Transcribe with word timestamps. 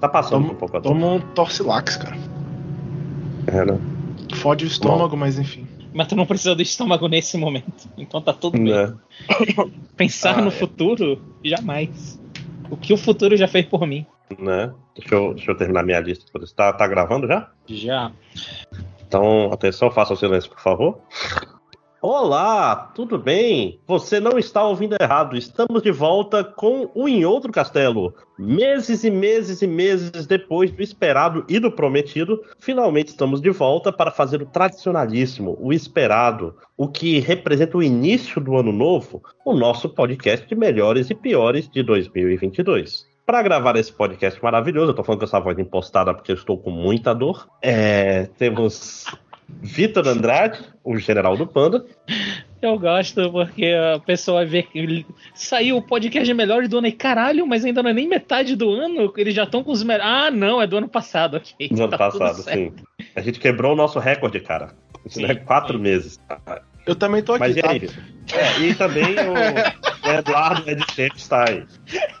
tá 0.00 0.08
passando 0.08 0.42
Toma, 0.42 0.52
um 0.52 0.56
pouco 0.56 0.76
a 0.76 0.80
dor. 0.80 0.88
toma 0.92 1.06
um 1.14 1.20
torcilax, 1.20 1.96
cara. 1.96 2.16
É, 3.46 3.64
né? 3.64 3.78
Fode 4.36 4.64
o 4.64 4.68
estômago, 4.68 5.16
mas 5.16 5.38
enfim. 5.38 5.66
Mas 5.92 6.06
tu 6.06 6.14
não 6.14 6.24
precisa 6.24 6.54
do 6.54 6.62
estômago 6.62 7.08
nesse 7.08 7.36
momento. 7.36 7.88
Então 7.98 8.20
tá 8.22 8.32
tudo 8.32 8.52
bem. 8.58 8.72
Né? 8.72 8.94
Pensar 9.96 10.38
Ah, 10.38 10.42
no 10.42 10.48
é. 10.48 10.52
futuro, 10.52 11.20
jamais. 11.44 12.20
O 12.70 12.76
que 12.76 12.92
o 12.92 12.96
futuro 12.96 13.36
já 13.36 13.48
fez 13.48 13.66
por 13.66 13.86
mim? 13.86 14.06
né? 14.38 14.72
Deixa 14.96 15.14
eu, 15.14 15.34
deixa 15.34 15.50
eu 15.50 15.56
terminar 15.56 15.82
minha 15.82 15.98
lista. 15.98 16.24
Tá, 16.54 16.72
tá 16.72 16.86
gravando 16.86 17.26
já? 17.26 17.50
Já. 17.66 18.12
Então, 19.06 19.50
atenção, 19.52 19.90
faça 19.90 20.12
o 20.14 20.16
silêncio, 20.16 20.48
por 20.50 20.60
favor. 20.60 20.98
Olá, 22.02 22.90
tudo 22.94 23.18
bem? 23.18 23.78
Você 23.86 24.18
não 24.18 24.38
está 24.38 24.64
ouvindo 24.64 24.96
errado. 24.98 25.36
Estamos 25.36 25.82
de 25.82 25.90
volta 25.90 26.42
com 26.42 26.90
o 26.94 27.06
Em 27.06 27.26
Outro 27.26 27.52
Castelo. 27.52 28.14
Meses 28.38 29.04
e 29.04 29.10
meses 29.10 29.60
e 29.60 29.66
meses 29.66 30.26
depois 30.26 30.70
do 30.70 30.82
esperado 30.82 31.44
e 31.46 31.58
do 31.58 31.70
prometido, 31.70 32.42
finalmente 32.58 33.08
estamos 33.08 33.38
de 33.42 33.50
volta 33.50 33.92
para 33.92 34.10
fazer 34.10 34.40
o 34.40 34.46
tradicionalíssimo, 34.46 35.58
o 35.60 35.74
esperado, 35.74 36.56
o 36.74 36.88
que 36.88 37.18
representa 37.18 37.76
o 37.76 37.82
início 37.82 38.40
do 38.40 38.56
ano 38.56 38.72
novo, 38.72 39.22
o 39.44 39.52
nosso 39.52 39.86
podcast 39.86 40.48
de 40.48 40.54
melhores 40.54 41.10
e 41.10 41.14
piores 41.14 41.68
de 41.68 41.82
2022. 41.82 43.06
Para 43.26 43.42
gravar 43.42 43.76
esse 43.76 43.92
podcast 43.92 44.42
maravilhoso, 44.42 44.92
eu 44.92 44.94
tô 44.94 45.04
falando 45.04 45.18
com 45.18 45.26
essa 45.26 45.38
voz 45.38 45.58
impostada 45.58 46.14
porque 46.14 46.32
eu 46.32 46.36
estou 46.36 46.56
com 46.56 46.70
muita 46.70 47.14
dor. 47.14 47.46
É, 47.60 48.24
temos 48.38 49.04
Vitor 49.62 50.06
Andrade, 50.08 50.58
o 50.84 50.96
general 50.98 51.36
do 51.36 51.46
Panda. 51.46 51.84
Eu 52.62 52.78
gosto 52.78 53.30
porque 53.30 53.66
a 53.66 53.98
pessoa 54.00 54.44
vê 54.44 54.62
que 54.62 55.06
saiu 55.34 55.78
o 55.78 55.82
podcast 55.82 56.26
de 56.26 56.34
melhores 56.34 56.68
do 56.68 56.78
ano 56.78 56.86
e 56.86 56.92
caralho, 56.92 57.46
mas 57.46 57.64
ainda 57.64 57.82
não 57.82 57.90
é 57.90 57.94
nem 57.94 58.06
metade 58.06 58.54
do 58.54 58.70
ano, 58.70 59.12
eles 59.16 59.34
já 59.34 59.44
estão 59.44 59.64
com 59.64 59.72
os 59.72 59.82
melhores. 59.82 60.06
Ah, 60.06 60.30
não, 60.30 60.60
é 60.60 60.66
do 60.66 60.76
ano 60.76 60.88
passado, 60.88 61.38
ok. 61.38 61.68
No 61.70 61.84
ano 61.84 61.90
Tá 61.90 61.98
passado, 61.98 62.42
sim. 62.42 62.72
A 63.16 63.20
gente 63.20 63.40
quebrou 63.40 63.72
o 63.72 63.76
nosso 63.76 63.98
recorde, 63.98 64.40
cara. 64.40 64.74
Isso 65.06 65.18
Sim, 65.18 65.24
é 65.24 65.34
quatro 65.34 65.78
sim. 65.78 65.82
meses. 65.82 66.20
Eu 66.86 66.94
também 66.94 67.22
tô 67.22 67.32
aqui, 67.34 67.40
Mas 67.40 67.56
e 67.56 67.62
tá? 67.62 67.70
aí? 67.70 67.90
É, 68.32 68.60
e 68.60 68.74
também 68.74 69.14
o, 69.16 69.34
Eduardo 70.18 70.68
Ed 70.70 70.82
Champ 70.94 71.12
está 71.16 71.48
aí. 71.48 71.64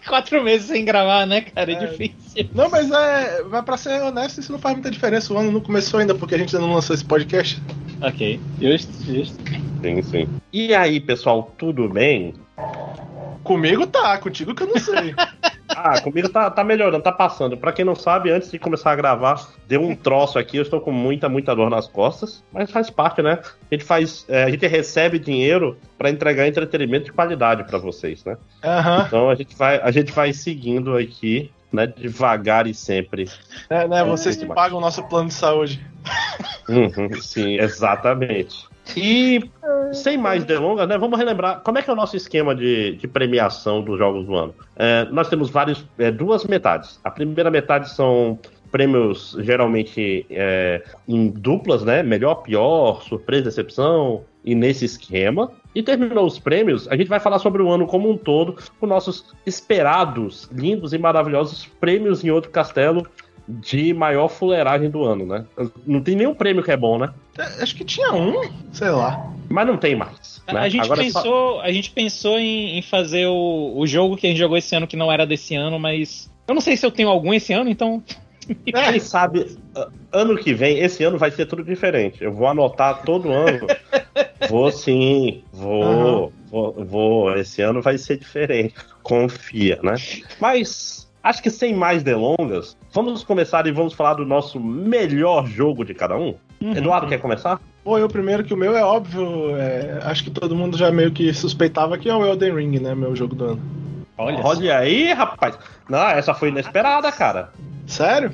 Quatro 0.06 0.42
meses 0.42 0.66
sem 0.68 0.84
gravar, 0.84 1.26
né, 1.26 1.40
cara? 1.42 1.72
É, 1.72 1.74
É. 1.74 1.86
difícil. 1.86 2.48
Não, 2.54 2.68
mas 2.70 2.90
é. 2.90 3.42
Mas 3.44 3.64
pra 3.64 3.76
ser 3.76 4.02
honesto, 4.02 4.38
isso 4.38 4.52
não 4.52 4.58
faz 4.58 4.74
muita 4.74 4.90
diferença. 4.90 5.32
O 5.32 5.38
ano 5.38 5.50
não 5.52 5.60
começou 5.60 6.00
ainda 6.00 6.14
porque 6.14 6.34
a 6.34 6.38
gente 6.38 6.54
ainda 6.54 6.66
não 6.66 6.74
lançou 6.74 6.94
esse 6.94 7.04
podcast. 7.04 7.60
Ok, 8.02 8.40
justo, 8.60 8.92
justo. 9.04 9.36
Sim, 9.82 10.02
sim. 10.02 10.28
E 10.52 10.74
aí, 10.74 11.00
pessoal, 11.00 11.54
tudo 11.58 11.88
bem? 11.88 12.34
Comigo 13.44 13.86
tá, 13.86 14.18
contigo 14.18 14.54
que 14.54 14.62
eu 14.62 14.68
não 14.68 14.78
sei. 14.78 15.14
Ah, 15.76 16.00
comigo 16.00 16.28
tá, 16.28 16.50
tá 16.50 16.64
melhorando, 16.64 17.02
tá 17.02 17.12
passando. 17.12 17.56
Pra 17.56 17.72
quem 17.72 17.84
não 17.84 17.94
sabe, 17.94 18.30
antes 18.30 18.50
de 18.50 18.58
começar 18.58 18.92
a 18.92 18.96
gravar, 18.96 19.48
deu 19.68 19.82
um 19.82 19.94
troço 19.94 20.38
aqui, 20.38 20.56
eu 20.56 20.62
estou 20.62 20.80
com 20.80 20.90
muita, 20.92 21.28
muita 21.28 21.54
dor 21.54 21.70
nas 21.70 21.86
costas, 21.86 22.42
mas 22.52 22.70
faz 22.70 22.90
parte, 22.90 23.22
né? 23.22 23.38
A 23.70 23.74
gente 23.74 23.84
faz, 23.84 24.24
é, 24.28 24.44
a 24.44 24.50
gente 24.50 24.66
recebe 24.66 25.18
dinheiro 25.18 25.78
pra 25.96 26.10
entregar 26.10 26.46
entretenimento 26.48 27.06
de 27.06 27.12
qualidade 27.12 27.64
pra 27.64 27.78
vocês, 27.78 28.24
né? 28.24 28.36
Aham. 28.64 29.04
Então 29.06 29.30
a 29.30 29.34
gente 29.34 29.56
vai, 29.56 29.80
a 29.80 29.90
gente 29.90 30.12
vai 30.12 30.32
seguindo 30.32 30.96
aqui, 30.96 31.50
né, 31.72 31.86
devagar 31.86 32.66
e 32.66 32.74
sempre. 32.74 33.28
É, 33.68 33.86
né? 33.86 34.02
Vocês 34.04 34.34
É, 34.34 34.38
que 34.38 34.44
demais. 34.44 34.60
pagam 34.60 34.78
o 34.78 34.80
nosso 34.80 35.02
plano 35.04 35.28
de 35.28 35.34
saúde. 35.34 35.80
Uhum, 36.68 37.20
sim, 37.20 37.58
exatamente. 37.58 38.69
E 38.96 39.40
sem 39.92 40.16
mais 40.16 40.44
delongas, 40.44 40.88
né? 40.88 40.96
Vamos 40.96 41.18
relembrar 41.18 41.60
como 41.60 41.78
é 41.78 41.82
que 41.82 41.90
é 41.90 41.92
o 41.92 41.96
nosso 41.96 42.16
esquema 42.16 42.54
de, 42.54 42.96
de 42.96 43.08
premiação 43.08 43.82
dos 43.82 43.98
jogos 43.98 44.26
do 44.26 44.34
ano. 44.34 44.54
É, 44.76 45.06
nós 45.10 45.28
temos 45.28 45.50
vários, 45.50 45.84
é, 45.98 46.10
duas 46.10 46.44
metades. 46.44 47.00
A 47.02 47.10
primeira 47.10 47.50
metade 47.50 47.90
são 47.90 48.38
prêmios 48.70 49.36
geralmente 49.40 50.24
é, 50.30 50.82
em 51.08 51.28
duplas, 51.28 51.82
né? 51.84 52.02
Melhor, 52.02 52.36
pior, 52.36 53.02
surpresa, 53.02 53.44
decepção, 53.44 54.24
e 54.44 54.54
nesse 54.54 54.84
esquema. 54.84 55.50
E 55.74 55.82
terminou 55.82 56.26
os 56.26 56.38
prêmios, 56.38 56.88
a 56.88 56.96
gente 56.96 57.08
vai 57.08 57.20
falar 57.20 57.38
sobre 57.38 57.62
o 57.62 57.70
ano 57.70 57.86
como 57.86 58.10
um 58.10 58.16
todo, 58.16 58.56
com 58.80 58.86
nossos 58.86 59.32
esperados, 59.46 60.50
lindos 60.52 60.92
e 60.92 60.98
maravilhosos 60.98 61.66
prêmios 61.80 62.24
em 62.24 62.30
outro 62.30 62.50
castelo 62.50 63.06
de 63.60 63.92
maior 63.94 64.28
fuleiragem 64.28 64.90
do 64.90 65.04
ano, 65.04 65.26
né? 65.26 65.44
Não 65.86 66.00
tem 66.02 66.14
nenhum 66.16 66.34
prêmio 66.34 66.62
que 66.62 66.70
é 66.70 66.76
bom, 66.76 66.98
né? 66.98 67.10
É, 67.38 67.62
Acho 67.62 67.74
que 67.74 67.84
tinha 67.84 68.12
um, 68.12 68.40
sei 68.72 68.90
lá. 68.90 69.30
Mas 69.48 69.66
não 69.66 69.76
tem 69.76 69.96
mais. 69.96 70.40
A- 70.46 70.52
né? 70.54 70.60
A 70.60 70.68
gente 70.68 70.84
Agora 70.84 71.04
é 71.04 71.10
só- 71.10 71.22
pensou, 71.22 71.60
a 71.60 71.72
gente 71.72 71.90
pensou 71.90 72.38
em, 72.38 72.78
em 72.78 72.82
fazer 72.82 73.26
o, 73.26 73.74
o 73.76 73.86
jogo 73.86 74.16
que 74.16 74.26
a 74.26 74.30
gente 74.30 74.38
jogou 74.38 74.56
esse 74.56 74.74
ano 74.74 74.86
que 74.86 74.96
não 74.96 75.10
era 75.10 75.26
desse 75.26 75.54
ano, 75.54 75.78
mas 75.78 76.30
eu 76.46 76.54
não 76.54 76.60
sei 76.60 76.76
se 76.76 76.84
eu 76.86 76.90
tenho 76.90 77.08
algum 77.08 77.32
esse 77.34 77.52
ano, 77.52 77.68
então 77.70 78.02
Quem 78.64 78.98
sabe, 78.98 79.56
ano 80.10 80.36
que 80.36 80.52
vem, 80.52 80.78
esse 80.80 81.04
ano 81.04 81.16
vai 81.18 81.30
ser 81.30 81.46
tudo 81.46 81.62
diferente. 81.62 82.22
Eu 82.24 82.32
vou 82.32 82.48
anotar 82.48 83.02
todo 83.04 83.30
ano. 83.30 83.66
vou 84.48 84.72
sim, 84.72 85.44
vou, 85.52 86.32
vou, 86.50 86.72
vou. 86.84 87.36
Esse 87.36 87.62
ano 87.62 87.80
vai 87.80 87.96
ser 87.96 88.18
diferente. 88.18 88.74
Confia, 89.02 89.78
né? 89.82 89.94
Mas 90.40 90.99
acho 91.22 91.42
que 91.42 91.50
sem 91.50 91.74
mais 91.74 92.02
delongas, 92.02 92.76
vamos 92.92 93.22
começar 93.22 93.66
e 93.66 93.72
vamos 93.72 93.92
falar 93.92 94.14
do 94.14 94.26
nosso 94.26 94.58
melhor 94.60 95.46
jogo 95.46 95.84
de 95.84 95.94
cada 95.94 96.16
um. 96.16 96.34
Uhum. 96.60 96.76
Eduardo, 96.76 97.06
quer 97.06 97.18
começar? 97.18 97.60
Pô, 97.82 97.96
eu 97.98 98.08
primeiro 98.08 98.44
que 98.44 98.52
o 98.52 98.56
meu 98.56 98.76
é 98.76 98.84
óbvio. 98.84 99.56
é, 99.56 100.00
acho 100.04 100.24
que 100.24 100.30
todo 100.30 100.54
mundo 100.54 100.76
já 100.76 100.90
meio 100.90 101.10
que 101.10 101.32
suspeitava 101.32 101.96
que 101.96 102.08
é 102.08 102.14
o 102.14 102.24
Elden 102.24 102.54
Ring, 102.54 102.78
né? 102.78 102.94
Meu 102.94 103.16
jogo 103.16 103.34
do 103.34 103.44
ano. 103.44 103.62
olha, 104.18 104.40
Olha 104.44 104.78
aí, 104.78 105.12
rapaz. 105.12 105.58
Não, 105.88 106.08
essa 106.08 106.34
foi 106.34 106.50
inesperada, 106.50 107.10
cara. 107.10 107.50
Sério? 107.86 108.30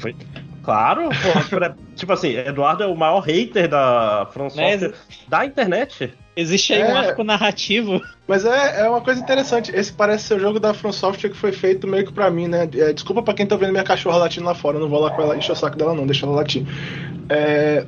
Claro, 0.64 1.08
pô, 1.08 1.58
tipo 1.94 2.12
assim, 2.12 2.36
Eduardo 2.36 2.82
é 2.82 2.86
o 2.86 2.96
maior 2.96 3.20
hater 3.20 3.68
da 3.68 4.28
Software 4.32 4.92
da 5.28 5.46
internet. 5.46 6.12
Existe 6.36 6.74
aí 6.74 6.82
É. 6.82 6.92
um 6.92 6.96
arco 6.96 7.24
narrativo. 7.24 8.00
Mas 8.28 8.44
é, 8.44 8.82
é 8.82 8.88
uma 8.88 9.00
coisa 9.00 9.20
interessante. 9.20 9.74
Esse 9.74 9.92
parece 9.92 10.24
ser 10.24 10.34
o 10.34 10.38
jogo 10.40 10.60
da 10.60 10.74
From 10.74 10.92
Software 10.92 11.30
que 11.30 11.36
foi 11.36 11.52
feito 11.52 11.86
meio 11.86 12.04
que 12.04 12.12
pra 12.12 12.30
mim, 12.30 12.46
né? 12.46 12.68
É, 12.74 12.92
desculpa 12.92 13.22
pra 13.22 13.34
quem 13.34 13.46
tá 13.46 13.56
vendo 13.56 13.72
minha 13.72 13.84
cachorra 13.84 14.18
latindo 14.18 14.46
lá 14.46 14.54
fora. 14.54 14.76
Eu 14.76 14.80
não 14.80 14.88
vou 14.88 15.00
lá 15.00 15.10
com 15.10 15.22
ela 15.22 15.36
encher 15.36 15.52
o 15.52 15.56
saco 15.56 15.76
dela, 15.76 15.94
não. 15.94 16.06
Deixa 16.06 16.26
ela 16.26 16.34
latir. 16.36 16.64
É, 17.28 17.86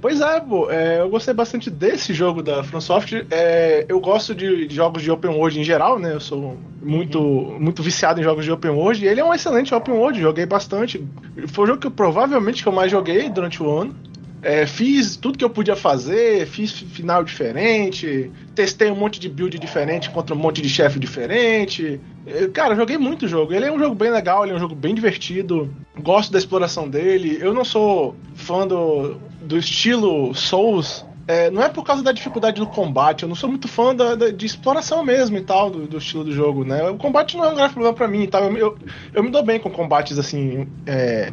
Pois 0.00 0.20
é, 0.22 0.40
pô, 0.40 0.70
é, 0.70 1.00
eu 1.00 1.10
gostei 1.10 1.34
bastante 1.34 1.68
desse 1.68 2.14
jogo 2.14 2.42
da 2.42 2.64
From 2.64 2.80
Software. 2.80 3.26
É, 3.30 3.84
eu 3.86 4.00
gosto 4.00 4.34
de, 4.34 4.66
de 4.66 4.74
jogos 4.74 5.02
de 5.02 5.10
open 5.10 5.30
world 5.30 5.60
em 5.60 5.64
geral, 5.64 5.98
né? 5.98 6.14
Eu 6.14 6.20
sou 6.20 6.56
muito, 6.80 7.20
muito 7.60 7.82
viciado 7.82 8.18
em 8.18 8.24
jogos 8.24 8.46
de 8.46 8.50
open 8.50 8.70
world. 8.70 9.04
E 9.04 9.06
ele 9.06 9.20
é 9.20 9.24
um 9.24 9.34
excelente 9.34 9.74
open 9.74 9.94
world, 9.94 10.18
joguei 10.18 10.46
bastante. 10.46 11.06
Foi 11.48 11.64
o 11.64 11.66
jogo 11.66 11.80
que 11.80 11.86
eu, 11.86 11.90
provavelmente 11.90 12.62
que 12.62 12.68
eu 12.68 12.72
mais 12.72 12.90
joguei 12.90 13.28
durante 13.28 13.62
o 13.62 13.70
ano. 13.70 13.94
É, 14.42 14.66
fiz 14.66 15.16
tudo 15.16 15.36
que 15.36 15.44
eu 15.44 15.50
podia 15.50 15.76
fazer, 15.76 16.46
fiz 16.46 16.72
final 16.72 17.22
diferente, 17.22 18.30
testei 18.54 18.90
um 18.90 18.96
monte 18.96 19.20
de 19.20 19.28
build 19.28 19.58
diferente 19.58 20.08
contra 20.10 20.34
um 20.34 20.38
monte 20.38 20.62
de 20.62 20.68
chefe 20.68 20.98
diferente. 20.98 22.00
É, 22.26 22.48
Cara, 22.48 22.74
joguei 22.74 22.96
muito 22.96 23.26
o 23.26 23.28
jogo. 23.28 23.52
Ele 23.52 23.66
é 23.66 23.72
um 23.72 23.78
jogo 23.78 23.94
bem 23.94 24.10
legal, 24.10 24.44
ele 24.44 24.52
é 24.52 24.56
um 24.56 24.60
jogo 24.60 24.74
bem 24.74 24.94
divertido. 24.94 25.70
Gosto 26.00 26.32
da 26.32 26.38
exploração 26.38 26.88
dele. 26.88 27.38
Eu 27.40 27.52
não 27.52 27.64
sou 27.64 28.16
fã 28.34 28.66
do, 28.66 29.16
do 29.42 29.58
estilo 29.58 30.34
Souls. 30.34 31.04
É, 31.28 31.48
não 31.50 31.62
é 31.62 31.68
por 31.68 31.84
causa 31.84 32.02
da 32.02 32.10
dificuldade 32.10 32.58
do 32.60 32.66
combate, 32.66 33.22
eu 33.22 33.28
não 33.28 33.36
sou 33.36 33.48
muito 33.48 33.68
fã 33.68 33.94
da, 33.94 34.16
da- 34.16 34.30
de 34.30 34.44
exploração 34.46 35.04
mesmo 35.04 35.36
e 35.36 35.42
tal, 35.42 35.70
do, 35.70 35.86
do 35.86 35.98
estilo 35.98 36.24
do 36.24 36.32
jogo, 36.32 36.64
né? 36.64 36.88
O 36.90 36.96
combate 36.96 37.36
não 37.36 37.44
é 37.44 37.48
um 37.52 37.54
grande 37.54 37.72
problema 37.72 37.94
pra 37.94 38.08
mim 38.08 38.22
e 38.22 38.26
tal. 38.26 38.42
Eu, 38.44 38.56
eu, 38.56 38.78
eu 39.14 39.22
me 39.22 39.30
dou 39.30 39.44
bem 39.44 39.60
com 39.60 39.70
combates 39.70 40.18
assim. 40.18 40.66
é, 40.86 41.32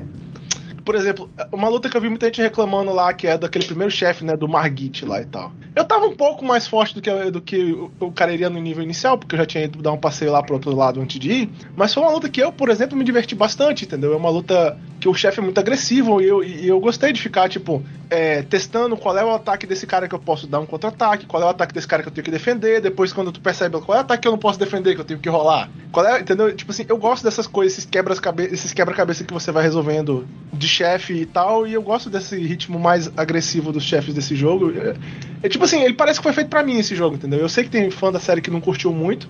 por 0.87 0.95
exemplo, 0.95 1.29
uma 1.51 1.67
luta 1.67 1.89
que 1.89 1.97
eu 1.97 1.99
vi 1.99 2.07
muita 2.07 2.27
gente 2.27 2.41
reclamando 2.41 2.93
lá, 2.93 3.13
que 3.13 3.27
é 3.27 3.37
daquele 3.37 3.65
primeiro 3.65 3.91
chefe, 3.91 4.23
né, 4.23 4.37
do 4.37 4.47
Margit 4.47 5.03
lá 5.03 5.22
e 5.22 5.25
tal. 5.25 5.51
Eu 5.75 5.84
tava 5.84 6.05
um 6.05 6.16
pouco 6.16 6.45
mais 6.45 6.66
forte 6.66 6.95
do 6.95 7.01
que, 7.01 7.11
do 7.29 7.41
que 7.41 7.78
o, 7.99 8.09
cara 8.09 8.34
iria 8.34 8.49
no 8.49 8.61
nível 8.61 8.81
inicial, 8.81 9.17
porque 9.17 9.35
eu 9.35 9.39
já 9.39 9.45
tinha 9.45 9.66
ido 9.66 9.81
dar 9.81 9.91
um 9.91 9.97
passeio 9.97 10.31
lá 10.31 10.41
pro 10.41 10.53
outro 10.55 10.73
lado 10.73 11.01
antes 11.01 11.19
de 11.19 11.29
ir, 11.29 11.49
mas 11.75 11.93
foi 11.93 12.01
uma 12.01 12.11
luta 12.13 12.29
que 12.29 12.41
eu, 12.41 12.53
por 12.53 12.69
exemplo, 12.69 12.97
me 12.97 13.03
diverti 13.03 13.35
bastante, 13.35 13.84
entendeu? 13.84 14.13
É 14.13 14.16
uma 14.16 14.29
luta 14.29 14.78
que 14.97 15.09
o 15.09 15.13
chefe 15.13 15.39
é 15.39 15.43
muito 15.43 15.59
agressivo 15.59 16.22
e 16.22 16.25
eu, 16.25 16.41
e 16.41 16.67
eu 16.67 16.79
gostei 16.79 17.11
de 17.11 17.22
ficar, 17.22 17.49
tipo, 17.49 17.83
é, 18.09 18.41
testando 18.41 18.95
qual 18.95 19.17
é 19.17 19.23
o 19.23 19.31
ataque 19.31 19.67
desse 19.67 19.85
cara 19.85 20.07
que 20.07 20.16
eu 20.16 20.19
posso 20.19 20.47
dar 20.47 20.59
um 20.59 20.66
contra-ataque, 20.66 21.25
qual 21.25 21.43
é 21.43 21.45
o 21.45 21.49
ataque 21.49 21.73
desse 21.73 21.87
cara 21.87 22.01
que 22.01 22.09
eu 22.09 22.13
tenho 22.13 22.25
que 22.25 22.31
defender, 22.31 22.81
depois 22.81 23.11
quando 23.11 23.31
tu 23.31 23.41
percebe 23.41 23.79
qual 23.81 23.97
é 23.97 24.01
o 24.01 24.03
ataque 24.05 24.22
que 24.22 24.28
eu 24.28 24.31
não 24.31 24.40
posso 24.40 24.57
defender, 24.57 24.95
que 24.95 25.01
eu 25.01 25.05
tenho 25.05 25.19
que 25.19 25.29
rolar. 25.29 25.69
Qual 25.91 26.05
é, 26.05 26.19
entendeu? 26.19 26.55
Tipo 26.55 26.72
assim, 26.72 26.85
eu 26.87 26.97
gosto 26.97 27.23
dessas 27.23 27.45
coisas, 27.45 27.78
esses 27.78 28.73
quebra-cabeça 28.73 29.23
que 29.23 29.33
você 29.33 29.51
vai 29.51 29.63
resolvendo 29.63 30.28
de 30.51 30.67
chefe 30.78 31.14
e 31.14 31.26
tal, 31.26 31.66
e 31.66 31.74
eu 31.74 31.82
gosto 31.82 32.09
desse 32.09 32.38
ritmo 32.38 32.79
mais 32.79 33.12
agressivo 33.18 33.72
dos 33.72 33.84
chefes 33.84 34.14
desse 34.14 34.35
jogo. 34.35 34.72
É, 34.72 34.96
é 35.44 35.50
tipo 35.50 35.66
assim, 35.66 35.82
ele 35.82 35.94
parece 35.94 36.20
que 36.20 36.24
foi 36.24 36.34
feito 36.34 36.50
pra 36.50 36.64
mim 36.64 36.78
esse 36.78 36.96
jogo, 36.96 37.16
entendeu? 37.16 37.40
Eu 37.40 37.50
sei 37.50 37.64
que 37.64 37.70
tem 37.70 37.90
fã 37.90 38.12
da 38.12 38.20
série 38.20 38.41
que 38.41 38.52
não 38.52 38.62
curtiu 38.62 38.94
muito. 38.94 39.28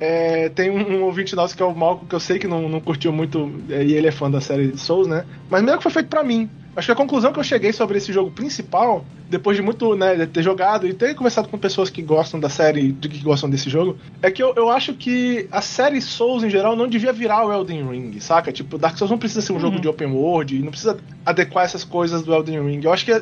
É, 0.00 0.48
tem 0.50 0.70
um, 0.70 0.98
um 0.98 1.02
ouvinte 1.04 1.34
nosso 1.34 1.56
que 1.56 1.62
é 1.62 1.66
o 1.66 1.74
Malco, 1.74 2.06
que 2.06 2.14
eu 2.14 2.20
sei 2.20 2.38
que 2.38 2.46
não, 2.46 2.68
não 2.68 2.80
curtiu 2.80 3.12
muito, 3.12 3.52
é, 3.68 3.84
e 3.84 3.94
ele 3.94 4.06
é 4.06 4.12
fã 4.12 4.30
da 4.30 4.40
série 4.40 4.76
Souls, 4.76 5.06
né? 5.08 5.24
Mas 5.50 5.62
mesmo 5.62 5.78
que 5.78 5.82
foi 5.82 5.92
feito 5.92 6.08
pra 6.08 6.22
mim. 6.22 6.48
Acho 6.78 6.86
que 6.86 6.92
a 6.92 6.94
conclusão 6.94 7.32
que 7.32 7.40
eu 7.40 7.44
cheguei 7.44 7.72
sobre 7.72 7.98
esse 7.98 8.12
jogo 8.12 8.30
principal 8.30 9.04
depois 9.28 9.56
de 9.56 9.62
muito, 9.62 9.94
né, 9.94 10.14
de 10.14 10.26
ter 10.26 10.42
jogado 10.42 10.86
e 10.86 10.94
ter 10.94 11.14
conversado 11.14 11.48
com 11.48 11.58
pessoas 11.58 11.90
que 11.90 12.00
gostam 12.00 12.40
da 12.40 12.48
série, 12.48 12.92
de 12.92 13.08
que 13.08 13.18
gostam 13.18 13.50
desse 13.50 13.68
jogo, 13.68 13.98
é 14.22 14.30
que 14.30 14.42
eu, 14.42 14.54
eu 14.56 14.70
acho 14.70 14.94
que 14.94 15.46
a 15.50 15.60
série 15.60 16.00
Souls 16.00 16.42
em 16.42 16.48
geral 16.48 16.74
não 16.74 16.88
devia 16.88 17.12
virar 17.12 17.44
o 17.44 17.52
Elden 17.52 17.90
Ring, 17.90 18.20
saca? 18.20 18.50
Tipo, 18.50 18.78
Dark 18.78 18.96
Souls 18.96 19.10
não 19.10 19.18
precisa 19.18 19.42
ser 19.42 19.52
um 19.52 19.56
uhum. 19.56 19.60
jogo 19.60 19.80
de 19.80 19.88
open 19.88 20.12
world, 20.12 20.58
não 20.60 20.70
precisa 20.70 20.98
adequar 21.26 21.64
essas 21.64 21.84
coisas 21.84 22.22
do 22.22 22.32
Elden 22.32 22.62
Ring. 22.62 22.80
Eu 22.82 22.92
acho 22.92 23.04
que 23.04 23.12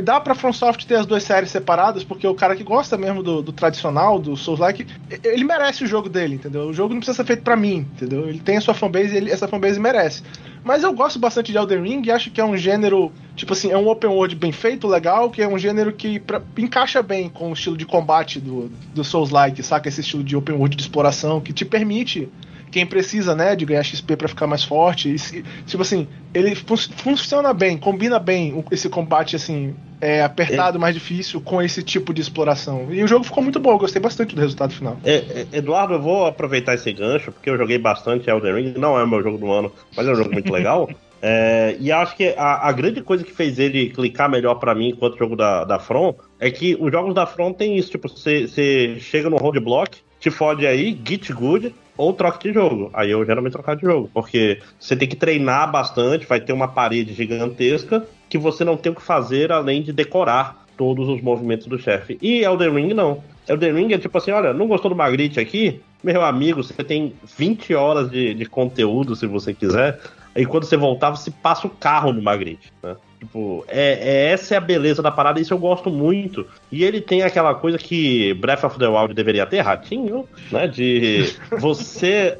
dá 0.00 0.20
pra 0.20 0.34
FromSoft 0.34 0.86
ter 0.86 0.96
as 0.96 1.06
duas 1.06 1.22
séries 1.22 1.50
separadas, 1.50 2.04
porque 2.04 2.26
o 2.26 2.34
cara 2.34 2.54
que 2.54 2.62
gosta 2.62 2.96
mesmo 2.96 3.22
do, 3.22 3.42
do 3.42 3.52
tradicional, 3.52 4.18
do 4.18 4.36
Souls-like, 4.36 4.86
ele 5.24 5.42
merece 5.42 5.82
o 5.82 5.86
jogo 5.86 6.08
dele, 6.08 6.36
entendeu? 6.36 6.68
O 6.68 6.72
jogo 6.72 6.94
não 6.94 7.00
precisa 7.00 7.16
ser 7.16 7.26
feito 7.26 7.42
para 7.42 7.56
mim, 7.56 7.86
entendeu? 7.96 8.28
Ele 8.28 8.38
tem 8.38 8.56
a 8.56 8.60
sua 8.60 8.74
fanbase 8.74 9.14
e 9.14 9.16
ele, 9.16 9.30
essa 9.32 9.48
fanbase 9.48 9.80
merece. 9.80 10.22
Mas 10.66 10.82
eu 10.82 10.92
gosto 10.92 11.16
bastante 11.20 11.52
de 11.52 11.58
Elden 11.58 11.80
Ring 11.80 12.02
e 12.04 12.10
acho 12.10 12.28
que 12.28 12.40
é 12.40 12.44
um 12.44 12.56
gênero, 12.56 13.12
tipo 13.36 13.52
assim, 13.52 13.70
é 13.70 13.78
um 13.78 13.86
open 13.86 14.10
world 14.10 14.34
bem 14.34 14.50
feito, 14.50 14.88
legal, 14.88 15.30
que 15.30 15.40
é 15.40 15.46
um 15.46 15.56
gênero 15.56 15.92
que 15.92 16.18
pra, 16.18 16.42
encaixa 16.58 17.00
bem 17.04 17.28
com 17.28 17.50
o 17.50 17.52
estilo 17.52 17.76
de 17.76 17.86
combate 17.86 18.40
do, 18.40 18.68
do 18.92 19.04
Souls-like, 19.04 19.62
saca? 19.62 19.88
Esse 19.88 20.00
estilo 20.00 20.24
de 20.24 20.34
open 20.34 20.56
world 20.56 20.74
de 20.74 20.82
exploração 20.82 21.40
que 21.40 21.52
te 21.52 21.64
permite 21.64 22.28
quem 22.76 22.84
precisa, 22.84 23.34
né, 23.34 23.56
de 23.56 23.64
ganhar 23.64 23.82
XP 23.82 24.16
para 24.16 24.28
ficar 24.28 24.46
mais 24.46 24.62
forte. 24.62 25.08
E, 25.08 25.16
tipo 25.64 25.80
assim, 25.80 26.06
ele 26.34 26.54
fun 26.54 26.76
funciona 26.76 27.54
bem, 27.54 27.78
combina 27.78 28.18
bem 28.18 28.62
esse 28.70 28.90
combate 28.90 29.34
assim, 29.34 29.74
é, 29.98 30.22
apertado, 30.22 30.76
é. 30.76 30.80
mais 30.80 30.94
difícil, 30.94 31.40
com 31.40 31.62
esse 31.62 31.82
tipo 31.82 32.12
de 32.12 32.20
exploração. 32.20 32.88
E 32.90 33.02
o 33.02 33.08
jogo 33.08 33.24
ficou 33.24 33.42
muito 33.42 33.58
bom, 33.58 33.70
eu 33.70 33.78
gostei 33.78 34.02
bastante 34.02 34.34
do 34.34 34.42
resultado 34.42 34.74
final. 34.74 34.98
É, 35.06 35.14
é, 35.14 35.46
Eduardo, 35.54 35.94
eu 35.94 36.02
vou 36.02 36.26
aproveitar 36.26 36.74
esse 36.74 36.92
gancho, 36.92 37.32
porque 37.32 37.48
eu 37.48 37.56
joguei 37.56 37.78
bastante 37.78 38.28
Elden 38.28 38.54
Ring, 38.54 38.74
não 38.76 38.98
é 38.98 39.02
o 39.02 39.08
meu 39.08 39.22
jogo 39.22 39.38
do 39.38 39.50
ano, 39.50 39.72
mas 39.96 40.06
é 40.06 40.12
um 40.12 40.16
jogo 40.16 40.30
muito 40.30 40.52
legal. 40.52 40.86
É, 41.22 41.74
e 41.80 41.90
acho 41.90 42.14
que 42.14 42.34
a, 42.36 42.68
a, 42.68 42.72
grande 42.72 43.00
coisa 43.00 43.24
que 43.24 43.32
fez 43.32 43.58
ele 43.58 43.88
clicar 43.88 44.30
melhor 44.30 44.56
para 44.56 44.74
mim 44.74 44.90
enquanto 44.90 45.16
jogo 45.16 45.34
da, 45.34 45.64
da 45.64 45.78
From 45.78 46.14
é 46.38 46.50
que 46.50 46.76
os 46.78 46.92
jogos 46.92 47.14
da 47.14 47.24
From 47.24 47.54
tem 47.54 47.78
isso, 47.78 47.90
tipo, 47.90 48.06
você 48.06 48.98
chega 49.00 49.30
no 49.30 49.38
roadblock, 49.38 49.98
te 50.20 50.30
fode 50.30 50.66
aí, 50.66 50.96
git 51.02 51.32
good, 51.32 51.74
ou 51.96 52.12
troca 52.12 52.38
de 52.38 52.52
jogo. 52.52 52.90
Aí 52.92 53.10
eu 53.10 53.24
geralmente 53.24 53.52
trocar 53.52 53.76
de 53.76 53.82
jogo, 53.82 54.10
porque 54.12 54.60
você 54.78 54.96
tem 54.96 55.08
que 55.08 55.16
treinar 55.16 55.70
bastante, 55.70 56.26
vai 56.26 56.40
ter 56.40 56.52
uma 56.52 56.68
parede 56.68 57.12
gigantesca 57.14 58.06
que 58.28 58.38
você 58.38 58.64
não 58.64 58.76
tem 58.76 58.92
o 58.92 58.94
que 58.94 59.02
fazer 59.02 59.52
além 59.52 59.82
de 59.82 59.92
decorar 59.92 60.66
todos 60.76 61.08
os 61.08 61.20
movimentos 61.22 61.66
do 61.66 61.78
chefe. 61.78 62.18
E 62.20 62.42
Elden 62.42 62.74
Ring 62.74 62.94
não. 62.94 63.22
Elden 63.48 63.72
Ring 63.72 63.92
é 63.92 63.98
tipo 63.98 64.18
assim, 64.18 64.30
olha, 64.30 64.52
não 64.52 64.66
gostou 64.66 64.90
do 64.90 64.96
Magritte 64.96 65.40
aqui? 65.40 65.80
Meu 66.02 66.22
amigo, 66.22 66.62
você 66.62 66.84
tem 66.84 67.14
20 67.36 67.74
horas 67.74 68.10
de, 68.10 68.34
de 68.34 68.44
conteúdo 68.46 69.16
se 69.16 69.26
você 69.26 69.54
quiser. 69.54 69.98
Aí 70.34 70.44
quando 70.44 70.64
você 70.64 70.76
voltar, 70.76 71.10
você 71.10 71.30
passa 71.30 71.66
o 71.66 71.70
carro 71.70 72.12
no 72.12 72.22
Magritte, 72.22 72.72
né? 72.82 72.96
Tipo, 73.18 73.64
é, 73.68 73.92
é, 73.92 74.32
essa 74.32 74.54
é 74.54 74.58
a 74.58 74.60
beleza 74.60 75.02
da 75.02 75.10
parada, 75.10 75.40
isso 75.40 75.52
eu 75.52 75.58
gosto 75.58 75.90
muito. 75.90 76.46
E 76.70 76.84
ele 76.84 77.00
tem 77.00 77.22
aquela 77.22 77.54
coisa 77.54 77.78
que 77.78 78.34
Breath 78.34 78.64
of 78.64 78.78
the 78.78 78.86
Wild 78.86 79.14
deveria 79.14 79.46
ter, 79.46 79.60
ratinho, 79.60 80.28
né? 80.50 80.66
De 80.66 81.34
você 81.58 82.38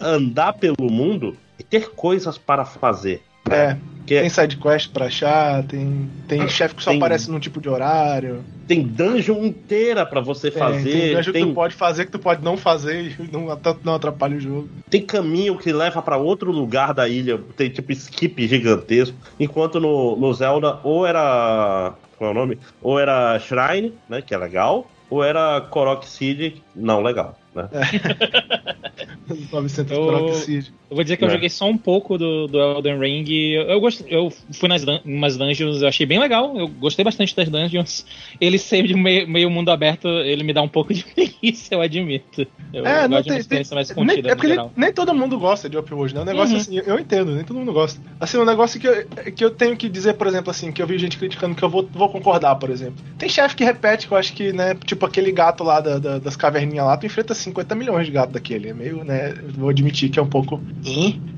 andar 0.00 0.52
pelo 0.54 0.90
mundo 0.90 1.36
e 1.58 1.62
ter 1.62 1.90
coisas 1.90 2.36
para 2.36 2.64
fazer. 2.64 3.22
É. 3.50 3.76
Que 4.08 4.14
é 4.14 4.20
tem 4.22 4.30
side 4.30 4.56
quest 4.56 4.90
pra 4.90 5.04
achar, 5.04 5.62
tem, 5.64 6.08
tem 6.26 6.48
chefe 6.48 6.76
que 6.76 6.82
só 6.82 6.92
tem, 6.92 6.98
aparece 6.98 7.30
num 7.30 7.38
tipo 7.38 7.60
de 7.60 7.68
horário. 7.68 8.42
Tem 8.66 8.82
dungeon 8.82 9.44
inteira 9.44 10.06
para 10.06 10.22
você 10.22 10.50
tem, 10.50 10.58
fazer. 10.58 10.90
Tem 10.90 11.14
dungeon 11.14 11.32
tem... 11.34 11.42
que 11.42 11.50
tu 11.50 11.54
pode 11.54 11.74
fazer, 11.74 12.04
que 12.06 12.12
tu 12.12 12.18
pode 12.18 12.42
não 12.42 12.56
fazer 12.56 13.14
e 13.20 13.30
não, 13.30 13.46
não 13.84 13.94
atrapalha 13.94 14.38
o 14.38 14.40
jogo. 14.40 14.66
Tem 14.88 15.02
caminho 15.02 15.58
que 15.58 15.70
leva 15.70 16.00
para 16.00 16.16
outro 16.16 16.50
lugar 16.50 16.94
da 16.94 17.06
ilha, 17.06 17.38
tem 17.54 17.68
tipo 17.68 17.92
skip 17.92 18.48
gigantesco. 18.48 19.14
Enquanto 19.38 19.78
no, 19.78 20.16
no 20.16 20.32
Zelda, 20.32 20.78
ou 20.82 21.06
era. 21.06 21.92
Qual 22.16 22.30
é 22.30 22.32
o 22.32 22.34
nome? 22.34 22.58
Ou 22.80 22.98
era 22.98 23.38
Shrine, 23.38 23.92
né? 24.08 24.22
Que 24.22 24.34
é 24.34 24.38
legal. 24.38 24.90
Ou 25.10 25.22
era 25.22 25.60
Korok 25.60 26.08
Seed, 26.08 26.56
não 26.74 27.02
legal. 27.02 27.38
Né? 27.62 27.68
É. 27.72 28.78
900 29.52 29.92
eu, 29.92 30.62
eu 30.90 30.96
vou 30.96 31.02
dizer 31.02 31.16
que 31.16 31.24
eu 31.24 31.28
é. 31.28 31.32
joguei 31.32 31.48
só 31.48 31.68
um 31.68 31.76
pouco 31.76 32.16
do, 32.16 32.46
do 32.46 32.58
Elden 32.58 32.98
Ring. 32.98 33.26
Eu, 33.52 33.80
gost, 33.80 34.02
eu 34.08 34.32
fui 34.52 34.68
nas 34.68 34.84
dun 34.84 35.00
umas 35.04 35.36
dungeons, 35.36 35.82
eu 35.82 35.88
achei 35.88 36.06
bem 36.06 36.18
legal. 36.18 36.56
Eu 36.56 36.68
gostei 36.68 37.04
bastante 37.04 37.36
das 37.36 37.48
dungeons. 37.48 38.06
Ele 38.40 38.58
sempre 38.58 38.94
meio, 38.94 39.28
meio 39.28 39.50
mundo 39.50 39.70
aberto, 39.70 40.08
ele 40.08 40.44
me 40.44 40.52
dá 40.52 40.62
um 40.62 40.68
pouco 40.68 40.94
de 40.94 41.04
preguiça, 41.14 41.74
eu 41.74 41.80
admito. 41.80 42.46
Eu, 42.72 42.86
é, 42.86 43.04
eu 43.04 43.08
não 43.08 43.22
tem, 43.22 43.42
tem, 43.42 43.64
mais 43.72 43.90
contida. 43.92 44.22
Nem, 44.22 44.30
é 44.30 44.34
porque 44.34 44.56
nem, 44.56 44.70
nem, 44.76 44.92
todo 44.92 45.14
mundo 45.14 45.38
gosta 45.38 45.68
de 45.68 45.76
open 45.76 45.96
world, 45.96 46.14
né? 46.14 46.20
Um 46.20 46.24
negócio 46.24 46.54
uhum. 46.54 46.60
assim, 46.60 46.80
eu 46.84 46.98
entendo, 46.98 47.32
nem 47.32 47.44
todo 47.44 47.58
mundo 47.58 47.72
gosta. 47.72 48.00
Assim, 48.20 48.38
um 48.38 48.44
negócio 48.44 48.78
que 48.80 48.86
eu, 48.86 49.06
que 49.34 49.44
eu 49.44 49.50
tenho 49.50 49.76
que 49.76 49.88
dizer, 49.88 50.14
por 50.14 50.26
exemplo, 50.26 50.50
assim, 50.50 50.70
que 50.70 50.80
eu 50.80 50.86
vi 50.86 50.98
gente 50.98 51.18
criticando 51.18 51.54
que 51.54 51.62
eu 51.62 51.68
vou, 51.68 51.88
vou 51.90 52.08
concordar, 52.08 52.54
por 52.56 52.70
exemplo. 52.70 53.04
Tem 53.18 53.28
chefe 53.28 53.56
que 53.56 53.64
repete, 53.64 54.06
que 54.06 54.14
eu 54.14 54.18
acho 54.18 54.32
que, 54.32 54.52
né, 54.52 54.74
tipo 54.84 55.04
aquele 55.04 55.32
gato 55.32 55.64
lá 55.64 55.80
da, 55.80 55.98
da, 55.98 56.18
das 56.18 56.36
caverninhas 56.36 56.86
lá, 56.86 56.96
tu 56.96 57.06
enfrenta 57.06 57.34
50 57.48 57.74
milhões 57.74 58.06
de 58.06 58.12
gato 58.12 58.32
daquele. 58.32 58.68
É 58.68 58.74
meio, 58.74 59.04
né? 59.04 59.34
Vou 59.56 59.68
admitir 59.68 60.10
que 60.10 60.18
é 60.18 60.22
um 60.22 60.28
pouco. 60.28 60.60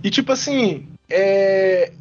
E 0.02 0.10
tipo 0.10 0.32
assim, 0.32 0.86
é... 1.08 1.92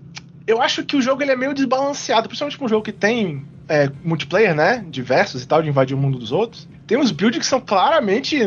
eu 0.46 0.62
acho 0.62 0.84
que 0.84 0.96
o 0.96 1.02
jogo 1.02 1.22
ele 1.22 1.32
é 1.32 1.36
meio 1.36 1.54
desbalanceado, 1.54 2.28
principalmente 2.28 2.58
com 2.58 2.66
um 2.66 2.70
jogo 2.70 2.84
que 2.84 2.92
tem 2.92 3.44
é, 3.68 3.90
multiplayer, 4.04 4.56
né? 4.56 4.84
Diversos 4.90 5.44
e 5.44 5.48
tal, 5.48 5.62
de 5.62 5.70
invadir 5.70 5.96
o 5.96 6.00
mundo 6.00 6.18
dos 6.18 6.32
outros. 6.32 6.68
Tem 6.88 6.98
uns 6.98 7.12
builds 7.12 7.40
que 7.40 7.46
são 7.46 7.62
claramente 7.62 8.38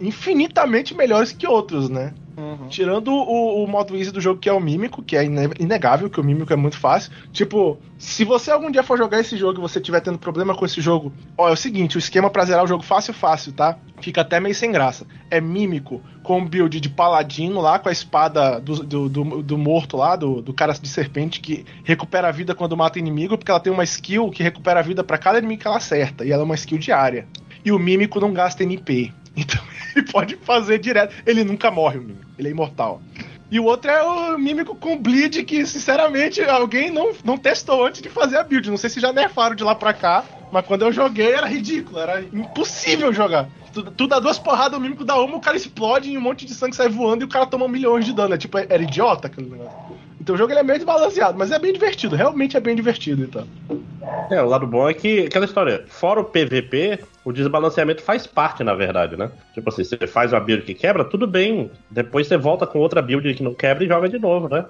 infinitamente 0.00 0.94
melhores 0.94 1.32
que 1.32 1.46
outros, 1.46 1.88
né? 1.88 2.12
Uhum. 2.36 2.68
Tirando 2.68 3.08
o, 3.08 3.64
o, 3.64 3.66
modo 3.66 3.96
easy 3.96 4.12
do 4.12 4.20
jogo, 4.20 4.38
que 4.38 4.48
é 4.48 4.52
o 4.52 4.60
Mímico, 4.60 5.02
que 5.02 5.16
é 5.16 5.24
inegável, 5.24 6.10
que 6.10 6.20
o 6.20 6.24
Mímico 6.24 6.52
é 6.52 6.56
muito 6.56 6.78
fácil. 6.78 7.10
Tipo, 7.32 7.78
se 7.98 8.24
você 8.24 8.50
algum 8.50 8.70
dia 8.70 8.82
for 8.82 8.98
jogar 8.98 9.20
esse 9.20 9.38
jogo 9.38 9.58
e 9.58 9.62
você 9.62 9.80
tiver 9.80 10.00
tendo 10.00 10.18
problema 10.18 10.54
com 10.54 10.66
esse 10.66 10.82
jogo, 10.82 11.10
ó, 11.36 11.48
é 11.48 11.52
o 11.52 11.56
seguinte, 11.56 11.96
o 11.96 11.98
esquema 11.98 12.28
pra 12.28 12.44
zerar 12.44 12.62
o 12.62 12.66
jogo 12.66 12.82
fácil, 12.82 13.14
fácil, 13.14 13.52
tá? 13.52 13.78
Fica 14.02 14.20
até 14.20 14.38
meio 14.38 14.54
sem 14.54 14.70
graça. 14.70 15.06
É 15.30 15.40
Mímico 15.40 16.02
com 16.22 16.44
build 16.44 16.78
de 16.78 16.90
paladino 16.90 17.58
lá, 17.58 17.78
com 17.78 17.88
a 17.88 17.92
espada 17.92 18.60
do, 18.60 18.84
do, 18.84 19.08
do, 19.08 19.42
do 19.42 19.56
morto 19.58 19.96
lá, 19.96 20.14
do, 20.14 20.42
do 20.42 20.52
cara 20.52 20.74
de 20.74 20.88
serpente, 20.88 21.40
que 21.40 21.64
recupera 21.84 22.28
a 22.28 22.32
vida 22.32 22.54
quando 22.54 22.76
mata 22.76 22.98
inimigo, 22.98 23.38
porque 23.38 23.50
ela 23.50 23.60
tem 23.60 23.72
uma 23.72 23.84
skill 23.84 24.30
que 24.30 24.42
recupera 24.42 24.80
a 24.80 24.82
vida 24.82 25.02
para 25.02 25.16
cada 25.16 25.38
inimigo 25.38 25.62
que 25.62 25.66
ela 25.66 25.78
acerta, 25.78 26.22
e 26.22 26.32
ela 26.32 26.42
é 26.42 26.44
uma 26.44 26.54
skill 26.54 26.76
diária. 26.76 27.26
E 27.64 27.72
o 27.72 27.78
Mímico 27.78 28.20
não 28.20 28.32
gasta 28.32 28.62
NP. 28.62 29.12
Então 29.38 29.62
ele 29.94 30.06
pode 30.10 30.36
fazer 30.36 30.78
direto. 30.78 31.14
Ele 31.26 31.44
nunca 31.44 31.70
morre, 31.70 31.98
o 31.98 32.02
Mímico. 32.02 32.25
Ele 32.38 32.48
é 32.48 32.50
imortal. 32.50 33.00
E 33.50 33.60
o 33.60 33.64
outro 33.64 33.90
é 33.90 34.02
o 34.02 34.36
Mímico 34.38 34.74
com 34.74 34.98
Bleed, 34.98 35.44
que 35.44 35.64
sinceramente 35.64 36.42
alguém 36.42 36.90
não, 36.90 37.12
não 37.24 37.38
testou 37.38 37.86
antes 37.86 38.02
de 38.02 38.08
fazer 38.08 38.36
a 38.38 38.42
build. 38.42 38.68
Não 38.70 38.76
sei 38.76 38.90
se 38.90 38.98
já 38.98 39.12
nerfaram 39.12 39.54
de 39.54 39.62
lá 39.62 39.74
pra 39.74 39.92
cá, 39.92 40.24
mas 40.50 40.66
quando 40.66 40.82
eu 40.82 40.92
joguei 40.92 41.32
era 41.32 41.46
ridículo, 41.46 42.00
era 42.00 42.20
impossível 42.20 43.12
jogar. 43.12 43.48
Tu, 43.72 43.82
tu 43.92 44.06
dá 44.06 44.18
duas 44.18 44.38
porradas, 44.38 44.78
o 44.78 44.82
Mímico 44.82 45.04
dá 45.04 45.14
uma, 45.20 45.36
o 45.36 45.40
cara 45.40 45.56
explode 45.56 46.10
e 46.10 46.18
um 46.18 46.20
monte 46.20 46.44
de 46.44 46.54
sangue 46.54 46.74
sai 46.74 46.88
voando 46.88 47.22
e 47.22 47.26
o 47.26 47.28
cara 47.28 47.46
toma 47.46 47.68
milhões 47.68 48.04
de 48.04 48.12
dano. 48.12 48.34
É 48.34 48.38
tipo, 48.38 48.58
era 48.58 48.82
idiota 48.82 49.28
aquele 49.28 49.48
negócio. 49.48 49.78
Então 50.26 50.34
o 50.34 50.38
jogo 50.38 50.52
é 50.52 50.60
meio 50.60 50.76
desbalanceado, 50.76 51.38
mas 51.38 51.52
é 51.52 51.58
bem 51.60 51.72
divertido, 51.72 52.16
realmente 52.16 52.56
é 52.56 52.60
bem 52.60 52.74
divertido, 52.74 53.22
então. 53.22 53.46
É, 54.28 54.42
o 54.42 54.48
lado 54.48 54.66
bom 54.66 54.90
é 54.90 54.92
que 54.92 55.20
aquela 55.20 55.44
história, 55.44 55.84
fora 55.86 56.18
o 56.18 56.24
PVP, 56.24 56.98
o 57.24 57.32
desbalanceamento 57.32 58.02
faz 58.02 58.26
parte, 58.26 58.64
na 58.64 58.74
verdade, 58.74 59.16
né? 59.16 59.30
Tipo 59.54 59.68
assim, 59.68 59.84
você 59.84 60.04
faz 60.08 60.32
uma 60.32 60.40
build 60.40 60.64
que 60.64 60.74
quebra, 60.74 61.04
tudo 61.04 61.28
bem. 61.28 61.70
Depois 61.88 62.26
você 62.26 62.36
volta 62.36 62.66
com 62.66 62.80
outra 62.80 63.00
build 63.00 63.34
que 63.34 63.42
não 63.44 63.54
quebra 63.54 63.84
e 63.84 63.86
joga 63.86 64.08
de 64.08 64.18
novo, 64.18 64.48
né? 64.48 64.64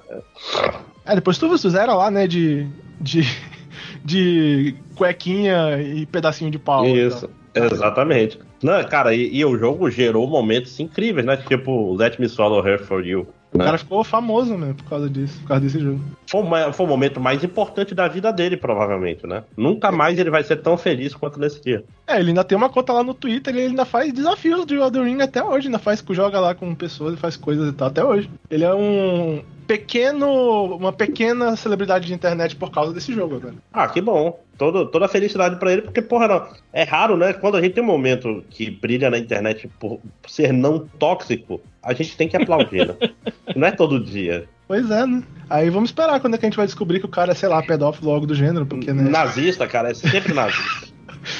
É, 1.06 1.14
depois 1.14 1.38
tu 1.38 1.56
zera 1.56 1.94
lá, 1.94 2.10
né, 2.10 2.26
de. 2.26 2.68
de. 3.00 3.22
de 4.04 4.74
cuequinha 4.94 5.80
e 5.80 6.04
pedacinho 6.04 6.50
de 6.50 6.58
pau. 6.58 6.84
Isso, 6.84 7.30
então. 7.50 7.66
exatamente. 7.66 8.38
Não, 8.62 8.82
cara, 8.84 9.14
e, 9.14 9.36
e, 9.36 9.44
o 9.44 9.56
jogo 9.56 9.90
gerou 9.90 10.26
momentos 10.26 10.78
incríveis, 10.80 11.26
né? 11.26 11.36
Tipo, 11.36 11.94
Let 11.94 12.18
Me 12.18 12.28
Swallow 12.28 12.66
Her 12.66 12.78
For 12.78 13.04
You. 13.04 13.26
O 13.52 13.58
né? 13.58 13.64
cara 13.64 13.78
ficou 13.78 14.02
famoso, 14.04 14.56
né, 14.56 14.74
por 14.76 14.84
causa 14.84 15.08
disso, 15.08 15.38
por 15.40 15.48
causa 15.48 15.62
desse 15.62 15.78
jogo. 15.78 16.00
Foi, 16.28 16.42
uma, 16.42 16.72
foi 16.72 16.86
o 16.86 16.88
momento 16.88 17.20
mais 17.20 17.42
importante 17.42 17.94
da 17.94 18.08
vida 18.08 18.32
dele, 18.32 18.56
provavelmente, 18.56 19.26
né? 19.26 19.44
Nunca 19.56 19.90
mais 19.90 20.18
ele 20.18 20.30
vai 20.30 20.42
ser 20.42 20.56
tão 20.56 20.76
feliz 20.76 21.14
quanto 21.14 21.38
nesse 21.38 21.62
dia. 21.62 21.84
É, 22.06 22.18
ele 22.18 22.28
ainda 22.28 22.44
tem 22.44 22.56
uma 22.56 22.68
conta 22.68 22.92
lá 22.92 23.02
no 23.02 23.14
Twitter 23.14 23.54
e 23.54 23.58
ele 23.58 23.68
ainda 23.68 23.84
faz 23.84 24.12
desafios 24.12 24.66
de 24.66 24.74
Elden 24.74 25.04
Ring 25.04 25.22
até 25.22 25.42
hoje, 25.42 25.68
ainda 25.68 25.78
faz, 25.78 26.04
joga 26.10 26.40
lá 26.40 26.54
com 26.54 26.74
pessoas 26.74 27.14
e 27.14 27.16
faz 27.16 27.36
coisas 27.36 27.68
e 27.68 27.72
tal, 27.72 27.88
até 27.88 28.04
hoje. 28.04 28.28
Ele 28.50 28.64
é 28.64 28.74
um 28.74 29.42
pequeno, 29.66 30.76
uma 30.76 30.92
pequena 30.92 31.56
celebridade 31.56 32.06
de 32.06 32.14
internet 32.14 32.56
por 32.56 32.70
causa 32.70 32.92
desse 32.92 33.12
jogo, 33.12 33.38
velho. 33.38 33.58
Ah, 33.72 33.88
que 33.88 34.00
bom. 34.00 34.40
Todo, 34.56 34.86
toda 34.86 35.04
a 35.04 35.08
felicidade 35.08 35.56
para 35.56 35.72
ele, 35.72 35.82
porque, 35.82 36.00
porra, 36.00 36.28
não, 36.28 36.46
é 36.72 36.82
raro, 36.82 37.16
né? 37.16 37.34
Quando 37.34 37.56
a 37.56 37.60
gente 37.60 37.74
tem 37.74 37.82
um 37.82 37.86
momento 37.86 38.42
que 38.48 38.70
brilha 38.70 39.10
na 39.10 39.18
internet 39.18 39.68
por 39.78 40.00
ser 40.26 40.50
não 40.50 40.78
tóxico, 40.98 41.60
a 41.86 41.94
gente 41.94 42.16
tem 42.16 42.28
que 42.28 42.36
aplaudir? 42.36 42.94
Não 43.54 43.68
é 43.68 43.70
todo 43.70 44.02
dia. 44.02 44.48
Pois 44.66 44.90
é, 44.90 45.06
né? 45.06 45.22
Aí 45.48 45.70
vamos 45.70 45.90
esperar 45.90 46.18
quando 46.18 46.34
é 46.34 46.38
que 46.38 46.44
a 46.44 46.48
gente 46.48 46.56
vai 46.56 46.66
descobrir 46.66 46.98
que 46.98 47.06
o 47.06 47.10
cara 47.10 47.30
é, 47.30 47.34
sei 47.34 47.48
lá, 47.48 47.62
pedófilo 47.62 48.10
logo 48.10 48.26
do 48.26 48.34
gênero, 48.34 48.66
porque, 48.66 48.92
né? 48.92 49.08
Nazista, 49.08 49.68
cara, 49.68 49.90
é 49.90 49.94
sempre 49.94 50.34
nazista. 50.34 50.88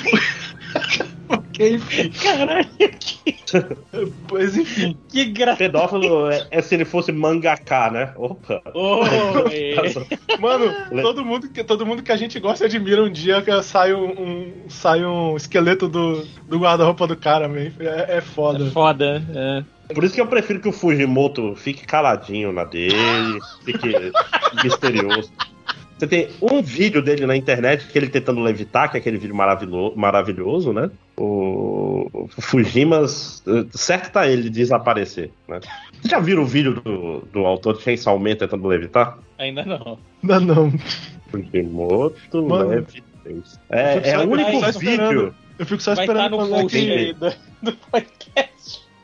ok, 1.29 1.81
Caralho. 2.23 2.69
pois 4.29 4.57
enfim. 4.57 4.97
Que 5.09 5.25
graça. 5.25 5.59
Pedófilo 5.59 6.31
é, 6.31 6.47
é, 6.53 6.63
se 6.63 6.77
ele 6.77 6.85
fosse 6.85 7.11
mangaká, 7.11 7.91
né? 7.91 8.13
Opa. 8.17 8.63
Oh, 8.73 9.01
Mano, 10.39 10.73
todo 11.03 11.25
mundo, 11.25 11.49
que, 11.49 11.65
todo 11.65 11.85
mundo 11.85 12.05
que 12.05 12.13
a 12.13 12.17
gente 12.17 12.39
gosta 12.39 12.67
admira 12.67 13.03
um 13.03 13.11
dia 13.11 13.43
que 13.43 13.63
sai 13.63 13.93
um, 13.93 14.11
um 14.11 14.53
sai 14.69 15.05
um 15.05 15.37
esqueleto 15.37 15.89
do, 15.89 16.25
do 16.49 16.59
guarda-roupa 16.61 17.09
do 17.09 17.17
cara, 17.17 17.49
man. 17.49 17.73
É, 17.81 18.19
é 18.19 18.21
foda. 18.21 18.67
É 18.67 18.71
foda, 18.71 19.25
é. 19.35 19.76
Por 19.95 20.05
isso 20.05 20.15
que 20.15 20.21
eu 20.21 20.27
prefiro 20.27 20.61
que 20.61 20.69
o 20.69 20.73
Fujimoto 20.73 21.55
fique 21.55 21.87
caladinho 21.87 22.53
na 22.53 22.65
dele, 22.65 23.39
fique 23.65 23.89
misterioso. 24.63 25.31
Você 25.99 26.07
tem 26.07 26.29
um 26.43 26.61
vídeo 26.61 27.01
dele 27.01 27.25
na 27.25 27.35
internet 27.35 27.87
que 27.87 27.99
ele 27.99 28.09
tentando 28.09 28.41
levitar, 28.41 28.91
que 28.91 28.99
é 28.99 29.01
aquele 29.01 29.17
vídeo 29.17 29.35
maravilhoso, 29.35 29.97
maravilhoso 29.97 30.73
né? 30.73 30.91
O, 31.17 32.29
Fujimas, 32.39 33.43
certo 33.71 34.13
tá 34.13 34.29
ele 34.29 34.51
desaparecer, 34.51 35.31
né? 35.49 35.61
Você 36.03 36.09
já 36.09 36.21
viram 36.21 36.43
o 36.43 36.47
vídeo 36.47 36.75
do, 36.75 37.21
do 37.33 37.47
autor 37.47 37.79
de 37.79 37.83
Chainsaw 37.83 38.19
Man 38.19 38.37
tentando 38.37 38.69
levitar? 38.69 39.19
Ainda 39.39 39.65
não. 39.65 39.99
Ainda 40.23 40.41
não. 40.41 40.73
Fujimoto 41.31 42.41
Levitation. 42.41 43.59
É, 43.71 44.11
é 44.11 44.19
o 44.19 44.31
único 44.31 44.79
vídeo. 44.79 45.35
Eu 45.59 45.65
fico 45.65 45.83
só 45.83 45.95
esperando 45.95 46.37
quando 46.37 46.57
é 46.57 46.67
que... 46.67 47.15
do, 47.15 47.33
do 47.63 47.73
podcast. 47.91 48.26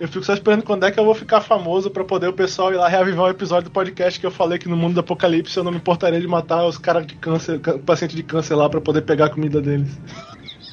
Eu 0.03 0.09
fico 0.09 0.25
só 0.25 0.35
esperando 0.35 0.65
quando 0.65 0.85
é 0.85 0.91
que 0.91 0.99
eu 0.99 1.05
vou 1.05 1.15
ficar 1.15 1.41
famoso 1.41 1.89
para 1.89 2.03
poder 2.03 2.27
o 2.27 2.33
pessoal 2.33 2.73
ir 2.73 2.77
lá 2.77 2.89
reavivar 2.89 3.27
o 3.27 3.29
um 3.29 3.31
episódio 3.31 3.71
do 3.71 3.73
podcast 3.73 4.19
que 4.19 4.27
eu 4.27 4.33
falei 4.33 4.59
que 4.59 4.69
no 4.69 4.77
mundo 4.77 4.95
do 4.95 5.01
apocalipse 5.01 5.57
eu 5.57 5.63
não 5.63 5.71
me 5.71 5.77
importaria 5.77 6.21
de 6.21 6.27
matar 6.27 6.67
os 6.67 6.77
caras 6.77 7.07
de 7.07 7.15
câncer, 7.15 7.61
paciente 7.87 8.17
de 8.17 8.25
câncer 8.25 8.57
lá 8.57 8.69
para 8.69 8.81
poder 8.81 9.03
pegar 9.03 9.27
a 9.27 9.31
comida 9.31 9.63
deles. 9.63 9.97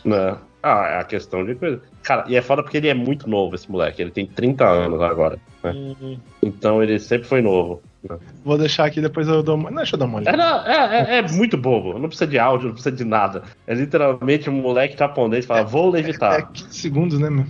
Não. 0.04 0.36
Ah, 0.64 0.88
é 0.88 1.00
a 1.02 1.04
questão 1.04 1.46
de 1.46 1.54
coisa. 1.54 1.80
Cara, 2.02 2.26
e 2.28 2.36
é 2.36 2.42
foda 2.42 2.64
porque 2.64 2.78
ele 2.78 2.88
é 2.88 2.94
muito 2.96 3.30
novo, 3.30 3.54
esse 3.54 3.70
moleque. 3.70 4.02
Ele 4.02 4.10
tem 4.10 4.26
30 4.26 4.68
anos 4.68 5.00
agora. 5.00 5.38
Né? 5.64 5.74
Uhum. 5.74 6.20
Então 6.42 6.82
ele 6.82 6.98
sempre 6.98 7.28
foi 7.28 7.44
novo. 7.44 7.84
Né? 8.04 8.18
Vou 8.44 8.58
deixar 8.58 8.86
aqui, 8.86 9.00
depois 9.00 9.28
eu 9.28 9.44
dou 9.44 9.54
uma. 9.54 9.70
Não, 9.70 9.78
deixa 9.78 9.94
eu 9.94 10.00
dar 10.00 10.06
uma 10.06 10.18
olhada. 10.18 10.64
É, 10.66 10.72
é, 10.72 11.18
é, 11.18 11.18
é, 11.20 11.32
muito 11.34 11.56
bobo. 11.56 12.00
Não 12.00 12.08
precisa 12.08 12.26
de 12.26 12.40
áudio, 12.40 12.70
não 12.70 12.74
precisa 12.74 12.96
de 12.96 13.06
nada. 13.06 13.44
É 13.68 13.76
literalmente 13.76 14.50
um 14.50 14.54
moleque 14.54 14.98
japonês 14.98 15.46
fala, 15.46 15.64
vou 15.64 15.92
levitar. 15.92 16.34
É, 16.34 16.40
é 16.40 16.48
15 16.52 16.74
segundos, 16.74 17.20
né, 17.20 17.30
meu? 17.30 17.46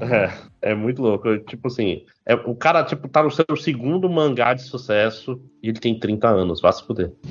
É. 0.00 0.45
É 0.66 0.74
muito 0.74 1.00
louco. 1.00 1.38
Tipo 1.38 1.68
assim, 1.68 2.02
é, 2.26 2.34
o 2.34 2.52
cara 2.52 2.82
tipo, 2.82 3.06
tá 3.06 3.22
no 3.22 3.30
seu 3.30 3.56
segundo 3.56 4.10
mangá 4.10 4.52
de 4.52 4.62
sucesso 4.62 5.40
e 5.62 5.68
ele 5.68 5.78
tem 5.78 5.96
30 5.96 6.26
anos, 6.26 6.60
vá 6.60 6.72
se 6.72 6.84
fuder. 6.84 7.12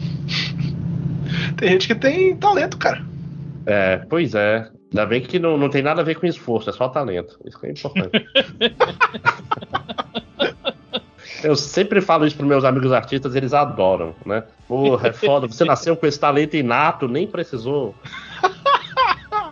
Tem 1.57 1.69
gente 1.69 1.87
que 1.87 1.95
tem 1.95 2.35
talento, 2.37 2.77
cara. 2.77 3.03
É, 3.65 3.97
pois 3.97 4.35
é. 4.35 4.69
Ainda 4.91 5.05
bem 5.05 5.21
que 5.21 5.39
não, 5.39 5.57
não 5.57 5.69
tem 5.69 5.81
nada 5.81 6.01
a 6.01 6.03
ver 6.03 6.15
com 6.15 6.25
esforço, 6.25 6.69
é 6.69 6.73
só 6.73 6.87
talento. 6.87 7.39
Isso 7.45 7.59
que 7.59 7.67
é 7.67 7.71
importante. 7.71 8.25
Eu 11.43 11.55
sempre 11.55 12.01
falo 12.01 12.25
isso 12.25 12.35
pros 12.35 12.47
meus 12.47 12.63
amigos 12.63 12.91
artistas, 12.91 13.35
eles 13.35 13.53
adoram, 13.53 14.15
né? 14.25 14.43
Porra, 14.67 15.09
é 15.09 15.13
foda, 15.13 15.47
você 15.47 15.65
nasceu 15.65 15.95
com 15.95 16.07
esse 16.07 16.19
talento 16.19 16.55
inato, 16.55 17.07
nem 17.07 17.27
precisou 17.27 17.93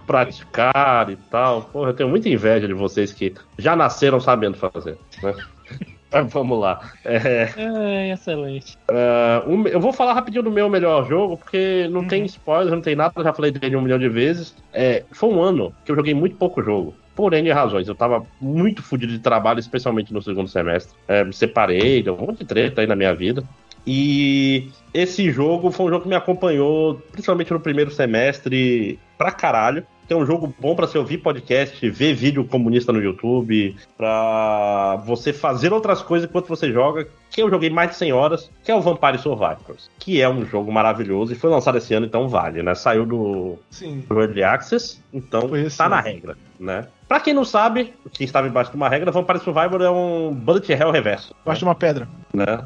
praticar 0.05 1.09
e 1.09 1.15
tal. 1.15 1.63
Porra, 1.63 1.89
eu 1.89 1.93
tenho 1.93 2.09
muita 2.09 2.29
inveja 2.29 2.67
de 2.67 2.73
vocês 2.73 3.11
que 3.11 3.33
já 3.57 3.75
nasceram 3.75 4.19
sabendo 4.19 4.57
fazer, 4.57 4.97
né? 5.21 5.33
Vamos 6.29 6.59
lá. 6.59 6.91
É, 7.03 7.49
é 7.57 8.13
excelente. 8.13 8.77
Uh, 8.87 9.49
um, 9.49 9.67
eu 9.67 9.79
vou 9.79 9.91
falar 9.91 10.13
rapidinho 10.13 10.43
do 10.43 10.51
meu 10.51 10.69
melhor 10.69 11.07
jogo, 11.07 11.37
porque 11.37 11.87
não 11.89 12.01
uhum. 12.01 12.07
tem 12.07 12.25
spoiler, 12.25 12.73
não 12.73 12.81
tem 12.81 12.95
nada, 12.95 13.13
eu 13.15 13.23
já 13.23 13.33
falei 13.33 13.51
dele 13.51 13.75
um 13.75 13.81
milhão 13.81 13.97
de 13.97 14.09
vezes. 14.09 14.55
É, 14.71 15.03
foi 15.11 15.29
um 15.29 15.41
ano 15.41 15.73
que 15.83 15.91
eu 15.91 15.95
joguei 15.95 16.13
muito 16.13 16.35
pouco 16.35 16.61
jogo. 16.61 16.93
Por 17.15 17.33
N 17.33 17.51
razões. 17.51 17.87
Eu 17.87 17.95
tava 17.95 18.25
muito 18.41 18.81
fodido 18.81 19.11
de 19.11 19.19
trabalho, 19.19 19.59
especialmente 19.59 20.13
no 20.13 20.21
segundo 20.21 20.47
semestre. 20.47 20.95
É, 21.07 21.23
me 21.23 21.33
separei, 21.33 22.01
deu 22.03 22.15
um 22.15 22.27
monte 22.27 22.39
de 22.39 22.45
treta 22.45 22.81
aí 22.81 22.87
na 22.87 22.95
minha 22.95 23.13
vida. 23.13 23.43
E 23.85 24.69
esse 24.93 25.29
jogo 25.31 25.69
foi 25.71 25.85
um 25.87 25.89
jogo 25.89 26.03
que 26.03 26.09
me 26.09 26.15
acompanhou, 26.15 26.95
principalmente 27.11 27.51
no 27.51 27.59
primeiro 27.59 27.91
semestre, 27.91 28.97
pra 29.17 29.31
caralho 29.31 29.85
é 30.11 30.15
um 30.15 30.25
jogo 30.25 30.53
bom 30.59 30.75
para 30.75 30.87
você 30.87 30.97
ouvir 30.97 31.19
podcast, 31.19 31.89
ver 31.89 32.13
vídeo 32.13 32.43
comunista 32.43 32.91
no 32.91 33.01
YouTube, 33.01 33.75
para 33.95 34.97
você 35.05 35.31
fazer 35.31 35.71
outras 35.71 36.01
coisas 36.01 36.27
enquanto 36.27 36.47
você 36.47 36.71
joga, 36.71 37.07
que 37.29 37.41
eu 37.41 37.49
joguei 37.49 37.69
mais 37.69 37.91
de 37.91 37.95
100 37.97 38.13
horas, 38.13 38.51
que 38.63 38.71
é 38.71 38.75
o 38.75 38.81
Vampire 38.81 39.17
Survivors, 39.17 39.89
que 39.99 40.21
é 40.21 40.27
um 40.27 40.45
jogo 40.45 40.71
maravilhoso 40.71 41.31
e 41.31 41.35
foi 41.35 41.49
lançado 41.49 41.77
esse 41.77 41.93
ano, 41.93 42.05
então 42.05 42.27
vale, 42.27 42.61
né? 42.61 42.75
Saiu 42.75 43.05
do, 43.05 43.57
Sim. 43.69 44.03
do 44.07 44.19
Early 44.19 44.43
Access, 44.43 45.01
então 45.13 45.49
tá 45.75 45.87
na 45.87 45.99
regra, 45.99 46.37
né? 46.59 46.87
Pra 47.07 47.19
quem 47.19 47.33
não 47.33 47.45
sabe, 47.45 47.93
quem 48.11 48.25
estava 48.25 48.47
embaixo 48.47 48.71
de 48.71 48.77
uma 48.77 48.89
regra, 48.89 49.11
Vampire 49.11 49.39
Survivor 49.39 49.81
é 49.81 49.89
um 49.89 50.33
Bullet 50.33 50.71
Hell 50.71 50.91
reverso. 50.91 51.35
Embaixo 51.43 51.59
de 51.59 51.65
uma 51.65 51.75
pedra. 51.75 52.07
Né? 52.33 52.65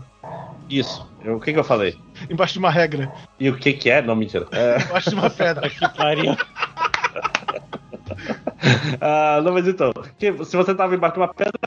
Isso. 0.69 1.07
o 1.25 1.39
que 1.39 1.53
que 1.53 1.59
eu 1.59 1.63
falei? 1.63 1.97
Embaixo 2.29 2.53
de 2.53 2.59
uma 2.59 2.71
regra. 2.71 3.11
E 3.39 3.49
o 3.49 3.57
que 3.57 3.73
que 3.73 3.89
é? 3.89 4.01
Não, 4.01 4.15
mentira. 4.15 4.47
É... 4.51 4.81
Embaixo 4.81 5.09
de 5.09 5.15
uma 5.15 5.29
pedra. 5.29 5.67
que 5.69 5.89
pariu. 5.89 6.35
ah, 9.01 9.41
não, 9.43 9.53
mas 9.53 9.67
então, 9.67 9.91
que, 10.17 10.31
se 10.45 10.57
você 10.57 10.73
tava 10.73 10.95
embaixo 10.95 11.15
de 11.15 11.19
uma 11.19 11.33
pedra. 11.33 11.59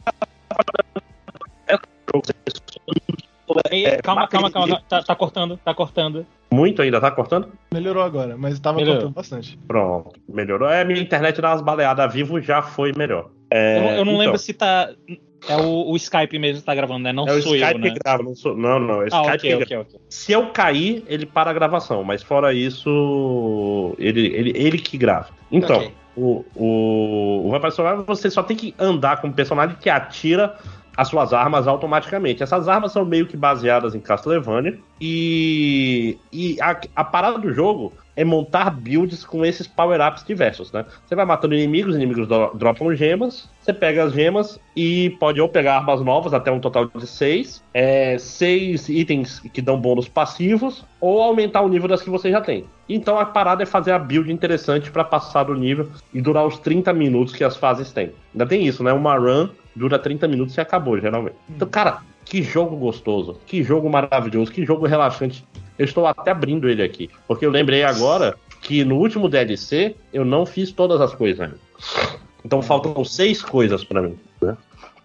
É, 3.71 3.97
calma, 3.97 4.28
calma, 4.28 4.50
calma, 4.50 4.83
tá, 4.88 5.02
tá, 5.02 5.14
cortando, 5.14 5.57
tá 5.64 5.75
cortando. 5.75 6.26
Muito 6.52 6.83
ainda, 6.83 7.00
tá 7.00 7.11
cortando? 7.11 7.49
Melhorou 7.73 8.02
agora, 8.02 8.37
mas 8.37 8.59
tava 8.61 8.78
Melhorou. 8.78 9.02
cortando 9.02 9.14
bastante. 9.14 9.59
Pronto, 9.66 10.12
melhorou. 10.28 10.69
É, 10.69 10.85
minha 10.85 11.00
internet 11.00 11.40
dá 11.40 11.50
umas 11.50 11.61
baleadas 11.61 12.04
a 12.04 12.09
vivo 12.09 12.40
já 12.40 12.62
foi 12.62 12.92
melhor. 12.92 13.30
É, 13.50 13.78
eu, 13.78 13.83
eu, 13.83 14.04
não 14.04 14.12
então, 14.12 14.19
lembro 14.19 14.38
se 14.38 14.52
tá. 14.52 14.90
É 15.49 15.57
o, 15.57 15.90
o, 15.90 15.97
Skype 15.97 16.38
mesmo 16.38 16.61
que 16.61 16.66
tá 16.66 16.75
gravando, 16.75 17.04
né? 17.04 17.12
Não 17.12 17.26
é 17.26 17.40
sou 17.40 17.57
Skype 17.57 17.73
eu, 17.73 17.78
né? 17.78 17.90
Que 17.90 17.99
grava, 17.99 18.23
não, 18.23 18.35
sou, 18.35 18.54
não, 18.57 18.78
não, 18.78 19.02
é 19.02 19.07
o 19.07 19.14
ah, 19.14 19.35
Skype 19.35 19.37
okay, 19.37 19.57
que 19.57 19.62
okay, 19.64 19.76
okay. 19.78 20.00
Se 20.09 20.33
eu 20.33 20.50
cair, 20.50 21.02
ele 21.09 21.25
para 21.25 21.50
a 21.50 21.52
gravação, 21.52 22.04
mas 22.04 22.23
fora 22.23 22.52
isso, 22.52 23.95
ele, 23.99 24.26
ele, 24.26 24.52
ele 24.54 24.78
que 24.78 24.99
grava. 24.99 25.39
Então, 25.50 25.90
o, 26.16 26.45
o, 26.54 27.47
o 27.47 27.50
Vampire 27.50 27.73
Survivor 27.73 28.04
você 28.04 28.30
só 28.30 28.42
tem 28.42 28.57
que 28.57 28.75
andar 28.78 29.21
com 29.21 29.28
um 29.28 29.33
personagem 29.33 29.76
que 29.80 29.88
atira 29.88 30.57
as 30.97 31.09
suas 31.09 31.32
armas 31.32 31.66
automaticamente. 31.66 32.42
Essas 32.42 32.68
armas 32.68 32.92
são 32.92 33.04
meio 33.04 33.26
que 33.26 33.37
baseadas 33.37 33.94
em 33.94 34.00
Castlevania. 34.00 34.78
E, 35.00 36.18
e 36.32 36.61
a, 36.61 36.78
a 36.94 37.04
parada 37.04 37.38
do 37.38 37.52
jogo 37.52 37.92
é 38.20 38.25
montar 38.25 38.70
builds 38.70 39.25
com 39.25 39.47
esses 39.47 39.66
power-ups 39.66 40.25
diversos, 40.25 40.70
né? 40.73 40.85
Você 41.06 41.14
vai 41.14 41.25
matando 41.25 41.54
inimigos, 41.54 41.94
inimigos 41.94 42.28
do, 42.28 42.52
dropam 42.54 42.94
gemas, 42.94 43.49
você 43.62 43.73
pega 43.73 44.04
as 44.04 44.12
gemas 44.12 44.61
e 44.76 45.11
pode 45.18 45.40
ou 45.40 45.49
pegar 45.49 45.76
armas 45.76 46.02
novas, 46.02 46.35
até 46.35 46.52
um 46.52 46.61
total 46.61 46.87
de 46.87 47.06
seis, 47.06 47.64
é, 47.73 48.18
seis 48.18 48.90
itens 48.90 49.40
que 49.54 49.62
dão 49.62 49.80
bônus 49.80 50.06
passivos, 50.06 50.85
ou 51.00 51.23
aumentar 51.23 51.62
o 51.62 51.68
nível 51.68 51.88
das 51.88 52.02
que 52.02 52.11
você 52.11 52.30
já 52.30 52.42
tem. 52.42 52.66
Então 52.87 53.18
a 53.18 53.25
parada 53.25 53.62
é 53.62 53.66
fazer 53.66 53.92
a 53.92 53.99
build 53.99 54.30
interessante 54.30 54.90
para 54.90 55.04
passar 55.04 55.44
do 55.44 55.54
nível 55.54 55.88
e 56.12 56.20
durar 56.20 56.47
os 56.47 56.59
30 56.59 56.92
minutos 56.92 57.35
que 57.35 57.44
as 57.44 57.56
fases 57.56 57.90
têm. 57.90 58.12
Ainda 58.35 58.44
tem 58.44 58.66
isso, 58.66 58.82
né? 58.82 58.92
Uma 58.92 59.16
run 59.16 59.49
dura 59.75 59.99
30 59.99 60.29
minutos 60.29 60.57
e 60.57 60.61
acabou, 60.61 60.99
geralmente. 60.99 61.37
Então, 61.49 61.69
cara, 61.69 62.00
que 62.25 62.43
jogo 62.43 62.77
gostoso, 62.77 63.39
que 63.47 63.62
jogo 63.62 63.89
maravilhoso, 63.89 64.53
que 64.53 64.65
jogo 64.65 64.87
relaxante. 64.87 65.45
Eu 65.79 65.85
estou 65.85 66.07
até 66.07 66.31
abrindo 66.31 66.69
ele 66.69 66.83
aqui, 66.83 67.09
porque 67.27 67.45
eu 67.45 67.50
lembrei 67.50 67.83
agora 67.83 68.37
que 68.61 68.85
no 68.85 68.97
último 68.97 69.29
DLC 69.29 69.97
eu 70.12 70.25
não 70.25 70.45
fiz 70.45 70.71
todas 70.71 71.00
as 71.00 71.15
coisas. 71.15 71.50
Então 72.45 72.62
faltam 72.62 73.05
seis 73.05 73.43
coisas 73.43 73.83
para 73.83 74.03
mim, 74.03 74.19
né? 74.41 74.57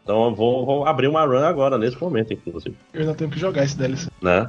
Então 0.04 0.26
eu 0.26 0.36
vou, 0.36 0.66
vou, 0.66 0.86
abrir 0.86 1.08
uma 1.08 1.26
run 1.26 1.44
agora, 1.44 1.80
nesse 1.80 2.00
momento, 2.00 2.32
inclusive. 2.32 2.76
Eu 2.94 3.02
ainda 3.02 3.16
tenho 3.16 3.30
que 3.30 3.40
jogar 3.40 3.64
esse 3.64 3.76
DLC. 3.76 4.08
Né? 4.22 4.48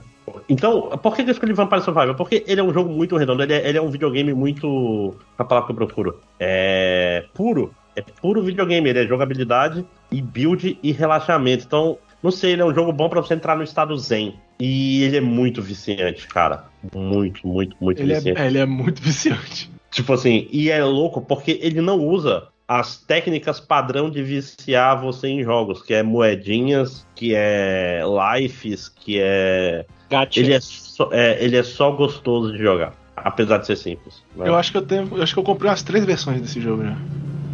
Então, 0.48 0.90
por 1.02 1.16
que 1.16 1.22
eu 1.22 1.30
escolhi 1.30 1.54
Vampire 1.54 1.80
Survivor? 1.80 2.14
Porque 2.14 2.44
ele 2.46 2.60
é 2.60 2.64
um 2.64 2.74
jogo 2.74 2.90
muito 2.90 3.16
redondo, 3.16 3.42
ele 3.42 3.54
é, 3.54 3.66
ele 3.66 3.78
é 3.78 3.80
um 3.80 3.90
videogame 3.90 4.34
muito. 4.34 5.16
A 5.38 5.44
palavra 5.44 5.66
que 5.66 5.72
eu 5.72 5.86
procuro. 5.86 6.20
É. 6.38 7.24
puro. 7.32 7.72
É 7.94 8.02
puro 8.02 8.42
videogame, 8.42 8.90
ele 8.90 8.98
é 8.98 9.06
jogabilidade 9.06 9.82
e 10.16 10.22
build 10.22 10.78
e 10.82 10.92
relaxamento. 10.92 11.64
Então, 11.64 11.98
não 12.22 12.30
sei, 12.30 12.52
ele 12.52 12.62
é 12.62 12.64
um 12.64 12.74
jogo 12.74 12.90
bom 12.92 13.08
para 13.08 13.20
você 13.20 13.34
entrar 13.34 13.54
no 13.54 13.62
estado 13.62 13.96
zen. 13.98 14.34
E 14.58 15.02
ele 15.02 15.18
é 15.18 15.20
muito 15.20 15.60
viciante, 15.60 16.26
cara. 16.26 16.64
Muito, 16.94 17.46
muito, 17.46 17.76
muito 17.78 18.00
ele 18.00 18.12
é, 18.12 18.16
viciante. 18.16 18.40
É, 18.40 18.46
ele 18.46 18.58
é 18.58 18.66
muito 18.66 19.00
viciante. 19.02 19.70
Tipo 19.90 20.14
assim, 20.14 20.48
e 20.50 20.70
é 20.70 20.82
louco 20.82 21.20
porque 21.20 21.58
ele 21.62 21.80
não 21.80 21.98
usa 21.98 22.48
as 22.66 22.96
técnicas 22.96 23.60
padrão 23.60 24.10
de 24.10 24.22
viciar 24.22 25.00
você 25.00 25.28
em 25.28 25.44
jogos, 25.44 25.82
que 25.82 25.94
é 25.94 26.02
moedinhas, 26.02 27.06
que 27.14 27.34
é 27.34 28.00
lives, 28.40 28.88
que 28.88 29.20
é. 29.20 29.84
Gacha. 30.08 30.40
Ele 30.40 30.54
é, 30.54 30.60
só, 30.60 31.10
é, 31.12 31.44
ele 31.44 31.56
é 31.56 31.62
só 31.62 31.90
gostoso 31.90 32.52
de 32.52 32.58
jogar, 32.58 32.94
apesar 33.16 33.58
de 33.58 33.66
ser 33.66 33.76
simples. 33.76 34.22
Né? 34.34 34.48
Eu 34.48 34.56
acho 34.56 34.72
que 34.72 34.78
eu 34.78 34.82
tenho. 34.82 35.08
Eu 35.12 35.22
acho 35.22 35.34
que 35.34 35.38
eu 35.38 35.44
comprei 35.44 35.70
umas 35.70 35.82
três 35.82 36.04
versões 36.04 36.40
desse 36.40 36.60
jogo 36.60 36.82
já. 36.82 36.96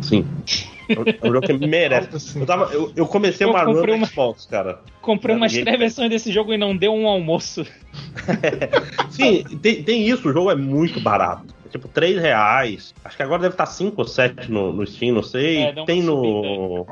Sim. 0.02 0.26
É 0.88 1.28
um 1.28 1.32
jogo 1.32 1.46
que 1.46 1.66
merece. 1.66 2.38
Eu, 2.38 2.46
tava, 2.46 2.72
eu, 2.72 2.92
eu 2.94 3.06
comecei 3.06 3.46
eu 3.46 3.50
uma 3.50 3.62
run 3.62 3.74
no 3.74 4.06
Xbox, 4.06 4.46
cara. 4.46 4.80
Comprei 5.00 5.34
umas 5.34 5.52
três 5.52 5.78
versões 5.78 6.10
desse 6.10 6.30
jogo 6.30 6.52
e 6.52 6.58
não 6.58 6.76
deu 6.76 6.92
um 6.92 7.06
almoço. 7.06 7.64
Sim, 9.10 9.44
tem, 9.62 9.82
tem 9.82 10.08
isso, 10.08 10.28
o 10.28 10.32
jogo 10.32 10.50
é 10.50 10.54
muito 10.54 11.00
barato. 11.00 11.54
tipo 11.70 11.88
3 11.88 12.20
reais. 12.20 12.94
Acho 13.04 13.16
que 13.16 13.22
agora 13.22 13.42
deve 13.42 13.54
estar 13.54 13.66
5 13.66 13.94
ou 14.00 14.06
7 14.06 14.50
no, 14.50 14.72
no 14.72 14.86
Steam, 14.86 15.14
não 15.14 15.22
sei. 15.22 15.62
É, 15.62 15.84
tem 15.84 16.02
no. 16.02 16.86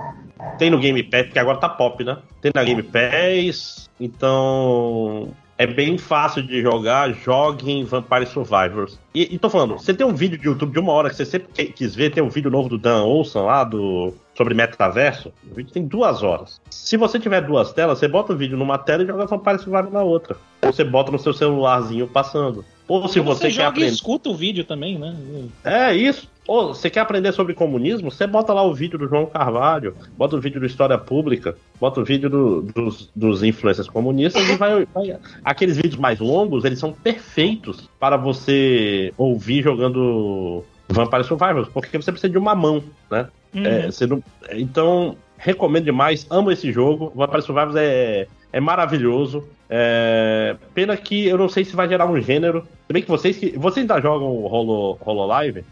Tem 0.59 0.71
no 0.71 0.79
Game 0.79 1.03
Pass, 1.03 1.27
porque 1.27 1.39
agora 1.39 1.59
tá 1.59 1.69
pop, 1.69 2.03
né? 2.03 2.19
Tem 2.41 2.53
na 2.55 2.65
Game 2.65 2.83
Pass. 2.83 3.91
Então 4.01 5.29
é 5.61 5.67
bem 5.67 5.99
fácil 5.99 6.43
de 6.43 6.63
jogar, 6.63 7.13
jogue 7.13 7.71
em 7.71 7.85
Vampire 7.85 8.25
Survivors. 8.25 8.99
E, 9.15 9.35
e 9.35 9.39
tô 9.39 9.51
falando, 9.51 9.75
você 9.75 9.93
tem 9.93 10.07
um 10.07 10.15
vídeo 10.15 10.39
de 10.39 10.47
YouTube 10.47 10.73
de 10.73 10.79
uma 10.79 10.91
hora 10.91 11.11
que 11.11 11.17
você 11.17 11.27
sempre 11.27 11.67
quis 11.67 11.95
ver, 11.95 12.11
tem 12.11 12.23
um 12.23 12.31
vídeo 12.31 12.51
novo 12.51 12.71
do 12.71 12.79
Dan 12.79 13.03
Olson 13.03 13.45
lá, 13.45 13.63
do, 13.63 14.15
sobre 14.35 14.55
metaverso. 14.55 15.31
O 15.51 15.55
vídeo 15.55 15.71
tem 15.71 15.87
duas 15.87 16.23
horas. 16.23 16.63
Se 16.71 16.97
você 16.97 17.19
tiver 17.19 17.43
duas 17.43 17.75
telas, 17.75 17.99
você 17.99 18.09
bota 18.09 18.33
o 18.33 18.37
vídeo 18.39 18.57
numa 18.57 18.79
tela 18.79 19.03
e 19.03 19.07
joga 19.07 19.27
Vampire 19.27 19.59
Survivors 19.59 19.93
na 19.93 20.03
outra. 20.03 20.35
Ou 20.63 20.73
você 20.73 20.83
bota 20.83 21.13
no 21.13 21.19
seu 21.19 21.35
celularzinho 21.35 22.09
passando. 22.09 22.65
Ou 22.89 23.07
se 23.07 23.21
você, 23.21 23.51
você 23.51 23.57
quer 23.59 23.67
aprender. 23.67 23.91
E 23.91 23.93
escuta 23.93 24.31
o 24.31 24.35
vídeo 24.35 24.65
também, 24.65 24.99
né? 24.99 25.15
É 25.63 25.95
isso. 25.95 26.27
Ou 26.51 26.75
você 26.75 26.91
quer 26.91 26.99
aprender 26.99 27.31
sobre 27.31 27.55
comunismo? 27.55 28.11
Você 28.11 28.27
bota 28.27 28.53
lá 28.53 28.65
o 28.65 28.75
vídeo 28.75 28.99
do 28.99 29.07
João 29.07 29.25
Carvalho, 29.25 29.95
bota 30.19 30.35
o 30.35 30.41
vídeo 30.41 30.59
do 30.59 30.67
História 30.67 30.99
Pública, 30.99 31.57
bota 31.79 32.01
o 32.01 32.05
vídeo 32.05 32.29
do, 32.29 32.63
dos, 32.63 33.09
dos 33.15 33.45
influencers 33.45 33.87
comunistas 33.87 34.49
e 34.49 34.57
vai, 34.57 34.85
vai, 34.87 35.17
Aqueles 35.45 35.77
vídeos 35.77 35.95
mais 35.95 36.19
longos, 36.19 36.65
eles 36.65 36.81
são 36.81 36.93
perfeitos 36.93 37.89
para 38.01 38.17
você 38.17 39.15
ouvir 39.17 39.63
jogando 39.63 40.65
Vampire 40.89 41.23
Survivors, 41.23 41.69
porque 41.69 41.97
você 41.97 42.11
precisa 42.11 42.33
de 42.33 42.37
uma 42.37 42.57
mão, 42.57 42.83
né? 43.09 43.29
Uhum. 43.55 43.65
É, 43.65 44.07
não, 44.09 44.23
então, 44.51 45.17
recomendo 45.39 45.85
demais, 45.85 46.27
amo 46.29 46.51
esse 46.51 46.73
jogo. 46.73 47.13
Vampire 47.15 47.43
Survivors 47.43 47.77
é, 47.77 48.27
é 48.53 48.59
maravilhoso. 48.59 49.47
É, 49.69 50.57
pena 50.75 50.97
que 50.97 51.29
eu 51.29 51.39
não 51.39 51.49
sei 51.49 51.65
se 51.65 51.77
vai 51.77 51.89
gerar 51.89 52.07
um 52.07 52.21
gênero. 52.21 52.67
Se 52.89 52.93
bem 52.93 53.03
que 53.03 53.09
vocês 53.09 53.37
que. 53.37 53.57
Vocês 53.57 53.85
ainda 53.85 54.01
jogam 54.01 54.45
Holo, 54.45 54.99
Hololive? 55.01 55.65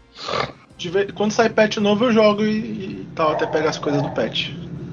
Quando 1.13 1.31
sai 1.31 1.49
patch 1.49 1.77
novo 1.77 2.05
eu 2.05 2.11
jogo 2.11 2.43
e, 2.43 2.57
e 3.01 3.07
tal, 3.15 3.31
até 3.31 3.45
pegar 3.45 3.69
as 3.69 3.77
coisas 3.77 4.01
do 4.01 4.09
patch. 4.11 4.51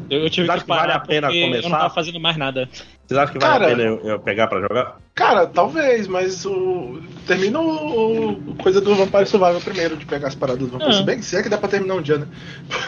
Eu, 0.08 0.20
eu 0.20 0.30
tive 0.30 0.48
que, 0.48 0.60
que 0.60 0.66
vale 0.66 0.92
a 0.92 1.00
pena 1.00 1.28
começar? 1.28 1.56
Eu 1.56 1.62
não 1.62 1.78
tava 1.78 1.94
fazendo 1.94 2.20
mais 2.20 2.36
nada. 2.36 2.68
Vocês 3.06 3.20
acham 3.20 3.34
que 3.34 3.38
vale 3.38 3.52
cara, 3.52 3.66
a 3.66 3.76
pena 3.76 3.82
eu, 3.88 4.00
eu, 4.00 4.18
pegar 4.18 4.48
pra 4.48 4.60
jogar? 4.60 4.96
Cara, 5.14 5.46
talvez, 5.46 6.08
mas 6.08 6.44
o. 6.44 7.00
Termina 7.24 7.60
o, 7.60 8.32
o 8.32 8.54
coisa 8.56 8.80
do 8.80 8.96
Vampire 8.96 9.26
Survival 9.26 9.60
primeiro, 9.60 9.96
de 9.96 10.04
pegar 10.04 10.26
as 10.28 10.34
paradas 10.34 10.60
do 10.60 10.68
Vampire. 10.68 10.90
Ah. 10.90 10.92
Se 10.92 11.02
bem 11.04 11.18
que 11.18 11.24
se 11.24 11.36
é 11.36 11.42
que 11.42 11.48
dá 11.48 11.56
pra 11.56 11.68
terminar 11.68 11.94
um 11.94 12.02
dia, 12.02 12.18
né? 12.18 12.26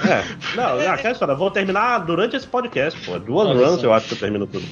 É. 0.04 0.24
Não, 0.56 0.76
não 0.76 0.92
aquela 0.92 1.12
história, 1.12 1.34
vou 1.34 1.50
terminar 1.50 1.98
durante 1.98 2.36
esse 2.36 2.46
podcast, 2.46 2.98
pô. 3.06 3.18
Duas 3.18 3.48
runs 3.48 3.82
eu 3.82 3.92
acho 3.92 4.08
que 4.08 4.14
eu 4.14 4.18
termino 4.18 4.46
tudo. 4.46 4.66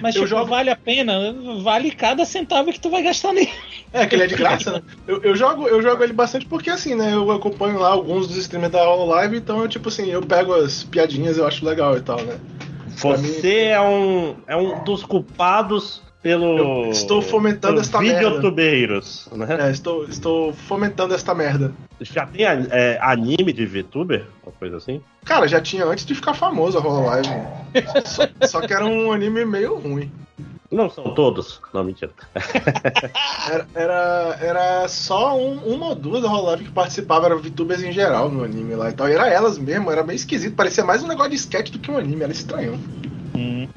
Mas 0.00 0.14
eu 0.14 0.22
tipo, 0.22 0.36
jogo... 0.36 0.46
vale 0.46 0.70
a 0.70 0.76
pena, 0.76 1.34
vale 1.62 1.90
cada 1.90 2.24
centavo 2.24 2.72
que 2.72 2.80
tu 2.80 2.90
vai 2.90 3.02
gastar 3.02 3.32
nele. 3.32 3.50
É, 3.92 4.06
que 4.06 4.14
ele 4.14 4.22
é 4.22 4.26
de 4.26 4.36
graça, 4.36 4.72
né? 4.72 4.82
Eu, 5.06 5.22
eu, 5.22 5.36
jogo, 5.36 5.68
eu 5.68 5.82
jogo 5.82 6.02
ele 6.02 6.12
bastante 6.12 6.46
porque 6.46 6.70
assim, 6.70 6.94
né? 6.94 7.12
Eu 7.12 7.30
acompanho 7.30 7.78
lá 7.78 7.88
alguns 7.88 8.26
dos 8.26 8.36
streamers 8.36 8.72
da 8.72 8.82
Live, 8.94 9.36
então 9.36 9.62
eu, 9.62 9.68
tipo 9.68 9.88
assim, 9.88 10.10
eu 10.10 10.22
pego 10.22 10.54
as 10.54 10.84
piadinhas, 10.84 11.38
eu 11.38 11.46
acho 11.46 11.64
legal 11.64 11.96
e 11.96 12.00
tal, 12.00 12.20
né? 12.22 12.38
Você 13.02 13.56
é 13.66 13.80
um, 13.80 14.36
é 14.46 14.56
um 14.56 14.82
dos 14.84 15.04
culpados 15.04 16.02
pelo. 16.22 16.84
Eu 16.86 16.90
estou 16.90 17.20
fomentando 17.20 17.80
esta 17.80 18.00
merda. 18.00 18.20
Videotubeiros, 18.20 19.28
né? 19.32 19.68
É, 19.68 19.70
estou, 19.70 20.04
estou 20.04 20.52
fomentando 20.52 21.14
esta 21.14 21.34
merda. 21.34 21.72
Já 22.00 22.26
tem 22.26 22.44
é, 22.44 22.98
anime 23.02 23.52
de 23.52 23.66
VTuber? 23.66 24.24
Uma 24.44 24.52
coisa 24.52 24.76
assim? 24.76 25.02
Cara, 25.24 25.48
já 25.48 25.60
tinha 25.60 25.84
antes 25.84 26.06
de 26.06 26.14
ficar 26.14 26.34
famoso 26.34 26.78
a 26.78 26.80
Hololive. 26.80 27.28
só, 28.06 28.28
só 28.46 28.60
que 28.60 28.72
era 28.72 28.86
um 28.86 29.10
anime 29.10 29.44
meio 29.44 29.76
ruim. 29.76 30.10
Não 30.72 30.88
são 30.88 31.12
todos. 31.12 31.60
Não, 31.72 31.84
mentira. 31.84 32.10
era, 33.46 33.68
era, 33.74 34.38
era 34.40 34.88
só 34.88 35.38
um, 35.38 35.58
uma 35.58 35.88
ou 35.88 35.94
duas 35.94 36.24
Hololive 36.24 36.64
que 36.64 36.72
participavam, 36.72 37.26
eram 37.26 37.38
VTubers 37.38 37.82
em 37.82 37.92
geral 37.92 38.30
no 38.30 38.42
anime 38.42 38.74
lá 38.74 38.88
e 38.88 38.92
tal. 38.94 39.06
E 39.06 39.12
era 39.12 39.28
elas 39.28 39.58
mesmo, 39.58 39.90
era 39.90 40.02
meio 40.02 40.16
esquisito. 40.16 40.56
Parecia 40.56 40.82
mais 40.82 41.02
um 41.02 41.06
negócio 41.06 41.30
de 41.30 41.36
sketch 41.36 41.70
do 41.70 41.78
que 41.78 41.90
um 41.90 41.98
anime, 41.98 42.22
era 42.22 42.32
estranho. 42.32 42.80
Hum. 43.34 43.68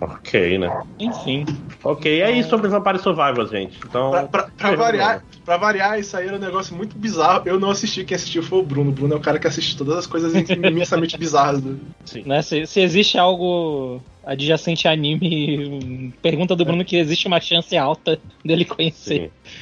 Ok, 0.00 0.58
né? 0.58 0.82
Enfim. 0.98 1.46
Ok, 1.82 2.20
é 2.20 2.30
isso 2.32 2.50
sobre 2.50 2.68
Vampire 2.68 2.98
Survivors, 2.98 3.50
gente. 3.50 3.78
Então. 3.84 4.10
Pra, 4.10 4.24
pra, 4.24 4.42
pra 4.56 4.76
variar, 4.76 5.24
pra 5.44 5.56
variar, 5.56 5.98
isso 5.98 6.16
aí 6.16 6.26
era 6.26 6.36
um 6.36 6.40
negócio 6.40 6.76
muito 6.76 6.98
bizarro. 6.98 7.42
Eu 7.46 7.58
não 7.58 7.70
assisti, 7.70 8.04
quem 8.04 8.14
assistiu 8.14 8.42
foi 8.42 8.58
o 8.58 8.62
Bruno. 8.62 8.90
O 8.90 8.92
Bruno 8.92 9.14
é 9.14 9.16
o 9.16 9.20
cara 9.20 9.38
que 9.38 9.46
assiste 9.46 9.76
todas 9.76 9.96
as 9.96 10.06
coisas 10.06 10.32
imensamente 10.50 11.16
bizarras. 11.16 11.60
Do... 11.60 11.80
Sim. 12.04 12.24
Né? 12.26 12.42
Se, 12.42 12.66
se 12.66 12.80
existe 12.80 13.16
algo 13.18 14.02
adjacente 14.24 14.88
a 14.88 14.92
anime, 14.92 16.12
pergunta 16.20 16.56
do 16.56 16.64
Bruno 16.64 16.84
que 16.84 16.96
existe 16.96 17.26
uma 17.26 17.40
chance 17.40 17.76
alta 17.76 18.18
dele 18.44 18.64
conhecer. 18.64 19.30
Sim. 19.44 19.56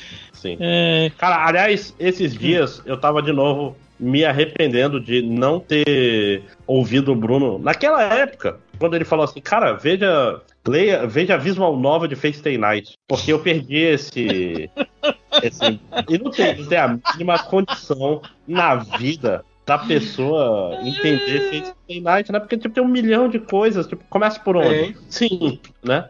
Sim. 0.45 0.57
É... 0.61 1.11
Cara, 1.17 1.47
aliás, 1.47 1.95
esses 1.99 2.37
dias 2.37 2.83
eu 2.85 2.99
tava 2.99 3.23
de 3.23 3.33
novo 3.33 3.75
me 4.05 4.25
arrependendo 4.25 5.01
de 5.01 5.23
não 5.23 5.59
ter 5.59 6.43
ouvido 6.67 7.13
o 7.13 7.17
Bruno 7.17 7.59
naquela 7.59 8.03
época, 8.03 8.59
quando 8.79 8.95
ele 8.95 9.05
falou 9.05 9.25
assim, 9.25 9.41
cara, 9.41 9.73
veja, 9.73 10.41
leia, 10.67 11.07
veja 11.07 11.35
a 11.35 11.39
visual 11.39 11.77
nova 11.77 12.07
de 12.07 12.15
Face 12.15 12.43
Day 12.43 12.59
Night, 12.59 12.95
porque 13.09 13.33
eu 13.33 13.39
perdi 13.39 13.79
esse, 13.79 14.71
esse 15.43 15.81
e 16.09 16.19
não 16.19 16.31
tem, 16.31 16.57
não 16.57 16.67
tem 16.67 16.79
a 16.79 16.99
mínima 17.13 17.39
condição 17.39 18.21
na 18.47 18.75
vida 18.77 19.45
da 19.65 19.79
pessoa 19.79 20.79
entender 20.83 21.51
Face 21.51 21.75
Day 21.89 22.01
Night, 22.01 22.31
né? 22.31 22.39
Porque 22.39 22.59
tipo, 22.59 22.75
tem 22.75 22.85
um 22.85 22.89
milhão 22.89 23.29
de 23.29 23.39
coisas, 23.39 23.87
tipo, 23.87 24.05
começa 24.11 24.39
por 24.39 24.57
onde? 24.57 24.75
É. 24.75 24.95
Sim, 25.09 25.59
né? 25.83 26.07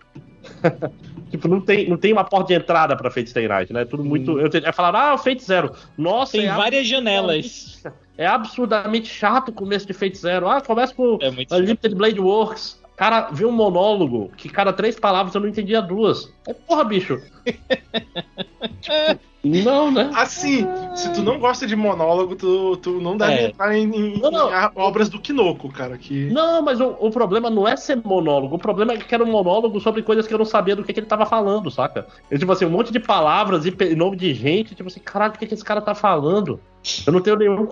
Tipo, 1.31 1.49
não 1.49 1.61
tem, 1.61 1.89
não 1.89 1.97
tem 1.97 2.13
uma 2.13 2.23
porta 2.23 2.49
de 2.49 2.55
entrada 2.55 2.97
pra 2.97 3.11
Fate 3.11 3.29
Stay 3.29 3.49
Night, 3.49 3.73
né? 3.73 3.85
Tudo 3.85 4.05
muito. 4.05 4.39
Eu 4.39 4.49
é 4.53 4.71
falar, 4.71 5.15
ah, 5.15 5.19
Fate 5.19 5.43
Zero. 5.43 5.75
Nossa, 5.99 6.33
tem 6.33 6.47
é 6.47 6.53
várias 6.53 6.87
janelas. 6.87 7.83
É 8.17 8.29
absurdamente 8.29 9.09
chato 9.09 9.49
o 9.49 9.53
começo 9.53 9.89
de 9.89 9.93
Fate 9.93 10.17
Zero. 10.17 10.49
Ah, 10.49 10.61
começa 10.61 10.95
por 10.95 11.19
é 11.21 11.59
Limited 11.59 11.97
Blade 11.97 12.21
Works. 12.21 12.81
Cara, 12.95 13.29
viu 13.33 13.49
um 13.49 13.53
monólogo 13.53 14.31
que 14.37 14.49
cada 14.49 14.73
três 14.73 14.95
palavras 15.01 15.35
eu 15.35 15.41
não 15.41 15.49
entendia 15.49 15.83
duas. 15.83 16.33
É 16.47 16.55
porra, 16.55 16.85
bicho. 16.85 17.21
tipo, 18.81 19.21
não, 19.45 19.91
né? 19.91 20.11
Assim, 20.15 20.67
se 20.95 21.13
tu 21.13 21.23
não 21.23 21.39
gosta 21.39 21.67
de 21.67 21.77
monólogo, 21.77 22.35
tu, 22.35 22.77
tu 22.79 23.01
não 23.01 23.17
deve 23.17 23.33
é. 23.33 23.47
entrar 23.49 23.77
em, 23.77 23.85
em, 23.85 24.21
não, 24.21 24.31
não. 24.31 24.51
em, 24.51 24.71
obras 24.75 25.09
do 25.09 25.21
Kinoko, 25.21 25.71
cara. 25.71 25.99
Que... 25.99 26.31
Não, 26.31 26.63
mas 26.63 26.81
o, 26.81 26.97
o, 26.99 27.11
problema 27.11 27.51
não 27.51 27.69
é 27.69 27.77
ser 27.77 28.01
monólogo. 28.03 28.57
O 28.57 28.59
problema 28.59 28.95
é 28.95 28.97
que 28.97 29.15
era 29.15 29.23
um 29.23 29.31
monólogo 29.31 29.79
sobre 29.81 30.03
coisas 30.03 30.27
que 30.27 30.33
eu 30.33 30.39
não 30.39 30.45
sabia 30.45 30.75
do 30.75 30.83
que, 30.83 30.93
que 30.93 31.01
ele 31.01 31.07
tava 31.07 31.27
falando, 31.27 31.71
saca? 31.71 32.07
Eu, 32.31 32.39
tipo 32.39 32.51
assim, 32.53 32.65
um 32.65 32.71
monte 32.71 32.93
de 32.93 33.01
palavras 33.01 33.67
e 33.67 33.95
nome 33.95 34.17
de 34.17 34.33
gente, 34.33 34.75
tipo 34.75 34.89
assim, 34.89 35.01
caralho, 35.01 35.35
o 35.35 35.39
que, 35.39 35.47
que 35.47 35.55
esse 35.55 35.65
cara 35.65 35.81
tá 35.81 35.95
falando? 35.95 36.59
Eu 37.07 37.13
não 37.13 37.21
tenho 37.21 37.37
nenhum 37.37 37.67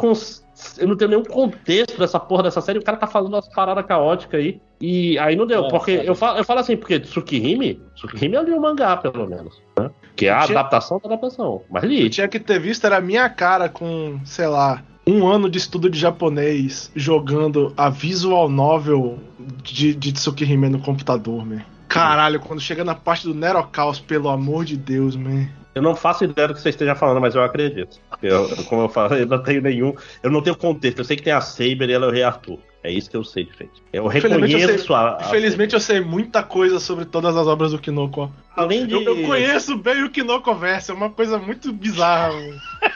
eu 0.79 0.89
não 0.89 0.97
tenho 0.97 1.11
nenhum 1.11 1.25
contexto 1.25 1.99
dessa 1.99 2.21
porra 2.21 2.45
dessa 2.45 2.61
série, 2.61 2.79
o 2.79 2.85
cara 2.85 2.97
tá 2.97 3.07
falando 3.07 3.35
umas 3.35 3.49
paradas 3.49 3.85
caóticas 3.85 4.41
aí. 4.41 4.61
E 4.81 5.19
aí 5.19 5.37
não 5.37 5.47
deu, 5.47 5.67
é, 5.67 5.71
porque 5.71 6.03
eu 6.05 6.15
falo, 6.15 6.39
eu 6.39 6.45
falo 6.45 6.61
assim, 6.61 6.77
porque 6.77 7.01
Tsukihime, 7.01 7.81
Tsukihime 7.95 8.37
é 8.37 8.43
li 8.43 8.53
o 8.53 8.61
mangá, 8.61 8.97
pelo 8.97 9.29
menos. 9.29 9.61
Né? 9.79 9.91
Que 10.17 10.27
é 10.27 10.33
a 10.33 10.45
tinha... 10.45 10.59
adaptação 10.59 10.99
da 10.99 11.09
adaptação. 11.09 11.63
Mas 11.71 11.85
li. 11.85 12.03
Eu 12.03 12.11
tinha 12.11 12.29
que 12.29 12.39
ter 12.39 12.59
visto, 12.59 12.85
era 12.85 12.99
a 12.99 13.01
minha 13.01 13.29
cara 13.29 13.69
com, 13.69 14.21
sei 14.25 14.47
lá, 14.47 14.83
um 15.07 15.27
ano 15.27 15.49
de 15.49 15.59
estudo 15.59 15.91
de 15.91 15.99
japonês 15.99 16.91
jogando 16.95 17.73
a 17.77 17.89
visual 17.89 18.49
novel 18.49 19.19
de, 19.63 19.95
de 19.95 20.13
Tsukihime 20.13 20.69
no 20.69 20.79
computador, 20.79 21.45
man. 21.45 21.63
Caralho, 21.89 22.41
quando 22.41 22.61
chega 22.61 22.85
na 22.85 22.95
parte 22.95 23.27
do 23.27 23.35
Nerocaus, 23.35 24.01
pelo 24.01 24.29
amor 24.29 24.65
de 24.65 24.77
Deus, 24.77 25.15
man. 25.15 25.47
Eu 25.75 25.81
não 25.83 25.97
faço 25.97 26.25
ideia 26.25 26.49
do 26.49 26.55
que 26.55 26.61
você 26.61 26.69
esteja 26.69 26.95
falando, 26.95 27.21
mas 27.21 27.35
eu 27.35 27.43
acredito. 27.43 27.99
Eu, 28.23 28.49
como 28.67 28.83
eu 28.83 28.89
falei, 28.89 29.23
eu 29.23 29.27
não 29.27 29.43
tenho 29.43 29.63
nenhum. 29.63 29.95
Eu 30.23 30.31
não 30.31 30.43
tenho 30.43 30.57
contexto. 30.57 30.99
Eu 30.99 31.05
sei 31.05 31.17
que 31.17 31.23
tem 31.23 31.33
a 31.33 31.41
Saber 31.41 31.89
e 31.89 31.93
ela 31.93 32.07
é 32.07 32.09
o 32.09 32.13
Rei 32.13 32.23
Arthur. 32.23 32.59
É 32.85 32.91
isso 32.91 33.09
que 33.09 33.17
eu 33.17 33.23
sei 33.23 33.45
de 33.45 33.53
frente. 33.53 33.83
Eu 33.93 34.07
reconheço 34.09 34.71
eu 34.71 34.79
sei, 34.79 34.95
a, 34.97 35.19
a... 35.19 35.27
Infelizmente 35.27 35.75
eu 35.75 35.81
sei 35.81 36.01
muita 36.01 36.43
coisa 36.43 36.81
sobre 36.81 37.05
todas 37.05 37.37
as 37.37 37.47
obras 37.47 37.71
do 37.71 37.79
Kinoko. 37.79 38.31
Além 38.57 38.87
de. 38.87 38.95
Eu, 38.95 39.03
eu 39.03 39.23
conheço 39.23 39.77
bem 39.77 40.03
o 40.03 40.11
Kinoko 40.11 40.53
Verso, 40.55 40.91
é 40.91 40.95
uma 40.95 41.11
coisa 41.11 41.39
muito 41.39 41.73
bizarra. 41.73 42.33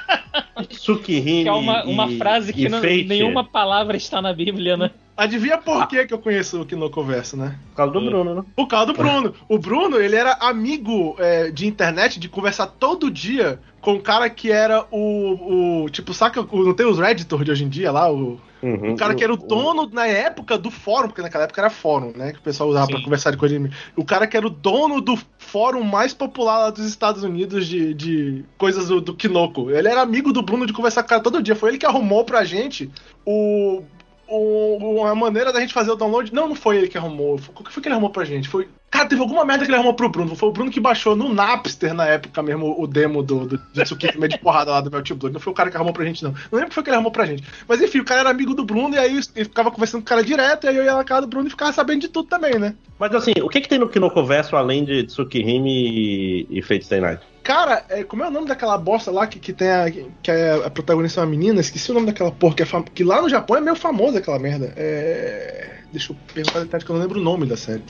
Tsukihime. 0.68 1.44
Que 1.44 1.48
é 1.48 1.52
uma, 1.52 1.84
uma 1.84 2.08
frase 2.16 2.52
que 2.52 2.68
não, 2.68 2.80
nenhuma 2.80 3.44
palavra 3.44 3.96
está 3.96 4.20
na 4.20 4.32
Bíblia, 4.32 4.76
né? 4.76 4.90
Adivinha 5.16 5.56
por 5.56 5.86
que, 5.88 6.04
que 6.04 6.12
eu 6.12 6.18
conheço 6.18 6.60
o 6.60 6.66
Kinoko 6.66 7.02
Verso, 7.02 7.38
né? 7.38 7.58
Por 7.70 7.76
causa 7.76 7.92
do 7.92 8.00
Bruno, 8.02 8.34
né? 8.34 8.44
Por 8.54 8.66
causa 8.66 8.86
do 8.86 8.92
Bruno. 8.92 9.34
O 9.48 9.58
Bruno, 9.58 9.98
ele 9.98 10.14
era 10.14 10.32
amigo 10.34 11.16
é, 11.18 11.50
de 11.50 11.66
internet, 11.66 12.20
de 12.20 12.28
conversar 12.28 12.66
todo 12.66 13.10
dia 13.10 13.58
com 13.80 13.94
um 13.94 14.00
cara 14.00 14.28
que 14.28 14.50
era 14.50 14.84
o. 14.90 15.84
o 15.84 15.90
tipo, 15.90 16.12
saca? 16.12 16.42
Não 16.42 16.74
tem 16.74 16.84
os 16.84 16.98
Redditor 16.98 17.44
de 17.44 17.50
hoje 17.50 17.64
em 17.64 17.68
dia 17.68 17.90
lá? 17.90 18.12
O, 18.12 18.38
uhum, 18.66 18.92
o 18.92 18.96
cara 18.96 19.14
que 19.14 19.22
era 19.22 19.32
o 19.32 19.36
dono 19.36 19.88
na 19.90 20.06
época 20.06 20.58
do 20.58 20.70
fórum, 20.70 21.08
porque 21.08 21.22
naquela 21.22 21.44
época 21.44 21.60
era 21.60 21.70
fórum, 21.70 22.12
né? 22.16 22.32
Que 22.32 22.38
o 22.38 22.42
pessoal 22.42 22.68
usava 22.68 22.86
pra 22.86 23.02
conversar 23.02 23.30
de 23.30 23.36
coisa 23.36 23.58
de. 23.58 23.70
O 23.94 24.04
cara 24.04 24.26
que 24.26 24.36
era 24.36 24.46
o 24.46 24.50
dono 24.50 25.00
do 25.00 25.18
fórum 25.38 25.82
mais 25.82 26.12
popular 26.12 26.58
lá 26.58 26.70
dos 26.70 26.84
Estados 26.84 27.22
Unidos 27.22 27.66
de, 27.66 27.94
de 27.94 28.44
coisas 28.58 28.88
do, 28.88 29.00
do 29.00 29.14
Kinoko. 29.14 29.70
Ele 29.70 29.88
era 29.88 30.00
amigo 30.00 30.32
do 30.32 30.42
Bruno 30.42 30.66
de 30.66 30.72
conversar 30.72 31.02
com 31.02 31.06
o 31.06 31.10
cara 31.10 31.22
todo 31.22 31.42
dia. 31.42 31.56
Foi 31.56 31.70
ele 31.70 31.78
que 31.78 31.86
arrumou 31.86 32.24
pra 32.24 32.44
gente 32.44 32.90
o 33.24 33.82
o, 34.28 35.04
a 35.06 35.14
maneira 35.14 35.52
da 35.52 35.60
gente 35.60 35.72
fazer 35.72 35.90
o 35.90 35.96
download. 35.96 36.32
Não, 36.32 36.48
não 36.48 36.54
foi 36.54 36.78
ele 36.78 36.88
que 36.88 36.98
arrumou. 36.98 37.40
O 37.54 37.64
que 37.64 37.72
foi 37.72 37.82
que 37.82 37.88
ele 37.88 37.94
arrumou 37.94 38.10
pra 38.10 38.24
gente? 38.24 38.48
Foi. 38.48 38.68
Cara, 38.90 39.08
teve 39.08 39.20
alguma 39.20 39.44
merda 39.44 39.64
que 39.64 39.70
ele 39.70 39.76
arrumou 39.76 39.94
pro 39.94 40.08
Bruno. 40.08 40.34
Foi 40.34 40.48
o 40.48 40.52
Bruno 40.52 40.70
que 40.70 40.80
baixou 40.80 41.14
no 41.14 41.32
Napster 41.32 41.92
na 41.92 42.06
época 42.06 42.42
mesmo 42.42 42.74
o 42.80 42.86
demo 42.86 43.22
do, 43.22 43.46
do, 43.46 43.58
do 43.58 43.82
Tsukimi 43.82 44.28
de 44.28 44.38
porrada 44.38 44.70
lá 44.70 44.80
do 44.80 44.90
Melt 44.90 45.10
Blood. 45.12 45.34
Não 45.34 45.40
foi 45.40 45.52
o 45.52 45.56
cara 45.56 45.70
que 45.70 45.76
arrumou 45.76 45.92
pra 45.92 46.04
gente, 46.04 46.22
não. 46.22 46.30
Não 46.30 46.38
lembro 46.52 46.68
que 46.68 46.74
foi 46.74 46.82
que 46.82 46.90
ele 46.90 46.96
arrumou 46.96 47.12
pra 47.12 47.26
gente. 47.26 47.42
Mas 47.68 47.80
enfim, 47.82 47.98
o 47.98 48.04
cara 48.04 48.20
era 48.20 48.30
amigo 48.30 48.54
do 48.54 48.64
Bruno 48.64 48.94
e 48.94 48.98
aí 48.98 49.20
ele 49.34 49.44
ficava 49.44 49.70
conversando 49.70 50.00
com 50.00 50.06
o 50.06 50.08
cara 50.08 50.22
direto. 50.22 50.64
E 50.64 50.68
aí 50.68 50.76
eu 50.76 50.84
ia 50.84 50.94
na 50.94 51.04
casa 51.04 51.22
do 51.22 51.28
Bruno 51.28 51.46
e 51.46 51.50
ficava 51.50 51.72
sabendo 51.72 52.02
de 52.02 52.08
tudo 52.08 52.28
também, 52.28 52.58
né? 52.58 52.74
Mas 52.98 53.14
assim, 53.14 53.32
o 53.42 53.48
que, 53.48 53.60
que 53.60 53.68
tem 53.68 53.78
no 53.78 53.88
Kinoko 53.88 54.24
Verso 54.24 54.56
além 54.56 54.84
de 54.84 55.04
Tsukihime 55.04 56.46
e, 56.50 56.58
e 56.58 56.62
Fate 56.62 56.84
Stay 56.84 57.00
Night? 57.00 57.22
Cara, 57.46 57.84
é, 57.88 58.02
como 58.02 58.24
é 58.24 58.26
o 58.26 58.30
nome 58.32 58.48
daquela 58.48 58.76
bosta 58.76 59.08
lá 59.12 59.24
que, 59.24 59.38
que 59.38 59.52
tem 59.52 59.70
a. 59.70 59.88
que 59.88 60.32
é 60.32 60.66
a 60.66 60.68
protagonista 60.68 61.20
é 61.20 61.22
uma 61.22 61.30
menina? 61.30 61.60
Esqueci 61.60 61.92
o 61.92 61.94
nome 61.94 62.06
daquela 62.06 62.32
porra, 62.32 62.56
que, 62.56 62.64
é 62.64 62.66
fam... 62.66 62.82
que 62.82 63.04
lá 63.04 63.22
no 63.22 63.28
Japão 63.28 63.56
é 63.56 63.60
meio 63.60 63.76
famosa 63.76 64.18
aquela 64.18 64.36
merda. 64.36 64.72
É. 64.76 65.76
Deixa 65.92 66.12
eu 66.12 66.16
perguntar 66.34 66.58
detalhes 66.58 66.84
que 66.84 66.90
eu 66.90 66.96
não 66.96 67.02
lembro 67.02 67.20
o 67.20 67.22
nome 67.22 67.46
da 67.46 67.56
série. 67.56 67.84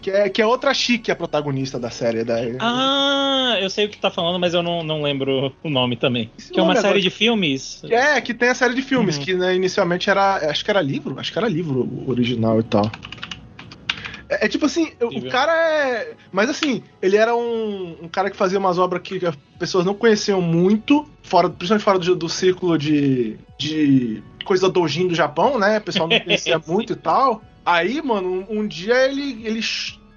Que 0.00 0.10
é, 0.10 0.28
que 0.30 0.40
é 0.40 0.46
outra 0.46 0.72
chique 0.72 1.10
a 1.10 1.14
protagonista 1.14 1.78
da 1.78 1.90
série. 1.90 2.24
Da... 2.24 2.36
Ah, 2.60 3.58
eu 3.60 3.68
sei 3.68 3.84
o 3.84 3.90
que 3.90 3.98
tá 3.98 4.10
falando, 4.10 4.40
mas 4.40 4.54
eu 4.54 4.62
não, 4.62 4.82
não 4.82 5.02
lembro 5.02 5.54
o 5.62 5.68
nome 5.68 5.94
também. 5.94 6.30
Esse 6.38 6.50
que 6.50 6.58
é 6.58 6.62
uma 6.62 6.74
série 6.74 7.02
de 7.02 7.10
filmes? 7.10 7.82
É, 7.84 8.18
que 8.22 8.32
tem 8.32 8.48
a 8.48 8.54
série 8.54 8.74
de 8.74 8.80
filmes, 8.80 9.18
uhum. 9.18 9.22
que 9.22 9.34
né, 9.34 9.54
inicialmente 9.54 10.08
era. 10.08 10.50
Acho 10.50 10.64
que 10.64 10.70
era 10.70 10.80
livro, 10.80 11.20
acho 11.20 11.30
que 11.30 11.36
era 11.36 11.46
livro 11.46 11.86
original 12.06 12.58
e 12.58 12.62
tal. 12.62 12.90
É, 14.32 14.46
é, 14.46 14.48
tipo 14.48 14.64
assim, 14.66 14.92
o 15.00 15.28
cara 15.28 15.52
é. 15.52 16.14
Mas 16.30 16.48
assim, 16.48 16.82
ele 17.00 17.16
era 17.16 17.34
um, 17.34 17.96
um, 18.02 18.08
cara 18.08 18.30
que 18.30 18.36
fazia 18.36 18.58
umas 18.58 18.78
obras 18.78 19.02
que 19.02 19.24
as 19.26 19.36
pessoas 19.58 19.84
não 19.84 19.94
conheciam 19.94 20.40
muito, 20.40 21.06
fora, 21.22 21.50
principalmente 21.50 21.84
fora 21.84 21.98
do, 21.98 22.16
do 22.16 22.28
círculo 22.28 22.78
de, 22.78 23.36
de 23.58 24.22
coisa 24.44 24.68
dojin 24.68 25.08
do 25.08 25.14
Japão, 25.14 25.58
né? 25.58 25.78
O 25.78 25.82
pessoal 25.82 26.08
não 26.08 26.18
conhecia 26.20 26.58
muito 26.66 26.94
e 26.94 26.96
tal. 26.96 27.42
Aí, 27.64 28.00
mano, 28.00 28.46
um, 28.48 28.60
um, 28.60 28.66
dia 28.66 29.06
ele, 29.06 29.44
ele 29.44 29.60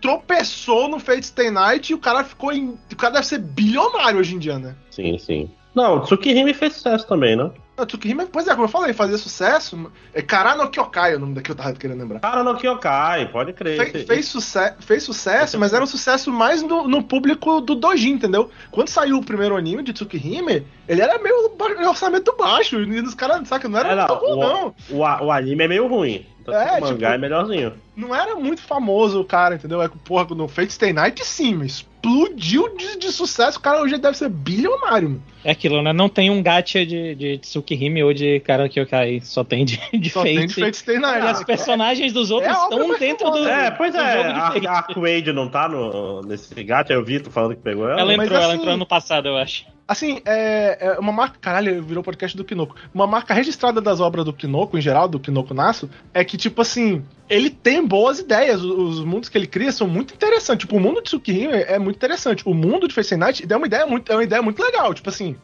tropeçou 0.01 0.87
no 0.87 0.99
Fate 0.99 1.25
Stay 1.25 1.51
Night 1.51 1.91
e 1.91 1.95
o 1.95 1.99
cara 1.99 2.23
ficou 2.23 2.51
em. 2.51 2.77
O 2.91 2.95
cara 2.95 3.15
deve 3.15 3.27
ser 3.27 3.39
bilionário 3.39 4.19
hoje 4.19 4.35
em 4.35 4.39
dia, 4.39 4.57
né? 4.57 4.75
Sim, 4.89 5.17
sim. 5.17 5.49
Não, 5.75 5.97
o 5.97 5.99
Tsukihime 6.01 6.53
fez 6.53 6.73
sucesso 6.73 7.05
também, 7.05 7.35
né? 7.35 7.51
Tsukihime, 7.83 8.25
pois 8.27 8.47
é, 8.47 8.51
como 8.51 8.65
eu 8.65 8.69
falei, 8.69 8.93
fazia 8.93 9.17
sucesso. 9.17 9.91
É 10.13 10.21
Kara 10.21 10.55
no 10.55 10.69
Kyokai 10.69 11.15
o 11.15 11.19
nome 11.19 11.33
daqui 11.33 11.51
eu 11.51 11.55
tava 11.55 11.73
querendo 11.73 11.99
lembrar. 11.99 12.19
Kara 12.19 12.43
no 12.43 12.55
Kyokai, 12.55 13.29
pode 13.31 13.53
crer. 13.53 13.91
Fe, 13.91 14.05
fez, 14.05 14.27
suce 14.27 14.59
fez 14.79 15.03
sucesso, 15.03 15.59
mas 15.59 15.73
era 15.73 15.83
um 15.83 15.87
sucesso 15.87 16.31
mais 16.31 16.61
no, 16.61 16.87
no, 16.87 17.03
público 17.03 17.59
do 17.59 17.75
Dojin, 17.75 18.11
entendeu? 18.11 18.49
Quando 18.71 18.87
saiu 18.87 19.17
o 19.17 19.25
primeiro 19.25 19.57
anime 19.57 19.83
de 19.83 19.91
Tsukihime, 19.93 20.65
ele 20.87 21.01
era 21.01 21.17
meio 21.17 21.51
orçamento 21.87 22.33
baixo. 22.37 22.79
E 22.79 22.99
os 23.01 23.13
caras, 23.13 23.47
saca, 23.47 23.67
não 23.67 23.79
era 23.79 23.91
é, 23.91 23.95
muito 23.95 24.19
bom, 24.19 24.35
não. 24.39 24.75
O, 24.89 25.25
o, 25.25 25.31
anime 25.31 25.63
é 25.63 25.67
meio 25.67 25.87
ruim. 25.87 26.25
É, 26.51 26.77
o 26.77 26.81
mangá 26.81 26.93
tipo, 26.93 27.05
é 27.05 27.17
melhorzinho. 27.17 27.73
Não 27.95 28.13
era 28.13 28.35
muito 28.35 28.61
famoso 28.61 29.21
o 29.21 29.25
cara, 29.25 29.55
entendeu? 29.55 29.81
É 29.81 29.89
que, 29.89 29.97
porra, 29.97 30.25
no 30.35 30.47
Fate 30.47 30.73
Stay 30.73 30.93
Night, 30.93 31.25
sim, 31.25 31.55
mas 31.55 31.71
explodiu 32.05 32.75
de, 32.75 32.99
de, 32.99 33.11
sucesso. 33.11 33.57
O 33.57 33.61
cara 33.61 33.81
hoje 33.81 33.97
deve 33.97 34.17
ser 34.17 34.29
bilionário. 34.29 35.09
Mano. 35.09 35.23
É 35.43 35.51
aquilo, 35.51 35.81
né? 35.81 35.93
Não 35.93 36.09
tem 36.09 36.29
um 36.29 36.41
gacha 36.43 36.85
de, 36.85 37.15
de 37.15 37.37
Tsukihime 37.39 38.03
ou 38.03 38.13
de 38.13 38.39
Kara 38.41 38.69
Kyokai. 38.69 39.21
Só 39.21 39.43
tem 39.43 39.65
de, 39.65 39.79
de 39.97 40.09
Só 40.09 40.21
Fate. 40.21 40.35
Tem 40.35 40.47
de 40.47 40.53
Fate 40.53 40.77
Stay 40.77 40.99
Night. 40.99 41.25
E 41.25 41.29
as 41.29 41.43
personagens 41.43 42.13
dos 42.13 42.31
outros 42.31 42.51
é 42.51 42.55
estão 42.55 42.99
dentro 42.99 43.31
do. 43.31 43.47
É, 43.47 43.71
pois 43.71 43.93
do 43.93 43.99
é. 43.99 44.31
A, 44.31 44.79
a 44.79 44.83
Quaid 44.83 45.31
não 45.31 45.49
tá 45.49 45.67
no, 45.67 46.21
nesse 46.21 46.63
gacha. 46.63 46.93
Eu 46.93 47.03
vi 47.03 47.19
tu 47.19 47.31
falando 47.31 47.55
que 47.55 47.61
pegou 47.61 47.89
ela. 47.89 48.01
Ela 48.01 48.13
entrou, 48.13 48.29
mas, 48.29 48.37
assim, 48.37 48.43
ela 48.43 48.55
entrou 48.55 48.73
ano 48.73 48.85
passado, 48.85 49.27
eu 49.27 49.37
acho. 49.37 49.65
Assim, 49.87 50.19
é, 50.25 50.77
é, 50.79 50.99
uma 50.99 51.11
marca. 51.11 51.37
Caralho, 51.39 51.83
virou 51.83 52.03
podcast 52.03 52.35
do 52.35 52.43
Kinoko. 52.43 52.75
Uma 52.93 53.05
marca 53.05 53.33
registrada 53.33 53.79
das 53.79 53.99
obras 53.99 54.25
do 54.25 54.33
Kinoko, 54.33 54.77
em 54.77 54.81
geral, 54.81 55.07
do 55.07 55.19
Kinoko 55.19 55.53
Nasso, 55.53 55.89
é 56.13 56.23
que, 56.23 56.37
tipo 56.37 56.61
assim, 56.61 57.03
ele 57.29 57.49
tem 57.49 57.85
boas 57.85 58.19
ideias. 58.19 58.61
Os, 58.61 59.03
mundos 59.03 59.29
que 59.29 59.37
ele 59.37 59.47
cria 59.47 59.71
são 59.71 59.87
muito 59.87 60.13
interessantes. 60.13 60.65
Tipo, 60.65 60.77
o 60.77 60.79
mundo 60.79 61.01
de 61.01 61.03
Tsukihime 61.03 61.53
é, 61.53 61.79
muito 61.79 61.95
interessante. 61.95 62.43
O 62.45 62.53
mundo 62.53 62.87
de 62.87 62.93
Face 62.93 63.15
Night 63.15 63.45
é 63.49 63.57
uma 63.57 63.65
ideia 63.65 63.85
muito, 63.85 64.11
é 64.11 64.15
uma 64.15 64.23
ideia 64.23 64.41
muito 64.41 64.61
legal. 64.61 64.93
Tipo 64.93 65.09
assim, 65.09 65.35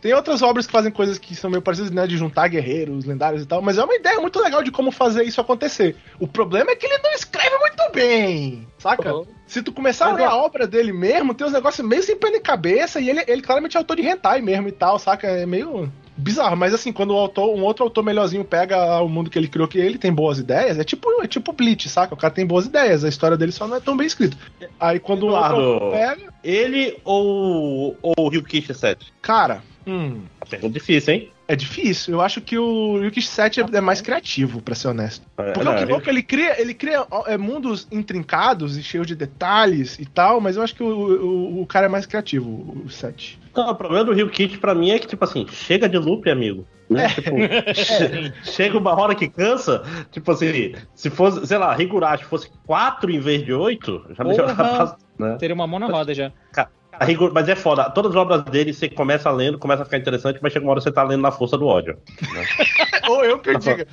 tem 0.00 0.14
outras 0.14 0.42
obras 0.42 0.66
que 0.66 0.72
fazem 0.72 0.90
coisas 0.90 1.18
que 1.18 1.34
são 1.34 1.50
meio 1.50 1.62
parecidas, 1.62 1.90
né? 1.90 2.06
De 2.06 2.16
juntar 2.16 2.48
guerreiros, 2.48 3.04
lendários 3.04 3.42
e 3.42 3.46
tal. 3.46 3.60
Mas 3.60 3.78
é 3.78 3.84
uma 3.84 3.94
ideia 3.94 4.18
muito 4.20 4.40
legal 4.40 4.62
de 4.62 4.70
como 4.70 4.90
fazer 4.90 5.24
isso 5.24 5.40
acontecer. 5.40 5.96
O 6.18 6.26
problema 6.26 6.70
é 6.70 6.76
que 6.76 6.86
ele 6.86 6.98
não 6.98 7.12
escreve 7.12 7.56
muito 7.58 7.92
bem. 7.92 8.66
Saca? 8.78 9.14
Uhum. 9.14 9.26
Se 9.46 9.62
tu 9.62 9.72
começar 9.72 10.08
a 10.08 10.12
ler 10.12 10.24
a 10.24 10.36
obra 10.36 10.66
dele 10.66 10.92
mesmo, 10.92 11.34
tem 11.34 11.46
uns 11.46 11.52
negócios 11.52 11.86
meio 11.86 12.02
sem 12.02 12.16
pé 12.16 12.30
nem 12.30 12.40
cabeça. 12.40 12.98
E 12.98 13.10
ele, 13.10 13.22
ele 13.26 13.42
claramente 13.42 13.76
é 13.76 13.78
autor 13.78 13.96
de 13.96 14.02
hentai 14.02 14.40
mesmo 14.40 14.68
e 14.68 14.72
tal, 14.72 14.98
saca? 14.98 15.26
É 15.26 15.46
meio 15.46 15.90
bizarro, 16.16 16.56
mas 16.56 16.72
assim, 16.72 16.92
quando 16.92 17.12
o 17.12 17.16
autor, 17.16 17.54
um 17.54 17.62
outro 17.62 17.84
autor 17.84 18.02
melhorzinho 18.02 18.44
pega 18.44 19.00
o 19.00 19.08
mundo 19.08 19.30
que 19.30 19.38
ele 19.38 19.48
criou, 19.48 19.68
que 19.68 19.78
ele 19.78 19.98
tem 19.98 20.12
boas 20.12 20.38
ideias, 20.38 20.78
é 20.78 20.84
tipo, 20.84 21.08
é 21.22 21.26
tipo 21.26 21.52
Bleach, 21.52 21.88
saca? 21.88 22.14
O 22.14 22.16
cara 22.16 22.32
tem 22.32 22.46
boas 22.46 22.66
ideias, 22.66 23.04
a 23.04 23.08
história 23.08 23.36
dele 23.36 23.52
só 23.52 23.66
não 23.66 23.76
é 23.76 23.80
tão 23.80 23.96
bem 23.96 24.06
escrita. 24.06 24.36
Aí 24.80 24.98
quando 24.98 25.24
o 25.24 25.36
autor 25.36 25.90
pega. 25.92 26.34
Ele 26.42 26.96
ou, 27.04 27.96
ou 28.00 28.14
o 28.18 28.28
Ryukishi 28.28 28.72
7? 28.72 29.12
Cara, 29.20 29.62
hum. 29.86 30.22
Pergunta 30.48 30.74
difícil, 30.74 31.14
hein? 31.14 31.30
É 31.48 31.54
difícil. 31.54 32.14
Eu 32.14 32.20
acho 32.20 32.40
que 32.40 32.58
o 32.58 33.02
Yuki 33.04 33.22
7 33.22 33.60
é, 33.60 33.80
mais 33.80 34.00
criativo, 34.00 34.60
para 34.60 34.74
ser 34.74 34.88
honesto. 34.88 35.24
É, 35.38 35.52
Porque 35.52 35.64
não, 35.64 35.74
o 35.74 35.78
Kinoko, 35.78 36.10
ele 36.10 36.22
cria, 36.22 36.60
ele 36.60 36.74
cria 36.74 37.06
é, 37.26 37.36
mundos 37.36 37.86
intrincados 37.90 38.76
e 38.76 38.82
cheios 38.82 39.06
de 39.06 39.14
detalhes 39.14 39.98
e 39.98 40.06
tal, 40.06 40.40
mas 40.40 40.56
eu 40.56 40.62
acho 40.62 40.74
que 40.74 40.82
o, 40.82 40.88
o, 40.88 41.62
o 41.62 41.66
cara 41.66 41.86
é 41.86 41.88
mais 41.88 42.04
criativo, 42.04 42.82
o 42.84 42.90
7. 42.90 43.38
Não, 43.56 43.70
o 43.70 43.74
problema 43.74 44.04
do 44.04 44.12
Rio 44.12 44.28
Kit 44.28 44.58
pra 44.58 44.74
mim 44.74 44.90
é 44.90 44.98
que, 44.98 45.06
tipo 45.06 45.24
assim, 45.24 45.46
chega 45.48 45.88
de 45.88 45.98
loop, 45.98 46.28
amigo. 46.30 46.66
Né? 46.88 47.06
É. 47.06 47.08
Tipo, 47.08 47.30
é. 47.38 48.32
chega 48.44 48.78
uma 48.78 48.94
hora 48.98 49.14
que 49.14 49.28
cansa. 49.28 49.82
Tipo 50.10 50.32
assim, 50.32 50.74
se 50.94 51.10
fosse, 51.10 51.46
sei 51.46 51.58
lá, 51.58 51.80
Higurashi 51.80 52.24
fosse 52.24 52.50
4 52.66 53.10
em 53.10 53.18
vez 53.18 53.44
de 53.44 53.52
8, 53.52 54.06
já 54.16 54.24
melhorava. 54.24 54.96
Né? 55.18 55.36
Teria 55.38 55.54
uma 55.54 55.66
mão 55.66 55.80
na 55.80 55.86
roda 55.86 56.14
já. 56.14 56.30
Cara, 56.52 56.70
Rigor, 57.00 57.32
mas 57.32 57.48
é 57.48 57.54
foda. 57.54 57.90
Todas 57.90 58.12
as 58.12 58.16
obras 58.16 58.42
dele, 58.44 58.72
você 58.72 58.88
começa 58.88 59.30
lendo, 59.30 59.58
começa 59.58 59.82
a 59.82 59.84
ficar 59.84 59.98
interessante, 59.98 60.38
mas 60.42 60.52
chega 60.52 60.64
uma 60.64 60.72
hora 60.72 60.80
que 60.80 60.84
você 60.84 60.92
tá 60.92 61.02
lendo 61.02 61.20
na 61.20 61.30
força 61.30 61.58
do 61.58 61.66
ódio. 61.66 61.98
Né? 62.34 62.44
Ou 63.08 63.24
eu 63.24 63.38
que 63.38 63.50
eu 63.50 63.58
diga. 63.58 63.86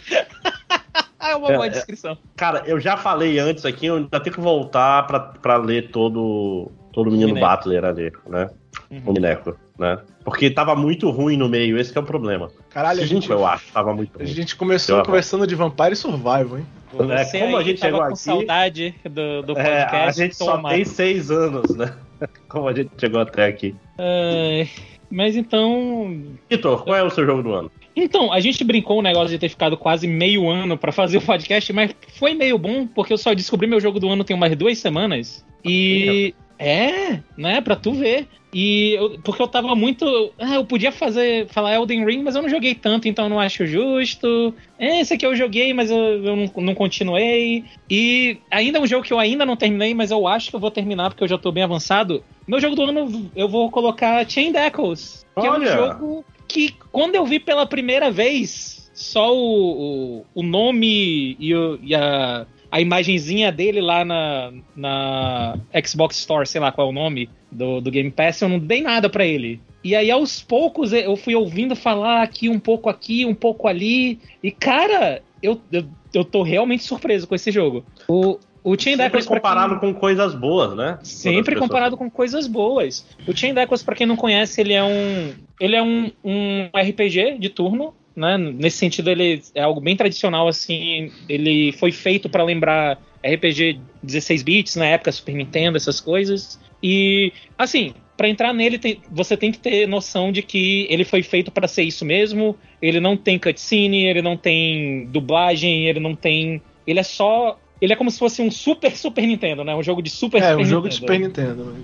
é 1.20 1.36
uma 1.36 1.48
boa 1.50 1.66
é, 1.66 1.68
é, 1.68 1.72
descrição. 1.72 2.18
Cara, 2.36 2.64
eu 2.66 2.80
já 2.80 2.96
falei 2.96 3.40
antes 3.40 3.66
aqui, 3.66 3.88
eu 3.88 3.96
ainda 3.96 4.20
tenho 4.20 4.36
que 4.36 4.42
voltar 4.42 5.06
pra, 5.06 5.20
pra 5.20 5.58
ler 5.58 5.92
todo, 5.92 6.72
todo 6.92 7.08
o 7.08 7.12
menino 7.12 7.34
Mineco. 7.34 7.56
Butler 7.56 7.86
ali, 7.86 8.12
né? 8.28 8.50
Uhum. 8.94 9.02
O 9.08 9.14
Mineco, 9.14 9.58
né? 9.78 10.00
Porque 10.24 10.52
tava 10.52 10.76
muito 10.76 11.10
ruim 11.10 11.36
no 11.36 11.50
meio, 11.50 11.80
esse 11.80 11.98
é 11.98 12.00
o 12.00 12.04
problema. 12.04 12.52
Caralho, 12.70 13.02
a 13.02 13.06
gente, 13.06 13.30
eu 13.30 13.46
acho, 13.46 13.72
tava 13.72 13.94
muito 13.94 14.16
ruim. 14.18 14.30
A 14.30 14.34
gente 14.34 14.56
começou 14.56 15.00
eu 15.00 15.04
conversando 15.04 15.48
de 15.48 15.56
Vampire 15.56 15.96
Survival, 15.96 16.60
hein? 16.60 16.66
Você 16.94 17.38
é, 17.38 17.40
como 17.42 17.58
a 17.58 17.64
gente 17.64 17.80
chegou 17.80 18.02
aqui. 18.02 18.20
saudade 18.20 18.96
do, 19.04 19.42
do 19.42 19.56
podcast. 19.56 19.96
É, 19.96 20.06
a 20.06 20.12
gente 20.12 20.36
só 20.36 20.62
tem 20.70 20.86
seis 20.86 21.32
anos, 21.32 21.76
né? 21.76 21.92
Como 22.48 22.68
a 22.68 22.74
gente 22.74 22.92
chegou 22.98 23.20
até 23.20 23.48
aqui. 23.48 23.76
É, 23.98 24.68
mas 25.10 25.36
então. 25.36 26.24
Vitor, 26.50 26.84
qual 26.84 26.96
é 26.96 27.04
o 27.04 27.10
seu 27.10 27.26
jogo 27.26 27.42
do 27.42 27.52
ano? 27.52 27.72
Então, 27.96 28.32
a 28.32 28.40
gente 28.40 28.64
brincou 28.64 29.00
o 29.00 29.02
negócio 29.02 29.30
de 29.30 29.40
ter 29.40 29.50
ficado 29.50 29.76
quase 29.76 30.08
meio 30.08 30.50
ano 30.50 30.78
para 30.78 30.92
fazer 30.92 31.18
o 31.18 31.22
podcast, 31.22 31.72
mas 31.74 31.96
foi 32.18 32.34
meio 32.34 32.58
bom, 32.58 32.88
porque 32.88 33.14
eu 33.14 33.18
só 33.18 33.34
descobri 33.34 33.68
meu 33.68 33.80
jogo 33.80 34.00
do 34.00 34.10
ano 34.10 34.24
tem 34.24 34.36
umas 34.36 34.56
duas 34.56 34.78
semanas. 34.78 35.46
E. 35.66 36.34
É, 36.58 37.20
né? 37.36 37.60
Pra 37.60 37.76
tu 37.76 37.94
ver. 37.94 38.28
E 38.54 38.94
eu, 38.94 39.20
porque 39.24 39.42
eu 39.42 39.48
tava 39.48 39.76
muito. 39.76 40.32
Ah, 40.38 40.56
eu 40.56 40.66
podia 40.66 40.92
fazer. 40.92 41.48
falar 41.48 41.74
Elden 41.74 42.06
Ring, 42.06 42.22
mas 42.22 42.36
eu 42.36 42.42
não 42.42 42.50
joguei 42.50 42.76
tanto, 42.76 43.08
então 43.08 43.26
eu 43.26 43.30
não 43.30 43.40
acho 43.40 43.66
justo. 43.66 44.54
É, 44.78 45.02
esse 45.02 45.14
aqui 45.14 45.26
eu 45.26 45.36
joguei, 45.36 45.74
mas 45.74 45.90
eu, 45.90 45.98
eu 45.98 46.36
não, 46.36 46.52
não, 46.58 46.76
continuei. 46.76 47.66
E 47.90 48.38
ainda 48.52 48.78
é 48.78 48.82
um 48.82 48.88
jogo 48.88 49.06
que 49.06 49.14
eu 49.14 49.20
ainda 49.20 49.46
não 49.46 49.56
terminei, 49.56 49.94
mas 49.94 50.12
eu 50.12 50.28
acho 50.28 50.50
que 50.50 50.56
eu 50.56 50.60
vou 50.60 50.72
terminar 50.72 51.10
porque 51.10 51.24
eu 51.24 51.28
já 51.28 51.38
tô 51.38 51.52
bem 51.52 51.64
avançado. 51.64 52.24
Meu 52.48 52.60
jogo 52.60 52.76
do 52.76 52.84
ano 52.84 53.32
eu 53.36 53.50
vou 53.50 53.72
colocar 53.72 54.30
Chain 54.30 54.52
Deckles. 54.52 55.26
Que 55.40 55.48
Olha. 55.48 55.68
é 55.68 55.74
um 55.74 55.78
jogo 55.78 56.26
que, 56.48 56.76
quando 56.92 57.16
eu 57.16 57.26
vi 57.26 57.40
pela 57.40 57.66
primeira 57.66 58.12
vez, 58.12 58.92
só 58.94 59.36
o, 59.36 60.20
o, 60.20 60.26
o 60.36 60.44
nome 60.44 61.36
e, 61.40 61.56
o, 61.56 61.80
e 61.82 61.96
a 61.96 62.46
a 62.74 62.82
imagenzinha 62.82 63.52
dele 63.52 63.80
lá 63.80 64.04
na, 64.04 64.52
na 64.76 65.60
Xbox 65.86 66.18
Store, 66.18 66.48
sei 66.48 66.60
lá 66.60 66.72
qual 66.72 66.88
é 66.88 66.90
o 66.90 66.94
nome 66.94 67.30
do, 67.52 67.80
do 67.80 67.92
Game 67.92 68.10
Pass, 68.10 68.42
eu 68.42 68.50
não 68.50 68.58
dei 68.58 68.82
nada 68.82 69.08
para 69.08 69.24
ele. 69.24 69.62
E 69.84 69.96
aí, 69.96 70.10
aos 70.10 70.42
poucos, 70.42 70.92
eu 70.92 71.16
fui 71.16 71.36
ouvindo 71.36 71.76
falar 71.76 72.24
aqui, 72.24 72.50
um 72.50 72.58
pouco 72.58 72.90
aqui, 72.90 73.28
um 73.28 73.36
pouco 73.36 73.68
ali. 73.68 74.20
E, 74.42 74.50
cara, 74.50 75.22
eu, 75.40 75.62
eu, 75.72 75.86
eu 76.16 76.26
tô 76.26 76.42
realmente 76.42 76.84
surpreso 76.84 77.28
com 77.28 77.36
esse 77.36 77.52
jogo. 77.52 77.86
O, 78.08 78.40
o 78.64 78.72
Chain 78.72 78.94
Sempre 78.94 79.04
Deckers, 79.04 79.28
comparado 79.28 79.80
quem... 79.80 79.94
com 79.94 80.00
coisas 80.00 80.34
boas, 80.34 80.76
né? 80.76 80.98
Sempre 81.04 81.56
comparado 81.56 81.96
com 81.96 82.10
coisas 82.10 82.48
boas. 82.48 83.06
O 83.28 83.38
Chain 83.38 83.54
Deckers, 83.54 83.84
pra 83.84 83.94
quem 83.94 84.08
não 84.08 84.16
conhece, 84.16 84.60
ele 84.60 84.74
é 84.74 84.84
um. 84.84 85.32
Ele 85.60 85.76
é 85.76 85.84
um, 85.84 86.12
um 86.24 86.70
RPG 86.74 87.38
de 87.38 87.50
turno 87.50 87.94
né? 88.16 88.38
Nesse 88.38 88.78
sentido, 88.78 89.10
ele 89.10 89.42
é 89.56 89.62
algo 89.62 89.82
bem 89.82 89.96
tradicional, 89.96 90.48
assim. 90.48 91.12
Ele 91.28 91.72
foi 91.74 91.92
feito 91.92 92.30
para 92.30 92.44
lembrar 92.44 93.00
RPG 93.26 93.80
16 94.02 94.44
bits 94.44 94.76
na 94.76 94.86
época 94.86 95.12
Super 95.12 95.36
Nintendo, 95.36 95.78
essas 95.78 96.00
coisas. 96.00 96.60
E, 96.82 97.32
assim, 97.58 97.94
para 98.18 98.28
entrar 98.28 98.54
nele, 98.54 98.78
tem, 98.78 99.02
você 99.10 99.36
tem 99.36 99.52
que 99.52 99.58
ter 99.58 99.88
noção 99.88 100.32
de 100.32 100.42
que 100.42 100.86
ele 100.90 101.04
foi 101.04 101.24
feito 101.24 101.52
para 101.52 101.68
ser 101.68 101.84
isso 101.84 102.06
mesmo. 102.06 102.58
Ele 102.82 103.00
não 103.00 103.18
tem 103.18 103.40
cutscene, 103.40 104.06
ele 104.06 104.22
não 104.22 104.38
tem 104.38 105.06
dublagem, 105.08 105.88
ele 105.88 106.00
não 106.00 106.16
tem. 106.16 106.62
Ele 106.86 107.00
é 107.00 107.04
só. 107.04 107.58
Ele 107.84 107.92
é 107.92 107.96
como 107.98 108.10
se 108.10 108.18
fosse 108.18 108.42
um 108.42 108.50
Super 108.50 108.96
Super 108.96 109.28
Nintendo, 109.28 109.62
né? 109.62 109.76
Um 109.76 109.84
jogo 109.84 110.02
de 110.02 110.10
Super 110.10 110.42
É, 110.42 110.52
Super 110.52 110.62
um 110.62 110.66
jogo 110.66 110.88
Nintendo. 110.88 110.90
de 110.90 110.96
Super 110.96 111.20
Nintendo. 111.20 111.76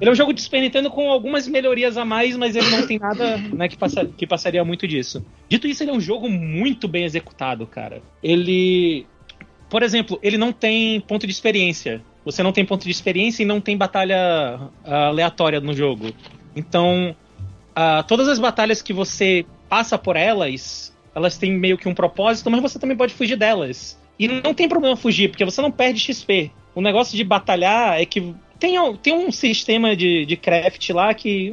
Ele 0.00 0.10
é 0.10 0.12
um 0.12 0.16
jogo 0.16 0.32
de 0.32 0.42
Super 0.42 0.60
Nintendo 0.60 0.90
com 0.90 1.08
algumas 1.08 1.46
melhorias 1.46 1.96
a 1.96 2.04
mais, 2.04 2.36
mas 2.36 2.56
ele 2.56 2.68
não 2.68 2.84
tem 2.84 2.98
nada 2.98 3.36
né, 3.36 3.68
que, 3.68 3.76
passa, 3.76 4.04
que 4.06 4.26
passaria 4.26 4.64
muito 4.64 4.88
disso. 4.88 5.24
Dito 5.48 5.68
isso, 5.68 5.84
ele 5.84 5.92
é 5.92 5.94
um 5.94 6.00
jogo 6.00 6.28
muito 6.28 6.88
bem 6.88 7.04
executado, 7.04 7.64
cara. 7.64 8.02
Ele. 8.20 9.06
Por 9.70 9.84
exemplo, 9.84 10.18
ele 10.20 10.36
não 10.36 10.52
tem 10.52 11.00
ponto 11.02 11.24
de 11.28 11.32
experiência. 11.32 12.02
Você 12.24 12.42
não 12.42 12.50
tem 12.50 12.64
ponto 12.64 12.82
de 12.82 12.90
experiência 12.90 13.44
e 13.44 13.46
não 13.46 13.60
tem 13.60 13.76
batalha 13.76 14.58
ah, 14.84 15.06
aleatória 15.06 15.60
no 15.60 15.72
jogo. 15.72 16.12
Então, 16.56 17.14
ah, 17.72 18.02
todas 18.02 18.26
as 18.26 18.40
batalhas 18.40 18.82
que 18.82 18.92
você 18.92 19.46
passa 19.68 19.96
por 19.96 20.16
elas, 20.16 20.92
elas 21.14 21.38
têm 21.38 21.52
meio 21.52 21.78
que 21.78 21.88
um 21.88 21.94
propósito, 21.94 22.50
mas 22.50 22.60
você 22.60 22.80
também 22.80 22.96
pode 22.96 23.14
fugir 23.14 23.36
delas. 23.36 23.96
E 24.18 24.28
não 24.28 24.54
tem 24.54 24.68
problema 24.68 24.96
fugir, 24.96 25.28
porque 25.28 25.44
você 25.44 25.60
não 25.60 25.70
perde 25.70 26.00
XP. 26.00 26.50
O 26.74 26.80
negócio 26.80 27.16
de 27.16 27.24
batalhar 27.24 28.00
é 28.00 28.04
que 28.04 28.34
tem, 28.58 28.76
tem 28.96 29.14
um 29.14 29.30
sistema 29.30 29.94
de, 29.94 30.24
de 30.24 30.36
craft 30.36 30.90
lá 30.90 31.12
que. 31.12 31.52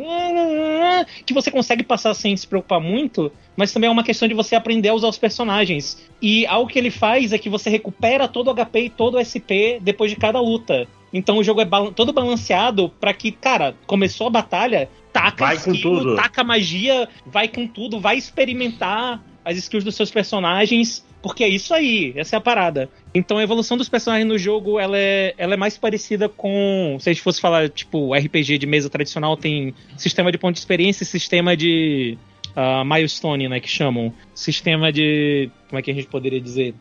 que 1.25 1.33
você 1.33 1.51
consegue 1.51 1.83
passar 1.83 2.13
sem 2.13 2.35
se 2.35 2.47
preocupar 2.47 2.79
muito, 2.79 3.31
mas 3.55 3.73
também 3.73 3.89
é 3.89 3.91
uma 3.91 4.03
questão 4.03 4.27
de 4.27 4.33
você 4.33 4.55
aprender 4.55 4.89
a 4.89 4.93
usar 4.93 5.09
os 5.09 5.17
personagens. 5.17 6.01
E 6.21 6.45
algo 6.45 6.69
que 6.69 6.79
ele 6.79 6.91
faz 6.91 7.33
é 7.33 7.37
que 7.37 7.49
você 7.49 7.69
recupera 7.69 8.27
todo 8.27 8.49
o 8.49 8.55
HP 8.55 8.79
e 8.79 8.89
todo 8.89 9.17
o 9.17 9.19
SP 9.23 9.79
depois 9.81 10.11
de 10.11 10.17
cada 10.17 10.39
luta. 10.39 10.87
Então 11.11 11.37
o 11.37 11.43
jogo 11.43 11.61
é 11.61 11.65
todo 11.95 12.13
balanceado 12.13 12.89
pra 12.99 13.13
que, 13.13 13.31
cara, 13.31 13.75
começou 13.85 14.27
a 14.27 14.31
batalha, 14.31 14.89
taca 15.11 15.45
Vai 15.45 15.59
com 15.59 15.71
skill, 15.71 15.99
tudo. 15.99 16.15
taca 16.15 16.43
magia, 16.43 17.07
vai 17.25 17.47
com 17.47 17.67
tudo, 17.67 17.99
vai 17.99 18.17
experimentar 18.17 19.21
as 19.45 19.57
skills 19.57 19.83
dos 19.83 19.95
seus 19.95 20.09
personagens, 20.09 21.05
porque 21.23 21.41
é 21.45 21.47
isso 21.47 21.73
aí, 21.73 22.11
essa 22.17 22.35
é 22.35 22.37
a 22.37 22.41
parada. 22.41 22.89
Então 23.15 23.37
a 23.37 23.43
evolução 23.43 23.77
dos 23.77 23.87
personagens 23.87 24.27
no 24.27 24.37
jogo, 24.37 24.77
ela 24.77 24.97
é, 24.97 25.33
ela 25.37 25.53
é 25.53 25.57
mais 25.57 25.77
parecida 25.77 26.27
com, 26.27 26.97
se 26.99 27.09
a 27.09 27.13
gente 27.13 27.23
fosse 27.23 27.39
falar, 27.39 27.69
tipo, 27.69 28.13
RPG 28.13 28.57
de 28.57 28.67
mesa 28.67 28.89
tradicional 28.89 29.37
tem 29.37 29.73
sistema 29.97 30.33
de 30.33 30.37
ponto 30.37 30.53
de 30.53 30.59
experiência 30.59 31.03
e 31.03 31.07
sistema 31.07 31.55
de 31.55 32.17
ah, 32.53 32.83
milestone, 32.83 33.47
né, 33.47 33.61
que 33.61 33.69
chamam. 33.69 34.13
Sistema 34.35 34.91
de, 34.91 35.49
como 35.69 35.79
é 35.79 35.81
que 35.81 35.91
a 35.91 35.93
gente 35.93 36.07
poderia 36.07 36.41
dizer? 36.41 36.75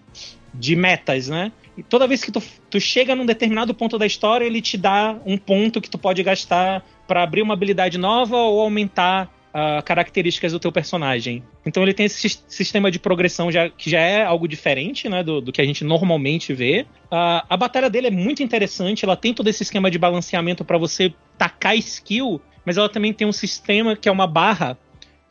De 0.52 0.74
metas, 0.74 1.28
né? 1.28 1.52
E 1.78 1.82
toda 1.84 2.08
vez 2.08 2.24
que 2.24 2.32
tu, 2.32 2.42
tu 2.68 2.80
chega 2.80 3.14
num 3.14 3.24
determinado 3.24 3.72
ponto 3.72 3.96
da 3.96 4.04
história, 4.04 4.44
ele 4.44 4.60
te 4.60 4.76
dá 4.76 5.16
um 5.24 5.38
ponto 5.38 5.80
que 5.80 5.88
tu 5.88 5.96
pode 5.96 6.20
gastar 6.24 6.84
pra 7.06 7.22
abrir 7.22 7.42
uma 7.42 7.54
habilidade 7.54 7.96
nova 7.96 8.36
ou 8.36 8.60
aumentar 8.60 9.32
ah, 9.52 9.82
características 9.82 10.52
do 10.52 10.58
teu 10.58 10.72
personagem. 10.72 11.42
Então 11.66 11.82
ele 11.82 11.94
tem 11.94 12.06
esse 12.06 12.20
sis- 12.20 12.44
sistema 12.48 12.90
de 12.90 12.98
progressão 12.98 13.50
já, 13.50 13.68
que 13.68 13.90
já 13.90 14.00
é 14.00 14.24
algo 14.24 14.48
diferente 14.48 15.08
né, 15.08 15.22
do, 15.22 15.40
do 15.40 15.52
que 15.52 15.60
a 15.60 15.64
gente 15.64 15.84
normalmente 15.84 16.52
vê. 16.54 16.86
Ah, 17.10 17.44
a 17.48 17.56
batalha 17.56 17.90
dele 17.90 18.08
é 18.08 18.10
muito 18.10 18.42
interessante, 18.42 19.04
ela 19.04 19.16
tem 19.16 19.34
todo 19.34 19.48
esse 19.48 19.62
esquema 19.62 19.90
de 19.90 19.98
balanceamento 19.98 20.64
pra 20.64 20.78
você 20.78 21.12
tacar 21.36 21.76
skill, 21.76 22.40
mas 22.64 22.76
ela 22.76 22.88
também 22.88 23.12
tem 23.12 23.26
um 23.26 23.32
sistema 23.32 23.96
que 23.96 24.08
é 24.08 24.12
uma 24.12 24.26
barra 24.26 24.78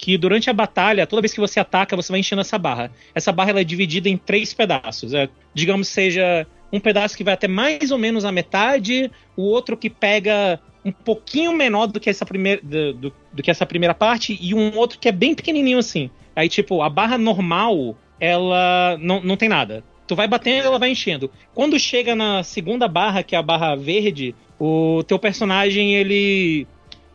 que 0.01 0.17
durante 0.17 0.49
a 0.49 0.53
batalha, 0.53 1.05
toda 1.05 1.21
vez 1.21 1.31
que 1.31 1.39
você 1.39 1.59
ataca, 1.59 1.95
você 1.95 2.11
vai 2.11 2.19
enchendo 2.19 2.41
essa 2.41 2.57
barra. 2.57 2.91
Essa 3.13 3.31
barra 3.31 3.51
ela 3.51 3.61
é 3.61 3.63
dividida 3.63 4.09
em 4.09 4.17
três 4.17 4.51
pedaços. 4.51 5.13
É, 5.13 5.29
digamos 5.53 5.87
seja 5.87 6.47
um 6.73 6.79
pedaço 6.79 7.15
que 7.15 7.23
vai 7.23 7.35
até 7.35 7.47
mais 7.47 7.91
ou 7.91 7.99
menos 7.99 8.25
a 8.25 8.31
metade, 8.31 9.11
o 9.37 9.43
outro 9.43 9.77
que 9.77 9.91
pega 9.91 10.59
um 10.83 10.91
pouquinho 10.91 11.53
menor 11.53 11.85
do 11.85 11.99
que 11.99 12.09
essa 12.09 12.25
primeira, 12.25 12.59
do, 12.63 12.93
do- 12.93 13.13
do 13.31 13.43
que 13.43 13.51
essa 13.51 13.65
primeira 13.65 13.93
parte, 13.93 14.35
e 14.41 14.55
um 14.55 14.75
outro 14.75 14.97
que 14.97 15.07
é 15.07 15.11
bem 15.11 15.35
pequenininho 15.35 15.77
assim. 15.77 16.09
Aí, 16.35 16.49
tipo, 16.49 16.81
a 16.81 16.89
barra 16.89 17.17
normal, 17.19 17.95
ela 18.19 18.97
não, 18.99 19.21
não 19.21 19.37
tem 19.37 19.47
nada. 19.47 19.83
Tu 20.07 20.15
vai 20.15 20.27
batendo, 20.27 20.65
ela 20.65 20.79
vai 20.79 20.89
enchendo. 20.89 21.29
Quando 21.53 21.77
chega 21.77 22.15
na 22.15 22.41
segunda 22.41 22.87
barra, 22.87 23.21
que 23.21 23.35
é 23.35 23.37
a 23.37 23.43
barra 23.43 23.75
verde, 23.75 24.33
o 24.59 25.03
teu 25.07 25.19
personagem, 25.19 25.93
ele 25.93 26.65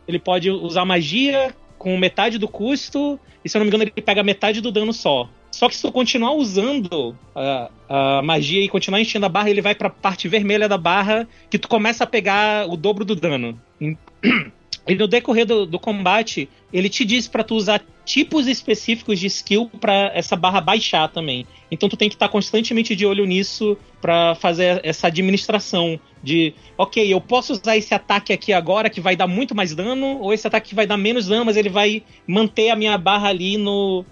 ele 0.07 0.19
pode 0.19 0.49
usar 0.49 0.85
magia 0.85 1.53
com 1.77 1.97
metade 1.97 2.37
do 2.37 2.47
custo, 2.47 3.19
e 3.43 3.49
se 3.49 3.55
eu 3.55 3.59
não 3.59 3.65
me 3.65 3.69
engano, 3.69 3.83
ele 3.83 4.01
pega 4.01 4.23
metade 4.23 4.61
do 4.61 4.71
dano 4.71 4.93
só. 4.93 5.29
Só 5.51 5.69
que 5.69 5.75
se 5.75 5.81
tu 5.81 5.91
continuar 5.91 6.33
usando 6.33 7.15
a, 7.35 7.71
a 7.89 8.21
magia 8.21 8.61
e 8.61 8.69
continuar 8.69 9.01
enchendo 9.01 9.25
a 9.25 9.29
barra, 9.29 9.49
ele 9.49 9.61
vai 9.61 9.73
pra 9.73 9.89
parte 9.89 10.27
vermelha 10.27 10.67
da 10.67 10.77
barra, 10.77 11.27
que 11.49 11.57
tu 11.57 11.67
começa 11.67 12.03
a 12.03 12.07
pegar 12.07 12.69
o 12.69 12.75
dobro 12.75 13.05
do 13.05 13.15
dano. 13.15 13.59
E 14.87 14.95
no 14.95 15.07
decorrer 15.07 15.45
do, 15.45 15.65
do 15.65 15.77
combate, 15.77 16.49
ele 16.71 16.89
te 16.89 17.03
diz 17.03 17.27
pra 17.27 17.43
tu 17.43 17.55
usar 17.55 17.83
tipos 18.05 18.47
específicos 18.47 19.19
de 19.19 19.27
skill 19.27 19.69
pra 19.81 20.11
essa 20.13 20.35
barra 20.35 20.61
baixar 20.61 21.09
também. 21.09 21.45
Então 21.69 21.89
tu 21.89 21.97
tem 21.97 22.07
que 22.07 22.15
estar 22.15 22.29
constantemente 22.29 22.95
de 22.95 23.05
olho 23.05 23.25
nisso 23.25 23.77
pra 24.01 24.33
fazer 24.35 24.79
essa 24.83 25.07
administração 25.07 25.99
de, 26.23 26.53
ok, 26.77 27.13
eu 27.13 27.19
posso 27.19 27.51
usar 27.51 27.75
esse 27.75 27.93
ataque 27.93 28.31
aqui 28.31 28.53
agora 28.53 28.89
que 28.89 29.01
vai 29.01 29.15
dar 29.15 29.27
muito 29.27 29.53
mais 29.53 29.75
dano, 29.75 30.19
ou 30.19 30.33
esse 30.33 30.47
ataque 30.47 30.69
que 30.69 30.75
vai 30.75 30.87
dar 30.87 30.97
menos 30.97 31.27
dano, 31.27 31.43
mas 31.43 31.57
ele 31.57 31.69
vai 31.69 32.01
manter 32.25 32.69
a 32.69 32.75
minha 32.75 32.97
barra 32.97 33.27
ali 33.27 33.57
no 33.57 34.05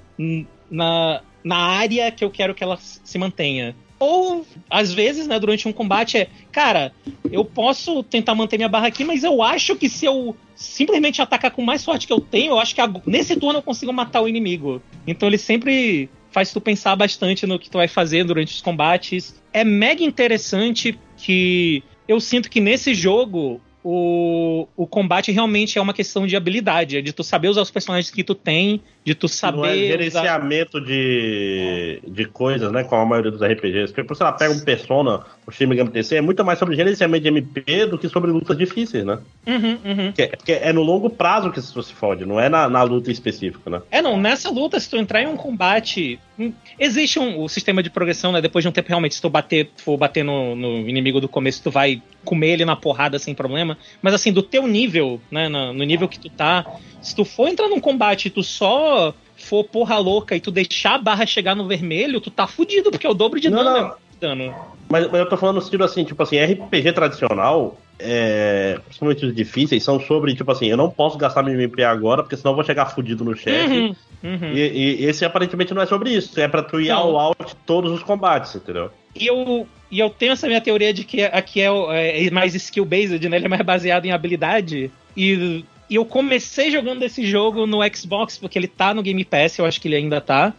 na, 0.69 1.21
na 1.43 1.57
área 1.57 2.11
que 2.11 2.23
eu 2.23 2.29
quero 2.31 2.53
que 2.53 2.63
ela 2.63 2.77
se 2.79 3.17
mantenha. 3.17 3.75
Ou, 3.97 4.45
às 4.69 4.93
vezes, 4.93 5.27
né, 5.27 5.39
durante 5.39 5.67
um 5.67 5.73
combate 5.73 6.17
é, 6.17 6.27
cara, 6.51 6.91
eu 7.31 7.45
posso 7.45 8.03
tentar 8.03 8.36
manter 8.36 8.58
minha 8.58 8.69
barra 8.69 8.88
aqui, 8.88 9.03
mas 9.03 9.23
eu 9.23 9.41
acho 9.41 9.75
que 9.75 9.88
se 9.88 10.05
eu 10.05 10.36
simplesmente 10.55 11.21
atacar 11.21 11.51
com 11.51 11.62
mais 11.62 11.81
sorte 11.81 12.08
que 12.08 12.13
eu 12.13 12.19
tenho, 12.19 12.51
eu 12.51 12.60
acho 12.60 12.75
que 12.75 12.81
nesse 13.05 13.36
turno 13.36 13.60
eu 13.60 13.63
consigo 13.63 13.93
matar 13.93 14.21
o 14.21 14.27
inimigo. 14.27 14.81
Então 15.08 15.29
ele 15.29 15.38
sempre 15.38 16.10
faz 16.29 16.51
tu 16.51 16.60
pensar 16.60 16.95
bastante 16.97 17.47
no 17.47 17.58
que 17.58 17.69
tu 17.69 17.77
vai 17.77 17.88
fazer 17.88 18.25
durante 18.25 18.53
os 18.53 18.62
combates. 18.62 19.41
É 19.53 19.63
mega 19.63 20.03
interessante 20.03 20.99
que 21.15 21.81
eu 22.08 22.19
sinto 22.19 22.49
que 22.49 22.60
nesse 22.60 22.93
jogo 22.93 23.62
o, 23.81 24.67
o 24.75 24.88
combate 24.88 25.31
realmente 25.31 25.77
é 25.77 25.81
uma 25.81 25.93
questão 25.93 26.25
de 26.25 26.36
habilidade, 26.36 26.97
é 26.97 27.01
de 27.01 27.13
tu 27.13 27.23
saber 27.23 27.49
usar 27.49 27.62
os 27.62 27.71
personagens 27.71 28.12
que 28.12 28.23
tu 28.23 28.34
tem, 28.34 28.81
de 29.05 29.13
tu 29.13 29.27
saber. 29.27 29.57
Não 29.57 29.65
é 29.65 29.73
usar- 29.75 29.85
gerenciamento 29.85 30.81
de, 30.81 32.01
de 32.07 32.25
coisas, 32.25 32.71
né? 32.71 32.83
Como 32.83 33.01
a 33.01 33.05
maioria 33.05 33.31
dos 33.31 33.41
RPGs. 33.41 33.93
Porque, 33.93 34.15
sei 34.15 34.25
lá, 34.25 34.31
pega 34.31 34.51
um 34.53 34.59
Persona, 34.59 35.21
o 35.45 35.51
Shin 35.51 35.67
Megami 35.67 35.91
Tensei, 35.91 36.17
é 36.17 36.21
muito 36.21 36.43
mais 36.43 36.57
sobre 36.57 36.75
gerenciamento 36.75 37.21
de 37.23 37.27
MP 37.29 37.85
do 37.85 37.97
que 37.99 38.09
sobre 38.09 38.31
lutas 38.31 38.57
difíceis, 38.57 39.05
né? 39.05 39.19
Uhum, 39.45 39.77
uhum. 39.85 40.05
Porque, 40.07 40.27
porque 40.35 40.51
é 40.53 40.73
no 40.73 40.81
longo 40.81 41.09
prazo 41.09 41.51
que 41.51 41.59
isso 41.59 41.83
se 41.83 41.93
fode, 41.93 42.25
não 42.25 42.39
é 42.39 42.49
na, 42.49 42.67
na 42.67 42.81
luta 42.81 43.11
específica, 43.11 43.69
né? 43.69 43.81
É, 43.91 44.01
não, 44.01 44.17
nessa 44.19 44.49
luta, 44.49 44.79
se 44.79 44.89
tu 44.89 44.97
entrar 44.97 45.21
em 45.21 45.27
um 45.27 45.37
combate. 45.37 46.19
hum, 46.39 46.51
Existe 46.79 47.19
um, 47.19 47.41
o 47.43 47.47
sistema 47.47 47.83
de 47.83 47.89
progressão, 47.91 48.31
né? 48.31 48.41
Depois 48.41 48.63
de 48.63 48.69
um 48.69 48.71
tempo, 48.71 48.89
realmente, 48.89 49.13
se 49.15 49.21
tu 49.21 49.29
bater, 49.29 49.69
for 49.77 49.97
bater 49.97 50.23
no, 50.23 50.55
no 50.55 50.89
inimigo 50.89 51.21
do 51.21 51.29
começo, 51.29 51.61
tu 51.61 51.69
vai 51.69 52.01
comer 52.23 52.53
ele 52.53 52.65
na 52.65 52.75
porrada 52.75 53.19
sem 53.19 53.35
problema. 53.35 53.77
Mas 54.01 54.15
assim, 54.15 54.33
do 54.33 54.41
teu 54.41 54.65
nível, 54.65 55.21
né? 55.29 55.47
No, 55.47 55.73
no 55.73 55.83
nível 55.83 56.07
que 56.07 56.17
tu 56.19 56.27
tá, 56.29 56.65
se 57.01 57.15
tu 57.15 57.23
for 57.23 57.47
entrar 57.47 57.67
num 57.67 57.79
combate 57.79 58.25
e 58.27 58.31
tu 58.31 58.41
só 58.41 58.94
for 59.38 59.63
porra 59.63 59.97
louca 59.97 60.36
e 60.36 60.39
tu 60.39 60.49
deixar 60.51 60.95
a 60.95 60.97
barra 60.97 61.25
chegar 61.25 61.55
no 61.55 61.67
vermelho, 61.67 62.21
tu 62.21 62.31
tá 62.31 62.47
fudido, 62.47 62.89
porque 62.91 63.05
é 63.05 63.10
o 63.10 63.13
dobro 63.13 63.39
de 63.39 63.49
Não, 63.49 63.63
dano. 63.63 63.77
não. 63.79 63.88
é 63.88 63.93
dano. 64.19 64.55
Mas, 64.89 65.05
mas 65.08 65.19
eu 65.19 65.27
tô 65.29 65.36
falando 65.38 65.55
no 65.55 65.62
sentido 65.62 65.84
assim, 65.84 66.03
tipo 66.03 66.21
assim, 66.21 66.38
RPG 66.39 66.93
tradicional, 66.93 67.77
é, 67.99 68.79
principalmente 68.86 69.25
os 69.25 69.36
difíceis, 69.36 69.84
são 69.84 69.99
sobre, 69.99 70.36
tipo 70.36 70.51
assim, 70.51 70.67
eu 70.67 70.77
não 70.77 70.89
posso 70.89 71.17
gastar 71.17 71.41
meu 71.43 71.53
MP 71.53 71.84
agora, 71.84 72.21
porque 72.23 72.38
senão 72.38 72.51
eu 72.51 72.55
vou 72.55 72.63
chegar 72.63 72.86
fudido 72.88 73.23
no 73.25 73.36
chefe. 73.36 73.73
Uhum, 73.77 73.95
uhum. 74.23 74.51
E, 74.53 74.97
e 75.01 75.05
esse 75.05 75.25
aparentemente 75.25 75.73
não 75.73 75.81
é 75.81 75.86
sobre 75.86 76.12
isso, 76.12 76.39
é 76.39 76.47
pra 76.47 76.62
tu 76.62 76.79
ir 76.79 76.89
Não. 76.89 76.97
ao 76.97 77.17
out 77.19 77.55
todos 77.65 77.91
os 77.91 78.03
combates, 78.03 78.55
entendeu? 78.55 78.91
E 79.15 79.25
eu, 79.27 79.67
e 79.89 79.99
eu 79.99 80.10
tenho 80.10 80.34
essa 80.34 80.45
minha 80.47 80.62
teoria 80.62 80.93
de 80.93 81.03
que 81.03 81.23
aqui 81.23 81.62
é, 81.62 81.71
o- 81.71 81.91
é 81.91 82.29
mais 82.29 82.53
skill-based, 82.53 83.27
né? 83.27 83.38
Ele 83.38 83.45
é 83.45 83.49
mais 83.49 83.62
baseado 83.63 84.05
em 84.05 84.12
habilidade. 84.12 84.91
E, 85.17 85.63
e 85.89 85.95
eu 85.95 86.05
comecei 86.05 86.71
jogando 86.71 87.03
esse 87.03 87.25
jogo 87.25 87.67
no 87.67 87.79
Xbox, 87.93 88.37
porque 88.37 88.57
ele 88.57 88.67
tá 88.67 88.93
no 88.93 89.03
Game 89.03 89.23
Pass, 89.23 89.57
eu 89.57 89.65
acho 89.65 89.79
que 89.79 89.87
ele 89.87 89.95
ainda 89.95 90.19
tá. 90.19 90.53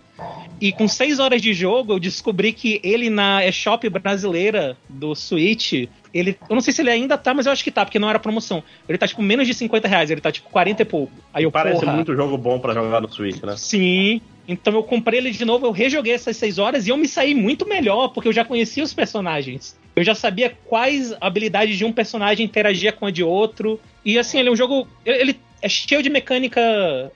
E 0.60 0.72
com 0.72 0.88
6 0.88 1.18
horas 1.18 1.42
de 1.42 1.52
jogo, 1.52 1.92
eu 1.92 1.98
descobri 1.98 2.52
que 2.52 2.80
ele 2.82 3.10
na 3.10 3.46
eShop 3.46 3.88
brasileira 3.90 4.76
do 4.88 5.14
Switch, 5.14 5.88
ele. 6.18 6.38
Eu 6.48 6.54
não 6.54 6.60
sei 6.60 6.72
se 6.72 6.82
ele 6.82 6.90
ainda 6.90 7.16
tá, 7.18 7.34
mas 7.34 7.46
eu 7.46 7.52
acho 7.52 7.62
que 7.62 7.70
tá, 7.70 7.84
porque 7.84 7.98
não 7.98 8.08
era 8.08 8.18
promoção. 8.18 8.62
Ele 8.88 8.98
tá 8.98 9.06
tipo 9.06 9.22
menos 9.22 9.46
de 9.46 9.54
50 9.54 9.86
reais, 9.88 10.10
ele 10.10 10.20
tá 10.20 10.32
tipo 10.32 10.48
40 10.50 10.82
e 10.82 10.84
pouco. 10.84 11.12
Aí 11.32 11.44
eu 11.44 11.50
Parece 11.50 11.80
porra, 11.80 11.92
muito 11.92 12.14
jogo 12.14 12.36
bom 12.36 12.58
pra 12.58 12.74
jogar 12.74 13.00
no 13.00 13.08
Switch, 13.08 13.42
né? 13.42 13.56
Sim. 13.56 14.20
Então 14.48 14.74
eu 14.74 14.82
comprei 14.82 15.18
ele 15.18 15.30
de 15.30 15.44
novo, 15.44 15.66
eu 15.66 15.72
rejoguei 15.72 16.12
essas 16.12 16.36
seis 16.36 16.58
horas 16.58 16.86
e 16.86 16.90
eu 16.90 16.96
me 16.96 17.08
saí 17.08 17.34
muito 17.34 17.66
melhor, 17.66 18.08
porque 18.08 18.28
eu 18.28 18.32
já 18.32 18.44
conhecia 18.44 18.84
os 18.84 18.94
personagens. 18.94 19.76
Eu 19.94 20.04
já 20.04 20.14
sabia 20.14 20.56
quais 20.66 21.14
habilidades 21.20 21.76
de 21.76 21.84
um 21.84 21.92
personagem 21.92 22.44
interagia 22.44 22.92
com 22.92 23.06
a 23.06 23.10
de 23.10 23.24
outro. 23.24 23.80
E 24.04 24.18
assim, 24.18 24.38
ele 24.38 24.48
é 24.48 24.52
um 24.52 24.56
jogo. 24.56 24.86
Ele 25.04 25.36
é 25.62 25.68
cheio 25.68 26.02
de 26.02 26.10
mecânica. 26.10 26.60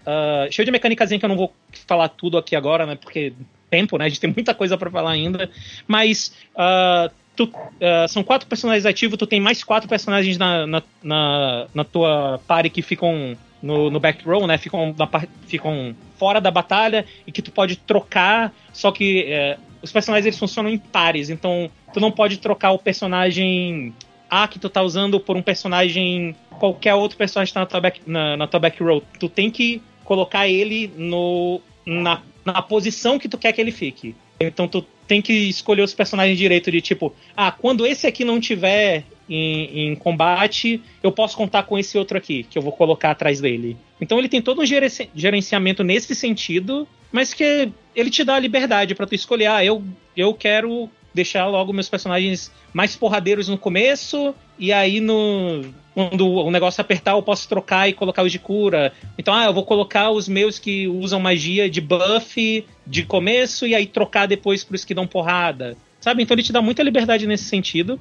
ah, 0.06 0.48
cheio 0.50 0.64
de 0.64 0.72
mecânicazinha 0.72 1.18
que 1.20 1.24
eu 1.24 1.28
não 1.28 1.36
vou 1.36 1.52
falar 1.86 2.08
tudo 2.08 2.38
aqui 2.38 2.56
agora, 2.56 2.86
né? 2.86 2.96
Porque 2.96 3.32
tempo, 3.68 3.96
né? 3.96 4.06
A 4.06 4.08
gente 4.08 4.20
tem 4.20 4.32
muita 4.32 4.54
coisa 4.54 4.76
pra 4.76 4.90
falar 4.90 5.10
ainda. 5.10 5.50
Mas. 5.86 6.34
ah, 6.56 7.10
tu, 7.40 7.44
uh, 7.44 8.09
são 8.09 8.22
quatro 8.22 8.46
personagens 8.46 8.85
ativos, 8.85 9.16
tu 9.16 9.26
tem 9.26 9.40
mais 9.40 9.64
quatro 9.64 9.88
personagens 9.88 10.37
na, 10.37 10.66
na, 10.66 10.83
na, 11.03 11.66
na 11.72 11.85
tua 11.85 12.38
party 12.46 12.68
que 12.68 12.83
ficam 12.83 13.37
no, 13.62 13.90
no 13.90 13.98
back 13.98 14.22
row, 14.24 14.46
né? 14.46 14.59
Ficam, 14.59 14.94
na, 14.98 15.09
ficam 15.46 15.94
fora 16.18 16.40
da 16.40 16.50
batalha 16.50 17.07
e 17.26 17.33
que 17.33 17.40
tu 17.40 17.50
pode 17.50 17.76
trocar, 17.76 18.53
só 18.72 18.92
que 18.92 19.26
uh, 19.57 19.61
os 19.83 19.90
personagens 19.90 20.26
eles 20.26 20.38
funcionam 20.38 20.70
em 20.70 20.76
pares, 20.76 21.31
então 21.31 21.70
tu 21.94 22.00
não 22.00 22.12
pode 22.12 22.37
trocar 22.38 22.72
o 22.72 22.79
personagem 22.79 23.94
A 24.29 24.46
que 24.46 24.59
tu 24.59 24.68
tá 24.68 24.83
usando 24.83 25.18
por 25.18 25.37
um 25.37 25.42
personagem 25.42 26.37
qualquer 26.59 26.94
outro 26.94 27.16
personagem 27.16 27.50
que 27.50 27.55
tá 27.55 27.61
na 27.61 27.66
tua 27.66 27.81
back, 27.81 28.00
na, 28.07 28.37
na 28.37 28.46
tua 28.46 28.61
back 28.61 28.83
row. 28.83 29.03
Tu 29.18 29.29
tem 29.31 29.50
que 29.50 29.81
colocar 30.05 30.46
ele 30.46 30.92
no, 30.94 31.61
na, 31.87 32.20
na 32.44 32.61
posição 32.61 33.18
que 33.18 33.29
tu 33.29 33.38
quer 33.38 33.53
que 33.53 33.61
ele 33.61 33.72
fique. 33.72 34.14
Então 34.38 34.68
tu 34.68 34.85
tem 35.10 35.20
que 35.20 35.32
escolher 35.32 35.82
os 35.82 35.92
personagens 35.92 36.38
direito 36.38 36.70
de 36.70 36.80
tipo, 36.80 37.12
ah, 37.36 37.50
quando 37.50 37.84
esse 37.84 38.06
aqui 38.06 38.24
não 38.24 38.38
tiver 38.38 39.02
em, 39.28 39.88
em, 39.88 39.96
combate, 39.96 40.80
eu 41.02 41.10
posso 41.10 41.36
contar 41.36 41.64
com 41.64 41.76
esse 41.76 41.98
outro 41.98 42.16
aqui, 42.16 42.44
que 42.44 42.56
eu 42.56 42.62
vou 42.62 42.70
colocar 42.70 43.10
atrás 43.10 43.40
dele. 43.40 43.76
Então 44.00 44.20
ele 44.20 44.28
tem 44.28 44.40
todo 44.40 44.62
um 44.62 44.64
gerenciamento 44.64 45.82
nesse 45.82 46.14
sentido, 46.14 46.86
mas 47.10 47.34
que 47.34 47.72
ele 47.92 48.08
te 48.08 48.22
dá 48.22 48.36
a 48.36 48.38
liberdade 48.38 48.94
para 48.94 49.04
tu 49.04 49.16
escolher, 49.16 49.46
ah, 49.46 49.64
eu, 49.64 49.82
eu 50.16 50.32
quero 50.32 50.88
deixar 51.14 51.46
logo 51.46 51.72
meus 51.72 51.88
personagens 51.88 52.50
mais 52.72 52.96
porradeiros 52.96 53.48
no 53.48 53.58
começo, 53.58 54.34
e 54.58 54.72
aí 54.72 55.00
no. 55.00 55.64
Quando 55.92 56.28
o 56.28 56.50
negócio 56.50 56.80
apertar, 56.80 57.12
eu 57.12 57.22
posso 57.22 57.48
trocar 57.48 57.88
e 57.88 57.92
colocar 57.92 58.22
os 58.22 58.30
de 58.30 58.38
cura. 58.38 58.92
Então, 59.18 59.34
ah, 59.34 59.46
eu 59.46 59.52
vou 59.52 59.64
colocar 59.64 60.10
os 60.10 60.28
meus 60.28 60.58
que 60.58 60.86
usam 60.86 61.18
magia 61.18 61.68
de 61.68 61.80
buff 61.80 62.64
de 62.86 63.02
começo 63.02 63.66
e 63.66 63.74
aí 63.74 63.86
trocar 63.86 64.26
depois 64.26 64.62
pros 64.62 64.84
que 64.84 64.94
dão 64.94 65.06
porrada. 65.06 65.76
Sabe? 66.00 66.22
Então 66.22 66.34
ele 66.34 66.44
te 66.44 66.52
dá 66.52 66.62
muita 66.62 66.82
liberdade 66.82 67.26
nesse 67.26 67.44
sentido. 67.44 67.98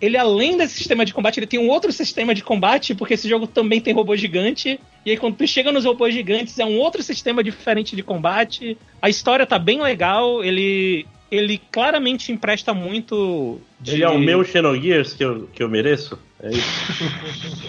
Ele, 0.00 0.16
além 0.16 0.56
desse 0.56 0.74
sistema 0.74 1.04
de 1.04 1.14
combate, 1.14 1.38
ele 1.38 1.46
tem 1.46 1.58
um 1.58 1.68
outro 1.68 1.90
sistema 1.90 2.34
de 2.34 2.42
combate, 2.42 2.94
porque 2.94 3.14
esse 3.14 3.28
jogo 3.28 3.46
também 3.46 3.80
tem 3.80 3.94
robô 3.94 4.14
gigante. 4.14 4.78
E 5.06 5.10
aí, 5.10 5.16
quando 5.16 5.36
tu 5.36 5.46
chega 5.46 5.72
nos 5.72 5.84
robôs 5.84 6.12
gigantes, 6.12 6.58
é 6.58 6.66
um 6.66 6.78
outro 6.78 7.02
sistema 7.02 7.42
diferente 7.42 7.96
de 7.96 8.02
combate. 8.02 8.76
A 9.00 9.08
história 9.08 9.46
tá 9.46 9.58
bem 9.58 9.80
legal, 9.80 10.44
ele 10.44 11.06
ele 11.30 11.60
claramente 11.70 12.32
empresta 12.32 12.72
muito. 12.72 13.60
De... 13.80 13.94
Ele 13.94 14.04
é 14.04 14.08
o 14.08 14.18
meu 14.18 14.44
Xenogears 14.44 15.12
que 15.14 15.24
eu, 15.24 15.48
que 15.52 15.62
eu 15.62 15.68
mereço? 15.68 16.18
É 16.40 16.50
isso. 16.50 17.04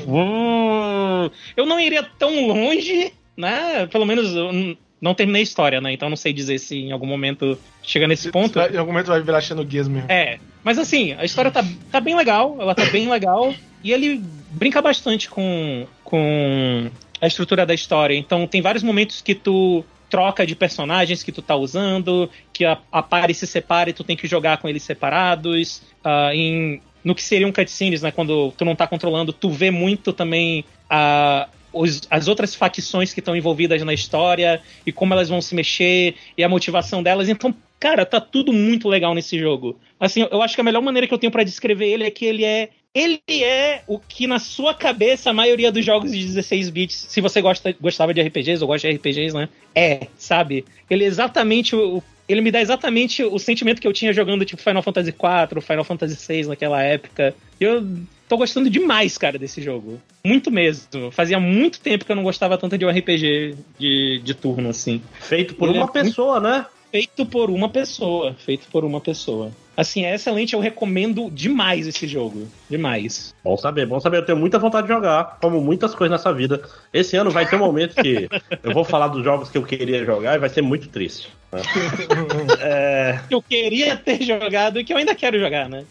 eu 1.56 1.66
não 1.66 1.80
iria 1.80 2.04
tão 2.04 2.48
longe, 2.48 3.14
né? 3.36 3.88
Pelo 3.88 4.06
menos 4.06 4.36
eu 4.36 4.76
não 5.02 5.14
terminei 5.14 5.42
a 5.42 5.44
história, 5.44 5.82
né? 5.82 5.94
Então 5.94 6.10
não 6.10 6.18
sei 6.18 6.34
dizer 6.34 6.60
se 6.60 6.76
em 6.76 6.92
algum 6.92 7.08
momento 7.08 7.58
chega 7.82 8.08
nesse 8.08 8.32
ponto. 8.32 8.60
Em 8.60 8.78
algum 8.78 8.92
momento 8.92 9.08
vai 9.08 9.22
virar 9.22 9.42
Xenogears 9.42 9.88
mesmo. 9.88 10.12
É. 10.12 10.40
Mas 10.64 10.78
assim, 10.78 11.14
a 11.14 11.24
história 11.24 11.50
tá, 11.50 11.64
tá 11.92 12.00
bem 12.00 12.16
legal, 12.16 12.58
ela 12.60 12.76
tá 12.76 12.86
bem 12.86 13.10
legal. 13.10 13.54
E 13.84 13.92
ele 13.92 14.22
brinca 14.52 14.82
bastante 14.82 15.30
com, 15.30 15.88
com 16.04 16.90
a 17.22 17.28
estrutura 17.28 17.66
da 17.66 17.74
história. 17.74 18.16
Então 18.16 18.46
tem 18.48 18.62
vários 18.62 18.84
momentos 18.84 19.22
que 19.22 19.34
tu 19.34 19.86
troca 20.10 20.46
de 20.46 20.56
personagens 20.56 21.24
que 21.24 21.32
tu 21.32 21.42
tá 21.42 21.56
usando, 21.56 22.30
que 22.54 22.66
a, 22.66 22.78
a 22.92 23.04
pare 23.04 23.34
se 23.34 23.46
separa 23.46 23.90
e 23.90 23.94
tu 23.94 24.04
tem 24.04 24.16
que 24.16 24.28
jogar 24.28 24.58
com 24.58 24.68
eles 24.68 24.84
separados. 24.84 25.82
Uh, 26.04 26.32
em, 26.34 26.82
no 27.04 27.16
que 27.16 27.24
seriam 27.24 27.52
cutscenes, 27.52 28.02
né? 28.02 28.12
Quando 28.12 28.52
tu 28.58 28.66
não 28.66 28.76
tá 28.76 28.88
controlando, 28.88 29.32
tu 29.32 29.50
vê 29.50 29.72
muito 29.72 30.12
também 30.12 30.66
uh, 30.92 31.50
os, 31.72 32.02
as 32.10 32.28
outras 32.28 32.56
facções 32.56 33.14
que 33.14 33.20
estão 33.20 33.36
envolvidas 33.36 33.82
na 33.84 33.94
história 33.94 34.62
e 34.86 34.92
como 34.92 35.14
elas 35.14 35.30
vão 35.30 35.42
se 35.42 35.56
mexer 35.56 36.16
e 36.38 36.44
a 36.44 36.50
motivação 36.50 37.04
delas. 37.04 37.30
Então, 37.30 37.54
cara, 37.80 38.06
tá 38.06 38.20
tudo 38.20 38.52
muito 38.52 38.90
legal 38.90 39.14
nesse 39.14 39.40
jogo. 39.40 39.80
Assim, 40.00 40.28
eu 40.30 40.42
acho 40.42 40.56
que 40.56 40.62
a 40.62 40.64
melhor 40.64 40.82
maneira 40.82 41.08
que 41.08 41.14
eu 41.14 41.18
tenho 41.18 41.32
para 41.32 41.44
descrever 41.44 41.88
ele 41.88 42.04
é 42.04 42.12
que 42.12 42.26
ele 42.26 42.44
é 42.44 42.70
ele 42.94 43.22
é 43.30 43.84
o 43.88 44.00
que 44.00 44.26
na 44.26 44.40
sua 44.40 44.74
cabeça 44.74 45.30
a 45.30 45.34
maioria 45.34 45.72
dos 45.72 45.86
jogos 45.86 46.12
de 46.12 46.24
16 46.26 46.70
bits, 46.70 47.06
se 47.10 47.22
você 47.22 47.42
gosta, 47.42 47.76
gostava 47.80 48.14
de 48.14 48.22
RPGs 48.22 48.62
ou 48.62 48.68
gosta 48.68 48.90
de 48.90 48.96
RPGs, 48.96 49.36
né? 49.36 49.50
É, 49.76 50.08
sabe? 50.18 50.66
Ele 50.90 51.04
é 51.04 51.08
exatamente 51.08 51.76
o, 51.76 52.02
ele 52.28 52.42
me 52.42 52.52
dá 52.52 52.60
exatamente 52.60 53.24
o 53.24 53.40
sentimento 53.40 53.80
que 53.80 53.88
eu 53.88 53.94
tinha 53.94 54.12
jogando 54.12 54.44
tipo 54.44 54.62
Final 54.62 54.82
Fantasy 54.82 55.10
IV, 55.10 55.62
Final 55.62 55.84
Fantasy 55.84 56.28
VI 56.28 56.48
naquela 56.48 56.82
época. 56.82 57.34
Eu 57.60 57.88
tô 58.28 58.38
gostando 58.38 58.70
demais, 58.70 59.18
cara, 59.18 59.40
desse 59.40 59.62
jogo. 59.62 60.02
Muito 60.26 60.52
mesmo. 60.52 61.10
Fazia 61.12 61.40
muito 61.40 61.80
tempo 61.80 62.04
que 62.04 62.12
eu 62.12 62.16
não 62.16 62.24
gostava 62.24 62.58
tanto 62.58 62.78
de 62.78 62.86
um 62.86 62.90
RPG 62.90 63.56
de, 63.80 64.22
de 64.24 64.34
turno, 64.34 64.70
assim. 64.70 65.02
Feito 65.22 65.56
por 65.56 65.70
ele 65.70 65.78
uma 65.78 65.88
é 65.88 65.92
pessoa, 65.92 66.40
muito... 66.40 66.58
né? 66.58 66.66
Feito 66.92 67.26
por 67.26 67.50
uma 67.50 67.70
pessoa. 67.70 68.34
Feito 68.34 68.68
por 68.70 68.84
uma 68.84 69.00
pessoa. 69.00 69.52
Assim, 69.78 70.04
é 70.04 70.16
excelente, 70.16 70.56
eu 70.56 70.60
recomendo 70.60 71.30
demais 71.30 71.86
esse 71.86 72.08
jogo. 72.08 72.48
Demais. 72.68 73.36
Bom 73.44 73.56
saber, 73.56 73.86
bom 73.86 74.00
saber. 74.00 74.18
Eu 74.18 74.26
tenho 74.26 74.38
muita 74.38 74.58
vontade 74.58 74.88
de 74.88 74.94
jogar, 74.94 75.38
como 75.40 75.62
muitas 75.62 75.94
coisas 75.94 76.12
nessa 76.12 76.34
vida. 76.34 76.64
Esse 76.92 77.16
ano 77.16 77.30
vai 77.30 77.48
ter 77.48 77.58
um 77.58 77.60
momento 77.60 77.94
que 78.02 78.28
eu 78.64 78.74
vou 78.74 78.84
falar 78.84 79.10
dos 79.10 79.24
jogos 79.24 79.52
que 79.52 79.58
eu 79.60 79.62
queria 79.62 80.04
jogar 80.04 80.36
e 80.36 80.40
vai 80.40 80.50
ser 80.50 80.64
muito 80.64 80.90
triste. 80.90 81.30
Né? 81.52 81.62
é... 82.60 83.20
Eu 83.30 83.40
queria 83.40 83.96
ter 83.96 84.24
jogado 84.24 84.80
e 84.80 84.84
que 84.84 84.92
eu 84.92 84.98
ainda 84.98 85.14
quero 85.14 85.40
jogar, 85.40 85.70
né? 85.70 85.86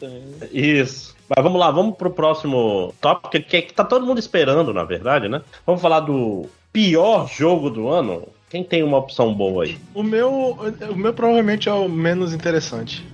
Isso. 0.52 1.14
Mas 1.28 1.44
vamos 1.44 1.60
lá, 1.60 1.70
vamos 1.70 1.96
pro 1.96 2.10
próximo 2.10 2.92
tópico, 3.00 3.30
que, 3.30 3.62
que 3.62 3.72
tá 3.72 3.84
todo 3.84 4.04
mundo 4.04 4.18
esperando, 4.18 4.74
na 4.74 4.82
verdade, 4.82 5.28
né? 5.28 5.42
Vamos 5.64 5.80
falar 5.80 6.00
do 6.00 6.46
pior 6.72 7.28
jogo 7.28 7.70
do 7.70 7.88
ano. 7.88 8.26
Quem 8.50 8.64
tem 8.64 8.82
uma 8.82 8.98
opção 8.98 9.32
boa 9.32 9.64
aí? 9.64 9.78
O 9.94 10.02
meu, 10.02 10.58
o 10.90 10.96
meu 10.96 11.12
provavelmente 11.12 11.68
é 11.68 11.72
o 11.72 11.88
menos 11.88 12.32
interessante. 12.32 13.04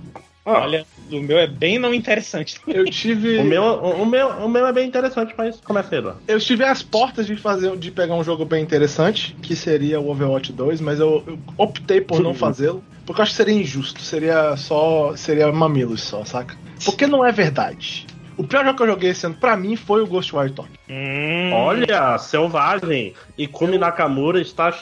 Ah. 0.45 0.61
Olha, 0.61 0.85
o 1.11 1.19
meu 1.19 1.37
é 1.37 1.47
bem 1.47 1.79
não 1.79 1.93
interessante. 1.93 2.59
Eu 2.67 2.85
tive. 2.85 3.37
o, 3.37 3.43
meu, 3.43 3.63
o, 3.63 4.05
meu, 4.05 4.27
o 4.29 4.49
meu 4.49 4.67
é 4.67 4.73
bem 4.73 4.87
interessante, 4.87 5.33
mas 5.37 5.59
começa 5.61 5.95
aí, 5.95 6.03
Eu 6.27 6.37
estive 6.37 6.63
às 6.65 6.83
portas 6.83 7.25
de 7.25 7.35
fazer 7.35 7.75
de 7.77 7.91
pegar 7.91 8.15
um 8.15 8.23
jogo 8.23 8.45
bem 8.45 8.63
interessante, 8.63 9.35
que 9.41 9.55
seria 9.55 9.99
o 9.99 10.09
Overwatch 10.09 10.51
2, 10.51 10.81
mas 10.81 10.99
eu, 10.99 11.23
eu 11.25 11.39
optei 11.57 12.01
por 12.01 12.21
não 12.21 12.33
fazê-lo. 12.33 12.83
Porque 13.05 13.19
eu 13.19 13.23
acho 13.23 13.31
que 13.31 13.37
seria 13.37 13.53
injusto, 13.53 14.01
seria 14.01 14.55
só. 14.55 15.15
seria 15.15 15.51
mamilos 15.51 16.01
só, 16.01 16.23
saca? 16.23 16.55
Porque 16.83 17.07
não 17.07 17.25
é 17.25 17.31
verdade. 17.31 18.05
O 18.37 18.43
pior 18.43 18.63
jogo 18.63 18.77
que 18.77 18.83
eu 18.83 18.87
joguei 18.87 19.09
esse 19.11 19.25
ano, 19.25 19.35
pra 19.35 19.55
mim, 19.55 19.75
foi 19.75 20.01
o 20.01 20.07
Ghostwire 20.07 20.51
Tokyo. 20.51 20.73
Hum. 20.89 21.51
Olha, 21.53 22.17
selvagem. 22.17 23.13
E 23.37 23.47
Kumi 23.47 23.73
eu... 23.73 23.79
Nakamura 23.79 24.41
está 24.41 24.73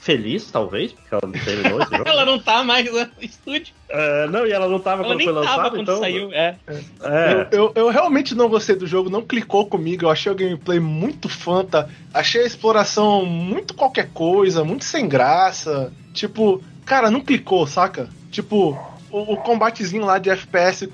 feliz, 0.00 0.50
talvez, 0.50 0.92
porque 0.92 1.14
ela 1.14 1.22
não 1.24 1.32
terminou 1.32 1.82
esse 1.82 1.90
jogo. 1.90 2.08
ela 2.08 2.24
não 2.24 2.38
tá 2.38 2.62
mais 2.62 2.90
no 2.90 3.08
estúdio. 3.20 3.74
É, 3.88 4.26
não, 4.28 4.46
e 4.46 4.52
ela 4.52 4.68
não 4.68 4.78
tava 4.78 5.02
ela 5.02 5.14
quando 5.14 5.24
foi 5.24 5.32
lançado, 5.32 5.70
quando 5.70 5.82
então. 5.82 5.98
Saiu, 5.98 6.32
é. 6.32 6.56
é. 6.68 7.48
Eu, 7.50 7.58
eu, 7.58 7.72
eu, 7.74 7.88
realmente 7.88 8.34
não 8.34 8.48
gostei 8.48 8.76
do 8.76 8.86
jogo, 8.86 9.10
não 9.10 9.22
clicou 9.22 9.66
comigo. 9.66 10.04
Eu 10.04 10.10
achei 10.10 10.30
o 10.30 10.34
gameplay 10.34 10.80
muito 10.80 11.28
fanta. 11.28 11.88
Achei 12.12 12.42
a 12.42 12.46
exploração 12.46 13.24
muito 13.24 13.74
qualquer 13.74 14.10
coisa, 14.12 14.64
muito 14.64 14.84
sem 14.84 15.08
graça. 15.08 15.92
Tipo, 16.12 16.62
cara, 16.84 17.10
não 17.10 17.20
clicou, 17.20 17.66
saca? 17.66 18.08
Tipo, 18.30 18.78
o, 19.10 19.34
o, 19.34 19.36
combatezinho 19.36 20.04
lá 20.04 20.18
de 20.18 20.30
FPS 20.30 20.88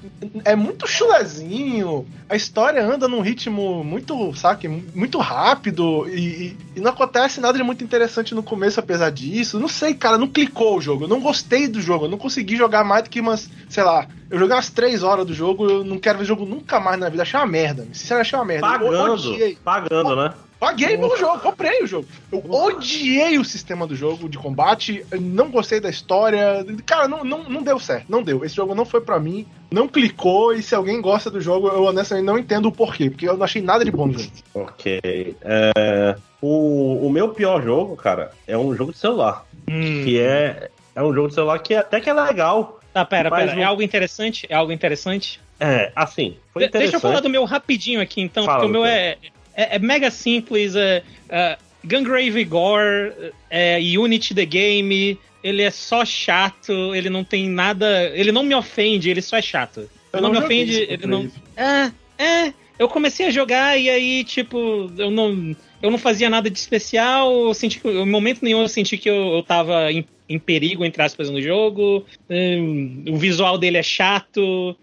é 0.44 0.56
muito 0.56 0.86
chulezinho. 0.86 2.06
A 2.28 2.36
história 2.36 2.84
anda 2.84 3.06
num 3.06 3.20
ritmo 3.20 3.84
muito, 3.84 4.34
saque, 4.34 4.68
muito 4.68 5.18
rápido 5.18 6.08
e, 6.08 6.56
e, 6.74 6.80
não 6.80 6.90
acontece 6.90 7.40
nada 7.40 7.56
de 7.56 7.64
muito 7.64 7.84
interessante 7.84 8.34
no 8.34 8.42
começo, 8.42 8.80
apesar 8.80 9.10
disso. 9.10 9.60
Não 9.60 9.68
sei, 9.68 9.94
cara, 9.94 10.18
não 10.18 10.28
clicou 10.28 10.78
o 10.78 10.80
jogo. 10.80 11.04
Eu 11.04 11.08
não 11.08 11.20
gostei 11.20 11.68
do 11.68 11.80
jogo. 11.80 12.06
Eu 12.06 12.10
não 12.10 12.18
consegui 12.18 12.56
jogar 12.56 12.84
mais 12.84 13.04
do 13.04 13.10
que 13.10 13.20
umas, 13.20 13.48
sei 13.68 13.84
lá. 13.84 14.06
Eu 14.30 14.38
joguei 14.38 14.56
umas 14.56 14.70
3 14.70 15.02
horas 15.02 15.26
do 15.26 15.34
jogo, 15.34 15.68
eu 15.68 15.84
não 15.84 15.98
quero 15.98 16.18
ver 16.18 16.24
jogo 16.24 16.44
nunca 16.44 16.80
mais 16.80 16.98
na 16.98 17.08
vida. 17.08 17.22
Achei 17.22 17.38
uma 17.38 17.46
merda. 17.46 17.86
Sinceramente, 17.92 18.28
achei 18.28 18.38
uma 18.38 18.44
merda. 18.44 18.66
Pagando, 18.66 19.56
pagando, 19.62 20.16
né? 20.16 20.34
Paguei 20.58 20.96
pelo 20.96 21.16
jogo, 21.18 21.40
comprei 21.40 21.82
o 21.82 21.86
jogo. 21.86 22.08
Eu 22.32 22.42
odiei 22.50 23.38
o 23.38 23.44
sistema 23.44 23.86
do 23.86 23.94
jogo 23.94 24.26
de 24.28 24.38
combate, 24.38 25.04
não 25.12 25.50
gostei 25.50 25.80
da 25.80 25.90
história. 25.90 26.64
Cara, 26.86 27.06
não, 27.06 27.22
não, 27.22 27.44
não 27.44 27.62
deu 27.62 27.78
certo, 27.78 28.06
não 28.08 28.22
deu. 28.22 28.42
Esse 28.42 28.56
jogo 28.56 28.74
não 28.74 28.86
foi 28.86 29.02
para 29.02 29.20
mim, 29.20 29.46
não 29.70 29.86
clicou. 29.86 30.54
E 30.54 30.62
se 30.62 30.74
alguém 30.74 31.00
gosta 31.00 31.30
do 31.30 31.42
jogo, 31.42 31.68
eu 31.68 31.84
honestamente 31.84 32.24
não 32.24 32.38
entendo 32.38 32.66
o 32.66 32.72
porquê, 32.72 33.10
porque 33.10 33.28
eu 33.28 33.36
não 33.36 33.44
achei 33.44 33.60
nada 33.60 33.84
de 33.84 33.90
bom 33.90 34.06
no 34.06 34.18
jogo. 34.18 34.32
Ok. 34.54 35.36
É, 35.42 36.16
o, 36.40 37.06
o 37.06 37.10
meu 37.10 37.28
pior 37.28 37.62
jogo, 37.62 37.94
cara, 37.94 38.32
é 38.46 38.56
um 38.56 38.74
jogo 38.74 38.92
de 38.92 38.98
celular. 38.98 39.44
Hum. 39.68 40.04
Que 40.04 40.18
é, 40.20 40.70
é 40.94 41.02
um 41.02 41.12
jogo 41.12 41.28
de 41.28 41.34
celular 41.34 41.58
que 41.58 41.74
até 41.74 42.00
que 42.00 42.08
é 42.08 42.14
legal. 42.14 42.80
Tá, 42.94 43.04
pera, 43.04 43.30
pera. 43.30 43.60
É 43.60 43.62
algo 43.62 43.82
interessante? 43.82 44.46
É 44.48 44.54
algo 44.54 44.72
interessante? 44.72 45.38
É, 45.60 45.92
assim. 45.94 46.36
Foi 46.52 46.64
interessante. 46.64 46.92
Deixa 46.92 46.96
eu 46.96 47.00
falar 47.00 47.20
do 47.20 47.28
meu 47.28 47.44
rapidinho 47.44 48.00
aqui, 48.00 48.22
então, 48.22 48.44
Fala, 48.44 48.60
porque 48.60 48.70
o 48.70 48.72
meu 48.72 48.86
é, 48.86 49.18
é, 49.56 49.76
é 49.76 49.78
mega 49.78 50.10
simples. 50.10 50.76
É, 50.76 51.02
é, 51.28 51.58
Gungrave 51.84 52.44
Gore, 52.44 53.32
é, 53.48 53.78
Unity 53.78 54.34
the 54.34 54.44
Game, 54.44 55.18
ele 55.42 55.62
é 55.62 55.70
só 55.70 56.04
chato, 56.04 56.94
ele 56.94 57.08
não 57.08 57.24
tem 57.24 57.48
nada. 57.48 58.10
Ele 58.14 58.32
não 58.32 58.42
me 58.42 58.54
ofende, 58.54 59.08
ele 59.08 59.22
só 59.22 59.36
é 59.36 59.42
chato. 59.42 59.88
Eu 60.12 60.20
não, 60.20 60.32
não 60.32 60.40
me 60.40 60.44
ofende, 60.44 60.86
ele 60.88 61.06
não. 61.06 61.30
É, 61.56 61.92
é. 62.22 62.52
Eu 62.78 62.88
comecei 62.88 63.26
a 63.26 63.30
jogar 63.30 63.78
e 63.78 63.88
aí, 63.88 64.24
tipo, 64.24 64.90
eu 64.98 65.10
não. 65.10 65.56
eu 65.80 65.90
não 65.90 65.98
fazia 65.98 66.28
nada 66.28 66.50
de 66.50 66.58
especial, 66.58 67.32
eu 67.46 67.54
senti 67.54 67.80
que, 67.80 67.88
em 67.88 68.06
momento 68.06 68.42
nenhum 68.42 68.60
eu 68.60 68.68
senti 68.68 68.98
que 68.98 69.08
eu, 69.08 69.36
eu 69.36 69.42
tava 69.42 69.90
em, 69.90 70.04
em 70.28 70.38
perigo, 70.38 70.84
entre 70.84 71.02
aspas, 71.02 71.30
no 71.30 71.40
jogo. 71.40 72.04
Um, 72.28 73.04
o 73.08 73.16
visual 73.16 73.56
dele 73.56 73.78
é 73.78 73.82
chato. 73.82 74.76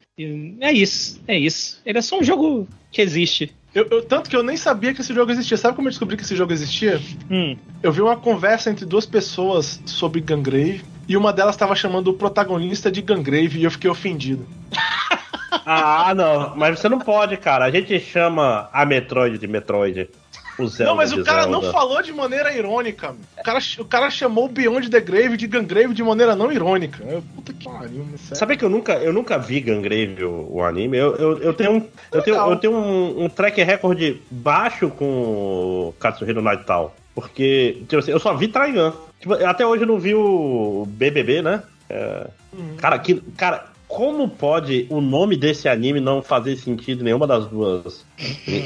É 0.61 0.71
isso, 0.71 1.21
é 1.27 1.37
isso. 1.37 1.81
Ele 1.85 1.97
é 1.97 2.01
só 2.01 2.19
um 2.19 2.23
jogo 2.23 2.67
que 2.91 3.01
existe. 3.01 3.51
Eu, 3.73 3.87
eu, 3.89 4.03
tanto 4.03 4.29
que 4.29 4.35
eu 4.35 4.43
nem 4.43 4.55
sabia 4.55 4.93
que 4.93 5.01
esse 5.01 5.13
jogo 5.13 5.31
existia. 5.31 5.57
Sabe 5.57 5.75
como 5.75 5.87
eu 5.87 5.91
descobri 5.91 6.15
que 6.15 6.23
esse 6.23 6.35
jogo 6.35 6.53
existia? 6.53 7.01
Hum. 7.29 7.57
Eu 7.81 7.91
vi 7.91 8.01
uma 8.01 8.15
conversa 8.15 8.69
entre 8.69 8.85
duas 8.85 9.05
pessoas 9.05 9.81
sobre 9.85 10.21
Gangrave 10.21 10.83
e 11.07 11.17
uma 11.17 11.33
delas 11.33 11.55
estava 11.55 11.75
chamando 11.75 12.09
o 12.09 12.13
protagonista 12.13 12.91
de 12.91 13.01
Gangrave 13.01 13.59
e 13.59 13.63
eu 13.63 13.71
fiquei 13.71 13.89
ofendido. 13.89 14.45
ah, 15.65 16.13
não, 16.15 16.55
mas 16.55 16.79
você 16.79 16.87
não 16.87 16.99
pode, 16.99 17.35
cara. 17.37 17.65
A 17.65 17.71
gente 17.71 17.99
chama 17.99 18.69
a 18.71 18.85
Metroid 18.85 19.39
de 19.39 19.47
Metroid. 19.47 20.09
O 20.57 20.67
Zelda 20.67 20.91
não, 20.91 20.97
mas 20.97 21.11
o 21.11 21.23
cara 21.23 21.43
Zelda. 21.43 21.51
não 21.51 21.71
falou 21.71 22.01
de 22.01 22.13
maneira 22.13 22.53
irônica. 22.53 23.15
O 23.37 23.43
cara, 23.43 23.59
o 23.79 23.85
cara 23.85 24.09
chamou 24.09 24.45
o 24.45 24.49
Beyond 24.49 24.89
the 24.89 24.99
Grave 24.99 25.35
de 25.37 25.47
Gangrave 25.47 25.93
de 25.93 26.03
maneira 26.03 26.35
não 26.35 26.51
irônica. 26.51 27.03
Puta 27.35 27.53
que 27.53 27.65
pariu, 27.65 28.05
Sabe 28.17 28.57
que 28.57 28.63
eu 28.63 28.69
nunca, 28.69 28.93
eu 28.93 29.11
nunca 29.11 29.37
vi 29.37 29.59
Gangrave, 29.59 30.23
o, 30.23 30.47
o 30.51 30.63
anime? 30.63 30.97
Eu, 30.97 31.15
eu, 31.15 31.37
eu, 31.39 31.53
tenho, 31.53 31.71
um, 31.71 31.87
eu, 32.11 32.21
tenho, 32.21 32.37
eu 32.37 32.55
tenho 32.57 32.73
um, 32.73 33.23
um 33.25 33.29
track 33.29 33.61
record 33.63 34.17
baixo 34.29 34.89
com 34.89 35.05
o 35.05 35.95
Katsuhiro 35.99 36.41
Naitao. 36.41 36.93
Porque 37.15 37.83
tipo 37.87 37.97
assim, 37.97 38.11
eu 38.11 38.19
só 38.19 38.35
vi 38.35 38.47
Trigun. 38.47 38.91
Tipo, 39.19 39.33
até 39.33 39.65
hoje 39.65 39.83
eu 39.83 39.87
não 39.87 39.99
vi 39.99 40.13
o 40.13 40.85
BBB, 40.87 41.41
né? 41.41 41.63
É... 41.89 42.27
Uhum. 42.51 42.75
Cara, 42.77 42.99
que, 42.99 43.21
cara, 43.37 43.72
como 43.93 44.27
pode 44.27 44.87
o 44.89 44.99
nome 44.99 45.37
desse 45.37 45.69
anime 45.69 45.99
não 45.99 46.19
fazer 46.23 46.55
sentido 46.55 47.03
nenhuma 47.03 47.27
das 47.27 47.45
duas? 47.45 48.03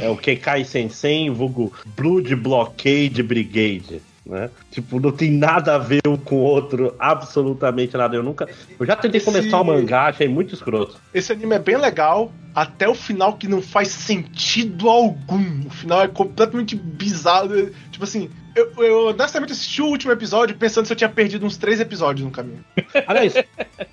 É 0.01 0.09
o 0.09 0.15
Kekai 0.15 0.63
Sensen, 0.63 1.31
vulgo 1.31 1.73
Blood 1.97 2.33
Blockade 2.37 3.21
Brigade. 3.21 4.01
Né? 4.25 4.49
Tipo, 4.71 5.01
não 5.01 5.11
tem 5.11 5.29
nada 5.31 5.75
a 5.75 5.77
ver 5.77 6.01
um 6.07 6.15
com 6.15 6.35
o 6.35 6.43
outro, 6.43 6.95
absolutamente 6.97 7.97
nada. 7.97 8.15
Eu 8.15 8.23
nunca. 8.23 8.47
Eu 8.79 8.85
já 8.85 8.95
tentei 8.95 9.17
Esse... 9.17 9.25
começar 9.25 9.59
o 9.59 9.65
mangá, 9.65 10.05
achei 10.05 10.29
muito 10.29 10.53
escroto. 10.53 10.97
Esse 11.13 11.33
anime 11.33 11.55
é 11.55 11.59
bem 11.59 11.77
legal, 11.77 12.31
até 12.55 12.87
o 12.87 12.95
final 12.95 13.33
que 13.33 13.49
não 13.49 13.61
faz 13.61 13.89
sentido 13.89 14.89
algum. 14.89 15.65
O 15.65 15.69
final 15.69 16.03
é 16.03 16.07
completamente 16.07 16.75
bizarro. 16.75 17.69
Tipo 17.91 18.05
assim, 18.05 18.29
eu, 18.57 18.83
eu 18.83 19.07
honestamente 19.09 19.51
assisti 19.51 19.81
o 19.81 19.85
último 19.85 20.11
episódio 20.11 20.55
pensando 20.55 20.85
se 20.85 20.93
eu 20.93 20.97
tinha 20.97 21.09
perdido 21.09 21.45
uns 21.45 21.57
três 21.57 21.79
episódios 21.79 22.25
no 22.25 22.31
caminho. 22.31 22.63
Aliás, 23.05 23.33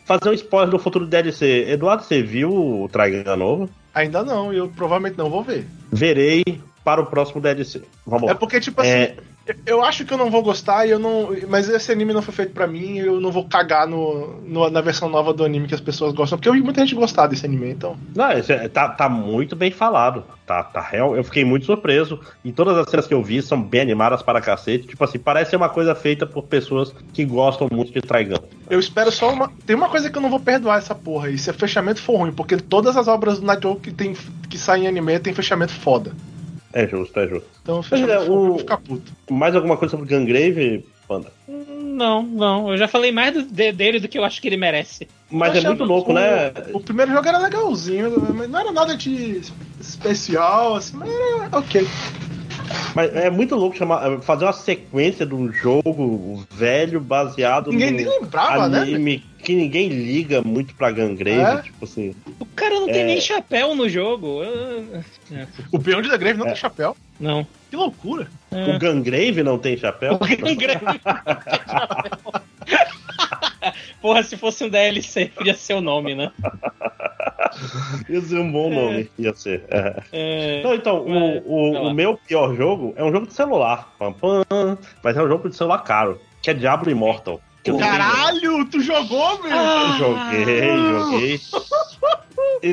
fazer 0.05 0.31
um 0.31 0.33
spoiler 0.33 0.71
do 0.71 0.79
futuro 0.79 1.07
DLC. 1.07 1.67
Eduardo, 1.69 2.03
você 2.03 2.23
viu 2.23 2.51
o 2.51 2.89
Traigan 2.89 3.37
novo? 3.37 3.69
Ainda 3.95 4.25
não, 4.25 4.53
eu 4.53 4.69
provavelmente 4.69 5.19
não 5.19 5.29
vou 5.29 5.43
ver. 5.43 5.67
Verei 5.93 6.43
para 6.83 7.01
o 7.01 7.07
próximo 7.07 7.41
DLC. 7.41 7.83
Vamos. 8.07 8.31
É 8.31 8.35
porque, 8.35 8.59
tipo 8.59 8.81
assim. 8.81 8.91
É... 8.91 9.17
Eu 9.67 9.85
acho 9.85 10.05
que 10.05 10.13
eu 10.13 10.19
não 10.19 10.31
vou 10.31 10.43
gostar, 10.43 10.87
e 10.87 10.91
eu 10.91 10.99
não, 10.99 11.37
mas 11.49 11.69
esse 11.69 11.93
anime 11.93 12.15
não 12.15 12.23
foi 12.23 12.33
feito 12.33 12.53
para 12.53 12.67
mim, 12.67 12.99
eu 12.99 13.21
não 13.21 13.31
vou 13.31 13.45
cagar 13.45 13.87
no, 13.87 14.41
no, 14.41 14.71
na 14.71 14.81
versão 14.81 15.09
nova 15.09 15.35
do 15.35 15.45
anime 15.45 15.69
que 15.69 15.75
as 15.75 15.81
pessoas 15.81 16.15
gostam, 16.15 16.39
porque 16.39 16.49
eu 16.49 16.55
vi 16.55 16.63
muita 16.63 16.81
gente 16.81 16.95
gostar 16.95 17.27
desse 17.27 17.45
anime, 17.45 17.71
então. 17.71 17.97
Não, 18.15 18.31
é, 18.31 18.69
tá, 18.69 18.89
tá 18.89 19.09
muito 19.09 19.55
bem 19.55 19.71
falado. 19.71 20.25
Tá, 20.47 20.63
tá 20.63 20.81
real. 20.81 21.17
Eu 21.17 21.25
fiquei 21.25 21.43
muito 21.43 21.65
surpreso. 21.65 22.21
E 22.45 22.53
todas 22.53 22.77
as 22.77 22.91
cenas 22.91 23.07
que 23.07 23.15
eu 23.15 23.23
vi 23.23 23.41
são 23.41 23.63
bem 23.63 23.81
animadas 23.81 24.23
para 24.23 24.43
cacete. 24.43 24.87
Tipo 24.87 25.03
assim, 25.03 25.19
parece 25.19 25.51
ser 25.51 25.57
uma 25.57 25.71
coisa 25.71 25.95
feita 25.95 26.27
por 26.27 26.43
pessoas 26.43 26.95
que 27.15 27.25
gostam 27.25 27.67
muito 27.73 27.93
de 27.93 28.03
Traigan. 28.03 28.41
Eu 28.69 28.79
espero 28.79 29.11
só 29.11 29.33
uma. 29.33 29.51
Tem 29.65 29.75
uma 29.75 29.89
coisa 29.89 30.11
que 30.11 30.19
eu 30.19 30.23
não 30.23 30.29
vou 30.29 30.41
perdoar 30.41 30.79
essa 30.79 30.95
porra 30.95 31.29
aí, 31.29 31.39
se 31.39 31.51
o 31.51 31.55
fechamento 31.55 32.03
for 32.03 32.19
ruim, 32.19 32.33
porque 32.33 32.59
todas 32.59 32.95
as 32.97 33.09
obras 33.09 33.41
do 33.41 33.47
Night 33.47 33.67
que, 33.83 33.91
tem, 33.91 34.15
que 34.49 34.59
saem 34.59 34.85
em 34.85 34.89
anime 34.89 35.19
tem 35.19 35.33
fechamento 35.33 35.73
foda. 35.73 36.13
É 36.75 36.89
justo, 36.89 37.18
é 37.20 37.29
justo. 37.29 37.49
Então, 37.62 37.83
fechamento 37.85 38.25
é, 38.25 38.29
o... 38.29 38.59
ficar 38.59 38.79
puto. 38.79 39.12
Mais 39.31 39.55
alguma 39.55 39.77
coisa 39.77 39.93
sobre 39.93 40.09
Gangrave, 40.09 40.85
Panda? 41.07 41.33
Não, 41.47 42.20
não. 42.25 42.72
Eu 42.72 42.77
já 42.77 42.89
falei 42.89 43.12
mais 43.12 43.33
do, 43.33 43.43
de, 43.43 43.70
dele 43.70 44.01
do 44.01 44.09
que 44.09 44.18
eu 44.18 44.25
acho 44.25 44.43
que 44.43 44.49
ele 44.49 44.57
merece. 44.57 45.07
Mas 45.31 45.55
é 45.55 45.61
muito 45.61 45.85
louco, 45.85 46.11
o, 46.11 46.14
né? 46.14 46.53
O 46.72 46.81
primeiro 46.81 47.12
jogo 47.12 47.29
era 47.29 47.39
legalzinho, 47.39 48.20
mas 48.35 48.51
não 48.51 48.59
era 48.59 48.72
nada 48.72 48.97
de 48.97 49.41
especial, 49.81 50.75
assim, 50.75 50.97
mas 50.97 51.09
era 51.09 51.57
ok. 51.57 51.87
Mas 52.95 53.15
é 53.15 53.31
muito 53.31 53.55
louco 53.55 53.77
chamar, 53.77 54.21
fazer 54.21 54.45
uma 54.45 54.53
sequência 54.53 55.27
de 55.27 55.35
um 55.35 55.53
jogo 55.53 56.45
velho 56.51 57.01
baseado 57.01 57.71
ninguém 57.71 57.91
no 57.91 57.97
nem 57.97 58.21
lembrava, 58.21 58.69
né? 58.69 58.83
anime 58.83 59.17
né? 59.17 59.23
que 59.43 59.55
ninguém 59.55 59.89
liga 59.89 60.41
muito 60.43 60.75
pra 60.75 60.91
Gangrave, 60.91 61.59
é? 61.59 61.62
tipo 61.62 61.85
assim. 61.85 62.15
O 62.39 62.47
cara 62.47 62.75
não 62.81 62.89
é... 62.89 62.93
tem 62.93 63.05
nem 63.05 63.21
chapéu 63.21 63.75
no 63.75 63.89
jogo. 63.89 64.43
É. 65.31 65.47
O 65.71 65.79
peão 65.79 66.01
de 66.01 66.09
Gangrave 66.09 66.39
não 66.39 66.47
tem 66.47 66.57
chapéu? 66.57 66.97
Não. 67.21 67.47
Que 67.71 67.77
loucura. 67.77 68.29
O 68.51 68.79
Gangrave 68.79 69.43
não 69.43 69.59
tem 69.59 69.77
chapéu? 69.77 70.15
O 70.15 70.19
Gangrave 70.19 70.85
não 70.85 70.93
tem 70.93 71.01
chapéu. 71.03 72.15
Porra, 74.01 74.23
se 74.23 74.37
fosse 74.37 74.65
um 74.65 74.69
DLC, 74.69 75.33
podia 75.35 75.55
ser 75.55 75.75
o 75.75 75.81
nome, 75.81 76.15
né? 76.15 76.31
ia 78.09 78.21
ser 78.21 78.39
um 78.39 78.51
bom 78.51 78.71
nome, 78.71 79.11
é. 79.19 79.23
ia 79.23 79.35
ser. 79.35 79.65
É. 79.71 80.03
É. 80.13 80.63
Não, 80.63 80.75
então, 80.75 80.99
o, 80.99 81.39
o, 81.47 81.89
o, 81.89 81.95
meu 81.95 82.17
pior 82.17 82.55
jogo 82.55 82.95
é 82.97 83.05
um 83.05 83.13
jogo 83.13 83.27
de 83.27 83.35
celular. 83.35 83.95
Pam, 83.99 84.13
pam, 84.13 84.79
mas 85.03 85.17
é 85.17 85.23
um 85.23 85.29
jogo 85.29 85.49
de 85.49 85.57
celular 85.57 85.79
caro, 85.79 86.21
que 86.43 86.51
é 86.51 86.55
Diablo 86.55 86.91
Immortal. 86.91 87.41
Caralho, 87.79 88.67
tu 88.67 88.81
jogou, 88.81 89.43
meu? 89.43 89.57
Ah, 89.57 89.97
joguei, 89.99 90.77
joguei. 90.77 91.41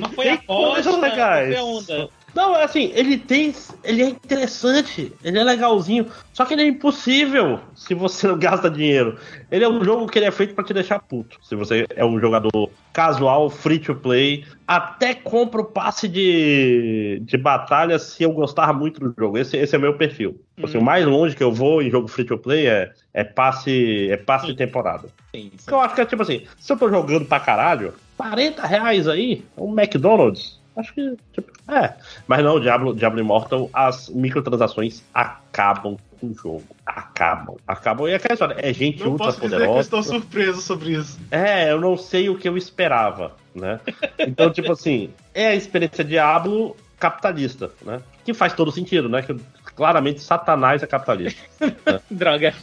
Não 0.02 0.10
foi 0.10 0.30
a 0.30 0.38
coisas 0.38 0.98
legais. 1.00 1.56
Não, 1.56 2.10
é 2.36 2.64
assim, 2.64 2.92
ele 2.94 3.18
tem. 3.18 3.54
Ele 3.84 4.04
é 4.04 4.10
interessante, 4.10 5.12
ele 5.24 5.38
é 5.38 5.44
legalzinho. 5.44 6.08
Só 6.32 6.46
que 6.46 6.54
ele 6.54 6.62
é 6.64 6.68
impossível 6.68 7.60
se 7.76 7.94
você 7.94 8.28
não 8.28 8.38
gasta 8.38 8.70
dinheiro. 8.70 9.18
Ele 9.52 9.66
é 9.66 9.70
um 9.70 9.84
jogo 9.84 10.08
que 10.08 10.18
ele 10.18 10.26
é 10.26 10.32
feito 10.32 10.56
para 10.56 10.64
te 10.64 10.74
deixar 10.74 11.00
puto. 11.00 11.38
Se 11.44 11.56
você 11.56 11.86
é 11.96 12.06
um 12.06 12.20
jogador 12.20 12.72
casual, 12.94 13.50
free 13.50 13.80
to 13.80 13.96
play, 13.96 14.46
até 14.66 15.14
compra 15.14 15.62
o 15.62 15.66
passe 15.66 16.08
de, 16.08 17.22
de 17.26 17.38
batalha 17.38 18.00
se 18.00 18.24
eu 18.24 18.32
gostar 18.32 18.72
muito 18.74 19.00
do 19.00 19.14
jogo. 19.18 19.38
Esse, 19.38 19.58
esse 19.58 19.76
é 19.76 19.80
meu 19.80 19.98
perfil. 19.98 20.40
Assim, 20.64 20.78
o 20.78 20.84
mais 20.84 21.06
longe 21.06 21.36
que 21.36 21.44
eu 21.44 21.52
vou 21.52 21.82
em 21.82 21.90
jogo 21.90 22.08
free 22.08 22.26
to 22.26 22.38
play 22.38 22.68
é, 22.68 22.92
é 23.14 23.24
passe, 23.24 24.10
é 24.10 24.18
passe 24.18 24.48
de 24.48 24.56
temporada. 24.56 25.10
Sim, 25.36 25.52
sim. 25.58 25.72
Eu 25.72 25.80
acho 25.80 25.96
que 25.96 26.02
é 26.02 26.06
tipo 26.06 26.22
assim, 26.22 26.44
se 26.60 26.72
eu 26.72 26.78
tô 26.78 26.90
jogando 26.90 27.26
pra 27.26 27.40
caralho, 27.40 27.94
40 28.16 28.66
reais 28.66 29.08
aí, 29.08 29.44
um 29.58 29.78
McDonald's 29.78 30.61
Acho 30.76 30.94
que, 30.94 31.18
tipo, 31.34 31.52
é. 31.70 31.94
Mas 32.28 32.44
não, 32.44 32.60
Diablo, 32.60 32.96
Diablo 32.96 33.20
Immortal, 33.20 33.70
as 33.74 34.10
microtransações 34.10 35.04
acabam 35.14 35.98
com 36.20 36.28
o 36.28 36.34
jogo. 36.34 36.64
Acabam. 36.86 37.58
Acabam. 37.68 38.08
E 38.08 38.14
aquela 38.14 38.34
história, 38.34 38.56
é 38.58 38.74
gente 38.74 39.04
não 39.04 39.12
ultra 39.12 39.34
poderosa. 39.34 39.66
eu 39.66 39.80
estou 39.80 40.04
surpreso 40.04 40.62
sobre 40.62 40.94
isso. 40.94 41.20
É, 41.30 41.72
eu 41.72 41.80
não 41.82 41.98
sei 41.98 42.30
o 42.30 42.38
que 42.38 42.48
eu 42.48 42.56
esperava, 42.56 43.36
né? 43.54 43.80
Então, 44.20 44.50
tipo 44.54 44.72
assim, 44.72 45.10
é 45.34 45.48
a 45.48 45.56
experiência 45.56 46.04
Diablo 46.04 46.76
capitalista, 47.00 47.72
né? 47.82 48.00
Que 48.24 48.34
faz 48.34 48.54
todo 48.54 48.72
sentido, 48.72 49.10
né? 49.10 49.24
Que 49.24 49.36
claramente 49.76 50.22
Satanás 50.22 50.84
é 50.84 50.88
capitalista. 50.88 51.42
né? 51.60 52.00
Droga. 52.10 52.54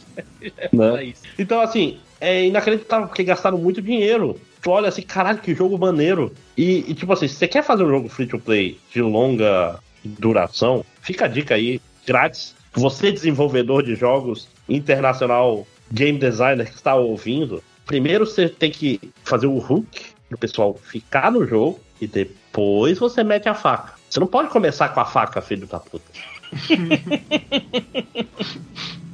Né? 0.71 1.13
Então, 1.37 1.59
assim, 1.59 1.99
é 2.19 2.45
inacreditável, 2.45 3.07
porque 3.07 3.23
gastaram 3.23 3.57
muito 3.57 3.81
dinheiro 3.81 4.39
tu 4.61 4.71
olha 4.71 4.89
assim, 4.89 5.01
caralho, 5.01 5.39
que 5.39 5.55
jogo 5.55 5.77
maneiro. 5.77 6.33
E, 6.57 6.85
e, 6.87 6.93
tipo 6.93 7.11
assim, 7.11 7.27
se 7.27 7.35
você 7.35 7.47
quer 7.47 7.63
fazer 7.63 7.83
um 7.83 7.89
jogo 7.89 8.09
free 8.09 8.27
to 8.27 8.39
play 8.39 8.79
de 8.91 9.01
longa 9.01 9.79
duração, 10.03 10.85
fica 11.01 11.25
a 11.25 11.27
dica 11.27 11.55
aí, 11.55 11.81
grátis. 12.05 12.55
Você, 12.73 13.11
desenvolvedor 13.11 13.83
de 13.83 13.95
jogos 13.95 14.47
internacional, 14.67 15.65
game 15.91 16.19
designer 16.19 16.69
que 16.69 16.75
está 16.75 16.95
ouvindo, 16.95 17.63
primeiro 17.85 18.25
você 18.25 18.47
tem 18.47 18.71
que 18.71 18.99
fazer 19.23 19.47
o 19.47 19.57
hook 19.57 20.05
do 20.29 20.37
pessoal 20.37 20.75
ficar 20.75 21.31
no 21.31 21.47
jogo 21.47 21.79
e 21.99 22.07
depois 22.07 22.99
você 22.99 23.23
mete 23.23 23.49
a 23.49 23.55
faca. 23.55 23.93
Você 24.09 24.19
não 24.19 24.27
pode 24.27 24.49
começar 24.49 24.89
com 24.89 24.99
a 24.99 25.05
faca, 25.05 25.41
filho 25.41 25.67
da 25.67 25.79
puta. 25.79 26.05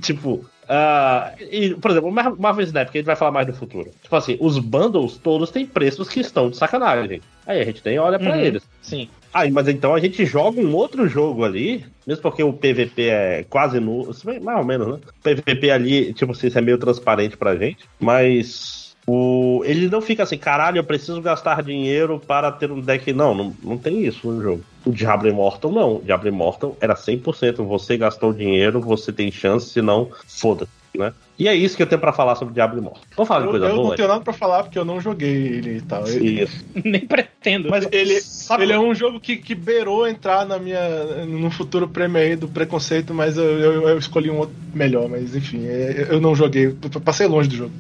tipo, 0.02 0.46
Uh, 0.66 1.44
e, 1.52 1.76
por 1.76 1.92
exemplo, 1.92 2.10
o 2.10 2.12
Marvel 2.12 2.64
Snap, 2.64 2.90
que 2.90 2.98
a 2.98 3.02
gente 3.02 3.08
vai 3.08 3.16
falar 3.16 3.32
mais 3.32 3.48
no 3.48 3.54
futuro. 3.54 3.92
Tipo 4.02 4.16
assim, 4.16 4.38
os 4.40 4.58
bundles 4.58 5.18
todos 5.18 5.52
têm 5.52 5.66
preços 5.66 6.10
que 6.10 6.20
estão 6.20 6.50
de 6.50 6.58
sacanagem. 6.58 7.22
Aí 7.46 7.62
a 7.62 7.64
gente 7.64 7.82
nem 7.86 8.00
olha 8.00 8.18
para 8.18 8.36
uhum, 8.36 8.42
eles. 8.42 8.64
Sim. 8.82 9.08
Aí, 9.34 9.52
mas 9.52 9.68
então 9.68 9.94
a 9.94 10.00
gente 10.00 10.26
joga 10.26 10.60
um 10.60 10.74
outro 10.74 11.08
jogo 11.08 11.44
ali, 11.44 11.86
mesmo 12.08 12.22
porque 12.22 12.42
o 12.42 12.54
PVP 12.54 13.10
é 13.10 13.46
quase 13.50 13.80
nulo, 13.80 14.16
mais 14.42 14.58
ou 14.58 14.66
menos, 14.66 14.88
né? 14.88 14.94
O 14.94 15.22
PVP 15.22 15.70
ali, 15.70 16.14
tipo 16.14 16.32
assim, 16.32 16.50
é 16.54 16.62
meio 16.62 16.78
transparente 16.78 17.38
pra 17.38 17.56
gente, 17.56 17.86
mas 18.00 18.85
o, 19.08 19.62
ele 19.66 19.88
não 19.88 20.02
fica 20.02 20.24
assim, 20.24 20.38
caralho, 20.38 20.78
eu 20.78 20.84
preciso 20.84 21.22
gastar 21.22 21.62
dinheiro 21.62 22.20
para 22.20 22.52
ter 22.52 22.72
um 22.72 22.82
deck. 22.82 23.14
Não, 23.14 23.36
não, 23.36 23.56
não 23.64 23.78
tem 23.78 24.04
isso 24.04 24.28
no 24.32 24.42
jogo. 24.42 24.64
O 24.84 24.92
Diablo 24.92 25.28
Immortal 25.28 25.72
não. 25.72 25.98
O 25.98 26.02
Diablo 26.02 26.28
Immortal 26.28 26.76
era 26.82 26.96
100%. 26.96 27.58
Você 27.66 27.98
gastou 27.98 28.34
dinheiro, 28.34 28.82
você 28.82 29.14
tem 29.14 29.32
chance, 29.32 29.70
senão 29.70 30.10
foda. 30.28 30.68
né? 30.98 31.14
E 31.38 31.48
é 31.48 31.54
isso 31.54 31.76
que 31.76 31.84
eu 31.84 31.88
tenho 31.88 32.02
pra 32.02 32.14
falar 32.14 32.36
sobre 32.36 32.56
Diablo 32.56 32.80
Immortal. 32.80 33.04
Vamos 33.16 33.28
falar 33.28 33.46
de 33.46 33.52
coisa 33.52 33.66
eu 33.68 33.76
boa? 33.76 33.84
Eu 33.86 33.90
não 33.90 33.96
tenho 33.96 34.08
nada 34.08 34.22
pra 34.22 34.34
falar 34.34 34.64
porque 34.64 34.80
eu 34.80 34.86
não 34.86 35.00
joguei 35.00 35.30
ele 35.30 35.78
e 35.78 35.82
tal. 35.82 36.08
Isso. 36.08 36.66
Nem 36.84 37.06
pretendo. 37.06 37.70
Mas 37.70 37.88
ele, 37.92 38.20
sabe, 38.22 38.64
ele 38.64 38.74
é 38.74 38.80
um 38.80 38.96
jogo 38.96 39.20
que, 39.20 39.38
que 39.38 39.54
beirou 39.54 40.08
entrar 40.08 40.48
na 40.48 40.58
minha, 40.58 41.26
no 41.28 41.52
futuro 41.52 41.88
prêmio 41.88 42.20
aí 42.20 42.36
do 42.36 42.48
preconceito, 42.48 43.14
mas 43.14 43.38
eu, 43.38 43.44
eu, 43.44 43.90
eu 43.90 44.00
escolhi 44.00 44.32
um 44.32 44.40
outro 44.40 44.56
melhor. 44.74 45.08
Mas 45.08 45.36
enfim, 45.36 45.68
é, 45.68 46.08
eu 46.10 46.20
não 46.20 46.34
joguei. 46.34 46.76
Passei 47.04 47.28
longe 47.28 47.50
do 47.50 47.56
jogo. 47.56 47.72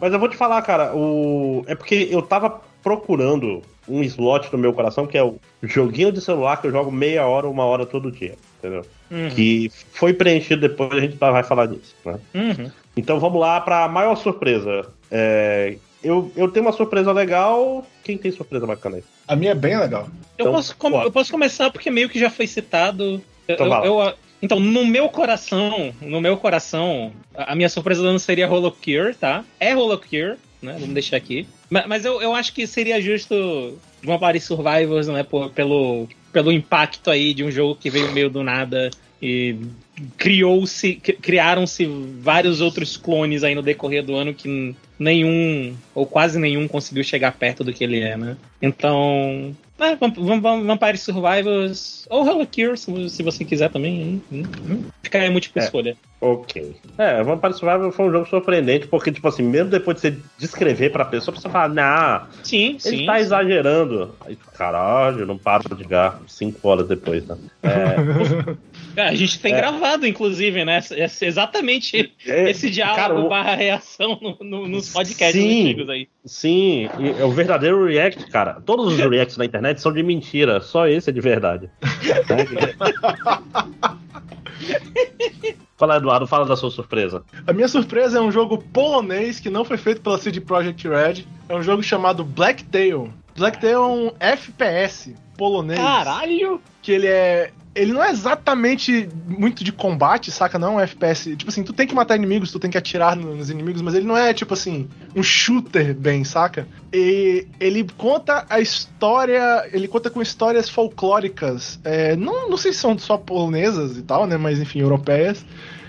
Mas 0.00 0.12
eu 0.12 0.18
vou 0.18 0.28
te 0.28 0.36
falar, 0.36 0.60
cara, 0.62 0.94
o... 0.94 1.64
é 1.66 1.74
porque 1.74 2.08
eu 2.10 2.22
tava 2.22 2.60
procurando 2.82 3.62
um 3.88 4.02
slot 4.02 4.48
no 4.52 4.58
meu 4.58 4.72
coração, 4.72 5.06
que 5.06 5.16
é 5.16 5.24
o 5.24 5.38
joguinho 5.62 6.12
de 6.12 6.20
celular 6.20 6.60
que 6.60 6.66
eu 6.66 6.72
jogo 6.72 6.90
meia 6.90 7.26
hora, 7.26 7.48
uma 7.48 7.64
hora 7.64 7.86
todo 7.86 8.10
dia, 8.10 8.34
entendeu? 8.58 8.84
Uhum. 9.10 9.28
Que 9.30 9.70
foi 9.92 10.12
preenchido 10.12 10.68
depois, 10.68 10.92
a 10.92 11.00
gente 11.00 11.16
vai 11.16 11.42
falar 11.42 11.66
disso, 11.66 11.94
né? 12.04 12.18
Uhum. 12.34 12.70
Então 12.96 13.20
vamos 13.20 13.40
lá 13.40 13.60
para 13.60 13.84
a 13.84 13.88
maior 13.88 14.16
surpresa. 14.16 14.86
É... 15.10 15.76
Eu, 16.02 16.30
eu 16.36 16.48
tenho 16.48 16.64
uma 16.64 16.72
surpresa 16.72 17.10
legal. 17.10 17.84
Quem 18.04 18.16
tem 18.16 18.30
surpresa 18.30 18.66
bacana 18.66 18.96
aí? 18.96 19.04
A 19.26 19.34
minha 19.34 19.50
é 19.50 19.54
bem 19.54 19.76
legal. 19.76 20.08
Eu, 20.38 20.44
então, 20.44 20.52
posso, 20.52 20.76
com... 20.76 21.02
eu 21.02 21.10
posso 21.10 21.32
começar 21.32 21.70
porque 21.70 21.90
meio 21.90 22.08
que 22.08 22.18
já 22.18 22.30
foi 22.30 22.46
citado. 22.46 23.20
Então, 23.48 23.66
eu, 23.84 24.00
eu, 24.00 24.14
então, 24.42 24.60
no 24.60 24.84
meu 24.84 25.08
coração, 25.08 25.94
no 26.00 26.20
meu 26.20 26.36
coração, 26.36 27.12
a 27.34 27.54
minha 27.54 27.68
surpresa 27.68 28.02
não 28.02 28.18
seria 28.18 28.50
Holocure, 28.50 29.14
tá? 29.14 29.44
É 29.58 29.74
Holocure, 29.74 30.36
né? 30.60 30.76
Vamos 30.78 30.94
deixar 30.94 31.16
aqui. 31.16 31.46
Mas, 31.70 31.86
mas 31.86 32.04
eu, 32.04 32.20
eu 32.20 32.34
acho 32.34 32.52
que 32.52 32.66
seria 32.66 33.00
justo 33.00 33.78
Vampire 34.02 34.40
Survivors, 34.40 35.08
né? 35.08 35.22
Por, 35.22 35.50
pelo, 35.50 36.08
pelo 36.32 36.52
impacto 36.52 37.10
aí 37.10 37.32
de 37.32 37.44
um 37.44 37.50
jogo 37.50 37.76
que 37.76 37.90
veio 37.90 38.12
meio 38.12 38.28
do 38.28 38.42
nada 38.42 38.90
e 39.20 39.56
criou-se, 40.18 40.96
criaram-se 40.96 41.86
vários 42.20 42.60
outros 42.60 42.96
clones 42.96 43.42
aí 43.42 43.54
no 43.54 43.62
decorrer 43.62 44.04
do 44.04 44.14
ano 44.14 44.34
que 44.34 44.74
nenhum, 44.98 45.74
ou 45.94 46.06
quase 46.06 46.38
nenhum, 46.38 46.68
conseguiu 46.68 47.02
chegar 47.02 47.32
perto 47.32 47.64
do 47.64 47.72
que 47.72 47.82
ele 47.82 48.00
é, 48.00 48.16
né? 48.16 48.36
Então, 48.60 49.56
é, 49.78 49.96
Vampire 49.96 50.96
Survivors 50.96 52.06
ou 52.08 52.26
Hello 52.26 52.46
Cure, 52.46 52.78
se 53.10 53.22
você 53.22 53.44
quiser 53.44 53.70
também. 53.70 54.22
Hum, 54.32 54.42
hum. 54.68 54.84
Fica 55.02 55.18
aí 55.18 55.30
múltipla 55.30 55.62
é, 55.62 55.64
escolha. 55.64 55.96
Ok. 56.20 56.76
É, 56.96 57.22
Vampire 57.22 57.54
Survivors 57.54 57.94
foi 57.94 58.08
um 58.08 58.12
jogo 58.12 58.26
surpreendente, 58.26 58.86
porque, 58.86 59.12
tipo 59.12 59.28
assim, 59.28 59.42
mesmo 59.42 59.70
depois 59.70 60.00
de 60.00 60.10
você 60.10 60.18
descrever 60.38 60.90
pra 60.90 61.04
pessoa, 61.04 61.32
a 61.32 61.36
pessoa 61.36 61.52
fala, 61.52 61.74
nah, 61.74 62.26
sim, 62.42 62.78
ele 62.84 62.98
sim, 62.98 63.06
tá 63.06 63.16
sim. 63.16 63.20
exagerando. 63.20 64.14
Aí, 64.24 64.36
caralho, 64.54 65.26
não 65.26 65.36
para 65.36 65.62
de 65.74 65.82
jogar 65.82 66.20
cinco 66.26 66.66
horas 66.66 66.88
depois, 66.88 67.26
né? 67.26 67.36
É... 67.62 67.96
é 68.96 69.08
a 69.08 69.14
gente 69.14 69.38
tem 69.38 69.52
é. 69.52 69.56
gravado, 69.56 70.06
inclusive, 70.06 70.64
né? 70.64 70.80
Exatamente 71.20 72.12
é, 72.26 72.50
esse 72.50 72.70
diálogo 72.70 73.28
cara, 73.28 73.28
barra 73.28 73.54
reação 73.54 74.18
no, 74.20 74.38
no, 74.40 74.68
nos 74.68 74.92
podcasts 74.92 75.40
sim, 75.40 75.62
antigos 75.62 75.88
aí. 75.90 76.08
Sim, 76.24 76.88
é 77.18 77.24
o 77.24 77.30
verdadeiro 77.30 77.84
react, 77.86 78.28
cara. 78.30 78.60
Todos 78.64 78.92
os 78.92 78.98
reacts 78.98 79.36
na 79.36 79.44
internet 79.44 79.80
são 79.80 79.92
de 79.92 80.02
mentira, 80.02 80.60
só 80.60 80.86
esse 80.86 81.10
é 81.10 81.12
de 81.12 81.20
verdade. 81.20 81.70
Fala, 85.76 85.96
Eduardo, 85.96 86.26
fala 86.26 86.46
da 86.46 86.56
sua 86.56 86.70
surpresa. 86.70 87.22
A 87.46 87.52
minha 87.52 87.68
surpresa 87.68 88.18
é 88.18 88.20
um 88.20 88.32
jogo 88.32 88.56
polonês 88.72 89.38
que 89.38 89.50
não 89.50 89.62
foi 89.62 89.76
feito 89.76 90.00
pela 90.00 90.16
CD 90.16 90.40
Projekt 90.40 90.88
Red. 90.88 91.26
É 91.50 91.54
um 91.54 91.62
jogo 91.62 91.82
chamado 91.82 92.24
Blacktail. 92.24 93.12
Blacktail 93.36 93.82
é 93.82 93.86
um 93.86 94.12
FPS 94.18 95.14
polonês. 95.36 95.78
Caralho! 95.78 96.62
Que 96.80 96.92
ele 96.92 97.06
é 97.06 97.52
ele 97.76 97.92
não 97.92 98.02
é 98.02 98.10
exatamente 98.10 99.06
muito 99.26 99.62
de 99.62 99.70
combate, 99.70 100.30
saca? 100.30 100.58
Não 100.58 100.68
é 100.68 100.70
um 100.76 100.80
FPS. 100.80 101.36
Tipo 101.36 101.50
assim, 101.50 101.62
tu 101.62 101.74
tem 101.74 101.86
que 101.86 101.94
matar 101.94 102.16
inimigos, 102.16 102.50
tu 102.50 102.58
tem 102.58 102.70
que 102.70 102.78
atirar 102.78 103.14
nos 103.14 103.50
inimigos, 103.50 103.82
mas 103.82 103.94
ele 103.94 104.06
não 104.06 104.16
é, 104.16 104.32
tipo 104.32 104.54
assim, 104.54 104.88
um 105.14 105.22
shooter 105.22 105.94
bem, 105.94 106.24
saca? 106.24 106.66
E 106.90 107.46
ele 107.60 107.86
conta 107.98 108.46
a 108.48 108.60
história. 108.60 109.68
Ele 109.72 109.86
conta 109.86 110.08
com 110.08 110.22
histórias 110.22 110.70
folclóricas. 110.70 111.78
É, 111.84 112.16
não, 112.16 112.48
não 112.48 112.56
sei 112.56 112.72
se 112.72 112.78
são 112.78 112.98
só 112.98 113.18
polonesas 113.18 113.98
e 113.98 114.02
tal, 114.02 114.26
né? 114.26 114.38
Mas 114.38 114.58
enfim, 114.58 114.80
europeias. 114.80 115.44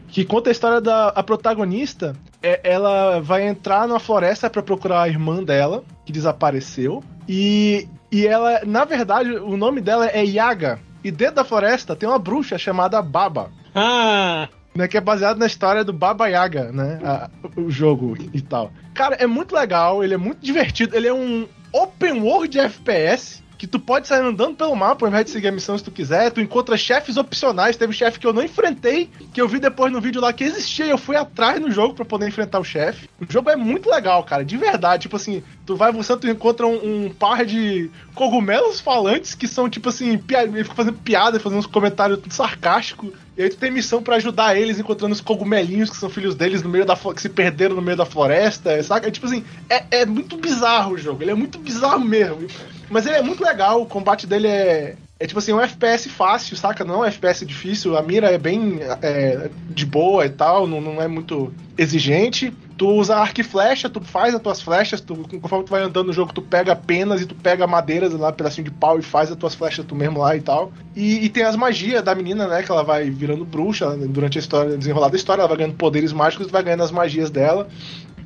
Que 0.09 0.25
conta 0.25 0.49
a 0.49 0.51
história 0.51 0.81
da 0.81 1.07
a 1.07 1.23
protagonista. 1.23 2.15
É, 2.43 2.59
ela 2.63 3.21
vai 3.21 3.47
entrar 3.47 3.87
na 3.87 3.97
floresta 3.97 4.49
para 4.49 4.61
procurar 4.61 5.03
a 5.03 5.07
irmã 5.07 5.41
dela, 5.41 5.83
que 6.05 6.11
desapareceu. 6.11 7.01
E, 7.27 7.87
e 8.11 8.27
ela, 8.27 8.61
na 8.65 8.83
verdade, 8.83 9.31
o 9.31 9.55
nome 9.55 9.79
dela 9.79 10.07
é 10.07 10.23
Yaga 10.23 10.79
e 11.07 11.11
dentro 11.11 11.35
da 11.35 11.43
floresta 11.43 11.95
tem 11.95 12.07
uma 12.07 12.19
bruxa 12.19 12.57
chamada 12.57 13.01
Baba. 13.01 13.49
Ah! 13.73 14.49
Né, 14.75 14.87
que 14.87 14.97
é 14.97 15.01
baseado 15.01 15.37
na 15.37 15.47
história 15.47 15.83
do 15.83 15.91
Baba 15.91 16.27
Yaga, 16.27 16.71
né? 16.71 16.99
A, 17.03 17.29
o 17.55 17.71
jogo 17.71 18.15
e 18.31 18.41
tal. 18.41 18.71
Cara, 18.93 19.15
é 19.15 19.25
muito 19.25 19.55
legal, 19.55 20.03
ele 20.03 20.13
é 20.13 20.17
muito 20.17 20.39
divertido, 20.39 20.95
ele 20.95 21.07
é 21.07 21.13
um 21.13 21.47
open 21.73 22.21
world 22.21 22.59
FPS 22.59 23.43
que 23.57 23.65
tu 23.65 23.79
pode 23.79 24.07
sair 24.07 24.21
andando 24.21 24.55
pelo 24.55 24.75
mapa 24.75 25.05
ao 25.05 25.09
invés 25.09 25.25
de 25.25 25.31
seguir 25.31 25.47
a 25.47 25.51
missão 25.51 25.77
se 25.77 25.83
tu 25.83 25.91
quiser. 25.91 26.31
Tu 26.31 26.41
encontra 26.41 26.77
chefes 26.77 27.17
opcionais. 27.17 27.75
Teve 27.75 27.93
chefe 27.93 28.19
que 28.19 28.27
eu 28.27 28.33
não 28.33 28.43
enfrentei, 28.43 29.09
que 29.33 29.41
eu 29.41 29.47
vi 29.47 29.59
depois 29.59 29.91
no 29.91 29.99
vídeo 29.99 30.21
lá 30.21 30.31
que 30.31 30.43
existia. 30.43 30.85
Eu 30.85 30.97
fui 30.97 31.15
atrás 31.15 31.59
no 31.59 31.71
jogo 31.71 31.93
para 31.95 32.05
poder 32.05 32.27
enfrentar 32.27 32.59
o 32.59 32.63
chefe. 32.63 33.09
O 33.19 33.25
jogo 33.31 33.49
é 33.49 33.55
muito 33.55 33.89
legal, 33.89 34.23
cara, 34.23 34.45
de 34.45 34.55
verdade. 34.57 35.03
Tipo 35.03 35.15
assim, 35.15 35.43
tu 35.65 35.75
vai 35.75 35.91
você 35.91 36.15
tu 36.15 36.27
encontra 36.27 36.67
um, 36.67 37.05
um 37.05 37.09
par 37.09 37.45
de 37.45 37.89
cogumelos 38.13 38.79
falantes 38.79 39.33
que 39.33 39.47
são 39.47 39.69
tipo 39.69 39.89
assim, 39.89 40.11
ele 40.11 40.63
fica 40.63 40.75
fazendo 40.75 40.97
piada, 40.99 41.39
fazendo 41.39 41.59
uns 41.59 41.65
comentários 41.65 42.19
tudo 42.19 42.33
sarcástico. 42.33 43.11
E 43.37 43.43
aí 43.43 43.49
tu 43.49 43.57
tem 43.57 43.69
missão 43.69 44.01
para 44.01 44.15
ajudar 44.15 44.57
eles 44.57 44.79
encontrando 44.79 45.13
os 45.13 45.21
cogumelinhos 45.21 45.89
que 45.89 45.97
são 45.97 46.09
filhos 46.09 46.33
deles 46.33 46.63
no 46.63 46.69
meio 46.69 46.85
da 46.85 46.95
que 46.95 47.21
se 47.21 47.29
perderam 47.29 47.75
no 47.75 47.81
meio 47.81 47.95
da 47.95 48.05
floresta, 48.05 48.81
saca? 48.81 49.07
É, 49.07 49.11
tipo 49.11 49.27
assim, 49.27 49.43
é, 49.69 50.01
é 50.01 50.05
muito 50.05 50.37
bizarro 50.37 50.93
o 50.93 50.97
jogo, 50.97 51.23
ele 51.23 51.31
é 51.31 51.35
muito 51.35 51.59
bizarro 51.59 52.03
mesmo. 52.03 52.47
Mas 52.89 53.05
ele 53.05 53.15
é 53.15 53.21
muito 53.21 53.43
legal, 53.43 53.81
o 53.81 53.85
combate 53.85 54.25
dele 54.25 54.47
é. 54.47 54.95
É 55.19 55.25
tipo 55.25 55.39
assim, 55.39 55.51
um 55.51 55.59
FPS 55.59 56.07
fácil, 56.09 56.55
saca? 56.55 56.85
Não 56.85 56.93
é 56.93 56.97
um 56.99 57.05
FPS 57.05 57.43
difícil, 57.43 57.97
a 57.97 58.03
mira 58.03 58.29
é 58.29 58.37
bem 58.37 58.77
é, 59.01 59.49
de 59.71 59.83
boa 59.83 60.23
e 60.27 60.29
tal, 60.29 60.67
não, 60.67 60.79
não 60.79 61.01
é 61.01 61.07
muito 61.07 61.51
exigente. 61.75 62.53
Tu 62.77 62.87
usa 62.87 63.15
arco 63.15 63.41
e 63.41 63.43
flecha, 63.43 63.89
tu 63.89 63.99
faz 63.99 64.35
as 64.35 64.41
tuas 64.41 64.61
flechas, 64.61 65.01
tu, 65.01 65.15
conforme 65.41 65.65
tu 65.65 65.71
vai 65.71 65.81
andando 65.81 66.05
no 66.05 66.13
jogo, 66.13 66.31
tu 66.31 66.43
pega 66.43 66.75
penas 66.75 67.19
e 67.19 67.25
tu 67.25 67.33
pega 67.33 67.65
madeiras 67.65 68.13
lá, 68.13 68.31
pedacinho 68.31 68.65
de 68.65 68.71
pau 68.71 68.99
e 68.99 69.01
faz 69.01 69.31
as 69.31 69.35
tuas 69.35 69.55
flechas 69.55 69.83
tu 69.83 69.95
mesmo 69.95 70.19
lá 70.19 70.35
e 70.35 70.41
tal. 70.41 70.71
E, 70.95 71.25
e 71.25 71.29
tem 71.29 71.41
as 71.41 71.55
magias 71.55 72.03
da 72.03 72.13
menina, 72.13 72.45
né? 72.45 72.61
Que 72.61 72.71
ela 72.71 72.83
vai 72.83 73.09
virando 73.09 73.43
bruxa 73.43 73.97
durante 73.97 74.37
a 74.37 74.41
história, 74.41 74.77
desenrolar 74.77 75.09
da 75.09 75.17
história, 75.17 75.41
ela 75.41 75.49
vai 75.49 75.57
ganhando 75.57 75.77
poderes 75.77 76.13
mágicos 76.13 76.47
e 76.47 76.51
vai 76.51 76.61
ganhando 76.61 76.83
as 76.83 76.91
magias 76.91 77.31
dela. 77.31 77.67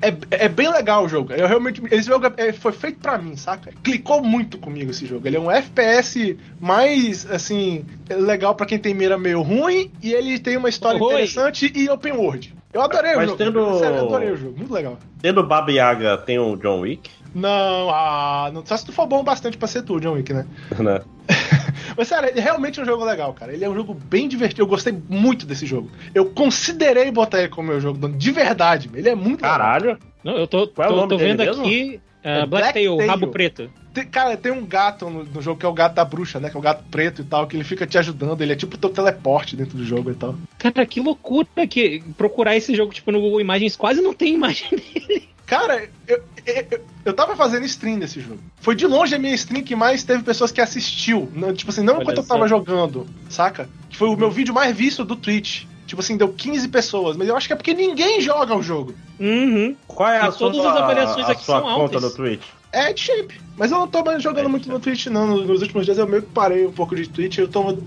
É, 0.02 0.46
é 0.46 0.50
bem 0.50 0.72
legal 0.72 1.06
o 1.06 1.10
jogo. 1.10 1.32
Eu 1.34 1.48
realmente. 1.48 1.82
Esse 1.92 2.08
jogo 2.08 2.32
é, 2.38 2.52
foi 2.52 2.72
feito 2.72 3.00
para 3.00 3.18
mim, 3.18 3.36
saca? 3.36 3.72
Clicou 3.84 4.24
muito 4.24 4.58
comigo 4.58 4.92
esse 4.92 5.06
jogo. 5.06 5.28
Ele 5.28 5.38
é 5.38 5.40
um 5.40 5.52
FPS 5.52 6.38
mais, 6.60 7.30
assim, 7.30 7.86
legal 8.10 8.56
para 8.56 8.66
quem 8.66 8.80
tem 8.80 8.94
mira 8.94 9.18
meio 9.18 9.42
ruim 9.42 9.92
e 10.02 10.14
ele 10.14 10.40
tem 10.40 10.58
uma 10.58 10.70
história 10.70 11.02
Oi. 11.02 11.14
interessante 11.14 11.72
e 11.76 11.90
open 11.90 12.14
world. 12.14 12.54
Eu 12.74 12.82
adorei 12.82 13.16
Mas 13.16 13.26
o 13.26 13.32
jogo. 13.32 13.38
Tendo... 13.38 13.80
Sério, 13.80 13.98
eu 13.98 14.06
adorei 14.06 14.32
o 14.32 14.38
jogo. 14.38 14.58
Muito 14.58 14.74
legal. 14.74 14.98
Tendo 15.22 15.46
Baba 15.46 15.72
Yaga, 15.72 16.18
tem 16.18 16.40
o 16.40 16.56
John 16.56 16.80
Wick? 16.82 17.10
Não, 17.34 17.90
ah, 17.90 18.50
não, 18.54 18.66
só 18.66 18.76
se 18.76 18.86
tu 18.86 18.92
for 18.92 19.06
bom 19.06 19.24
bastante 19.24 19.58
pra 19.58 19.68
ser 19.68 19.84
tu, 19.84 20.00
John 20.00 20.14
Wick, 20.14 20.34
né? 20.34 20.46
né? 20.80 21.02
Mas, 21.98 22.12
ele 22.12 22.40
realmente 22.40 22.80
é 22.80 22.84
um 22.84 22.86
jogo 22.86 23.04
legal, 23.04 23.34
cara. 23.34 23.54
Ele 23.54 23.64
é 23.64 23.70
um 23.70 23.76
jogo 23.76 23.94
bem 23.94 24.28
divertido. 24.28 24.62
Eu 24.62 24.68
gostei 24.68 24.94
muito 25.10 25.46
desse 25.46 25.66
jogo. 25.66 25.90
Eu 26.14 26.26
considerei 26.26 27.12
botar 27.12 27.40
ele 27.40 27.50
como 27.50 27.70
meu 27.70 27.80
jogo 27.80 28.10
de 28.10 28.32
verdade. 28.32 28.90
Ele 28.94 29.10
é 29.10 29.16
muito 29.16 29.42
Caralho. 29.42 29.86
legal. 29.86 30.00
Não, 30.24 30.38
eu 30.38 30.48
tô, 30.48 30.68
Qual 30.68 30.88
tô, 30.88 30.94
é 30.94 30.96
o 30.96 31.00
nome 31.00 31.10
tô 31.10 31.18
vendo 31.18 31.42
aqui. 31.42 32.00
Uh, 32.24 32.28
é 32.28 32.46
Blacktail, 32.46 32.96
Black 32.96 33.10
Rabo 33.10 33.28
Preto. 33.28 33.70
Tem, 33.94 34.06
cara, 34.06 34.38
tem 34.38 34.52
um 34.52 34.66
gato 34.66 35.10
no, 35.10 35.24
no, 35.24 35.42
jogo 35.42 35.60
que 35.60 35.66
é 35.66 35.70
o 35.70 35.74
gato 35.74 35.96
da 35.96 36.06
bruxa, 36.06 36.40
né? 36.40 36.50
Que 36.50 36.56
é 36.56 36.60
o 36.60 36.64
gato 36.64 36.84
preto 36.90 37.22
e 37.22 37.26
tal, 37.26 37.46
que 37.48 37.58
ele 37.58 37.64
fica 37.64 37.86
te 37.86 37.98
ajudando. 37.98 38.42
Ele 38.42 38.54
é 38.54 38.56
tipo 38.56 38.76
o 38.76 38.78
teu 38.78 38.90
teleporte 38.90 39.56
dentro 39.56 39.78
do 39.78 39.84
jogo 39.84 40.12
e 40.12 40.16
tal. 40.16 40.36
Cara, 40.58 40.86
que 40.86 41.02
loucura 41.02 41.68
que 41.68 42.02
procurar 42.16 42.56
esse 42.56 42.74
jogo, 42.76 42.94
tipo, 42.94 43.12
no 43.12 43.20
Google 43.20 43.42
Imagens 43.42 43.76
quase 43.76 44.02
não 44.02 44.14
tem 44.14 44.34
imagem 44.34 44.70
dele. 44.94 45.31
Cara, 45.52 45.90
eu, 46.08 46.24
eu, 46.46 46.82
eu 47.04 47.14
tava 47.14 47.36
fazendo 47.36 47.66
stream 47.66 48.00
desse 48.00 48.22
jogo. 48.22 48.40
Foi 48.62 48.74
de 48.74 48.88
longe 48.88 49.14
a 49.14 49.20
minha 49.20 49.36
stream 49.36 49.62
que 49.66 49.76
mais 49.76 50.02
teve 50.02 50.24
pessoas 50.24 50.50
que 50.50 50.62
assistiu. 50.62 51.30
Tipo 51.58 51.72
assim, 51.72 51.84
não 51.84 51.96
Olha 51.96 52.04
enquanto 52.04 52.20
eu 52.20 52.24
tava 52.24 52.48
jogando, 52.48 53.06
saca? 53.30 53.68
Que 53.90 53.98
foi 53.98 54.08
o 54.08 54.16
meu 54.16 54.32
vídeo 54.32 54.54
mais 54.54 54.74
visto 54.74 55.04
do 55.04 55.14
Twitch. 55.14 55.66
Tipo 55.86 56.00
assim, 56.00 56.16
deu 56.16 56.32
15 56.32 56.70
pessoas, 56.70 57.18
mas 57.18 57.28
eu 57.28 57.36
acho 57.36 57.48
que 57.48 57.54
é 57.54 57.58
porque 57.58 57.74
ninguém 57.74 58.22
joga 58.22 58.56
o 58.56 58.64
jogo. 58.64 58.96
Uhum. 59.20 59.76
Qual 59.86 60.10
é 60.10 60.22
a 60.22 60.30
e 60.30 60.32
sua, 60.32 60.50
todas 60.50 60.66
as 60.66 60.78
avaliações 60.78 61.28
a, 61.28 61.32
aqui 61.34 61.44
sua 61.44 61.60
são 61.60 61.64
conta 61.64 61.82
altas. 61.82 62.02
no 62.02 62.12
Twitch? 62.12 62.44
É 62.72 62.94
de 62.94 63.02
shape. 63.02 63.40
Mas 63.58 63.72
eu 63.72 63.78
não 63.78 63.88
tô 63.88 64.04
mais 64.04 64.24
jogando 64.24 64.46
é 64.46 64.50
muito 64.50 64.70
no 64.70 64.80
Twitch, 64.80 65.08
não. 65.08 65.28
Nos 65.28 65.62
últimos 65.62 65.86
dias 65.86 65.98
eu 65.98 66.08
meio 66.08 66.24
que 66.24 66.30
parei 66.30 66.66
um 66.66 66.72
pouco 66.72 66.96
de 66.96 67.08
Twitch. 67.08 67.38
Eu 67.38 67.48
tô. 67.48 67.78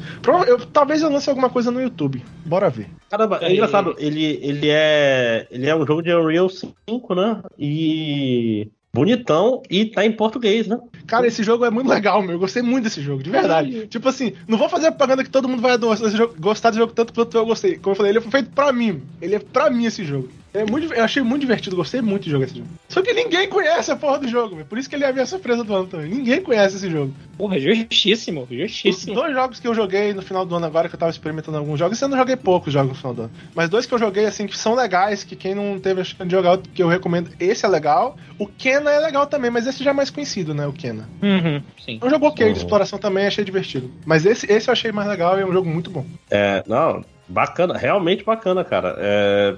Eu, 0.47 0.67
talvez 0.67 1.03
eu 1.03 1.11
lance 1.11 1.29
alguma 1.29 1.51
coisa 1.51 1.71
no 1.71 1.81
YouTube. 1.81 2.23
Bora 2.45 2.71
ver. 2.71 2.89
Caramba, 3.11 3.39
é 3.43 3.53
engraçado. 3.53 3.95
Ele, 3.99 4.39
ele, 4.43 4.69
é, 4.71 5.47
ele 5.51 5.69
é 5.69 5.75
um 5.75 5.87
jogo 5.87 6.03
de 6.03 6.15
Unreal 6.15 6.49
5, 6.49 7.15
né? 7.15 7.43
E 7.59 8.69
bonitão 8.95 9.61
e 9.69 9.87
tá 9.87 10.07
em 10.07 10.13
português, 10.13 10.69
né? 10.69 10.79
Cara, 11.09 11.27
esse 11.27 11.43
jogo 11.43 11.65
é 11.65 11.71
muito 11.71 11.91
legal, 11.91 12.23
meu. 12.23 12.33
Eu 12.33 12.39
gostei 12.39 12.63
muito 12.63 12.85
desse 12.85 13.03
jogo, 13.03 13.23
de 13.23 13.31
verdade. 13.31 13.81
É. 13.81 13.87
Tipo 13.87 14.09
assim, 14.09 14.35
não 14.47 14.57
vou 14.57 14.69
fazer 14.69 14.91
propaganda 14.93 15.25
que 15.25 15.31
todo 15.31 15.49
mundo 15.49 15.61
vai 15.61 15.77
gostar 15.77 16.71
desse 16.71 16.79
jogo 16.79 16.93
tanto 16.93 17.13
quanto 17.13 17.37
eu 17.37 17.45
gostei. 17.45 17.77
Como 17.77 17.93
eu 17.93 17.97
falei, 17.97 18.13
ele 18.13 18.21
foi 18.21 18.31
feito 18.31 18.51
pra 18.51 18.73
mim. 18.73 19.03
Ele 19.21 19.35
é 19.35 19.41
pra 19.41 19.69
mim 19.69 19.87
esse 19.87 20.05
jogo. 20.05 20.29
É 20.55 20.65
muito, 20.65 20.95
eu 20.95 21.03
achei 21.03 21.21
muito 21.21 21.41
divertido, 21.41 21.75
gostei 21.75 22.01
muito 22.01 22.23
de 22.23 22.31
jogar 22.31 22.45
esse 22.47 22.55
jogo. 22.55 22.69
Só 22.89 23.03
que 23.03 23.13
ninguém 23.13 23.49
conhece 23.49 23.91
a 23.91 23.97
porra 23.97 24.21
do 24.21 24.29
jogo, 24.29 24.65
por 24.65 24.79
isso 24.79 24.89
que 24.89 24.95
ele 24.95 25.03
é 25.03 25.09
a 25.09 25.13
minha 25.13 25.27
surpresa 25.27 25.65
do 25.65 25.75
ano 25.75 25.89
também. 25.89 26.09
Ninguém 26.09 26.41
conhece 26.41 26.77
esse 26.77 26.89
jogo. 26.89 27.13
Porra, 27.37 27.59
justíssimo, 27.59 28.47
justíssimo. 28.49 29.15
Os 29.15 29.21
dois 29.21 29.35
jogos 29.35 29.59
que 29.59 29.67
eu 29.67 29.75
joguei 29.75 30.15
no 30.15 30.23
final 30.23 30.47
do 30.47 30.55
ano 30.55 30.67
agora, 30.67 30.89
que 30.89 30.95
eu 30.95 30.99
tava 30.99 31.11
experimentando 31.11 31.59
alguns 31.59 31.77
jogos, 31.77 32.01
eu 32.01 32.07
não 32.07 32.17
joguei 32.17 32.37
poucos 32.37 32.73
jogos 32.73 32.91
no 32.91 32.95
final 32.95 33.15
do 33.15 33.23
ano. 33.23 33.33
Mas 33.53 33.69
dois 33.69 33.85
que 33.85 33.93
eu 33.93 33.99
joguei, 33.99 34.27
assim, 34.27 34.47
que 34.47 34.57
são 34.57 34.77
legais, 34.77 35.25
que 35.25 35.35
quem 35.35 35.57
não 35.57 35.81
teve 35.81 36.03
a 36.03 36.05
chance 36.05 36.25
de 36.25 36.31
jogar, 36.31 36.59
que 36.59 36.81
eu 36.81 36.87
recomendo, 36.87 37.31
esse 37.41 37.67
é 37.67 37.69
legal. 37.69 38.17
O 38.39 38.47
Kena 38.47 38.93
é 38.93 39.01
legal 39.01 39.27
também, 39.27 39.51
mas 39.51 39.67
esse 39.67 39.83
já 39.83 39.91
é 39.91 39.95
mais 39.95 40.11
conhecido, 40.11 40.55
né, 40.55 40.65
o 40.69 40.73
Kena. 40.73 41.09
Uhum, 41.21 41.61
sim. 41.85 41.99
É 42.01 42.07
um 42.07 42.11
jogo 42.11 42.27
ok 42.27 42.53
de 42.53 42.59
exploração 42.59 42.97
também, 42.97 43.27
achei 43.27 43.45
divertido. 43.45 43.91
Mas 44.07 44.25
esse, 44.25 44.51
esse 44.51 44.71
eu 44.71 44.73
achei 44.73 44.93
mais 44.93 45.09
legal 45.09 45.37
e 45.37 45.43
é 45.43 45.47
um 45.47 45.53
jogo 45.53 45.69
muito 45.69 45.91
bom. 45.91 46.07
É, 46.31 46.63
não, 46.69 47.03
Bacana, 47.27 47.77
realmente 47.77 48.23
bacana, 48.23 48.63
cara. 48.63 48.97
É, 48.99 49.57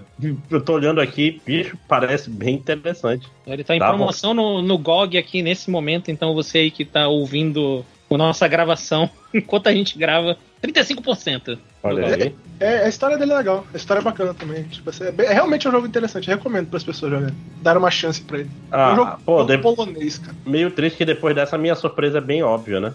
eu 0.51 0.61
tô 0.61 0.75
olhando 0.75 1.01
aqui, 1.01 1.41
bicho, 1.45 1.77
parece 1.89 2.31
bem 2.31 2.55
interessante. 2.55 3.29
Ele 3.47 3.65
tá 3.65 3.75
em 3.75 3.79
tá 3.79 3.89
promoção 3.89 4.33
no, 4.33 4.63
no 4.63 4.79
GOG 4.79 5.19
aqui 5.19 5.43
nesse 5.43 5.71
momento, 5.71 6.11
então 6.11 6.35
você 6.35 6.59
aí 6.59 6.71
que 6.71 6.85
tá 6.85 7.09
ouvindo 7.09 7.85
a 8.09 8.17
nossa 8.17 8.47
gravação, 8.47 9.11
enquanto 9.35 9.67
a 9.67 9.73
gente 9.73 9.99
grava, 9.99 10.37
35%. 10.63 11.59
Olha 11.83 12.07
aí. 12.07 12.35
É, 12.61 12.67
é, 12.67 12.85
a 12.85 12.89
história 12.89 13.19
dele 13.19 13.33
é 13.33 13.37
legal, 13.37 13.67
a 13.73 13.77
história 13.77 14.01
é 14.01 14.05
bacana 14.05 14.33
também. 14.33 14.63
Tipo, 14.65 14.91
assim, 14.91 15.05
é, 15.05 15.11
bem, 15.11 15.27
é, 15.27 15.33
realmente 15.33 15.69
um 15.69 15.73
jogo 15.73 15.87
interessante, 15.87 16.29
recomendo 16.29 16.69
para 16.69 16.77
as 16.77 16.85
pessoas 16.85 17.11
jogarem. 17.11 17.35
Dar 17.63 17.77
uma 17.77 17.91
chance 17.91 18.23
para 18.23 18.41
ele. 18.41 18.51
Ah, 18.71 18.91
é 18.91 18.93
um 18.93 18.97
jogo, 18.97 19.21
pô, 19.25 19.45
de... 19.45 19.59
polonês, 19.59 20.19
cara. 20.19 20.37
Meio 20.47 20.71
triste 20.71 20.97
que 20.97 21.05
depois 21.05 21.35
dessa 21.35 21.59
minha 21.59 21.75
surpresa 21.75 22.19
é 22.19 22.21
bem 22.21 22.43
óbvia, 22.43 22.81
né? 22.81 22.95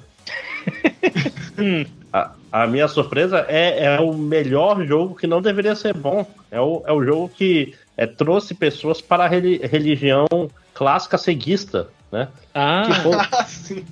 a, 2.12 2.32
a, 2.52 2.68
minha 2.68 2.88
surpresa 2.88 3.46
é, 3.48 3.86
é 3.86 4.00
o 4.00 4.14
melhor 4.14 4.86
jogo 4.86 5.16
que 5.16 5.28
não 5.28 5.42
deveria 5.42 5.76
ser 5.76 5.94
bom. 5.94 6.26
É 6.50 6.60
o, 6.60 6.84
é 6.86 6.92
o 6.92 7.04
jogo 7.04 7.30
que 7.30 7.74
é, 7.98 8.06
trouxe 8.06 8.54
pessoas 8.54 9.02
para 9.02 9.26
a 9.26 9.28
religião 9.28 10.28
clássica 10.74 11.18
ceguista, 11.18 11.90
né? 12.12 12.28
Ah, 12.54 12.84
que 12.86 12.94
foi, 13.02 13.86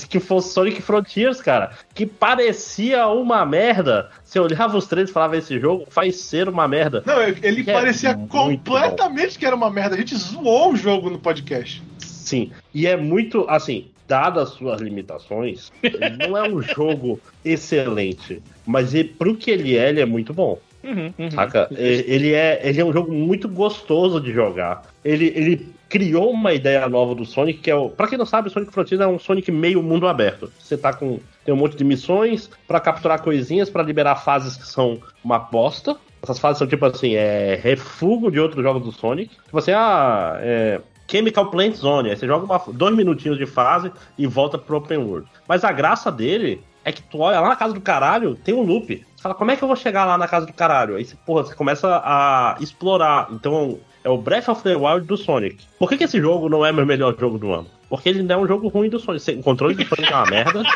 que 0.08 0.20
foi 0.20 0.40
Sonic 0.40 0.80
Frontiers, 0.80 1.40
cara. 1.40 1.72
Que 1.94 2.06
parecia 2.06 3.06
uma 3.08 3.44
merda. 3.44 4.10
Você 4.24 4.40
olhava 4.40 4.76
os 4.76 4.86
três 4.86 5.10
e 5.10 5.12
falava: 5.12 5.36
esse 5.36 5.58
jogo 5.60 5.86
faz 5.90 6.16
ser 6.16 6.48
uma 6.48 6.66
merda. 6.66 7.02
Não, 7.04 7.20
ele 7.22 7.68
é 7.68 7.72
parecia 7.72 8.10
é 8.10 8.14
completamente 8.14 9.34
bom. 9.34 9.38
que 9.38 9.46
era 9.46 9.54
uma 9.56 9.70
merda. 9.70 9.94
A 9.94 9.98
gente 9.98 10.16
zoou 10.16 10.72
o 10.72 10.76
jogo 10.76 11.10
no 11.10 11.18
podcast. 11.18 11.82
Sim, 11.98 12.50
e 12.72 12.86
é 12.86 12.96
muito 12.96 13.44
assim 13.48 13.91
dadas 14.06 14.50
as 14.50 14.54
suas 14.54 14.80
limitações, 14.80 15.72
não 16.18 16.36
é 16.36 16.48
um 16.48 16.60
jogo 16.60 17.20
excelente. 17.44 18.42
Mas 18.66 18.94
ele, 18.94 19.08
pro 19.08 19.36
que 19.36 19.50
ele 19.50 19.76
é, 19.76 19.88
ele 19.88 20.00
é 20.00 20.06
muito 20.06 20.32
bom. 20.32 20.58
Uhum, 20.84 21.12
uhum. 21.18 21.30
Saca? 21.30 21.68
Ele 21.70 22.32
é, 22.32 22.60
ele 22.64 22.80
é 22.80 22.84
um 22.84 22.92
jogo 22.92 23.12
muito 23.12 23.48
gostoso 23.48 24.20
de 24.20 24.32
jogar. 24.32 24.82
Ele, 25.04 25.26
ele 25.26 25.72
criou 25.88 26.30
uma 26.30 26.52
ideia 26.52 26.88
nova 26.88 27.14
do 27.14 27.24
Sonic, 27.24 27.60
que 27.60 27.70
é 27.70 27.74
o. 27.74 27.88
Pra 27.88 28.08
quem 28.08 28.18
não 28.18 28.26
sabe, 28.26 28.48
o 28.48 28.50
Sonic 28.50 28.72
Frontiers 28.72 29.00
é 29.00 29.06
um 29.06 29.18
Sonic 29.18 29.52
meio 29.52 29.82
mundo 29.82 30.08
aberto. 30.08 30.50
Você 30.58 30.76
tá 30.76 30.92
com. 30.92 31.20
Tem 31.44 31.54
um 31.54 31.56
monte 31.56 31.76
de 31.76 31.84
missões 31.84 32.50
para 32.66 32.80
capturar 32.80 33.22
coisinhas, 33.22 33.68
para 33.68 33.82
liberar 33.82 34.16
fases 34.16 34.56
que 34.56 34.66
são 34.66 35.00
uma 35.22 35.38
bosta. 35.38 35.96
Essas 36.22 36.38
fases 36.38 36.58
são 36.58 36.66
tipo 36.66 36.84
assim, 36.86 37.14
é 37.14 37.60
refúgio 37.60 38.30
de 38.30 38.40
outros 38.40 38.62
jogos 38.62 38.82
do 38.82 38.92
Sonic. 38.92 39.34
Tipo 39.44 39.58
assim, 39.58 39.72
ah, 39.72 40.38
é, 40.40 40.80
Chemical 41.12 41.50
Plant 41.50 41.74
Zone. 41.74 42.08
Aí 42.08 42.16
você 42.16 42.26
joga 42.26 42.46
uma, 42.46 42.60
dois 42.72 42.96
minutinhos 42.96 43.36
de 43.36 43.44
fase 43.44 43.92
e 44.16 44.26
volta 44.26 44.56
pro 44.56 44.78
Open 44.78 44.96
World. 44.96 45.28
Mas 45.46 45.62
a 45.62 45.70
graça 45.70 46.10
dele 46.10 46.62
é 46.82 46.90
que 46.90 47.02
tu 47.02 47.18
olha 47.18 47.38
lá 47.38 47.50
na 47.50 47.56
casa 47.56 47.74
do 47.74 47.80
caralho, 47.80 48.34
tem 48.34 48.54
um 48.54 48.62
loop. 48.62 49.04
Você 49.14 49.22
fala, 49.22 49.34
como 49.34 49.50
é 49.50 49.56
que 49.56 49.62
eu 49.62 49.68
vou 49.68 49.76
chegar 49.76 50.06
lá 50.06 50.16
na 50.16 50.26
casa 50.26 50.46
do 50.46 50.52
caralho? 50.52 50.96
Aí 50.96 51.06
porra, 51.26 51.44
você 51.44 51.54
começa 51.54 52.00
a 52.02 52.56
explorar. 52.60 53.28
Então, 53.30 53.78
é 54.02 54.08
o 54.08 54.16
Breath 54.16 54.48
of 54.48 54.62
the 54.62 54.74
Wild 54.74 55.06
do 55.06 55.16
Sonic. 55.16 55.64
Por 55.78 55.88
que, 55.88 55.98
que 55.98 56.04
esse 56.04 56.20
jogo 56.20 56.48
não 56.48 56.64
é 56.64 56.72
meu 56.72 56.86
melhor 56.86 57.14
jogo 57.18 57.38
do 57.38 57.52
ano? 57.52 57.66
Porque 57.90 58.08
ele 58.08 58.22
não 58.22 58.34
é 58.34 58.38
um 58.38 58.46
jogo 58.48 58.68
ruim 58.68 58.88
do 58.88 58.98
Sonic. 58.98 59.32
O 59.32 59.42
controle 59.42 59.74
do 59.74 59.84
Sonic 59.84 60.12
é 60.12 60.16
uma 60.16 60.26
merda. 60.26 60.62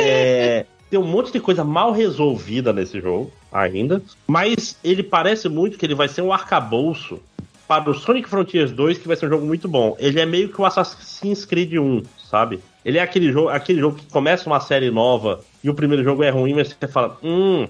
É, 0.00 0.64
tem 0.88 1.00
um 1.00 1.04
monte 1.04 1.32
de 1.32 1.40
coisa 1.40 1.64
mal 1.64 1.90
resolvida 1.90 2.72
nesse 2.72 3.00
jogo 3.00 3.32
ainda. 3.50 4.00
Mas 4.28 4.78
ele 4.84 5.02
parece 5.02 5.48
muito 5.48 5.76
que 5.76 5.84
ele 5.84 5.94
vai 5.94 6.06
ser 6.06 6.22
um 6.22 6.32
arcabouço 6.32 7.20
para 7.68 7.90
o 7.90 7.94
Sonic 7.94 8.26
Frontiers 8.28 8.72
2, 8.72 8.96
que 8.96 9.06
vai 9.06 9.14
ser 9.14 9.26
um 9.26 9.28
jogo 9.28 9.46
muito 9.46 9.68
bom. 9.68 9.94
Ele 9.98 10.18
é 10.18 10.24
meio 10.24 10.48
que 10.48 10.58
o 10.58 10.64
Assassin's 10.64 11.44
Creed 11.44 11.74
1, 11.74 12.02
sabe? 12.18 12.60
Ele 12.82 12.96
é 12.96 13.02
aquele 13.02 13.30
jogo, 13.30 13.50
aquele 13.50 13.78
jogo 13.78 13.98
que 13.98 14.06
começa 14.06 14.48
uma 14.48 14.58
série 14.58 14.90
nova 14.90 15.40
e 15.62 15.68
o 15.68 15.74
primeiro 15.74 16.02
jogo 16.02 16.24
é 16.24 16.30
ruim, 16.30 16.54
mas 16.54 16.68
você 16.68 16.88
fala, 16.88 17.18
hum, 17.22 17.68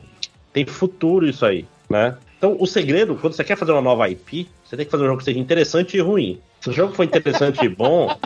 tem 0.52 0.64
futuro 0.64 1.26
isso 1.26 1.44
aí, 1.44 1.66
né? 1.90 2.16
Então, 2.38 2.56
o 2.60 2.66
segredo, 2.66 3.16
quando 3.16 3.32
você 3.32 3.42
quer 3.42 3.56
fazer 3.56 3.72
uma 3.72 3.82
nova 3.82 4.08
IP, 4.08 4.48
você 4.64 4.76
tem 4.76 4.86
que 4.86 4.90
fazer 4.92 5.02
um 5.02 5.08
jogo 5.08 5.18
que 5.18 5.24
seja 5.24 5.40
interessante 5.40 5.96
e 5.96 6.00
ruim. 6.00 6.38
Se 6.60 6.70
o 6.70 6.72
jogo 6.72 6.94
for 6.94 7.02
interessante 7.02 7.64
e 7.64 7.68
bom, 7.68 8.16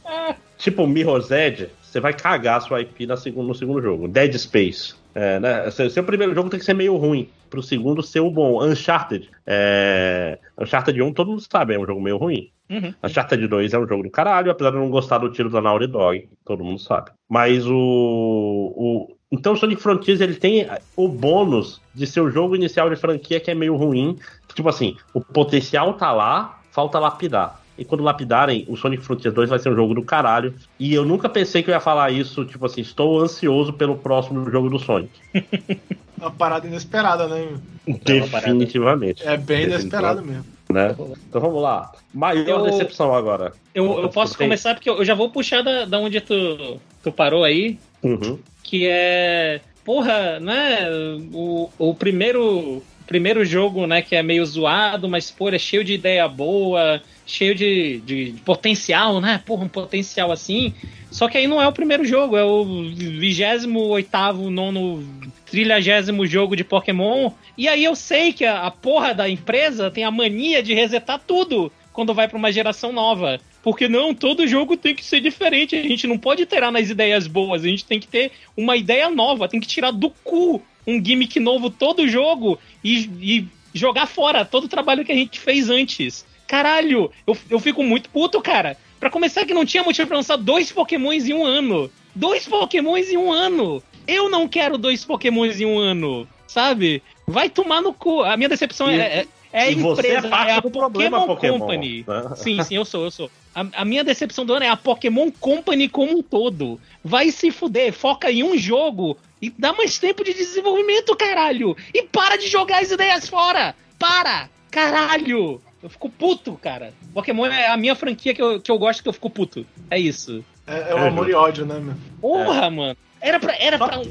tipo 0.56 0.86
Mirror's 0.86 1.30
Edge, 1.30 1.68
você 1.82 2.00
vai 2.00 2.14
cagar 2.14 2.62
sua 2.62 2.80
IP 2.80 3.06
no 3.06 3.16
segundo 3.18 3.82
jogo. 3.82 4.08
Dead 4.08 4.34
Space. 4.38 4.94
É, 5.20 5.40
né? 5.40 5.68
Seu, 5.72 5.90
seu, 5.90 6.04
primeiro 6.04 6.32
jogo 6.32 6.48
tem 6.48 6.60
que 6.60 6.64
ser 6.64 6.74
meio 6.74 6.96
ruim, 6.96 7.28
pro 7.50 7.60
segundo 7.60 8.04
ser 8.04 8.20
o 8.20 8.30
bom. 8.30 8.64
Uncharted. 8.64 9.28
É... 9.44 10.38
Uncharted 10.56 11.02
1, 11.02 11.12
todo 11.12 11.32
mundo 11.32 11.42
sabe, 11.50 11.74
é 11.74 11.78
um 11.78 11.84
jogo 11.84 12.00
meio 12.00 12.16
ruim. 12.16 12.52
Uhum. 12.70 12.94
Uncharted 13.02 13.48
2 13.48 13.72
é 13.72 13.78
um 13.80 13.88
jogo 13.88 14.04
do 14.04 14.10
caralho, 14.10 14.52
apesar 14.52 14.70
de 14.70 14.76
eu 14.76 14.80
não 14.80 14.90
gostar 14.90 15.18
do 15.18 15.32
tiro 15.32 15.50
da 15.50 15.60
Naughty 15.60 15.88
Dog, 15.88 16.28
todo 16.44 16.62
mundo 16.62 16.78
sabe. 16.78 17.10
Mas 17.28 17.66
o, 17.66 17.74
o... 17.74 19.16
Então 19.32 19.54
o 19.54 19.56
Sonic 19.56 19.82
Frontiers 19.82 20.20
ele 20.20 20.36
tem 20.36 20.68
o 20.94 21.08
bônus 21.08 21.80
de 21.92 22.06
ser 22.06 22.20
o 22.20 22.30
jogo 22.30 22.54
inicial 22.54 22.88
de 22.88 22.94
franquia 22.94 23.40
que 23.40 23.50
é 23.50 23.56
meio 23.56 23.74
ruim. 23.74 24.16
Tipo 24.54 24.68
assim, 24.68 24.96
o 25.12 25.20
potencial 25.20 25.94
tá 25.94 26.12
lá, 26.12 26.60
falta 26.70 27.00
lapidar. 27.00 27.60
E 27.78 27.84
quando 27.84 28.02
lapidarem, 28.02 28.64
o 28.68 28.76
Sonic 28.76 29.04
Frontiers 29.04 29.34
2 29.34 29.50
vai 29.50 29.58
ser 29.58 29.70
um 29.70 29.76
jogo 29.76 29.94
do 29.94 30.02
caralho. 30.02 30.52
E 30.78 30.92
eu 30.92 31.04
nunca 31.04 31.28
pensei 31.28 31.62
que 31.62 31.70
eu 31.70 31.74
ia 31.74 31.80
falar 31.80 32.10
isso, 32.10 32.44
tipo 32.44 32.66
assim, 32.66 32.80
estou 32.80 33.20
ansioso 33.20 33.72
pelo 33.72 33.96
próximo 33.96 34.50
jogo 34.50 34.68
do 34.68 34.78
Sonic. 34.78 35.12
Uma 36.18 36.32
parada 36.32 36.66
inesperada, 36.66 37.28
né? 37.28 37.46
Definitivamente. 37.86 39.22
É 39.22 39.36
bem 39.36 39.64
inesperado 39.64 40.24
mesmo. 40.24 40.44
Né? 40.68 40.94
Então 41.28 41.40
vamos 41.40 41.62
lá. 41.62 41.92
Maior 42.12 42.46
eu, 42.46 42.62
decepção 42.64 43.14
agora. 43.14 43.52
Eu, 43.72 44.02
eu 44.02 44.08
posso 44.08 44.36
começar 44.36 44.74
porque 44.74 44.90
eu 44.90 45.04
já 45.04 45.14
vou 45.14 45.30
puxar 45.30 45.62
da, 45.62 45.84
da 45.84 45.98
onde 45.98 46.20
tu, 46.20 46.80
tu 47.02 47.12
parou 47.12 47.44
aí. 47.44 47.78
Uhum. 48.02 48.38
Que 48.64 48.86
é. 48.88 49.60
Porra, 49.84 50.40
né? 50.40 50.90
O, 51.32 51.70
o 51.78 51.94
primeiro 51.94 52.82
primeiro 53.08 53.42
jogo, 53.42 53.86
né, 53.86 54.02
que 54.02 54.14
é 54.14 54.22
meio 54.22 54.44
zoado, 54.44 55.08
mas, 55.08 55.30
pô, 55.30 55.48
é 55.48 55.58
cheio 55.58 55.82
de 55.82 55.94
ideia 55.94 56.28
boa, 56.28 57.00
cheio 57.28 57.54
de, 57.54 58.00
de, 58.00 58.32
de, 58.32 58.40
potencial, 58.40 59.20
né? 59.20 59.40
Porra, 59.44 59.64
um 59.64 59.68
potencial 59.68 60.32
assim. 60.32 60.74
Só 61.10 61.28
que 61.28 61.38
aí 61.38 61.46
não 61.46 61.60
é 61.60 61.68
o 61.68 61.72
primeiro 61.72 62.04
jogo, 62.04 62.36
é 62.36 62.44
o 62.44 62.64
28 62.64 64.50
nono, 64.50 65.06
trilhagésimo 65.46 66.26
jogo 66.26 66.56
de 66.56 66.64
Pokémon. 66.64 67.30
E 67.56 67.68
aí 67.68 67.84
eu 67.84 67.94
sei 67.94 68.32
que 68.32 68.44
a, 68.44 68.62
a 68.62 68.70
porra 68.70 69.14
da 69.14 69.28
empresa 69.28 69.90
tem 69.90 70.04
a 70.04 70.10
mania 70.10 70.62
de 70.62 70.74
resetar 70.74 71.20
tudo 71.24 71.70
quando 71.92 72.14
vai 72.14 72.26
para 72.28 72.38
uma 72.38 72.50
geração 72.50 72.92
nova. 72.92 73.38
Porque 73.62 73.88
não, 73.88 74.14
todo 74.14 74.46
jogo 74.46 74.76
tem 74.76 74.94
que 74.94 75.04
ser 75.04 75.20
diferente. 75.20 75.76
A 75.76 75.82
gente 75.82 76.06
não 76.06 76.16
pode 76.16 76.46
ter 76.46 76.60
nas 76.70 76.88
ideias 76.88 77.26
boas. 77.26 77.62
A 77.62 77.68
gente 77.68 77.84
tem 77.84 78.00
que 78.00 78.08
ter 78.08 78.32
uma 78.56 78.76
ideia 78.76 79.10
nova. 79.10 79.48
Tem 79.48 79.60
que 79.60 79.66
tirar 79.66 79.90
do 79.90 80.10
cu 80.24 80.62
um 80.86 81.04
gimmick 81.04 81.38
novo 81.38 81.68
todo 81.68 82.08
jogo 82.08 82.58
e, 82.82 83.10
e 83.20 83.46
jogar 83.74 84.06
fora 84.06 84.44
todo 84.44 84.64
o 84.64 84.68
trabalho 84.68 85.04
que 85.04 85.12
a 85.12 85.14
gente 85.14 85.38
fez 85.38 85.68
antes. 85.68 86.24
Caralho, 86.48 87.12
eu, 87.26 87.36
eu 87.50 87.60
fico 87.60 87.84
muito 87.84 88.08
puto, 88.08 88.40
cara. 88.40 88.76
Pra 88.98 89.10
começar, 89.10 89.44
que 89.44 89.54
não 89.54 89.66
tinha 89.66 89.84
motivo 89.84 90.08
pra 90.08 90.16
lançar 90.16 90.36
dois 90.36 90.72
pokémons 90.72 91.28
em 91.28 91.34
um 91.34 91.44
ano. 91.44 91.90
Dois 92.14 92.48
pokémons 92.48 93.10
em 93.10 93.16
um 93.18 93.30
ano. 93.30 93.82
Eu 94.06 94.30
não 94.30 94.48
quero 94.48 94.78
dois 94.78 95.04
pokémons 95.04 95.60
em 95.60 95.66
um 95.66 95.78
ano, 95.78 96.26
sabe? 96.46 97.02
Vai 97.26 97.50
tomar 97.50 97.82
no 97.82 97.92
cu. 97.92 98.22
A 98.22 98.36
minha 98.36 98.48
decepção 98.48 98.90
e, 98.90 98.98
é, 98.98 99.18
é, 99.18 99.26
é 99.52 99.62
a 99.64 99.70
empresa, 99.70 100.26
é, 100.26 100.48
é 100.48 100.52
a 100.54 100.62
Pokémon, 100.62 101.26
Pokémon, 101.26 101.58
Company. 101.58 102.04
Né? 102.08 102.22
Sim, 102.34 102.62
sim, 102.62 102.76
eu 102.76 102.84
sou, 102.86 103.04
eu 103.04 103.10
sou. 103.10 103.30
A, 103.54 103.66
a, 103.82 103.84
minha 103.84 104.02
decepção 104.02 104.46
do 104.46 104.54
ano 104.54 104.64
é 104.64 104.68
a 104.68 104.76
Pokémon 104.76 105.30
Company 105.30 105.88
como 105.88 106.18
um 106.18 106.22
todo. 106.22 106.80
Vai 107.04 107.30
se 107.30 107.50
fuder, 107.50 107.92
foca 107.92 108.32
em 108.32 108.42
um 108.42 108.56
jogo 108.56 109.18
e 109.40 109.50
dá 109.50 109.74
mais 109.74 109.98
tempo 109.98 110.24
de 110.24 110.32
desenvolvimento, 110.32 111.14
caralho! 111.14 111.76
E 111.92 112.02
para 112.02 112.36
de 112.36 112.48
jogar 112.48 112.80
as 112.80 112.90
ideias 112.90 113.28
fora! 113.28 113.76
Para! 113.98 114.48
Caralho! 114.70 115.60
Eu 115.82 115.88
fico 115.88 116.08
puto, 116.08 116.54
cara. 116.54 116.92
Pokémon 117.14 117.46
é 117.46 117.68
a 117.68 117.76
minha 117.76 117.94
franquia 117.94 118.34
que 118.34 118.42
eu, 118.42 118.60
que 118.60 118.70
eu 118.70 118.78
gosto 118.78 119.02
que 119.02 119.08
eu 119.08 119.12
fico 119.12 119.30
puto. 119.30 119.66
É 119.90 119.98
isso. 119.98 120.44
É, 120.66 120.90
é 120.90 120.94
o 120.94 121.06
amor 121.06 121.28
e 121.28 121.34
ódio, 121.34 121.64
né, 121.64 121.78
meu? 121.78 121.94
Porra, 122.20 122.66
é. 122.66 122.70
mano. 122.70 122.96
Era 123.20 123.40
pra, 123.40 123.56
era 123.58 123.78
pra. 123.78 124.02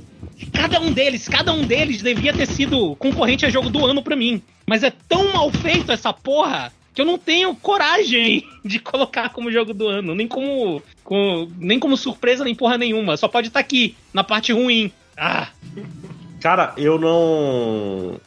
Cada 0.54 0.80
um 0.80 0.92
deles, 0.92 1.28
cada 1.28 1.54
um 1.54 1.66
deles 1.66 2.02
devia 2.02 2.34
ter 2.34 2.46
sido 2.46 2.96
concorrente 2.98 3.46
a 3.46 3.50
jogo 3.50 3.70
do 3.70 3.86
ano 3.86 4.04
pra 4.04 4.16
mim. 4.16 4.42
Mas 4.66 4.84
é 4.84 4.92
tão 5.08 5.32
mal 5.32 5.50
feito 5.52 5.92
essa 5.92 6.12
porra 6.12 6.72
que 6.94 7.02
eu 7.02 7.06
não 7.06 7.18
tenho 7.18 7.56
coragem 7.56 8.44
de 8.66 8.80
colocar 8.80 9.30
como 9.30 9.52
jogo 9.52 9.74
do 9.74 9.88
ano, 9.88 10.16
nem 10.16 10.28
como, 10.28 10.82
com, 11.04 11.48
nem 11.58 11.80
como 11.80 11.96
surpresa, 11.96 12.44
nem 12.44 12.56
porra 12.56 12.78
nenhuma. 12.78 13.16
Só 13.18 13.28
pode 13.28 13.48
estar 13.48 13.60
tá 13.60 13.66
aqui, 13.66 13.96
na 14.14 14.24
parte 14.24 14.52
ruim. 14.52 14.92
Ah! 15.16 15.50
Cara, 16.48 16.72
eu 16.78 16.98
não. 16.98 18.22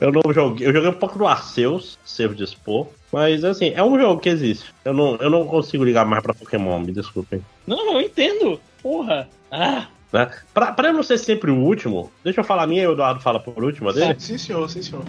Eu 0.00 0.12
não 0.12 0.32
joguei. 0.32 0.68
Eu 0.68 0.72
joguei 0.72 0.88
um 0.88 0.92
pouco 0.92 1.18
no 1.18 1.26
Arceus, 1.26 1.98
Servo 2.04 2.32
de 2.32 2.44
Expor. 2.44 2.86
Mas 3.12 3.42
assim, 3.42 3.72
é 3.74 3.82
um 3.82 3.98
jogo 3.98 4.20
que 4.20 4.28
existe. 4.28 4.72
Eu 4.84 4.94
não, 4.94 5.16
eu 5.16 5.28
não 5.28 5.44
consigo 5.48 5.82
ligar 5.82 6.06
mais 6.06 6.22
pra 6.22 6.32
Pokémon, 6.32 6.78
me 6.78 6.92
desculpem. 6.92 7.44
Não, 7.66 7.94
eu 7.94 8.02
entendo. 8.02 8.60
Porra. 8.80 9.28
Ah. 9.50 9.88
Né? 10.12 10.30
Pra, 10.54 10.70
pra 10.70 10.90
eu 10.90 10.92
não 10.92 11.02
ser 11.02 11.18
sempre 11.18 11.50
o 11.50 11.56
último, 11.56 12.12
deixa 12.22 12.38
eu 12.38 12.44
falar 12.44 12.62
a 12.62 12.66
minha 12.68 12.84
e 12.84 12.86
o 12.86 12.92
Eduardo 12.92 13.20
fala 13.20 13.40
por 13.40 13.64
último 13.64 13.92
dele. 13.92 14.14
Sim, 14.16 14.38
senhor, 14.38 14.70
sim, 14.70 14.80
senhor. 14.80 15.02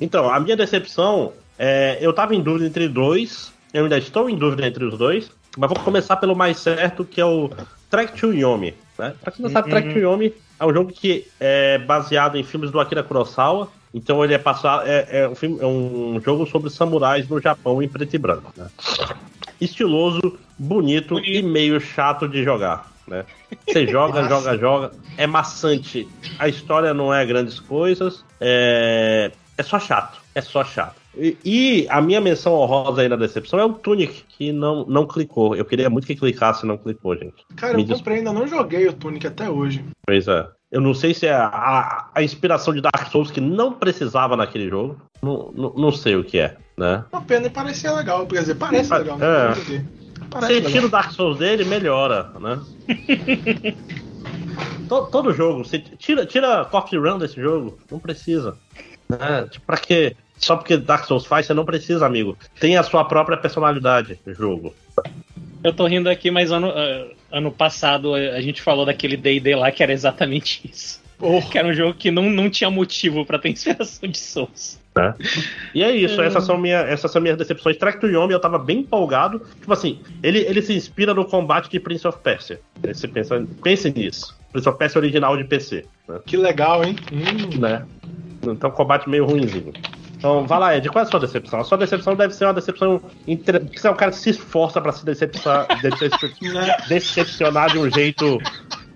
Então, 0.00 0.28
a 0.28 0.40
minha 0.40 0.56
decepção 0.56 1.32
é. 1.56 1.96
Eu 2.00 2.12
tava 2.12 2.34
em 2.34 2.42
dúvida 2.42 2.66
entre 2.66 2.88
dois. 2.88 3.52
Eu 3.72 3.84
ainda 3.84 3.98
estou 3.98 4.28
em 4.28 4.34
dúvida 4.34 4.66
entre 4.66 4.84
os 4.84 4.98
dois. 4.98 5.30
Mas 5.56 5.70
vou 5.70 5.78
começar 5.78 6.16
pelo 6.16 6.34
mais 6.34 6.58
certo, 6.58 7.04
que 7.04 7.20
é 7.20 7.24
o 7.24 7.48
Track 7.88 8.18
to 8.18 8.32
Yomi. 8.32 8.74
Né? 9.00 9.14
Pra 9.20 9.32
quem 9.32 9.42
não 9.42 9.50
sabe. 9.50 9.70
Track 9.70 9.94
to 9.94 9.98
Yomi 9.98 10.34
é 10.58 10.66
um 10.66 10.74
jogo 10.74 10.92
que 10.92 11.26
é 11.40 11.78
baseado 11.78 12.36
em 12.36 12.44
filmes 12.44 12.70
do 12.70 12.78
Akira 12.78 13.02
Kurosawa. 13.02 13.68
Então 13.94 14.22
ele 14.22 14.34
é 14.34 14.38
passado. 14.38 14.86
É, 14.86 15.22
é, 15.22 15.28
um, 15.28 15.34
filme, 15.34 15.58
é 15.60 15.66
um 15.66 16.20
jogo 16.22 16.46
sobre 16.46 16.68
samurais 16.68 17.26
no 17.26 17.40
Japão 17.40 17.82
em 17.82 17.88
preto 17.88 18.14
e 18.14 18.18
branco. 18.18 18.52
Né? 18.54 18.68
Estiloso, 19.58 20.38
bonito, 20.58 21.14
bonito, 21.14 21.30
e 21.30 21.42
meio 21.42 21.80
chato 21.80 22.28
de 22.28 22.44
jogar. 22.44 22.92
Né? 23.08 23.24
Você 23.66 23.86
joga, 23.86 24.28
joga, 24.28 24.58
joga. 24.58 24.92
É 25.16 25.26
maçante. 25.26 26.06
A 26.38 26.46
história 26.46 26.92
não 26.92 27.12
é 27.12 27.24
grandes 27.24 27.58
coisas. 27.58 28.22
É, 28.38 29.32
é 29.56 29.62
só 29.62 29.80
chato. 29.80 30.20
É 30.34 30.42
só 30.42 30.62
chato. 30.62 30.99
E, 31.16 31.36
e, 31.44 31.86
a 31.88 32.00
minha 32.00 32.20
menção 32.20 32.54
honrosa 32.54 33.02
aí 33.02 33.08
na 33.08 33.16
decepção 33.16 33.58
é 33.58 33.64
o 33.64 33.72
Tunic, 33.72 34.24
que 34.28 34.52
não, 34.52 34.84
não 34.86 35.06
clicou. 35.06 35.56
Eu 35.56 35.64
queria 35.64 35.90
muito 35.90 36.06
que 36.06 36.14
clicasse 36.14 36.64
e 36.64 36.68
não 36.68 36.78
clicou, 36.78 37.16
gente. 37.16 37.44
Cara, 37.56 37.76
Me 37.76 37.82
eu 37.82 37.96
comprei, 37.96 38.18
ainda 38.18 38.32
não 38.32 38.46
joguei 38.46 38.86
o 38.86 38.92
Tunic 38.92 39.26
até 39.26 39.50
hoje. 39.50 39.84
Pois 40.06 40.28
é. 40.28 40.46
Eu 40.70 40.80
não 40.80 40.94
sei 40.94 41.12
se 41.12 41.26
é 41.26 41.34
a, 41.34 42.08
a, 42.14 42.22
inspiração 42.22 42.72
de 42.72 42.80
Dark 42.80 43.10
Souls 43.10 43.30
que 43.30 43.40
não 43.40 43.72
precisava 43.72 44.36
naquele 44.36 44.68
jogo. 44.68 45.00
Não, 45.20 45.50
não, 45.52 45.74
não 45.74 45.92
sei 45.92 46.14
o 46.14 46.22
que 46.22 46.38
é, 46.38 46.56
né? 46.78 47.04
Uma 47.12 47.22
pena 47.22 47.48
e 47.48 47.50
parecia 47.50 47.92
legal. 47.92 48.24
Quer 48.26 48.40
dizer, 48.40 48.54
parece 48.54 48.94
legal, 48.94 49.18
né? 49.18 49.26
É. 49.26 50.00
Parece 50.30 50.62
você 50.62 50.70
tira 50.70 50.86
o 50.86 50.88
Dark 50.88 51.10
Souls 51.10 51.38
dele, 51.38 51.64
melhora, 51.64 52.30
né? 52.38 52.60
todo, 54.88 55.10
todo, 55.10 55.32
jogo, 55.32 55.64
você 55.64 55.80
tira, 55.80 56.24
tira 56.24 56.64
Coffee 56.66 57.00
Run 57.00 57.18
desse 57.18 57.40
jogo, 57.40 57.76
não 57.90 57.98
precisa. 57.98 58.56
Né? 59.08 59.48
Tipo, 59.50 59.66
pra 59.66 59.76
quê? 59.76 60.16
Só 60.40 60.56
porque 60.56 60.76
Dark 60.78 61.04
Souls 61.04 61.26
faz, 61.26 61.46
você 61.46 61.54
não 61.54 61.64
precisa, 61.66 62.06
amigo. 62.06 62.36
Tem 62.58 62.76
a 62.76 62.82
sua 62.82 63.04
própria 63.04 63.36
personalidade 63.36 64.18
no 64.26 64.34
jogo. 64.34 64.74
Eu 65.62 65.72
tô 65.74 65.86
rindo 65.86 66.08
aqui, 66.08 66.30
mas 66.30 66.50
ano, 66.50 66.70
uh, 66.70 67.14
ano 67.30 67.52
passado 67.52 68.14
a 68.14 68.40
gente 68.40 68.62
falou 68.62 68.86
daquele 68.86 69.16
D&D 69.16 69.54
lá 69.54 69.70
que 69.70 69.82
era 69.82 69.92
exatamente 69.92 70.62
isso. 70.68 71.00
Oh. 71.20 71.42
Que 71.42 71.58
era 71.58 71.68
um 71.68 71.74
jogo 71.74 71.92
que 71.92 72.10
não, 72.10 72.30
não 72.30 72.48
tinha 72.48 72.70
motivo 72.70 73.26
para 73.26 73.38
ter 73.38 73.50
inspiração 73.52 74.08
de 74.08 74.16
Souls. 74.16 74.80
É. 74.98 75.14
E 75.74 75.84
é 75.84 75.94
isso, 75.94 76.20
é. 76.20 76.26
essas, 76.26 76.44
são 76.44 76.56
minha, 76.56 76.78
essas 76.78 77.12
são 77.12 77.20
minhas 77.20 77.36
decepções. 77.36 77.76
Track 77.76 78.00
to 78.00 78.08
Yomi 78.08 78.32
eu 78.32 78.40
tava 78.40 78.58
bem 78.58 78.78
empolgado. 78.78 79.40
Tipo 79.60 79.72
assim, 79.74 80.00
ele, 80.22 80.38
ele 80.38 80.62
se 80.62 80.72
inspira 80.72 81.12
no 81.12 81.26
combate 81.26 81.70
de 81.70 81.78
Prince 81.78 82.08
of 82.08 82.18
Persia. 82.20 82.58
Você 82.82 83.06
pensa, 83.06 83.46
pense 83.62 83.90
nisso. 83.90 84.36
Prince 84.50 84.68
of 84.68 84.78
Persia 84.78 84.98
original 84.98 85.36
de 85.36 85.44
PC. 85.44 85.84
Né? 86.08 86.18
Que 86.24 86.38
legal, 86.38 86.82
hein? 86.82 86.96
Hum. 87.12 87.60
Né? 87.60 87.86
Então, 88.42 88.70
combate 88.70 89.08
meio 89.08 89.26
ruimzinho. 89.26 89.72
Então, 90.20 90.46
vai 90.46 90.58
lá, 90.58 90.76
Ed, 90.76 90.86
qual 90.90 91.02
é 91.02 91.08
a 91.08 91.10
sua 91.10 91.18
decepção? 91.18 91.60
A 91.60 91.64
sua 91.64 91.78
decepção 91.78 92.14
deve 92.14 92.34
ser 92.34 92.44
uma 92.44 92.52
decepção. 92.52 93.00
Inter... 93.26 93.62
Você 93.74 93.88
é 93.88 93.90
um 93.90 93.94
cara 93.94 94.10
que 94.10 94.18
se 94.18 94.28
esforça 94.28 94.78
pra 94.78 94.92
se 94.92 95.02
decepcionar, 95.02 95.66
decepcionar 96.88 97.70
de 97.70 97.78
um 97.78 97.90
jeito 97.90 98.38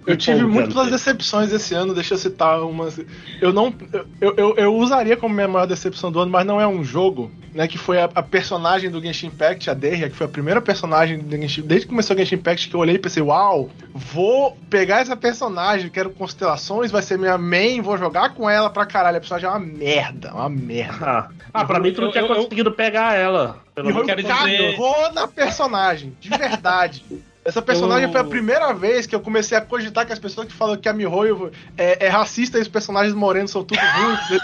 eu 0.07 0.17
tive 0.17 0.45
múltiplas 0.45 0.91
decepções 0.91 1.53
esse 1.53 1.75
ano, 1.75 1.95
deixa 1.95 2.15
eu 2.15 2.19
citar 2.19 2.61
umas. 2.63 3.01
Eu 3.41 3.53
não. 3.53 3.75
Eu, 4.21 4.35
eu, 4.37 4.57
eu, 4.57 4.75
usaria 4.77 5.17
como 5.17 5.35
minha 5.35 5.49
maior 5.49 5.67
decepção 5.67 6.13
do 6.13 6.21
ano, 6.21 6.31
mas 6.31 6.47
não 6.47 6.61
é 6.61 6.67
um 6.67 6.85
jogo, 6.85 7.31
né? 7.55 7.67
Que 7.67 7.79
foi 7.79 8.01
a, 8.01 8.05
a 8.15 8.23
personagem 8.23 8.91
do 8.91 9.01
Genshin 9.01 9.29
Impact, 9.29 9.71
a 9.71 9.75
Derria, 9.75 10.11
que 10.11 10.17
foi 10.17 10.27
a 10.27 10.31
primeira 10.31 10.61
personagem 10.61 11.19
do 11.19 11.37
Genshin. 11.37 11.63
Desde 11.63 11.87
que 11.87 11.91
começou 11.91 12.15
o 12.15 12.19
Genshin 12.19 12.35
Impact, 12.35 12.69
que 12.69 12.77
eu 12.77 12.81
olhei 12.81 12.97
e 12.97 12.99
pensei, 12.99 13.23
uau, 13.23 13.71
vou 13.95 14.57
pegar 14.69 15.01
essa 15.01 15.17
personagem, 15.17 15.89
quero 15.89 16.11
constelações, 16.11 16.91
vai 16.91 17.01
ser 17.01 17.19
minha 17.19 17.39
main, 17.39 17.81
vou 17.81 17.97
jogar 17.97 18.35
com 18.35 18.49
ela 18.49 18.69
pra 18.69 18.85
caralho. 18.85 19.17
A 19.17 19.21
personagem 19.21 19.49
é 19.49 19.53
uma 19.53 19.61
merda, 19.61 20.35
uma 20.35 20.49
merda. 20.51 21.07
Ah, 21.07 21.29
ah 21.53 21.65
pra 21.65 21.81
mim 21.81 21.93
tu 21.93 22.03
não 22.03 22.13
tinha 22.13 22.27
conseguido 22.27 22.73
pegar 22.73 23.15
ela. 23.15 23.63
Pelo 23.75 23.91
eu 23.91 24.05
quero 24.05 24.23
dizer... 24.23 24.77
vou 24.77 25.13
na 25.13 25.27
personagem, 25.27 26.15
de 26.21 26.29
verdade. 26.29 27.05
Essa 27.45 27.61
personagem 27.61 28.07
eu... 28.07 28.13
foi 28.13 28.21
a 28.21 28.25
primeira 28.25 28.73
vez 28.73 29.07
que 29.07 29.15
eu 29.15 29.21
comecei 29.21 29.57
a 29.57 29.61
cogitar 29.61 30.07
que 30.07 30.13
as 30.13 30.19
pessoas 30.19 30.47
que 30.47 30.55
falam 30.55 30.77
que 30.77 30.89
a 30.89 30.93
Mihoyo 30.93 31.53
é, 31.77 32.07
é 32.07 32.09
racista 32.09 32.59
e 32.59 32.63
os 32.63 32.69
personagens 32.69 33.15
morenos 33.15 33.51
são 33.51 33.63
tudo 33.63 33.79
ruins. 33.79 34.43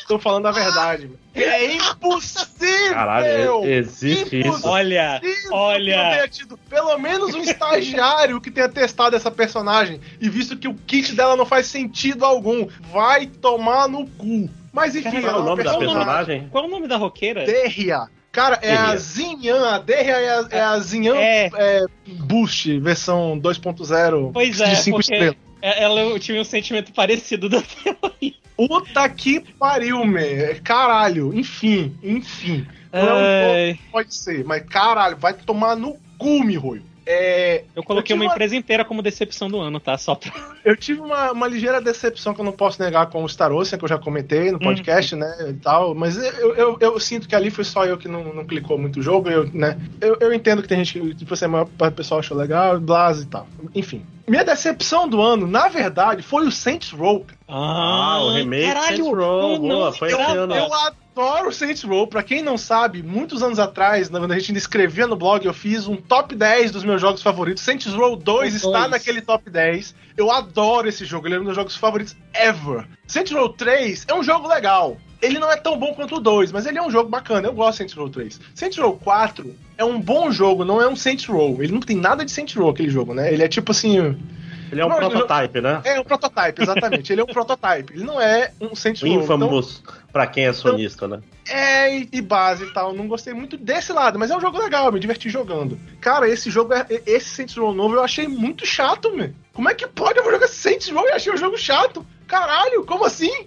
Estou 0.00 0.18
falando 0.18 0.46
a 0.46 0.50
verdade. 0.50 1.10
É 1.34 1.74
impossível! 1.74 2.94
Caralho, 2.94 3.64
existe 3.66 4.38
impossível 4.38 4.64
isso. 4.64 4.66
Olha, 4.66 5.20
olha. 5.52 6.28
tido 6.28 6.56
pelo 6.70 6.96
menos 6.96 7.34
um 7.34 7.42
estagiário 7.42 8.40
que 8.40 8.50
tenha 8.50 8.68
testado 8.68 9.14
essa 9.14 9.30
personagem 9.30 10.00
e 10.18 10.30
visto 10.30 10.56
que 10.56 10.68
o 10.68 10.74
kit 10.74 11.14
dela 11.14 11.36
não 11.36 11.44
faz 11.44 11.66
sentido 11.66 12.24
algum. 12.24 12.66
Vai 12.90 13.26
tomar 13.26 13.88
no 13.88 14.06
cu. 14.06 14.48
Mas 14.72 14.96
enfim, 14.96 15.20
qual 15.20 15.36
é 15.36 15.38
o 15.38 15.44
nome 15.44 15.64
da 15.64 15.76
personagem? 15.76 16.48
Qual 16.50 16.64
é 16.64 16.66
o 16.66 16.70
nome 16.70 16.88
da 16.88 16.96
roqueira? 16.96 17.44
Derria. 17.44 18.08
Cara, 18.36 18.58
é 18.60 18.76
a 18.76 18.94
Zinyan, 18.96 19.66
a 19.66 19.78
Derria 19.78 20.12
é 20.12 20.28
a, 20.28 20.48
é 20.50 20.60
a 20.60 20.78
Zinyan 20.78 21.16
é. 21.16 21.50
É, 21.56 21.86
Boost, 22.06 22.78
versão 22.80 23.40
2.0 23.40 24.30
pois 24.30 24.60
é, 24.60 24.68
de 24.68 24.76
5 24.76 25.00
estrelas. 25.00 25.36
É, 25.62 25.82
ela 25.82 26.00
eu 26.00 26.18
tive 26.20 26.38
um 26.38 26.44
sentimento 26.44 26.92
parecido 26.92 27.48
da 27.48 27.62
teoria. 27.62 28.34
Puta 28.54 29.08
que 29.08 29.40
pariu, 29.40 30.04
man. 30.04 30.20
Caralho, 30.62 31.32
enfim, 31.32 31.96
enfim. 32.02 32.66
Não 32.92 33.16
é 33.18 33.78
pode 33.90 34.14
ser, 34.14 34.44
mas 34.44 34.62
caralho, 34.66 35.16
vai 35.16 35.32
tomar 35.32 35.74
no 35.74 35.96
cu, 36.18 36.44
Mihoyo. 36.44 36.82
É, 37.06 37.62
eu 37.74 37.84
coloquei 37.84 38.12
eu 38.12 38.18
uma, 38.18 38.24
uma, 38.24 38.32
empresa 38.32 38.56
inteira 38.56 38.84
como 38.84 39.00
decepção 39.00 39.48
do 39.48 39.60
ano, 39.60 39.78
tá? 39.78 39.96
Só 39.96 40.16
pra... 40.16 40.32
Eu 40.64 40.76
tive 40.76 41.00
uma, 41.00 41.30
uma 41.30 41.46
ligeira 41.46 41.80
decepção 41.80 42.34
que 42.34 42.40
eu 42.40 42.44
não 42.44 42.52
posso 42.52 42.82
negar 42.82 43.06
com 43.06 43.22
o 43.22 43.28
Star 43.28 43.52
Ocean, 43.52 43.78
que 43.78 43.84
eu 43.84 43.88
já 43.88 43.96
comentei 43.96 44.50
no 44.50 44.58
podcast, 44.58 45.14
uhum. 45.14 45.20
né? 45.20 45.36
E 45.50 45.54
tal, 45.54 45.94
mas 45.94 46.16
eu, 46.16 46.56
eu, 46.56 46.76
eu, 46.80 46.98
sinto 46.98 47.28
que 47.28 47.36
ali 47.36 47.48
foi 47.48 47.62
só 47.62 47.86
eu 47.86 47.96
que 47.96 48.08
não, 48.08 48.34
não 48.34 48.44
clicou 48.44 48.76
muito 48.76 48.98
o 48.98 49.02
jogo, 49.02 49.30
eu, 49.30 49.48
né? 49.52 49.78
Eu, 50.00 50.16
eu 50.20 50.32
entendo 50.32 50.62
que 50.62 50.68
tem 50.68 50.84
gente 50.84 50.98
que, 50.98 51.14
tipo 51.14 51.32
assim, 51.32 51.46
do 51.46 51.92
pessoal 51.92 52.18
achou 52.18 52.36
legal, 52.36 52.80
blase 52.80 53.22
e 53.22 53.26
tal. 53.26 53.46
Enfim. 53.72 54.04
Minha 54.26 54.44
decepção 54.44 55.08
do 55.08 55.22
ano, 55.22 55.46
na 55.46 55.68
verdade, 55.68 56.22
foi 56.24 56.44
o 56.48 56.50
Saints 56.50 56.90
Row. 56.90 57.24
Ah, 57.46 58.18
o 58.22 58.32
remake 58.32 58.66
caralho, 58.66 58.96
Saints 58.96 59.16
Row, 59.16 59.58
boa, 59.60 59.92
foi 59.92 60.08
esse 60.08 60.20
ano. 60.20 60.52
Eu 60.52 60.64
adoro 60.64 61.05
Saints 61.52 61.82
Row. 61.82 62.06
Pra 62.06 62.22
quem 62.22 62.42
não 62.42 62.58
sabe, 62.58 63.02
muitos 63.02 63.42
anos 63.42 63.58
atrás, 63.58 64.08
quando 64.08 64.30
a 64.30 64.38
gente 64.38 64.50
ainda 64.50 64.58
escrevia 64.58 65.06
no 65.06 65.16
blog, 65.16 65.44
eu 65.44 65.54
fiz 65.54 65.86
um 65.86 65.96
top 65.96 66.34
10 66.34 66.70
dos 66.70 66.84
meus 66.84 67.00
jogos 67.00 67.22
favoritos. 67.22 67.62
Saints 67.62 67.92
Row 67.94 68.16
2 68.16 68.52
o 68.52 68.56
está 68.56 68.80
2. 68.80 68.90
naquele 68.90 69.22
top 69.22 69.48
10. 69.48 69.94
Eu 70.16 70.30
adoro 70.30 70.88
esse 70.88 71.04
jogo, 71.04 71.26
ele 71.26 71.34
é 71.34 71.38
um 71.38 71.40
dos 71.40 71.46
meus 71.46 71.56
jogos 71.56 71.76
favoritos 71.76 72.14
ever. 72.34 72.86
Saints 73.06 73.32
Row 73.32 73.48
3 73.48 74.04
é 74.08 74.14
um 74.14 74.22
jogo 74.22 74.46
legal. 74.46 74.98
Ele 75.22 75.38
não 75.38 75.50
é 75.50 75.56
tão 75.56 75.78
bom 75.78 75.94
quanto 75.94 76.16
o 76.16 76.20
2, 76.20 76.52
mas 76.52 76.66
ele 76.66 76.78
é 76.78 76.82
um 76.82 76.90
jogo 76.90 77.08
bacana. 77.08 77.48
Eu 77.48 77.54
gosto 77.54 77.72
de 77.72 77.78
Saints 77.78 77.94
Row 77.94 78.10
3. 78.10 78.40
Saints 78.54 78.78
Row 78.78 78.98
4 78.98 79.54
é 79.78 79.84
um 79.84 79.98
bom 79.98 80.30
jogo, 80.30 80.64
não 80.64 80.80
é 80.80 80.86
um 80.86 80.94
Saints 80.94 81.24
Row. 81.24 81.62
Ele 81.62 81.72
não 81.72 81.80
tem 81.80 81.96
nada 81.96 82.24
de 82.24 82.30
Saints 82.30 82.54
Row, 82.54 82.68
aquele 82.68 82.90
jogo, 82.90 83.14
né? 83.14 83.32
Ele 83.32 83.42
é 83.42 83.48
tipo 83.48 83.72
assim 83.72 84.16
ele 84.70 84.80
é 84.80 84.86
um 84.86 84.88
não, 84.88 84.98
prototype, 84.98 85.60
né? 85.60 85.80
É 85.84 86.00
um 86.00 86.04
prototype, 86.04 86.62
exatamente. 86.62 87.12
ele 87.12 87.20
é 87.20 87.24
um 87.24 87.28
prototype. 87.28 87.92
Ele 87.94 88.04
não 88.04 88.20
é 88.20 88.52
um 88.60 88.74
Saints 88.74 89.02
Row. 89.02 89.10
Infamous 89.12 89.80
então, 89.82 89.94
pra 90.12 90.26
quem 90.26 90.46
é 90.46 90.52
sonista, 90.52 91.06
então, 91.06 91.18
né? 91.18 91.22
É, 91.48 91.98
e, 92.12 92.20
base 92.20 92.64
e 92.64 92.72
tal. 92.72 92.92
Não 92.92 93.06
gostei 93.06 93.32
muito 93.32 93.56
desse 93.56 93.92
lado, 93.92 94.18
mas 94.18 94.30
é 94.30 94.36
um 94.36 94.40
jogo 94.40 94.58
legal, 94.58 94.90
me 94.90 94.98
diverti 94.98 95.28
jogando. 95.28 95.78
Cara, 96.00 96.28
esse 96.28 96.50
jogo, 96.50 96.72
é, 96.74 96.86
esse 97.06 97.30
Saints 97.30 97.56
Row 97.56 97.72
novo 97.72 97.94
eu 97.94 98.02
achei 98.02 98.26
muito 98.26 98.66
chato, 98.66 99.14
meu. 99.14 99.32
Como 99.52 99.68
é 99.68 99.74
que 99.74 99.86
pode 99.86 100.18
eu 100.18 100.30
jogar 100.30 100.48
Saints 100.48 100.88
Row 100.88 101.06
e 101.06 101.12
achei 101.12 101.32
o 101.32 101.36
jogo 101.36 101.56
chato? 101.56 102.04
Caralho, 102.26 102.84
como 102.84 103.04
assim? 103.04 103.46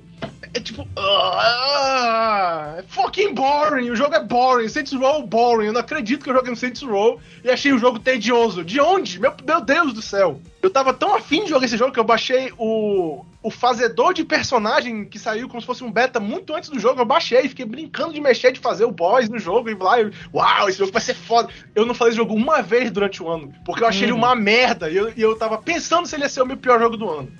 É 0.53 0.59
tipo. 0.59 0.81
Uh, 0.81 2.79
é 2.79 2.83
fucking 2.87 3.33
boring. 3.33 3.89
O 3.91 3.95
jogo 3.95 4.15
é 4.15 4.23
boring. 4.23 4.67
Saints 4.67 4.93
Row 4.93 5.25
boring. 5.25 5.67
Eu 5.67 5.73
não 5.73 5.81
acredito 5.81 6.23
que 6.23 6.29
eu 6.29 6.33
joguei 6.33 6.49
no 6.49 6.57
Saints 6.57 6.81
Row 6.81 7.19
e 7.43 7.49
achei 7.49 7.71
o 7.71 7.77
jogo 7.77 7.99
tedioso. 7.99 8.63
De 8.63 8.79
onde? 8.79 9.19
Meu, 9.19 9.33
meu 9.45 9.61
Deus 9.61 9.93
do 9.93 10.01
céu. 10.01 10.41
Eu 10.61 10.69
tava 10.69 10.93
tão 10.93 11.15
afim 11.15 11.43
de 11.43 11.49
jogar 11.49 11.65
esse 11.65 11.77
jogo 11.77 11.91
que 11.91 11.99
eu 11.99 12.03
baixei 12.03 12.51
o, 12.57 13.23
o 13.41 13.49
fazedor 13.49 14.13
de 14.13 14.25
personagem 14.25 15.05
que 15.05 15.17
saiu 15.17 15.47
como 15.47 15.61
se 15.61 15.67
fosse 15.67 15.83
um 15.83 15.91
beta 15.91 16.19
muito 16.19 16.53
antes 16.53 16.69
do 16.69 16.79
jogo. 16.79 16.99
Eu 16.99 17.05
baixei, 17.05 17.47
fiquei 17.47 17.65
brincando 17.65 18.13
de 18.13 18.19
mexer, 18.19 18.51
de 18.51 18.59
fazer 18.59 18.85
o 18.85 18.91
boss 18.91 19.29
no 19.29 19.39
jogo 19.39 19.69
e 19.69 19.75
lá. 19.75 20.01
Eu, 20.01 20.11
Uau, 20.33 20.67
esse 20.67 20.79
jogo 20.79 20.91
vai 20.91 21.01
ser 21.01 21.13
foda. 21.13 21.49
Eu 21.73 21.85
não 21.85 21.93
falei 21.93 22.11
esse 22.11 22.17
jogo 22.17 22.33
uma 22.33 22.61
vez 22.61 22.91
durante 22.91 23.21
o 23.23 23.29
ano, 23.29 23.53
porque 23.65 23.83
eu 23.83 23.87
achei 23.87 24.07
uhum. 24.07 24.15
ele 24.15 24.25
uma 24.25 24.35
merda 24.35 24.89
e 24.89 24.97
eu, 24.97 25.13
e 25.15 25.21
eu 25.21 25.37
tava 25.37 25.57
pensando 25.57 26.07
se 26.07 26.15
ele 26.15 26.23
ia 26.23 26.29
ser 26.29 26.41
o 26.41 26.45
meu 26.45 26.57
pior 26.57 26.79
jogo 26.79 26.97
do 26.97 27.09
ano. 27.09 27.31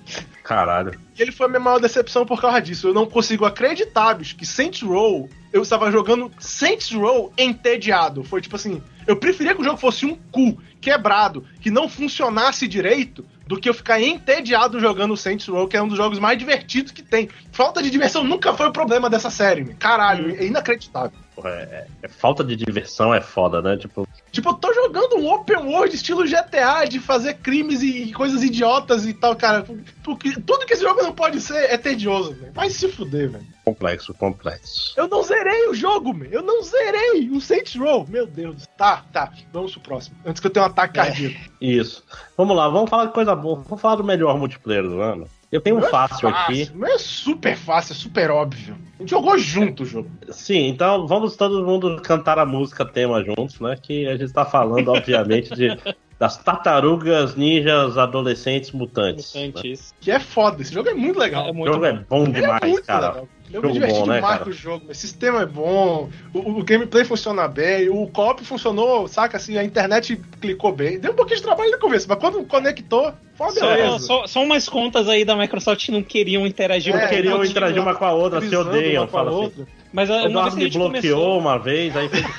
Caralho. 0.50 1.00
E 1.16 1.22
ele 1.22 1.32
foi 1.32 1.46
a 1.46 1.50
minha 1.50 1.60
maior 1.60 1.80
decepção 1.80 2.26
por 2.26 2.42
causa 2.42 2.60
disso. 2.60 2.88
Eu 2.88 2.94
não 2.94 3.06
consigo 3.06 3.46
acreditar, 3.46 4.16
bicho, 4.16 4.36
que 4.36 4.48
Saints 4.48 4.82
Row, 4.82 5.30
eu 5.54 5.62
estava 5.62 5.92
jogando 5.92 6.32
Saints 6.40 6.92
Row 6.92 7.32
entediado. 7.38 8.24
Foi 8.24 8.42
tipo 8.42 8.56
assim, 8.56 8.82
eu 9.06 9.16
preferia 9.16 9.54
que 9.54 9.62
o 9.62 9.64
jogo 9.64 9.78
fosse 9.78 10.08
um 10.08 10.16
cu 10.32 10.58
quebrado, 10.82 11.46
que 11.62 11.70
não 11.70 11.88
funcionasse 11.88 12.68
direito, 12.68 13.24
do 13.46 13.60
que 13.60 13.70
eu 13.70 13.76
ficar 13.76 14.02
entediado 14.02 14.80
jogando 14.80 15.16
Saints 15.16 15.48
Row, 15.48 15.68
que 15.68 15.78
é 15.78 15.84
um 15.84 15.88
dos 15.88 15.98
jogos 15.98 16.18
mais 16.18 16.36
divertidos 16.36 16.92
que 16.92 17.04
tem. 17.04 17.30
Falta 17.52 17.80
de 17.84 17.92
diversão 17.92 18.24
nunca 18.24 18.52
foi 18.52 18.68
o 18.68 18.72
problema 18.72 19.08
dessa 19.08 19.30
série, 19.30 19.66
caralho, 19.76 20.36
é 20.36 20.48
inacreditável. 20.48 21.12
É, 21.46 21.50
é, 21.50 21.88
é, 22.04 22.08
falta 22.08 22.44
de 22.44 22.56
diversão 22.56 23.14
é 23.14 23.22
foda, 23.22 23.62
né? 23.62 23.78
Tipo... 23.78 24.08
tipo, 24.32 24.50
eu 24.50 24.54
tô 24.54 24.74
jogando 24.74 25.18
um 25.18 25.32
open 25.32 25.58
world 25.58 25.96
estilo 25.96 26.26
GTA, 26.26 26.86
de 26.88 27.00
fazer 27.00 27.36
crimes 27.36 27.82
e, 27.82 28.04
e 28.04 28.14
coisas 28.14 28.44
idiotas 28.44 29.06
e 29.06 29.14
tal, 29.14 29.36
cara. 29.36 29.66
Porque 30.04 30.40
tudo 30.42 30.66
que 30.66 30.74
esse 30.74 30.84
jogo 30.84 31.02
não 31.02 31.14
pode 31.14 31.40
ser 31.42 31.72
é 31.72 31.78
tedioso, 31.78 32.34
velho. 32.34 32.54
Vai 32.54 32.70
se 32.70 32.88
fuder, 32.90 33.30
velho. 33.30 33.48
Complexo, 33.64 34.14
complexo. 34.14 34.94
Eu 34.98 35.08
não 35.08 35.22
zerei 35.22 35.68
o 35.68 35.76
jogo, 35.76 36.14
meu. 36.14 36.30
Eu 36.30 36.42
não 36.42 36.64
zerei 36.64 37.30
o 37.30 37.40
Saints 37.40 37.76
Row. 37.76 38.06
Meu 38.10 38.26
Deus. 38.26 38.68
Tá, 38.78 39.06
tá. 39.14 39.32
Vamos 39.54 39.74
pro 39.74 39.82
próximo. 39.82 40.18
Antes 40.26 40.40
que 40.40 40.48
eu 40.48 40.52
tenha 40.52 40.66
um 40.66 40.70
ataque 40.70 41.00
é, 41.00 41.04
cardíaco. 41.04 41.40
Isso. 41.62 42.04
Vamos 42.36 42.56
lá, 42.56 42.68
vamos 42.68 42.90
falar 42.90 43.06
de 43.06 43.14
coisa 43.14 43.36
boa. 43.36 43.62
Vamos 43.62 43.82
falar 43.82 43.96
do 43.96 44.04
melhor 44.04 44.38
multiplayer 44.38 44.84
do 44.84 45.02
ano. 45.02 45.28
Eu 45.52 45.60
tenho 45.60 45.78
um 45.78 45.82
fácil, 45.82 46.30
é 46.30 46.32
fácil 46.32 46.64
aqui. 46.64 46.72
Não 46.76 46.88
é 46.88 46.98
super 47.00 47.58
fácil, 47.58 47.94
é 47.94 47.96
super 47.96 48.30
óbvio. 48.30 48.78
A 48.98 49.02
gente 49.02 49.10
jogou 49.10 49.38
junto 49.38 49.84
o 49.84 49.86
jogo. 49.86 50.10
Sim, 50.30 50.68
então 50.68 51.08
vamos 51.08 51.36
todo 51.36 51.66
mundo 51.66 52.00
cantar 52.04 52.38
a 52.38 52.46
música 52.46 52.86
tema 52.86 53.24
juntos, 53.24 53.60
né? 53.60 53.76
Que 53.82 54.08
a 54.08 54.16
gente 54.16 54.32
tá 54.32 54.46
falando, 54.46 54.90
obviamente, 54.90 55.56
de 55.56 55.70
das 56.20 56.38
tartarugas 56.38 57.36
ninjas 57.36 57.98
adolescentes 57.98 58.72
mutantes. 58.72 59.34
Mutantes. 59.34 59.80
Né? 59.80 59.98
Que 60.02 60.12
é 60.12 60.20
foda, 60.20 60.62
esse 60.62 60.74
jogo 60.74 60.90
é 60.90 60.94
muito 60.94 61.18
legal. 61.18 61.48
É 61.48 61.54
muito 61.54 61.70
o 61.70 61.74
jogo 61.74 61.86
é 61.86 61.94
bom 61.94 62.26
é 62.26 62.30
demais, 62.30 62.78
é 62.78 62.82
cara. 62.82 63.08
Legal. 63.08 63.28
Eu 63.52 63.64
me 63.64 63.72
diverti 63.72 64.00
bom, 64.00 64.06
né, 64.06 64.16
demais 64.18 64.42
com 64.44 64.50
o 64.50 64.54
jogo. 64.54 64.86
O 64.92 64.94
sistema 64.94 65.42
é 65.42 65.46
bom, 65.46 66.10
o, 66.34 66.60
o, 66.60 66.64
gameplay 66.64 67.04
funciona 67.04 67.48
bem, 67.48 67.90
o 67.90 68.06
co-op 68.06 68.44
funcionou, 68.44 69.08
saca? 69.08 69.38
Assim, 69.38 69.58
a 69.58 69.64
internet 69.64 70.22
clicou 70.40 70.72
bem. 70.72 71.00
Deu 71.00 71.14
um 71.14 71.16
pouquinho 71.16 71.38
de 71.38 71.44
trabalho 71.44 71.72
no 71.72 71.80
começo, 71.80 72.06
mas 72.08 72.20
quando 72.20 72.44
conectou, 72.46 73.12
foi 73.36 73.52
só, 73.52 73.98
só, 73.98 74.28
só, 74.28 74.44
umas 74.44 74.70
contas 74.70 75.10
aí 75.10 75.26
da 75.26 75.36
Microsoft 75.36 75.84
que 75.84 75.92
não 75.92 76.04
queriam 76.04 76.46
interagir. 76.46 76.94
É, 76.94 77.02
não 77.02 77.08
queriam 77.08 77.44
interagir 77.44 77.82
uma 77.82 77.96
com 77.96 78.06
a 78.06 78.12
outra, 78.12 78.40
se 78.42 78.56
odeiam, 78.56 79.08
fala 79.08 79.32
assim. 79.32 79.40
Outra. 79.40 79.68
Mas 79.92 80.10
o 80.10 80.14
Eduardo 80.14 80.56
me 80.56 80.70
bloqueou 80.70 80.92
começou... 80.92 81.40
uma 81.40 81.58
vez, 81.58 81.96
aí 81.98 82.08
fez 82.08 82.24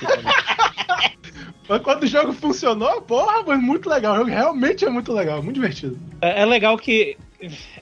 Mas 1.71 1.83
quando 1.83 2.03
o 2.03 2.07
jogo 2.09 2.33
funcionou, 2.33 3.01
porra, 3.01 3.45
foi 3.45 3.57
muito 3.57 3.89
legal. 3.89 4.15
O 4.15 4.17
jogo 4.19 4.31
realmente 4.31 4.85
é 4.85 4.91
muito 4.91 5.13
legal, 5.13 5.41
muito 5.41 5.55
divertido. 5.55 5.97
É, 6.21 6.43
é 6.43 6.45
legal 6.45 6.77
que 6.77 7.17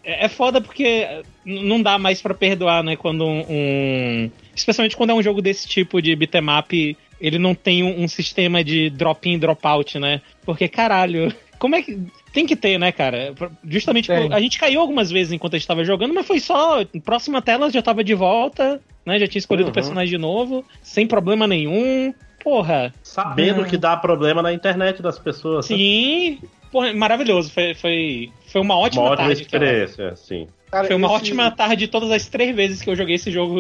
é, 0.05 0.27
é 0.27 0.29
foda 0.29 0.61
porque 0.61 1.23
não 1.43 1.81
dá 1.81 1.97
mais 1.97 2.21
para 2.21 2.35
perdoar, 2.35 2.85
né? 2.85 2.97
Quando 2.97 3.25
um, 3.25 3.47
um, 3.49 4.31
Especialmente 4.55 4.95
quando 4.95 5.09
é 5.09 5.15
um 5.15 5.23
jogo 5.23 5.41
desse 5.41 5.67
tipo 5.67 6.03
de 6.03 6.15
beatmap, 6.15 6.71
ele 7.19 7.39
não 7.39 7.55
tem 7.55 7.83
um, 7.83 8.03
um 8.03 8.07
sistema 8.07 8.63
de 8.63 8.91
drop-in 8.91 9.33
e 9.33 9.39
drop-out, 9.39 9.99
né? 9.99 10.21
Porque, 10.45 10.69
caralho, 10.69 11.35
como 11.59 11.75
é 11.75 11.81
que. 11.81 11.99
Tem 12.31 12.45
que 12.45 12.55
ter, 12.55 12.79
né, 12.79 12.93
cara? 12.93 13.35
Justamente 13.65 14.09
por... 14.09 14.35
a 14.35 14.39
gente 14.39 14.59
caiu 14.59 14.83
algumas 14.83 15.11
vezes 15.11 15.33
enquanto 15.33 15.55
a 15.55 15.59
gente 15.59 15.67
tava 15.67 15.83
jogando, 15.83 16.13
mas 16.13 16.27
foi 16.27 16.41
só. 16.41 16.85
Próxima 17.03 17.41
tela 17.41 17.71
já 17.71 17.81
tava 17.81 18.05
de 18.05 18.15
volta, 18.15 18.83
né? 19.07 19.19
Já 19.19 19.27
tinha 19.27 19.41
escolhido 19.41 19.69
uhum. 19.69 19.71
o 19.71 19.75
personagem 19.75 20.11
de 20.11 20.19
novo, 20.19 20.63
sem 20.83 21.07
problema 21.07 21.47
nenhum. 21.47 22.13
Porra. 22.49 22.95
Sabendo 23.03 23.61
uhum. 23.61 23.67
que 23.67 23.77
dá 23.77 23.95
problema 23.95 24.41
na 24.41 24.55
internet 24.55 25.03
das 25.03 25.19
pessoas. 25.19 25.69
Né? 25.69 25.77
Sim. 25.77 26.39
Porra, 26.73 26.95
maravilhoso. 26.95 27.51
Foi, 27.51 27.75
foi, 27.75 28.33
foi 28.51 28.61
uma 28.63 28.75
ótima, 28.75 29.03
uma 29.03 29.11
ótima 29.11 29.27
tarde. 29.27 29.43
experiência, 29.43 30.17
sim. 30.17 30.47
Cara, 30.71 30.87
foi 30.87 30.97
uma 30.97 31.09
esse... 31.09 31.17
ótima 31.17 31.51
tarde 31.51 31.89
todas 31.89 32.11
as 32.11 32.27
três 32.27 32.57
vezes 32.57 32.81
que 32.81 32.89
eu 32.89 32.97
joguei 32.97 33.17
esse 33.17 33.31
jogo 33.31 33.55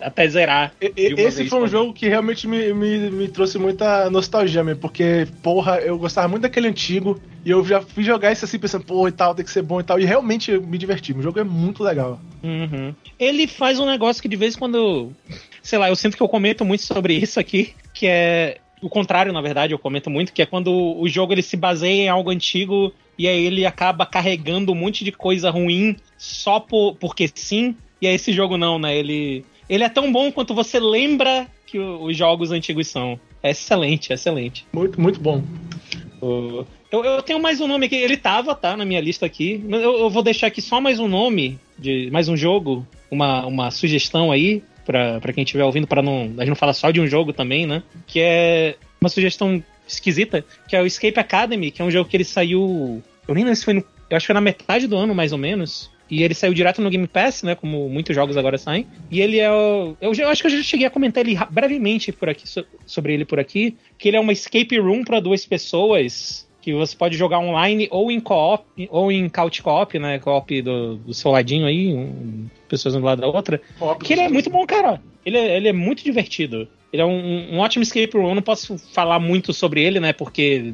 até 0.00 0.28
zerar. 0.28 0.72
E, 0.80 0.90
esse 0.96 1.48
foi 1.48 1.60
um 1.60 1.66
jogo 1.66 1.92
que 1.92 2.08
realmente 2.08 2.46
me, 2.46 2.72
me, 2.72 3.10
me 3.10 3.28
trouxe 3.28 3.58
muita 3.58 4.08
nostalgia, 4.10 4.62
mesmo, 4.62 4.80
porque, 4.80 5.26
porra, 5.42 5.78
eu 5.78 5.98
gostava 5.98 6.28
muito 6.28 6.42
daquele 6.42 6.68
antigo 6.68 7.20
e 7.44 7.50
eu 7.50 7.64
já 7.64 7.80
fui 7.80 8.04
jogar 8.04 8.30
isso 8.30 8.44
assim 8.44 8.58
pensando, 8.60 8.84
pô, 8.84 9.08
e 9.08 9.12
tal, 9.12 9.34
tem 9.34 9.44
que 9.44 9.50
ser 9.50 9.62
bom 9.62 9.80
e 9.80 9.84
tal. 9.84 9.98
E 9.98 10.04
realmente 10.04 10.52
eu 10.52 10.62
me 10.62 10.78
diverti. 10.78 11.12
O 11.12 11.22
jogo 11.22 11.40
é 11.40 11.44
muito 11.44 11.82
legal. 11.82 12.20
Uhum. 12.42 12.94
Ele 13.18 13.48
faz 13.48 13.80
um 13.80 13.86
negócio 13.86 14.22
que 14.22 14.28
de 14.28 14.36
vez 14.36 14.54
em 14.54 14.58
quando. 14.58 15.12
Sei 15.70 15.78
lá, 15.78 15.88
eu 15.88 15.94
sinto 15.94 16.16
que 16.16 16.22
eu 16.22 16.28
comento 16.28 16.64
muito 16.64 16.82
sobre 16.82 17.14
isso 17.14 17.38
aqui, 17.38 17.74
que 17.94 18.04
é 18.04 18.56
o 18.82 18.88
contrário, 18.88 19.32
na 19.32 19.40
verdade, 19.40 19.72
eu 19.72 19.78
comento 19.78 20.10
muito, 20.10 20.32
que 20.32 20.42
é 20.42 20.46
quando 20.46 20.68
o 20.68 21.08
jogo 21.08 21.32
ele 21.32 21.42
se 21.42 21.56
baseia 21.56 22.02
em 22.02 22.08
algo 22.08 22.28
antigo 22.28 22.92
e 23.16 23.28
aí 23.28 23.46
ele 23.46 23.64
acaba 23.64 24.04
carregando 24.04 24.72
um 24.72 24.74
monte 24.74 25.04
de 25.04 25.12
coisa 25.12 25.48
ruim 25.48 25.94
só 26.18 26.58
por, 26.58 26.96
porque 26.96 27.30
sim. 27.32 27.76
E 28.02 28.08
aí 28.08 28.16
esse 28.16 28.32
jogo 28.32 28.56
não, 28.56 28.80
né? 28.80 28.96
Ele, 28.96 29.44
ele 29.68 29.84
é 29.84 29.88
tão 29.88 30.10
bom 30.10 30.32
quanto 30.32 30.54
você 30.54 30.80
lembra 30.80 31.46
que 31.64 31.78
os 31.78 32.16
jogos 32.16 32.50
antigos 32.50 32.88
são. 32.88 33.20
É 33.40 33.50
excelente, 33.52 34.12
excelente. 34.12 34.66
Muito, 34.72 35.00
muito 35.00 35.20
bom. 35.20 35.40
Uh, 36.20 36.66
eu, 36.90 37.04
eu, 37.04 37.22
tenho 37.22 37.40
mais 37.40 37.60
um 37.60 37.68
nome 37.68 37.86
aqui, 37.86 37.94
ele 37.94 38.16
tava, 38.16 38.56
tá, 38.56 38.76
na 38.76 38.84
minha 38.84 39.00
lista 39.00 39.24
aqui. 39.24 39.64
Eu, 39.68 40.00
eu 40.00 40.10
vou 40.10 40.24
deixar 40.24 40.48
aqui 40.48 40.60
só 40.60 40.80
mais 40.80 40.98
um 40.98 41.06
nome, 41.06 41.60
de 41.78 42.10
mais 42.10 42.28
um 42.28 42.36
jogo, 42.36 42.84
uma, 43.08 43.46
uma 43.46 43.70
sugestão 43.70 44.32
aí, 44.32 44.64
para 44.84 45.32
quem 45.32 45.44
estiver 45.44 45.64
ouvindo, 45.64 45.86
para 45.86 46.02
não, 46.02 46.22
a 46.36 46.40
gente 46.40 46.48
não 46.48 46.56
falar 46.56 46.72
só 46.72 46.90
de 46.90 47.00
um 47.00 47.06
jogo 47.06 47.32
também, 47.32 47.66
né? 47.66 47.82
Que 48.06 48.20
é 48.20 48.76
uma 49.00 49.08
sugestão 49.08 49.62
esquisita, 49.86 50.44
que 50.68 50.76
é 50.76 50.82
o 50.82 50.86
Escape 50.86 51.18
Academy, 51.18 51.70
que 51.70 51.82
é 51.82 51.84
um 51.84 51.90
jogo 51.90 52.08
que 52.08 52.16
ele 52.16 52.24
saiu. 52.24 53.02
Eu 53.26 53.34
nem 53.34 53.44
lembro 53.44 53.56
se 53.56 53.64
foi 53.64 53.74
no. 53.74 53.84
Eu 54.08 54.16
acho 54.16 54.24
que 54.24 54.28
foi 54.28 54.34
na 54.34 54.40
metade 54.40 54.86
do 54.86 54.96
ano, 54.96 55.14
mais 55.14 55.32
ou 55.32 55.38
menos. 55.38 55.90
E 56.10 56.24
ele 56.24 56.34
saiu 56.34 56.52
direto 56.52 56.82
no 56.82 56.90
Game 56.90 57.06
Pass, 57.06 57.44
né? 57.44 57.54
Como 57.54 57.88
muitos 57.88 58.14
jogos 58.16 58.36
agora 58.36 58.58
saem. 58.58 58.86
E 59.10 59.20
ele 59.20 59.38
é. 59.38 59.50
O, 59.50 59.96
eu, 60.00 60.12
eu 60.12 60.28
acho 60.28 60.42
que 60.42 60.48
eu 60.48 60.50
já 60.50 60.62
cheguei 60.62 60.86
a 60.86 60.90
comentar 60.90 61.24
ele 61.24 61.38
brevemente 61.50 62.10
por 62.10 62.28
aqui, 62.28 62.44
sobre 62.84 63.14
ele 63.14 63.24
por 63.24 63.38
aqui. 63.38 63.76
Que 63.96 64.08
ele 64.08 64.16
é 64.16 64.20
uma 64.20 64.32
escape 64.32 64.76
room 64.78 65.04
para 65.04 65.20
duas 65.20 65.46
pessoas 65.46 66.49
que 66.60 66.72
você 66.74 66.96
pode 66.96 67.16
jogar 67.16 67.38
online 67.38 67.88
ou 67.90 68.10
em 68.10 68.20
co-op, 68.20 68.64
ou 68.90 69.10
em 69.10 69.28
couch 69.28 69.62
co-op, 69.62 69.98
né? 69.98 70.18
Co-op 70.18 70.62
do, 70.62 70.96
do 70.96 71.14
seu 71.14 71.30
ladinho 71.30 71.66
aí, 71.66 71.92
um, 71.94 72.46
pessoas 72.68 72.94
um 72.94 73.00
do 73.00 73.06
lado 73.06 73.20
da 73.20 73.26
outra. 73.26 73.60
Que 74.02 74.12
ele 74.12 74.22
é 74.22 74.28
muito 74.28 74.50
bom, 74.50 74.66
cara. 74.66 75.00
Ele 75.24 75.38
é, 75.38 75.56
ele 75.56 75.68
é 75.68 75.72
muito 75.72 76.04
divertido. 76.04 76.68
Ele 76.92 77.02
é 77.02 77.06
um, 77.06 77.54
um 77.54 77.58
ótimo 77.58 77.82
escape 77.82 78.16
room. 78.16 78.30
Eu 78.30 78.34
não 78.34 78.42
posso 78.42 78.76
falar 78.92 79.18
muito 79.18 79.52
sobre 79.52 79.82
ele, 79.82 80.00
né? 80.00 80.12
Porque. 80.12 80.72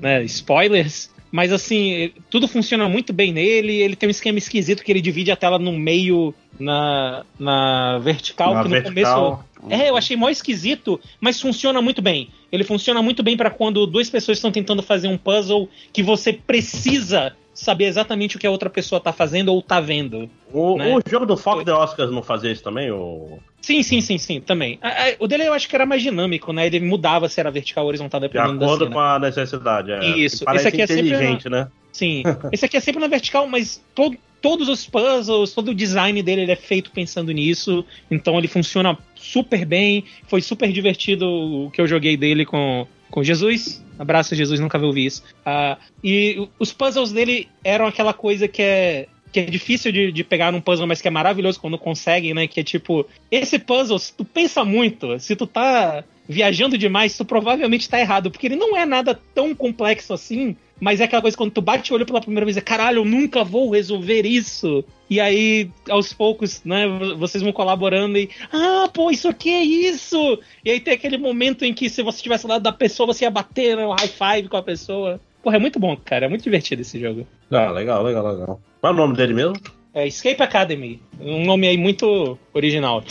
Né, 0.00 0.22
spoilers. 0.24 1.12
Mas 1.30 1.52
assim, 1.52 2.12
tudo 2.30 2.46
funciona 2.46 2.88
muito 2.88 3.12
bem 3.12 3.32
nele. 3.32 3.82
Ele 3.82 3.96
tem 3.96 4.06
um 4.06 4.10
esquema 4.10 4.38
esquisito 4.38 4.84
que 4.84 4.92
ele 4.92 5.00
divide 5.00 5.32
a 5.32 5.36
tela 5.36 5.58
no 5.58 5.72
meio, 5.72 6.32
na, 6.58 7.24
na 7.38 7.98
vertical, 7.98 8.54
na 8.54 8.62
que 8.62 8.68
no 8.68 8.74
vertical. 8.74 9.44
começo. 9.60 9.82
É, 9.82 9.88
eu 9.88 9.96
achei 9.96 10.16
mó 10.16 10.28
esquisito, 10.28 11.00
mas 11.20 11.40
funciona 11.40 11.80
muito 11.80 12.02
bem. 12.02 12.28
Ele 12.52 12.64
funciona 12.64 13.02
muito 13.02 13.22
bem 13.22 13.36
para 13.36 13.50
quando 13.50 13.86
duas 13.86 14.10
pessoas 14.10 14.38
estão 14.38 14.52
tentando 14.52 14.82
fazer 14.82 15.08
um 15.08 15.16
puzzle 15.16 15.68
que 15.92 16.02
você 16.02 16.32
precisa 16.32 17.34
saber 17.54 17.84
exatamente 17.84 18.36
o 18.36 18.38
que 18.38 18.46
a 18.46 18.50
outra 18.50 18.68
pessoa 18.68 19.00
tá 19.00 19.12
fazendo 19.12 19.48
ou 19.48 19.62
tá 19.62 19.80
vendo. 19.80 20.28
O, 20.52 20.76
né? 20.76 20.94
o 20.94 21.00
jogo 21.08 21.24
do 21.24 21.36
Fox 21.36 21.64
the 21.64 21.72
Oscars 21.72 22.10
não 22.10 22.22
fazia 22.22 22.50
isso 22.50 22.62
também? 22.62 22.90
Ou... 22.90 23.38
Sim, 23.62 23.82
sim, 23.82 24.00
sim, 24.00 24.18
sim, 24.18 24.40
também. 24.40 24.78
O 25.18 25.26
dele 25.26 25.44
eu 25.44 25.52
acho 25.52 25.68
que 25.68 25.74
era 25.74 25.86
mais 25.86 26.02
dinâmico, 26.02 26.52
né? 26.52 26.66
Ele 26.66 26.80
mudava 26.80 27.28
se 27.28 27.40
era 27.40 27.50
vertical 27.50 27.84
ou 27.84 27.88
horizontal 27.88 28.20
dependendo 28.20 28.58
de 28.58 28.64
acordo 28.64 28.90
com 28.90 29.00
a 29.00 29.18
necessidade, 29.18 29.92
é. 29.92 30.04
Isso. 30.04 30.44
Esse 30.50 30.68
aqui 30.68 30.80
é 30.82 30.84
inteligente, 30.84 31.44
sempre 31.44 31.48
na... 31.48 31.64
né? 31.64 31.68
Sim. 31.92 32.24
Esse 32.50 32.64
aqui 32.64 32.76
é 32.76 32.80
sempre 32.80 33.00
na 33.00 33.06
vertical, 33.06 33.46
mas 33.46 33.82
todo, 33.94 34.18
todos 34.44 34.68
os 34.68 34.84
puzzles, 34.84 35.54
todo 35.54 35.70
o 35.70 35.74
design 35.74 36.22
dele 36.22 36.42
ele 36.42 36.52
é 36.52 36.56
feito 36.56 36.90
pensando 36.90 37.32
nisso. 37.32 37.82
Então 38.10 38.36
ele 38.36 38.46
funciona 38.46 38.98
super 39.14 39.64
bem. 39.64 40.04
Foi 40.28 40.42
super 40.42 40.70
divertido 40.70 41.26
o 41.26 41.70
que 41.70 41.80
eu 41.80 41.86
joguei 41.86 42.14
dele 42.14 42.44
com, 42.44 42.86
com 43.10 43.24
Jesus. 43.24 43.82
Abraço, 43.98 44.34
Jesus, 44.34 44.60
nunca 44.60 44.78
vi 44.78 45.06
isso. 45.06 45.22
Uh, 45.46 45.80
e 46.04 46.46
os 46.58 46.74
puzzles 46.74 47.10
dele 47.10 47.48
eram 47.64 47.86
aquela 47.86 48.12
coisa 48.12 48.46
que 48.46 48.60
é 48.60 49.08
que 49.32 49.40
é 49.40 49.44
difícil 49.46 49.90
de, 49.90 50.12
de, 50.12 50.22
pegar 50.22 50.52
num 50.52 50.60
puzzle, 50.60 50.86
mas 50.86 51.00
que 51.00 51.08
é 51.08 51.10
maravilhoso 51.10 51.58
quando 51.58 51.76
consegue, 51.76 52.32
né? 52.32 52.46
Que 52.46 52.60
é 52.60 52.62
tipo, 52.62 53.04
esse 53.30 53.58
puzzle, 53.58 53.98
se 53.98 54.12
tu 54.12 54.24
pensa 54.24 54.64
muito, 54.64 55.18
se 55.18 55.34
tu 55.34 55.44
tá 55.44 56.04
viajando 56.28 56.78
demais, 56.78 57.16
tu 57.16 57.24
provavelmente 57.24 57.88
tá 57.88 57.98
errado, 57.98 58.30
porque 58.30 58.46
ele 58.46 58.54
não 58.54 58.76
é 58.76 58.86
nada 58.86 59.18
tão 59.34 59.52
complexo 59.52 60.12
assim, 60.12 60.54
mas 60.80 61.00
é 61.00 61.04
aquela 61.04 61.22
coisa 61.22 61.36
quando 61.36 61.52
tu 61.52 61.60
bate 61.60 61.92
o 61.92 61.94
olho 61.94 62.06
pela 62.06 62.20
primeira 62.20 62.44
vez, 62.44 62.56
é 62.56 62.60
caralho, 62.60 62.98
eu 62.98 63.04
nunca 63.04 63.44
vou 63.44 63.70
resolver 63.70 64.22
isso. 64.26 64.84
E 65.08 65.20
aí, 65.20 65.70
aos 65.88 66.12
poucos, 66.12 66.62
né, 66.64 66.86
vocês 67.16 67.42
vão 67.42 67.52
colaborando 67.52 68.18
e, 68.18 68.28
ah, 68.52 68.88
pô, 68.92 69.10
isso 69.10 69.28
aqui 69.28 69.50
é 69.50 69.62
isso! 69.62 70.38
E 70.64 70.70
aí 70.70 70.80
tem 70.80 70.94
aquele 70.94 71.18
momento 71.18 71.64
em 71.64 71.72
que 71.72 71.88
se 71.88 72.02
você 72.02 72.16
estivesse 72.16 72.46
ao 72.46 72.50
lado 72.50 72.62
da 72.62 72.72
pessoa, 72.72 73.06
você 73.06 73.24
ia 73.24 73.30
bater 73.30 73.76
né, 73.76 73.86
o 73.86 73.92
high 73.92 74.08
five 74.08 74.48
com 74.48 74.56
a 74.56 74.62
pessoa. 74.62 75.20
Porra, 75.42 75.56
é 75.56 75.60
muito 75.60 75.78
bom, 75.78 75.94
cara. 75.96 76.24
É 76.24 76.28
muito 76.28 76.42
divertido 76.42 76.82
esse 76.82 76.98
jogo. 76.98 77.26
Ah, 77.50 77.70
legal, 77.70 78.02
legal, 78.02 78.26
legal. 78.26 78.60
Qual 78.80 78.92
é 78.92 78.94
o 78.94 78.98
nome 78.98 79.14
dele 79.14 79.34
mesmo? 79.34 79.56
É 79.92 80.06
Escape 80.06 80.42
Academy. 80.42 81.00
Um 81.20 81.44
nome 81.44 81.68
aí 81.68 81.76
muito 81.76 82.38
original. 82.52 83.04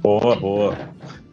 Boa, 0.00 0.36
boa. 0.36 0.76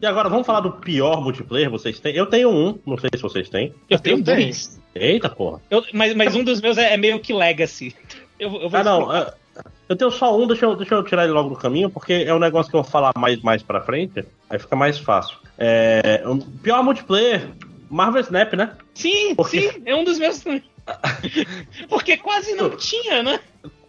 E 0.02 0.06
agora 0.06 0.28
vamos 0.28 0.46
falar 0.46 0.62
do 0.62 0.72
pior 0.72 1.22
multiplayer 1.22 1.70
vocês 1.70 2.00
têm? 2.00 2.16
Eu 2.16 2.26
tenho 2.26 2.50
um, 2.50 2.80
não 2.86 2.98
sei 2.98 3.10
se 3.16 3.22
vocês 3.22 3.48
têm. 3.48 3.74
Eu 3.90 4.00
tenho 4.00 4.22
dois. 4.24 4.82
Eita 4.96 5.30
porra. 5.30 5.62
Eu, 5.70 5.84
mas, 5.94 6.14
mas 6.16 6.36
um 6.36 6.44
dos 6.44 6.62
meus 6.62 6.78
é, 6.78 6.94
é 6.94 6.98
meio 6.98 7.20
que 7.20 7.34
Legacy. 7.34 7.96
Eu, 8.40 8.54
eu 8.62 8.70
ah, 8.72 8.84
não. 8.84 9.16
É, 9.16 9.34
eu 9.90 9.96
tenho 9.96 10.12
só 10.12 10.38
um, 10.38 10.48
deixa 10.48 10.66
eu, 10.66 10.76
deixa 10.76 10.96
eu 10.96 11.04
tirar 11.04 11.24
ele 11.24 11.34
logo 11.34 11.50
do 11.50 11.56
caminho, 11.56 11.90
porque 11.90 12.14
é 12.14 12.34
um 12.34 12.40
negócio 12.40 12.70
que 12.70 12.76
eu 12.76 12.84
vou 12.84 12.92
falar 12.92 13.12
mais, 13.18 13.42
mais 13.42 13.62
pra 13.62 13.82
frente, 13.82 14.26
aí 14.50 14.60
fica 14.60 14.76
mais 14.76 14.98
fácil. 14.98 15.38
É, 15.58 16.24
um, 16.26 16.40
pior 16.40 16.84
multiplayer, 16.84 17.50
Marvel 17.90 18.22
Snap, 18.22 18.54
né? 18.54 18.76
Sim, 18.94 19.36
porque... 19.36 19.72
sim, 19.72 19.82
é 19.86 19.96
um 19.96 20.04
dos 20.04 20.18
meus 20.18 20.40
também. 20.40 20.64
porque 21.90 22.18
quase 22.18 22.54
não 22.56 22.72
tinha, 22.72 23.24
né? 23.24 23.40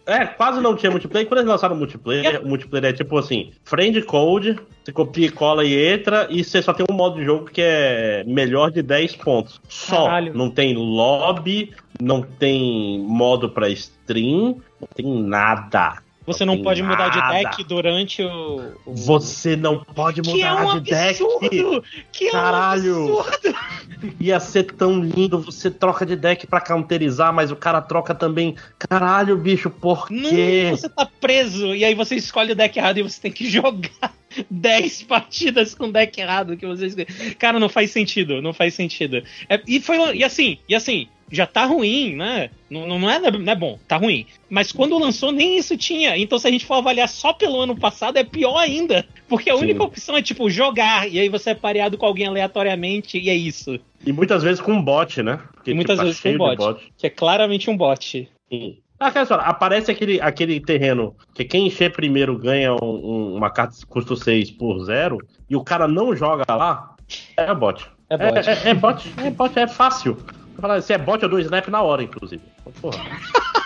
É, 0.05 0.25
quase 0.25 0.61
não 0.61 0.75
tinha 0.75 0.91
multiplayer. 0.91 1.27
Quando 1.27 1.39
eles 1.39 1.49
lançaram 1.49 1.75
multiplayer, 1.75 2.41
o 2.43 2.47
multiplayer 2.47 2.89
é 2.89 2.93
tipo 2.93 3.17
assim: 3.17 3.51
friend 3.63 4.01
code, 4.03 4.59
você 4.83 4.91
copia, 4.91 5.31
cola 5.31 5.65
e 5.65 5.93
entra, 5.93 6.27
e 6.29 6.43
você 6.43 6.61
só 6.61 6.73
tem 6.73 6.85
um 6.89 6.93
modo 6.93 7.15
de 7.15 7.25
jogo 7.25 7.45
que 7.45 7.61
é 7.61 8.23
melhor 8.27 8.69
de 8.69 8.81
10 8.81 9.15
pontos. 9.15 9.59
Só. 9.67 10.05
Caralho. 10.05 10.33
Não 10.35 10.49
tem 10.49 10.75
lobby, 10.75 11.73
não 11.99 12.21
tem 12.21 12.99
modo 12.99 13.49
pra 13.49 13.67
stream, 13.69 14.61
não 14.79 14.87
tem 14.93 15.05
nada. 15.05 16.04
Você 16.25 16.43
não, 16.43 16.55
não 16.55 16.63
pode 16.63 16.81
nada. 16.81 17.03
mudar 17.03 17.09
de 17.09 17.43
deck 17.43 17.63
durante 17.63 18.23
o, 18.23 18.73
o. 18.85 18.95
Você 18.95 19.55
não 19.55 19.83
pode 19.83 20.21
mudar 20.21 20.33
que 20.33 20.41
é 20.41 20.53
um 20.53 20.79
de 20.79 20.93
absurdo! 20.93 21.81
deck! 21.81 21.83
Que 22.11 22.31
Caralho! 22.31 22.87
É 22.87 23.11
um 23.11 23.19
absurdo! 23.19 23.55
Ia 24.19 24.39
ser 24.39 24.63
tão 24.63 24.99
lindo, 24.99 25.39
você 25.39 25.69
troca 25.69 26.05
de 26.05 26.15
deck 26.15 26.47
para 26.47 26.61
counterizar, 26.61 27.33
mas 27.33 27.51
o 27.51 27.55
cara 27.55 27.81
troca 27.81 28.15
também. 28.15 28.55
Caralho, 28.77 29.37
bicho, 29.37 29.69
por 29.69 30.07
quê? 30.07 30.69
Não, 30.69 30.77
você 30.77 30.89
tá 30.89 31.07
preso, 31.19 31.75
e 31.75 31.85
aí 31.85 31.93
você 31.93 32.15
escolhe 32.15 32.51
o 32.51 32.55
deck 32.55 32.77
errado 32.77 32.97
e 32.97 33.03
você 33.03 33.21
tem 33.21 33.31
que 33.31 33.47
jogar 33.49 34.13
10 34.49 35.03
partidas 35.03 35.73
com 35.73 35.91
deck 35.91 36.19
errado 36.19 36.57
que 36.57 36.65
vocês. 36.65 36.95
Cara, 37.37 37.59
não 37.59 37.69
faz 37.69 37.91
sentido, 37.91 38.41
não 38.41 38.53
faz 38.53 38.73
sentido. 38.73 39.23
É, 39.49 39.61
e 39.67 39.79
foi 39.79 40.17
e 40.17 40.23
assim, 40.23 40.57
e 40.67 40.75
assim, 40.75 41.07
já 41.31 41.45
tá 41.45 41.65
ruim, 41.65 42.15
né? 42.15 42.49
Não, 42.69 42.87
não, 42.87 43.09
é, 43.09 43.19
não 43.19 43.51
é 43.51 43.55
bom, 43.55 43.79
tá 43.87 43.97
ruim. 43.97 44.25
Mas 44.49 44.71
quando 44.71 44.97
lançou, 44.97 45.31
nem 45.31 45.57
isso 45.57 45.77
tinha. 45.77 46.17
Então, 46.17 46.37
se 46.37 46.47
a 46.47 46.51
gente 46.51 46.65
for 46.65 46.75
avaliar 46.75 47.09
só 47.09 47.33
pelo 47.33 47.59
ano 47.59 47.75
passado, 47.75 48.17
é 48.17 48.23
pior 48.23 48.57
ainda. 48.57 49.05
Porque 49.27 49.49
a 49.49 49.55
Sim. 49.55 49.63
única 49.63 49.83
opção 49.83 50.15
é, 50.15 50.21
tipo, 50.21 50.49
jogar. 50.49 51.11
E 51.11 51.19
aí 51.19 51.29
você 51.29 51.51
é 51.51 51.55
pareado 51.55 51.97
com 51.97 52.05
alguém 52.05 52.27
aleatoriamente, 52.27 53.17
e 53.17 53.29
é 53.29 53.35
isso. 53.35 53.79
E 54.05 54.13
muitas 54.13 54.43
vezes 54.43 54.61
com 54.61 54.73
um 54.73 54.81
bot, 54.81 55.21
né? 55.23 55.39
Porque, 55.53 55.71
e 55.71 55.73
muitas 55.73 55.95
tipo, 55.95 56.05
vezes 56.05 56.21
com 56.21 56.29
um 56.29 56.37
bot, 56.37 56.57
bot, 56.57 56.93
Que 56.97 57.07
é 57.07 57.09
claramente 57.09 57.69
um 57.69 57.77
bot. 57.77 58.29
Sim. 58.49 58.77
Ah, 58.99 59.25
só, 59.25 59.35
aparece 59.35 59.91
aquele, 59.91 60.21
aquele 60.21 60.59
terreno 60.61 61.15
que 61.33 61.43
quem 61.43 61.67
encher 61.67 61.91
primeiro 61.91 62.37
ganha 62.37 62.73
um, 62.73 62.85
um, 62.85 63.35
uma 63.35 63.49
carta 63.49 63.75
custo 63.87 64.15
6 64.15 64.51
por 64.51 64.85
zero 64.85 65.17
e 65.49 65.55
o 65.55 65.63
cara 65.63 65.85
não 65.85 66.15
joga 66.15 66.45
lá, 66.49 66.95
é 67.35 67.53
bot. 67.53 67.85
É 68.09 68.17
bot. 68.17 68.47
É, 68.47 68.51
é, 68.51 68.69
é 68.69 68.73
bot, 68.73 69.13
é 69.17 69.29
bot, 69.31 69.59
é 69.59 69.67
fácil. 69.67 70.17
Se 70.81 70.93
é 70.93 70.97
bot, 70.97 71.21
eu 71.21 71.29
dou 71.29 71.39
snap 71.39 71.67
na 71.67 71.81
hora, 71.81 72.03
inclusive. 72.03 72.41
Porra. 72.81 73.03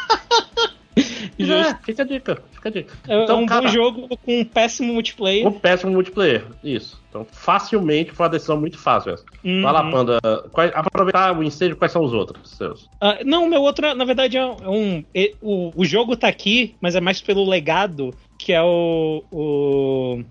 É, 1.40 1.74
fica 1.86 2.04
a 2.04 2.06
dica, 2.06 2.44
fica 2.52 2.70
a 2.70 2.72
dica. 2.72 2.98
É 3.08 3.24
então, 3.24 3.42
um 3.42 3.46
cara, 3.46 3.62
bom 3.62 3.68
jogo 3.70 4.18
com 4.18 4.40
um 4.42 4.44
péssimo 4.44 4.94
multiplayer. 4.94 5.48
Um 5.48 5.52
péssimo 5.52 5.92
multiplayer, 5.94 6.46
isso. 6.64 7.02
Então, 7.10 7.26
facilmente 7.32 8.12
foi 8.12 8.26
uma 8.26 8.30
decisão 8.30 8.60
muito 8.60 8.78
fácil 8.78 9.14
essa. 9.14 9.24
Uhum. 9.44 9.62
Vai 9.62 9.74
lá, 9.74 9.90
Panda. 9.90 10.20
Quais, 10.52 10.72
aproveitar 10.76 11.38
o 11.38 11.44
incêndio, 11.44 11.78
quais 11.78 11.92
são 11.92 12.04
os 12.04 12.14
outros 12.14 12.58
seus? 12.58 12.84
Uh, 12.84 13.24
não, 13.26 13.48
meu 13.48 13.62
outro, 13.62 13.96
na 13.96 14.06
verdade, 14.06 14.38
é 14.38 14.46
um. 14.46 15.04
É, 15.16 15.32
o, 15.42 15.72
o 15.76 15.86
jogo 15.86 16.16
tá 16.18 16.28
aqui, 16.28 16.76
mas 16.82 16.96
é 16.96 17.02
mais 17.02 17.22
pelo 17.22 17.48
legado, 17.48 18.14
que 18.38 18.52
é 18.52 18.62
o. 18.62 19.24
o 19.32 20.24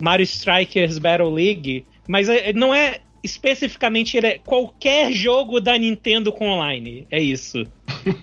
Mario 0.00 0.24
Strikers 0.24 0.98
Battle 0.98 1.32
League. 1.32 1.86
Mas 2.06 2.28
é, 2.28 2.52
não 2.52 2.74
é 2.74 3.00
especificamente 3.22 4.16
ele 4.16 4.26
é 4.26 4.38
qualquer 4.38 5.12
jogo 5.12 5.60
da 5.60 5.78
Nintendo 5.78 6.32
com 6.32 6.48
online. 6.48 7.06
É 7.10 7.20
isso. 7.20 7.66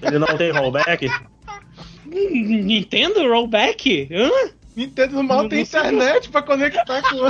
Ele 0.02 0.20
não 0.20 0.38
tem 0.38 0.52
rollback? 0.52 1.10
Nintendo 2.06 3.28
rollback? 3.28 4.10
Hã? 4.12 4.30
Nintendo 4.76 5.24
mal 5.24 5.44
não, 5.44 5.50
tem 5.50 5.62
internet 5.62 6.30
para 6.30 6.42
conectar 6.42 7.02
com. 7.02 7.18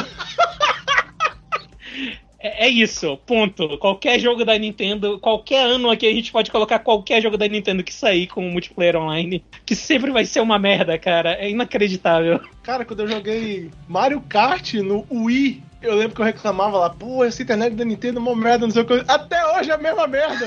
É, 2.41 2.67
é, 2.67 2.69
isso, 2.69 3.17
ponto. 3.25 3.77
Qualquer 3.79 4.17
jogo 4.17 4.45
da 4.45 4.57
Nintendo, 4.57 5.19
qualquer 5.19 5.65
ano 5.65 5.89
aqui 5.89 6.07
a 6.07 6.13
gente 6.13 6.31
pode 6.31 6.49
colocar 6.49 6.79
qualquer 6.79 7.21
jogo 7.21 7.37
da 7.37 7.47
Nintendo 7.47 7.83
que 7.83 7.93
sair 7.93 8.27
com 8.27 8.49
multiplayer 8.49 8.95
online, 8.95 9.43
que 9.65 9.75
sempre 9.75 10.09
vai 10.09 10.23
ser 10.23 10.39
uma 10.39 10.57
merda, 10.57 10.97
cara. 10.97 11.33
É 11.33 11.49
inacreditável. 11.49 12.39
Cara, 12.63 12.85
quando 12.85 13.01
eu 13.01 13.07
joguei 13.09 13.69
Mario 13.89 14.21
Kart 14.21 14.75
no 14.75 15.05
Wii, 15.11 15.61
eu 15.81 15.95
lembro 15.95 16.15
que 16.15 16.21
eu 16.21 16.25
reclamava 16.25 16.77
lá, 16.77 16.89
pô, 16.89 17.23
essa 17.23 17.41
internet 17.41 17.73
da 17.75 17.85
Nintendo 17.85 18.19
é 18.19 18.21
uma 18.21 18.35
merda, 18.35 18.65
não 18.65 18.71
sei 18.71 18.81
o 18.81 18.85
que. 18.85 19.03
Até 19.07 19.45
hoje 19.57 19.71
é 19.71 19.73
a 19.73 19.77
mesma 19.77 20.07
merda, 20.07 20.45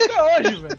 Até 0.00 0.48
hoje, 0.48 0.56
velho. 0.60 0.78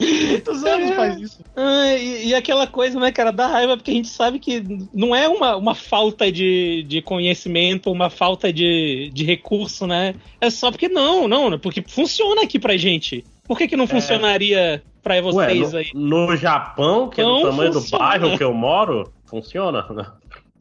Muitos 0.00 0.64
anos 0.64 0.90
é. 0.90 0.94
faz 0.94 1.20
isso. 1.20 1.40
Ah, 1.54 1.94
e, 1.94 2.28
e, 2.28 2.34
aquela 2.34 2.66
coisa, 2.66 2.98
né, 2.98 3.12
cara, 3.12 3.30
dá 3.30 3.46
raiva 3.46 3.76
porque 3.76 3.90
a 3.90 3.94
gente 3.94 4.08
sabe 4.08 4.38
que 4.38 4.62
não 4.92 5.14
é 5.14 5.28
uma, 5.28 5.56
uma 5.56 5.74
falta 5.74 6.32
de, 6.32 6.84
de 6.88 7.02
conhecimento, 7.02 7.90
uma 7.90 8.10
falta 8.10 8.52
de, 8.52 9.10
de 9.12 9.24
recurso, 9.24 9.86
né? 9.86 10.14
É 10.40 10.50
só 10.50 10.70
porque 10.70 10.88
não, 10.88 11.28
não, 11.28 11.58
porque 11.58 11.84
funciona 11.86 12.42
aqui 12.42 12.58
pra 12.58 12.76
gente. 12.76 13.24
Por 13.44 13.58
que, 13.58 13.68
que 13.68 13.76
não 13.76 13.84
é. 13.84 13.88
funcionaria 13.88 14.82
pra 15.02 15.20
vocês 15.20 15.72
Ué, 15.72 15.80
aí? 15.80 15.90
No 15.94 16.36
Japão, 16.36 17.08
que 17.08 17.22
não 17.22 17.38
é 17.38 17.42
do 17.42 17.50
tamanho 17.50 17.72
funciona. 17.72 18.04
do 18.04 18.08
bairro 18.08 18.38
que 18.38 18.44
eu 18.44 18.54
moro, 18.54 19.12
funciona, 19.26 19.86
né? 19.90 20.06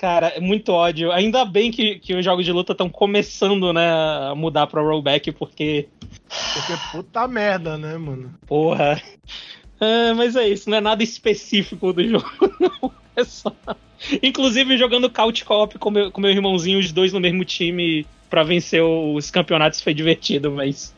Cara, 0.02 0.30
é 0.30 0.40
muito 0.40 0.72
ódio. 0.74 1.12
Ainda 1.12 1.46
bem 1.46 1.70
que, 1.70 2.00
que 2.00 2.16
os 2.16 2.26
jogos 2.26 2.44
de 2.44 2.52
luta 2.52 2.72
estão 2.72 2.90
começando, 2.90 3.72
né, 3.72 3.88
a 3.88 4.34
mudar 4.36 4.66
pra 4.66 4.82
rollback, 4.82 5.32
porque. 5.32 5.88
Porque 6.56 6.74
puta 6.92 7.28
merda, 7.28 7.78
né, 7.78 7.96
mano? 8.00 8.34
Porra. 8.48 9.00
É, 9.80 10.12
mas 10.14 10.36
é 10.36 10.48
isso, 10.48 10.72
não 10.72 10.78
é 10.80 10.82
nada 10.82 11.04
específico 11.04 11.94
do 11.94 12.02
jogo, 12.10 12.28
não. 12.60 12.92
É 13.16 13.24
só. 13.24 13.56
Inclusive 14.24 14.76
jogando 14.76 15.08
Couch 15.08 15.46
Co-op 15.46 15.78
com 15.78 15.92
meu, 15.92 16.12
com 16.12 16.20
meu 16.20 16.32
irmãozinho, 16.32 16.80
os 16.80 16.92
dois 16.92 17.14
no 17.14 17.20
mesmo 17.20 17.46
time, 17.46 18.04
para 18.28 18.42
vencer 18.42 18.82
os 18.82 19.30
campeonatos 19.30 19.82
foi 19.82 19.94
divertido, 19.94 20.52
mas. 20.52 20.96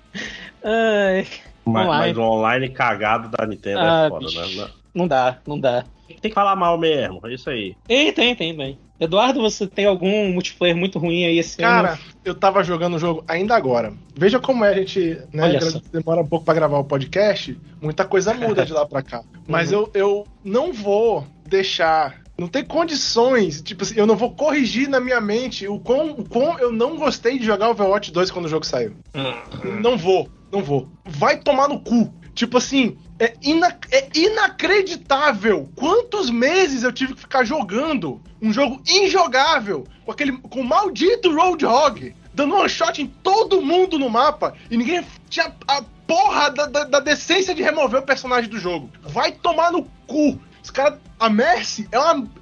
Ai, 0.64 1.28
mas, 1.66 1.88
mas 1.88 2.18
o 2.18 2.22
online 2.22 2.70
cagado 2.70 3.28
da 3.28 3.46
Nintendo 3.46 3.80
é 3.80 3.90
ah, 3.90 4.06
é 4.06 4.10
foda, 4.10 4.26
bicho. 4.28 4.62
né? 4.62 4.70
Não 4.96 5.10
dá, 5.10 5.40
não 5.46 5.60
dá. 5.60 5.84
Tem 6.08 6.32
que 6.32 6.36
falar 6.36 6.56
mal 6.56 6.78
mesmo, 6.78 7.20
é 7.26 7.34
isso 7.34 7.50
aí. 7.50 7.76
Tem, 7.86 8.14
tem, 8.14 8.34
tem, 8.34 8.56
tem. 8.56 8.78
Eduardo, 9.00 9.42
você 9.42 9.68
tem 9.68 9.86
algum 9.86 10.32
multiplayer 10.32 10.76
muito 10.76 11.00
ruim 11.00 11.26
aí 11.26 11.40
esse 11.40 11.58
Cara, 11.58 11.90
ano? 11.92 11.98
Cara, 11.98 12.00
eu 12.24 12.36
tava 12.36 12.64
jogando 12.64 12.96
o 12.96 13.00
jogo 13.00 13.24
ainda 13.28 13.56
agora. 13.56 13.94
Veja 14.16 14.40
como 14.40 14.64
é, 14.64 14.70
a 14.70 14.74
gente 14.74 15.20
né, 15.34 15.60
demora 15.92 16.22
um 16.22 16.28
pouco 16.28 16.46
para 16.46 16.54
gravar 16.54 16.78
o 16.78 16.84
podcast, 16.84 17.58
muita 17.82 18.06
coisa 18.06 18.34
muda 18.34 18.66
de 18.66 18.72
lá 18.72 18.86
pra 18.86 19.02
cá. 19.02 19.24
Mas 19.48 19.72
uhum. 19.72 19.80
eu, 19.80 19.92
eu 19.94 20.28
não 20.44 20.72
vou 20.72 21.26
deixar 21.48 22.24
não 22.38 22.48
tem 22.48 22.64
condições, 22.64 23.62
tipo 23.62 23.84
assim, 23.84 23.94
eu 23.96 24.08
não 24.08 24.16
vou 24.16 24.32
corrigir 24.32 24.90
na 24.90 25.00
minha 25.00 25.22
mente 25.22 25.68
o 25.68 25.80
quão, 25.80 26.12
o 26.12 26.28
quão 26.28 26.58
eu 26.58 26.72
não 26.72 26.98
gostei 26.98 27.38
de 27.38 27.46
jogar 27.46 27.70
Overwatch 27.70 28.12
2 28.12 28.32
quando 28.32 28.46
o 28.46 28.50
jogo 28.50 28.66
saiu. 28.66 28.94
Uhum. 29.14 29.80
Não 29.80 29.98
vou, 29.98 30.28
não 30.52 30.64
vou. 30.64 30.90
Vai 31.06 31.38
tomar 31.38 31.68
no 31.68 31.80
cu. 31.80 32.12
Tipo 32.34 32.58
assim, 32.58 32.98
é, 33.20 33.36
ina 33.42 33.78
é 33.92 34.10
inacreditável 34.16 35.70
quantos 35.76 36.30
meses 36.30 36.84
eu 36.84 36.92
tive 36.92 37.14
que 37.14 37.22
ficar 37.22 37.44
jogando 37.44 38.22
um 38.42 38.52
jogo 38.52 38.82
injogável 38.88 39.86
com 40.04 40.12
aquele 40.12 40.32
com 40.34 40.62
o 40.62 40.66
maldito 40.66 41.34
Roadhog 41.34 42.16
dando 42.34 42.56
one 42.56 42.68
shot 42.68 43.02
em 43.02 43.08
todo 43.08 43.62
mundo 43.62 44.00
no 44.00 44.10
mapa 44.10 44.56
e 44.70 44.76
ninguém 44.76 45.06
tinha 45.30 45.54
a 45.68 45.84
porra 46.08 46.50
da, 46.50 46.66
da, 46.66 46.84
da 46.86 47.00
decência 47.00 47.54
de 47.54 47.62
remover 47.62 48.00
o 48.00 48.06
personagem 48.06 48.50
do 48.50 48.60
jogo. 48.60 48.90
Vai 49.02 49.32
tomar 49.32 49.72
no 49.72 49.84
cu. 50.06 50.40
Os 50.64 50.72
caras. 50.72 50.98
A 51.20 51.30
Mercy 51.30 51.88
é. 51.92 51.98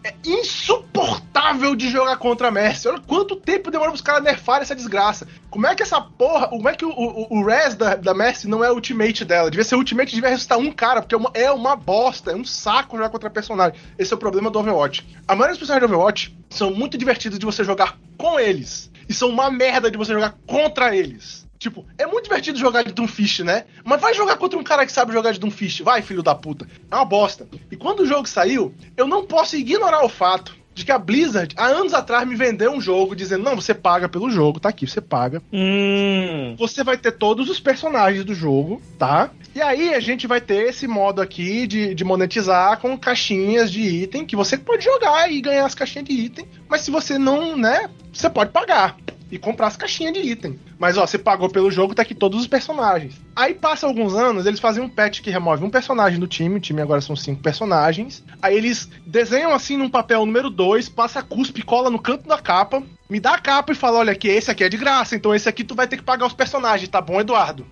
É 0.09 0.15
insuportável 0.25 1.75
de 1.75 1.89
jogar 1.89 2.17
contra 2.17 2.47
a 2.47 2.51
Mercy. 2.51 2.87
Olha 2.87 2.99
quanto 2.99 3.35
tempo 3.35 3.69
demora 3.69 3.91
pros 3.91 4.01
caras 4.01 4.23
nerfarem 4.23 4.61
essa 4.61 4.75
desgraça. 4.75 5.27
Como 5.49 5.67
é 5.67 5.75
que 5.75 5.83
essa 5.83 5.99
porra. 5.99 6.47
Como 6.47 6.69
é 6.69 6.75
que 6.75 6.85
o, 6.85 6.89
o, 6.89 7.39
o 7.39 7.45
res 7.45 7.75
da, 7.75 7.95
da 7.95 8.13
Mercy 8.13 8.47
não 8.47 8.63
é 8.63 8.71
o 8.71 8.75
ultimate 8.75 9.25
dela? 9.25 9.49
Devia 9.51 9.63
ser 9.63 9.75
ultimate, 9.75 10.15
devia 10.15 10.29
ressuscitar 10.29 10.57
um 10.57 10.71
cara, 10.71 11.01
porque 11.01 11.15
é 11.15 11.17
uma, 11.17 11.31
é 11.33 11.51
uma 11.51 11.75
bosta, 11.75 12.31
é 12.31 12.35
um 12.35 12.45
saco 12.45 12.95
jogar 12.95 13.09
contra 13.09 13.29
personagem. 13.29 13.79
Esse 13.97 14.13
é 14.13 14.15
o 14.15 14.19
problema 14.19 14.49
do 14.49 14.59
Overwatch. 14.59 15.07
A 15.27 15.35
maioria 15.35 15.53
dos 15.53 15.59
personagens 15.59 15.89
do 15.89 15.93
Overwatch 15.93 16.37
são 16.49 16.71
muito 16.71 16.97
divertidos 16.97 17.39
de 17.39 17.45
você 17.45 17.63
jogar 17.63 17.97
com 18.17 18.39
eles. 18.39 18.91
E 19.09 19.13
são 19.13 19.29
uma 19.29 19.49
merda 19.51 19.91
de 19.91 19.97
você 19.97 20.13
jogar 20.13 20.35
contra 20.45 20.95
eles. 20.95 21.47
Tipo, 21.61 21.85
é 21.95 22.07
muito 22.07 22.23
divertido 22.23 22.57
jogar 22.57 22.81
de 22.81 22.91
Doomfist, 22.91 23.43
né? 23.43 23.65
Mas 23.83 24.01
vai 24.01 24.15
jogar 24.15 24.35
contra 24.35 24.57
um 24.57 24.63
cara 24.63 24.83
que 24.83 24.91
sabe 24.91 25.13
jogar 25.13 25.31
de 25.31 25.39
Doomfist. 25.39 25.83
Vai, 25.83 26.01
filho 26.01 26.23
da 26.23 26.33
puta. 26.33 26.67
É 26.89 26.95
uma 26.95 27.05
bosta. 27.05 27.47
E 27.69 27.77
quando 27.77 27.99
o 27.99 28.05
jogo 28.07 28.27
saiu, 28.27 28.73
eu 28.97 29.07
não 29.07 29.27
posso 29.27 29.55
ignorar 29.55 30.03
o 30.03 30.09
fato 30.09 30.57
de 30.73 30.83
que 30.83 30.91
a 30.91 30.97
Blizzard, 30.97 31.53
há 31.55 31.67
anos 31.67 31.93
atrás, 31.93 32.27
me 32.27 32.35
vendeu 32.35 32.71
um 32.71 32.81
jogo 32.81 33.15
dizendo: 33.15 33.43
não, 33.43 33.55
você 33.55 33.75
paga 33.75 34.09
pelo 34.09 34.31
jogo, 34.31 34.59
tá 34.59 34.69
aqui, 34.69 34.87
você 34.87 34.99
paga. 34.99 35.39
Hum. 35.53 36.55
Você 36.57 36.83
vai 36.83 36.97
ter 36.97 37.11
todos 37.11 37.47
os 37.47 37.59
personagens 37.59 38.25
do 38.25 38.33
jogo, 38.33 38.81
tá? 38.97 39.29
E 39.53 39.61
aí 39.61 39.93
a 39.93 39.99
gente 39.99 40.25
vai 40.25 40.41
ter 40.41 40.67
esse 40.67 40.87
modo 40.87 41.21
aqui 41.21 41.67
de, 41.67 41.93
de 41.93 42.03
monetizar 42.03 42.79
com 42.79 42.97
caixinhas 42.97 43.71
de 43.71 43.81
item 43.81 44.25
que 44.25 44.35
você 44.35 44.57
pode 44.57 44.83
jogar 44.83 45.31
e 45.31 45.39
ganhar 45.39 45.65
as 45.67 45.75
caixinhas 45.75 46.07
de 46.07 46.13
item. 46.13 46.47
Mas 46.67 46.81
se 46.81 46.89
você 46.89 47.19
não, 47.19 47.55
né, 47.55 47.87
você 48.11 48.27
pode 48.31 48.49
pagar. 48.49 48.97
E 49.31 49.39
comprar 49.39 49.67
as 49.67 49.77
caixinhas 49.77 50.13
de 50.13 50.19
item. 50.19 50.59
Mas 50.77 50.97
ó, 50.97 51.07
você 51.07 51.17
pagou 51.17 51.49
pelo 51.49 51.71
jogo, 51.71 51.95
tá 51.95 52.01
aqui 52.01 52.13
todos 52.13 52.39
os 52.39 52.47
personagens. 52.47 53.15
Aí 53.35 53.53
passa 53.53 53.87
alguns 53.87 54.13
anos, 54.13 54.45
eles 54.45 54.59
fazem 54.59 54.83
um 54.83 54.89
patch 54.89 55.21
que 55.21 55.29
remove 55.29 55.63
um 55.63 55.69
personagem 55.69 56.19
do 56.19 56.27
time, 56.27 56.57
o 56.57 56.59
time 56.59 56.81
agora 56.81 57.01
são 57.01 57.15
cinco 57.15 57.41
personagens. 57.41 58.23
Aí 58.41 58.55
eles 58.55 58.89
desenham 59.05 59.53
assim 59.53 59.77
num 59.77 59.89
papel 59.89 60.25
número 60.25 60.49
2, 60.49 60.89
passa 60.89 61.23
cuspe, 61.23 61.63
cola 61.63 61.89
no 61.89 61.99
canto 61.99 62.27
da 62.27 62.37
capa, 62.37 62.83
me 63.09 63.19
dá 63.19 63.35
a 63.35 63.39
capa 63.39 63.71
e 63.71 63.75
fala: 63.75 63.99
olha 63.99 64.11
aqui, 64.11 64.27
esse 64.27 64.51
aqui 64.51 64.63
é 64.63 64.69
de 64.69 64.77
graça, 64.77 65.15
então 65.15 65.33
esse 65.33 65.47
aqui 65.47 65.63
tu 65.63 65.75
vai 65.75 65.87
ter 65.87 65.97
que 65.97 66.03
pagar 66.03 66.25
os 66.25 66.33
personagens, 66.33 66.89
tá 66.89 66.99
bom, 66.99 67.19
Eduardo? 67.21 67.65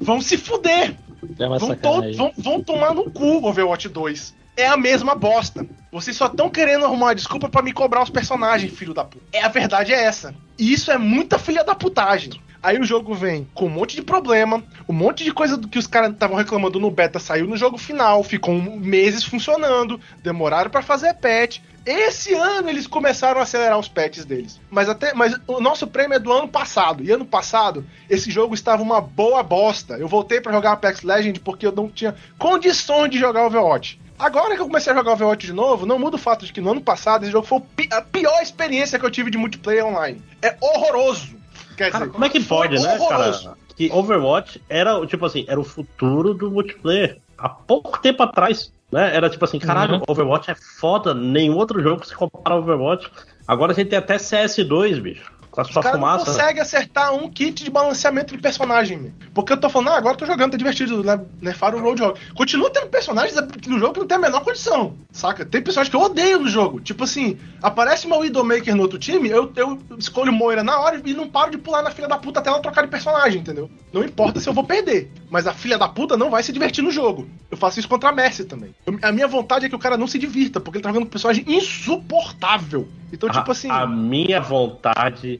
Vão 0.00 0.20
se 0.20 0.36
fuder! 0.36 0.96
É 1.38 1.46
vão, 1.46 1.76
to 1.76 2.16
vão, 2.16 2.32
vão 2.38 2.62
tomar 2.62 2.94
no 2.94 3.10
cu 3.10 3.46
Overwatch 3.46 3.88
2 3.88 4.40
é 4.60 4.66
a 4.66 4.76
mesma 4.76 5.14
bosta. 5.14 5.66
Vocês 5.92 6.16
só 6.16 6.26
estão 6.26 6.48
querendo 6.48 6.84
arrumar 6.84 7.06
uma 7.06 7.14
desculpa 7.14 7.48
para 7.48 7.62
me 7.62 7.72
cobrar 7.72 8.02
os 8.02 8.10
personagens, 8.10 8.72
filho 8.72 8.94
da 8.94 9.04
puta. 9.04 9.24
É 9.32 9.42
a 9.42 9.48
verdade 9.48 9.92
é 9.92 10.04
essa. 10.04 10.34
E 10.56 10.72
isso 10.72 10.92
é 10.92 10.96
muita 10.96 11.38
filha 11.38 11.64
da 11.64 11.74
putagem. 11.74 12.40
Aí 12.62 12.78
o 12.78 12.84
jogo 12.84 13.14
vem 13.14 13.48
com 13.54 13.66
um 13.66 13.70
monte 13.70 13.96
de 13.96 14.02
problema, 14.02 14.62
um 14.86 14.92
monte 14.92 15.24
de 15.24 15.32
coisa 15.32 15.58
que 15.58 15.78
os 15.78 15.86
caras 15.86 16.12
estavam 16.12 16.36
reclamando 16.36 16.78
no 16.78 16.90
beta 16.90 17.18
saiu 17.18 17.46
no 17.46 17.56
jogo 17.56 17.78
final, 17.78 18.22
ficou 18.22 18.54
meses 18.54 19.24
funcionando, 19.24 19.98
demoraram 20.22 20.70
para 20.70 20.82
fazer 20.82 21.14
patch. 21.14 21.60
Esse 21.86 22.34
ano 22.34 22.68
eles 22.68 22.86
começaram 22.86 23.40
a 23.40 23.44
acelerar 23.44 23.78
os 23.78 23.88
patches 23.88 24.26
deles. 24.26 24.60
Mas 24.70 24.90
até, 24.90 25.14
mas 25.14 25.34
o 25.46 25.58
nosso 25.58 25.86
prêmio 25.86 26.16
é 26.16 26.18
do 26.18 26.30
ano 26.30 26.46
passado. 26.46 27.02
E 27.02 27.10
ano 27.10 27.24
passado 27.24 27.86
esse 28.08 28.30
jogo 28.30 28.54
estava 28.54 28.82
uma 28.82 29.00
boa 29.00 29.42
bosta. 29.42 29.94
Eu 29.94 30.06
voltei 30.06 30.40
para 30.40 30.52
jogar 30.52 30.72
Apex 30.72 31.02
Legend 31.02 31.40
porque 31.40 31.66
eu 31.66 31.72
não 31.72 31.88
tinha 31.88 32.14
condições 32.38 33.10
de 33.10 33.18
jogar 33.18 33.46
Overwatch. 33.46 33.98
Agora 34.20 34.54
que 34.54 34.60
eu 34.60 34.66
comecei 34.66 34.92
a 34.92 34.96
jogar 34.96 35.12
Overwatch 35.12 35.46
de 35.46 35.52
novo, 35.54 35.86
não 35.86 35.98
muda 35.98 36.16
o 36.16 36.18
fato 36.18 36.44
de 36.44 36.52
que 36.52 36.60
no 36.60 36.72
ano 36.72 36.82
passado 36.82 37.22
esse 37.22 37.32
jogo 37.32 37.46
foi 37.46 37.62
a 37.90 38.02
pior 38.02 38.42
experiência 38.42 38.98
que 38.98 39.06
eu 39.06 39.10
tive 39.10 39.30
de 39.30 39.38
multiplayer 39.38 39.84
online. 39.84 40.20
É 40.42 40.54
horroroso. 40.60 41.34
Quer 41.74 41.90
cara, 41.90 42.04
dizer, 42.04 42.12
como 42.12 42.24
é 42.26 42.28
que 42.28 42.40
pode, 42.40 42.78
né, 42.78 42.98
horroroso. 42.98 43.44
cara? 43.44 43.56
Que 43.74 43.90
Overwatch 43.90 44.62
era, 44.68 45.06
tipo 45.06 45.24
assim, 45.24 45.46
era 45.48 45.58
o 45.58 45.64
futuro 45.64 46.34
do 46.34 46.50
multiplayer. 46.50 47.16
Há 47.38 47.48
pouco 47.48 47.98
tempo 47.98 48.22
atrás, 48.22 48.70
né? 48.92 49.16
Era 49.16 49.30
tipo 49.30 49.42
assim, 49.42 49.58
caralho, 49.58 49.94
uhum. 49.94 50.02
Overwatch 50.06 50.50
é 50.50 50.54
foda, 50.54 51.14
nenhum 51.14 51.56
outro 51.56 51.80
jogo 51.82 52.06
se 52.06 52.14
compara 52.14 52.54
ao 52.54 52.60
Overwatch. 52.60 53.10
Agora 53.48 53.72
a 53.72 53.74
gente 53.74 53.88
tem 53.88 53.98
até 53.98 54.16
CS2, 54.16 55.00
bicho. 55.00 55.32
A 55.56 55.64
sua 55.64 55.82
Os 55.82 55.90
fumaça. 55.90 56.18
não 56.18 56.24
consegue 56.24 56.60
acertar 56.60 57.12
um 57.12 57.28
kit 57.28 57.64
de 57.64 57.70
balanceamento 57.70 58.36
de 58.36 58.42
personagem. 58.42 59.12
Porque 59.34 59.52
eu 59.52 59.56
tô 59.56 59.68
falando, 59.68 59.88
ah, 59.88 59.96
agora 59.96 60.14
eu 60.14 60.18
tô 60.18 60.26
jogando, 60.26 60.52
tá 60.52 60.56
divertido, 60.56 61.02
né? 61.02 61.20
Nerfaram 61.40 61.78
o 61.78 61.82
Roadhog. 61.82 62.18
Continua 62.34 62.70
tendo 62.70 62.88
personagens 62.88 63.36
no 63.66 63.78
jogo 63.78 63.94
que 63.94 64.00
não 64.00 64.06
tem 64.06 64.16
a 64.16 64.20
menor 64.20 64.44
condição, 64.44 64.94
saca? 65.10 65.44
Tem 65.44 65.62
personagens 65.62 65.90
que 65.90 65.96
eu 65.96 66.00
odeio 66.00 66.40
no 66.40 66.48
jogo. 66.48 66.80
Tipo 66.80 67.04
assim, 67.04 67.38
aparece 67.62 68.06
uma 68.06 68.16
Widowmaker 68.18 68.74
no 68.74 68.82
outro 68.82 68.98
time, 68.98 69.28
eu, 69.28 69.52
eu 69.56 69.78
escolho 69.98 70.32
Moira 70.32 70.62
na 70.62 70.78
hora 70.78 71.00
e 71.04 71.14
não 71.14 71.28
paro 71.28 71.50
de 71.50 71.58
pular 71.58 71.82
na 71.82 71.90
filha 71.90 72.08
da 72.08 72.18
puta 72.18 72.40
até 72.40 72.48
ela 72.48 72.60
trocar 72.60 72.82
de 72.82 72.88
personagem, 72.88 73.40
entendeu? 73.40 73.70
Não 73.92 74.04
importa 74.04 74.40
se 74.40 74.48
eu 74.48 74.52
vou 74.52 74.64
perder. 74.64 75.10
Mas 75.28 75.46
a 75.46 75.52
filha 75.52 75.78
da 75.78 75.88
puta 75.88 76.16
não 76.16 76.30
vai 76.30 76.42
se 76.42 76.52
divertir 76.52 76.82
no 76.82 76.90
jogo. 76.90 77.28
Eu 77.50 77.56
faço 77.56 77.78
isso 77.78 77.88
contra 77.88 78.10
a 78.10 78.12
Messi 78.12 78.44
também. 78.44 78.74
Eu, 78.86 78.98
a 79.02 79.12
minha 79.12 79.26
vontade 79.26 79.66
é 79.66 79.68
que 79.68 79.74
o 79.74 79.78
cara 79.78 79.96
não 79.96 80.06
se 80.06 80.18
divirta, 80.18 80.60
porque 80.60 80.78
ele 80.78 80.82
tá 80.82 80.88
jogando 80.90 81.04
com 81.04 81.08
um 81.08 81.10
personagem 81.10 81.44
insuportável. 81.46 82.88
Então, 83.12 83.28
a, 83.28 83.32
tipo 83.32 83.50
assim. 83.50 83.70
A 83.70 83.86
minha 83.86 84.40
vontade 84.40 85.39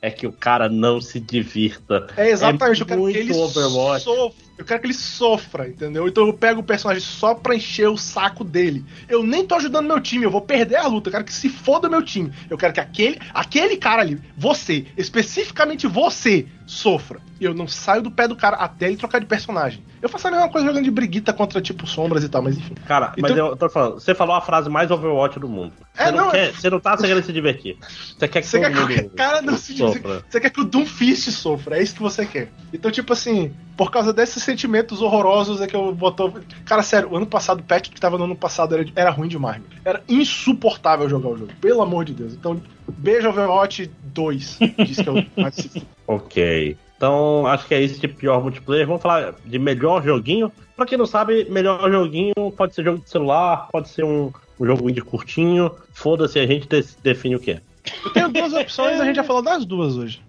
é 0.00 0.10
que 0.10 0.26
o 0.26 0.32
cara 0.32 0.68
não 0.68 1.00
se 1.00 1.18
divirta. 1.18 2.06
É 2.16 2.30
exatamente, 2.30 2.80
é 2.80 2.82
eu 2.82 2.86
quero 2.86 3.06
que 3.06 3.18
ele 3.18 3.32
Overwatch. 3.32 4.04
sofra. 4.04 4.48
Eu 4.58 4.64
quero 4.64 4.80
que 4.80 4.86
ele 4.86 4.94
sofra, 4.94 5.68
entendeu? 5.68 6.08
Então 6.08 6.26
eu 6.26 6.32
pego 6.32 6.60
o 6.60 6.64
personagem 6.64 7.02
só 7.02 7.32
pra 7.32 7.54
encher 7.54 7.88
o 7.88 7.96
saco 7.96 8.42
dele. 8.42 8.84
Eu 9.08 9.22
nem 9.22 9.46
tô 9.46 9.54
ajudando 9.54 9.86
meu 9.86 10.00
time, 10.00 10.24
eu 10.24 10.30
vou 10.30 10.40
perder 10.40 10.76
a 10.76 10.86
luta. 10.88 11.08
Eu 11.08 11.12
quero 11.12 11.24
que 11.24 11.32
se 11.32 11.48
foda 11.48 11.88
meu 11.88 12.02
time. 12.02 12.32
Eu 12.50 12.58
quero 12.58 12.72
que 12.72 12.80
aquele, 12.80 13.18
aquele 13.32 13.76
cara 13.76 14.02
ali, 14.02 14.20
você, 14.36 14.86
especificamente 14.96 15.86
você, 15.86 16.46
sofra. 16.66 17.20
E 17.40 17.44
eu 17.44 17.54
não 17.54 17.68
saio 17.68 18.02
do 18.02 18.10
pé 18.10 18.26
do 18.26 18.34
cara 18.34 18.56
até 18.56 18.86
ele 18.86 18.96
trocar 18.96 19.20
de 19.20 19.26
personagem. 19.26 19.82
Eu 20.02 20.08
faço 20.08 20.28
a 20.28 20.30
mesma 20.30 20.48
coisa 20.48 20.66
jogando 20.66 20.84
de 20.84 20.90
briguita 20.90 21.32
contra, 21.32 21.60
tipo, 21.60 21.86
sombras 21.86 22.22
e 22.22 22.28
tal, 22.28 22.42
mas 22.42 22.56
enfim. 22.58 22.74
Cara, 22.86 23.12
então... 23.16 23.30
mas 23.30 23.38
eu 23.38 23.56
tô 23.56 23.68
falando, 23.68 23.94
você 23.94 24.14
falou 24.14 24.34
a 24.34 24.40
frase 24.40 24.68
mais 24.68 24.90
Overwatch 24.90 25.38
do 25.38 25.48
mundo. 25.48 25.72
Você, 25.94 26.02
é, 26.02 26.12
não, 26.12 26.24
não 26.24 26.30
quer, 26.30 26.48
é... 26.48 26.52
você 26.52 26.68
não 26.68 26.80
tá 26.80 26.96
querendo 26.96 27.22
se 27.22 27.32
divertir. 27.32 27.76
Você 27.80 28.28
quer 28.28 28.40
que 28.40 28.46
você 28.46 28.60
quer 28.60 28.72
que 28.72 29.06
o 29.06 29.10
cara 29.10 29.40
não 29.40 29.56
se 29.56 29.74
sofra. 29.92 30.24
Você 30.28 30.40
quer 30.40 30.50
que 30.50 30.60
o 30.60 30.64
Doomfist 30.64 31.30
sofra, 31.30 31.78
é 31.78 31.82
isso 31.82 31.94
que 31.94 32.02
você 32.02 32.26
quer. 32.26 32.48
Então, 32.72 32.90
tipo 32.90 33.12
assim, 33.12 33.52
por 33.76 33.90
causa 33.90 34.12
desses 34.12 34.42
sentimentos 34.42 35.00
horrorosos 35.00 35.60
é 35.60 35.66
que 35.66 35.76
eu 35.76 35.94
botou. 35.94 36.34
Cara, 36.64 36.82
sério, 36.82 37.10
o 37.10 37.16
ano 37.16 37.26
passado, 37.26 37.60
o 37.60 37.62
patch 37.62 37.90
que 37.90 38.00
tava 38.00 38.18
no 38.18 38.24
ano 38.24 38.36
passado 38.36 38.74
era, 38.74 38.84
era 38.94 39.10
ruim 39.10 39.28
demais. 39.28 39.62
Era 39.84 40.02
insuportável 40.08 41.08
jogar 41.08 41.28
o 41.28 41.38
jogo, 41.38 41.52
pelo 41.60 41.82
amor 41.82 42.04
de 42.04 42.12
Deus. 42.12 42.34
Então, 42.34 42.60
beijo 42.88 43.28
Overwatch 43.28 43.90
2. 44.02 44.58
Diz 44.86 45.00
que 45.00 45.08
eu 45.08 45.24
Ok. 46.06 46.76
Então, 46.96 47.46
acho 47.46 47.66
que 47.68 47.74
é 47.74 47.80
esse 47.80 48.00
tipo 48.00 48.14
de 48.14 48.20
pior 48.20 48.42
multiplayer. 48.42 48.86
Vamos 48.86 49.00
falar 49.00 49.34
de 49.44 49.58
melhor 49.58 50.02
joguinho. 50.02 50.50
Pra 50.76 50.84
quem 50.84 50.98
não 50.98 51.06
sabe, 51.06 51.46
melhor 51.48 51.90
joguinho 51.90 52.34
pode 52.56 52.74
ser 52.74 52.84
jogo 52.84 52.98
de 52.98 53.08
celular, 53.08 53.68
pode 53.70 53.88
ser 53.88 54.04
um, 54.04 54.32
um 54.58 54.66
jogo 54.66 54.90
indie 54.90 55.00
curtinho. 55.00 55.70
Foda-se, 55.92 56.40
a 56.40 56.46
gente 56.46 56.68
define 57.00 57.36
o 57.36 57.40
que 57.40 57.52
é. 57.52 57.60
Eu 58.04 58.10
tenho 58.12 58.28
duas 58.28 58.52
opções, 58.52 59.00
a 59.00 59.04
gente 59.04 59.16
já 59.16 59.24
falou 59.24 59.42
das 59.42 59.64
duas 59.64 59.96
hoje. 59.96 60.20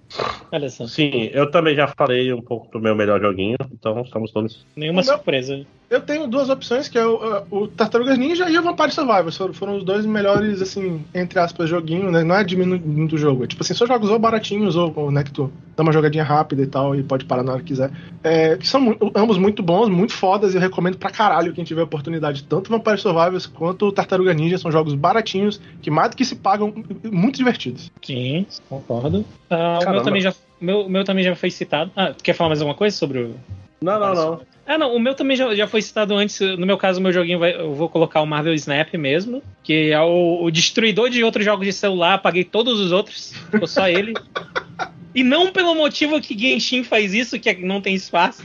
Olha 0.52 0.70
só. 0.70 0.88
Sim, 0.88 1.30
eu 1.32 1.50
também 1.50 1.76
já 1.76 1.88
falei 1.88 2.32
um 2.34 2.42
pouco 2.42 2.72
do 2.72 2.80
meu 2.80 2.96
melhor 2.96 3.22
joguinho, 3.22 3.58
então 3.72 4.02
estamos 4.02 4.32
todos. 4.32 4.66
Nenhuma 4.76 5.04
surpresa. 5.04 5.66
Eu 5.90 6.02
tenho 6.02 6.28
duas 6.28 6.50
opções, 6.50 6.88
que 6.88 6.98
é 6.98 7.06
o, 7.06 7.44
o 7.50 7.68
Tartarugas 7.68 8.18
Ninja 8.18 8.50
e 8.50 8.58
o 8.58 8.62
Vampire 8.62 8.92
Survivors. 8.92 9.36
Foram, 9.36 9.54
foram 9.54 9.78
os 9.78 9.84
dois 9.84 10.06
melhores, 10.06 10.62
assim, 10.62 11.04
entre 11.16 11.40
aspas, 11.40 11.68
joguinhos, 11.68 12.12
né? 12.12 12.24
Não 12.24 12.36
é 12.36 12.44
diminuindo 12.44 13.14
o 13.14 13.18
jogo. 13.18 13.44
É 13.44 13.48
tipo 13.48 13.64
assim, 13.64 13.74
só 13.74 13.88
jogos 13.88 14.10
ou 14.10 14.20
baratinhos, 14.20 14.76
ou, 14.76 14.94
ou 14.96 15.12
né, 15.12 15.24
que 15.24 15.32
tu 15.32 15.52
dá 15.76 15.82
uma 15.82 15.92
jogadinha 15.92 16.24
rápida 16.24 16.62
e 16.62 16.68
tal, 16.68 16.96
e 16.96 17.02
pode 17.02 17.26
parar 17.26 17.44
na 17.44 17.54
hora 17.54 17.62
que 17.62 17.68
quiser. 17.68 17.92
É, 18.24 18.56
que 18.56 18.68
são 18.68 18.96
ambos 19.16 19.38
muito 19.38 19.64
bons, 19.64 19.90
muito 19.90 20.14
fodas, 20.14 20.54
e 20.54 20.58
eu 20.58 20.62
recomendo 20.62 20.98
pra 20.98 21.10
caralho 21.10 21.54
quem 21.54 21.64
tiver 21.64 21.82
oportunidade. 21.82 22.44
Tanto 22.44 22.68
o 22.68 22.78
Vampire 22.78 23.00
Survivors 23.00 23.48
quanto 23.48 23.88
o 23.88 23.92
Tartaruga 23.92 24.34
Ninja 24.34 24.58
são 24.58 24.72
jogos 24.72 24.94
baratinhos, 24.94 25.60
que 25.82 25.90
mais 25.90 26.12
do 26.12 26.18
que 26.18 26.26
se 26.26 26.36
pagam, 26.36 26.72
muito 27.04 27.38
divertidos. 27.38 27.92
Sim, 28.04 28.46
concordo. 28.70 29.26
Uh, 29.50 29.88
o 29.88 29.92
meu 29.92 30.04
também 30.04 30.22
já 30.22 30.34
meu, 30.60 30.90
meu 30.90 31.04
também 31.04 31.24
já 31.24 31.36
foi 31.36 31.50
citado. 31.50 31.92
Ah, 31.96 32.14
tu 32.14 32.24
quer 32.24 32.34
falar 32.34 32.50
mais 32.50 32.62
alguma 32.62 32.78
coisa 32.78 32.96
sobre 32.96 33.20
o. 33.20 33.36
Não, 33.82 34.00
não, 34.00 34.14
não. 34.14 34.42
Ah, 34.70 34.78
não, 34.78 34.96
o 34.96 35.00
meu 35.00 35.16
também 35.16 35.36
já, 35.36 35.56
já 35.56 35.66
foi 35.66 35.82
citado 35.82 36.16
antes. 36.16 36.40
No 36.40 36.64
meu 36.64 36.78
caso, 36.78 37.00
o 37.00 37.02
meu 37.04 37.12
joguinho 37.12 37.40
vai, 37.40 37.60
eu 37.60 37.74
vou 37.74 37.90
colocar 37.90 38.22
o 38.22 38.26
Marvel 38.28 38.54
Snap 38.54 38.94
mesmo, 38.94 39.42
que 39.64 39.90
é 39.92 40.00
o, 40.00 40.44
o 40.44 40.52
destruidor 40.52 41.10
de 41.10 41.24
outros 41.24 41.44
jogos 41.44 41.66
de 41.66 41.74
celular. 41.74 42.14
Apaguei 42.14 42.44
todos 42.44 42.80
os 42.80 42.92
outros, 42.92 43.34
ficou 43.50 43.68
só 43.68 43.90
ele. 43.90 44.14
E 45.16 45.24
não 45.24 45.52
pelo 45.52 45.74
motivo 45.74 46.22
que 46.22 46.38
Genshin 46.38 46.84
faz 46.84 47.16
isso, 47.16 47.40
que 47.40 47.52
não 47.66 47.82
tem 47.82 47.96
espaço. 47.96 48.44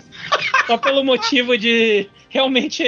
Só 0.66 0.78
pelo 0.78 1.04
motivo 1.04 1.58
de 1.58 2.08
realmente. 2.30 2.82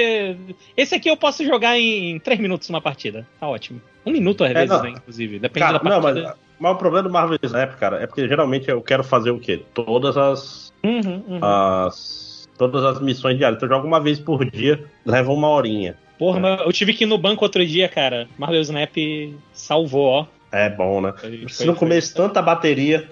Esse 0.75 0.95
aqui 0.95 1.07
eu 1.07 1.15
posso 1.15 1.45
jogar 1.45 1.77
em 1.77 2.17
3 2.17 2.39
minutos 2.39 2.67
uma 2.71 2.81
partida. 2.81 3.25
Tá 3.39 3.47
ótimo. 3.47 3.79
Um 4.03 4.11
minuto 4.11 4.43
às 4.43 4.49
é, 4.49 4.53
vezes, 4.55 4.81
né, 4.81 4.89
inclusive. 4.89 5.37
Depende 5.37 5.63
Cara, 5.63 5.73
da 5.73 5.79
partida. 5.79 6.21
Não, 6.21 6.27
mas 6.27 6.37
mas 6.59 6.71
o 6.71 6.75
problema 6.75 7.07
do 7.07 7.13
Marvel 7.13 7.37
Snap, 7.43 7.75
cara, 7.75 8.01
é 8.01 8.07
porque 8.07 8.27
geralmente 8.27 8.67
eu 8.67 8.81
quero 8.81 9.03
fazer 9.03 9.29
o 9.29 9.39
quê? 9.39 9.61
Todas 9.75 10.17
as. 10.17 10.73
Uhum, 10.83 11.23
uhum. 11.27 11.39
as 11.39 12.26
todas 12.57 12.83
as 12.83 13.01
missões 13.01 13.37
diárias. 13.37 13.57
Então 13.57 13.69
eu 13.69 13.75
jogo 13.75 13.87
uma 13.87 13.99
vez 13.99 14.19
por 14.19 14.43
dia, 14.49 14.83
leva 15.05 15.31
uma 15.31 15.47
horinha. 15.49 15.95
Porra, 16.17 16.39
é. 16.39 16.41
mas 16.41 16.61
eu 16.61 16.73
tive 16.73 16.93
que 16.93 17.03
ir 17.03 17.07
no 17.07 17.17
banco 17.17 17.43
outro 17.43 17.65
dia, 17.65 17.87
cara. 17.87 18.27
Marvel 18.37 18.61
Snap 18.61 18.95
salvou, 19.53 20.05
ó. 20.05 20.25
É 20.51 20.69
bom, 20.69 21.01
né? 21.01 21.13
Se 21.49 21.65
não 21.65 21.75
começo 21.75 22.15
tanta 22.15 22.41
bateria. 22.41 23.09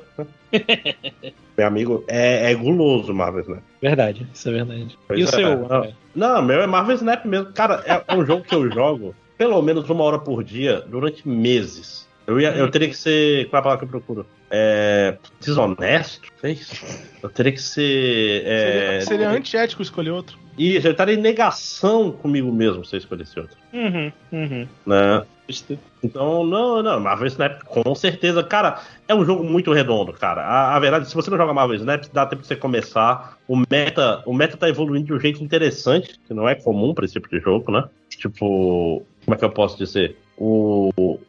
meu 1.58 1.68
amigo, 1.68 2.04
é, 2.08 2.52
é 2.52 2.56
guloso 2.56 3.14
Marvel 3.14 3.42
Snap. 3.42 3.64
Verdade, 3.82 4.28
isso 4.34 4.50
é 4.50 4.52
verdade. 4.52 4.98
Pois 5.08 5.20
e 5.20 5.24
o 5.24 5.26
é, 5.26 5.28
seu? 5.28 5.68
Não, 5.68 5.94
não, 6.16 6.42
meu 6.42 6.62
é 6.62 6.68
Marvel 6.68 6.96
Snap 6.96 7.26
mesmo. 7.26 7.52
Cara, 7.54 7.84
é 7.86 8.16
um 8.16 8.26
jogo 8.26 8.44
que 8.44 8.56
eu 8.56 8.72
jogo 8.72 9.14
pelo 9.38 9.62
menos 9.62 9.90
uma 9.90 10.04
hora 10.04 10.20
por 10.20 10.44
dia 10.44 10.82
durante 10.88 11.28
meses. 11.28 12.08
Eu, 12.26 12.40
ia, 12.40 12.50
eu 12.56 12.70
teria 12.72 12.88
que 12.88 12.98
ser. 12.98 13.48
Qual 13.50 13.58
é 13.58 13.60
a 13.60 13.64
palavra 13.64 13.80
que 13.80 13.86
eu 13.86 14.00
procuro? 14.00 14.26
É, 14.58 15.18
desonesto? 15.42 16.32
É 16.42 16.52
isso? 16.52 16.86
Eu 17.22 17.28
teria 17.28 17.52
que 17.52 17.62
ser. 17.62 18.44
É, 18.46 19.02
seria, 19.02 19.02
seria 19.02 19.30
antiético 19.32 19.82
escolher 19.82 20.12
outro. 20.12 20.40
Isso, 20.58 20.88
eu 20.88 20.92
estaria 20.92 21.16
em 21.16 21.22
negação 21.22 22.14
comigo 22.14 22.50
mesmo 22.54 22.86
se 22.86 22.96
eu 22.96 23.00
escolhesse 23.00 23.38
outro. 23.38 23.58
Uhum, 23.74 24.12
uhum. 24.32 24.68
Né? 24.86 25.26
Então, 26.02 26.46
não, 26.46 26.82
não, 26.82 27.02
Marvel 27.02 27.28
Snap, 27.28 27.64
com 27.64 27.94
certeza. 27.94 28.42
Cara, 28.44 28.82
é 29.10 29.14
um 29.14 29.26
jogo 29.26 29.44
muito 29.44 29.74
redondo, 29.74 30.14
cara. 30.14 30.42
A, 30.44 30.76
a 30.76 30.80
verdade, 30.80 31.10
se 31.10 31.14
você 31.14 31.30
não 31.30 31.38
joga 31.38 31.54
Marvel 31.54 31.76
Snap, 31.76 32.06
dá 32.14 32.26
tempo 32.26 32.42
de 32.42 32.48
você 32.48 32.56
começar. 32.56 33.38
O 33.46 33.62
meta, 33.70 34.24
o 34.26 34.34
meta 34.34 34.56
tá 34.56 34.70
evoluindo 34.70 35.08
de 35.08 35.14
um 35.14 35.20
jeito 35.20 35.44
interessante, 35.44 36.18
que 36.26 36.34
não 36.34 36.48
é 36.48 36.56
comum 36.56 36.94
para 36.94 37.04
esse 37.04 37.16
tipo 37.16 37.30
de 37.30 37.40
jogo, 37.42 37.74
né? 37.74 37.84
Tipo, 38.10 39.06
como 39.26 39.36
é 39.36 39.38
que 39.38 39.44
eu 39.44 39.52
posso 39.52 39.78
dizer? 39.78 40.18
O, 40.38 41.20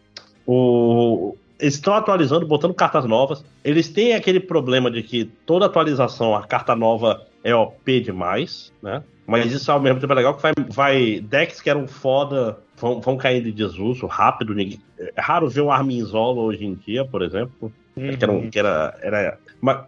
o, 0.46 1.36
eles 1.58 1.74
estão 1.74 1.94
atualizando, 1.94 2.46
botando 2.46 2.74
cartas 2.74 3.04
novas. 3.04 3.44
Eles 3.64 3.88
têm 3.88 4.14
aquele 4.14 4.40
problema 4.40 4.90
de 4.90 5.02
que 5.02 5.24
toda 5.24 5.66
atualização, 5.66 6.34
a 6.34 6.46
carta 6.46 6.74
nova 6.74 7.26
é 7.42 7.54
OP 7.54 8.00
demais, 8.00 8.72
né? 8.82 9.02
Mas 9.26 9.50
isso 9.52 9.72
ao 9.72 9.80
mesmo 9.80 10.00
tempo 10.00 10.12
é 10.12 10.16
legal 10.16 10.34
que 10.34 10.42
vai, 10.42 10.52
vai 10.68 11.20
decks 11.20 11.60
que 11.60 11.68
eram 11.68 11.88
foda 11.88 12.58
vão, 12.76 13.00
vão 13.00 13.16
caindo 13.16 13.44
de 13.44 13.52
desuso 13.52 14.06
rápido. 14.06 14.54
Ninguém, 14.54 14.80
é 14.98 15.20
raro 15.20 15.48
ver 15.48 15.62
um 15.62 15.70
Armin 15.70 16.02
Zolo 16.04 16.42
hoje 16.42 16.64
em 16.64 16.74
dia, 16.74 17.04
por 17.04 17.22
exemplo. 17.22 17.72
Uhum. 17.96 18.16
Que, 18.16 18.24
era, 18.24 18.50
que 18.50 18.58
era, 18.58 18.98
era, 19.02 19.38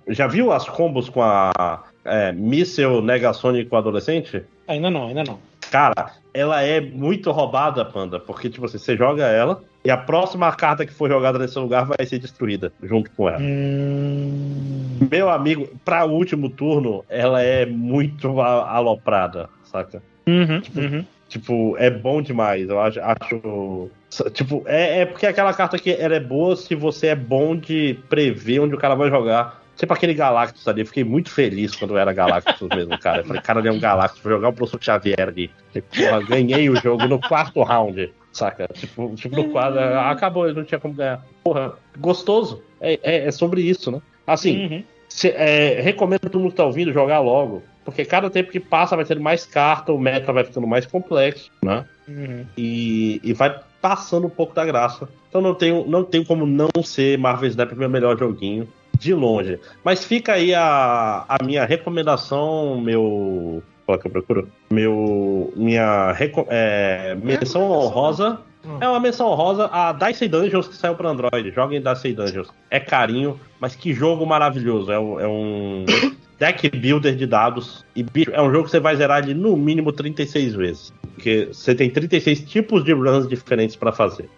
já 0.08 0.26
viu 0.26 0.50
as 0.50 0.68
combos 0.68 1.08
com 1.08 1.22
a 1.22 1.84
é, 2.04 2.32
míssel 2.32 3.02
Negasonic 3.02 3.72
adolescente? 3.74 4.42
Ainda 4.66 4.90
não, 4.90 5.08
ainda 5.08 5.24
não. 5.24 5.38
Cara, 5.70 6.12
ela 6.32 6.62
é 6.62 6.80
muito 6.80 7.30
roubada, 7.30 7.84
Panda, 7.84 8.18
porque, 8.18 8.48
tipo 8.48 8.66
assim, 8.66 8.78
você 8.78 8.96
joga 8.96 9.26
ela 9.26 9.62
e 9.84 9.90
a 9.90 9.96
próxima 9.96 10.50
carta 10.52 10.86
que 10.86 10.92
for 10.92 11.08
jogada 11.08 11.38
nesse 11.38 11.58
lugar 11.58 11.84
vai 11.84 12.06
ser 12.06 12.18
destruída 12.18 12.72
junto 12.82 13.10
com 13.12 13.28
ela. 13.28 13.40
Hum... 13.40 14.98
Meu 15.10 15.30
amigo, 15.30 15.68
pra 15.84 16.04
último 16.04 16.50
turno, 16.50 17.04
ela 17.08 17.42
é 17.42 17.64
muito 17.64 18.40
aloprada, 18.40 19.48
saca? 19.64 20.02
Uhum, 20.26 20.60
tipo, 20.60 20.80
uhum. 20.80 21.04
tipo, 21.28 21.76
é 21.78 21.90
bom 21.90 22.20
demais. 22.20 22.68
Eu 22.68 22.80
acho. 22.80 23.00
acho 23.00 23.90
tipo, 24.32 24.62
é, 24.66 25.00
é 25.00 25.06
porque 25.06 25.26
aquela 25.26 25.54
carta 25.54 25.78
que 25.78 25.90
ela 25.90 26.16
é 26.16 26.20
boa 26.20 26.56
se 26.56 26.74
você 26.74 27.08
é 27.08 27.16
bom 27.16 27.56
de 27.56 27.98
prever 28.08 28.60
onde 28.60 28.74
o 28.74 28.78
cara 28.78 28.94
vai 28.94 29.08
jogar 29.08 29.62
Sempre 29.78 29.96
aquele 29.96 30.12
Galactus 30.12 30.66
ali, 30.66 30.80
eu 30.80 30.86
fiquei 30.86 31.04
muito 31.04 31.30
feliz 31.30 31.72
quando 31.76 31.96
era 31.96 32.12
Galactus 32.12 32.68
mesmo, 32.74 32.98
cara. 32.98 33.20
Eu 33.20 33.24
falei, 33.24 33.40
cara, 33.40 33.60
ele 33.60 33.68
é 33.68 33.72
um 33.72 33.78
Galactus, 33.78 34.20
vou 34.20 34.32
jogar 34.32 34.48
o 34.48 34.52
professor 34.52 34.82
Xavier 34.82 35.28
ali. 35.28 35.48
E, 35.72 35.80
porra, 35.80 36.20
ganhei 36.20 36.68
o 36.68 36.74
jogo 36.74 37.06
no 37.06 37.20
quarto 37.20 37.62
round, 37.62 38.12
saca? 38.32 38.66
Tipo, 38.74 39.14
tipo 39.14 39.36
no 39.36 39.50
quadro, 39.50 39.78
acabou, 40.00 40.48
eu 40.48 40.54
não 40.54 40.64
tinha 40.64 40.80
como 40.80 40.94
ganhar. 40.94 41.24
Porra, 41.44 41.74
gostoso. 41.96 42.60
É, 42.80 42.98
é, 43.04 43.26
é 43.26 43.30
sobre 43.30 43.60
isso, 43.60 43.92
né? 43.92 44.02
Assim, 44.26 44.66
uhum. 44.66 44.84
se, 45.08 45.28
é, 45.28 45.80
recomendo 45.80 46.22
todo 46.22 46.40
mundo 46.40 46.50
que 46.50 46.56
tá 46.56 46.64
ouvindo 46.64 46.92
jogar 46.92 47.20
logo. 47.20 47.62
Porque 47.84 48.04
cada 48.04 48.28
tempo 48.28 48.50
que 48.50 48.58
passa 48.58 48.96
vai 48.96 49.04
tendo 49.04 49.20
mais 49.20 49.46
carta, 49.46 49.92
o 49.92 49.98
meta 49.98 50.32
vai 50.32 50.42
ficando 50.42 50.66
mais 50.66 50.86
complexo, 50.86 51.52
né? 51.62 51.84
Uhum. 52.08 52.44
E, 52.56 53.20
e 53.22 53.32
vai 53.32 53.60
passando 53.80 54.26
um 54.26 54.30
pouco 54.30 54.52
da 54.52 54.64
graça. 54.64 55.08
Então 55.28 55.40
não 55.40 55.54
tenho, 55.54 55.86
não 55.86 56.02
tenho 56.02 56.26
como 56.26 56.44
não 56.44 56.68
ser 56.82 57.16
Marvel 57.16 57.48
Snap 57.48 57.72
meu 57.74 57.88
melhor 57.88 58.18
joguinho 58.18 58.68
de 58.98 59.14
longe. 59.14 59.58
Mas 59.84 60.04
fica 60.04 60.34
aí 60.34 60.54
a, 60.54 61.24
a 61.28 61.42
minha 61.42 61.64
recomendação, 61.64 62.80
meu. 62.80 63.62
Qual 63.86 63.96
é 63.96 64.00
que 64.00 64.06
eu 64.06 64.10
procuro? 64.10 64.48
Meu. 64.70 65.52
Minha 65.56 66.14
é, 66.48 67.16
menção 67.22 67.70
honrosa. 67.70 68.40
Hum. 68.64 68.78
É 68.80 68.88
uma 68.88 69.00
menção 69.00 69.28
honrosa 69.28 69.70
a 69.72 69.92
Dicey 69.92 70.28
Dungeons 70.28 70.68
que 70.68 70.74
saiu 70.74 70.94
para 70.94 71.08
Android. 71.08 71.50
Joguem 71.52 71.80
Dicey 71.80 72.12
Dungeons. 72.12 72.48
É 72.70 72.80
carinho, 72.80 73.38
mas 73.60 73.76
que 73.76 73.92
jogo 73.92 74.26
maravilhoso. 74.26 74.90
É 74.90 74.98
um, 74.98 75.20
é 75.20 75.28
um 75.28 75.84
deck 76.38 76.68
builder 76.76 77.14
de 77.14 77.26
dados. 77.26 77.84
E 77.94 78.02
bicho, 78.02 78.30
é 78.32 78.42
um 78.42 78.50
jogo 78.50 78.64
que 78.64 78.70
você 78.70 78.80
vai 78.80 78.96
zerar 78.96 79.22
de 79.22 79.32
no 79.32 79.56
mínimo 79.56 79.92
36 79.92 80.54
vezes. 80.54 80.92
Porque 81.14 81.48
você 81.52 81.74
tem 81.74 81.88
36 81.88 82.42
tipos 82.42 82.84
de 82.84 82.92
runs 82.92 83.28
diferentes 83.28 83.76
para 83.76 83.92
fazer. 83.92 84.28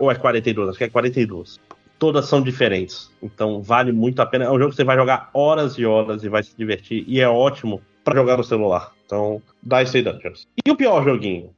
Ou 0.00 0.10
é 0.10 0.14
42, 0.14 0.68
acho 0.68 0.78
que 0.78 0.84
é 0.84 0.88
42 0.88 1.58
todas 2.02 2.26
são 2.26 2.42
diferentes. 2.42 3.12
Então 3.22 3.62
vale 3.62 3.92
muito 3.92 4.20
a 4.20 4.26
pena. 4.26 4.46
É 4.46 4.50
um 4.50 4.58
jogo 4.58 4.70
que 4.70 4.76
você 4.76 4.82
vai 4.82 4.96
jogar 4.96 5.30
horas 5.32 5.78
e 5.78 5.86
horas 5.86 6.24
e 6.24 6.28
vai 6.28 6.42
se 6.42 6.52
divertir. 6.58 7.04
E 7.06 7.20
é 7.20 7.28
ótimo 7.28 7.80
para 8.02 8.16
jogar 8.16 8.36
no 8.36 8.42
celular. 8.42 8.90
Então, 9.12 9.42
Dice 9.62 10.00
Dungeons. 10.00 10.48
E 10.66 10.70
o 10.70 10.74
pior 10.74 11.04
joguinho? 11.04 11.50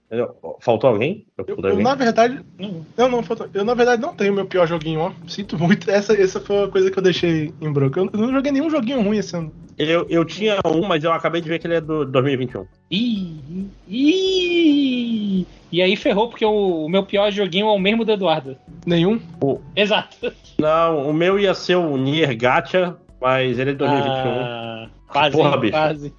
Faltou 0.59 0.91
alguém? 0.91 1.25
Eu, 1.39 1.47
eu, 1.63 1.79
na 1.79 1.95
verdade, 1.95 2.41
eu 2.59 3.09
não, 3.09 3.23
eu 3.55 3.65
na 3.65 3.75
verdade 3.75 4.03
não 4.03 4.13
tenho 4.13 4.35
meu 4.35 4.45
pior 4.45 4.67
joguinho, 4.67 4.99
ó. 4.99 5.13
Sinto 5.29 5.57
muito. 5.57 5.89
Essa, 5.89 6.21
essa 6.21 6.41
foi 6.41 6.65
a 6.65 6.69
coisa 6.69 6.91
que 6.91 6.99
eu 6.99 7.03
deixei 7.03 7.55
em 7.61 7.73
branco. 7.73 8.01
Eu, 8.01 8.11
não 8.13 8.33
joguei 8.33 8.51
nenhum 8.51 8.69
joguinho 8.69 9.03
ruim 9.03 9.19
esse 9.19 9.37
ano. 9.37 9.53
Eu, 9.79 10.05
eu 10.11 10.25
tinha 10.25 10.59
um, 10.67 10.83
mas 10.83 11.05
eu 11.05 11.13
acabei 11.13 11.41
de 11.41 11.49
ver 11.49 11.61
que 11.61 11.69
ele 11.69 11.77
é 11.77 11.81
do 11.81 12.05
2021. 12.05 12.67
Ih, 12.91 13.69
ih, 13.89 15.47
e 15.71 15.81
aí 15.81 15.95
ferrou, 15.95 16.29
porque 16.29 16.45
o, 16.45 16.87
o, 16.87 16.89
meu 16.89 17.05
pior 17.05 17.31
joguinho 17.31 17.69
é 17.69 17.71
o 17.71 17.79
mesmo 17.79 18.05
do 18.05 18.11
Eduardo. 18.11 18.57
Nenhum? 18.85 19.21
O... 19.41 19.61
Exato. 19.77 20.17
Não, 20.59 21.09
o 21.09 21.15
meu 21.15 21.39
ia 21.39 21.55
ser 21.55 21.77
o 21.77 21.97
Nier 21.97 22.37
Gacha, 22.37 22.97
mas 23.25 23.59
ele 23.59 23.71
é 23.71 23.73
de 23.73 23.79
2021. 23.79 24.13
Ah, 24.13 24.89
quase, 25.09 25.35
Porra, 25.35 25.57
bicho. 25.57 25.73
quase. 25.73 26.15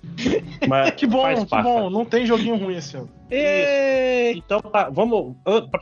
Mas 0.68 0.92
que 0.96 1.06
bom, 1.06 1.46
que 1.46 1.62
bom. 1.62 1.88
Não 1.92 2.04
tem 2.04 2.26
joguinho 2.26 2.56
ruim 2.56 2.78
esse 2.78 2.98
ano. 2.98 3.08
Então, 4.36 4.60
tá, 4.60 4.90
vamos. 4.90 5.36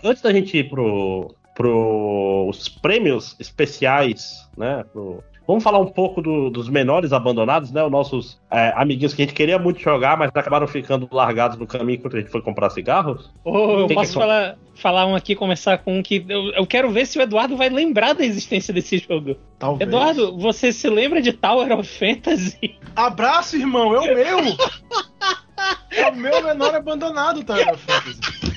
Antes 0.03 0.21
da 0.21 0.33
gente 0.33 0.57
ir 0.57 0.67
pro, 0.67 1.33
pro 1.55 2.47
os 2.49 2.67
prêmios 2.67 3.37
especiais, 3.39 4.49
né? 4.57 4.83
Pro, 4.91 5.23
Vamos 5.45 5.63
falar 5.63 5.79
um 5.79 5.87
pouco 5.87 6.21
do, 6.21 6.49
dos 6.49 6.69
menores 6.69 7.11
abandonados, 7.11 7.71
né? 7.71 7.83
Os 7.83 7.91
nossos 7.91 8.41
é, 8.49 8.73
amiguinhos 8.75 9.13
que 9.13 9.21
a 9.21 9.25
gente 9.25 9.35
queria 9.35 9.59
muito 9.59 9.79
jogar, 9.79 10.17
mas 10.17 10.29
acabaram 10.33 10.67
ficando 10.67 11.07
largados 11.11 11.57
no 11.57 11.67
caminho 11.67 11.99
quando 11.99 12.15
a 12.15 12.19
gente 12.19 12.31
foi 12.31 12.41
comprar 12.41 12.69
cigarros. 12.69 13.29
Oh, 13.43 13.79
eu 13.79 13.87
posso 13.87 14.13
falar, 14.13 14.57
falar 14.75 15.05
um 15.05 15.15
aqui, 15.15 15.35
começar 15.35 15.77
com 15.79 15.97
um 15.97 16.03
que. 16.03 16.25
Eu, 16.29 16.51
eu, 16.53 16.65
quero 16.65 16.89
ver 16.91 17.05
se 17.05 17.19
o 17.19 17.21
Eduardo 17.21 17.57
vai 17.57 17.69
lembrar 17.69 18.13
da 18.13 18.23
existência 18.23 18.73
desse 18.73 18.97
jogo. 18.97 19.35
Talvez. 19.59 19.87
Eduardo, 19.87 20.37
você 20.37 20.71
se 20.71 20.89
lembra 20.89 21.21
de 21.21 21.33
Tower 21.33 21.71
of 21.77 21.89
Fantasy? 21.99 22.77
Abraço, 22.95 23.57
irmão, 23.57 23.93
é 23.95 23.99
o 23.99 24.15
meu! 24.15 24.39
é 25.91 26.09
o 26.09 26.15
meu 26.15 26.43
menor 26.43 26.73
abandonado, 26.73 27.43
Tower 27.43 27.73
of 27.73 27.83
Fantasy. 27.83 28.52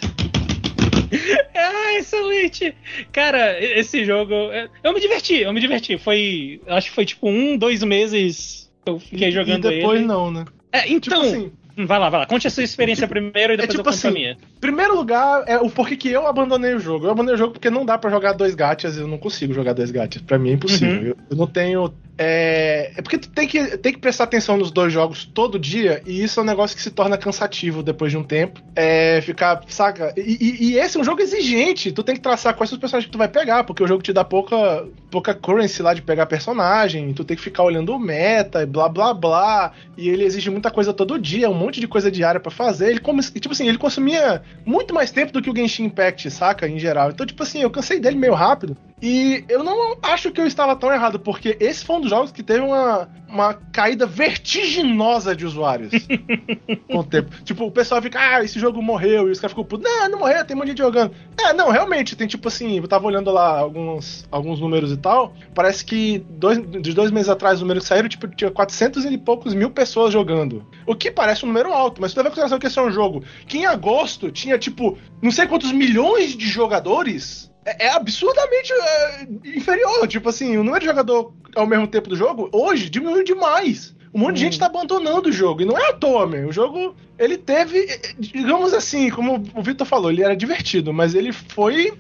ah, 1.55 1.95
excelente! 1.99 2.75
Cara, 3.13 3.59
esse 3.61 4.05
jogo. 4.05 4.35
Eu 4.83 4.93
me 4.93 5.01
diverti, 5.01 5.41
eu 5.41 5.53
me 5.53 5.61
diverti. 5.61 5.99
Foi. 5.99 6.61
Acho 6.67 6.89
que 6.89 6.95
foi 6.95 7.05
tipo 7.05 7.29
um, 7.29 7.57
dois 7.57 7.83
meses 7.83 8.71
que 8.85 8.91
eu 8.91 8.99
fiquei 8.99 9.31
jogando 9.31 9.67
ele. 9.67 9.77
E 9.77 9.79
depois 9.79 9.99
ele. 9.99 10.09
não, 10.09 10.31
né? 10.31 10.45
É, 10.73 10.91
então. 10.91 11.23
Tipo 11.23 11.37
assim, 11.37 11.53
Vai 11.77 11.99
lá, 11.99 12.09
vai 12.09 12.21
lá. 12.21 12.27
Conte 12.27 12.47
a 12.47 12.51
sua 12.51 12.63
experiência 12.63 13.07
primeiro 13.07 13.53
e 13.53 13.57
depois 13.57 13.65
é 13.65 13.67
tipo 13.67 13.81
eu 13.81 13.85
conto 13.85 13.95
assim, 13.95 14.09
a 14.09 14.11
minha. 14.11 14.37
Primeiro 14.61 14.97
lugar, 14.97 15.45
é 15.47 15.59
o 15.59 15.69
porquê 15.69 15.97
que 15.97 16.09
eu 16.09 16.27
abandonei 16.27 16.75
o 16.75 16.79
jogo. 16.79 17.07
Eu 17.07 17.11
abandonei 17.11 17.35
o 17.35 17.39
jogo 17.39 17.53
porque 17.53 17.69
não 17.69 17.85
dá 17.85 17.99
para 17.99 18.11
jogar 18.11 18.33
dois 18.33 18.55
gachas, 18.55 18.97
eu 18.97 19.07
não 19.07 19.19
consigo 19.19 19.53
jogar 19.53 19.75
dois 19.75 19.91
gachas. 19.91 20.23
Para 20.23 20.39
mim 20.39 20.51
é 20.51 20.53
impossível. 20.55 21.01
Uhum. 21.01 21.07
Eu, 21.09 21.17
eu, 21.31 21.37
não 21.37 21.47
tenho 21.47 21.93
é, 22.19 22.93
é 22.97 23.03
porque 23.03 23.19
tu 23.19 23.29
tem 23.29 23.47
que, 23.47 23.77
tem 23.77 23.93
que 23.93 23.99
prestar 23.99 24.25
atenção 24.25 24.57
nos 24.57 24.71
dois 24.71 24.93
jogos 24.93 25.27
todo 25.27 25.59
dia, 25.59 26.03
e 26.07 26.23
isso 26.23 26.41
é 26.41 26.43
um 26.43 26.47
negócio 26.47 26.75
que 26.75 26.83
se 26.83 26.91
torna 26.91 27.19
cansativo 27.19 27.83
depois 27.83 28.11
de 28.11 28.17
um 28.17 28.23
tempo. 28.23 28.63
É 28.75 29.21
ficar, 29.21 29.63
saca? 29.69 30.15
E, 30.17 30.21
e, 30.41 30.71
e, 30.71 30.79
esse 30.79 30.97
é 30.97 31.01
um 31.01 31.05
jogo 31.05 31.21
exigente, 31.21 31.93
tu 31.93 32.03
tem 32.03 32.15
que 32.15 32.21
traçar 32.21 32.55
quais 32.55 32.71
são 32.71 32.77
os 32.77 32.81
personagens 32.81 33.07
que 33.07 33.13
tu 33.13 33.19
vai 33.19 33.29
pegar, 33.29 33.65
porque 33.65 33.83
o 33.83 33.87
jogo 33.87 34.03
te 34.03 34.13
dá 34.13 34.25
pouca, 34.25 34.87
pouca 35.11 35.35
currency 35.35 35.83
lá 35.83 35.93
de 35.93 36.01
pegar 36.01 36.27
personagem, 36.27 37.13
tu 37.13 37.25
tem 37.25 37.37
que 37.37 37.43
ficar 37.43 37.63
olhando 37.63 37.93
o 37.93 37.99
meta 37.99 38.63
e 38.63 38.67
blá 38.67 38.89
blá 38.89 39.13
blá, 39.13 39.73
e 39.97 40.09
ele 40.09 40.25
exige 40.25 40.51
muita 40.51 40.71
coisa 40.71 40.95
todo 40.95 41.19
dia, 41.19 41.51
um 41.51 41.55
monte 41.67 41.81
de 41.81 41.89
coisa 41.89 42.11
diária 42.11 42.41
para 42.41 42.51
fazer. 42.51 42.91
Ele, 42.91 43.01
como, 43.01 43.21
tipo 43.21 43.53
assim, 43.53 43.69
ele 43.69 43.79
consumia 43.79 44.43
muito 44.65 44.95
mais 44.95 45.11
tempo 45.11 45.33
do 45.33 45.43
que 45.43 45.51
o 45.51 45.57
Genshin 45.57 45.85
Impact, 45.85 46.31
saca? 46.31 46.69
Em 46.69 46.79
geral. 46.79 47.11
Então, 47.11 47.27
tipo 47.27 47.43
assim, 47.43 47.63
eu 47.63 47.71
cansei 47.71 48.01
dele 48.01 48.17
meio 48.17 48.35
rápido. 48.35 48.77
E 49.01 49.45
eu 49.49 49.63
não 49.63 49.99
acho 50.03 50.31
que 50.31 50.41
eu 50.41 50.47
estava 50.47 50.75
tão 50.75 50.91
errado, 50.91 51.21
porque 51.21 51.57
esse 51.61 51.85
foi 51.85 51.97
um 51.97 52.01
dos 52.01 52.09
jogos 52.09 52.33
que 52.33 52.43
teve 52.43 52.61
uma, 52.61 53.07
uma 53.29 53.53
caída 53.71 54.07
vertiginosa 54.07 55.37
de 55.37 55.45
usuários 55.45 55.93
com 56.89 56.99
o 56.99 57.05
tempo. 57.05 57.31
Tipo, 57.45 57.67
o 57.67 57.71
pessoal 57.71 58.01
fica, 58.01 58.19
ah, 58.19 58.43
esse 58.43 58.59
jogo 58.59 58.81
morreu, 58.81 59.29
e 59.29 59.33
os 59.33 59.39
caras 59.39 59.53
ficam, 59.53 59.65
puto, 59.65 59.85
não, 59.85 60.09
não 60.09 60.19
morreu, 60.21 60.43
tem 60.47 60.57
um 60.57 60.59
monte 60.59 60.69
de 60.69 60.71
gente 60.73 60.79
jogando. 60.79 61.13
É, 61.39 61.53
não, 61.53 61.71
realmente, 61.71 62.17
tem 62.17 62.27
tipo 62.27 62.49
assim, 62.49 62.79
eu 62.79 62.89
tava 62.89 63.07
olhando 63.07 63.31
lá 63.31 63.59
alguns, 63.59 64.27
alguns 64.31 64.61
números 64.61 64.91
e 64.91 64.97
tal, 64.97 65.35
parece 65.55 65.85
que 65.85 66.25
dois, 66.31 66.59
de 66.59 66.95
dois 66.95 67.11
meses 67.11 67.29
atrás, 67.29 67.57
os 67.57 67.61
números 67.61 67.83
que 67.83 67.89
saíram, 67.89 68.09
tipo, 68.09 68.27
tinha 68.29 68.51
400 68.51 69.05
e 69.05 69.19
poucos 69.19 69.53
mil 69.53 69.71
pessoas 69.71 70.11
jogando. 70.11 70.65
O 70.87 70.95
que 70.95 71.11
parece 71.11 71.45
um 71.45 71.53
número 71.57 71.73
alto, 71.73 72.01
mas 72.01 72.13
tu 72.13 72.19
leva 72.19 72.29
em 72.29 72.31
consideração 72.31 72.59
que 72.59 72.67
esse 72.67 72.79
é 72.79 72.83
um 72.83 72.91
jogo 72.91 73.25
que 73.47 73.59
em 73.59 73.67
agosto 73.67 74.31
tinha, 74.31 74.59
tipo, 74.59 74.99
não 75.23 75.31
sei 75.31 75.47
quantos 75.47 75.73
milhões 75.73 76.37
de 76.37 76.47
jogadores 76.47 77.51
é, 77.65 77.87
é 77.87 77.93
absurdamente 77.93 78.73
é, 78.73 79.27
inferior. 79.57 80.07
Tipo 80.07 80.29
assim, 80.29 80.57
o 80.57 80.63
número 80.63 80.81
de 80.81 80.87
jogador 80.87 81.33
ao 81.55 81.67
mesmo 81.67 81.87
tempo 81.87 82.09
do 82.09 82.17
jogo, 82.17 82.49
hoje, 82.53 82.91
diminuiu 82.91 83.25
demais. 83.25 83.97
Um 84.15 84.21
monte 84.21 84.31
hum. 84.31 84.35
de 84.35 84.41
gente 84.41 84.59
tá 84.59 84.67
abandonando 84.67 85.29
o 85.29 85.33
jogo. 85.33 85.63
E 85.63 85.65
não 85.65 85.77
é 85.77 85.91
à 85.91 85.93
toa, 85.93 86.27
meu. 86.27 86.49
O 86.49 86.53
jogo, 86.53 86.95
ele 87.19 87.37
teve, 87.37 87.87
digamos 88.19 88.73
assim, 88.73 89.11
como 89.11 89.43
o 89.55 89.63
Victor 89.63 89.87
falou, 89.87 90.11
ele 90.11 90.23
era 90.23 90.37
divertido, 90.37 90.93
mas 90.93 91.15
ele 91.15 91.33
foi 91.33 91.93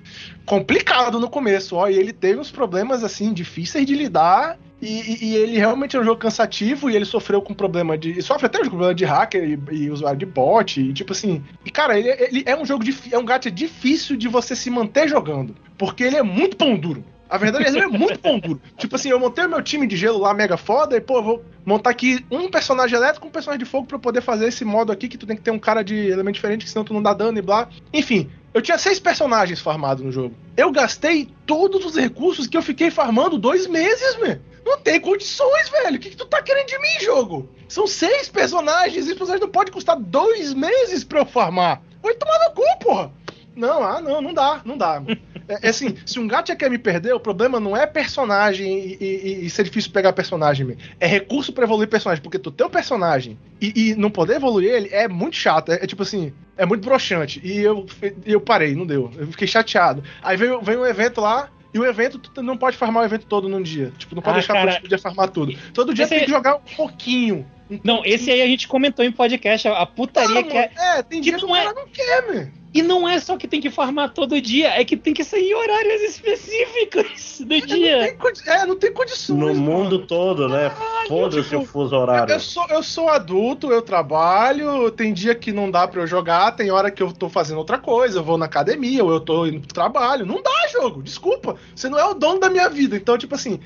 complicado 0.44 1.18
no 1.18 1.28
começo, 1.28 1.76
ó. 1.76 1.88
E 1.88 1.96
ele 1.96 2.12
teve 2.12 2.38
uns 2.38 2.50
problemas, 2.50 3.02
assim, 3.02 3.32
difíceis 3.32 3.84
de 3.84 3.94
lidar. 3.94 4.58
E, 4.80 5.24
e, 5.24 5.36
ele 5.36 5.56
realmente 5.56 5.96
é 5.96 6.00
um 6.00 6.04
jogo 6.04 6.20
cansativo 6.20 6.90
e 6.90 6.96
ele 6.96 7.06
sofreu 7.06 7.40
com 7.40 7.54
problema 7.54 7.96
de. 7.96 8.20
Sofre 8.20 8.46
até 8.46 8.58
com 8.58 8.68
problema 8.68 8.94
de 8.94 9.04
hacker 9.04 9.42
e, 9.42 9.74
e, 9.74 9.90
usuário 9.90 10.18
de 10.18 10.26
bot. 10.26 10.80
E 10.80 10.92
tipo 10.92 11.12
assim. 11.12 11.42
E 11.64 11.70
cara, 11.70 11.98
ele, 11.98 12.10
ele 12.10 12.42
é 12.46 12.54
um 12.54 12.64
jogo 12.64 12.84
de, 12.84 12.94
é 13.10 13.18
um 13.18 13.24
gacha 13.24 13.50
difícil 13.50 14.16
de 14.16 14.28
você 14.28 14.54
se 14.54 14.68
manter 14.68 15.08
jogando. 15.08 15.56
Porque 15.78 16.04
ele 16.04 16.16
é 16.16 16.22
muito 16.22 16.56
pão 16.56 16.76
duro. 16.76 17.02
A 17.28 17.38
verdade 17.38 17.64
é 17.64 17.70
que 17.70 17.76
ele 17.76 17.84
é 17.84 17.98
muito 17.98 18.18
pão 18.18 18.38
duro. 18.38 18.60
Tipo 18.76 18.96
assim, 18.96 19.08
eu 19.08 19.18
montei 19.18 19.44
o 19.46 19.48
meu 19.48 19.62
time 19.62 19.86
de 19.86 19.96
gelo 19.96 20.18
lá 20.18 20.32
mega 20.32 20.56
foda 20.56 20.96
e, 20.96 21.00
pô, 21.00 21.22
vou 21.22 21.44
montar 21.64 21.90
aqui 21.90 22.24
um 22.30 22.48
personagem 22.48 22.96
elétrico 22.96 23.26
um 23.26 23.30
personagem 23.30 23.64
de 23.64 23.68
fogo 23.68 23.86
pra 23.86 23.96
eu 23.96 24.00
poder 24.00 24.20
fazer 24.20 24.46
esse 24.46 24.64
modo 24.64 24.92
aqui 24.92 25.08
que 25.08 25.18
tu 25.18 25.26
tem 25.26 25.36
que 25.36 25.42
ter 25.42 25.50
um 25.50 25.58
cara 25.58 25.82
de 25.82 25.96
elemento 25.96 26.36
diferente, 26.36 26.64
que 26.64 26.70
senão 26.70 26.84
tu 26.84 26.94
não 26.94 27.02
dá 27.02 27.12
dano 27.12 27.38
e 27.38 27.42
blá. 27.42 27.68
Enfim, 27.92 28.30
eu 28.54 28.62
tinha 28.62 28.78
seis 28.78 29.00
personagens 29.00 29.60
farmados 29.60 30.04
no 30.04 30.12
jogo. 30.12 30.34
Eu 30.56 30.70
gastei 30.70 31.28
todos 31.44 31.84
os 31.84 31.96
recursos 31.96 32.46
que 32.46 32.56
eu 32.56 32.62
fiquei 32.62 32.90
farmando 32.90 33.38
dois 33.38 33.66
meses, 33.66 34.14
velho. 34.16 34.40
Não 34.66 34.76
tem 34.78 35.00
condições, 35.00 35.68
velho. 35.68 35.96
O 35.96 36.00
que, 36.00 36.10
que 36.10 36.16
tu 36.16 36.26
tá 36.26 36.42
querendo 36.42 36.66
de 36.66 36.78
mim, 36.80 37.00
jogo? 37.00 37.48
São 37.68 37.86
seis 37.86 38.28
personagens. 38.28 38.96
Esses 38.96 39.14
personagens 39.14 39.40
não 39.40 39.48
pode 39.48 39.70
custar 39.70 39.96
dois 39.96 40.52
meses 40.52 41.04
pra 41.04 41.20
eu 41.20 41.24
farmar. 41.24 41.80
Vai 42.02 42.14
tomar 42.14 42.36
no 42.40 42.52
cu, 42.52 42.78
porra. 42.80 43.12
Não, 43.54 43.84
ah, 43.84 44.00
não, 44.00 44.20
não 44.20 44.34
dá, 44.34 44.60
não 44.64 44.76
dá. 44.76 45.00
É, 45.48 45.66
é 45.66 45.68
assim, 45.68 45.96
se 46.04 46.18
um 46.18 46.26
gacha 46.26 46.56
quer 46.56 46.68
me 46.68 46.78
perder, 46.78 47.14
o 47.14 47.20
problema 47.20 47.60
não 47.60 47.76
é 47.76 47.86
personagem 47.86 48.96
e, 49.00 49.04
e, 49.04 49.46
e 49.46 49.50
ser 49.50 49.62
difícil 49.62 49.92
pegar 49.92 50.12
personagem. 50.12 50.76
É 50.98 51.06
recurso 51.06 51.52
para 51.52 51.62
evoluir 51.62 51.88
personagem. 51.88 52.20
Porque 52.20 52.38
tu 52.38 52.50
tem 52.50 52.66
o 52.66 52.70
personagem 52.70 53.38
e, 53.60 53.90
e, 53.90 53.94
não 53.94 54.10
poder 54.10 54.34
evoluir 54.34 54.70
ele 54.70 54.88
é 54.90 55.06
muito 55.06 55.36
chato. 55.36 55.70
É, 55.70 55.76
é 55.76 55.86
tipo 55.86 56.02
assim, 56.02 56.32
é 56.56 56.66
muito 56.66 56.84
broxante. 56.84 57.40
E 57.44 57.58
eu, 57.58 57.86
eu 58.24 58.40
parei, 58.40 58.74
não 58.74 58.84
deu. 58.84 59.12
Eu 59.16 59.28
fiquei 59.28 59.46
chateado. 59.46 60.02
Aí 60.20 60.36
veio, 60.36 60.60
veio 60.60 60.80
um 60.80 60.86
evento 60.86 61.20
lá, 61.20 61.48
e 61.76 61.78
o 61.78 61.84
evento, 61.84 62.18
tu 62.18 62.42
não 62.42 62.56
pode 62.56 62.76
farmar 62.76 63.02
o 63.02 63.06
evento 63.06 63.26
todo 63.26 63.48
num 63.48 63.62
dia. 63.62 63.92
Tipo, 63.98 64.14
não 64.14 64.22
pode 64.22 64.36
ah, 64.36 64.40
deixar 64.40 64.54
cara... 64.54 64.80
pro 64.80 64.88
dia 64.88 64.98
farmar 64.98 65.28
tudo. 65.28 65.56
Todo 65.74 65.92
dia 65.92 66.08
tem 66.08 66.20
que 66.20 66.30
jogar 66.30 66.56
um 66.56 66.76
pouquinho. 66.76 67.46
Um 67.70 67.78
não, 67.84 67.96
pouquinho. 67.96 68.14
esse 68.14 68.30
aí 68.30 68.40
a 68.40 68.46
gente 68.46 68.66
comentou 68.66 69.04
em 69.04 69.12
podcast. 69.12 69.68
A 69.68 69.84
putaria 69.84 70.34
não, 70.34 70.44
que 70.44 70.56
é. 70.56 70.70
É, 70.74 71.02
tem 71.02 71.20
que 71.20 71.30
dia 71.30 71.38
que 71.38 71.44
o 71.44 71.48
cara 71.48 71.70
é... 71.70 71.74
não 71.74 71.86
quer, 71.88 72.26
meu. 72.28 72.48
E 72.76 72.82
não 72.82 73.08
é 73.08 73.18
só 73.18 73.38
que 73.38 73.48
tem 73.48 73.58
que 73.58 73.70
farmar 73.70 74.12
todo 74.12 74.38
dia, 74.38 74.68
é 74.78 74.84
que 74.84 74.98
tem 74.98 75.14
que 75.14 75.24
sair 75.24 75.50
em 75.50 75.54
horários 75.54 76.02
específicos 76.02 77.40
do 77.40 77.54
é, 77.54 77.60
dia. 77.60 78.16
Não 78.18 78.32
tem, 78.32 78.52
é, 78.52 78.66
não 78.66 78.76
tem 78.76 78.92
condições. 78.92 79.38
No 79.38 79.46
mano. 79.46 79.60
mundo 79.60 80.06
todo, 80.06 80.46
né? 80.46 80.70
Foda-se 81.08 81.48
tipo, 81.48 81.62
o 81.62 81.64
fuso 81.64 81.96
horário. 81.96 82.34
Eu 82.34 82.38
sou, 82.38 82.66
eu 82.68 82.82
sou 82.82 83.08
adulto, 83.08 83.72
eu 83.72 83.80
trabalho, 83.80 84.90
tem 84.90 85.14
dia 85.14 85.34
que 85.34 85.52
não 85.52 85.70
dá 85.70 85.88
para 85.88 86.02
eu 86.02 86.06
jogar, 86.06 86.52
tem 86.52 86.70
hora 86.70 86.90
que 86.90 87.02
eu 87.02 87.10
tô 87.12 87.30
fazendo 87.30 87.56
outra 87.56 87.78
coisa, 87.78 88.18
eu 88.18 88.24
vou 88.24 88.36
na 88.36 88.44
academia, 88.44 89.02
ou 89.02 89.10
eu 89.10 89.20
tô 89.20 89.46
indo 89.46 89.60
pro 89.60 89.72
trabalho. 89.72 90.26
Não 90.26 90.42
dá 90.42 90.68
jogo, 90.70 91.02
desculpa. 91.02 91.56
Você 91.74 91.88
não 91.88 91.98
é 91.98 92.04
o 92.04 92.12
dono 92.12 92.40
da 92.40 92.50
minha 92.50 92.68
vida. 92.68 92.94
Então, 92.94 93.16
tipo 93.16 93.34
assim, 93.34 93.58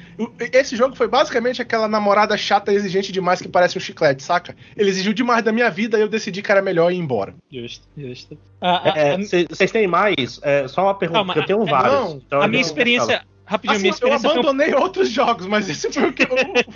esse 0.52 0.76
jogo 0.76 0.94
foi 0.94 1.08
basicamente 1.08 1.60
aquela 1.60 1.88
namorada 1.88 2.36
chata 2.36 2.72
exigente 2.72 3.10
demais 3.10 3.42
que 3.42 3.48
parece 3.48 3.76
um 3.76 3.80
chiclete, 3.80 4.22
saca? 4.22 4.54
Ele 4.76 4.88
exigiu 4.88 5.12
demais 5.12 5.42
da 5.42 5.50
minha 5.50 5.68
vida 5.68 5.98
e 5.98 6.00
eu 6.00 6.08
decidi 6.08 6.42
que 6.42 6.52
era 6.52 6.62
melhor 6.62 6.92
ir 6.92 6.96
embora. 6.96 7.34
Justo, 7.50 7.88
justo. 7.96 8.38
Ah, 8.60 8.92
ah 8.92 8.98
vocês 9.18 9.60
é, 9.60 9.66
têm 9.66 9.86
mais? 9.86 10.40
É, 10.42 10.66
só 10.68 10.84
uma 10.84 10.94
pergunta, 10.94 11.18
Calma, 11.18 11.34
eu 11.36 11.46
tenho 11.46 11.64
vários. 11.64 11.92
Não, 11.92 12.16
então 12.16 12.42
a 12.42 12.48
minha 12.48 12.60
experiência. 12.62 13.22
Rapidinho, 13.50 13.74
assim, 13.74 13.82
minha 13.82 13.92
experiência. 13.92 14.26
Eu 14.28 14.30
abandonei 14.30 14.70
foi... 14.70 14.80
outros 14.80 15.10
jogos, 15.10 15.44
mas 15.44 15.68
esse 15.68 15.92
foi 15.92 16.04
o, 16.04 16.12
que, 16.12 16.24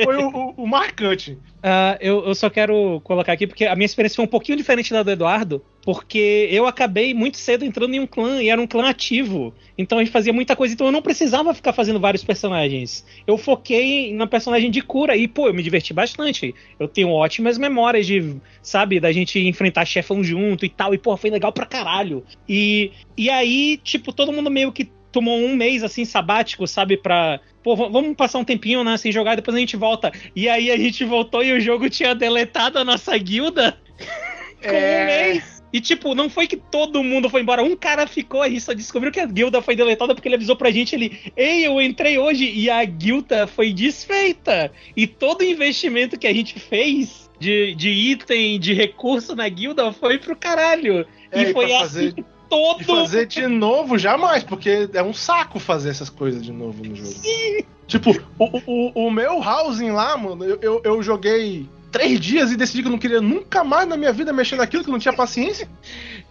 foi 0.02 0.16
o, 0.16 0.28
o, 0.28 0.64
o 0.64 0.66
marcante. 0.66 1.38
Uh, 1.62 1.96
eu, 2.00 2.26
eu, 2.26 2.34
só 2.34 2.50
quero 2.50 3.00
colocar 3.04 3.32
aqui, 3.32 3.46
porque 3.46 3.64
a 3.64 3.76
minha 3.76 3.86
experiência 3.86 4.16
foi 4.16 4.24
um 4.24 4.28
pouquinho 4.28 4.58
diferente 4.58 4.92
da 4.92 5.04
do 5.04 5.10
Eduardo, 5.12 5.64
porque 5.84 6.48
eu 6.50 6.66
acabei 6.66 7.14
muito 7.14 7.36
cedo 7.36 7.64
entrando 7.64 7.94
em 7.94 8.00
um 8.00 8.08
clã, 8.08 8.42
e 8.42 8.48
era 8.48 8.60
um 8.60 8.66
clã 8.66 8.88
ativo. 8.88 9.54
Então 9.78 9.98
a 9.98 10.02
gente 10.02 10.12
fazia 10.12 10.32
muita 10.32 10.56
coisa, 10.56 10.74
então 10.74 10.88
eu 10.88 10.92
não 10.92 11.00
precisava 11.00 11.54
ficar 11.54 11.72
fazendo 11.72 12.00
vários 12.00 12.24
personagens. 12.24 13.06
Eu 13.24 13.38
foquei 13.38 14.12
na 14.12 14.26
personagem 14.26 14.68
de 14.68 14.80
cura, 14.80 15.16
e 15.16 15.28
pô, 15.28 15.46
eu 15.46 15.54
me 15.54 15.62
diverti 15.62 15.94
bastante. 15.94 16.52
Eu 16.76 16.88
tenho 16.88 17.08
ótimas 17.08 17.56
memórias 17.56 18.04
de, 18.04 18.34
sabe, 18.60 18.98
da 18.98 19.12
gente 19.12 19.38
enfrentar 19.38 19.84
chefão 19.84 20.24
junto 20.24 20.66
e 20.66 20.68
tal, 20.68 20.92
e 20.92 20.98
pô, 20.98 21.16
foi 21.16 21.30
legal 21.30 21.52
pra 21.52 21.66
caralho. 21.66 22.24
E, 22.48 22.90
e 23.16 23.30
aí, 23.30 23.78
tipo, 23.84 24.12
todo 24.12 24.32
mundo 24.32 24.50
meio 24.50 24.72
que 24.72 24.90
tomou 25.14 25.38
um 25.38 25.54
mês 25.54 25.84
assim 25.84 26.04
sabático, 26.04 26.66
sabe, 26.66 26.96
pra. 26.96 27.40
Pô, 27.62 27.76
vamos 27.76 28.16
passar 28.16 28.40
um 28.40 28.44
tempinho, 28.44 28.82
né, 28.82 28.96
sem 28.96 29.12
jogar, 29.12 29.36
depois 29.36 29.56
a 29.56 29.60
gente 29.60 29.76
volta. 29.76 30.12
E 30.34 30.48
aí 30.48 30.70
a 30.70 30.76
gente 30.76 31.04
voltou 31.04 31.42
e 31.42 31.52
o 31.52 31.60
jogo 31.60 31.88
tinha 31.88 32.14
deletado 32.14 32.78
a 32.78 32.84
nossa 32.84 33.16
guilda 33.16 33.78
com 34.60 34.68
é... 34.68 35.02
um 35.02 35.06
mês. 35.06 35.54
E, 35.72 35.80
tipo, 35.80 36.14
não 36.14 36.30
foi 36.30 36.46
que 36.46 36.56
todo 36.56 37.02
mundo 37.02 37.28
foi 37.28 37.40
embora. 37.40 37.62
Um 37.62 37.74
cara 37.74 38.06
ficou, 38.06 38.42
a 38.42 38.48
gente 38.48 38.60
só 38.60 38.72
descobriu 38.72 39.10
que 39.10 39.18
a 39.18 39.26
guilda 39.26 39.60
foi 39.60 39.74
deletada 39.74 40.14
porque 40.14 40.28
ele 40.28 40.36
avisou 40.36 40.54
pra 40.54 40.70
gente, 40.70 40.94
ele, 40.94 41.18
ei, 41.36 41.66
eu 41.66 41.80
entrei 41.80 42.16
hoje 42.16 42.48
e 42.48 42.70
a 42.70 42.84
guilda 42.84 43.48
foi 43.48 43.72
desfeita. 43.72 44.70
E 44.96 45.04
todo 45.04 45.40
o 45.40 45.44
investimento 45.44 46.16
que 46.16 46.28
a 46.28 46.32
gente 46.32 46.60
fez 46.60 47.28
de, 47.40 47.74
de 47.74 47.90
item, 47.90 48.60
de 48.60 48.72
recurso 48.72 49.34
na 49.34 49.48
guilda 49.48 49.92
foi 49.92 50.18
pro 50.18 50.36
caralho. 50.36 51.04
É, 51.32 51.42
e 51.42 51.52
foi 51.52 51.72
assim 51.72 51.80
fazer 51.80 52.24
todo. 52.48 52.80
E 52.80 52.84
fazer 52.84 53.26
de 53.26 53.46
novo, 53.46 53.98
jamais, 53.98 54.42
porque 54.42 54.88
é 54.92 55.02
um 55.02 55.12
saco 55.12 55.58
fazer 55.58 55.90
essas 55.90 56.10
coisas 56.10 56.42
de 56.42 56.52
novo 56.52 56.84
no 56.84 56.94
jogo. 56.94 57.08
Sim. 57.08 57.64
Tipo, 57.86 58.10
o, 58.38 58.62
o, 58.66 59.06
o 59.06 59.10
meu 59.10 59.42
housing 59.42 59.90
lá, 59.90 60.16
mano, 60.16 60.44
eu, 60.44 60.58
eu, 60.62 60.80
eu 60.84 61.02
joguei 61.02 61.68
três 61.92 62.18
dias 62.18 62.50
e 62.50 62.56
decidi 62.56 62.82
que 62.82 62.88
eu 62.88 62.92
não 62.92 62.98
queria 62.98 63.20
nunca 63.20 63.62
mais 63.62 63.86
na 63.86 63.96
minha 63.96 64.12
vida 64.12 64.32
mexer 64.32 64.56
naquilo, 64.56 64.82
que 64.82 64.88
eu 64.88 64.92
não 64.92 64.98
tinha 64.98 65.14
paciência. 65.14 65.68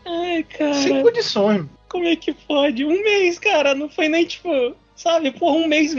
Ai, 0.05 0.43
cara. 0.43 0.73
Sem 0.73 1.01
condições. 1.01 1.65
Como 1.87 2.05
é 2.05 2.15
que 2.15 2.33
pode? 2.33 2.83
Um 2.83 3.03
mês, 3.03 3.39
cara. 3.39 3.73
Não 3.75 3.89
foi 3.89 4.09
nem 4.09 4.25
tipo. 4.25 4.49
Sabe, 4.95 5.31
por 5.31 5.51
um 5.53 5.67
mês. 5.67 5.95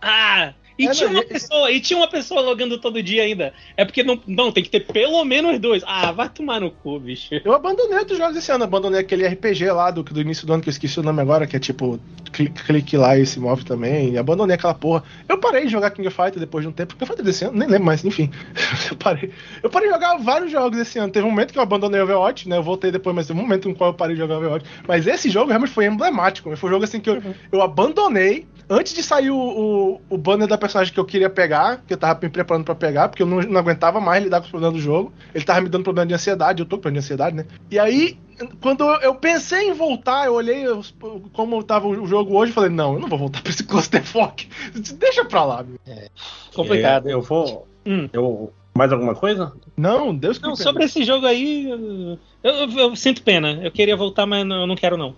Ah! 0.00 0.52
E, 0.78 0.86
é, 0.86 0.90
tinha 0.90 1.08
uma 1.08 1.22
pessoa, 1.22 1.70
e 1.70 1.80
tinha 1.80 1.96
uma 1.96 2.08
pessoa 2.08 2.40
logando 2.40 2.78
todo 2.78 3.02
dia 3.02 3.22
ainda. 3.22 3.52
É 3.76 3.84
porque 3.84 4.02
não, 4.02 4.20
não, 4.26 4.50
tem 4.50 4.62
que 4.62 4.70
ter 4.70 4.80
pelo 4.80 5.24
menos 5.24 5.58
dois. 5.58 5.82
Ah, 5.86 6.10
vai 6.10 6.28
tomar 6.28 6.60
no 6.60 6.70
cu, 6.70 6.98
bicho. 6.98 7.28
Eu 7.44 7.52
abandonei 7.52 7.98
outros 7.98 8.18
jogos 8.18 8.36
esse 8.36 8.50
ano. 8.50 8.64
Abandonei 8.64 9.00
aquele 9.00 9.26
RPG 9.26 9.70
lá 9.70 9.90
do, 9.90 10.02
do 10.02 10.20
início 10.20 10.46
do 10.46 10.52
ano 10.52 10.62
que 10.62 10.68
eu 10.68 10.72
esqueci 10.72 10.98
o 10.98 11.02
nome 11.02 11.20
agora, 11.20 11.46
que 11.46 11.56
é 11.56 11.60
tipo 11.60 12.00
clique, 12.32 12.64
clique 12.64 12.96
lá 12.96 13.16
e 13.16 13.24
se 13.24 13.38
move 13.38 13.64
também. 13.64 14.12
E 14.12 14.18
abandonei 14.18 14.56
aquela 14.56 14.74
porra. 14.74 15.04
Eu 15.28 15.38
parei 15.38 15.64
de 15.64 15.70
jogar 15.70 15.90
King 15.90 16.08
of 16.08 16.16
Fighters 16.16 16.40
depois 16.40 16.64
de 16.64 16.68
um 16.68 16.72
tempo. 16.72 16.94
King 16.94 17.04
of 17.04 17.12
Fighters 17.12 17.26
desse 17.26 17.44
ano, 17.44 17.56
nem 17.56 17.68
lembro 17.68 17.86
mais, 17.86 18.04
enfim. 18.04 18.30
eu 18.90 18.96
parei. 18.96 19.30
Eu 19.62 19.70
parei 19.70 19.88
de 19.88 19.94
jogar 19.94 20.16
vários 20.16 20.50
jogos 20.50 20.78
esse 20.78 20.98
ano. 20.98 21.12
Teve 21.12 21.26
um 21.26 21.30
momento 21.30 21.52
que 21.52 21.58
eu 21.58 21.62
abandonei 21.62 22.00
o 22.00 22.04
Overwatch, 22.04 22.48
né? 22.48 22.56
Eu 22.56 22.62
voltei 22.62 22.90
depois, 22.90 23.14
mas 23.14 23.26
teve 23.28 23.38
um 23.38 23.42
momento 23.42 23.68
no 23.68 23.74
qual 23.74 23.90
eu 23.90 23.94
parei 23.94 24.16
de 24.16 24.20
jogar 24.20 24.38
Overwatch. 24.38 24.66
Mas 24.88 25.06
esse 25.06 25.30
jogo 25.30 25.48
realmente 25.48 25.72
foi 25.72 25.86
emblemático. 25.86 26.54
Foi 26.56 26.68
um 26.68 26.72
jogo 26.72 26.84
assim 26.84 26.98
que 26.98 27.10
eu, 27.10 27.14
uhum. 27.14 27.34
eu 27.52 27.62
abandonei 27.62 28.46
antes 28.68 28.94
de 28.94 29.02
sair 29.02 29.30
o, 29.30 29.36
o, 29.36 30.00
o, 30.10 30.18
banner 30.18 30.48
da 30.48 30.58
personagem 30.58 30.92
que 30.92 31.00
eu 31.00 31.04
queria 31.04 31.30
pegar, 31.30 31.82
que 31.86 31.94
eu 31.94 31.98
tava 31.98 32.18
me 32.22 32.28
preparando 32.28 32.64
para 32.64 32.74
pegar, 32.74 33.08
porque 33.08 33.22
eu 33.22 33.26
não, 33.26 33.40
não, 33.40 33.60
aguentava 33.60 34.00
mais 34.00 34.22
lidar 34.22 34.40
com 34.40 34.46
os 34.46 34.50
problemas 34.50 34.76
do 34.76 34.82
jogo. 34.82 35.12
Ele 35.34 35.44
tava 35.44 35.60
me 35.60 35.68
dando 35.68 35.84
problema 35.84 36.06
de 36.06 36.14
ansiedade, 36.14 36.60
eu 36.60 36.66
tô 36.66 36.76
com 36.76 36.82
problema 36.82 37.00
de 37.00 37.06
ansiedade, 37.06 37.36
né? 37.36 37.46
E 37.70 37.78
aí, 37.78 38.18
quando 38.60 38.84
eu 39.02 39.14
pensei 39.14 39.68
em 39.68 39.72
voltar, 39.72 40.26
eu 40.26 40.34
olhei 40.34 40.64
como 41.32 41.62
tava 41.62 41.86
o 41.86 42.06
jogo 42.06 42.36
hoje 42.36 42.52
e 42.52 42.54
falei, 42.54 42.70
não, 42.70 42.94
eu 42.94 43.00
não 43.00 43.08
vou 43.08 43.18
voltar 43.18 43.42
pra 43.42 43.50
esse 43.50 43.64
clusterfuck. 43.64 44.48
Deixa 44.98 45.24
pra 45.24 45.44
lá, 45.44 45.62
meu. 45.62 45.78
É, 45.86 46.08
complicado. 46.54 47.08
É, 47.08 47.12
eu 47.12 47.22
vou. 47.22 47.66
Hum. 47.86 48.08
Eu, 48.12 48.52
mais 48.76 48.92
alguma 48.92 49.14
coisa? 49.14 49.52
Não, 49.76 50.14
Deus 50.14 50.36
que 50.36 50.46
Não, 50.46 50.56
sobre 50.56 50.84
esse 50.84 51.04
jogo 51.04 51.26
aí, 51.26 51.70
eu, 51.70 52.18
eu, 52.42 52.70
eu, 52.70 52.96
sinto 52.96 53.22
pena. 53.22 53.60
Eu 53.62 53.70
queria 53.70 53.96
voltar, 53.96 54.26
mas 54.26 54.40
eu 54.40 54.66
não 54.66 54.74
quero, 54.74 54.96
não. 54.96 55.14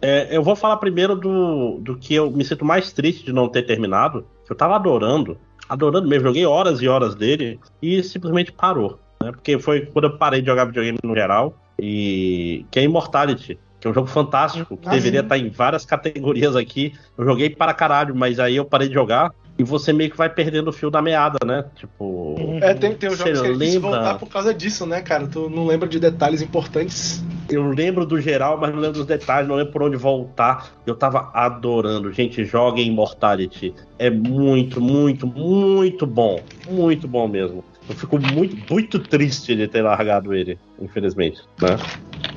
É, 0.00 0.28
eu 0.36 0.42
vou 0.42 0.54
falar 0.54 0.76
primeiro 0.76 1.16
do, 1.16 1.78
do 1.78 1.96
que 1.96 2.14
eu 2.14 2.30
me 2.30 2.44
sinto 2.44 2.64
mais 2.64 2.92
triste 2.92 3.24
de 3.24 3.32
não 3.32 3.48
ter 3.48 3.62
terminado. 3.62 4.26
Eu 4.48 4.56
tava 4.56 4.76
adorando, 4.76 5.38
adorando 5.68 6.08
mesmo, 6.08 6.28
joguei 6.28 6.44
horas 6.44 6.80
e 6.82 6.88
horas 6.88 7.14
dele 7.14 7.58
e 7.80 8.02
simplesmente 8.02 8.52
parou. 8.52 8.98
Né? 9.22 9.32
Porque 9.32 9.58
foi 9.58 9.86
quando 9.86 10.06
eu 10.06 10.18
parei 10.18 10.40
de 10.40 10.46
jogar 10.46 10.66
videogame 10.66 10.98
no 11.02 11.14
geral. 11.14 11.56
E 11.78 12.66
que 12.70 12.78
é 12.78 12.82
Immortality, 12.82 13.58
que 13.80 13.88
é 13.88 13.90
um 13.90 13.94
jogo 13.94 14.06
fantástico, 14.06 14.76
que 14.76 14.88
ah, 14.88 14.92
deveria 14.92 15.20
sim. 15.20 15.26
estar 15.26 15.38
em 15.38 15.48
várias 15.48 15.84
categorias 15.84 16.54
aqui. 16.54 16.92
Eu 17.16 17.24
joguei 17.24 17.50
para 17.50 17.74
caralho, 17.74 18.14
mas 18.14 18.38
aí 18.38 18.56
eu 18.56 18.64
parei 18.64 18.88
de 18.88 18.94
jogar 18.94 19.32
e 19.58 19.64
você 19.64 19.92
meio 19.92 20.10
que 20.10 20.16
vai 20.16 20.28
perdendo 20.28 20.68
o 20.68 20.72
fio 20.72 20.90
da 20.90 21.02
meada, 21.02 21.38
né? 21.44 21.64
Tipo. 21.76 22.36
É, 22.60 22.74
tem, 22.74 22.94
tem 22.94 23.10
um 23.10 23.14
jogo 23.14 23.30
que 23.30 23.48
lembra... 23.48 23.80
voltar 23.80 24.18
por 24.18 24.28
causa 24.28 24.54
disso, 24.54 24.86
né, 24.86 25.02
cara? 25.02 25.26
Tu 25.26 25.50
não 25.50 25.66
lembra 25.66 25.88
de 25.88 26.00
detalhes 26.00 26.40
importantes. 26.40 27.22
Eu 27.50 27.68
lembro 27.68 28.06
do 28.06 28.20
geral, 28.20 28.56
mas 28.58 28.72
não 28.72 28.80
lembro 28.80 28.98
dos 28.98 29.06
detalhes, 29.06 29.48
não 29.48 29.56
lembro 29.56 29.72
por 29.72 29.82
onde 29.82 29.96
voltar. 29.96 30.72
Eu 30.86 30.94
tava 30.94 31.30
adorando. 31.34 32.10
Gente, 32.12 32.44
joga 32.44 32.80
em 32.80 32.88
Immortality. 32.88 33.74
É 33.98 34.08
muito, 34.08 34.80
muito, 34.80 35.26
muito 35.26 36.06
bom. 36.06 36.40
Muito 36.68 37.06
bom 37.06 37.28
mesmo. 37.28 37.62
Eu 37.88 37.94
fico 37.94 38.18
muito, 38.18 38.72
muito 38.72 38.98
triste 38.98 39.54
de 39.54 39.68
ter 39.68 39.82
largado 39.82 40.32
ele, 40.32 40.58
infelizmente. 40.80 41.42
Né? 41.60 41.76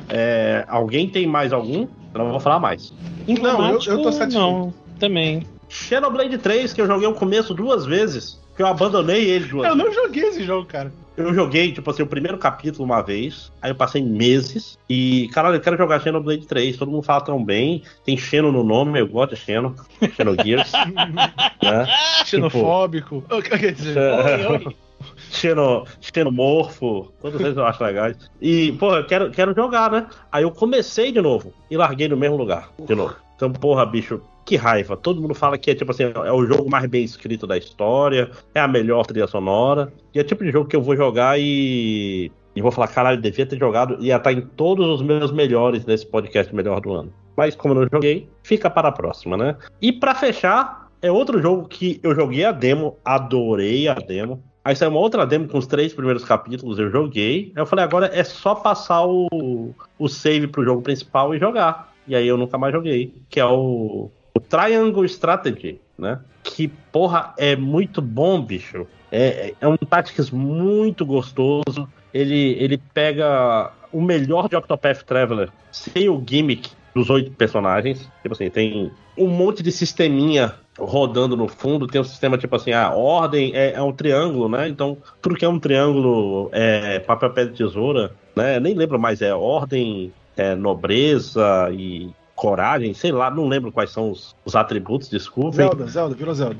É, 0.10 0.66
alguém 0.68 1.08
tem 1.08 1.26
mais 1.26 1.54
algum? 1.54 1.88
Eu 2.14 2.20
não 2.20 2.32
vou 2.32 2.40
falar 2.40 2.60
mais. 2.60 2.94
Não, 3.28 3.72
eu, 3.72 3.80
eu 3.82 4.02
tô 4.02 4.12
satisfeito. 4.12 4.34
Não, 4.34 4.74
também. 5.00 5.44
Xenoblade 5.76 6.38
3, 6.38 6.74
que 6.74 6.82
eu 6.82 6.88
joguei 6.88 7.08
o 7.08 7.14
começo 7.14 7.54
duas 7.54 7.86
vezes, 7.86 8.40
que 8.56 8.64
eu 8.64 8.68
abandonei 8.68 9.30
ele 9.30 9.46
duas 9.46 9.68
Eu 9.68 9.76
não 9.76 9.92
joguei 9.92 10.24
esse 10.24 10.44
jogo, 10.44 10.66
cara. 10.66 10.92
Eu 11.18 11.34
joguei, 11.34 11.72
tipo 11.72 11.90
assim, 11.90 12.02
o 12.02 12.08
primeiro 12.08 12.38
capítulo 12.38 12.86
uma 12.86 13.02
vez, 13.02 13.52
aí 13.62 13.72
eu 13.72 13.76
passei 13.76 14.02
meses, 14.02 14.78
e, 14.90 15.30
caralho, 15.34 15.56
eu 15.56 15.62
quero 15.62 15.78
jogar 15.78 16.02
Xenoblade 16.02 16.48
3, 16.48 16.78
todo 16.78 16.92
mundo 16.92 17.04
fala 17.04 17.22
tão 17.22 17.44
bem, 17.44 17.84
tem 18.06 18.18
Xeno 18.18 18.52
no 18.52 18.64
nome, 18.64 19.00
eu 19.00 19.08
gosto 19.08 19.36
de 19.36 19.42
Xeno, 19.42 19.76
Xenogears. 20.16 20.72
né? 21.62 21.88
Xenofóbico. 22.26 23.22
Tipo, 23.22 23.42
Quer 23.42 23.74
dizer, 23.74 23.98
oi, 23.98 24.46
oi. 24.46 24.76
Xeno, 25.30 25.86
xenomorfo, 26.00 27.14
todos 27.22 27.40
eles 27.42 27.58
eu 27.58 27.66
acho 27.66 27.84
legais. 27.84 28.18
E, 28.42 28.72
pô, 28.74 28.96
eu 28.96 29.06
quero, 29.06 29.30
quero 29.30 29.54
jogar, 29.54 29.92
né? 29.92 30.08
Aí 30.32 30.44
eu 30.44 30.52
comecei 30.52 31.12
de 31.12 31.22
novo 31.22 31.54
e 31.70 31.78
larguei 31.78 32.08
no 32.08 32.18
mesmo 32.18 32.38
lugar, 32.38 32.70
de 32.80 32.96
novo. 32.96 33.16
Então, 33.36 33.52
porra, 33.52 33.86
bicho, 33.86 34.22
que 34.46 34.56
raiva. 34.56 34.96
Todo 34.96 35.22
mundo 35.22 35.34
fala 35.34 35.58
que 35.58 35.72
é 35.72 35.76
tipo 35.76 35.92
assim, 35.92 36.04
é 36.04 36.32
o 36.32 36.46
jogo 36.46 36.70
mais 36.70 36.86
bem 36.86 37.04
escrito 37.04 37.48
da 37.48 37.58
história, 37.58 38.30
é 38.54 38.60
a 38.60 38.68
melhor 38.68 39.06
trilha 39.06 39.28
sonora. 39.28 39.92
E 40.14 40.20
é 40.20 40.22
o 40.22 40.26
tipo 40.26 40.44
de 40.44 40.52
jogo 40.52 40.70
que 40.70 40.76
eu 40.76 40.82
vou 40.82 40.96
jogar 40.96 41.40
e. 41.40 42.32
E 42.56 42.62
vou 42.62 42.72
falar, 42.72 42.88
caralho, 42.88 43.20
devia 43.20 43.46
ter 43.46 43.60
jogado. 43.60 43.98
Ia 44.00 44.16
estar 44.16 44.32
em 44.32 44.42
todos 44.42 44.88
os 44.88 45.02
meus 45.02 45.32
melhores 45.32 45.86
nesse 45.86 46.06
podcast 46.06 46.56
melhor 46.56 46.80
do 46.80 46.94
ano. 46.94 47.12
Mas 47.36 47.54
como 47.54 47.74
eu 47.74 47.82
não 47.82 47.90
joguei, 47.92 48.30
fica 48.44 48.70
para 48.70 48.88
a 48.88 48.92
próxima, 48.94 49.36
né? 49.36 49.58
E 49.82 49.92
para 49.92 50.16
fechar, 50.16 50.90
é 51.02 51.12
outro 51.12 51.42
jogo 51.42 51.68
que 51.68 52.00
eu 52.02 52.16
joguei 52.16 52.46
a 52.46 52.54
demo, 52.54 52.98
adorei 53.04 53.90
a 53.90 53.96
demo. 53.96 54.42
Aí 54.64 54.74
saiu 54.74 54.92
uma 54.92 55.02
outra 55.02 55.26
demo 55.26 55.50
com 55.50 55.58
os 55.58 55.68
três 55.68 55.94
primeiros 55.94 56.24
capítulos, 56.24 56.80
eu 56.80 56.90
joguei. 56.90 57.52
Aí 57.56 57.62
eu 57.62 57.66
falei, 57.66 57.84
agora 57.84 58.10
é 58.14 58.24
só 58.24 58.56
passar 58.56 59.06
o, 59.06 59.74
o 60.00 60.08
save 60.08 60.48
pro 60.48 60.64
jogo 60.64 60.82
principal 60.82 61.36
e 61.36 61.40
jogar 61.40 61.94
e 62.08 62.16
aí 62.16 62.28
eu 62.28 62.38
nunca 62.38 62.58
mais 62.58 62.74
joguei, 62.74 63.14
que 63.30 63.40
é 63.40 63.46
o, 63.46 64.12
o 64.36 64.40
Triangle 64.40 65.06
Strategy, 65.06 65.80
né? 65.98 66.20
Que, 66.44 66.68
porra, 66.68 67.34
é 67.38 67.56
muito 67.56 68.02
bom, 68.02 68.42
bicho. 68.42 68.86
É, 69.12 69.54
é 69.60 69.68
um 69.68 69.78
Tactics 69.78 70.30
muito 70.30 71.06
gostoso. 71.06 71.88
Ele, 72.14 72.56
ele 72.60 72.78
pega 72.94 73.72
o 73.92 74.02
melhor 74.02 74.50
de 74.50 74.56
Octopath 74.56 75.04
Traveler 75.04 75.50
sem 75.72 76.10
o 76.10 76.22
gimmick 76.26 76.70
dos 76.94 77.10
oito 77.10 77.32
personagens. 77.32 78.10
Tipo 78.22 78.34
assim, 78.34 78.50
tem 78.50 78.92
um 79.18 79.28
monte 79.28 79.64
de 79.64 79.72
sisteminha 79.72 80.54
rodando 80.78 81.38
no 81.38 81.48
fundo. 81.48 81.88
Tem 81.88 82.02
um 82.02 82.06
sistema 82.06 82.38
tipo 82.38 82.56
assim, 82.56 82.74
a 82.74 82.94
ordem 82.94 83.52
é, 83.56 83.74
é 83.74 83.82
um 83.82 83.94
triângulo, 83.94 84.50
né? 84.50 84.68
Então, 84.68 84.98
tudo 85.22 85.36
que 85.36 85.46
é 85.46 85.50
um 85.50 85.60
triângulo 85.60 86.50
é 86.52 87.00
papel, 87.00 87.32
pedra 87.32 87.54
tesoura, 87.54 88.12
né? 88.36 88.60
Nem 88.60 88.74
lembro 88.74 89.00
mais, 89.00 89.22
é 89.22 89.34
ordem, 89.34 90.12
é 90.36 90.56
nobreza 90.56 91.70
e 91.72 92.10
coragem, 92.36 92.94
sei 92.94 93.12
lá, 93.12 93.32
não 93.32 93.48
lembro 93.48 93.72
quais 93.72 93.92
são 93.92 94.12
os, 94.12 94.36
os 94.44 94.56
atributos, 94.56 95.10
desculpa. 95.10 95.56
Zelda, 95.56 95.88
Zelda, 95.88 96.16
virou 96.16 96.34
Zelda. 96.34 96.58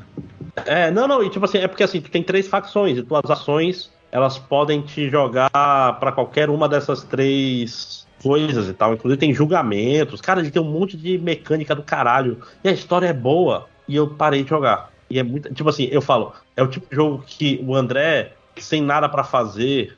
É, 0.66 0.90
não, 0.90 1.08
não, 1.08 1.22
e 1.22 1.30
tipo 1.30 1.44
assim, 1.44 1.58
é 1.58 1.68
porque 1.68 1.84
assim, 1.84 2.00
tu 2.00 2.10
tem 2.10 2.24
três 2.24 2.48
facções 2.48 2.98
e 2.98 3.04
tuas 3.04 3.30
ações, 3.30 3.92
elas 4.12 4.40
podem 4.40 4.82
te 4.82 5.10
jogar 5.10 5.50
para 5.52 6.12
qualquer 6.14 6.50
uma 6.50 6.70
dessas 6.70 7.04
três 7.04 8.08
coisas 8.24 8.68
e 8.70 8.74
tal. 8.74 8.94
Inclusive 8.94 9.20
tem 9.20 9.34
julgamentos. 9.34 10.22
Cara, 10.22 10.40
ele 10.40 10.50
tem 10.50 10.62
um 10.62 10.72
monte 10.72 10.96
de 10.96 11.18
mecânica 11.18 11.76
do 11.76 11.84
caralho. 11.84 12.40
E 12.64 12.70
a 12.70 12.72
história 12.72 13.08
é 13.08 13.14
boa. 13.14 13.68
E 13.88 13.96
eu 13.96 14.08
parei 14.08 14.44
de 14.44 14.50
jogar. 14.50 14.90
E 15.10 15.20
é 15.20 15.24
muito. 15.24 15.54
Tipo 15.54 15.70
assim, 15.70 15.88
eu 15.92 16.02
falo, 16.02 16.34
é 16.56 16.64
o 16.64 16.68
tipo 16.68 16.90
de 16.90 16.96
jogo 16.96 17.24
que 17.28 17.64
o 17.68 17.76
André, 17.76 18.34
sem 18.58 18.82
nada 18.82 19.08
para 19.10 19.24
fazer 19.24 19.98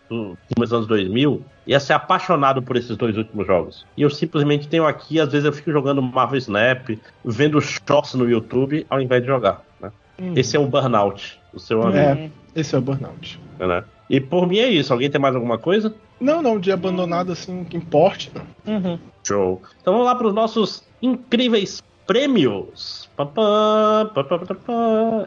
nos 0.58 0.74
anos 0.74 0.88
2000, 0.88 1.44
ia 1.66 1.80
ser 1.80 1.94
apaixonado 1.94 2.62
por 2.62 2.76
esses 2.76 2.96
dois 2.96 3.18
últimos 3.18 3.46
jogos. 3.46 3.86
E 3.96 4.02
eu 4.02 4.10
simplesmente 4.10 4.68
tenho 4.68 4.86
aqui, 4.86 5.20
às 5.20 5.32
vezes 5.32 5.46
eu 5.46 5.54
fico 5.54 5.72
jogando 5.72 6.02
Marvel 6.02 6.38
Snap, 6.38 6.90
vendo 7.24 7.62
shorts 7.62 8.14
no 8.16 8.30
YouTube, 8.30 8.86
ao 8.90 9.02
invés 9.02 9.22
de 9.22 9.28
jogar. 9.28 9.64
Né? 9.80 9.92
Uhum. 10.20 10.34
Esse 10.36 10.58
é 10.58 10.60
um 10.60 10.68
burnout. 10.68 11.40
O 11.54 11.60
seu 11.60 11.82
amigo. 11.82 11.98
É, 11.98 12.30
esse 12.56 12.76
é 12.76 12.78
o 12.78 12.82
burnout. 12.82 13.40
É, 13.60 13.68
né? 13.68 13.84
E 14.10 14.22
por 14.22 14.48
mim 14.48 14.60
é 14.60 14.70
isso. 14.70 14.94
Alguém 14.94 15.10
tem 15.10 15.20
mais 15.20 15.36
alguma 15.36 15.58
coisa? 15.58 15.94
Não, 16.20 16.42
não, 16.42 16.60
de 16.60 16.72
abandonado 16.72 17.32
assim 17.32 17.64
que 17.64 17.78
importe. 17.78 18.32
Uhum. 18.66 18.98
Show. 19.24 19.62
Então 19.82 19.94
vamos 19.94 20.08
lá 20.08 20.16
para 20.16 20.28
os 20.28 20.34
nossos 20.34 20.84
incríveis 21.02 21.84
prêmios. 22.08 23.10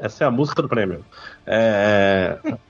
Essa 0.00 0.24
é 0.24 0.26
a 0.26 0.30
música 0.30 0.62
do 0.62 0.68
prêmio. 0.68 1.04
É... 1.52 2.38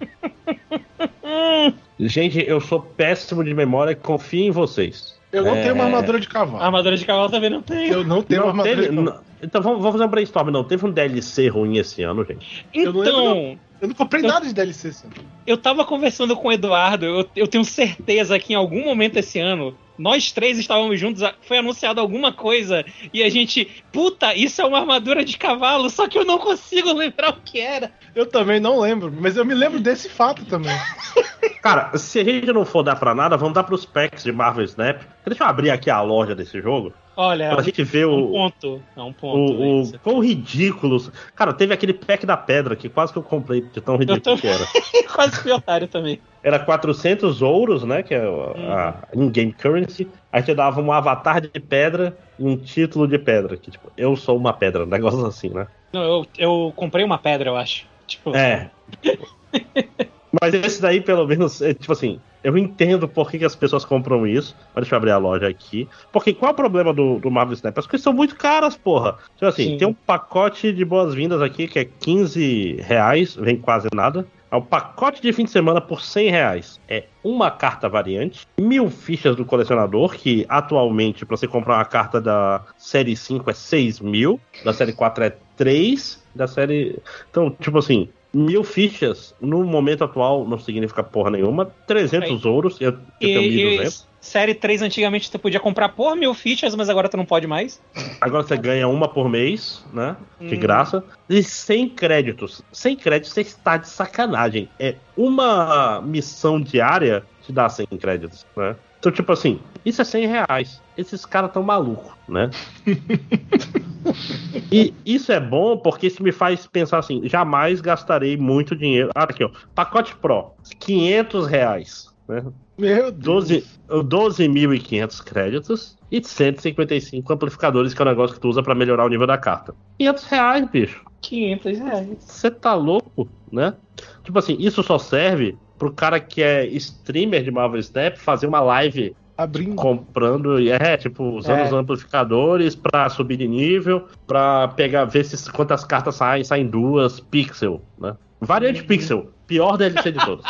Gente, 2.01 2.43
eu 2.47 2.61
sou 2.62 2.81
péssimo 2.81 3.44
de 3.44 3.52
memória, 3.52 3.94
confio 3.94 4.47
em 4.47 4.51
vocês. 4.51 5.15
Eu 5.31 5.44
não 5.44 5.55
é... 5.55 5.62
tenho 5.62 5.74
uma 5.74 5.85
armadura 5.85 6.19
de 6.19 6.27
cavalo. 6.27 6.62
A 6.62 6.66
armadura 6.66 6.97
de 6.97 7.05
cavalo 7.05 7.28
também 7.28 7.51
não 7.51 7.61
tenho. 7.61 7.93
Eu 7.93 8.05
não 8.05 8.23
tenho 8.23 8.40
não 8.40 8.48
uma 8.48 8.52
armadura 8.52 8.77
teve... 8.77 8.89
de 8.89 8.97
cavalo. 8.97 9.24
Então 9.43 9.62
vamos, 9.62 9.78
vamos 9.78 9.93
fazer 9.93 10.05
um 10.05 10.09
brainstorm. 10.09 10.51
Não, 10.51 10.65
teve 10.65 10.86
um 10.86 10.90
DLC 10.90 11.48
ruim 11.48 11.77
esse 11.77 12.02
ano, 12.02 12.24
gente. 12.24 12.66
Então. 12.73 13.05
Eu 13.05 13.12
não, 13.12 13.59
eu 13.82 13.89
não 13.89 13.94
comprei 13.94 14.23
eu, 14.23 14.28
nada 14.28 14.47
de 14.47 14.55
DLC 14.55 14.89
esse 14.89 15.05
ano. 15.05 15.15
Eu 15.47 15.57
tava 15.57 15.85
conversando 15.85 16.35
com 16.36 16.48
o 16.48 16.52
Eduardo, 16.52 17.05
eu, 17.05 17.28
eu 17.36 17.47
tenho 17.47 17.65
certeza 17.65 18.39
que 18.39 18.55
em 18.55 18.57
algum 18.57 18.85
momento 18.85 19.19
esse 19.19 19.39
ano 19.39 19.74
nós 20.01 20.32
três 20.32 20.59
estávamos 20.59 20.98
juntos, 20.98 21.22
foi 21.43 21.59
anunciado 21.59 22.01
alguma 22.01 22.32
coisa 22.32 22.85
e 23.12 23.22
a 23.22 23.28
gente, 23.28 23.85
puta, 23.93 24.35
isso 24.35 24.62
é 24.62 24.64
uma 24.64 24.81
armadura 24.81 25.22
de 25.24 25.36
cavalo, 25.36 25.90
só 25.90 26.09
que 26.09 26.18
eu 26.18 26.24
não 26.24 26.39
consigo 26.39 26.93
lembrar 26.93 27.31
o 27.31 27.40
que 27.43 27.60
era. 27.60 27.93
Eu 28.14 28.24
também 28.24 28.59
não 28.59 28.81
lembro, 28.81 29.12
mas 29.12 29.36
eu 29.36 29.44
me 29.44 29.55
lembro 29.55 29.78
desse 29.78 30.09
fato 30.09 30.44
também. 30.47 30.74
Cara, 31.62 31.97
se 31.98 32.18
a 32.18 32.24
gente 32.24 32.51
não 32.51 32.64
for 32.64 32.82
dar 32.82 32.97
pra 32.97 33.14
nada, 33.14 33.36
vamos 33.36 33.55
dar 33.55 33.64
pros 33.64 33.85
packs 33.85 34.24
de 34.24 34.32
Marvel 34.32 34.64
Snap. 34.64 35.02
Deixa 35.27 35.44
eu 35.44 35.47
abrir 35.47 35.70
aqui 35.70 35.90
a 35.90 36.01
loja 36.01 36.35
desse 36.35 36.60
jogo. 36.62 36.94
Olha, 37.22 37.51
pra 37.51 37.62
gente 37.62 37.84
ver 37.84 38.05
é 38.05 38.06
um 38.06 38.18
o. 38.18 38.30
Ponto. 38.30 38.82
É 38.97 39.02
um 39.02 39.12
ponto. 39.12 39.52
O, 39.52 39.82
o, 39.82 39.98
quão 39.98 40.20
ridículos. 40.20 41.12
Cara, 41.36 41.52
teve 41.52 41.74
aquele 41.74 41.92
pack 41.92 42.24
da 42.24 42.34
pedra 42.34 42.74
que 42.74 42.88
quase 42.88 43.12
que 43.12 43.18
eu 43.18 43.22
comprei 43.22 43.60
de 43.60 43.78
tão 43.78 43.97
ridículo 43.97 44.22
tô... 44.22 44.38
que 44.38 44.47
era. 44.47 44.64
quase 45.14 45.36
fui 45.36 45.52
otário 45.52 45.86
também. 45.86 46.18
Era 46.42 46.59
400 46.59 47.42
ouros, 47.42 47.84
né? 47.84 48.02
Que 48.02 48.14
é 48.14 48.22
a, 48.22 48.94
hum. 49.14 49.24
in-game 49.24 49.52
currency. 49.52 50.09
Aí 50.32 50.42
te 50.42 50.55
dava 50.55 50.80
um 50.80 50.90
avatar 50.90 51.42
de 51.42 51.60
pedra 51.60 52.16
e 52.38 52.44
um 52.47 52.56
título 52.56 53.06
de 53.06 53.18
pedra. 53.18 53.55
Que 53.59 53.70
tipo, 53.70 53.92
eu 53.98 54.16
sou 54.16 54.38
uma 54.38 54.55
pedra, 54.55 54.84
um 54.84 54.88
negócio 54.88 55.22
assim, 55.26 55.51
né? 55.51 55.66
Não, 55.92 56.02
eu, 56.02 56.26
eu 56.38 56.72
comprei 56.74 57.05
uma 57.05 57.18
pedra, 57.18 57.51
eu 57.51 57.56
acho. 57.56 57.84
Tipo... 58.06 58.34
É. 58.34 58.70
Mas 60.40 60.55
esse 60.55 60.81
daí, 60.81 61.01
pelo 61.01 61.27
menos, 61.27 61.61
é, 61.61 61.74
tipo 61.74 61.93
assim, 61.93 62.20
eu 62.43 62.57
entendo 62.57 63.09
por 63.09 63.31
que, 63.31 63.39
que, 63.39 63.44
as 63.44 63.55
pessoas 63.55 63.85
compram 63.85 64.27
isso. 64.27 64.57
Mas 64.74 64.82
deixa 64.85 64.94
eu 64.94 64.98
abrir 64.98 65.11
a 65.11 65.19
loja 65.19 65.48
aqui. 65.48 65.89
Porque 66.12 66.32
qual 66.32 66.51
é 66.51 66.52
o 66.52 66.57
problema 66.57 66.93
do, 66.93 67.19
do 67.19 67.31
Marvel 67.31 67.55
Snap? 67.55 67.77
As 67.78 67.86
coisas 67.86 68.02
são 68.05 68.12
muito 68.12 68.36
caras, 68.36 68.77
porra. 68.77 69.19
Tipo 69.35 69.47
assim, 69.47 69.65
Sim. 69.65 69.78
tem 69.78 69.89
um 69.89 69.94
pacote 69.94 70.73
de 70.73 70.85
boas-vindas 70.85 71.43
aqui 71.43 71.66
que 71.66 71.78
é 71.78 71.85
15 71.85 72.77
reais, 72.81 73.35
vem 73.35 73.57
quase 73.57 73.89
nada. 73.94 74.27
É 74.51 74.57
um 74.57 74.62
pacote 74.62 75.23
de 75.23 75.32
fim 75.32 75.44
de 75.44 75.51
semana 75.51 75.81
por 75.81 76.01
100 76.01 76.31
reais. 76.31 76.81
É 76.89 77.05
uma 77.23 77.52
carta 77.52 77.89
variante, 77.89 78.48
mil 78.59 78.90
fichas 78.90 79.36
do 79.36 79.44
colecionador, 79.44 80.15
que 80.15 80.44
atualmente, 80.48 81.24
para 81.24 81.36
você 81.36 81.47
comprar 81.47 81.77
uma 81.77 81.85
carta 81.85 82.20
da 82.20 82.62
série 82.77 83.15
5 83.15 83.48
é 83.48 83.55
6 83.55 84.01
mil, 84.01 84.40
da 84.65 84.73
série 84.73 84.93
4 84.93 85.24
é 85.24 85.36
3, 85.57 86.20
da 86.35 86.48
série. 86.48 86.98
Então, 87.31 87.51
tipo 87.61 87.78
assim, 87.78 88.09
mil 88.32 88.62
fichas 88.62 89.35
no 89.40 89.65
momento 89.65 90.05
atual 90.05 90.47
não 90.47 90.59
significa 90.59 91.02
porra 91.02 91.31
nenhuma. 91.31 91.70
300 91.86 92.44
ouros, 92.44 92.81
eu, 92.81 92.90
eu 92.90 92.98
tenho 93.19 93.81
1.200. 93.81 94.05
Série 94.20 94.55
3 94.55 94.82
antigamente 94.82 95.28
você 95.31 95.39
podia 95.39 95.59
comprar 95.59 95.89
por 95.90 96.15
mil 96.15 96.35
fichas, 96.35 96.74
mas 96.74 96.90
agora 96.90 97.09
tu 97.09 97.16
não 97.16 97.24
pode 97.24 97.47
mais. 97.47 97.81
Agora 98.20 98.43
você 98.43 98.57
ganha 98.57 98.86
uma 98.86 99.09
por 99.09 99.31
mês, 99.31 99.82
né? 99.94 100.15
De 100.39 100.55
hum. 100.55 100.61
graça. 100.61 101.02
E 101.28 101.43
sem 101.43 101.89
créditos. 101.89 102.62
Sem 102.70 102.94
créditos 102.94 103.32
você 103.32 103.40
está 103.40 103.78
de 103.78 103.89
sacanagem. 103.89 104.69
É 104.78 104.97
uma 105.16 106.02
missão 106.02 106.61
diária 106.61 107.24
te 107.43 107.52
dá 107.52 107.69
100 107.69 107.86
créditos, 107.98 108.47
né? 108.55 108.77
Então, 109.01 109.10
tipo 109.10 109.32
assim, 109.32 109.59
isso 109.85 110.02
é 110.02 110.05
100 110.05 110.27
reais. 110.27 110.81
Esses 110.97 111.24
caras 111.24 111.51
tão 111.51 111.62
malucos, 111.62 112.12
né? 112.28 112.51
e 114.70 114.93
isso 115.06 115.32
é 115.32 115.40
bom 115.40 115.78
porque 115.78 116.06
isso 116.06 116.22
me 116.22 116.31
faz 116.31 116.66
pensar 116.66 116.98
assim: 116.98 117.27
jamais 117.27 117.81
gastarei 117.81 118.36
muito 118.36 118.77
dinheiro. 118.77 119.10
Ah, 119.14 119.24
aqui, 119.24 119.43
ó. 119.43 119.51
Pacote 119.74 120.14
Pro, 120.16 120.52
500 120.78 121.47
reais. 121.47 122.10
Né? 122.28 122.44
Meu 122.78 123.10
Deus. 123.10 123.48
12.500 123.89 124.05
12 124.05 125.24
créditos 125.24 125.98
e 126.12 126.22
155 126.22 127.32
amplificadores, 127.32 127.94
que 127.94 128.02
é 128.02 128.05
o 128.05 128.09
negócio 128.09 128.35
que 128.35 128.40
tu 128.40 128.48
usa 128.48 128.62
para 128.62 128.74
melhorar 128.74 129.06
o 129.06 129.09
nível 129.09 129.27
da 129.27 129.39
carta. 129.39 129.74
500 129.98 130.24
reais, 130.24 130.70
bicho. 130.70 131.05
500 131.22 131.78
reais. 131.78 132.09
Você 132.18 132.51
tá 132.51 132.74
louco, 132.74 133.28
né? 133.51 133.74
Tipo 134.22 134.39
assim, 134.39 134.56
isso 134.59 134.82
só 134.82 134.98
serve 134.98 135.56
pro 135.81 135.90
cara 135.90 136.20
que 136.20 136.43
é 136.43 136.66
streamer 136.66 137.43
de 137.43 137.51
Marvel 137.51 137.81
Snap 137.81 138.19
fazer 138.19 138.47
uma 138.47 138.61
live 138.61 139.16
abrindo. 139.36 139.74
Comprando, 139.74 140.61
é, 140.69 140.98
tipo, 140.98 141.24
usando 141.24 141.61
é. 141.61 141.65
os 141.65 141.73
amplificadores 141.73 142.77
para 142.77 143.09
subir 143.09 143.39
de 143.39 143.48
nível, 143.48 144.07
para 144.27 144.69
pegar, 144.69 145.07
ver 145.07 145.24
se 145.24 145.51
quantas 145.51 145.82
cartas 145.82 146.16
saem, 146.16 146.44
saem 146.44 146.66
duas, 146.66 147.19
pixel, 147.19 147.81
né? 147.98 148.15
Variante 148.39 148.82
uhum. 148.82 148.86
pixel, 148.86 149.31
pior 149.47 149.78
DLC 149.78 150.12
de 150.12 150.24
todos. 150.24 150.44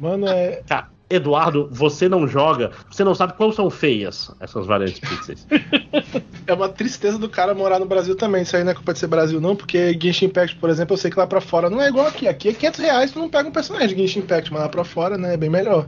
Mano, 0.00 0.26
é. 0.26 0.62
Eduardo, 1.12 1.68
você 1.70 2.08
não 2.08 2.26
joga, 2.26 2.70
você 2.90 3.04
não 3.04 3.14
sabe 3.14 3.34
quão 3.34 3.52
são 3.52 3.70
feias 3.70 4.30
essas 4.40 4.66
variantes 4.66 5.00
pixels. 5.00 5.46
é 6.46 6.52
uma 6.52 6.68
tristeza 6.68 7.18
do 7.18 7.28
cara 7.28 7.54
morar 7.54 7.78
no 7.78 7.86
Brasil 7.86 8.16
também. 8.16 8.42
Isso 8.42 8.56
aí 8.56 8.64
não 8.64 8.72
é 8.72 8.74
culpa 8.74 8.92
de 8.92 8.98
ser 8.98 9.06
Brasil, 9.06 9.40
não, 9.40 9.54
porque 9.54 9.96
Genshin 10.00 10.26
Impact, 10.26 10.56
por 10.56 10.70
exemplo, 10.70 10.94
eu 10.94 10.98
sei 10.98 11.10
que 11.10 11.18
lá 11.18 11.26
pra 11.26 11.40
fora 11.40 11.68
não 11.68 11.80
é 11.80 11.88
igual 11.88 12.06
aqui. 12.06 12.26
Aqui 12.26 12.48
é 12.48 12.52
500 12.52 12.80
reais, 12.80 13.12
tu 13.12 13.18
não 13.18 13.28
pega 13.28 13.48
um 13.48 13.52
personagem 13.52 13.94
de 13.94 14.02
Genshin 14.02 14.20
Impact, 14.20 14.52
mas 14.52 14.62
lá 14.62 14.68
pra 14.68 14.84
fora, 14.84 15.18
né, 15.18 15.34
é 15.34 15.36
bem 15.36 15.50
melhor. 15.50 15.86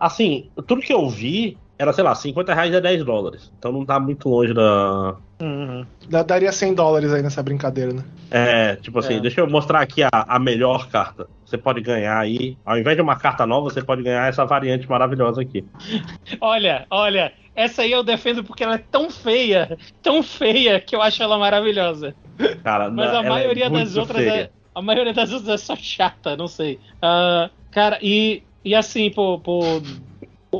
Assim, 0.00 0.50
tudo 0.66 0.82
que 0.82 0.92
eu 0.92 1.08
vi 1.08 1.58
era, 1.78 1.92
sei 1.92 2.04
lá, 2.04 2.14
50 2.14 2.54
reais 2.54 2.74
é 2.74 2.80
10 2.80 3.04
dólares. 3.04 3.52
Então 3.58 3.72
não 3.72 3.84
tá 3.84 3.98
muito 3.98 4.28
longe 4.28 4.54
da. 4.54 5.16
Uhum. 5.44 5.84
Daria 6.26 6.50
100 6.50 6.72
dólares 6.72 7.12
aí 7.12 7.22
nessa 7.22 7.42
brincadeira, 7.42 7.92
né? 7.92 8.02
É, 8.30 8.76
tipo 8.76 8.98
assim, 8.98 9.16
é. 9.16 9.20
deixa 9.20 9.42
eu 9.42 9.50
mostrar 9.50 9.80
aqui 9.80 10.02
a, 10.02 10.08
a 10.10 10.38
melhor 10.38 10.88
carta. 10.88 11.28
Você 11.44 11.58
pode 11.58 11.82
ganhar 11.82 12.18
aí, 12.18 12.56
ao 12.64 12.78
invés 12.78 12.96
de 12.96 13.02
uma 13.02 13.16
carta 13.16 13.44
nova, 13.44 13.68
você 13.68 13.82
pode 13.82 14.02
ganhar 14.02 14.26
essa 14.26 14.46
variante 14.46 14.88
maravilhosa 14.88 15.42
aqui. 15.42 15.62
olha, 16.40 16.86
olha, 16.88 17.30
essa 17.54 17.82
aí 17.82 17.92
eu 17.92 18.02
defendo 18.02 18.42
porque 18.42 18.64
ela 18.64 18.76
é 18.76 18.84
tão 18.90 19.10
feia, 19.10 19.76
tão 20.02 20.22
feia, 20.22 20.80
que 20.80 20.96
eu 20.96 21.02
acho 21.02 21.22
ela 21.22 21.36
maravilhosa. 21.36 22.14
Cara, 22.62 22.90
Mas 22.90 23.14
a 23.14 23.22
é 23.22 23.28
maioria 23.28 23.66
é 23.66 23.70
das 23.70 23.96
outras 23.96 24.26
é, 24.26 24.50
a 24.74 24.80
maioria 24.80 25.12
das 25.12 25.30
outras 25.30 25.50
é 25.50 25.58
só 25.58 25.76
chata, 25.76 26.36
não 26.36 26.48
sei. 26.48 26.80
Uh, 26.96 27.50
cara, 27.70 27.98
e, 28.00 28.42
e 28.64 28.74
assim, 28.74 29.10
por, 29.10 29.40
por 29.40 29.82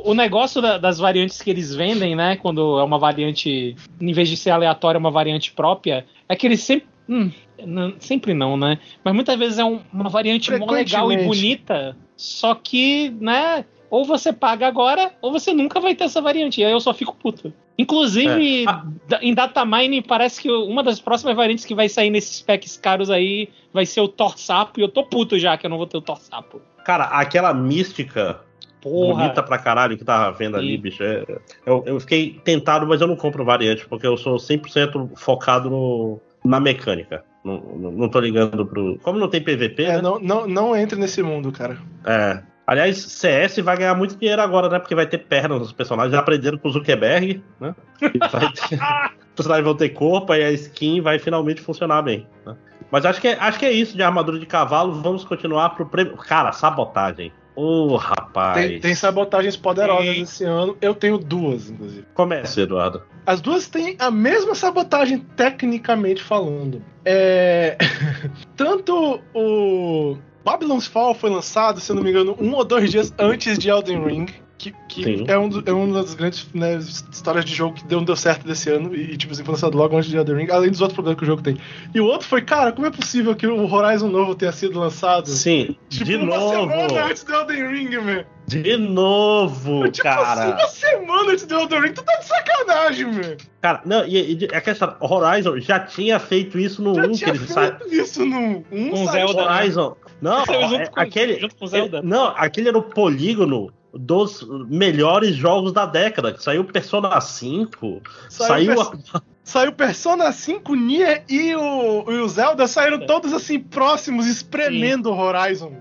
o 0.05 0.15
negócio 0.15 0.61
da, 0.63 0.79
das 0.79 0.99
variantes 0.99 1.41
que 1.43 1.51
eles 1.51 1.75
vendem, 1.75 2.17
né? 2.17 2.37
Quando 2.37 2.79
é 2.79 2.83
uma 2.83 2.99
variante, 2.99 3.77
em 4.01 4.13
vez 4.13 4.29
de 4.29 4.37
ser 4.37 4.51
aleatória, 4.51 4.99
uma 4.99 5.11
variante 5.11 5.53
própria, 5.53 6.07
é 6.29 6.35
que 6.35 6.47
eles 6.47 6.61
sempre. 6.61 6.87
Hum, 7.09 7.31
não, 7.65 7.95
sempre 7.99 8.33
não, 8.33 8.57
né? 8.57 8.79
Mas 9.05 9.15
muitas 9.15 9.39
vezes 9.39 9.59
é 9.59 9.65
um, 9.65 9.81
uma 9.93 10.09
variante 10.09 10.51
mó 10.57 10.71
legal 10.71 11.13
e 11.13 11.25
bonita. 11.25 11.97
Só 12.17 12.55
que, 12.55 13.11
né? 13.21 13.65
Ou 13.91 14.05
você 14.05 14.33
paga 14.33 14.67
agora, 14.67 15.13
ou 15.21 15.31
você 15.31 15.53
nunca 15.53 15.79
vai 15.81 15.95
ter 15.95 16.05
essa 16.05 16.21
variante. 16.21 16.61
E 16.61 16.65
aí 16.65 16.73
eu 16.73 16.81
só 16.81 16.93
fico 16.93 17.15
puto. 17.15 17.53
Inclusive, 17.77 18.65
é. 18.65 19.19
em 19.21 19.35
Datamine, 19.35 20.01
parece 20.01 20.41
que 20.41 20.51
uma 20.51 20.83
das 20.83 21.01
próximas 21.01 21.37
variantes 21.37 21.65
que 21.65 21.75
vai 21.75 21.89
sair 21.89 22.11
nesses 22.11 22.41
packs 22.41 22.77
caros 22.77 23.11
aí 23.11 23.49
vai 23.73 23.85
ser 23.85 24.01
o 24.01 24.09
Thor 24.09 24.39
Sapo, 24.39 24.79
e 24.79 24.83
eu 24.83 24.89
tô 24.89 25.03
puto 25.05 25.39
já 25.39 25.57
que 25.57 25.67
eu 25.67 25.71
não 25.71 25.77
vou 25.77 25.87
ter 25.87 25.97
o 25.97 26.01
Thor 26.01 26.19
Sapo. 26.19 26.61
Cara, 26.85 27.05
aquela 27.05 27.53
mística 27.53 28.41
Porra. 28.85 29.15
bonita 29.15 29.43
pra 29.43 29.57
caralho 29.57 29.97
que 29.97 30.05
tava 30.05 30.31
vendo 30.37 30.59
ali, 30.59 30.77
bicho. 30.77 31.03
É, 31.03 31.25
eu, 31.65 31.83
eu, 31.87 31.99
fiquei 31.99 32.39
tentado, 32.45 32.87
mas 32.87 33.01
eu 33.01 33.07
não 33.07 33.17
compro 33.17 33.43
variante, 33.43 33.87
porque 33.89 34.07
eu 34.07 34.15
sou 34.19 34.37
100% 34.37 35.13
focado 35.17 35.71
no, 35.71 36.21
na 36.45 36.61
mecânica. 36.61 37.25
Não, 37.43 37.59
não, 37.59 37.91
não 37.91 38.09
tô 38.11 38.21
ligando 38.21 38.67
pro. 38.67 38.99
Como 39.03 39.19
não 39.19 39.29
tem 39.29 39.41
PVP. 39.41 39.85
É, 39.85 39.97
né? 39.97 40.03
não, 40.03 40.21
não, 40.21 40.47
não 40.47 40.77
entre 40.77 40.99
nesse 40.99 41.23
mundo, 41.23 41.51
cara. 41.51 41.79
É. 42.05 42.43
Aliás, 42.67 42.99
CS 42.99 43.59
vai 43.59 43.77
ganhar 43.77 43.95
muito 43.95 44.17
dinheiro 44.17 44.41
agora, 44.41 44.69
né? 44.69 44.79
Porque 44.79 44.95
vai 44.95 45.07
ter 45.07 45.19
pernas 45.19 45.61
nos 45.61 45.73
personagens. 45.73 46.13
Já 46.13 46.21
aprenderam 46.21 46.59
com 46.59 46.69
o 46.69 46.73
Zuckerberg, 46.73 47.43
né? 47.61 47.75
Vai 48.31 48.53
ter... 48.53 48.75
Os 48.75 49.37
personagens 49.37 49.65
vão 49.65 49.75
ter 49.75 49.89
corpo 49.91 50.33
e 50.33 50.43
a 50.43 50.51
skin 50.53 51.01
vai 51.01 51.19
finalmente 51.19 51.61
funcionar 51.61 52.01
bem. 52.03 52.27
Né? 52.47 52.57
Mas 52.91 53.05
acho 53.05 53.21
que, 53.21 53.29
é, 53.29 53.39
acho 53.39 53.59
que 53.59 53.67
é 53.67 53.73
isso 53.73 53.97
de 53.97 54.03
armadura 54.03 54.39
de 54.39 54.47
cavalo. 54.47 54.93
Vamos 55.03 55.25
continuar 55.25 55.71
pro 55.71 55.85
prêmio. 55.85 56.17
Cara, 56.17 56.53
sabotagem. 56.53 57.33
Ô, 57.57 57.93
oh, 57.93 57.97
rapaz. 57.97 58.67
Tem, 58.67 58.81
tem, 58.81 58.95
sabotagens 58.95 59.57
poderosas 59.57 60.17
esse 60.17 60.45
ano. 60.45 60.77
Eu 60.81 60.95
tenho 60.95 61.19
duas, 61.19 61.71
inclusive. 61.71 62.05
Comece, 62.13 62.63
Eduardo. 62.63 63.03
As 63.25 63.41
duas 63.41 63.69
têm 63.69 63.97
a 63.99 64.11
mesma 64.11 64.55
sabotagem, 64.55 65.19
tecnicamente 65.37 66.23
falando. 66.23 66.83
É. 67.05 67.77
Tanto 68.57 69.21
o 69.33 70.17
Babylon's 70.45 70.87
Fall 70.87 71.15
foi 71.15 71.31
lançado, 71.31 71.81
se 71.81 71.91
eu 71.91 71.97
não 71.97 72.03
me 72.03 72.11
engano, 72.11 72.37
um 72.41 72.53
ou 72.55 72.65
dois 72.65 72.91
dias 72.91 73.15
antes 73.19 73.57
de 73.57 73.71
Elden 73.71 74.05
Ring. 74.05 74.27
Que, 74.73 74.73
que 74.89 75.25
é, 75.31 75.39
um, 75.39 75.51
é 75.67 75.73
uma 75.73 76.03
das 76.03 76.15
grandes 76.15 76.49
né, 76.55 76.77
histórias 76.77 77.45
de 77.45 77.55
jogo 77.55 77.75
que 77.75 77.85
deu, 77.85 77.99
não 77.99 78.05
deu 78.05 78.17
certo 78.17 78.47
desse 78.47 78.71
ano. 78.71 78.95
E, 78.95 79.17
tipo 79.17 79.33
assim, 79.33 79.45
foi 79.45 79.53
lançado 79.53 79.77
logo 79.77 79.97
antes 79.97 80.09
de 80.09 80.17
Elden 80.17 80.37
Ring, 80.37 80.51
além 80.51 80.71
dos 80.71 80.81
outros 80.81 80.95
problemas 80.95 81.19
que 81.19 81.25
o 81.25 81.27
jogo 81.27 81.43
tem. 81.43 81.59
E 81.95 82.01
o 82.01 82.07
outro 82.07 82.27
foi, 82.27 82.43
cara, 82.43 82.73
como 82.73 82.87
é 82.87 82.91
possível 82.91 83.35
que 83.35 83.47
o 83.47 83.73
Horizon 83.73 84.09
novo 84.09 84.35
tenha 84.35 84.53
sido 84.53 84.79
lançado? 84.79 85.29
Sim, 85.29 85.77
tipo, 85.89 86.05
de 86.05 86.17
uma 86.17 86.37
novo. 86.37 86.71
semana 86.71 87.05
antes 87.07 87.25
do 87.25 87.35
Elden 87.35 87.69
Ring, 87.69 87.97
man. 87.99 88.25
De 88.47 88.77
novo, 88.77 89.89
tipo, 89.91 90.03
cara. 90.03 90.55
Assim, 90.55 90.95
uma 90.95 91.01
semana 91.01 91.33
antes 91.33 91.47
do 91.47 91.55
Elden 91.55 91.81
Ring, 91.81 91.93
tu 91.93 92.03
tá 92.03 92.17
de 92.17 92.27
sacanagem, 92.27 93.07
man. 93.07 93.37
Cara, 93.61 93.83
não, 93.85 94.07
e, 94.07 94.45
e 94.45 94.45
a 94.55 94.61
questão, 94.61 94.95
Horizon 95.01 95.59
já 95.59 95.81
tinha 95.81 96.19
feito 96.19 96.59
isso 96.59 96.83
no 96.83 96.95
já 96.95 97.07
1 97.07 97.13
que 97.13 97.25
eles 97.25 97.55
feito 97.55 97.95
isso 97.95 98.25
no 98.25 98.65
1, 98.71 98.91
com 98.91 99.07
Zelda. 99.07 99.45
Né? 99.47 99.57
Horizon. 99.57 99.97
Não, 100.21 100.43
é, 100.43 100.87
com, 100.87 101.01
aquele. 101.01 101.39
Junto 101.39 101.57
com 101.57 101.67
Zelda. 101.67 101.99
É, 101.99 102.03
não, 102.03 102.27
aquele 102.37 102.69
era 102.69 102.79
o 102.79 102.83
polígono 102.83 103.73
dos 103.95 104.47
melhores 104.69 105.35
jogos 105.35 105.73
da 105.73 105.87
década. 105.87 106.33
Que 106.33 106.43
saiu 106.45 106.65
Persona 106.65 107.21
5, 107.21 108.03
saiu. 108.29 108.77
Saiu, 108.77 108.81
a... 109.13 109.23
saiu 109.43 109.73
Persona 109.73 110.33
5, 110.33 110.75
Nier 110.75 111.25
e 111.29 111.55
o, 111.55 112.11
e 112.11 112.19
o 112.19 112.29
Zelda 112.29 112.67
saíram 112.67 113.03
é. 113.03 113.07
todos 113.07 113.33
assim 113.33 113.59
próximos, 113.59 114.27
espremendo 114.27 115.11
o 115.11 115.19
Horizon. 115.19 115.77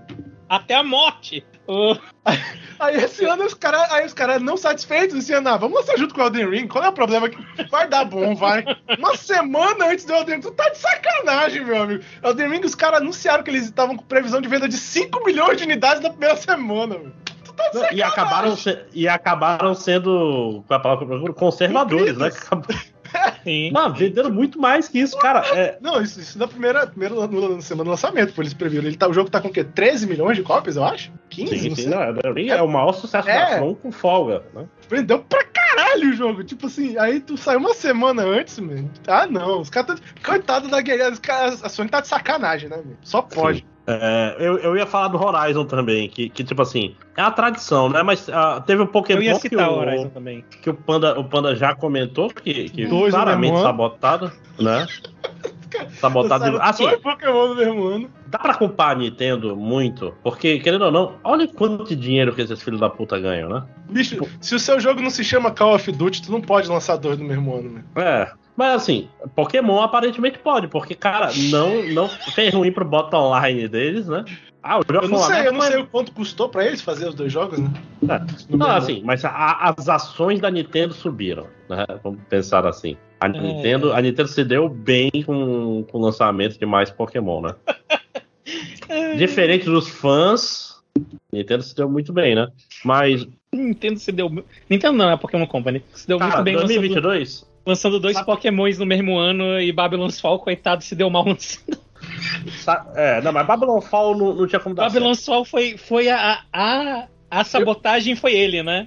Até 0.48 0.74
a 0.74 0.82
morte. 0.82 1.44
Uh. 1.66 1.98
Aí 2.78 2.96
esse 2.96 3.24
ano 3.24 3.44
os 3.44 3.54
caras 3.54 3.90
aí 3.92 4.04
os 4.04 4.12
cara 4.12 4.38
não 4.38 4.56
satisfeitos 4.56 5.16
dizendo, 5.16 5.48
ah, 5.48 5.56
vamos 5.56 5.78
lançar 5.78 5.96
junto 5.96 6.12
com 6.12 6.20
o 6.20 6.24
Elden 6.24 6.50
Ring, 6.50 6.66
qual 6.66 6.84
é 6.84 6.88
o 6.88 6.92
problema? 6.92 7.30
Vai 7.70 7.88
dar 7.88 8.04
bom, 8.04 8.34
vai. 8.34 8.64
Uma 8.98 9.16
semana 9.16 9.86
antes 9.86 10.04
do 10.04 10.12
Elden 10.12 10.36
Ring, 10.36 10.40
tu 10.42 10.50
tá 10.50 10.68
de 10.70 10.78
sacanagem, 10.78 11.64
meu 11.64 11.80
amigo. 11.80 12.04
Elden 12.22 12.50
Ring, 12.50 12.64
os 12.64 12.74
caras 12.74 13.00
anunciaram 13.00 13.44
que 13.44 13.50
eles 13.50 13.64
estavam 13.64 13.96
com 13.96 14.04
previsão 14.04 14.40
de 14.40 14.48
venda 14.48 14.68
de 14.68 14.76
5 14.76 15.24
milhões 15.24 15.56
de 15.56 15.64
unidades 15.64 16.02
na 16.02 16.10
primeira 16.10 16.36
semana, 16.36 16.98
meu. 16.98 17.12
Tá 17.56 17.92
e 17.92 18.02
acabaram, 18.02 18.56
se, 18.56 18.78
e 18.92 19.08
acabaram 19.08 19.74
sendo, 19.74 20.64
com 20.66 20.74
a 20.74 20.80
palavra 20.80 21.32
conservadores, 21.32 22.16
né? 22.16 22.30
Sim. 23.44 23.70
Não, 23.70 23.92
venderam 23.92 24.30
muito 24.30 24.60
mais 24.60 24.88
que 24.88 24.98
isso, 24.98 25.16
cara. 25.18 25.40
É... 25.56 25.78
Não, 25.80 26.00
isso, 26.00 26.20
isso 26.20 26.38
na 26.38 26.48
primeira, 26.48 26.86
primeira 26.86 27.14
no, 27.14 27.62
semana 27.62 27.84
do 27.84 27.90
lançamento, 27.90 28.32
pô, 28.32 28.42
eles 28.42 28.54
previram. 28.54 28.86
Ele 28.86 28.96
tá, 28.96 29.08
o 29.08 29.12
jogo 29.12 29.30
tá 29.30 29.40
com 29.40 29.48
o 29.48 29.52
quê? 29.52 29.62
13 29.62 30.06
milhões 30.06 30.36
de 30.36 30.42
cópias, 30.42 30.76
eu 30.76 30.84
acho? 30.84 31.12
15? 31.30 31.58
Sim, 31.58 31.74
sim, 31.74 31.86
não, 31.88 32.02
é, 32.02 32.12
é 32.48 32.62
o 32.62 32.68
maior 32.68 32.92
sucesso 32.92 33.28
é. 33.28 33.38
da 33.38 33.58
From 33.58 33.74
com 33.74 33.92
folga, 33.92 34.42
né? 34.54 34.66
Vendeu 34.88 35.20
pra 35.20 35.44
caralho 35.44 36.10
o 36.10 36.12
jogo. 36.12 36.44
Tipo 36.44 36.66
assim, 36.66 36.96
aí 36.98 37.20
tu 37.20 37.36
saiu 37.36 37.58
uma 37.60 37.74
semana 37.74 38.22
antes, 38.24 38.58
mano. 38.58 38.90
Ah, 39.06 39.26
não. 39.26 39.60
Os 39.60 39.70
caras. 39.70 40.00
Coitado 40.24 40.68
da 40.68 40.80
guerreira. 40.80 41.14
a 41.62 41.68
Sony 41.68 41.88
tá 41.88 42.00
de 42.00 42.08
sacanagem, 42.08 42.68
né, 42.68 42.76
mano? 42.76 42.96
Só 43.02 43.22
pode. 43.22 43.58
Sim. 43.58 43.73
É, 43.86 44.36
eu, 44.38 44.58
eu 44.58 44.76
ia 44.76 44.86
falar 44.86 45.08
do 45.08 45.22
Horizon 45.22 45.66
também, 45.66 46.08
que, 46.08 46.30
que 46.30 46.42
tipo 46.42 46.62
assim, 46.62 46.94
é 47.16 47.20
a 47.20 47.30
tradição, 47.30 47.90
né? 47.90 48.02
Mas 48.02 48.28
uh, 48.28 48.60
teve 48.66 48.82
um 48.82 48.86
Pokémon 48.86 49.20
eu 49.20 49.22
ia 49.22 49.34
citar 49.34 49.68
que 49.68 49.74
o, 49.74 49.76
o 49.76 49.78
Horizon 49.80 50.08
também. 50.08 50.44
que 50.62 50.70
o 50.70 50.74
Panda, 50.74 51.18
o 51.18 51.24
Panda 51.24 51.54
já 51.54 51.74
comentou, 51.74 52.30
que, 52.30 52.70
que 52.70 52.86
Dois 52.86 53.12
claramente 53.12 53.60
sabotado, 53.60 54.32
né? 54.58 54.86
sabotado. 56.00 56.50
De... 56.50 56.56
Assim, 56.62 56.84
dois 56.84 57.00
Pokémon 57.00 57.48
do 57.48 57.56
mesmo 57.56 57.84
ano. 57.84 58.10
Dá 58.28 58.38
pra 58.38 58.54
culpar 58.54 58.92
a 58.92 58.94
Nintendo 58.94 59.54
muito, 59.54 60.14
porque, 60.22 60.58
querendo 60.60 60.86
ou 60.86 60.90
não, 60.90 61.16
olha 61.22 61.46
quanto 61.46 61.84
de 61.84 61.94
dinheiro 61.94 62.34
que 62.34 62.40
esses 62.40 62.62
filhos 62.62 62.80
da 62.80 62.88
puta 62.88 63.20
ganham, 63.20 63.50
né? 63.50 63.64
Bicho, 63.90 64.14
tipo, 64.14 64.28
se 64.40 64.54
o 64.54 64.58
seu 64.58 64.80
jogo 64.80 65.02
não 65.02 65.10
se 65.10 65.22
chama 65.22 65.50
Call 65.50 65.74
of 65.74 65.92
Duty, 65.92 66.22
tu 66.22 66.32
não 66.32 66.40
pode 66.40 66.68
lançar 66.68 66.96
dois 66.96 67.18
no 67.18 67.26
mesmo 67.26 67.54
ano, 67.54 67.70
né? 67.70 67.84
É, 67.96 68.32
mas 68.56 68.74
assim, 68.74 69.08
Pokémon 69.34 69.80
aparentemente 69.82 70.38
pode, 70.38 70.68
porque, 70.68 70.94
cara, 70.94 71.30
não, 71.50 71.82
não 71.88 72.08
fez 72.08 72.54
ruim 72.54 72.72
pro 72.72 72.84
bottom 72.84 73.32
line 73.40 73.68
deles, 73.68 74.06
né? 74.06 74.24
Ah, 74.62 74.78
o 74.78 74.82
jogo 74.90 75.04
eu 75.04 75.08
não 75.10 75.18
sei, 75.18 75.40
eu 75.46 75.52
não 75.52 75.58
mas... 75.58 75.68
sei 75.68 75.82
o 75.82 75.86
quanto 75.86 76.12
custou 76.12 76.48
pra 76.48 76.64
eles 76.64 76.80
fazer 76.80 77.06
os 77.06 77.14
dois 77.14 77.30
jogos, 77.30 77.58
né? 77.58 77.70
É. 78.08 78.56
Não, 78.56 78.70
assim, 78.70 79.02
mas 79.04 79.24
a, 79.24 79.74
as 79.76 79.88
ações 79.88 80.40
da 80.40 80.50
Nintendo 80.50 80.94
subiram, 80.94 81.48
né? 81.68 81.84
Vamos 82.02 82.20
pensar 82.30 82.66
assim. 82.66 82.96
A 83.20 83.26
é. 83.26 83.30
Nintendo, 83.30 83.92
a 83.92 84.00
Nintendo 84.00 84.28
se 84.28 84.42
deu 84.42 84.68
bem 84.68 85.10
com, 85.26 85.84
com 85.90 85.98
o 85.98 86.00
lançamento 86.00 86.58
de 86.58 86.64
mais 86.64 86.90
Pokémon, 86.90 87.42
né? 87.42 87.54
Diferente 89.18 89.66
dos 89.66 89.88
fãs, 89.88 90.82
Nintendo 91.32 91.62
se 91.62 91.74
deu 91.74 91.88
muito 91.90 92.12
bem, 92.12 92.34
né? 92.34 92.48
Mas. 92.84 93.26
Nintendo 93.52 93.98
se 93.98 94.12
deu. 94.12 94.30
Nintendo 94.70 94.96
não, 94.96 95.10
é 95.10 95.12
a 95.12 95.18
Pokémon 95.18 95.46
Company. 95.46 95.82
Se 95.92 96.06
deu 96.06 96.18
muito 96.18 96.42
bem 96.42 96.54
2022? 96.54 97.46
Lançando 97.66 97.98
dois 98.00 98.14
Sabe... 98.14 98.26
Pokémons 98.26 98.78
no 98.78 98.86
mesmo 98.86 99.16
ano 99.16 99.60
e 99.60 99.72
Babylon's 99.72 100.20
Fall, 100.20 100.38
coitado, 100.38 100.82
se 100.84 100.94
deu 100.94 101.10
mal 101.10 101.24
lançando. 101.26 101.78
É, 102.94 103.20
não, 103.22 103.32
mas 103.32 103.46
Babylon 103.46 103.80
Fall 103.80 104.16
não, 104.16 104.34
não 104.34 104.46
tinha 104.46 104.60
como 104.60 104.74
dar 104.74 104.84
Babylon 104.84 105.14
certo. 105.14 105.26
Fall 105.26 105.44
foi, 105.44 105.76
foi 105.78 106.08
a, 106.10 106.42
a, 106.52 107.06
a 107.30 107.44
sabotagem 107.44 108.12
Eu... 108.12 108.16
foi 108.18 108.34
ele, 108.34 108.62
né? 108.62 108.86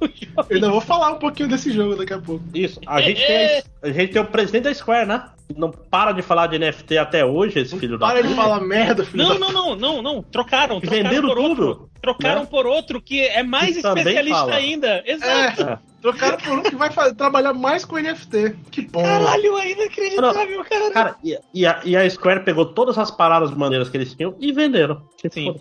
Eu 0.00 0.56
ainda 0.56 0.70
vou 0.70 0.80
falar 0.80 1.12
um 1.12 1.18
pouquinho 1.18 1.48
desse 1.48 1.70
jogo 1.72 1.96
daqui 1.96 2.12
a 2.12 2.18
pouco. 2.18 2.44
Isso, 2.52 2.80
a 2.86 3.00
gente, 3.00 3.24
tem, 3.24 3.62
a 3.82 3.90
gente 3.90 4.12
tem 4.12 4.22
o 4.22 4.26
presidente 4.26 4.64
da 4.64 4.74
Square, 4.74 5.06
né? 5.06 5.24
Não 5.54 5.70
para 5.70 6.12
de 6.12 6.22
falar 6.22 6.48
de 6.48 6.58
NFT 6.58 6.98
até 6.98 7.24
hoje, 7.24 7.60
esse 7.60 7.72
não 7.72 7.78
filho 7.78 7.98
da 7.98 8.06
Para 8.06 8.22
de 8.22 8.34
falar 8.34 8.60
merda, 8.60 9.04
filho 9.04 9.22
não, 9.22 9.34
da 9.34 9.38
Não, 9.38 9.52
não, 9.52 9.76
não, 9.76 10.02
não, 10.02 10.22
trocaram. 10.22 10.80
trocaram 10.80 11.02
Venderam 11.04 11.28
por 11.28 11.36
tudo. 11.36 11.68
Outro, 11.68 11.90
trocaram 12.02 12.40
né? 12.40 12.48
por 12.50 12.66
outro 12.66 13.00
que 13.00 13.20
é 13.20 13.42
mais 13.42 13.76
que 13.76 13.86
especialista 13.86 14.54
ainda. 14.54 15.02
Exato. 15.06 15.62
É. 15.62 15.78
Trocaram 16.02 16.38
por 16.38 16.58
um 16.58 16.62
que 16.62 16.76
vai 16.76 16.90
fazer, 16.90 17.14
trabalhar 17.14 17.52
mais 17.52 17.84
com 17.84 17.96
NFT. 17.96 18.56
Que 18.70 18.82
bom. 18.82 19.02
Caralho, 19.02 19.58
é 19.58 19.72
inacreditável, 19.72 20.64
cara. 20.64 20.90
Cara, 20.90 21.16
e, 21.24 21.38
e, 21.52 21.66
a, 21.66 21.80
e, 21.84 21.96
a, 21.96 22.08
Square 22.08 22.44
pegou 22.44 22.66
todas 22.66 22.96
as 22.98 23.10
paradas 23.10 23.50
maneiras 23.50 23.88
que 23.88 23.96
eles 23.96 24.14
tinham 24.14 24.36
e 24.38 24.52
venderam. 24.52 25.02
Sim. 25.30 25.56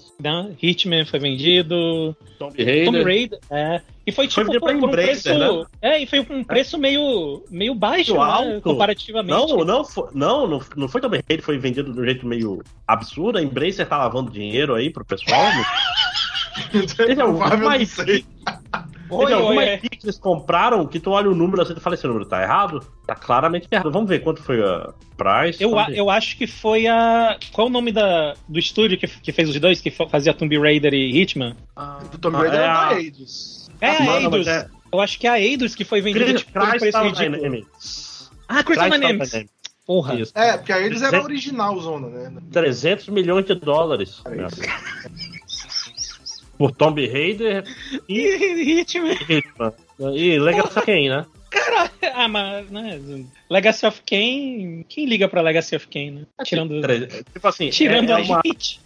Hitman 0.61 1.05
foi 1.05 1.19
vendido. 1.19 2.15
Tomb 2.37 2.63
Raider. 2.63 2.85
Tomb 2.85 3.03
Raider, 3.03 3.39
é. 3.49 3.81
E 4.05 4.11
foi 4.11 4.27
tipo 4.27 4.45
foi 4.45 4.59
por, 4.59 4.79
por 4.79 4.89
um 4.89 4.91
preço. 4.91 5.33
Né? 5.33 5.65
É, 5.81 6.01
e 6.01 6.05
foi 6.05 6.19
um 6.19 6.43
preço 6.43 6.75
é. 6.75 6.79
meio, 6.79 7.43
meio 7.49 7.73
baixo, 7.73 8.13
né, 8.13 8.19
alto. 8.19 8.61
comparativamente. 8.61 9.31
Não, 9.31 9.65
não, 9.65 9.83
foi, 9.83 10.09
não, 10.13 10.47
não, 10.47 10.61
não 10.75 10.87
foi 10.87 11.01
Tomb 11.01 11.17
Raider, 11.27 11.43
foi 11.43 11.57
vendido 11.57 11.91
de 11.91 11.99
um 11.99 12.03
jeito 12.03 12.25
meio 12.25 12.61
absurdo. 12.87 13.39
A 13.39 13.41
Embracer 13.41 13.87
tá 13.87 13.97
lavando 13.97 14.29
dinheiro 14.29 14.75
aí 14.75 14.91
pro 14.91 15.03
pessoal. 15.03 15.41
Teve 16.95 17.21
alguma 17.21 17.55
mais. 17.57 17.97
Oi, 19.07 19.33
alguma 19.33 19.61
oi, 19.61 19.77
que 19.77 19.99
eles 20.03 20.17
compraram 20.17 20.85
que 20.87 20.99
tu 20.99 21.11
olha 21.11 21.29
o 21.29 21.35
número 21.35 21.61
assim 21.61 21.73
e 21.77 21.79
fala: 21.79 21.93
esse 21.93 22.07
número 22.07 22.25
tá 22.25 22.41
errado? 22.41 22.79
Tá 23.05 23.13
claramente 23.13 23.67
errado. 23.71 23.91
Vamos 23.91 24.09
ver 24.09 24.19
quanto 24.19 24.41
foi 24.41 24.63
a 24.63 24.93
price. 25.15 25.61
Eu, 25.61 25.77
a, 25.77 25.91
eu 25.91 26.09
acho 26.09 26.37
que 26.37 26.47
foi 26.47 26.87
a. 26.87 27.37
Qual 27.51 27.67
é 27.67 27.69
o 27.69 27.73
nome 27.73 27.91
da, 27.91 28.33
do 28.49 28.57
estúdio 28.57 28.97
que, 28.97 29.07
que 29.07 29.31
fez 29.31 29.49
os 29.49 29.59
dois, 29.59 29.79
que 29.79 29.91
fazia 29.91 30.33
Tomb 30.33 30.57
Raider 30.57 30.93
e 30.93 31.21
Hitman? 31.21 31.55
Ah, 31.75 31.99
o 32.13 32.17
Tomb 32.17 32.35
Raider 32.37 32.59
é, 32.59 32.63
é 32.63 32.67
a 32.67 32.93
Eidos. 32.99 33.64
É 33.81 33.89
a 33.89 34.21
Eidos. 34.21 34.47
É... 34.47 34.67
Eu 34.91 35.01
acho 35.01 35.19
que 35.19 35.27
é 35.27 35.29
a 35.29 35.39
Eidos 35.39 35.75
que 35.75 35.83
foi 35.83 36.01
vendida 36.01 36.33
tipo, 36.33 36.51
por 36.51 36.69
preço 36.77 37.01
ridículo. 37.01 37.67
Ah, 38.47 38.63
Crystal 38.63 38.89
Names. 38.89 39.45
Porra. 39.85 40.15
Isso. 40.15 40.31
É, 40.35 40.57
porque 40.57 40.73
a 40.73 40.81
Eidos 40.81 41.01
era 41.01 41.21
original 41.21 41.79
zona, 41.79 42.07
né? 42.07 42.41
300 42.51 43.09
milhões 43.09 43.45
de 43.45 43.55
dólares. 43.55 44.21
por 46.57 46.71
Tomb 46.71 47.05
Raider 47.05 47.63
e 48.09 48.79
Hitman. 48.79 49.13
Hitman. 49.13 49.73
E 50.15 50.39
Legacy 50.39 50.67
of 50.67 50.85
Kain, 50.85 51.09
né? 51.09 51.25
Caralho, 51.49 51.91
ah, 52.13 52.27
mas 52.27 52.69
né, 52.69 52.99
Legacy 53.49 53.85
of 53.85 54.01
Kain, 54.05 54.85
quem 54.89 55.05
liga 55.05 55.27
pra 55.27 55.41
Legacy 55.41 55.75
of 55.75 55.87
Kain, 55.87 56.11
né? 56.11 56.25
Tirando, 56.43 56.81
tipo 57.33 57.47
assim, 57.47 57.69
tirando 57.69 58.09
é, 58.09 58.13
é 58.13 58.15
a 58.15 58.17
uma, 58.19 58.41
gente. 58.45 58.81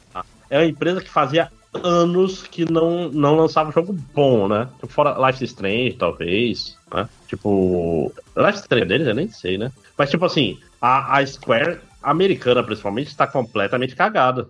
É 0.49 0.57
uma 0.59 0.65
empresa 0.65 1.01
que 1.01 1.09
fazia 1.09 1.51
anos 1.73 2.43
que 2.43 2.69
não, 2.69 3.09
não 3.09 3.35
lançava 3.35 3.71
jogo 3.71 3.93
bom, 4.13 4.47
né? 4.47 4.67
Fora 4.87 5.27
Life 5.27 5.43
Strange, 5.43 5.93
talvez, 5.93 6.77
né? 6.93 7.07
Tipo, 7.27 8.11
Life 8.35 8.59
Strange 8.59 8.85
deles 8.85 9.07
eu 9.07 9.15
nem 9.15 9.29
sei, 9.29 9.57
né? 9.57 9.71
Mas, 9.97 10.09
tipo 10.09 10.25
assim, 10.25 10.59
a, 10.81 11.17
a 11.17 11.25
Square 11.25 11.79
americana, 12.01 12.63
principalmente, 12.63 13.07
está 13.07 13.27
completamente 13.27 13.95
cagada. 13.95 14.47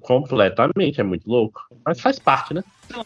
Completamente, 0.00 1.00
é 1.00 1.04
muito 1.04 1.28
louco. 1.28 1.60
Mas 1.84 2.00
faz 2.00 2.18
parte, 2.18 2.54
né? 2.54 2.62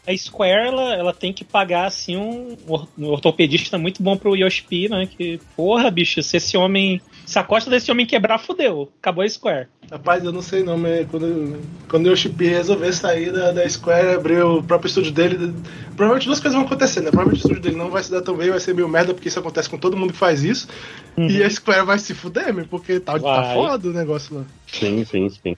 A 0.07 0.16
Square, 0.16 0.69
ela, 0.69 0.94
ela 0.94 1.12
tem 1.12 1.32
que 1.32 1.44
pagar, 1.44 1.86
assim, 1.86 2.16
um, 2.16 2.57
um 2.99 3.07
ortopedista 3.09 3.78
muito 3.78 4.03
bom 4.03 4.16
pro 4.16 4.36
Yoshi 4.36 4.89
né? 4.89 5.07
Que, 5.07 5.40
porra, 5.57 5.90
bicho, 5.90 6.23
se 6.23 6.36
esse 6.36 6.57
homem. 6.57 7.01
Se 7.32 7.38
a 7.38 7.42
costa 7.42 7.70
desse 7.70 7.90
homem 7.90 8.04
quebrar, 8.04 8.36
fudeu. 8.36 8.92
Acabou 9.00 9.24
a 9.24 9.28
Square. 9.28 9.66
Rapaz, 9.90 10.22
eu 10.22 10.30
não 10.30 10.42
sei 10.42 10.62
não, 10.62 10.76
mas 10.76 11.09
quando, 11.10 11.59
quando 11.88 12.04
o 12.04 12.10
Yoshi 12.10 12.28
resolver 12.28 12.92
sair 12.92 13.32
da, 13.32 13.52
da 13.52 13.66
Square, 13.66 14.16
abrir 14.16 14.44
o 14.44 14.62
próprio 14.62 14.88
estúdio 14.88 15.12
dele. 15.12 15.54
Provavelmente 15.96 16.26
duas 16.26 16.40
coisas 16.40 16.54
vão 16.54 16.66
acontecer, 16.66 17.00
né? 17.00 17.10
Provavelmente 17.10 17.38
o 17.38 17.44
estúdio 17.46 17.62
dele 17.62 17.76
não 17.76 17.88
vai 17.88 18.02
se 18.02 18.10
dar 18.10 18.20
tão 18.20 18.36
bem, 18.36 18.50
vai 18.50 18.60
ser 18.60 18.74
meio 18.74 18.86
merda, 18.86 19.14
porque 19.14 19.28
isso 19.28 19.38
acontece 19.38 19.70
com 19.70 19.78
todo 19.78 19.96
mundo 19.96 20.12
que 20.12 20.18
faz 20.18 20.44
isso. 20.44 20.68
Uhum. 21.16 21.26
E 21.26 21.42
a 21.42 21.48
Square 21.48 21.86
vai 21.86 21.98
se 21.98 22.12
fuder, 22.12 22.68
porque 22.68 23.00
tá, 23.00 23.18
tá 23.18 23.54
foda 23.54 23.88
o 23.88 23.94
negócio 23.94 24.36
lá. 24.36 24.44
Sim, 24.66 25.02
sim, 25.06 25.30
sim. 25.30 25.56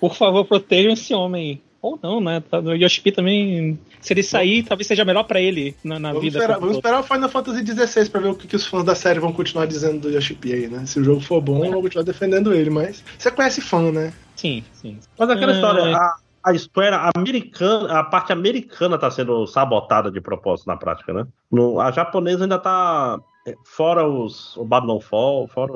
Por 0.00 0.16
favor, 0.16 0.44
protejam 0.44 0.92
esse 0.92 1.14
homem. 1.14 1.62
Ou 1.80 2.00
não, 2.02 2.20
né? 2.20 2.42
Tá, 2.50 2.58
o 2.58 2.74
Yoshi 2.74 3.12
também, 3.12 3.78
se 4.02 4.12
ele 4.12 4.22
sair, 4.22 4.64
talvez 4.64 4.86
seja 4.86 5.04
melhor 5.04 5.22
para 5.22 5.40
ele 5.40 5.76
na, 5.82 5.98
na 5.98 6.08
vamos 6.08 6.24
vida. 6.24 6.38
Esperar, 6.38 6.58
vamos 6.58 6.76
esperar 6.76 7.00
o 7.00 7.02
Final 7.04 7.28
Fantasy 7.28 7.64
XVI 7.64 8.10
pra 8.10 8.20
ver 8.20 8.28
o 8.28 8.34
que, 8.34 8.48
que, 8.48 8.56
os 8.56 8.66
fãs 8.66 8.84
da 8.84 8.96
série 8.96 9.20
vão 9.20 9.32
continuar 9.32 9.66
dizendo 9.66 10.00
do 10.00 10.10
Yoshi 10.10 10.36
aí, 10.44 10.66
né? 10.66 10.84
Se 10.84 10.98
o 10.98 11.04
jogo 11.04 11.20
for 11.20 11.40
bom, 11.40 11.64
é. 11.64 11.70
vão 11.70 11.80
continuar 11.80 12.04
defendendo 12.04 12.52
ele, 12.52 12.68
mas 12.68 13.02
você 13.16 13.30
conhece 13.30 13.60
fã, 13.60 13.92
né? 13.92 14.12
Sim, 14.34 14.64
sim. 14.72 14.98
Mas 15.16 15.30
aquela 15.30 15.52
história, 15.52 15.82
é. 15.82 15.94
a, 15.94 16.16
a 16.42 16.58
Square 16.58 17.12
americana, 17.16 18.00
a 18.00 18.02
parte 18.02 18.32
americana 18.32 18.98
tá 18.98 19.08
sendo 19.08 19.46
sabotada 19.46 20.10
de 20.10 20.20
propósito 20.20 20.66
na 20.66 20.76
prática, 20.76 21.12
né? 21.12 21.24
No, 21.50 21.80
a 21.80 21.92
japonesa 21.92 22.44
ainda 22.44 22.58
tá 22.58 23.20
é, 23.46 23.54
fora 23.64 24.06
os 24.06 24.56
o 24.56 24.64
Babylon 24.64 25.00
Fall, 25.00 25.46
fora, 25.46 25.72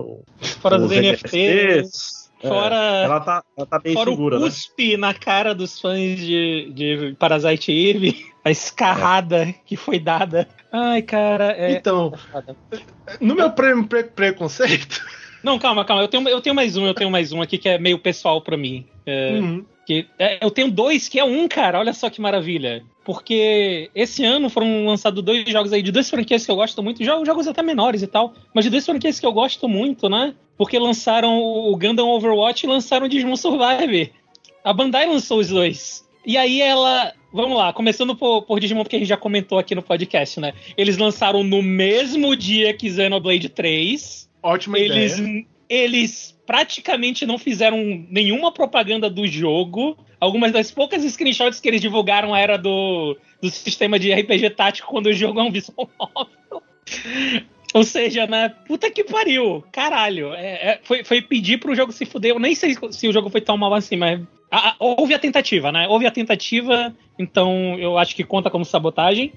fora 0.61 0.79
os, 0.79 0.85
os 0.85 0.91
NFTs. 0.91 1.33
É, 1.35 2.16
fora, 2.41 2.77
é, 2.77 3.05
ela 3.05 3.21
tá, 3.21 3.45
ela 3.57 3.67
tá 3.67 3.79
bem 3.79 3.95
fora 3.95 4.11
segura, 4.11 4.37
o 4.37 4.41
né? 4.41 4.47
cuspe 4.47 4.93
né? 4.93 4.97
na 4.97 5.15
cara 5.15 5.55
dos 5.55 5.81
fãs 5.81 6.19
de, 6.19 6.71
de 6.75 7.17
Parasite 7.19 7.73
Eve, 7.73 8.27
a 8.45 8.51
escarrada 8.51 9.49
é. 9.49 9.55
que 9.65 9.77
foi 9.77 9.99
dada. 9.99 10.49
Ai, 10.73 11.03
cara. 11.03 11.53
É... 11.53 11.73
Então, 11.73 12.13
no 13.21 13.35
meu 13.35 13.51
pre 13.51 13.83
pre 13.85 14.05
preconceito. 14.05 15.05
Não, 15.43 15.59
calma, 15.59 15.85
calma. 15.85 16.03
Eu 16.03 16.09
tenho, 16.09 16.29
eu 16.29 16.41
tenho 16.41 16.55
mais 16.55 16.77
um, 16.77 16.87
eu 16.87 16.95
tenho 16.95 17.11
mais 17.11 17.33
um 17.33 17.41
aqui 17.41 17.57
que 17.57 17.69
é 17.69 17.79
meio 17.79 17.99
pessoal 17.99 18.41
para 18.41 18.57
mim. 18.57 18.87
É, 19.07 19.39
uhum. 19.39 19.65
Que, 19.87 20.05
é, 20.19 20.45
eu 20.45 20.51
tenho 20.51 20.69
dois 20.69 21.09
que 21.09 21.19
é 21.19 21.25
um, 21.25 21.47
cara. 21.47 21.79
Olha 21.79 21.95
só 21.95 22.11
que 22.11 22.21
maravilha. 22.21 22.83
Porque 23.05 23.89
esse 23.95 24.25
ano 24.25 24.51
foram 24.51 24.85
lançados 24.85 25.23
dois 25.23 25.49
jogos 25.49 25.73
aí 25.73 25.81
de 25.81 25.93
duas 25.93 26.11
franquias 26.11 26.45
que 26.45 26.51
eu 26.51 26.57
gosto 26.57 26.83
muito, 26.83 27.05
jogos, 27.05 27.25
jogos 27.25 27.47
até 27.47 27.63
menores 27.63 28.03
e 28.03 28.09
tal, 28.09 28.35
mas 28.53 28.65
de 28.65 28.71
duas 28.71 28.85
franquias 28.85 29.21
que 29.21 29.25
eu 29.25 29.33
gosto 29.33 29.69
muito, 29.69 30.09
né? 30.09 30.35
Porque 30.59 30.77
lançaram 30.77 31.39
o 31.39 31.77
Gundam 31.77 32.09
Overwatch 32.09 32.67
e 32.67 32.69
lançaram 32.69 33.07
o 33.07 33.09
Digimon 33.09 33.37
Survivor. 33.37 34.11
A 34.65 34.73
Bandai 34.73 35.07
lançou 35.07 35.39
os 35.39 35.49
dois. 35.49 36.05
E 36.27 36.37
aí 36.37 36.61
ela. 36.61 37.13
Vamos 37.33 37.57
lá, 37.57 37.73
começando 37.73 38.17
por, 38.17 38.43
por 38.43 38.59
Digimon, 38.59 38.83
porque 38.83 38.97
a 38.97 38.99
gente 38.99 39.09
já 39.09 39.17
comentou 39.17 39.59
aqui 39.59 39.75
no 39.75 39.83
podcast, 39.83 40.41
né? 40.41 40.53
Eles 40.77 40.97
lançaram 40.97 41.45
no 41.45 41.63
mesmo 41.63 42.35
dia 42.35 42.75
que 42.75 42.91
Xenoblade 42.91 43.49
3. 43.51 44.29
Ótima 44.43 44.79
eles, 44.79 45.19
ideia. 45.19 45.47
Eles 45.69 46.37
praticamente 46.47 47.27
não 47.27 47.39
fizeram 47.39 47.79
nenhuma 48.09 48.53
propaganda 48.53 49.11
do 49.11 49.27
jogo. 49.27 49.99
Algumas 50.21 50.53
das 50.53 50.71
poucas 50.71 51.03
screenshots 51.03 51.61
que 51.61 51.69
eles 51.69 51.81
divulgaram 51.81 52.35
era 52.35 52.57
do, 52.57 53.17
do 53.43 53.51
sistema 53.51 53.99
de 53.99 54.13
RPG 54.13 54.51
tático 54.51 54.89
quando 54.89 55.07
o 55.07 55.13
jogo 55.13 55.41
é 55.41 55.43
um 55.43 55.51
visual. 55.51 55.91
Ou 57.75 57.85
seja, 57.85 58.27
né? 58.27 58.49
Puta 58.67 58.91
que 58.91 59.05
pariu. 59.05 59.63
Caralho. 59.71 60.33
É, 60.33 60.47
é, 60.47 60.81
foi, 60.83 61.05
foi 61.05 61.21
pedir 61.21 61.59
pro 61.59 61.75
jogo 61.75 61.93
se 61.93 62.07
fuder. 62.07 62.31
Eu 62.31 62.39
nem 62.39 62.55
sei 62.55 62.75
se 62.91 63.07
o 63.07 63.13
jogo 63.13 63.29
foi 63.29 63.43
tão 63.43 63.59
mal 63.59 63.75
assim, 63.75 63.97
mas. 63.97 64.21
A, 64.51 64.71
a, 64.71 64.77
houve 64.79 65.13
a 65.13 65.19
tentativa, 65.19 65.71
né? 65.71 65.87
Houve 65.89 66.07
a 66.07 66.11
tentativa, 66.11 66.95
então 67.19 67.77
eu 67.79 67.99
acho 67.99 68.17
que 68.17 68.25
conta 68.25 68.49
como 68.49 68.65
sabotagem. 68.65 69.33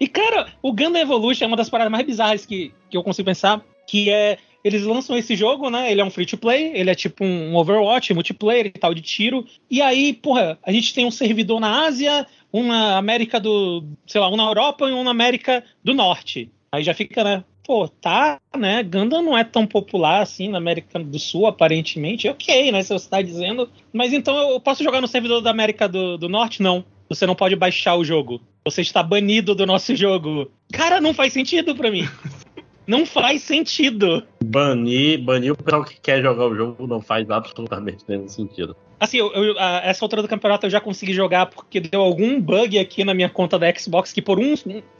E, 0.00 0.08
cara, 0.08 0.48
o 0.62 0.72
Gundam 0.72 1.00
Evolution 1.00 1.44
é 1.44 1.46
uma 1.46 1.56
das 1.56 1.68
paradas 1.68 1.92
mais 1.92 2.04
bizarras 2.04 2.44
que, 2.44 2.72
que 2.90 2.96
eu 2.96 3.04
consigo 3.04 3.26
pensar. 3.26 3.62
Que 3.86 4.10
é 4.10 4.38
eles 4.66 4.82
lançam 4.82 5.16
esse 5.16 5.36
jogo, 5.36 5.70
né? 5.70 5.92
Ele 5.92 6.00
é 6.00 6.04
um 6.04 6.10
free 6.10 6.26
to 6.26 6.36
play, 6.36 6.72
ele 6.74 6.90
é 6.90 6.94
tipo 6.94 7.24
um 7.24 7.54
Overwatch, 7.54 8.12
multiplayer 8.12 8.66
e 8.66 8.70
tal, 8.70 8.92
de 8.92 9.00
tiro. 9.00 9.46
E 9.70 9.80
aí, 9.80 10.12
porra, 10.12 10.58
a 10.60 10.72
gente 10.72 10.92
tem 10.92 11.06
um 11.06 11.10
servidor 11.10 11.60
na 11.60 11.86
Ásia, 11.86 12.26
um 12.52 12.66
na 12.66 12.96
América 12.96 13.38
do. 13.38 13.84
sei 14.08 14.20
lá, 14.20 14.28
um 14.28 14.36
na 14.36 14.42
Europa 14.42 14.88
e 14.88 14.92
um 14.92 15.04
na 15.04 15.12
América 15.12 15.62
do 15.84 15.94
Norte. 15.94 16.50
Aí 16.72 16.82
já 16.82 16.92
fica, 16.92 17.22
né? 17.22 17.44
Pô, 17.62 17.86
tá, 17.86 18.40
né? 18.56 18.82
Gundam 18.82 19.22
não 19.22 19.38
é 19.38 19.44
tão 19.44 19.68
popular 19.68 20.20
assim 20.20 20.48
na 20.48 20.58
América 20.58 20.98
do 20.98 21.18
Sul, 21.20 21.46
aparentemente. 21.46 22.28
Ok, 22.28 22.72
né? 22.72 22.82
Se 22.82 22.92
você 22.92 23.08
tá 23.08 23.22
dizendo. 23.22 23.70
Mas 23.92 24.12
então 24.12 24.36
eu 24.50 24.58
posso 24.58 24.82
jogar 24.82 25.00
no 25.00 25.06
servidor 25.06 25.40
da 25.42 25.50
América 25.50 25.88
do, 25.88 26.18
do 26.18 26.28
Norte? 26.28 26.60
Não. 26.60 26.84
Você 27.08 27.24
não 27.24 27.36
pode 27.36 27.54
baixar 27.54 27.94
o 27.94 28.04
jogo. 28.04 28.40
Você 28.64 28.82
está 28.82 29.00
banido 29.00 29.54
do 29.54 29.64
nosso 29.64 29.94
jogo. 29.94 30.50
Cara, 30.72 31.00
não 31.00 31.14
faz 31.14 31.32
sentido 31.32 31.72
para 31.76 31.88
mim. 31.88 32.02
Não 32.86 33.04
faz 33.04 33.42
sentido. 33.42 34.22
Banir, 34.44 35.22
banir 35.22 35.52
o 35.52 35.56
pessoal 35.56 35.84
que 35.84 35.98
quer 36.00 36.22
jogar 36.22 36.46
o 36.46 36.54
jogo 36.54 36.86
não 36.86 37.00
faz 37.00 37.28
absolutamente 37.28 38.04
nenhum 38.06 38.28
sentido. 38.28 38.76
Assim, 38.98 39.18
eu, 39.18 39.30
eu, 39.32 39.58
a 39.58 39.82
essa 39.84 40.04
altura 40.04 40.22
do 40.22 40.28
campeonato 40.28 40.66
eu 40.66 40.70
já 40.70 40.80
consegui 40.80 41.12
jogar 41.12 41.46
porque 41.46 41.80
deu 41.80 42.00
algum 42.00 42.40
bug 42.40 42.78
aqui 42.78 43.04
na 43.04 43.12
minha 43.12 43.28
conta 43.28 43.58
da 43.58 43.72
Xbox 43.74 44.12
que 44.12 44.22
por 44.22 44.38
um, 44.38 44.54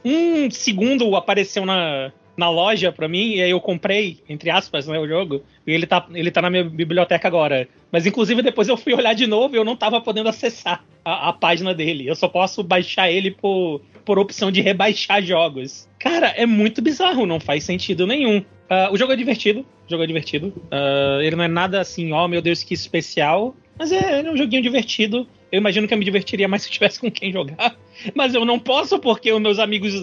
um 0.05 0.51
segundo 0.51 1.15
apareceu 1.15 1.65
na, 1.65 2.11
na 2.37 2.49
loja 2.49 2.91
pra 2.91 3.07
mim, 3.07 3.33
e 3.33 3.41
aí 3.41 3.49
eu 3.49 3.59
comprei, 3.59 4.19
entre 4.29 4.51
aspas, 4.51 4.87
né, 4.87 4.99
o 4.99 5.07
jogo, 5.07 5.41
e 5.65 5.73
ele 5.73 5.87
tá, 5.87 6.07
ele 6.13 6.29
tá 6.29 6.41
na 6.41 6.49
minha 6.51 6.63
biblioteca 6.63 7.27
agora. 7.27 7.67
Mas 7.91 8.05
inclusive 8.05 8.41
depois 8.43 8.67
eu 8.67 8.77
fui 8.77 8.93
olhar 8.93 9.13
de 9.13 9.25
novo 9.25 9.55
e 9.55 9.57
eu 9.57 9.65
não 9.65 9.75
tava 9.75 9.99
podendo 9.99 10.29
acessar 10.29 10.83
a, 11.03 11.29
a 11.29 11.33
página 11.33 11.73
dele. 11.73 12.07
Eu 12.07 12.15
só 12.15 12.27
posso 12.27 12.61
baixar 12.61 13.09
ele 13.09 13.31
por, 13.31 13.81
por 14.05 14.19
opção 14.19 14.51
de 14.51 14.61
rebaixar 14.61 15.23
jogos. 15.23 15.89
Cara, 15.97 16.27
é 16.27 16.45
muito 16.45 16.81
bizarro, 16.81 17.25
não 17.25 17.39
faz 17.39 17.63
sentido 17.63 18.05
nenhum. 18.05 18.37
Uh, 18.37 18.91
o 18.91 18.97
jogo 18.97 19.13
é 19.13 19.15
divertido, 19.15 19.61
o 19.61 19.89
jogo 19.89 20.03
é 20.03 20.07
divertido. 20.07 20.53
Uh, 20.65 21.21
ele 21.21 21.35
não 21.35 21.43
é 21.43 21.47
nada 21.47 21.81
assim, 21.81 22.11
ó, 22.11 22.25
oh, 22.25 22.27
meu 22.27 22.41
Deus, 22.41 22.61
que 22.61 22.73
especial. 22.73 23.55
Mas 23.79 23.91
é, 23.91 24.19
é 24.19 24.31
um 24.31 24.37
joguinho 24.37 24.61
divertido. 24.61 25.27
Eu 25.51 25.59
imagino 25.59 25.87
que 25.87 25.93
eu 25.93 25.97
me 25.97 26.05
divertiria 26.05 26.47
mais 26.47 26.63
se 26.63 26.69
tivesse 26.69 26.99
com 26.99 27.09
quem 27.09 27.31
jogar. 27.31 27.75
Mas 28.13 28.33
eu 28.33 28.45
não 28.45 28.59
posso 28.59 28.99
porque 28.99 29.31
os 29.31 29.41
meus 29.41 29.59
amigos, 29.59 29.93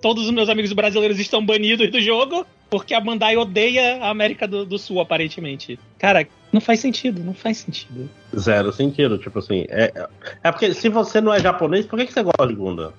todos 0.00 0.24
os 0.24 0.30
meus 0.30 0.48
amigos 0.48 0.72
brasileiros 0.72 1.18
estão 1.18 1.44
banidos 1.44 1.90
do 1.90 2.00
jogo, 2.00 2.46
porque 2.68 2.94
a 2.94 3.00
Bandai 3.00 3.36
odeia 3.36 3.96
a 4.02 4.10
América 4.10 4.46
do, 4.46 4.64
do 4.64 4.78
Sul, 4.78 5.00
aparentemente. 5.00 5.78
Cara, 5.98 6.26
não 6.52 6.60
faz 6.60 6.80
sentido, 6.80 7.24
não 7.24 7.34
faz 7.34 7.58
sentido. 7.58 8.08
Zero 8.36 8.72
sentido, 8.72 9.18
tipo 9.18 9.38
assim. 9.38 9.64
É, 9.68 10.08
é 10.42 10.52
porque 10.52 10.74
se 10.74 10.88
você 10.88 11.20
não 11.20 11.32
é 11.32 11.40
japonês, 11.40 11.86
por 11.86 11.98
que, 11.98 12.06
que 12.06 12.12
você 12.12 12.22
gosta 12.22 12.46
de 12.46 12.54
Gundam? 12.54 12.92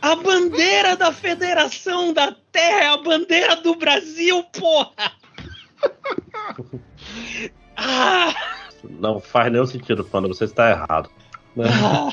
A 0.00 0.16
bandeira 0.16 0.96
da 0.96 1.12
Federação 1.12 2.12
da 2.12 2.34
Terra 2.50 2.84
é 2.84 2.88
a 2.88 2.96
bandeira 2.96 3.56
do 3.56 3.76
Brasil, 3.76 4.42
porra! 4.44 5.12
ah! 7.76 8.34
Não 8.98 9.20
faz 9.20 9.52
nenhum 9.52 9.66
sentido, 9.66 10.04
quando 10.04 10.26
você 10.26 10.44
está 10.44 10.70
errado. 10.70 11.08
Né? 11.56 11.64
Ah, 11.68 12.12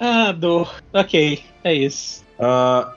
ah, 0.00 0.32
dor. 0.32 0.74
Ok, 0.92 1.42
é 1.62 1.74
isso. 1.74 2.24
Uh, 2.38 2.92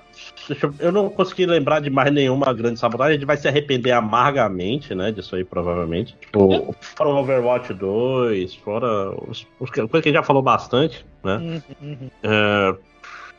eu 0.79 0.91
não 0.91 1.09
consegui 1.09 1.45
lembrar 1.45 1.79
de 1.79 1.89
mais 1.89 2.11
nenhuma 2.11 2.53
grande 2.53 2.79
sabotagem. 2.79 3.11
A 3.11 3.17
gente 3.17 3.27
vai 3.27 3.37
se 3.37 3.47
arrepender 3.47 3.91
amargamente, 3.91 4.95
né? 4.95 5.11
Disso 5.11 5.35
aí, 5.35 5.43
provavelmente. 5.43 6.15
Tipo, 6.19 6.75
fora 6.79 7.09
o 7.09 7.17
Overwatch 7.17 7.73
2, 7.73 8.55
fora 8.55 9.11
os, 9.29 9.45
os 9.59 9.69
coisas 9.69 9.89
que 9.91 9.97
a 9.97 10.01
gente 10.01 10.13
já 10.13 10.23
falou 10.23 10.41
bastante, 10.41 11.05
né? 11.23 11.61
Uhum. 11.81 12.09
Uh, 12.23 12.77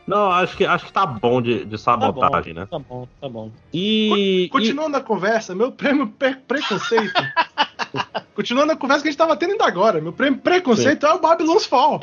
não, 0.09 0.31
acho 0.31 0.57
que, 0.57 0.65
acho 0.65 0.87
que 0.87 0.91
tá 0.91 1.05
bom 1.05 1.39
de, 1.39 1.65
de 1.65 1.77
sabotagem, 1.77 2.55
tá 2.55 2.61
bom, 2.61 2.61
né? 2.61 2.67
Tá 2.71 2.79
bom, 2.79 3.07
tá 3.21 3.29
bom. 3.29 3.51
E. 3.71 4.49
Continuando 4.51 4.97
e... 4.97 4.99
a 4.99 5.03
conversa, 5.03 5.53
meu 5.53 5.71
prêmio 5.71 6.07
pre 6.07 6.35
preconceito. 6.35 7.13
continuando 8.33 8.71
a 8.71 8.75
conversa 8.75 9.03
que 9.03 9.09
a 9.09 9.11
gente 9.11 9.19
tava 9.19 9.37
tendo 9.37 9.51
ainda 9.51 9.65
agora. 9.65 10.01
Meu 10.01 10.11
prêmio 10.11 10.39
preconceito 10.39 11.05
Sim. 11.05 11.11
é 11.11 11.15
o 11.15 11.19
Babylon's 11.19 11.67
Fall. 11.67 12.01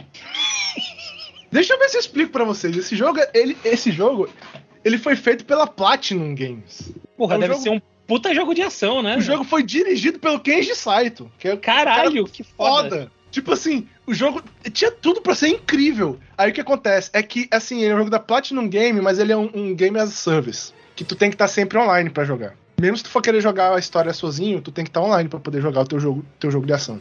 Deixa 1.50 1.74
eu 1.74 1.78
ver 1.80 1.88
se 1.88 1.96
eu 1.96 2.00
explico 2.00 2.30
pra 2.30 2.44
vocês. 2.44 2.76
Esse 2.76 2.94
jogo, 2.94 3.18
ele, 3.34 3.56
esse 3.64 3.90
jogo, 3.90 4.28
ele 4.84 4.98
foi 4.98 5.16
feito 5.16 5.44
pela 5.44 5.66
Platinum 5.66 6.32
Games. 6.32 6.92
Porra, 7.16 7.34
é 7.34 7.38
um 7.38 7.40
deve 7.40 7.52
jogo... 7.54 7.62
ser 7.64 7.70
um 7.70 7.80
puta 8.06 8.32
jogo 8.32 8.54
de 8.54 8.62
ação, 8.62 9.02
né? 9.02 9.16
O 9.16 9.20
jogo 9.20 9.42
foi 9.42 9.64
dirigido 9.64 10.20
pelo 10.20 10.38
Kenji 10.38 10.76
Saito. 10.76 11.28
Que 11.40 11.48
é 11.48 11.56
Caralho, 11.56 12.24
que 12.26 12.44
foda. 12.44 12.88
foda. 12.88 13.12
Tipo 13.36 13.52
assim, 13.52 13.86
o 14.06 14.14
jogo 14.14 14.42
tinha 14.72 14.90
tudo 14.90 15.20
para 15.20 15.34
ser 15.34 15.48
incrível. 15.48 16.18
Aí 16.38 16.50
o 16.50 16.54
que 16.54 16.60
acontece 16.62 17.10
é 17.12 17.22
que, 17.22 17.46
assim, 17.50 17.82
ele 17.82 17.90
é 17.90 17.94
um 17.94 17.98
jogo 17.98 18.08
da 18.08 18.18
Platinum 18.18 18.66
Game, 18.66 18.98
mas 19.02 19.18
ele 19.18 19.30
é 19.30 19.36
um, 19.36 19.50
um 19.52 19.74
game 19.74 19.98
as 19.98 20.08
a 20.08 20.12
service. 20.12 20.72
Que 20.94 21.04
tu 21.04 21.14
tem 21.14 21.28
que 21.28 21.34
estar 21.34 21.44
tá 21.44 21.48
sempre 21.48 21.76
online 21.76 22.08
para 22.08 22.24
jogar. 22.24 22.54
Mesmo 22.80 22.96
se 22.96 23.04
tu 23.04 23.10
for 23.10 23.20
querer 23.20 23.42
jogar 23.42 23.74
a 23.74 23.78
história 23.78 24.10
sozinho, 24.14 24.62
tu 24.62 24.72
tem 24.72 24.84
que 24.84 24.88
estar 24.88 25.02
tá 25.02 25.06
online 25.06 25.28
para 25.28 25.38
poder 25.38 25.60
jogar 25.60 25.82
o 25.82 25.86
teu 25.86 26.00
jogo, 26.00 26.24
teu 26.40 26.50
jogo 26.50 26.64
de 26.64 26.72
ação. 26.72 26.98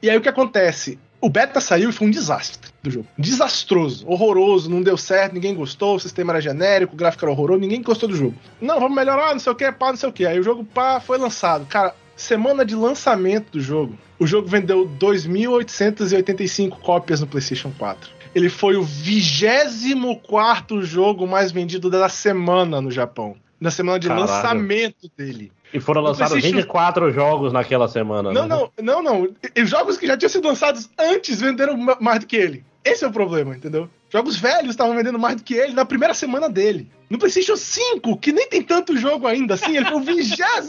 E 0.00 0.08
aí 0.08 0.16
o 0.16 0.20
que 0.20 0.28
acontece? 0.28 1.00
o 1.22 1.28
beta 1.28 1.60
saiu 1.60 1.90
e 1.90 1.92
foi 1.92 2.08
um 2.08 2.10
desastre 2.10 2.72
do 2.82 2.90
jogo. 2.90 3.06
Desastroso, 3.16 4.04
horroroso, 4.08 4.68
não 4.68 4.82
deu 4.82 4.96
certo, 4.96 5.34
ninguém 5.34 5.54
gostou, 5.54 5.94
o 5.94 6.00
sistema 6.00 6.32
era 6.32 6.40
genérico, 6.40 6.94
o 6.94 6.96
gráfico 6.96 7.24
era 7.24 7.30
horroroso, 7.30 7.60
ninguém 7.60 7.80
gostou 7.80 8.08
do 8.08 8.16
jogo. 8.16 8.34
Não, 8.60 8.80
vamos 8.80 8.96
melhorar, 8.96 9.32
não 9.32 9.38
sei 9.38 9.52
o 9.52 9.54
que, 9.54 9.70
pá, 9.70 9.90
não 9.90 9.96
sei 9.96 10.08
o 10.08 10.12
que. 10.12 10.26
Aí 10.26 10.40
o 10.40 10.42
jogo, 10.42 10.64
pá, 10.64 10.98
foi 10.98 11.18
lançado. 11.18 11.64
Cara, 11.66 11.94
semana 12.16 12.64
de 12.64 12.74
lançamento 12.74 13.52
do 13.52 13.60
jogo, 13.60 13.96
o 14.18 14.26
jogo 14.26 14.48
vendeu 14.48 14.88
2.885 14.98 16.70
cópias 16.80 17.20
no 17.20 17.26
PlayStation 17.26 17.72
4. 17.78 18.10
Ele 18.34 18.48
foi 18.48 18.76
o 18.76 18.82
24 18.82 20.82
jogo 20.82 21.26
mais 21.26 21.52
vendido 21.52 21.90
da 21.90 22.08
semana 22.08 22.80
no 22.80 22.90
Japão. 22.90 23.36
Na 23.60 23.70
semana 23.70 23.98
de 23.98 24.08
Caralho. 24.08 24.26
lançamento 24.26 25.10
dele. 25.16 25.52
E 25.72 25.80
foram 25.80 26.02
lançados 26.02 26.32
PlayStation... 26.32 26.56
24 26.56 27.12
jogos 27.12 27.52
naquela 27.52 27.88
semana. 27.88 28.32
Não, 28.32 28.42
né? 28.42 28.48
não, 28.48 28.70
não, 28.82 29.02
não. 29.02 29.28
Os 29.62 29.70
jogos 29.70 29.96
que 29.96 30.06
já 30.06 30.16
tinham 30.16 30.30
sido 30.30 30.48
lançados 30.48 30.90
antes 30.98 31.40
venderam 31.40 31.76
mais 32.00 32.20
do 32.20 32.26
que 32.26 32.36
ele. 32.36 32.64
Esse 32.84 33.04
é 33.04 33.08
o 33.08 33.12
problema, 33.12 33.54
entendeu? 33.54 33.88
Jogos 34.12 34.36
velhos 34.36 34.72
estavam 34.72 34.94
vendendo 34.94 35.18
mais 35.18 35.36
do 35.36 35.42
que 35.42 35.54
ele 35.54 35.72
na 35.72 35.86
primeira 35.86 36.12
semana 36.12 36.46
dele. 36.46 36.86
No 37.08 37.16
PlayStation 37.16 37.56
5, 37.56 38.18
que 38.18 38.30
nem 38.30 38.46
tem 38.46 38.60
tanto 38.60 38.94
jogo 38.94 39.26
ainda 39.26 39.54
assim, 39.54 39.74
ele 39.74 39.86
foi 39.86 39.96
o 39.96 40.04
27 40.04 40.66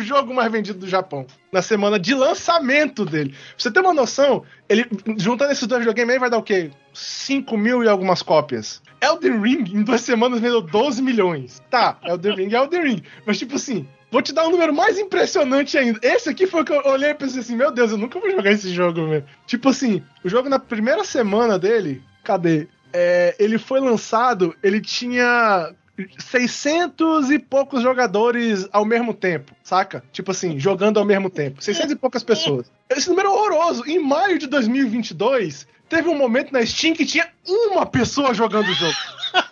jogo 0.00 0.34
mais 0.34 0.50
vendido 0.50 0.80
do 0.80 0.88
Japão. 0.88 1.24
Na 1.52 1.62
semana 1.62 1.96
de 1.96 2.12
lançamento 2.12 3.04
dele. 3.04 3.30
Pra 3.30 3.38
você 3.56 3.70
ter 3.70 3.78
uma 3.78 3.94
noção, 3.94 4.42
ele 4.68 4.84
juntando 5.16 5.52
esses 5.52 5.64
dois 5.64 5.78
videogames 5.78 6.14
aí 6.14 6.18
vai 6.18 6.28
dar 6.28 6.38
o 6.38 6.42
quê? 6.42 6.72
5 6.92 7.56
mil 7.56 7.84
e 7.84 7.88
algumas 7.88 8.20
cópias. 8.20 8.82
Elden 9.00 9.40
Ring, 9.40 9.64
em 9.72 9.84
duas 9.84 10.00
semanas, 10.00 10.40
vendeu 10.40 10.60
12 10.60 11.00
milhões. 11.02 11.62
Tá, 11.70 11.98
Elden 12.04 12.34
Ring 12.34 12.52
é 12.52 12.56
Elden 12.56 12.82
Ring. 12.82 13.02
Mas, 13.24 13.38
tipo 13.38 13.54
assim, 13.54 13.86
Vou 14.10 14.20
te 14.20 14.32
dar 14.32 14.48
um 14.48 14.50
número 14.50 14.74
mais 14.74 14.98
impressionante 14.98 15.78
ainda. 15.78 16.00
Esse 16.02 16.28
aqui 16.28 16.44
foi 16.44 16.62
o 16.62 16.64
que 16.64 16.72
eu 16.72 16.82
olhei 16.84 17.10
e 17.10 17.14
pensei 17.14 17.42
assim: 17.42 17.54
Meu 17.54 17.70
Deus, 17.70 17.92
eu 17.92 17.96
nunca 17.96 18.18
vou 18.18 18.28
jogar 18.28 18.50
esse 18.50 18.74
jogo, 18.74 19.06
velho. 19.06 19.24
Tipo 19.46 19.68
assim, 19.68 20.02
o 20.24 20.28
jogo 20.28 20.48
na 20.48 20.58
primeira 20.58 21.04
semana 21.04 21.56
dele, 21.56 22.02
cadê? 22.22 22.68
É, 22.92 23.36
ele 23.38 23.58
foi 23.58 23.80
lançado, 23.80 24.54
ele 24.62 24.80
tinha 24.80 25.72
600 26.18 27.30
e 27.30 27.38
poucos 27.38 27.82
jogadores 27.82 28.66
ao 28.72 28.84
mesmo 28.84 29.12
tempo, 29.12 29.52
saca? 29.62 30.02
Tipo 30.12 30.30
assim, 30.30 30.58
jogando 30.58 30.98
ao 30.98 31.04
mesmo 31.04 31.28
tempo. 31.28 31.62
600 31.62 31.92
e 31.92 31.96
poucas 31.96 32.22
pessoas. 32.22 32.70
Esse 32.88 33.08
número 33.08 33.28
é 33.28 33.30
horroroso. 33.30 33.84
Em 33.86 33.98
maio 33.98 34.38
de 34.38 34.46
2022, 34.46 35.66
teve 35.88 36.08
um 36.08 36.16
momento 36.16 36.52
na 36.52 36.64
Steam 36.64 36.94
que 36.94 37.04
tinha 37.04 37.28
uma 37.46 37.86
pessoa 37.86 38.32
jogando 38.32 38.68
o 38.68 38.74
jogo. 38.74 38.96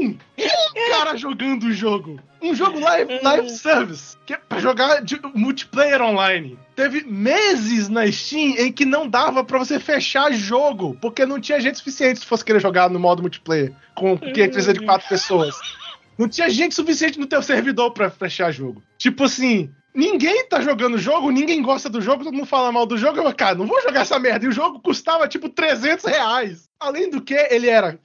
um! 0.00 0.06
Um 0.06 0.90
cara 0.90 1.16
jogando 1.16 1.64
o 1.64 1.72
jogo. 1.72 2.20
Um 2.40 2.54
jogo 2.54 2.78
live, 2.78 3.20
live 3.22 3.50
service. 3.50 4.16
Que 4.26 4.34
é 4.34 4.36
pra 4.36 4.58
jogar 4.58 5.02
de 5.02 5.20
multiplayer 5.34 6.02
online. 6.02 6.58
Teve 6.76 7.04
meses 7.04 7.88
na 7.88 8.10
Steam 8.10 8.56
em 8.58 8.72
que 8.72 8.84
não 8.84 9.08
dava 9.08 9.42
para 9.42 9.58
você 9.58 9.80
fechar 9.80 10.32
jogo, 10.32 10.96
porque 11.00 11.24
não 11.24 11.40
tinha 11.40 11.60
gente 11.60 11.78
suficiente 11.78 12.20
se 12.20 12.26
fosse 12.26 12.44
querer 12.44 12.60
jogar 12.60 12.90
no 12.90 13.00
modo 13.00 13.22
multiplayer, 13.22 13.72
com 13.94 14.18
que 14.18 14.48
precisa 14.48 14.72
de 14.72 14.80
quatro 14.80 15.08
pessoas. 15.08 15.54
Não 16.18 16.28
tinha 16.28 16.48
gente 16.48 16.74
suficiente 16.74 17.18
no 17.18 17.26
teu 17.26 17.42
servidor 17.42 17.92
para 17.92 18.10
fechar 18.10 18.52
jogo. 18.52 18.82
Tipo 18.98 19.24
assim, 19.24 19.70
Ninguém 19.94 20.44
tá 20.48 20.60
jogando 20.60 20.94
o 20.94 20.98
jogo, 20.98 21.30
ninguém 21.30 21.62
gosta 21.62 21.88
do 21.88 22.00
jogo, 22.00 22.24
todo 22.24 22.34
mundo 22.34 22.46
fala 22.46 22.72
mal 22.72 22.84
do 22.84 22.98
jogo. 22.98 23.18
Eu, 23.18 23.34
cara, 23.34 23.54
não 23.54 23.66
vou 23.66 23.80
jogar 23.80 24.00
essa 24.00 24.18
merda. 24.18 24.44
E 24.44 24.48
o 24.48 24.52
jogo 24.52 24.80
custava 24.80 25.28
tipo 25.28 25.48
300 25.48 26.04
reais. 26.04 26.68
Além 26.80 27.08
do 27.08 27.20
que, 27.20 27.34
ele 27.50 27.68
era 27.68 27.98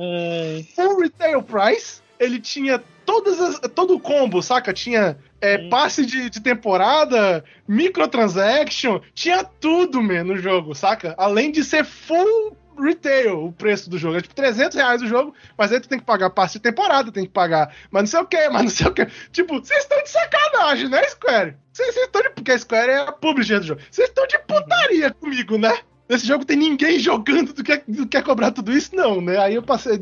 full 0.76 1.00
retail 1.00 1.42
price. 1.42 2.02
Ele 2.20 2.40
tinha 2.40 2.84
todas 3.06 3.42
as, 3.42 3.60
todo 3.74 3.96
o 3.96 4.00
combo, 4.00 4.42
saca? 4.44 4.72
Tinha 4.72 5.18
é, 5.42 5.70
passe 5.70 6.06
de, 6.06 6.30
de, 6.30 6.40
temporada, 6.40 7.44
microtransaction, 7.68 9.00
tinha 9.16 9.44
tudo, 9.44 10.02
man, 10.04 10.26
no 10.26 10.38
jogo, 10.38 10.76
saca? 10.76 11.16
Além 11.18 11.52
de 11.52 11.64
ser 11.64 11.84
full 11.86 12.56
retail 12.80 13.46
o 13.46 13.52
preço 13.52 13.90
do 13.90 13.98
jogo. 13.98 14.18
É 14.18 14.22
tipo 14.22 14.36
300 14.36 14.76
reais 14.76 15.02
o 15.02 15.08
jogo, 15.08 15.34
mas 15.58 15.72
aí 15.72 15.80
tu 15.80 15.90
tem 15.90 16.00
que 16.00 16.06
pagar 16.06 16.30
passe 16.30 16.54
de 16.54 16.60
temporada, 16.60 17.12
tem 17.12 17.26
que 17.26 17.32
pagar, 17.32 17.74
mas 17.92 18.04
não 18.04 18.08
sei 18.08 18.20
o 18.20 18.26
que, 18.26 18.50
mas 18.50 18.64
não 18.64 18.70
sei 18.70 18.88
o 18.88 18.94
que. 18.94 19.06
Tipo, 19.32 19.60
vocês 19.60 19.80
estão 19.80 20.02
de 20.04 20.10
sacanagem, 20.10 20.90
né, 20.90 21.04
Square? 21.10 21.56
Vocês 21.80 21.96
estão 21.96 22.22
de. 22.22 22.30
Porque 22.32 22.52
a 22.52 22.60
Square 22.60 22.92
é 22.92 22.98
a 22.98 23.12
publisher 23.12 23.60
do 23.60 23.68
jogo. 23.68 23.82
Vocês 23.90 24.10
estão 24.10 24.28
de 24.28 24.38
putaria 24.40 25.12
comigo, 25.12 25.58
né? 25.58 25.78
Nesse 26.10 26.26
jogo 26.26 26.44
tem 26.44 26.58
ninguém 26.58 26.98
jogando 26.98 27.54
do 27.54 27.64
que, 27.64 27.84
do 27.88 28.08
que 28.08 28.20
cobrar 28.24 28.52
tudo 28.52 28.72
isso, 28.72 28.96
não, 28.96 29.22
né? 29.22 29.38
Aí 29.38 29.54
eu 29.54 29.62
passei. 29.62 30.02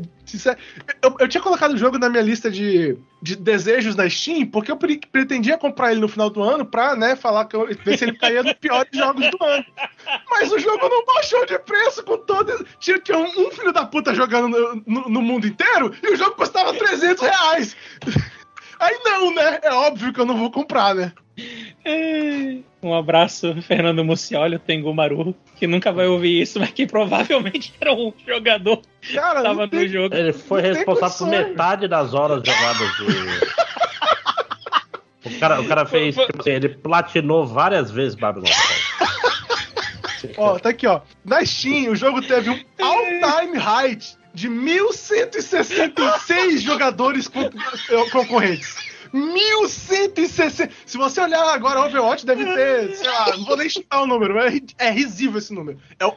Eu, 1.02 1.14
eu 1.20 1.28
tinha 1.28 1.42
colocado 1.42 1.74
o 1.74 1.76
jogo 1.76 1.98
na 1.98 2.08
minha 2.08 2.22
lista 2.22 2.50
de, 2.50 2.96
de 3.20 3.36
desejos 3.36 3.94
na 3.94 4.08
Steam, 4.08 4.46
porque 4.46 4.72
eu 4.72 4.76
pre 4.78 4.98
pretendia 5.12 5.58
comprar 5.58 5.92
ele 5.92 6.00
no 6.00 6.08
final 6.08 6.30
do 6.30 6.42
ano 6.42 6.64
pra, 6.64 6.96
né, 6.96 7.14
falar 7.14 7.44
que 7.44 7.54
eu, 7.54 7.66
ver 7.84 7.98
se 7.98 8.04
ele 8.04 8.16
caía 8.16 8.42
nos 8.42 8.54
piores 8.54 8.88
jogos 8.96 9.30
do 9.30 9.44
ano. 9.44 9.64
Mas 10.30 10.50
o 10.50 10.58
jogo 10.58 10.88
não 10.88 11.04
baixou 11.04 11.44
de 11.44 11.58
preço 11.58 12.02
com 12.02 12.16
todo. 12.16 12.66
Tinha, 12.80 12.98
tinha 12.98 13.18
um, 13.18 13.46
um, 13.46 13.50
filho 13.50 13.72
da 13.72 13.84
puta 13.84 14.14
jogando 14.14 14.48
no, 14.48 14.82
no, 14.86 15.08
no, 15.10 15.20
mundo 15.20 15.46
inteiro 15.46 15.94
e 16.02 16.14
o 16.14 16.16
jogo 16.16 16.36
custava 16.36 16.72
300 16.72 17.22
reais. 17.22 17.76
Aí 18.80 18.98
não, 19.04 19.34
né? 19.34 19.58
É 19.62 19.72
óbvio 19.72 20.12
que 20.12 20.20
eu 20.20 20.26
não 20.26 20.38
vou 20.38 20.50
comprar, 20.50 20.94
né? 20.94 21.12
Um 22.80 22.94
abraço, 22.94 23.60
Fernando 23.62 24.04
Mucioli, 24.04 24.54
o 24.54 24.60
Tengu 24.60 24.94
Maru, 24.94 25.34
que 25.56 25.66
nunca 25.66 25.90
vai 25.90 26.06
ouvir 26.06 26.42
isso, 26.42 26.60
mas 26.60 26.70
que 26.70 26.86
provavelmente 26.86 27.74
era 27.80 27.92
um 27.92 28.12
jogador 28.24 28.82
Cara, 29.12 29.40
que 29.40 29.46
tava 29.46 29.62
no 29.62 29.68
tem, 29.68 29.88
jogo. 29.88 30.14
Ele 30.14 30.32
foi 30.32 30.62
responsável 30.62 31.18
por 31.18 31.26
metade 31.26 31.88
das 31.88 32.14
horas 32.14 32.40
jogadas 32.44 32.88
de. 32.96 33.04
o 35.34 35.40
cara, 35.40 35.60
o 35.60 35.66
cara 35.66 35.84
fez, 35.86 36.14
tipo 36.14 36.40
assim, 36.40 36.50
ele 36.50 36.68
platinou 36.68 37.44
várias 37.44 37.90
vezes 37.90 38.14
Babylon. 38.14 38.46
ó, 40.36 40.56
tá 40.60 40.68
aqui, 40.68 40.86
ó. 40.86 41.00
Na 41.24 41.44
Steam, 41.44 41.90
o 41.90 41.96
jogo 41.96 42.22
teve 42.22 42.50
um 42.50 42.60
all-time 42.80 43.58
high 43.58 43.98
de 44.32 44.48
1166 44.48 46.62
jogadores 46.62 47.28
concorrentes. 48.12 48.76
1160. 49.12 50.70
Se 50.86 50.96
você 50.96 51.20
olhar 51.20 51.42
agora, 51.54 51.80
Overwatch 51.80 52.26
deve 52.26 52.44
ter, 52.44 52.96
sei 52.96 53.08
lá, 53.08 53.36
não 53.36 53.44
vou 53.44 53.56
nem 53.56 53.68
chutar 53.68 54.02
o 54.02 54.06
número, 54.06 54.34
mas 54.34 54.60
é 54.78 54.90
risível 54.90 55.38
esse 55.38 55.52
número. 55.52 55.78
É 55.98 56.06
o, 56.06 56.14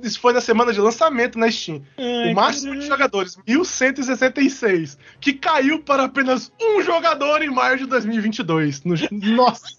isso 0.00 0.20
foi 0.20 0.32
na 0.32 0.40
semana 0.40 0.72
de 0.72 0.80
lançamento 0.80 1.38
na 1.38 1.50
Steam. 1.50 1.82
Ai, 1.98 2.32
o 2.32 2.34
máximo 2.34 2.76
de 2.76 2.86
jogadores, 2.86 3.38
1166, 3.46 4.98
que 5.20 5.32
caiu 5.32 5.82
para 5.82 6.04
apenas 6.04 6.52
um 6.60 6.82
jogador 6.82 7.42
em 7.42 7.50
maio 7.50 7.78
de 7.78 7.86
2022. 7.86 8.84
No, 8.84 8.94
nossa! 9.10 9.66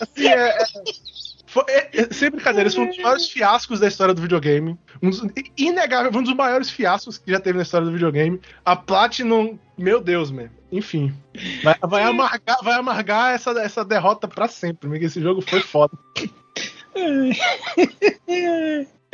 Assim, 0.00 0.26
é, 0.26 0.62
é 0.62 0.64
foi, 1.54 1.62
é, 1.68 1.88
é, 1.92 2.12
sem 2.12 2.32
brincadeira, 2.32 2.66
esse 2.66 2.74
foi 2.74 2.84
um 2.84 2.88
dos 2.88 2.98
maiores 2.98 3.30
fiascos 3.30 3.78
da 3.78 3.86
história 3.86 4.12
do 4.12 4.20
videogame. 4.20 4.76
Um 5.00 5.08
dos, 5.08 5.22
inegável, 5.56 6.10
um 6.18 6.24
dos 6.24 6.34
maiores 6.34 6.68
fiascos 6.68 7.16
que 7.16 7.30
já 7.30 7.38
teve 7.38 7.56
na 7.56 7.62
história 7.62 7.86
do 7.86 7.92
videogame. 7.92 8.40
A 8.64 8.74
Platinum, 8.74 9.56
meu 9.78 10.00
Deus, 10.00 10.32
man. 10.32 10.50
Enfim. 10.74 11.14
Vai, 11.62 11.76
vai 11.80 12.02
amargar, 12.02 12.58
vai 12.64 12.74
amargar 12.74 13.34
essa, 13.34 13.50
essa 13.60 13.84
derrota 13.84 14.26
pra 14.26 14.48
sempre, 14.48 14.88
porque 14.88 15.04
esse 15.04 15.20
jogo 15.20 15.40
foi 15.40 15.60
foda. 15.60 15.96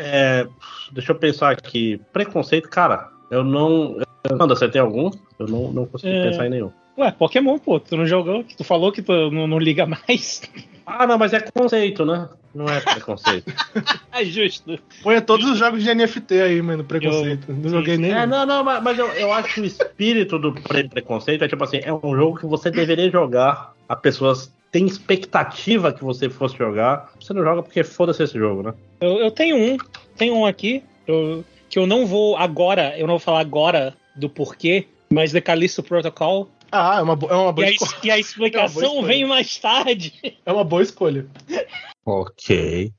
É, 0.02 0.46
deixa 0.92 1.12
eu 1.12 1.16
pensar 1.16 1.50
aqui. 1.50 2.00
Preconceito, 2.10 2.70
cara, 2.70 3.10
eu 3.30 3.44
não. 3.44 3.98
Manda, 4.38 4.54
você 4.54 4.66
tem 4.66 4.80
algum? 4.80 5.10
Eu 5.38 5.46
não, 5.46 5.72
não 5.72 5.86
consigo 5.86 6.12
é... 6.12 6.30
pensar 6.30 6.46
em 6.46 6.50
nenhum. 6.50 6.70
Ué, 6.96 7.10
Pokémon, 7.12 7.58
pô, 7.58 7.78
tu 7.78 7.96
não 7.96 8.06
jogou? 8.06 8.44
Tu 8.44 8.64
falou 8.64 8.92
que 8.92 9.02
tu 9.02 9.30
não, 9.30 9.46
não 9.46 9.58
liga 9.58 9.86
mais. 9.86 10.42
Ah, 10.86 11.06
não, 11.06 11.18
mas 11.18 11.32
é 11.34 11.40
conceito, 11.40 12.04
né? 12.04 12.28
Não 12.54 12.66
é 12.66 12.80
preconceito. 12.80 13.52
é 14.12 14.24
justo. 14.24 14.78
Põe 15.02 15.20
todos 15.20 15.48
os 15.48 15.58
jogos 15.58 15.82
de 15.82 15.94
NFT 15.94 16.40
aí, 16.40 16.62
mano, 16.62 16.84
preconceito. 16.84 17.46
Eu, 17.48 17.54
não 17.54 17.70
joguei 17.70 17.96
nem. 17.96 18.12
É, 18.12 18.26
não, 18.26 18.44
não, 18.44 18.64
mas, 18.64 18.82
mas 18.82 18.98
eu, 18.98 19.06
eu 19.12 19.32
acho 19.32 19.54
que 19.54 19.60
o 19.60 19.64
espírito 19.64 20.38
do 20.38 20.52
pre 20.52 20.88
preconceito 20.88 21.44
é 21.44 21.48
tipo 21.48 21.62
assim: 21.62 21.80
é 21.82 21.92
um 21.92 22.16
jogo 22.16 22.38
que 22.38 22.46
você 22.46 22.70
deveria 22.70 23.10
jogar, 23.10 23.74
a 23.88 23.94
pessoas 23.94 24.52
têm 24.72 24.86
expectativa 24.86 25.92
que 25.92 26.02
você 26.02 26.28
fosse 26.28 26.56
jogar. 26.56 27.12
Você 27.20 27.32
não 27.32 27.42
joga 27.42 27.62
porque 27.62 27.84
foda-se 27.84 28.22
esse 28.22 28.38
jogo, 28.38 28.62
né? 28.62 28.74
Eu, 29.00 29.18
eu 29.18 29.30
tenho 29.30 29.56
um, 29.56 29.76
tenho 30.16 30.34
um 30.34 30.44
aqui, 30.44 30.82
eu, 31.06 31.44
que 31.68 31.78
eu 31.78 31.86
não 31.86 32.04
vou 32.04 32.36
agora, 32.36 32.98
eu 32.98 33.06
não 33.06 33.14
vou 33.14 33.20
falar 33.20 33.40
agora 33.40 33.94
do 34.16 34.28
porquê, 34.28 34.86
mas 35.08 35.32
The 35.32 35.40
Callisto 35.40 35.82
Protocol 35.82 36.48
ah, 36.72 36.98
é 36.98 37.02
uma, 37.02 37.18
é 37.28 37.34
uma 37.34 37.52
boa 37.52 37.68
e 37.68 37.74
escolha. 37.74 37.96
A, 38.02 38.06
e 38.06 38.10
a 38.10 38.18
explicação 38.18 38.98
é 39.04 39.06
vem 39.06 39.24
mais 39.24 39.56
tarde. 39.58 40.12
É 40.44 40.52
uma 40.52 40.64
boa 40.64 40.82
escolha. 40.82 41.26
Ok. 42.04 42.92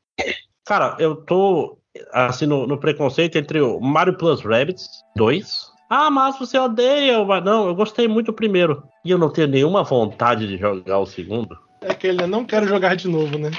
Cara, 0.65 0.95
eu 0.99 1.15
tô 1.15 1.78
assim 2.14 2.45
no, 2.45 2.65
no 2.65 2.78
preconceito 2.78 3.38
entre 3.38 3.60
o 3.60 3.80
Mario 3.80 4.18
Plus 4.18 4.41
Rabbits 4.41 4.88
2. 5.15 5.72
Ah, 5.90 6.10
mas 6.10 6.40
você 6.40 6.57
odeia. 6.57 7.23
Mas 7.26 7.44
não, 7.44 7.68
eu 7.68 7.76
gostei 7.76 8.07
muito 8.07 8.28
do 8.28 8.34
primeiro. 8.34 8.84
E 9.03 9.11
eu 9.11 9.18
não 9.18 9.30
tenho 9.30 9.48
nenhuma 9.48 9.84
vontade 9.84 10.48
de 10.48 10.57
jogar 10.57 10.99
o 10.99 11.06
segundo. 11.06 11.57
É 11.82 11.94
que 11.94 12.07
ele 12.07 12.26
não 12.28 12.45
quer 12.45 12.65
jogar 12.68 12.95
de 12.95 13.07
novo, 13.07 13.38
né? 13.38 13.52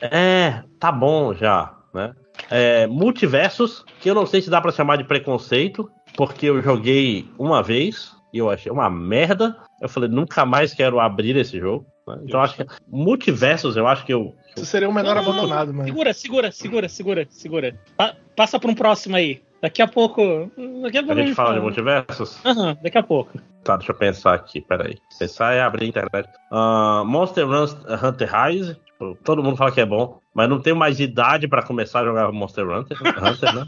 É, 0.00 0.62
tá 0.78 0.92
bom 0.92 1.32
já, 1.32 1.74
né? 1.94 2.12
É, 2.50 2.86
multiversos, 2.86 3.84
que 4.00 4.10
eu 4.10 4.14
não 4.14 4.26
sei 4.26 4.42
se 4.42 4.50
dá 4.50 4.60
para 4.60 4.72
chamar 4.72 4.96
de 4.96 5.04
preconceito, 5.04 5.90
porque 6.16 6.46
eu 6.46 6.62
joguei 6.62 7.28
uma 7.38 7.62
vez, 7.62 8.12
e 8.32 8.38
eu 8.38 8.50
achei 8.50 8.70
uma 8.70 8.90
merda. 8.90 9.56
Eu 9.80 9.88
falei, 9.88 10.08
nunca 10.08 10.44
mais 10.44 10.74
quero 10.74 11.00
abrir 11.00 11.36
esse 11.36 11.58
jogo. 11.58 11.86
Né? 12.16 12.22
Então 12.24 12.40
acho 12.40 12.56
que 12.56 12.66
multiversos, 12.88 13.76
eu 13.76 13.86
acho 13.86 14.04
que 14.04 14.12
eu. 14.12 14.34
Isso 14.56 14.66
seria 14.66 14.88
o 14.88 14.92
menor 14.92 15.14
não, 15.14 15.22
abandonado, 15.22 15.72
mano. 15.72 15.88
Segura, 15.88 16.12
segura, 16.12 16.52
segura, 16.52 16.88
segura, 16.88 17.26
segura. 17.30 17.80
Pa 17.96 18.14
passa 18.36 18.58
para 18.58 18.70
um 18.70 18.74
próximo 18.74 19.16
aí. 19.16 19.42
Daqui 19.60 19.82
a 19.82 19.88
pouco. 19.88 20.50
Daqui 20.82 20.98
a 20.98 21.02
pouco 21.02 21.20
a 21.20 21.24
gente 21.24 21.34
fala 21.34 21.54
de 21.54 21.60
multiversos? 21.60 22.38
Aham, 22.44 22.68
uhum, 22.68 22.76
daqui 22.82 22.98
a 22.98 23.02
pouco. 23.02 23.40
Tá, 23.64 23.76
deixa 23.76 23.92
eu 23.92 23.96
pensar 23.96 24.34
aqui, 24.34 24.60
peraí. 24.60 24.96
Pensar 25.18 25.52
é 25.52 25.60
abrir 25.60 25.86
a 25.86 25.88
internet. 25.88 26.28
Uh, 26.50 27.04
Monster 27.04 27.46
Hunter 27.46 28.30
Rise. 28.32 28.76
Tipo, 28.86 29.16
todo 29.24 29.42
mundo 29.42 29.56
fala 29.56 29.70
que 29.70 29.80
é 29.80 29.86
bom, 29.86 30.20
mas 30.34 30.48
não 30.48 30.60
tenho 30.60 30.76
mais 30.76 30.98
idade 30.98 31.46
pra 31.46 31.62
começar 31.62 32.00
a 32.00 32.04
jogar 32.04 32.32
Monster 32.32 32.68
Hunter, 32.68 32.98
Hunter 33.00 33.54
né? 33.54 33.64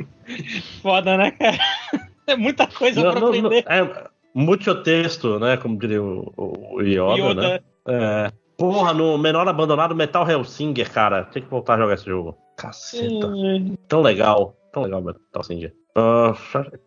Foda, 0.82 1.16
né, 1.16 1.30
cara? 1.32 1.58
É 2.26 2.36
muita 2.36 2.66
coisa 2.66 3.02
não, 3.02 3.10
pra 3.10 3.20
não, 3.20 3.28
aprender. 3.28 3.64
Não, 3.68 3.70
é 3.70 4.08
muito 4.34 4.74
texto, 4.82 5.38
né? 5.38 5.56
Como 5.56 5.78
diria 5.78 6.02
o, 6.02 6.32
o 6.36 6.82
Yoda, 6.82 7.14
Yoda, 7.14 7.34
né? 7.42 7.60
É. 7.86 8.32
Porra, 8.56 8.92
no 8.92 9.16
Menor 9.18 9.48
Abandonado 9.48 9.94
Metal 9.94 10.28
Hellsinger, 10.28 10.90
cara. 10.90 11.24
Tem 11.24 11.42
que 11.42 11.50
voltar 11.50 11.74
a 11.74 11.78
jogar 11.78 11.94
esse 11.94 12.06
jogo. 12.06 12.36
Caceta. 12.56 13.26
Hum. 13.26 13.76
Tão 13.88 14.00
legal. 14.00 14.56
Tão 14.72 14.82
legal, 14.82 15.00
Metal 15.02 15.20
Hellsinger. 15.34 15.74
Uh, 15.96 16.34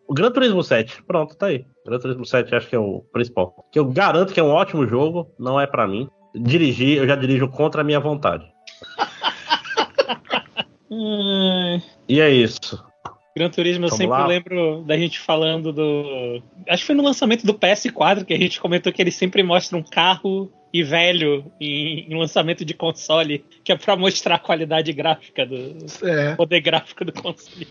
o 0.06 0.14
Gran 0.14 0.32
Turismo 0.32 0.62
7, 0.62 1.02
pronto, 1.04 1.36
tá 1.38 1.46
aí. 1.46 1.66
Gran 1.86 1.98
Turismo 1.98 2.26
7 2.26 2.54
acho 2.54 2.68
que 2.68 2.76
é 2.76 2.80
o 2.80 3.06
principal. 3.14 3.66
Que 3.72 3.80
eu 3.80 3.86
garanto 3.86 4.34
que 4.34 4.40
é 4.40 4.44
um 4.44 4.52
ótimo 4.52 4.86
jogo, 4.86 5.32
não 5.40 5.60
é 5.60 5.66
para 5.66 5.88
mim. 5.88 6.10
Dirigir, 6.36 6.98
eu 6.98 7.08
já 7.08 7.16
dirijo 7.16 7.48
contra 7.48 7.82
a 7.82 7.84
minha 7.84 8.02
vontade. 8.02 8.46
e 12.10 12.20
é 12.20 12.30
isso. 12.30 12.84
Gran 13.38 13.50
Turismo, 13.50 13.86
eu 13.86 13.90
Vamos 13.90 13.98
sempre 13.98 14.18
lá. 14.18 14.28
lembro 14.28 14.84
da 14.86 14.98
gente 14.98 15.20
falando 15.20 15.72
do. 15.72 16.42
Acho 16.68 16.84
que 16.84 16.88
foi 16.88 16.96
no 16.96 17.04
lançamento 17.04 17.46
do 17.46 17.54
PS4 17.54 18.26
que 18.26 18.34
a 18.34 18.38
gente 18.38 18.60
comentou 18.60 18.92
que 18.92 19.02
ele 19.02 19.12
sempre 19.12 19.44
mostra 19.44 19.78
um 19.78 19.84
carro 19.84 20.52
e 20.74 20.84
velho 20.84 21.46
em, 21.60 22.12
em 22.12 22.18
lançamento 22.18 22.66
de 22.66 22.74
console, 22.74 23.44
que 23.64 23.72
é 23.72 23.78
para 23.78 23.96
mostrar 23.96 24.36
a 24.36 24.40
qualidade 24.40 24.92
gráfica 24.94 25.46
do 25.46 25.78
é. 26.04 26.36
poder 26.36 26.62
gráfico 26.62 27.06
do 27.06 27.14
console. 27.14 27.68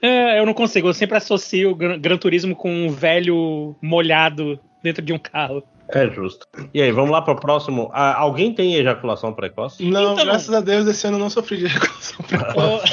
É, 0.00 0.38
eu 0.38 0.46
não 0.46 0.54
consigo, 0.54 0.88
eu 0.88 0.94
sempre 0.94 1.16
associo 1.16 1.70
o 1.70 1.74
Gran, 1.74 1.98
Gran 1.98 2.16
Turismo 2.16 2.56
com 2.56 2.70
um 2.70 2.90
velho 2.90 3.76
molhado 3.82 4.58
dentro 4.82 5.02
de 5.02 5.12
um 5.12 5.18
carro. 5.18 5.62
É 5.90 6.08
justo. 6.08 6.46
E 6.72 6.80
aí, 6.80 6.90
vamos 6.90 7.10
lá 7.10 7.20
para 7.20 7.34
o 7.34 7.40
próximo. 7.40 7.90
Ah, 7.92 8.18
alguém 8.18 8.54
tem 8.54 8.74
ejaculação 8.74 9.34
precoce? 9.34 9.84
Não, 9.84 10.14
então, 10.14 10.24
graças 10.24 10.52
a 10.52 10.60
Deus, 10.60 10.86
esse 10.86 11.06
ano 11.06 11.16
eu 11.16 11.20
não 11.20 11.30
sofri 11.30 11.58
de 11.58 11.66
ejaculação 11.66 12.24
precoce. 12.26 12.92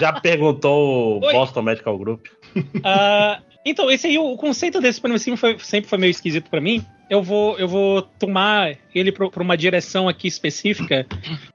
Já 0.00 0.12
perguntou 0.12 1.20
o 1.20 1.24
Oi. 1.24 1.32
Boston 1.32 1.62
Medical 1.62 1.98
Group? 1.98 2.26
Uh, 2.56 3.42
então, 3.64 3.90
esse 3.90 4.06
aí, 4.06 4.18
o 4.18 4.36
conceito 4.36 4.80
desse 4.80 4.96
Supremacismo 4.96 5.36
foi, 5.36 5.58
sempre 5.58 5.88
foi 5.88 5.98
meio 5.98 6.10
esquisito 6.10 6.50
para 6.50 6.60
mim. 6.60 6.84
Eu 7.08 7.22
vou, 7.22 7.58
eu 7.58 7.66
vou 7.66 8.02
tomar 8.02 8.76
ele 8.94 9.10
para 9.10 9.42
uma 9.42 9.56
direção 9.56 10.08
aqui 10.08 10.28
específica, 10.28 11.06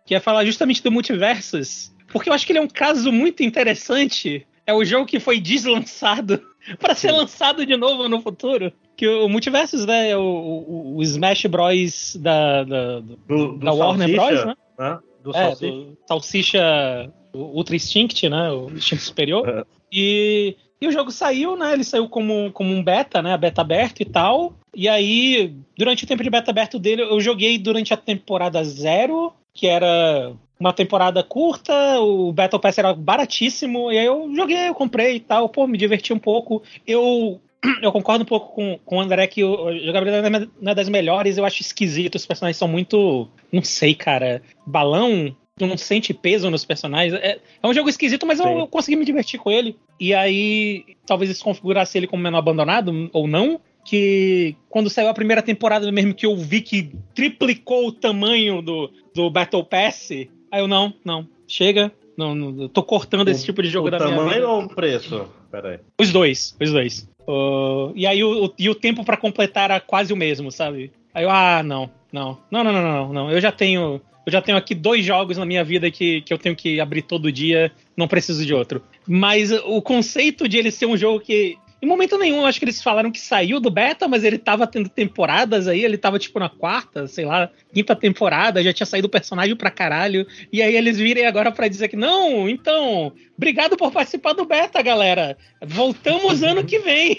que 0.06 0.16
é 0.16 0.20
falar 0.20 0.44
justamente 0.46 0.82
do 0.82 0.92
Multiversus. 0.92 1.94
Porque 2.12 2.30
eu 2.30 2.34
acho 2.34 2.46
que 2.46 2.52
ele 2.52 2.60
é 2.60 2.62
um 2.62 2.68
caso 2.68 3.12
muito 3.12 3.44
interessante. 3.44 4.46
É 4.66 4.74
o 4.74 4.84
jogo 4.84 5.06
que 5.06 5.20
foi 5.20 5.40
deslançado 5.40 6.42
para 6.80 6.96
ser 6.96 7.12
lançado 7.12 7.66
de 7.66 7.78
novo 7.78 8.10
no 8.10 8.22
futuro. 8.22 8.74
Que 8.98 9.08
o 9.08 9.30
Multiversus, 9.30 9.86
né, 9.86 10.10
é 10.10 10.18
o, 10.18 10.22
o, 10.22 10.98
o 10.98 11.04
Smash 11.04 11.46
Bros. 11.46 12.16
da, 12.20 12.64
da, 12.64 13.00
do, 13.00 13.18
do 13.28 13.58
da 13.60 13.72
Warner 13.72 14.16
Bros, 14.16 14.46
né? 14.46 14.56
né? 14.78 15.00
Do 15.24 15.30
é, 15.32 15.34
Salsicha. 15.34 15.72
Do 15.72 15.98
Salsicha 16.08 17.14
Ultra 17.34 17.76
Instinct, 17.76 18.28
né? 18.30 18.52
O 18.52 18.70
Instinct 18.70 19.04
Superior. 19.04 19.48
É. 19.48 19.64
E, 19.92 20.56
e 20.82 20.88
o 20.88 20.92
jogo 20.92 21.12
saiu, 21.12 21.56
né? 21.58 21.74
Ele 21.74 21.84
saiu 21.84 22.08
como, 22.08 22.52
como 22.52 22.74
um 22.74 22.84
beta, 22.84 23.22
né? 23.22 23.38
Beta 23.38 23.62
aberto 23.62 24.02
e 24.02 24.06
tal. 24.06 24.54
E 24.76 24.88
aí, 24.88 25.56
durante 25.78 26.04
o 26.04 26.08
tempo 26.08 26.24
de 26.24 26.30
beta 26.30 26.52
aberto 26.52 26.80
dele, 26.80 27.02
eu 27.02 27.20
joguei 27.20 27.58
durante 27.58 27.94
a 27.94 27.98
temporada 27.98 28.64
zero, 28.64 29.34
que 29.54 29.68
era 29.68 30.34
uma 30.60 30.74
temporada 30.74 31.24
curta, 31.24 32.00
o 32.02 32.34
Battle 32.34 32.60
Pass 32.60 32.78
era 32.78 32.94
baratíssimo, 32.94 33.92
e 33.92 33.98
aí 33.98 34.06
eu 34.06 34.30
joguei, 34.36 34.68
eu 34.68 34.76
comprei 34.76 35.16
e 35.16 35.20
tal, 35.20 35.48
pô, 35.48 35.66
me 35.66 35.78
diverti 35.78 36.12
um 36.12 36.20
pouco. 36.20 36.62
Eu 36.86 37.40
eu 37.82 37.92
concordo 37.92 38.24
um 38.24 38.28
pouco 38.28 38.54
com, 38.54 38.80
com 38.86 38.98
o 38.98 39.02
André 39.02 39.28
que 39.28 39.42
a 39.42 39.46
jogabilidade 39.86 40.50
não 40.62 40.72
é 40.72 40.76
das 40.76 40.90
melhores, 40.90 41.38
eu 41.38 41.46
acho 41.46 41.62
esquisito, 41.62 42.16
os 42.16 42.26
personagens 42.26 42.58
são 42.58 42.68
muito. 42.68 43.28
Não 43.52 43.64
sei, 43.64 43.96
cara. 43.96 44.42
Balão 44.66 45.36
não 45.68 45.78
sente 45.78 46.14
peso 46.14 46.50
nos 46.50 46.66
personagens. 46.66 47.14
É, 47.14 47.40
é 47.62 47.68
um 47.68 47.74
jogo 47.74 47.90
esquisito, 47.90 48.26
mas 48.26 48.40
eu, 48.40 48.48
eu, 48.48 48.68
consegui 48.68 48.96
me 48.96 49.06
divertir 49.06 49.40
com 49.40 49.52
ele. 49.52 49.76
E 50.00 50.14
aí, 50.14 50.86
talvez 51.06 51.32
isso 51.32 51.44
configurasse 51.44 51.98
ele 51.98 52.08
como 52.08 52.24
menor 52.24 52.40
abandonado, 52.40 53.10
ou 53.14 53.28
não. 53.28 53.60
Que 53.86 54.56
quando 54.70 54.90
saiu 54.90 55.08
a 55.08 55.14
primeira 55.14 55.42
temporada 55.42 55.90
mesmo, 55.92 56.14
que 56.14 56.26
eu 56.26 56.36
vi 56.36 56.62
que 56.62 56.92
triplicou 57.16 57.88
o 57.88 57.92
tamanho 57.92 58.62
do, 58.62 58.92
do 59.16 59.30
Battle 59.30 59.64
Pass, 59.64 60.12
aí 60.12 60.28
eu, 60.52 60.68
não, 60.68 60.94
não, 61.04 61.28
chega, 61.48 61.92
não, 62.16 62.36
não 62.36 62.68
tô 62.68 62.84
cortando 62.84 63.30
esse 63.30 63.46
tipo 63.46 63.64
de 63.64 63.70
jogo 63.70 63.90
da 63.90 63.98
minha 63.98 64.10
vida. 64.10 64.22
O 64.22 64.26
tamanho 64.26 64.50
ou 64.50 64.64
o 64.64 64.70
preço? 64.70 65.28
Pera 65.50 65.70
aí. 65.70 65.80
Os 65.98 66.12
dois, 66.12 66.56
os 66.62 66.72
dois. 66.72 67.10
Uh, 67.28 67.92
e 67.96 68.06
aí 68.06 68.24
o, 68.24 68.46
o, 68.46 68.54
e 68.60 68.70
o 68.70 68.76
tempo 68.76 69.04
para 69.04 69.18
completar 69.18 69.66
era 69.66 69.80
quase 69.80 70.12
o 70.12 70.18
mesmo, 70.18 70.52
sabe? 70.52 70.92
Aí 71.14 71.24
eu, 71.24 71.30
ah, 71.30 71.64
não, 71.64 71.90
não, 72.12 72.38
não, 72.52 72.64
não, 72.64 72.74
não, 72.74 72.82
não, 72.82 73.14
não. 73.14 73.32
Eu 73.32 73.40
já 73.40 73.52
tenho 73.52 74.02
eu 74.30 74.32
já 74.32 74.42
tenho 74.42 74.58
aqui 74.58 74.76
dois 74.76 75.04
jogos 75.04 75.38
na 75.38 75.46
minha 75.46 75.64
vida 75.64 75.90
que, 75.90 76.22
que 76.22 76.32
eu 76.32 76.38
tenho 76.38 76.56
que 76.56 76.80
abrir 76.80 77.02
todo 77.02 77.32
dia, 77.32 77.72
não 77.98 78.08
preciso 78.08 78.46
de 78.46 78.54
outro. 78.54 78.82
Mas 79.08 79.52
o 79.52 79.82
conceito 79.82 80.48
de 80.48 80.58
ele 80.58 80.72
ser 80.72 80.86
um 80.86 80.96
jogo 80.96 81.20
que. 81.20 81.58
Em 81.82 81.88
momento 81.88 82.18
nenhum, 82.18 82.46
acho 82.46 82.60
que 82.60 82.66
eles 82.66 82.84
falaram 82.84 83.10
que 83.10 83.22
saiu 83.22 83.58
do 83.58 83.72
beta, 83.72 84.06
mas 84.06 84.26
ele 84.26 84.38
tava 84.38 84.68
tendo 84.68 84.90
temporadas 84.90 85.66
aí, 85.66 85.86
ele 85.86 85.98
tava 85.98 86.20
tipo 86.20 86.38
na 86.38 86.50
quarta, 86.50 87.08
sei 87.08 87.24
lá, 87.24 87.50
quinta 87.74 87.96
temporada, 87.96 88.62
já 88.62 88.74
tinha 88.74 88.86
saído 88.86 89.08
o 89.08 89.10
personagem 89.10 89.56
pra 89.56 89.72
caralho. 89.72 90.28
E 90.52 90.62
aí 90.62 90.76
eles 90.76 90.98
virem 90.98 91.26
agora 91.26 91.54
para 91.54 91.70
dizer 91.70 91.88
que, 91.88 91.96
não, 91.96 92.50
então, 92.50 93.14
obrigado 93.38 93.78
por 93.78 93.94
participar 93.94 94.34
do 94.34 94.44
beta, 94.44 94.82
galera. 94.82 95.38
Voltamos 95.66 96.44
ano 96.44 96.66
que 96.66 96.80
vem. 96.80 97.18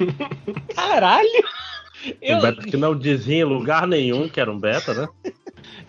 Caralho! 0.76 1.44
Eu... 2.20 2.38
Um 2.38 2.40
beta 2.40 2.62
que 2.62 2.76
não 2.76 2.96
dizia 2.96 3.38
em 3.38 3.44
lugar 3.44 3.86
nenhum 3.86 4.28
que 4.28 4.40
era 4.40 4.50
um 4.50 4.58
beta, 4.58 4.94
né? 4.94 5.08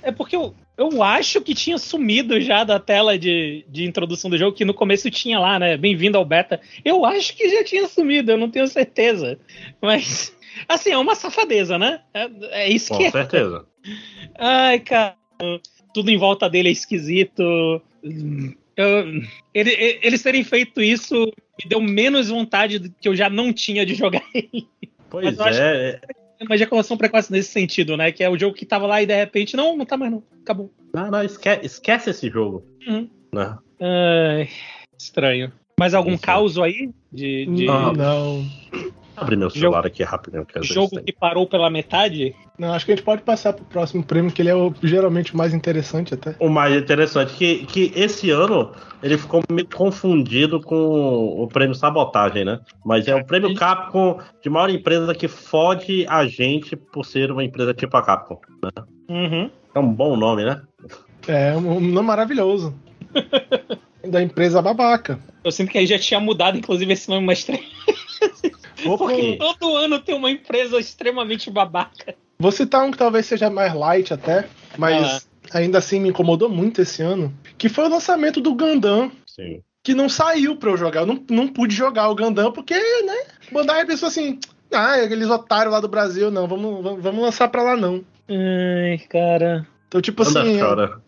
É 0.02 0.12
porque 0.12 0.36
eu, 0.36 0.56
eu 0.78 1.04
acho 1.04 1.42
que 1.42 1.54
tinha 1.54 1.78
sumido 1.78 2.40
já 2.40 2.64
da 2.64 2.80
tela 2.80 3.18
de, 3.18 3.66
de 3.68 3.84
introdução 3.84 4.30
do 4.30 4.38
jogo, 4.38 4.56
que 4.56 4.66
no 4.66 4.74
começo 4.74 5.12
tinha 5.12 5.40
lá, 5.40 5.60
né? 5.60 5.78
Bem-vindo 5.78 6.18
ao 6.18 6.26
beta. 6.26 6.60
Eu 6.84 7.06
acho 7.06 7.36
que 7.36 7.50
já 7.50 7.64
tinha 7.64 7.88
sumido, 7.88 8.32
eu 8.32 8.38
não 8.38 8.50
tenho 8.50 8.68
certeza. 8.68 9.38
Mas, 9.82 10.36
assim, 10.68 10.92
é 10.92 10.98
uma 10.98 11.16
safadeza, 11.16 11.78
né? 11.78 12.02
É, 12.14 12.30
é 12.52 12.70
isso 12.70 12.90
Com 12.90 12.98
que 12.98 13.04
é. 13.06 13.12
Com 13.12 13.18
certeza. 13.18 13.66
Ai, 14.40 14.80
cara. 14.80 15.16
Tudo 15.94 16.10
em 16.12 16.18
volta 16.18 16.50
dele 16.50 16.70
é 16.70 16.72
esquisito. 16.72 17.82
Eu, 18.78 19.22
ele, 19.54 20.00
eles 20.02 20.22
terem 20.22 20.44
feito 20.44 20.82
isso 20.82 21.32
me 21.62 21.70
deu 21.70 21.82
menos 21.82 22.30
vontade 22.30 22.80
do 22.80 22.90
que 22.90 23.08
eu 23.10 23.16
já 23.16 23.30
não 23.30 23.52
tinha 23.52 23.86
de 23.86 23.96
jogar 23.96 24.24
ele. 24.34 24.68
Pois 25.10 25.38
é 25.60 26.00
uma 26.46 26.56
ejaculação 26.56 26.98
precoce 26.98 27.32
nesse 27.32 27.52
sentido, 27.52 27.98
né? 27.98 28.12
Que 28.12 28.24
é 28.24 28.30
o 28.30 28.38
jogo 28.38 28.56
que 28.56 28.66
tava 28.66 28.88
lá 28.88 29.02
e 29.02 29.06
de 29.06 29.16
repente, 29.16 29.58
não, 29.58 29.76
não 29.76 29.86
tá 29.86 29.98
mais 29.98 30.12
não, 30.12 30.24
acabou. 30.42 30.72
Não, 30.94 31.12
não, 31.12 31.24
esquece, 31.24 31.66
esquece 31.66 32.10
esse 32.12 32.30
jogo. 32.30 32.64
Uhum. 32.88 33.10
Não. 33.32 33.60
Ai, 33.82 34.50
estranho. 34.98 35.52
Mais 35.78 35.94
algum 35.94 36.14
Isso. 36.14 36.22
caos 36.24 36.58
aí? 36.58 36.92
De, 37.12 37.46
de... 37.46 37.66
Não, 37.66 37.94
não. 37.94 38.46
Abrir 39.20 39.36
meu 39.38 39.50
celular 39.50 39.78
jogo, 39.78 39.88
aqui 39.88 40.04
rapidinho. 40.04 40.46
Que 40.46 40.64
jogo 40.64 41.02
que 41.02 41.12
parou 41.14 41.48
pela 41.48 41.70
metade? 41.70 42.36
Não, 42.58 42.74
acho 42.74 42.86
que 42.86 42.92
a 42.92 42.96
gente 42.96 43.04
pode 43.04 43.22
passar 43.22 43.54
pro 43.54 43.66
próximo 43.66 44.04
prêmio, 44.04 44.32
que 44.32 44.42
ele 44.42 44.50
é 44.50 44.56
o, 44.56 44.74
geralmente 44.84 45.34
o 45.34 45.38
mais 45.38 45.54
interessante 45.54 46.14
até. 46.14 46.36
O 46.40 46.50
mais 46.50 46.76
interessante, 46.76 47.34
que, 47.34 47.66
que 47.66 47.92
esse 47.96 48.30
ano 48.32 48.72
ele 49.02 49.18
ficou 49.18 49.42
meio 49.50 49.68
confundido 49.68 50.62
com 50.62 51.44
o 51.44 51.48
prêmio 51.48 51.76
Sabotagem, 51.76 52.46
né? 52.46 52.60
Mas 52.86 53.08
é 53.08 53.16
o 53.16 53.26
prêmio 53.26 53.54
Capcom 53.56 54.20
de 54.42 54.50
maior 54.50 54.70
empresa 54.70 55.16
que 55.16 55.28
fode 55.28 56.06
a 56.08 56.26
gente 56.26 56.76
por 56.76 57.06
ser 57.06 57.32
uma 57.32 57.44
empresa 57.44 57.74
tipo 57.74 57.96
a 57.96 58.02
Capcom. 58.02 58.40
Né? 58.64 58.84
Uhum. 59.10 59.50
É 59.74 59.80
um 59.80 59.94
bom 59.94 60.16
nome, 60.16 60.44
né? 60.44 60.62
É, 61.28 61.56
um 61.56 61.80
nome 61.80 62.08
maravilhoso. 62.08 62.74
da 64.08 64.22
empresa 64.22 64.62
babaca. 64.62 65.20
Eu 65.44 65.52
sinto 65.52 65.72
que 65.72 65.78
aí 65.78 65.86
já 65.86 65.98
tinha 65.98 66.20
mudado, 66.20 66.58
inclusive, 66.58 66.92
esse 66.92 67.10
nome 67.10 67.26
mais 67.26 67.44
três 67.44 67.66
Porque 68.84 69.38
todo 69.38 69.76
ano 69.76 70.00
tem 70.00 70.16
uma 70.16 70.32
empresa 70.32 70.80
extremamente 70.80 71.50
babaca. 71.50 72.16
Vou 72.38 72.52
citar 72.52 72.86
um 72.86 72.92
que 72.92 72.98
talvez 72.98 73.26
seja 73.26 73.50
mais 73.50 73.74
light 73.74 74.14
até, 74.14 74.48
mas 74.78 75.28
ah. 75.52 75.58
ainda 75.58 75.78
assim 75.78 76.00
me 76.00 76.10
incomodou 76.10 76.50
muito 76.50 76.82
esse 76.82 77.02
ano, 77.02 77.34
que 77.58 77.68
foi 77.68 77.86
o 77.86 77.90
lançamento 77.90 78.40
do 78.40 78.56
Gundam. 78.56 79.12
Sim. 79.26 79.62
Que 79.84 79.94
não 79.94 80.08
saiu 80.08 80.56
pra 80.56 80.70
eu 80.70 80.78
jogar. 80.78 81.02
Eu 81.02 81.06
não, 81.06 81.24
não 81.30 81.48
pude 81.48 81.76
jogar 81.76 82.10
o 82.10 82.16
Gundam 82.16 82.52
porque, 82.52 82.76
né? 82.76 83.18
Bandai 83.52 83.86
pensou 83.86 84.08
assim: 84.08 84.40
ah, 84.72 84.96
aqueles 84.96 85.30
otários 85.30 85.74
lá 85.74 85.80
do 85.80 85.88
Brasil, 85.88 86.32
não, 86.32 86.48
vamos, 86.48 86.84
vamos, 86.84 87.04
vamos 87.04 87.22
lançar 87.22 87.48
pra 87.50 87.64
lá 87.64 87.76
não. 87.76 88.04
Ai, 88.30 89.00
cara. 89.10 89.68
Então, 89.88 90.02
tipo 90.02 90.24
Anda 90.24 90.42
assim. 90.42 90.60
Cara. 90.60 91.02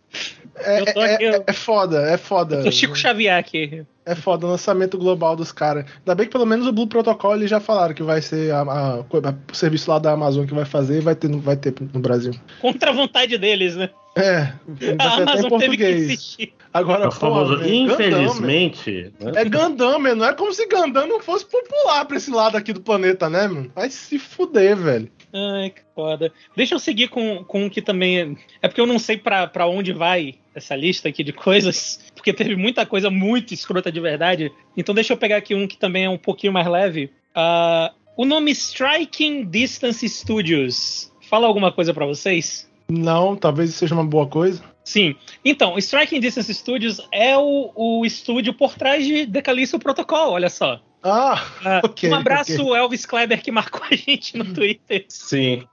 É, 0.56 0.80
é, 0.80 1.26
é, 1.26 1.44
é, 1.48 1.54
foda, 1.54 2.02
é 2.02 2.18
foda. 2.18 2.58
Eu 2.58 2.64
tô 2.66 2.72
Chico 2.72 2.96
Xavier 2.96 3.38
aqui. 3.38 3.84
É 4.06 4.16
foda 4.16 4.46
o 4.46 4.50
lançamento 4.50 4.98
global 4.98 5.36
dos 5.36 5.52
caras. 5.52 5.86
Ainda 6.00 6.16
bem 6.16 6.26
que 6.26 6.32
pelo 6.32 6.46
menos 6.46 6.68
o 6.68 6.72
Blue 6.72 6.88
Protocol 6.88 7.36
eles 7.36 7.50
já 7.50 7.60
falaram 7.60 7.94
que 7.94 8.04
vai 8.04 8.22
ser 8.22 8.52
a, 8.52 8.62
a, 8.62 8.96
a, 8.96 9.00
o 9.00 9.56
serviço 9.56 9.90
lá 9.90 10.00
da 10.00 10.12
Amazon 10.12 10.46
que 10.46 10.54
vai 10.54 10.66
fazer 10.66 10.98
e 10.98 11.02
vai 11.02 11.16
ter, 11.16 11.30
vai 11.38 11.56
ter 11.56 11.74
no 11.94 12.00
Brasil. 12.00 12.34
Contra 12.60 12.90
a 12.90 12.94
vontade 12.94 13.38
deles, 13.38 13.76
né? 13.76 13.90
É, 14.16 14.52
a 15.00 15.16
Amazon 15.16 15.46
em 15.46 15.50
português. 15.50 16.38
Agora, 16.74 17.08
é 17.08 17.12
famoso, 17.12 17.64
infelizmente. 17.66 19.14
Gundam, 19.20 19.34
né? 19.34 19.42
É 19.42 19.46
Gundam, 19.46 20.00
não 20.16 20.26
é 20.26 20.34
como 20.34 20.54
se 20.54 20.68
Gundam 20.68 21.08
não 21.08 21.20
fosse 21.20 21.46
popular 21.46 22.06
pra 22.06 22.18
esse 22.18 22.32
lado 22.32 22.58
aqui 22.58 22.74
do 22.74 22.82
planeta, 22.82 23.30
né, 23.30 23.48
mano? 23.48 23.72
Vai 23.76 23.90
se 23.90 24.18
fuder, 24.18 24.76
velho. 24.76 25.12
Ai, 25.34 25.70
que 25.70 25.82
foda. 25.96 26.32
Deixa 26.56 26.76
eu 26.76 26.80
seguir 26.80 27.08
com, 27.08 27.44
com 27.44 27.66
o 27.66 27.70
que 27.70 27.82
também. 27.82 28.38
É 28.62 28.68
porque 28.68 28.82
eu 28.82 28.86
não 28.86 29.00
sei 29.00 29.18
para 29.18 29.68
onde 29.68 29.94
vai 29.94 30.36
essa 30.54 30.76
lista 30.76 31.08
aqui 31.10 31.24
de 31.24 31.32
coisas, 31.32 32.00
porque 32.14 32.34
teve 32.34 32.56
muita 32.56 32.86
coisa 32.86 33.10
muito 33.10 33.54
escrota 33.54 33.92
de 33.92 34.00
verdade. 34.00 34.52
Então 34.76 34.94
deixa 34.94 35.14
eu 35.14 35.18
pegar 35.18 35.38
aqui 35.38 35.56
um 35.56 35.68
que 35.68 35.78
também 35.78 36.06
é 36.06 36.10
um 36.10 36.18
pouquinho 36.18 36.54
mais 36.54 36.68
leve. 36.68 37.12
Uh, 37.36 37.94
o 38.18 38.26
nome 38.26 38.52
Striking 38.52 39.46
Distance 39.46 40.08
Studios 40.08 41.12
fala 41.30 41.48
alguma 41.48 41.72
coisa 41.72 41.94
para 41.94 42.06
vocês? 42.06 42.70
Não, 42.90 43.38
talvez 43.38 43.74
seja 43.74 43.96
uma 43.96 44.06
boa 44.06 44.28
coisa. 44.28 44.62
Sim. 44.84 45.16
Então, 45.46 45.78
Striking 45.78 46.20
Distance 46.20 46.54
Studios 46.54 47.00
é 47.12 47.38
o, 47.38 47.72
o 47.74 48.06
estúdio 48.06 48.54
por 48.54 48.76
trás 48.76 49.06
de 49.06 49.26
Decalisto 49.26 49.80
Protocol, 49.80 50.32
olha 50.32 50.50
só. 50.50 50.82
Ah, 51.04 51.82
uh, 51.84 51.86
ok. 51.88 52.10
Um 52.10 52.16
abraço, 52.16 52.62
okay. 52.62 52.78
Elvis 52.78 53.06
Kleber, 53.06 53.42
que 53.42 53.52
marcou 53.52 53.82
a 53.90 53.96
gente 53.96 54.38
no 54.38 54.54
Twitter. 54.54 55.06
Sim. 55.08 55.64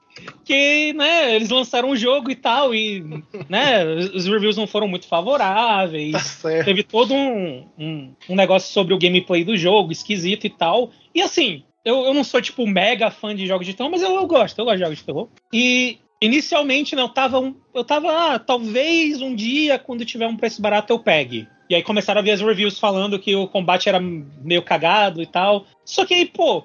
Que, 0.45 0.93
né, 0.95 1.37
eles 1.37 1.49
lançaram 1.49 1.91
um 1.91 1.97
jogo 1.97 2.29
e 2.31 2.35
tal, 2.35 2.75
e, 2.75 3.23
né, 3.49 3.85
os 3.85 4.27
reviews 4.27 4.57
não 4.57 4.67
foram 4.67 4.89
muito 4.89 5.07
favoráveis. 5.07 6.11
Tá 6.11 6.19
certo. 6.19 6.65
Teve 6.65 6.83
todo 6.83 7.15
um, 7.15 7.69
um, 7.79 8.15
um 8.29 8.35
negócio 8.35 8.73
sobre 8.73 8.93
o 8.93 8.99
gameplay 8.99 9.45
do 9.45 9.57
jogo, 9.57 9.93
esquisito 9.93 10.45
e 10.45 10.51
tal. 10.51 10.91
E 11.15 11.23
assim, 11.23 11.63
eu, 11.85 12.05
eu 12.05 12.15
não 12.15 12.25
sou, 12.25 12.43
tipo, 12.43 12.67
mega 12.67 13.11
fã 13.11 13.35
de 13.35 13.47
jogos 13.47 13.67
de 13.67 13.75
terror, 13.75 13.91
mas 13.91 14.03
eu, 14.03 14.15
eu 14.15 14.27
gosto, 14.27 14.59
eu 14.59 14.65
gosto 14.65 14.77
de 14.77 14.83
jogos 14.83 14.99
de 14.99 15.05
terror. 15.05 15.29
E 15.53 15.99
inicialmente, 16.21 16.97
né, 16.97 17.03
eu 17.03 17.09
tava, 17.09 17.39
um, 17.39 17.55
eu 17.73 17.85
tava, 17.85 18.11
ah, 18.11 18.39
talvez 18.39 19.23
um 19.23 19.35
dia, 19.35 19.79
quando 19.79 20.05
tiver 20.05 20.27
um 20.27 20.37
preço 20.37 20.61
barato, 20.61 20.93
eu 20.93 20.99
pegue. 20.99 21.49
E 21.69 21.74
aí 21.74 21.82
começaram 21.82 22.20
a 22.20 22.24
ver 22.24 22.32
as 22.32 22.40
reviews 22.40 22.78
falando 22.78 23.19
que 23.19 23.35
o 23.36 23.47
combate 23.47 23.89
era 23.89 24.01
meio 24.01 24.62
cagado 24.62 25.23
e 25.23 25.27
tal. 25.27 25.66
Só 25.85 26.05
que 26.05 26.15
aí, 26.15 26.27
pô, 26.27 26.65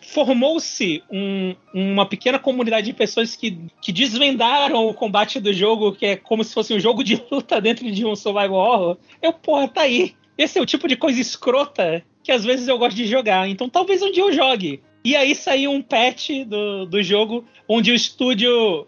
formou-se 0.00 1.02
um, 1.10 1.54
uma 1.74 2.06
pequena 2.06 2.38
comunidade 2.38 2.86
de 2.86 2.92
pessoas 2.94 3.36
que, 3.36 3.58
que 3.82 3.92
desvendaram 3.92 4.86
o 4.86 4.94
combate 4.94 5.38
do 5.38 5.52
jogo, 5.52 5.92
que 5.92 6.06
é 6.06 6.16
como 6.16 6.42
se 6.42 6.54
fosse 6.54 6.72
um 6.72 6.80
jogo 6.80 7.04
de 7.04 7.22
luta 7.30 7.60
dentro 7.60 7.90
de 7.90 8.04
um 8.06 8.16
survival 8.16 8.54
horror. 8.54 8.96
Eu, 9.20 9.32
porra, 9.32 9.68
tá 9.68 9.82
aí. 9.82 10.14
Esse 10.38 10.58
é 10.58 10.62
o 10.62 10.66
tipo 10.66 10.88
de 10.88 10.96
coisa 10.96 11.20
escrota 11.20 12.02
que 12.22 12.32
às 12.32 12.44
vezes 12.44 12.66
eu 12.66 12.78
gosto 12.78 12.96
de 12.96 13.06
jogar. 13.06 13.48
Então 13.48 13.68
talvez 13.68 14.02
um 14.02 14.10
dia 14.10 14.22
eu 14.22 14.32
jogue. 14.32 14.82
E 15.04 15.14
aí 15.14 15.34
saiu 15.34 15.70
um 15.70 15.82
patch 15.82 16.30
do, 16.46 16.86
do 16.86 17.02
jogo 17.02 17.44
onde 17.68 17.92
o 17.92 17.94
estúdio 17.94 18.86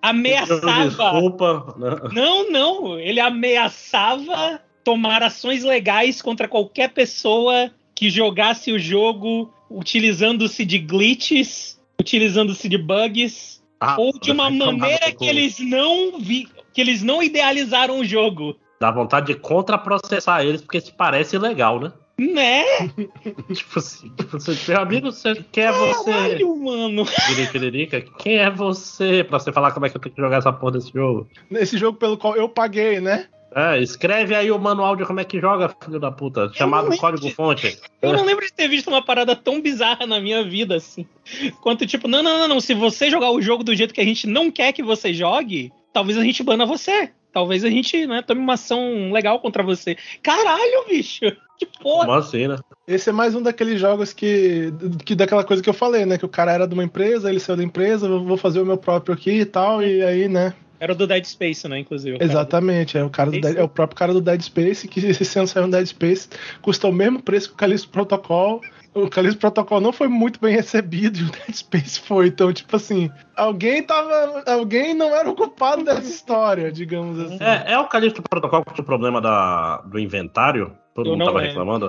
ameaçava. 0.00 0.88
Desculpa. 0.88 1.74
Não, 2.12 2.50
não. 2.50 2.98
Ele 2.98 3.20
ameaçava 3.20 4.62
tomar 4.88 5.22
ações 5.22 5.64
legais 5.64 6.22
contra 6.22 6.48
qualquer 6.48 6.88
pessoa 6.94 7.70
que 7.94 8.08
jogasse 8.08 8.72
o 8.72 8.78
jogo 8.78 9.52
utilizando-se 9.70 10.64
de 10.64 10.78
glitches, 10.78 11.78
utilizando-se 12.00 12.66
de 12.70 12.78
bugs, 12.78 13.62
ah, 13.78 13.96
ou 13.98 14.18
de 14.18 14.32
uma 14.32 14.48
maneira 14.48 15.12
que 15.12 15.26
eles 15.26 15.58
não 15.58 16.18
vi, 16.18 16.48
que 16.72 16.80
eles 16.80 17.02
não 17.02 17.22
idealizaram 17.22 18.00
o 18.00 18.04
jogo. 18.04 18.56
Dá 18.80 18.90
vontade 18.90 19.26
de 19.26 19.34
contraprocessar 19.34 20.40
eles 20.40 20.62
porque 20.62 20.80
se 20.80 20.90
parece 20.90 21.36
legal, 21.36 21.78
né? 21.78 21.92
Né? 22.18 22.64
tipo 23.52 23.78
assim, 23.78 24.08
tipo, 24.16 24.40
seu 24.40 24.80
amigo, 24.80 25.12
você 25.12 25.34
quer 25.52 25.70
Caralho, 25.70 26.48
você. 26.48 26.64
mano. 26.64 27.04
Quem 28.18 28.38
é 28.38 28.50
você 28.50 29.22
pra 29.22 29.38
você 29.38 29.52
falar 29.52 29.72
como 29.72 29.84
é 29.84 29.90
que 29.90 29.98
eu 29.98 30.00
tenho 30.00 30.14
que 30.14 30.20
jogar 30.22 30.38
essa 30.38 30.52
porra 30.52 30.72
desse 30.72 30.90
jogo? 30.94 31.28
Nesse 31.50 31.76
jogo 31.76 31.98
pelo 31.98 32.16
qual 32.16 32.34
eu 32.34 32.48
paguei, 32.48 33.02
né? 33.02 33.28
É, 33.54 33.80
escreve 33.80 34.34
aí 34.34 34.50
o 34.50 34.58
manual 34.58 34.94
de 34.94 35.04
como 35.04 35.20
é 35.20 35.24
que 35.24 35.40
joga, 35.40 35.74
filho 35.82 35.98
da 35.98 36.10
puta, 36.10 36.50
chamado 36.52 36.94
código-fonte. 36.96 37.78
Eu 38.02 38.12
não 38.12 38.24
lembro 38.24 38.44
de 38.44 38.52
ter 38.52 38.68
visto 38.68 38.88
uma 38.88 39.02
parada 39.02 39.34
tão 39.34 39.60
bizarra 39.60 40.06
na 40.06 40.20
minha 40.20 40.44
vida, 40.44 40.76
assim. 40.76 41.06
Quanto 41.62 41.86
tipo, 41.86 42.06
não, 42.06 42.22
não, 42.22 42.38
não, 42.38 42.48
não, 42.48 42.60
se 42.60 42.74
você 42.74 43.10
jogar 43.10 43.30
o 43.30 43.40
jogo 43.40 43.64
do 43.64 43.74
jeito 43.74 43.94
que 43.94 44.00
a 44.00 44.04
gente 44.04 44.26
não 44.26 44.50
quer 44.50 44.72
que 44.72 44.82
você 44.82 45.14
jogue, 45.14 45.72
talvez 45.92 46.18
a 46.18 46.22
gente 46.22 46.42
bana 46.42 46.66
você. 46.66 47.10
Talvez 47.32 47.64
a 47.64 47.70
gente, 47.70 48.06
né, 48.06 48.22
tome 48.22 48.40
uma 48.40 48.54
ação 48.54 49.12
legal 49.12 49.38
contra 49.40 49.62
você. 49.62 49.96
Caralho, 50.22 50.86
bicho! 50.88 51.24
Que 51.58 51.66
porra! 51.66 52.06
Como 52.06 52.18
assim, 52.18 52.48
né? 52.48 52.56
Esse 52.86 53.10
é 53.10 53.12
mais 53.12 53.34
um 53.34 53.42
daqueles 53.42 53.80
jogos 53.80 54.12
que, 54.12 54.72
que 55.04 55.14
daquela 55.14 55.44
coisa 55.44 55.62
que 55.62 55.68
eu 55.68 55.74
falei, 55.74 56.06
né? 56.06 56.16
Que 56.16 56.24
o 56.24 56.28
cara 56.28 56.52
era 56.52 56.66
de 56.66 56.74
uma 56.74 56.84
empresa, 56.84 57.28
ele 57.28 57.40
saiu 57.40 57.56
da 57.56 57.64
empresa, 57.64 58.08
vou 58.08 58.36
fazer 58.36 58.60
o 58.60 58.66
meu 58.66 58.78
próprio 58.78 59.14
aqui 59.14 59.40
e 59.40 59.44
tal, 59.44 59.82
e 59.82 60.02
aí, 60.02 60.28
né? 60.28 60.54
Era 60.80 60.92
o 60.92 60.94
do 60.94 61.06
Dead 61.06 61.24
Space, 61.24 61.66
né, 61.68 61.78
inclusive. 61.78 62.18
Exatamente, 62.20 62.94
do... 62.94 63.00
é 63.00 63.04
o, 63.04 63.10
cara 63.10 63.30
do 63.30 63.40
Dead, 63.40 63.56
é 63.56 63.62
o 63.62 63.68
próprio 63.68 63.96
cara 63.96 64.12
do 64.12 64.20
Dead 64.20 64.40
Space, 64.40 64.86
que 64.86 65.00
esse 65.06 65.38
ano 65.38 65.48
saiu 65.48 65.66
no 65.66 65.72
Dead 65.72 65.86
Space, 65.86 66.28
custa 66.62 66.86
o 66.86 66.92
mesmo 66.92 67.22
preço 67.22 67.48
que 67.48 67.54
o 67.54 67.56
Calixto 67.56 67.88
Protocol. 67.88 68.60
O 68.94 69.08
Calixto 69.08 69.38
Protocol 69.38 69.80
não 69.80 69.92
foi 69.92 70.08
muito 70.08 70.40
bem 70.40 70.54
recebido 70.54 71.18
e 71.18 71.22
o 71.22 71.30
Dead 71.30 71.54
Space 71.54 72.00
foi. 72.00 72.28
Então, 72.28 72.52
tipo 72.52 72.74
assim, 72.74 73.10
alguém 73.36 73.82
tava. 73.82 74.42
Alguém 74.46 74.94
não 74.94 75.14
era 75.14 75.28
o 75.28 75.34
culpado 75.34 75.84
dessa 75.84 76.08
história, 76.08 76.72
digamos 76.72 77.18
assim. 77.20 77.38
É, 77.40 77.72
é 77.72 77.78
o 77.78 77.86
Calixto 77.86 78.22
Protocol 78.22 78.64
que 78.64 78.74
tinha 78.74 78.82
o 78.82 78.86
problema 78.86 79.20
da, 79.20 79.78
do 79.82 79.98
inventário? 79.98 80.72
Todo 81.04 81.10
mundo 81.10 81.26
tava 81.26 81.40
reclamando. 81.40 81.88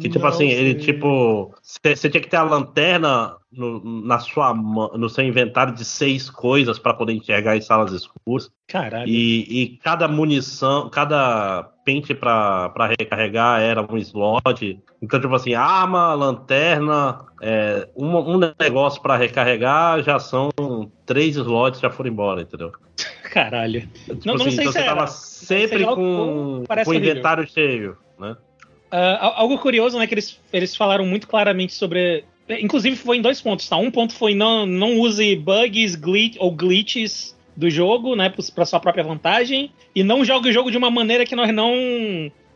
Que 0.00 0.08
tipo 0.10 0.18
não 0.18 0.28
assim, 0.28 0.50
sei. 0.50 0.58
ele 0.58 0.74
tipo. 0.74 1.54
Você 1.62 2.10
tinha 2.10 2.20
que 2.20 2.28
ter 2.28 2.36
a 2.36 2.42
lanterna 2.42 3.36
no, 3.50 4.04
na 4.04 4.18
sua, 4.18 4.52
no 4.52 5.08
seu 5.08 5.24
inventário 5.24 5.74
de 5.74 5.82
seis 5.82 6.28
coisas 6.28 6.78
para 6.78 6.92
poder 6.92 7.14
enxergar 7.14 7.56
em 7.56 7.62
salas 7.62 7.90
escuras. 7.92 8.50
Caralho. 8.68 9.08
E, 9.08 9.62
e 9.62 9.78
cada 9.78 10.06
munição, 10.06 10.90
cada 10.90 11.70
pente 11.86 12.14
para 12.14 12.70
recarregar 12.98 13.62
era 13.62 13.80
um 13.80 13.96
slot. 13.96 14.78
Então, 15.00 15.18
tipo 15.18 15.34
assim, 15.34 15.54
arma, 15.54 16.12
lanterna, 16.12 17.24
é, 17.40 17.88
um, 17.96 18.14
um 18.16 18.38
negócio 18.60 19.00
para 19.00 19.16
recarregar 19.16 20.02
já 20.02 20.18
são 20.18 20.50
três 21.06 21.34
slots 21.34 21.80
já 21.80 21.88
foram 21.88 22.10
embora, 22.10 22.42
entendeu? 22.42 22.72
Caralho. 23.32 23.80
Tipo 24.04 24.26
não, 24.26 24.34
assim, 24.34 24.44
não 24.44 24.50
sei 24.50 24.52
então 24.52 24.72
se 24.72 24.72
você 24.72 24.78
era. 24.78 24.94
tava 24.94 25.06
sempre 25.06 25.84
com, 25.84 26.64
com 26.84 26.90
o 26.90 26.94
inventário 26.94 27.46
cheio, 27.46 27.96
né? 28.18 28.36
Uh, 28.92 29.22
algo 29.36 29.58
curioso, 29.58 29.98
né, 29.98 30.06
que 30.06 30.14
eles, 30.14 30.38
eles 30.52 30.74
falaram 30.74 31.06
muito 31.06 31.28
claramente 31.28 31.72
sobre. 31.72 32.24
Inclusive 32.48 32.96
foi 32.96 33.18
em 33.18 33.22
dois 33.22 33.40
pontos, 33.40 33.68
tá? 33.68 33.76
Um 33.76 33.90
ponto 33.90 34.12
foi 34.12 34.34
não, 34.34 34.66
não 34.66 34.98
use 34.98 35.36
bugs 35.36 35.94
glitch, 35.94 36.36
ou 36.40 36.50
glitches 36.50 37.36
do 37.56 37.70
jogo, 37.70 38.16
né, 38.16 38.32
para 38.54 38.64
sua 38.64 38.80
própria 38.80 39.04
vantagem, 39.04 39.70
e 39.94 40.02
não 40.02 40.24
jogue 40.24 40.48
o 40.48 40.52
jogo 40.52 40.70
de 40.70 40.76
uma 40.76 40.90
maneira 40.90 41.24
que 41.24 41.36
nós 41.36 41.52
não. 41.54 41.72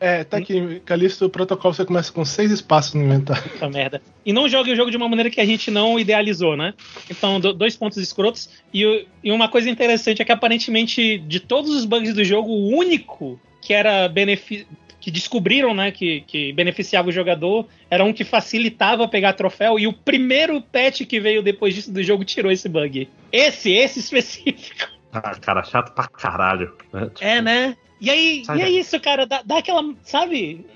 É, 0.01 0.24
tá 0.24 0.39
aqui, 0.39 0.82
Calixto 0.85 1.31
Protocol 1.31 1.73
você 1.73 1.85
começa 1.85 2.12
com 2.12 2.24
seis 2.24 2.51
espaços 2.51 2.94
no 2.94 3.05
inventário. 3.05 3.43
Puta 3.44 3.70
merda. 3.70 4.02
E 4.27 4.32
não 4.32 4.48
jogue 4.48 4.73
o 4.73 4.77
jogo 4.77 4.90
de 4.90 4.97
uma 4.97 5.09
maneira 5.09 5.31
que 5.31 5.40
a 5.40 5.47
gente 5.47 5.70
não 5.70 5.98
idealizou, 5.98 6.56
né? 6.56 6.74
Então, 7.09 7.39
dois 7.39 7.77
pontos 7.77 7.98
escrotos. 7.98 8.51
E, 8.73 9.06
e 9.23 9.31
uma 9.31 9.48
coisa 9.48 9.70
interessante 9.70 10.20
é 10.20 10.24
que 10.24 10.32
aparentemente, 10.32 11.19
de 11.19 11.39
todos 11.39 11.70
os 11.70 11.85
bugs 11.85 12.12
do 12.12 12.24
jogo, 12.24 12.51
o 12.51 12.77
único 12.77 13.40
que 13.62 13.73
era 13.73 14.09
benefi 14.09 14.66
que 15.05 15.10
descobriram, 15.10 15.74
né, 15.74 15.90
que, 15.90 16.22
que 16.22 16.51
beneficiava 16.55 17.10
o 17.10 17.12
jogador, 17.12 17.68
era 17.90 18.02
um 18.02 18.10
que 18.10 18.24
facilitava 18.24 19.06
pegar 19.06 19.35
troféu, 19.35 19.78
e 19.78 19.86
o 19.86 19.93
primeiro 19.93 20.62
patch 20.62 21.02
que 21.02 21.20
veio 21.20 21.43
depois 21.43 21.74
disso 21.74 21.93
do 21.93 22.02
jogo 22.02 22.24
tirou 22.24 22.51
esse 22.51 22.70
bug. 22.70 23.06
Esse, 23.31 23.70
esse 23.70 24.01
específico. 24.01 24.89
Ah, 25.16 25.32
cara, 25.36 25.62
chato 25.62 25.93
pra 25.94 26.09
caralho. 26.09 26.74
Né? 26.93 27.02
Tipo, 27.02 27.24
é, 27.24 27.40
né? 27.40 27.76
E 28.01 28.10
aí, 28.10 28.43
e 28.56 28.62
é 28.62 28.68
isso, 28.68 28.98
cara, 28.98 29.24
dá, 29.24 29.43
dá, 29.44 29.59
aquela, 29.59 29.94
sabe? 30.02 30.66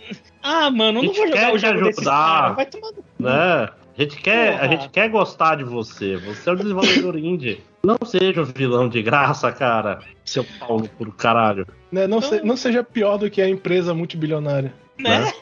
Ah, 0.41 0.71
mano, 0.71 1.03
não 1.03 1.13
vou 1.13 1.27
jogar 1.27 1.53
o 1.53 1.59
jogo 1.59 1.83
desses 1.83 2.05
caras, 2.05 2.55
vai 2.55 2.67
tomar 2.67 2.93
né? 3.19 3.69
A 3.99 4.01
gente, 4.01 4.17
quer, 4.19 4.61
a 4.61 4.69
gente 4.69 4.91
quer 4.91 5.09
gostar 5.09 5.57
de 5.57 5.65
você. 5.65 6.17
Você 6.19 6.49
é 6.49 6.53
o 6.53 6.57
desenvolvedor 6.57 7.17
indie. 7.19 7.61
Não 7.85 7.99
seja 8.05 8.43
o 8.43 8.45
vilão 8.45 8.89
de 8.89 9.03
graça, 9.03 9.53
cara. 9.53 10.01
Seu 10.25 10.45
Paulo 10.59 10.89
por 10.99 11.15
caralho. 11.15 11.67
Né, 11.91 12.07
não, 12.07 12.21
se, 12.21 12.43
não 12.43 12.57
seja 12.57 12.83
pior 12.83 13.17
do 13.17 13.31
que 13.31 13.41
a 13.41 13.49
empresa 13.49 13.95
multibilionária. 13.95 14.75
Né? 14.99 15.21
né? 15.21 15.33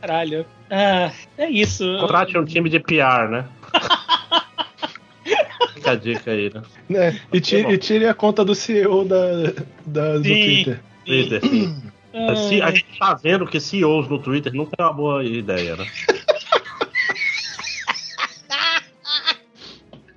Caralho. 0.00 0.44
Ah, 0.70 1.12
é 1.38 1.48
isso. 1.48 1.84
Contrate 2.00 2.36
um 2.36 2.44
time 2.44 2.68
de 2.68 2.80
PR, 2.80 3.28
né? 3.30 3.46
Fica 5.74 5.92
a 5.92 5.94
dica 5.94 6.30
aí, 6.30 6.52
né? 6.52 6.62
né? 6.88 7.20
E, 7.32 7.40
tire, 7.40 7.72
e 7.72 7.78
tire 7.78 8.06
a 8.06 8.14
conta 8.14 8.44
do 8.44 8.54
CEO 8.54 9.04
da, 9.04 9.52
da 9.86 10.18
do 10.18 10.22
Twitter. 10.22 10.80
Twitter, 11.04 11.40
sim. 11.40 11.82
Ah. 12.14 12.66
A 12.66 12.70
gente 12.70 12.98
tá 12.98 13.14
vendo 13.14 13.44
que 13.44 13.58
CEOs 13.58 14.08
no 14.08 14.20
Twitter 14.20 14.54
nunca 14.54 14.70
é 14.78 14.82
uma 14.82 14.92
boa 14.92 15.24
ideia, 15.24 15.74
né? 15.74 15.84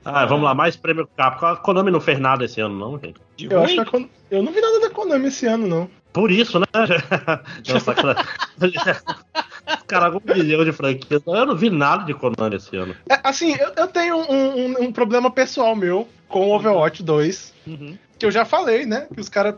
Ah, 0.09 0.25
vamos 0.25 0.45
lá, 0.45 0.55
mais 0.55 0.75
prêmio 0.75 1.07
Capcom. 1.17 1.45
A 1.45 1.57
Konami 1.57 1.91
não 1.91 1.99
fez 1.99 2.19
nada 2.19 2.45
esse 2.45 2.61
ano, 2.61 2.77
não, 2.77 2.99
gente. 2.99 3.19
Eu 3.39 3.61
acho 3.61 3.75
que 3.75 3.85
Kon... 3.85 4.07
eu 4.31 4.41
não 4.41 4.51
vi 4.51 4.61
nada 4.61 4.79
da 4.79 4.89
Konami 4.89 5.27
esse 5.27 5.45
ano, 5.45 5.67
não. 5.67 5.89
Por 6.13 6.31
isso, 6.31 6.59
né? 6.59 6.65
Nossa, 7.67 7.93
Cara, 9.85 10.09
um 10.09 10.21
milhão 10.33 10.63
de 10.63 10.71
franquias. 10.71 11.21
Eu 11.25 11.45
não 11.45 11.55
vi 11.55 11.69
nada 11.69 12.05
de 12.05 12.13
Konami 12.13 12.55
esse 12.55 12.75
ano. 12.75 12.95
É, 13.09 13.19
assim, 13.23 13.53
eu, 13.59 13.73
eu 13.75 13.87
tenho 13.87 14.15
um, 14.15 14.31
um, 14.31 14.83
um, 14.85 14.91
problema 14.91 15.29
pessoal 15.29 15.75
meu 15.75 16.07
com 16.29 16.47
o 16.47 16.55
Overwatch 16.55 17.03
2. 17.03 17.53
Uhum. 17.67 17.97
Que 18.17 18.25
eu 18.25 18.31
já 18.31 18.45
falei, 18.45 18.85
né? 18.85 19.07
Que 19.13 19.19
os 19.19 19.29
caras 19.29 19.55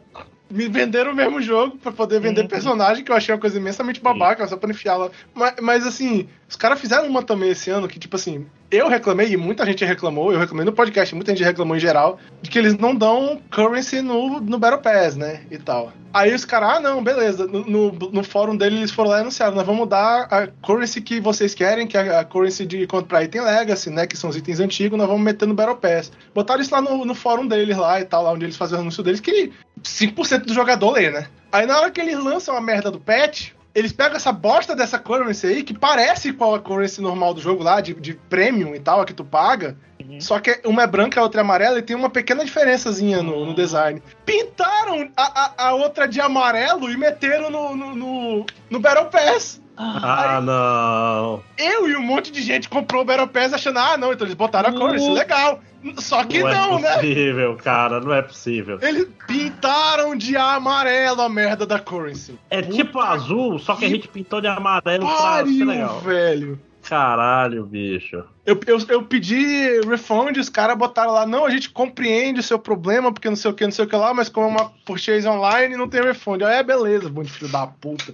me 0.50 0.68
venderam 0.68 1.12
o 1.12 1.16
mesmo 1.16 1.42
jogo 1.42 1.78
para 1.78 1.92
poder 1.92 2.20
vender 2.20 2.42
uhum. 2.42 2.48
personagem, 2.48 3.04
que 3.04 3.12
eu 3.12 3.16
achei 3.16 3.34
uma 3.34 3.40
coisa 3.40 3.58
imensamente 3.58 4.02
babaca, 4.02 4.48
só 4.48 4.58
pra 4.58 4.72
enfiar 4.72 4.98
lá. 4.98 5.10
Mas, 5.34 5.54
mas, 5.62 5.88
assim, 5.88 6.28
os 6.50 6.56
caras 6.56 6.80
fizeram 6.80 7.08
uma 7.08 7.22
também 7.22 7.52
esse 7.52 7.70
ano 7.70 7.88
que, 7.88 8.00
tipo 8.00 8.16
assim, 8.16 8.48
eu 8.72 8.90
reclamei, 8.90 9.32
e 9.32 9.38
muita 9.38 9.64
gente 9.68 9.86
reclamou, 9.86 10.34
eu 10.34 10.40
reclamei 10.40 10.66
no 10.66 10.74
podcast, 10.74 11.14
muita 11.14 11.32
gente 11.32 11.46
reclamou 11.46 11.78
em 11.78 11.80
geral, 11.80 12.18
de 12.42 12.50
que 12.50 12.58
eles 12.58 12.76
não 12.76 12.96
dão 12.96 13.40
currency 13.52 14.02
no, 14.02 14.40
no 14.40 14.58
Battle 14.58 14.82
Pass, 14.82 15.16
né? 15.16 15.42
E 15.52 15.60
tal. 15.60 15.94
Aí 16.12 16.34
os 16.34 16.46
caras, 16.46 16.78
ah, 16.78 16.80
não, 16.80 17.04
beleza. 17.04 17.46
No, 17.46 17.64
no, 17.66 17.92
no, 17.92 18.24
fórum 18.24 18.58
dele 18.58 18.78
eles 18.78 18.90
foram 18.90 19.12
lá 19.12 19.18
e 19.20 19.22
anunciaram: 19.22 19.56
nós 19.56 19.66
vamos 19.66 19.88
dar 19.88 20.24
a 20.24 20.48
currency 20.48 21.02
que 21.02 21.20
vocês 21.20 21.54
querem, 21.54 21.86
que 21.86 21.96
é 21.96 22.18
a 22.18 22.26
currency 22.26 22.66
de 22.66 22.88
comprar 22.88 23.24
item 23.24 23.42
Legacy, 23.42 23.92
né? 23.92 24.08
Que 24.08 24.18
são 24.18 24.32
os 24.32 24.36
itens 24.36 24.60
antigos, 24.60 24.98
nós 24.98 25.08
vamos 25.08 25.22
meter 25.22 25.48
no 25.48 25.54
Battle 25.54 25.78
Pass. 25.78 26.12
Botaram 26.34 26.62
isso 26.62 26.74
lá 26.74 26.82
no, 26.82 27.06
no 27.06 27.14
fórum 27.14 27.46
deles 27.46 27.78
lá 27.78 28.02
e 28.02 28.06
tal, 28.06 28.24
lá 28.24 28.32
onde 28.32 28.46
eles 28.46 28.58
fazem 28.58 28.76
o 28.76 28.82
anúncio 28.82 29.04
deles, 29.04 29.20
que 29.20 29.52
5% 29.84 30.46
do 30.46 30.54
jogador 30.54 30.90
lê, 30.94 31.12
né? 31.12 31.28
Aí 31.52 31.68
na 31.68 31.80
hora 31.80 31.92
que 31.92 32.02
eles 32.02 32.18
lançam 32.18 32.58
a 32.58 32.62
merda 32.62 32.90
do 32.90 33.00
patch, 33.00 33.52
eles 33.74 33.94
pegam 33.94 34.16
essa 34.16 34.32
bosta 34.32 34.76
dessa 34.76 34.98
currency 34.98 35.48
aí, 35.48 35.64
que 35.64 35.78
parece 35.78 36.34
com 36.34 36.54
a 36.54 36.60
currency 36.60 37.02
normal 37.02 37.34
do 37.34 37.42
jogo 37.42 37.64
lá, 37.64 37.80
de, 37.82 37.94
de 37.94 38.14
premium 38.14 38.74
e 38.74 38.80
tal, 38.80 39.02
a 39.02 39.06
que 39.06 39.14
tu 39.14 39.24
paga. 39.24 39.78
Uhum. 40.00 40.20
Só 40.20 40.40
que 40.40 40.60
uma 40.66 40.84
é 40.84 40.88
branca, 40.88 41.20
a 41.20 41.24
outra 41.24 41.42
é 41.42 41.44
amarela 41.44 41.80
e 41.80 41.84
tem 41.84 41.96
uma 41.96 42.10
pequena 42.10 42.44
diferençazinha 42.44 43.22
no, 43.22 43.46
no 43.46 43.54
design. 43.54 44.02
Pintaram 44.26 45.10
a, 45.16 45.44
a, 45.44 45.68
a, 45.68 45.74
outra 45.74 46.08
de 46.08 46.20
amarelo 46.20 46.90
e 46.90 46.98
meteram 46.98 47.50
no, 47.50 47.76
no, 47.76 47.96
no, 47.96 48.46
no 48.70 48.80
Battle 48.80 49.06
Pass. 49.06 49.59
Ah, 49.82 50.38
Aí, 50.38 50.44
não. 50.44 51.42
Eu 51.58 51.88
e 51.88 51.96
um 51.96 52.02
monte 52.02 52.32
de 52.34 52.42
gente 52.42 52.68
comprou 52.68 53.02
o 53.02 53.06
Battle 53.06 53.30
Pass 53.30 53.54
achando, 53.54 53.80
ah, 53.80 53.98
não, 53.98 54.12
então 54.12 54.28
eles 54.28 54.36
botaram 54.36 54.70
a 54.70 54.74
currency, 54.74 55.10
legal. 55.10 55.62
Só 55.98 56.26
que 56.26 56.44
não, 56.44 56.50
não 56.50 56.80
é 56.80 56.82
né? 56.82 56.82
Não 56.82 56.90
é 56.90 56.96
possível, 56.96 57.56
cara, 57.56 58.00
não 58.02 58.14
é 58.14 58.22
possível. 58.22 58.80
Eles 58.82 59.08
pintaram 59.26 60.18
de 60.18 60.36
amarelo 60.36 61.22
a 61.22 61.30
merda 61.30 61.66
da 61.66 61.80
currency. 61.80 62.38
É 62.50 62.62
Puta 62.62 62.76
tipo 62.76 63.00
azul, 63.00 63.58
só 63.58 63.74
que, 63.76 63.80
que 63.80 63.86
a 63.86 63.90
gente 63.90 64.08
pintou 64.10 64.42
de 64.42 64.48
amarelo 64.48 65.08
pariu, 65.08 65.46
pra 65.46 65.46
ser 65.46 65.66
legal. 65.66 66.00
velho. 66.02 66.60
Caralho, 66.84 67.66
bicho. 67.66 68.24
Eu, 68.46 68.60
eu, 68.66 68.80
eu 68.90 69.04
pedi 69.04 69.80
refund, 69.82 70.36
os 70.38 70.50
caras 70.50 70.76
botaram 70.78 71.12
lá, 71.12 71.26
não, 71.26 71.46
a 71.46 71.50
gente 71.50 71.70
compreende 71.70 72.40
o 72.40 72.44
seu 72.44 72.58
problema, 72.58 73.14
porque 73.14 73.30
não 73.30 73.36
sei 73.36 73.52
o 73.52 73.54
que, 73.54 73.64
não 73.64 73.72
sei 73.72 73.86
o 73.86 73.88
que 73.88 73.96
lá, 73.96 74.14
mas 74.14 74.28
como 74.28 74.48
é 74.48 74.50
uma 74.50 74.72
purchase 74.86 75.28
online, 75.28 75.78
não 75.78 75.88
tem 75.88 76.02
refund. 76.02 76.42
Aí 76.42 76.58
é 76.58 76.64
beleza, 76.64 77.08
bom 77.08 77.24
filho 77.24 77.52
da 77.52 77.68
puta. 77.68 78.14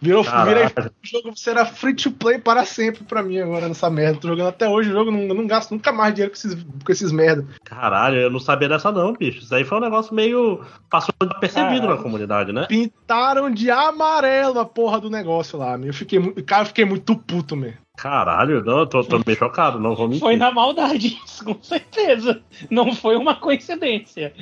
Virou, 0.00 0.22
virei, 0.22 0.66
o 0.66 1.06
jogo 1.06 1.36
será 1.36 1.66
free 1.66 1.94
to 1.94 2.12
play 2.12 2.38
para 2.38 2.64
sempre 2.64 3.02
pra 3.04 3.22
mim 3.22 3.38
agora 3.38 3.68
nessa 3.68 3.90
merda. 3.90 4.20
Tô 4.20 4.28
jogando 4.28 4.48
até 4.48 4.68
hoje 4.68 4.90
o 4.90 4.92
jogo, 4.92 5.10
não, 5.10 5.34
não 5.34 5.46
gasto 5.46 5.72
nunca 5.72 5.92
mais 5.92 6.14
dinheiro 6.14 6.32
com 6.32 6.36
esses, 6.36 6.54
com 6.84 6.92
esses 6.92 7.10
merda. 7.10 7.44
Caralho, 7.64 8.16
eu 8.16 8.30
não 8.30 8.38
sabia 8.38 8.68
dessa 8.68 8.92
não, 8.92 9.12
bicho. 9.12 9.40
Isso 9.40 9.54
aí 9.54 9.64
foi 9.64 9.78
um 9.78 9.82
negócio 9.82 10.14
meio. 10.14 10.64
passou 10.88 11.12
percebido 11.40 11.88
na 11.88 11.96
comunidade, 11.96 12.52
né? 12.52 12.66
Pintaram 12.68 13.50
de 13.50 13.70
amarelo 13.70 14.60
a 14.60 14.64
porra 14.64 15.00
do 15.00 15.10
negócio 15.10 15.58
lá, 15.58 15.76
meu. 15.76 15.88
Eu 15.88 15.94
fiquei, 15.94 16.20
cara, 16.42 16.62
eu 16.62 16.66
fiquei 16.66 16.84
muito 16.84 17.16
puto, 17.16 17.56
mesmo. 17.56 17.87
Caralho, 17.98 18.64
não, 18.64 18.78
eu 18.78 18.86
tô, 18.86 19.02
tô 19.02 19.20
meio 19.26 19.36
chocado, 19.36 19.80
não 19.80 19.96
vou 19.96 20.06
mentir. 20.06 20.20
Foi 20.20 20.36
na 20.36 20.52
maldade, 20.52 21.18
isso, 21.26 21.44
com 21.44 21.60
certeza. 21.60 22.40
Não 22.70 22.94
foi 22.94 23.16
uma 23.16 23.34
coincidência. 23.34 24.32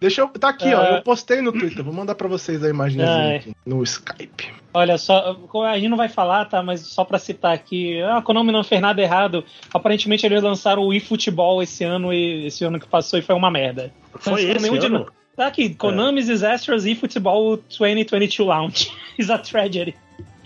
Deixa 0.00 0.22
eu. 0.22 0.28
Tá 0.28 0.48
aqui, 0.48 0.68
é... 0.68 0.74
ó. 0.74 0.82
Eu 0.96 1.02
postei 1.02 1.42
no 1.42 1.52
Twitter. 1.52 1.84
Vou 1.84 1.92
mandar 1.92 2.14
pra 2.14 2.26
vocês 2.26 2.64
a 2.64 2.70
imagem 2.70 3.02
é... 3.02 3.42
no 3.66 3.82
Skype. 3.82 4.50
Olha, 4.72 4.96
só. 4.96 5.36
A 5.66 5.78
gente 5.78 5.90
não 5.90 5.96
vai 5.98 6.08
falar, 6.08 6.46
tá? 6.46 6.62
Mas 6.62 6.80
só 6.80 7.04
pra 7.04 7.18
citar 7.18 7.52
aqui. 7.52 8.00
A 8.00 8.22
Konami 8.22 8.50
não 8.50 8.64
fez 8.64 8.80
nada 8.80 9.02
errado. 9.02 9.44
Aparentemente 9.74 10.24
eles 10.24 10.42
lançaram 10.42 10.82
o 10.82 10.94
eFootball 10.94 11.62
esse 11.62 11.84
ano 11.84 12.14
e 12.14 12.46
esse 12.46 12.64
ano 12.64 12.80
que 12.80 12.88
passou 12.88 13.18
e 13.18 13.22
foi 13.22 13.34
uma 13.34 13.50
merda. 13.50 13.92
Foi 14.14 14.42
esse 14.42 14.68
ano? 14.68 15.04
De... 15.04 15.06
Tá 15.36 15.48
aqui. 15.48 15.74
Konami's 15.74 16.30
é. 16.30 16.32
Disasters 16.32 16.86
eFootball 16.86 17.58
2022 17.78 18.38
Launch. 18.38 18.90
is 19.18 19.28
a 19.28 19.36
tragedy. 19.36 19.94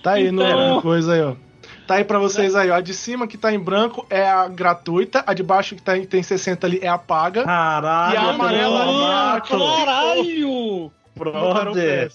Tá 0.02 0.14
aí 0.14 0.26
então... 0.26 0.74
no 0.74 0.82
coisa 0.82 1.14
aí, 1.14 1.22
ó. 1.22 1.45
Tá 1.86 1.94
aí 1.94 2.04
pra 2.04 2.18
vocês 2.18 2.54
aí, 2.56 2.70
ó. 2.70 2.74
A 2.74 2.80
de 2.80 2.92
cima 2.92 3.28
que 3.28 3.38
tá 3.38 3.52
em 3.52 3.58
branco 3.58 4.04
é 4.10 4.28
a 4.28 4.48
gratuita, 4.48 5.22
a 5.26 5.32
de 5.32 5.42
baixo 5.42 5.76
que 5.76 5.82
tá 5.82 5.96
em, 5.96 6.04
tem 6.04 6.22
60 6.22 6.66
ali 6.66 6.80
é 6.82 6.88
a 6.88 6.98
paga. 6.98 7.44
Caralho! 7.44 8.14
E 8.14 8.16
a 8.16 8.30
amarela 8.30 9.36
é 9.36 9.40
Caralho! 9.40 10.92
Brother! 11.14 12.12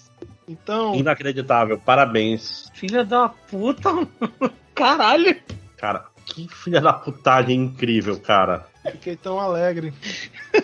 Então. 0.48 0.94
Inacreditável, 0.96 1.80
parabéns. 1.80 2.70
Filha 2.74 3.06
da 3.06 3.30
puta! 3.30 3.90
Caralho! 4.76 5.38
Cara, 5.78 6.06
que 6.26 6.48
filha 6.50 6.82
da 6.82 6.92
putagem 6.92 7.62
incrível, 7.62 8.20
cara. 8.20 8.68
Fiquei 8.84 9.16
tão 9.16 9.40
alegre. 9.40 9.94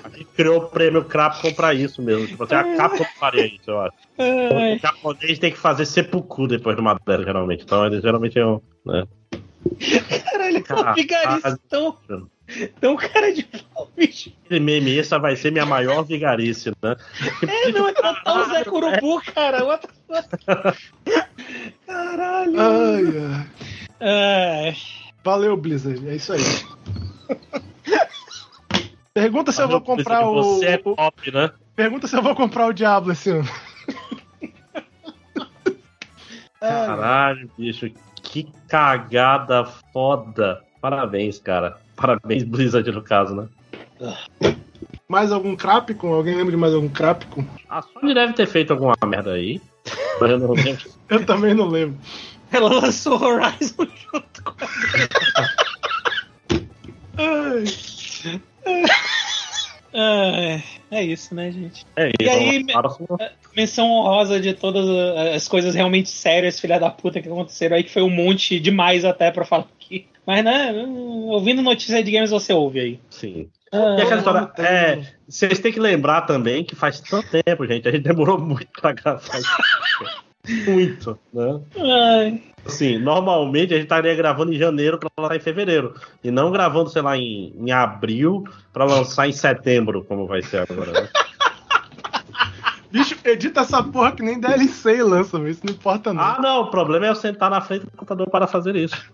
A 0.03 0.09
gente 0.09 0.25
criou 0.35 0.57
o 0.57 0.67
prêmio 0.69 1.05
Capcom 1.05 1.53
pra 1.53 1.73
isso 1.73 2.01
mesmo. 2.01 2.27
Tipo, 2.27 2.43
assim, 2.43 2.55
a 2.55 2.75
Capcom 2.75 3.05
faria 3.19 3.45
isso, 3.45 3.69
eu 3.69 3.79
acho. 3.79 3.95
O 4.17 4.79
japonês 4.79 5.39
tem 5.39 5.51
que 5.51 5.57
fazer 5.57 5.85
seppuku 5.85 6.47
depois 6.47 6.75
de 6.75 6.81
uma 6.81 6.99
dela, 7.05 7.23
geralmente. 7.23 7.63
Então, 7.63 7.85
eles 7.85 8.01
geralmente 8.01 8.39
é 8.39 8.45
um. 8.45 8.59
Né? 8.85 9.05
Caralho, 10.23 10.63
Caralho. 10.63 10.95
vigarista 10.95 11.59
tão. 11.69 11.97
Tão 12.79 12.95
cara 12.95 13.33
de 13.33 13.43
pau, 13.43 13.91
bicho. 13.95 14.31
Esse 14.49 14.59
meme, 14.59 14.97
essa 14.97 15.19
vai 15.19 15.35
ser 15.35 15.51
minha 15.51 15.65
maior 15.65 16.03
vigarice, 16.03 16.71
né? 16.81 16.95
É, 17.45 17.71
não, 17.73 17.89
é 17.89 17.93
total 17.93 18.45
Zé 18.49 18.63
Curubu, 18.63 19.21
cara. 19.33 19.79
Caralho. 21.85 22.59
Ai, 22.59 23.47
ai. 23.99 24.77
Valeu, 25.23 25.57
Blizzard. 25.57 26.07
É 26.07 26.15
isso 26.15 26.31
aí. 26.31 26.41
Pergunta 29.13 29.51
se 29.51 29.61
eu 29.61 29.67
vou 29.67 29.81
comprar 29.81 30.27
o. 30.27 30.43
Você 30.43 30.65
é 30.65 30.77
top, 30.77 31.31
né? 31.31 31.51
Pergunta 31.75 32.07
se 32.07 32.15
eu 32.15 32.21
vou 32.21 32.35
comprar 32.35 32.67
o 32.67 32.73
Diablo 32.73 33.11
esse 33.11 33.31
ano. 33.31 33.47
Caralho, 36.59 37.49
bicho, 37.57 37.89
que 38.21 38.47
cagada 38.67 39.65
foda. 39.93 40.61
Parabéns, 40.81 41.39
cara. 41.39 41.77
Parabéns, 41.95 42.43
Blizzard, 42.43 42.91
no 42.91 43.01
caso, 43.01 43.35
né? 43.35 43.47
Mais 45.07 45.31
algum 45.31 45.55
Crapicon? 45.55 46.13
Alguém 46.13 46.35
lembra 46.35 46.51
de 46.51 46.57
mais 46.57 46.73
algum 46.73 46.89
Crapicon? 46.89 47.45
A 47.69 47.81
Sony 47.81 48.13
deve 48.13 48.33
ter 48.33 48.45
feito 48.45 48.73
alguma 48.73 48.95
merda 49.05 49.33
aí. 49.33 49.61
Mas 50.19 50.31
eu 50.31 50.39
não 50.39 50.51
lembro. 50.51 50.89
eu 51.09 51.25
também 51.25 51.53
não 51.53 51.67
lembro. 51.67 51.97
Ela 52.51 52.69
lançou 52.69 53.21
Horizon 53.21 53.87
junto 54.11 54.43
com 54.43 54.53
Ai. 55.35 55.66
É, 59.93 60.61
é 60.91 61.03
isso, 61.03 61.33
né, 61.33 61.51
gente? 61.51 61.85
É, 61.95 62.11
e 62.21 62.29
aí, 62.29 62.65
é, 63.19 63.31
menção 63.55 63.89
honrosa 63.89 64.39
de 64.39 64.53
todas 64.53 64.87
as 65.33 65.47
coisas 65.47 65.73
realmente 65.73 66.09
sérias, 66.09 66.59
filha 66.59 66.79
da 66.79 66.89
puta, 66.89 67.21
que 67.21 67.27
aconteceram 67.27 67.75
aí, 67.75 67.83
que 67.83 67.91
foi 67.91 68.03
um 68.03 68.09
monte 68.09 68.59
demais 68.59 69.03
até 69.03 69.31
pra 69.31 69.45
falar 69.45 69.65
aqui. 69.79 70.07
Mas, 70.25 70.43
né, 70.43 70.71
ouvindo 71.27 71.61
notícias 71.61 72.03
de 72.03 72.11
games 72.11 72.29
você 72.29 72.53
ouve 72.53 72.79
aí. 72.79 72.99
Sim. 73.09 73.49
Ah, 73.71 73.95
e 73.97 74.01
aquela 74.01 74.19
história, 74.19 74.51
é, 74.59 75.01
vocês 75.27 75.59
têm 75.59 75.71
que 75.71 75.79
lembrar 75.79 76.21
também 76.21 76.63
que 76.63 76.75
faz 76.75 76.99
tanto 76.99 77.27
tempo, 77.43 77.65
gente, 77.65 77.87
a 77.87 77.91
gente 77.91 78.03
demorou 78.03 78.39
muito 78.39 78.67
pra 78.79 78.91
gravar 78.93 79.39
isso. 79.39 79.49
muito, 80.67 81.17
né? 81.33 81.59
Ai. 81.77 82.43
Assim, 82.65 82.97
normalmente 82.97 83.73
a 83.73 83.77
gente 83.77 83.85
estaria 83.85 84.13
gravando 84.13 84.53
em 84.53 84.57
janeiro 84.57 84.97
para 84.97 85.09
lançar 85.17 85.35
em 85.37 85.39
fevereiro. 85.39 85.93
E 86.23 86.29
não 86.29 86.51
gravando, 86.51 86.89
sei 86.89 87.01
lá, 87.01 87.17
em, 87.17 87.53
em 87.57 87.71
abril 87.71 88.43
para 88.73 88.83
lançar 88.83 89.27
em 89.27 89.31
setembro, 89.31 90.03
como 90.03 90.27
vai 90.27 90.41
ser 90.41 90.69
agora. 90.69 90.91
Né? 90.91 91.09
Bicho, 92.91 93.15
edita 93.25 93.61
essa 93.61 93.83
porra 93.83 94.11
que 94.13 94.23
nem 94.23 94.39
DLC 94.39 95.03
lança, 95.03 95.37
isso 95.49 95.61
não 95.63 95.73
importa 95.73 96.13
não. 96.13 96.21
Ah, 96.21 96.39
não, 96.41 96.61
o 96.61 96.71
problema 96.71 97.05
é 97.05 97.09
eu 97.09 97.15
sentar 97.15 97.49
na 97.49 97.61
frente 97.61 97.85
do 97.85 97.91
computador 97.91 98.29
para 98.29 98.47
fazer 98.47 98.75
isso. 98.75 99.11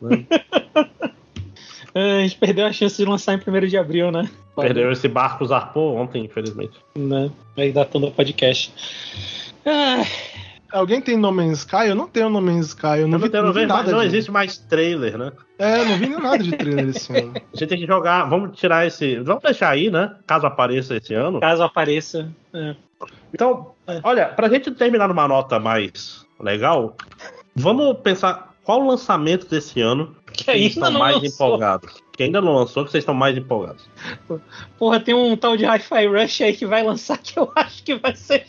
Né? 0.00 0.24
a 1.94 2.22
gente 2.22 2.36
perdeu 2.38 2.66
a 2.66 2.72
chance 2.72 2.96
de 2.96 3.04
lançar 3.04 3.34
em 3.34 3.38
1 3.38 3.66
de 3.66 3.78
abril, 3.78 4.10
né? 4.10 4.28
Perdeu 4.56 4.90
esse 4.90 5.08
barco 5.08 5.46
zarpou 5.46 5.96
ontem, 5.96 6.24
infelizmente. 6.24 6.74
Né? 6.96 7.30
Aí 7.56 7.72
dá 7.72 7.84
todo 7.84 8.06
o 8.06 8.12
podcast. 8.12 8.72
Ah. 9.64 10.04
Alguém 10.72 11.00
tem 11.00 11.16
No 11.16 11.32
Man's 11.32 11.60
Sky? 11.60 11.88
Eu 11.88 11.94
não 11.94 12.08
tenho 12.08 12.28
No 12.28 12.40
Man's 12.40 12.68
Sky. 12.68 13.00
Eu 13.00 13.08
não, 13.08 13.18
eu 13.18 13.24
vi, 13.24 13.32
não, 13.32 13.42
não, 13.44 13.52
vi 13.52 13.66
nada. 13.66 13.92
Não 13.92 14.00
de... 14.00 14.06
existe 14.06 14.30
mais 14.30 14.58
trailer, 14.58 15.16
né? 15.16 15.32
É, 15.58 15.84
não 15.84 15.96
vi 15.96 16.08
nada 16.08 16.38
de 16.38 16.56
trailer 16.56 16.88
esse 16.88 17.16
ano. 17.16 17.32
A 17.54 17.56
gente 17.56 17.68
tem 17.68 17.78
que 17.78 17.86
jogar. 17.86 18.24
Vamos 18.24 18.58
tirar 18.58 18.86
esse. 18.86 19.16
Vamos 19.20 19.42
deixar 19.42 19.70
aí, 19.70 19.90
né? 19.90 20.16
Caso 20.26 20.46
apareça 20.46 20.96
esse 20.96 21.14
ano. 21.14 21.40
Caso 21.40 21.62
apareça. 21.62 22.28
É. 22.52 22.76
Então, 23.32 23.72
é. 23.86 24.00
olha, 24.02 24.26
pra 24.26 24.48
gente 24.48 24.70
terminar 24.72 25.08
numa 25.08 25.28
nota 25.28 25.58
mais 25.58 26.26
legal, 26.40 26.96
vamos 27.54 27.98
pensar 28.00 28.54
qual 28.64 28.82
o 28.82 28.88
lançamento 28.88 29.48
desse 29.48 29.80
ano 29.80 30.16
que, 30.32 30.44
que 30.44 30.44
vocês 30.44 30.66
estão 30.72 30.92
mais 30.92 31.16
lançou. 31.16 31.28
empolgados. 31.28 32.02
Que 32.16 32.24
ainda 32.24 32.40
não 32.40 32.54
lançou, 32.54 32.84
que 32.84 32.90
vocês 32.90 33.02
estão 33.02 33.14
mais 33.14 33.36
empolgados. 33.36 33.88
Porra, 34.78 34.98
tem 34.98 35.14
um 35.14 35.36
tal 35.36 35.56
de 35.56 35.64
Hi-Fi 35.64 36.06
Rush 36.06 36.40
aí 36.40 36.56
que 36.56 36.66
vai 36.66 36.82
lançar 36.82 37.18
que 37.22 37.38
eu 37.38 37.50
acho 37.54 37.82
que 37.84 37.94
vai 37.94 38.16
ser. 38.16 38.46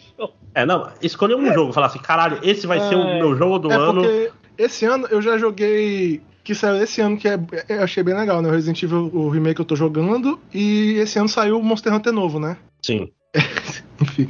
É, 0.53 0.65
não, 0.65 0.89
escolher 1.01 1.35
um 1.35 1.53
jogo, 1.53 1.71
falar 1.71 1.87
assim, 1.87 1.99
caralho, 1.99 2.39
esse 2.41 2.65
vai 2.65 2.79
é, 2.79 2.89
ser 2.89 2.95
o 2.95 3.03
meu 3.03 3.35
jogo 3.35 3.59
do 3.59 3.71
é 3.71 3.75
ano. 3.75 4.01
esse 4.57 4.85
ano 4.85 5.07
eu 5.11 5.21
já 5.21 5.37
joguei. 5.37 6.21
Que 6.43 6.55
saiu 6.55 6.81
esse 6.81 7.01
ano, 7.01 7.17
que 7.17 7.27
é, 7.27 7.37
eu 7.67 7.83
achei 7.83 8.01
bem 8.01 8.15
legal, 8.15 8.41
né? 8.41 8.47
O 8.47 8.53
Resident 8.53 8.81
Evil, 8.81 9.11
o 9.13 9.29
remake 9.29 9.59
eu 9.59 9.65
tô 9.65 9.75
jogando. 9.75 10.39
E 10.53 10.93
esse 10.93 11.19
ano 11.19 11.27
saiu 11.27 11.59
o 11.59 11.63
Monster 11.63 11.93
Hunter 11.93 12.13
novo, 12.13 12.39
né? 12.39 12.57
Sim. 12.81 13.11
Enfim. 14.01 14.27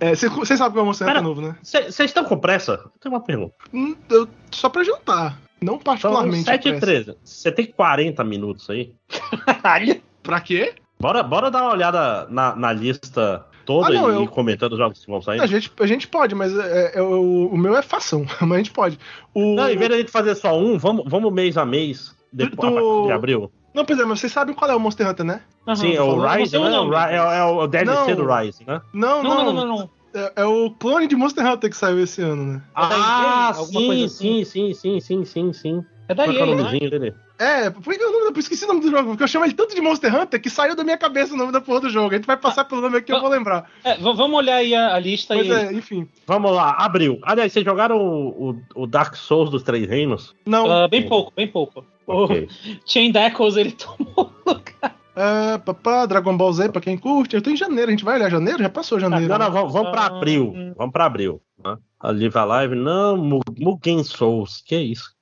Vocês 0.00 0.50
é, 0.50 0.56
sabem 0.56 0.72
qual 0.72 0.80
é 0.80 0.82
o 0.82 0.86
Monster 0.86 1.08
Hunter 1.08 1.22
novo, 1.22 1.40
né? 1.40 1.56
Vocês 1.62 2.00
estão 2.00 2.24
com 2.24 2.36
pressa? 2.36 2.72
Eu 2.72 2.90
tenho 3.00 3.14
uma 3.14 3.20
pergunta. 3.20 3.54
Hum, 3.72 3.94
eu, 4.10 4.28
só 4.50 4.68
pra 4.68 4.82
jantar. 4.82 5.38
Não 5.62 5.78
particularmente. 5.78 6.42
Então, 6.42 6.54
7 6.54 6.68
e 6.68 6.80
13. 6.80 7.16
Você 7.22 7.52
tem 7.52 7.66
40 7.66 8.24
minutos 8.24 8.68
aí? 8.68 8.92
Pra 10.22 10.40
quê? 10.40 10.74
Bora, 10.98 11.22
bora 11.22 11.50
dar 11.50 11.62
uma 11.62 11.72
olhada 11.72 12.26
na, 12.28 12.54
na 12.54 12.72
lista 12.72 13.46
toda 13.70 13.86
ah, 13.86 13.90
não, 13.90 14.10
e 14.10 14.24
eu... 14.24 14.26
comentando 14.26 14.72
os 14.72 14.78
jogos 14.78 15.04
que 15.04 15.08
vão 15.08 15.22
sair? 15.22 15.40
A 15.40 15.46
gente, 15.46 15.70
a 15.78 15.86
gente 15.86 16.08
pode, 16.08 16.34
mas 16.34 16.56
é, 16.58 16.98
é, 16.98 17.02
o, 17.02 17.46
o 17.52 17.56
meu 17.56 17.76
é 17.76 17.82
fação, 17.82 18.26
mas 18.42 18.52
a 18.52 18.56
gente 18.56 18.72
pode. 18.72 18.98
O... 19.32 19.54
Não, 19.54 19.70
em 19.70 19.76
vez 19.76 19.88
de 19.88 19.94
a 19.94 19.98
gente 19.98 20.10
fazer 20.10 20.34
só 20.34 20.58
um, 20.58 20.76
vamos, 20.76 21.04
vamos 21.06 21.32
mês 21.32 21.56
a 21.56 21.64
mês, 21.64 22.16
depois 22.32 22.72
tu... 22.74 23.06
de 23.06 23.12
abril. 23.12 23.50
Não, 23.72 23.84
pois 23.84 24.00
é, 24.00 24.04
mas 24.04 24.18
vocês 24.18 24.32
sabem 24.32 24.52
qual 24.52 24.68
é 24.68 24.74
o 24.74 24.80
Monster 24.80 25.08
Hunter, 25.08 25.24
né? 25.24 25.42
Uhum, 25.64 25.76
Sim, 25.76 25.94
é 25.94 26.02
o 26.02 26.20
Rise, 26.20 26.58
né? 26.58 26.70
É, 27.10 27.16
é, 27.38 27.44
o 27.44 27.66
DLC 27.68 28.16
do 28.16 28.26
Rise, 28.26 28.64
né? 28.66 28.80
Não, 28.92 29.22
não, 29.22 29.44
não, 29.44 29.52
não. 29.52 29.66
não. 29.66 29.90
É, 30.12 30.32
é, 30.42 30.44
o 30.44 30.72
clone 30.72 31.06
de 31.06 31.14
Monster 31.14 31.46
Hunter 31.46 31.70
que 31.70 31.76
saiu 31.76 32.00
esse 32.00 32.20
ano, 32.20 32.54
né? 32.54 32.62
Ah, 32.74 33.52
é 33.56 33.62
sim, 33.62 34.04
assim? 34.04 34.44
sim, 34.44 34.74
sim, 34.74 35.00
sim, 35.00 35.24
sim, 35.24 35.52
sim. 35.52 35.84
É 36.08 36.14
da 36.14 36.26
EA, 36.26 36.98
né? 36.98 37.14
É, 37.40 37.70
por 37.70 37.82
que 37.82 38.02
eu, 38.02 38.32
esqueci 38.36 38.66
o 38.66 38.68
nome 38.68 38.82
do 38.82 38.90
jogo? 38.90 39.08
Porque 39.08 39.22
eu 39.22 39.28
chamo 39.28 39.46
ele 39.46 39.54
tanto 39.54 39.74
de 39.74 39.80
Monster 39.80 40.14
Hunter 40.14 40.38
que 40.38 40.50
saiu 40.50 40.76
da 40.76 40.84
minha 40.84 40.98
cabeça 40.98 41.32
o 41.32 41.38
nome 41.38 41.50
da 41.50 41.60
porra 41.60 41.80
do 41.80 41.88
jogo. 41.88 42.10
A 42.10 42.16
gente 42.16 42.26
vai 42.26 42.36
passar 42.36 42.66
pelo 42.66 42.82
nome 42.82 42.98
aqui, 42.98 43.10
eu 43.10 43.18
vou 43.18 43.30
lembrar. 43.30 43.64
É, 43.82 43.96
vamos 43.96 44.30
olhar 44.34 44.56
aí 44.56 44.74
a, 44.74 44.94
a 44.94 44.98
lista 44.98 45.32
pois 45.34 45.46
e... 45.46 45.50
é, 45.50 45.72
enfim. 45.72 46.06
Vamos 46.26 46.52
lá, 46.52 46.72
abriu. 46.72 47.18
Aliás, 47.22 47.50
vocês 47.50 47.64
jogaram 47.64 47.96
o, 47.96 48.50
o, 48.50 48.82
o 48.82 48.86
Dark 48.86 49.14
Souls 49.14 49.48
dos 49.48 49.62
Três 49.62 49.88
Reinos? 49.88 50.34
Não. 50.44 50.66
Uh, 50.66 50.86
bem 50.86 51.08
pouco, 51.08 51.32
bem 51.34 51.48
pouco. 51.48 51.82
Okay. 52.06 52.44
O 52.44 52.48
Chain 52.84 53.10
Deckles, 53.10 53.56
ele 53.56 53.72
tomou 53.72 54.30
lugar. 54.46 54.94
É, 55.16 55.56
papá, 55.56 56.04
Dragon 56.04 56.36
Ball 56.36 56.52
Z, 56.52 56.68
pra 56.68 56.82
quem 56.82 56.98
curte. 56.98 57.36
Eu 57.36 57.40
tô 57.40 57.48
em 57.48 57.56
janeiro, 57.56 57.88
a 57.88 57.90
gente 57.90 58.04
vai 58.04 58.16
olhar 58.16 58.30
janeiro? 58.30 58.62
Já 58.62 58.68
passou 58.68 59.00
janeiro. 59.00 59.32
Ah, 59.32 59.38
não, 59.38 59.46
não, 59.46 59.52
vamos, 59.52 59.72
vamos 59.72 59.90
pra 59.92 60.04
abril. 60.04 60.52
Ah, 60.54 60.74
vamos 60.76 60.92
pra 60.92 61.06
abril. 61.06 61.40
Né? 61.64 61.76
A 61.98 62.10
Live 62.10 62.36
Alive, 62.36 62.74
não, 62.74 63.16
Mugen 63.58 64.04
Souls, 64.04 64.62
que 64.64 64.74
é 64.74 64.82
isso? 64.82 65.14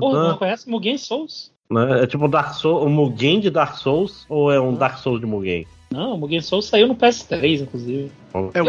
Porra, 0.00 0.28
não 0.28 0.38
conhece 0.38 0.68
Mugen 0.68 0.98
Souls? 0.98 1.52
Né? 1.70 2.02
É 2.02 2.06
tipo 2.06 2.28
Dark 2.28 2.54
Souls, 2.54 2.84
um 2.84 2.88
Mugen 2.88 3.40
de 3.40 3.50
Dark 3.50 3.76
Souls 3.76 4.24
ou 4.28 4.50
é 4.50 4.60
um 4.60 4.74
Dark 4.74 4.98
Souls 4.98 5.20
de 5.20 5.26
Mugen? 5.26 5.66
Não, 5.90 6.14
o 6.14 6.18
Mugen 6.18 6.40
Souls 6.40 6.66
saiu 6.66 6.86
no 6.86 6.94
PS3, 6.94 7.62
inclusive. 7.62 8.10
É 8.52 8.62
o 8.62 8.66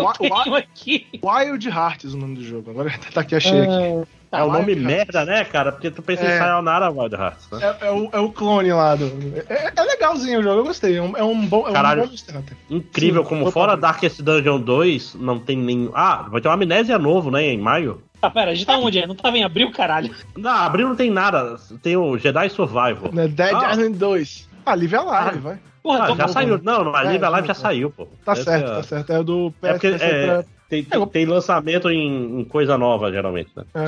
Wild 1.21 1.67
Hearts 1.67 2.13
o 2.13 2.17
nome 2.17 2.35
do 2.35 2.43
jogo. 2.43 2.71
Agora 2.71 2.91
tá 3.13 3.21
aqui, 3.21 3.35
achei 3.35 3.61
aqui. 3.61 4.07
É, 4.31 4.39
é 4.39 4.43
o 4.43 4.51
nome 4.51 4.75
merda, 4.75 5.25
né, 5.25 5.43
cara? 5.43 5.71
Porque 5.71 5.89
tu 5.89 6.01
pensa 6.01 6.23
é, 6.23 6.35
em 6.35 6.39
Sayonara 6.39 6.89
Wild 6.91 7.15
Hearts, 7.15 7.49
né? 7.51 7.59
É, 7.61 7.87
é, 7.87 7.91
o, 7.91 8.09
é 8.13 8.19
o 8.19 8.31
clone 8.31 8.71
lá 8.71 8.95
do. 8.95 9.05
É, 9.49 9.73
é 9.75 9.81
legalzinho 9.81 10.39
o 10.39 10.43
jogo, 10.43 10.59
eu 10.61 10.65
gostei. 10.65 10.97
É 10.97 11.01
um, 11.01 11.17
é 11.17 11.23
um 11.23 11.45
bom. 11.45 11.67
É 11.67 11.73
Caralho, 11.73 12.03
um 12.03 12.07
bom 12.07 12.43
incrível 12.69 13.23
Sim, 13.23 13.29
como 13.29 13.51
fora 13.51 13.75
Darkest 13.75 14.21
Dungeon 14.21 14.61
2 14.61 15.15
não 15.15 15.39
tem 15.39 15.57
nem. 15.57 15.89
Ah, 15.93 16.27
vai 16.29 16.39
ter 16.39 16.47
uma 16.47 16.53
amnésia 16.53 16.97
novo, 16.97 17.31
né, 17.31 17.43
em 17.43 17.57
maio. 17.57 18.01
Tá, 18.21 18.29
pera, 18.29 18.51
a 18.51 18.53
gente 18.53 18.65
tá 18.65 18.77
onde? 18.77 19.05
Não 19.05 19.15
tava 19.15 19.37
em 19.37 19.43
abril, 19.43 19.71
caralho? 19.71 20.13
Não, 20.35 20.51
abril 20.51 20.89
não 20.89 20.95
tem 20.95 21.09
nada. 21.09 21.57
Tem 21.81 21.95
o 21.95 22.17
Jedi 22.17 22.49
Survival. 22.49 23.11
Né, 23.13 23.27
Dead 23.27 23.53
ah. 23.53 23.71
Island 23.71 23.97
2. 23.97 24.49
Ah, 24.65 24.75
Live 24.75 24.95
Alive, 24.95 25.37
ah. 25.37 25.41
vai. 25.41 25.59
Porra, 25.81 26.03
ah, 26.03 26.15
já 26.15 26.27
saiu. 26.27 26.59
Não, 26.61 26.83
no 26.83 26.91
Live 26.91 27.23
Alive 27.23 27.47
já 27.47 27.53
saiu, 27.53 27.91
pô. 27.91 28.07
Tá 28.25 28.33
Esse 28.33 28.43
certo, 28.43 28.71
é... 28.71 28.75
tá 28.75 28.83
certo. 28.83 29.13
É 29.13 29.19
o 29.19 29.23
do 29.23 29.53
PS. 29.61 29.63
É 29.63 29.71
porque, 29.71 29.87
é, 29.87 30.45
tem, 30.67 30.83
tem, 30.83 31.07
tem, 31.07 31.25
lançamento 31.25 31.89
em, 31.89 32.41
em, 32.41 32.45
coisa 32.45 32.77
nova, 32.77 33.11
geralmente, 33.11 33.49
né? 33.55 33.63
É. 33.73 33.85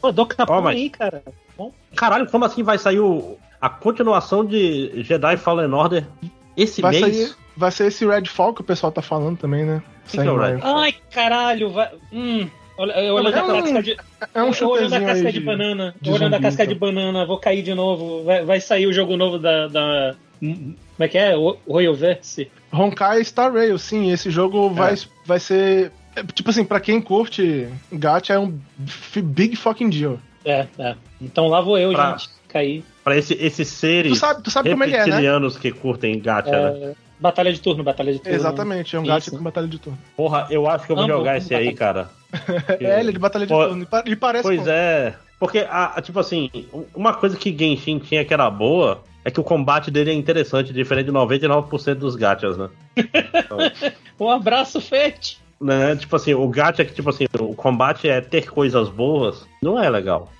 Pô, 0.00 0.12
Doc 0.12 0.34
tá 0.34 0.46
oh, 0.48 0.62
mas... 0.62 0.76
aí, 0.76 0.88
cara. 0.88 1.22
Bom. 1.56 1.72
Caralho, 1.96 2.30
como 2.30 2.44
assim 2.44 2.62
vai 2.62 2.78
sair 2.78 3.00
o, 3.00 3.36
a 3.60 3.68
continuação 3.68 4.44
de 4.44 5.02
Jedi 5.02 5.36
Fallen 5.36 5.72
Order 5.72 6.06
esse 6.56 6.80
vai 6.80 6.92
mês? 6.92 7.02
Sair, 7.02 7.36
vai 7.56 7.70
ser 7.70 7.86
esse 7.86 8.06
Redfall 8.06 8.54
que 8.54 8.60
o 8.60 8.64
pessoal 8.64 8.92
tá 8.92 9.02
falando 9.02 9.38
também, 9.38 9.64
né? 9.64 9.82
Que 10.06 10.18
que 10.18 10.28
é 10.28 10.60
Ai, 10.62 10.94
caralho, 11.10 11.70
vai. 11.70 11.90
Hum. 12.12 12.48
Olhando 12.76 13.28
é 13.28 13.40
a 13.40 13.62
casca 13.62 13.82
de. 13.82 13.96
É 14.34 14.42
um 14.42 14.68
olhando 14.68 14.94
a 14.94 15.00
casca 15.00 15.32
de, 15.32 15.40
banana. 15.40 15.94
De 16.00 16.10
olhando 16.10 16.34
a 16.34 16.40
casca 16.40 16.66
de 16.66 16.74
banana, 16.74 17.24
vou 17.24 17.38
cair 17.38 17.62
de 17.62 17.74
novo. 17.74 18.24
Vai, 18.24 18.44
vai 18.44 18.60
sair 18.60 18.86
o 18.86 18.92
jogo 18.92 19.16
novo 19.16 19.38
da. 19.38 19.68
da 19.68 20.14
como 20.40 20.76
é 20.98 21.08
que 21.08 21.18
é? 21.18 21.34
Royalverse? 21.68 22.50
Honkai 22.72 23.24
Star 23.24 23.52
Rail, 23.52 23.78
sim. 23.78 24.10
Esse 24.10 24.30
jogo 24.30 24.66
é. 24.66 24.74
vai, 24.74 24.94
vai 25.24 25.40
ser. 25.40 25.92
É, 26.16 26.22
tipo 26.22 26.50
assim, 26.50 26.64
pra 26.64 26.80
quem 26.80 27.00
curte 27.00 27.68
gacha, 27.92 28.34
é 28.34 28.38
um 28.38 28.58
big 29.16 29.56
fucking 29.56 29.90
deal. 29.90 30.18
É, 30.44 30.66
é. 30.78 30.96
Então 31.20 31.48
lá 31.48 31.60
vou 31.60 31.78
eu, 31.78 31.92
pra, 31.92 32.12
gente. 32.12 32.28
Cair. 32.48 32.84
Pra 33.02 33.16
esse, 33.16 33.34
esses 33.34 33.68
seres 33.68 34.12
tu 34.12 34.18
sabe, 34.18 34.42
tu 34.42 34.50
sabe 34.50 34.70
como 34.70 34.84
ele 34.84 34.94
é, 34.94 35.06
né? 35.06 35.50
que 35.60 35.72
curtem 35.72 36.18
gacha, 36.20 36.50
é, 36.50 36.70
né? 36.70 36.94
Batalha 37.24 37.50
de 37.50 37.58
turno, 37.58 37.82
batalha 37.82 38.12
de 38.12 38.18
turno. 38.18 38.36
Exatamente, 38.36 38.94
é 38.94 39.00
um 39.00 39.02
gacha 39.02 39.30
com 39.30 39.42
batalha 39.42 39.66
de 39.66 39.78
turno. 39.78 39.98
Porra, 40.14 40.46
eu 40.50 40.68
acho 40.68 40.84
que 40.84 40.92
eu 40.92 40.96
vou 40.96 41.06
jogar 41.06 41.38
esse 41.38 41.54
aí, 41.54 41.72
cara. 41.72 42.10
é, 42.78 43.00
ele 43.00 43.08
é 43.08 43.12
de 43.12 43.18
batalha 43.18 43.46
de 43.46 43.52
Pô, 43.54 43.66
turno. 43.66 43.88
E 44.04 44.14
parece. 44.14 44.42
Pois 44.42 44.60
bom. 44.60 44.68
é. 44.68 45.14
Porque, 45.40 45.60
a, 45.60 45.94
a, 45.96 46.02
tipo 46.02 46.20
assim, 46.20 46.50
uma 46.94 47.14
coisa 47.14 47.34
que 47.34 47.56
Genshin 47.56 47.98
tinha 47.98 48.26
que 48.26 48.34
era 48.34 48.50
boa 48.50 49.02
é 49.24 49.30
que 49.30 49.40
o 49.40 49.42
combate 49.42 49.90
dele 49.90 50.10
é 50.10 50.12
interessante, 50.12 50.70
diferente 50.70 51.06
de 51.06 51.12
99% 51.12 51.94
dos 51.94 52.14
gachas, 52.14 52.58
né? 52.58 52.68
Então, 52.94 53.56
um 54.20 54.30
abraço, 54.30 54.78
Fete! 54.78 55.38
Né? 55.58 55.96
Tipo 55.96 56.16
assim, 56.16 56.34
o 56.34 56.46
gacha 56.48 56.84
que, 56.84 56.92
tipo 56.92 57.08
assim, 57.08 57.24
o 57.40 57.54
combate 57.54 58.06
é 58.06 58.20
ter 58.20 58.50
coisas 58.50 58.90
boas, 58.90 59.46
não 59.62 59.82
é 59.82 59.88
legal. 59.88 60.30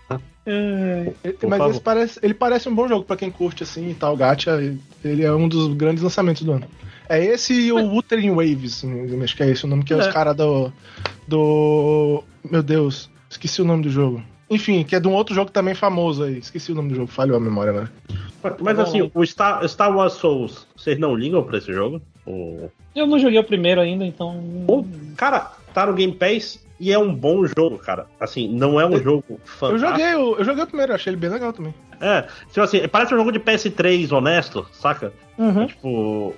É, 0.46 1.12
mas 1.48 1.70
esse 1.70 1.80
parece, 1.80 2.20
ele 2.22 2.34
parece 2.34 2.68
um 2.68 2.74
bom 2.74 2.86
jogo 2.86 3.04
para 3.04 3.16
quem 3.16 3.30
curte 3.30 3.62
assim 3.62 3.90
e 3.90 3.94
tal. 3.94 4.16
Gacha, 4.16 4.58
ele 5.02 5.24
é 5.24 5.32
um 5.32 5.48
dos 5.48 5.74
grandes 5.74 6.02
lançamentos 6.02 6.42
do 6.42 6.52
ano. 6.52 6.66
É 7.08 7.22
esse 7.22 7.52
e 7.52 7.72
o 7.72 7.76
Wuthering 7.76 8.30
Waves, 8.30 8.84
acho 9.22 9.36
que 9.36 9.42
é 9.42 9.50
esse 9.50 9.64
o 9.64 9.68
nome, 9.68 9.84
que 9.84 9.92
é, 9.92 9.96
é. 9.96 10.00
os 10.00 10.08
caras 10.08 10.36
do. 10.36 10.72
Do. 11.26 12.22
Meu 12.50 12.62
Deus, 12.62 13.10
esqueci 13.28 13.62
o 13.62 13.64
nome 13.64 13.82
do 13.82 13.90
jogo. 13.90 14.22
Enfim, 14.48 14.84
que 14.84 14.94
é 14.94 15.00
de 15.00 15.08
um 15.08 15.12
outro 15.12 15.34
jogo 15.34 15.50
também 15.50 15.74
famoso 15.74 16.24
aí. 16.24 16.38
Esqueci 16.38 16.72
o 16.72 16.74
nome 16.74 16.90
do 16.90 16.94
jogo, 16.94 17.08
falhou 17.08 17.36
a 17.36 17.40
memória, 17.40 17.72
né? 17.72 17.88
Mas 18.60 18.78
assim, 18.78 19.10
o 19.14 19.26
Star, 19.26 19.66
Star 19.66 19.94
Wars 19.94 20.14
Souls, 20.14 20.66
vocês 20.76 20.98
não 20.98 21.14
ligam 21.14 21.42
pra 21.42 21.58
esse 21.58 21.72
jogo? 21.72 22.00
Ou... 22.26 22.70
Eu 22.94 23.06
não 23.06 23.18
joguei 23.18 23.38
o 23.38 23.44
primeiro 23.44 23.80
ainda, 23.80 24.04
então. 24.04 24.42
Cara, 25.16 25.52
tá 25.72 25.86
no 25.86 25.94
Game 25.94 26.12
Pass 26.12 26.63
e 26.78 26.92
é 26.92 26.98
um 26.98 27.14
bom 27.14 27.46
jogo, 27.46 27.78
cara. 27.78 28.06
Assim, 28.18 28.48
não 28.48 28.80
é 28.80 28.86
um 28.86 28.94
eu, 28.94 29.02
jogo 29.02 29.40
fantástico. 29.44 29.72
Eu 29.72 29.78
joguei, 29.78 30.14
o, 30.14 30.36
eu 30.36 30.44
joguei 30.44 30.64
o 30.64 30.66
primeiro, 30.66 30.94
achei 30.94 31.10
ele 31.10 31.20
bem 31.20 31.30
legal 31.30 31.52
também. 31.52 31.74
É, 32.00 32.22
tipo 32.48 32.60
assim, 32.60 32.86
parece 32.88 33.14
um 33.14 33.18
jogo 33.18 33.32
de 33.32 33.40
PS3 33.40 34.12
honesto, 34.12 34.66
saca? 34.72 35.12
Uhum. 35.38 35.66
Tipo, 35.66 36.34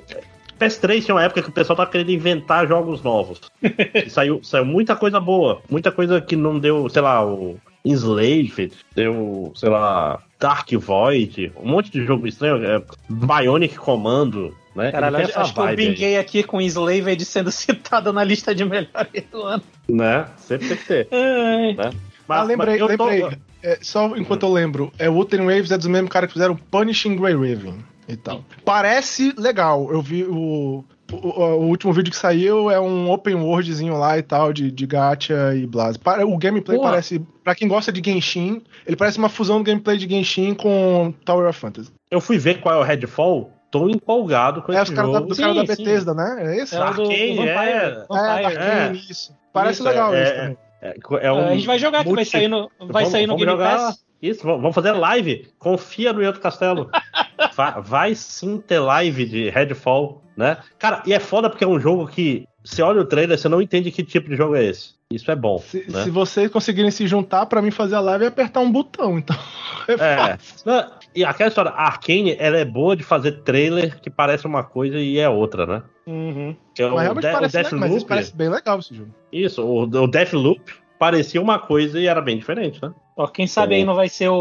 PS3 0.59 1.05
tinha 1.05 1.15
uma 1.15 1.25
época 1.25 1.43
que 1.43 1.49
o 1.49 1.53
pessoal 1.53 1.77
tava 1.77 1.91
querendo 1.91 2.11
inventar 2.11 2.67
jogos 2.67 3.03
novos. 3.03 3.41
saiu, 4.09 4.41
saiu 4.43 4.65
muita 4.65 4.97
coisa 4.97 5.21
boa. 5.21 5.63
Muita 5.69 5.93
coisa 5.93 6.21
que 6.21 6.37
não 6.37 6.59
deu, 6.59 6.89
sei 6.89 7.03
lá, 7.03 7.25
o 7.25 7.57
Enslaved, 7.85 8.73
deu, 8.95 9.53
sei 9.55 9.69
lá, 9.69 10.21
Dark 10.39 10.71
Void, 10.73 11.53
um 11.57 11.69
monte 11.69 11.91
de 11.91 12.05
jogo 12.05 12.27
estranho. 12.27 12.65
É, 12.65 12.83
Bionic 13.09 13.77
Commando, 13.77 14.55
né? 14.75 14.93
Caralho, 14.93 15.17
acho, 15.17 15.39
acho 15.39 15.55
que 15.55 15.61
eu 15.61 15.77
binguei 15.77 16.19
aqui 16.19 16.43
com 16.43 16.61
Enslaved 16.61 17.25
sendo 17.25 17.51
citado 17.53 18.13
na 18.13 18.23
lista 18.23 18.55
de 18.55 18.65
melhores 18.65 19.25
do 19.31 19.43
ano. 19.43 19.63
Né? 19.89 20.27
Sempre 20.37 20.69
tem 20.69 20.77
que 20.77 20.85
ter. 20.85 21.09
né? 21.11 21.91
Mas, 22.29 22.41
ah, 22.41 22.43
lembrei, 22.43 22.79
mas 22.79 22.89
lembrei. 22.91 23.21
Tô... 23.21 23.31
É, 23.63 23.79
só 23.81 24.17
enquanto 24.17 24.45
eu 24.45 24.53
lembro, 24.53 24.93
é, 24.99 25.09
o 25.09 25.15
Wuthering 25.15 25.47
Waves 25.47 25.71
é 25.71 25.79
dos 25.79 25.87
mesmos 25.87 26.11
caras 26.11 26.29
que 26.29 26.35
fizeram 26.35 26.57
Punishing 26.57 27.17
Grey 27.17 27.35
Raven 27.35 27.79
e 28.09 28.17
tal. 28.17 28.45
Parece 28.65 29.33
legal. 29.37 29.91
Eu 29.91 30.03
vi 30.03 30.25
o, 30.25 30.85
o, 31.13 31.41
o, 31.41 31.69
último 31.69 31.93
vídeo 31.93 32.11
que 32.11 32.17
saiu 32.17 32.71
é 32.71 32.81
um 32.81 33.11
open 33.11 33.35
worldzinho 33.35 33.97
lá 33.97 34.19
e 34.19 34.23
tal, 34.23 34.53
de, 34.53 34.71
de 34.71 34.87
gacha 34.87 35.55
e 35.55 35.67
blase. 35.67 35.99
O 36.27 36.39
gameplay 36.39 36.77
Porra. 36.77 36.91
parece, 36.91 37.21
pra 37.45 37.55
quem 37.55 37.69
gosta 37.69 37.93
de 37.93 38.03
Genshin, 38.05 38.63
ele 38.87 38.97
parece 38.97 39.19
uma 39.19 39.29
fusão 39.29 39.59
do 39.59 39.65
gameplay 39.65 39.97
de 39.97 40.09
Genshin 40.09 40.55
com 40.55 41.13
Tower 41.25 41.49
of 41.49 41.59
Fantasy. 41.59 41.91
Eu 42.11 42.21
fui 42.21 42.39
ver 42.39 42.61
qual 42.61 42.75
é 42.75 42.79
o 42.79 42.83
Redfall, 42.83 43.51
tô 43.71 43.89
empolgado 43.89 44.63
com 44.63 44.73
é, 44.73 44.83
esse 44.83 44.95
jogo. 44.95 45.17
É, 45.17 45.21
os 45.21 45.39
caras 45.39 45.39
cara 45.39 45.55
da 45.55 45.65
Bethesda, 45.65 46.15
né? 46.15 46.37
É 46.41 46.63
esse? 46.63 46.75
É, 46.75 46.79
Arkane, 46.79 47.37
do, 47.37 47.43
do 47.43 47.49
é. 47.49 48.07
É, 48.11 48.47
Arkane, 48.47 48.99
isso. 49.09 49.35
Parece 49.53 49.81
isso, 49.81 49.89
legal 49.89 50.15
é, 50.15 50.23
isso 50.23 50.35
também. 50.35 50.59
É, 50.81 50.95
é 51.21 51.33
um 51.33 51.49
a 51.49 51.55
gente 51.55 51.67
vai 51.67 51.79
jogar, 51.79 52.05
multi... 52.05 52.11
que 52.11 52.15
vai 52.15 52.25
sair 52.25 52.49
no, 52.49 52.71
vai 52.79 52.89
vamos, 52.89 53.09
sair 53.11 53.27
no 53.27 53.37
Game 53.37 53.51
jogar... 53.51 53.77
Pass. 53.77 54.07
Isso, 54.21 54.43
vamos 54.43 54.75
fazer 54.75 54.93
live. 54.93 55.49
Confia 55.59 56.13
no 56.13 56.25
Outro 56.25 56.41
Castelo. 56.41 56.91
vai, 57.55 57.83
vai 57.83 58.15
sim 58.15 58.59
ter 58.59 58.79
live 58.79 59.27
de 59.27 59.51
Redfall, 59.51 60.23
né? 60.37 60.59
Cara, 60.79 61.03
e 61.07 61.13
é 61.13 61.21
foda 61.21 61.51
porque 61.51 61.65
é 61.65 61.69
um 61.69 61.79
jogo 61.79 62.09
que 62.09 62.47
você 62.65 62.83
olha 62.83 63.01
o 63.01 63.05
trailer, 63.05 63.39
você 63.39 63.49
não 63.49 63.63
entende 63.63 63.93
que 63.93 64.03
tipo 64.03 64.29
de 64.29 64.37
jogo 64.37 64.57
é 64.57 64.65
esse. 64.65 64.97
Isso 65.11 65.31
é 65.31 65.37
bom. 65.37 65.59
Se, 65.59 65.85
né? 65.89 66.03
se 66.03 66.11
vocês 66.11 66.51
conseguirem 66.51 66.91
se 66.91 67.07
juntar 67.07 67.47
para 67.47 67.63
mim 67.63 67.71
fazer 67.71 67.95
a 67.95 68.01
live 68.01 68.25
e 68.25 68.27
apertar 68.27 68.61
um 68.61 68.71
botão, 68.71 69.19
então. 69.19 69.37
É, 69.89 70.33
é. 70.33 70.39
Não, 70.65 70.91
e 71.17 71.25
aquela 71.25 71.49
história, 71.49 71.71
a 71.71 71.87
Arkane, 71.87 72.37
ela 72.39 72.59
é 72.59 72.65
boa 72.65 72.95
de 72.95 73.03
fazer 73.03 73.43
trailer 73.43 73.99
que 74.01 74.11
parece 74.11 74.47
uma 74.47 74.63
coisa 74.63 74.99
e 74.99 75.19
é 75.19 75.29
outra, 75.29 75.67
né? 75.67 75.83
Uhum. 76.07 76.55
É 76.79 76.89
mas 76.89 77.03
realmente 77.03 77.23
parece, 77.33 77.57
o 77.57 77.63
Death 77.63 77.73
Loop, 77.73 77.93
mas 77.93 78.05
parece 78.05 78.37
bem 78.37 78.49
legal 78.49 78.79
esse 78.79 78.95
jogo. 78.95 79.11
Isso, 79.33 79.65
o, 79.65 79.83
o 79.83 80.07
Deathloop 80.07 80.61
parecia 80.99 81.41
uma 81.41 81.59
coisa 81.59 81.99
e 81.99 82.07
era 82.07 82.21
bem 82.21 82.39
diferente, 82.39 82.81
né? 82.83 82.93
Ó, 83.17 83.27
quem 83.27 83.47
sabe 83.47 83.75
aí 83.77 83.85
não 83.85 83.95
vai 83.95 84.09
ser 84.09 84.29
o. 84.29 84.35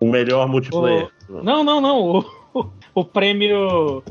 O, 0.00 0.04
o 0.06 0.10
melhor 0.10 0.46
multiplayer. 0.46 1.10
O... 1.28 1.42
Não, 1.42 1.64
não, 1.64 1.80
não. 1.80 2.24
O, 2.54 2.70
o 2.94 3.04
prêmio 3.04 4.02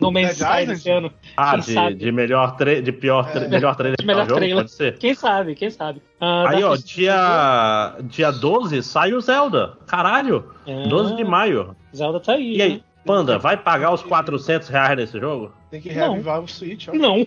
no 0.00 0.12
Man's 0.12 0.40
Sky 0.40 0.66
desse 0.66 0.90
ano. 0.90 1.12
Ah, 1.36 1.56
de, 1.56 1.94
de, 1.94 2.12
melhor 2.12 2.56
tre 2.56 2.80
de 2.80 2.92
pior 2.92 3.30
é. 3.34 3.48
melhor 3.48 3.74
trailer 3.74 3.96
de 3.98 4.06
melhor 4.06 4.26
jogo, 4.26 4.36
trailer. 4.36 4.56
pode 4.56 4.70
ser? 4.70 4.98
Quem 4.98 5.14
sabe, 5.14 5.54
quem 5.54 5.70
sabe. 5.70 6.02
Ah, 6.20 6.50
Aí, 6.50 6.62
ó, 6.62 6.76
dia, 6.76 7.96
dia 8.04 8.30
12 8.30 8.82
sai 8.82 9.12
o 9.12 9.20
Zelda. 9.20 9.76
Caralho. 9.86 10.44
É. 10.66 10.86
12 10.88 11.16
de 11.16 11.24
maio. 11.24 11.76
Zelda 11.94 12.20
tá 12.20 12.32
aí. 12.32 12.56
E 12.56 12.62
aí, 12.62 12.72
né? 12.74 12.80
Panda, 13.04 13.38
vai 13.38 13.56
pagar 13.56 13.92
os 13.92 14.02
400 14.02 14.68
reais 14.68 14.96
nesse 14.96 15.18
jogo? 15.18 15.52
Tem 15.70 15.80
que 15.80 15.88
reavivar 15.88 16.40
o 16.40 16.48
Switch, 16.48 16.88
ó. 16.88 16.92
Não. 16.92 17.26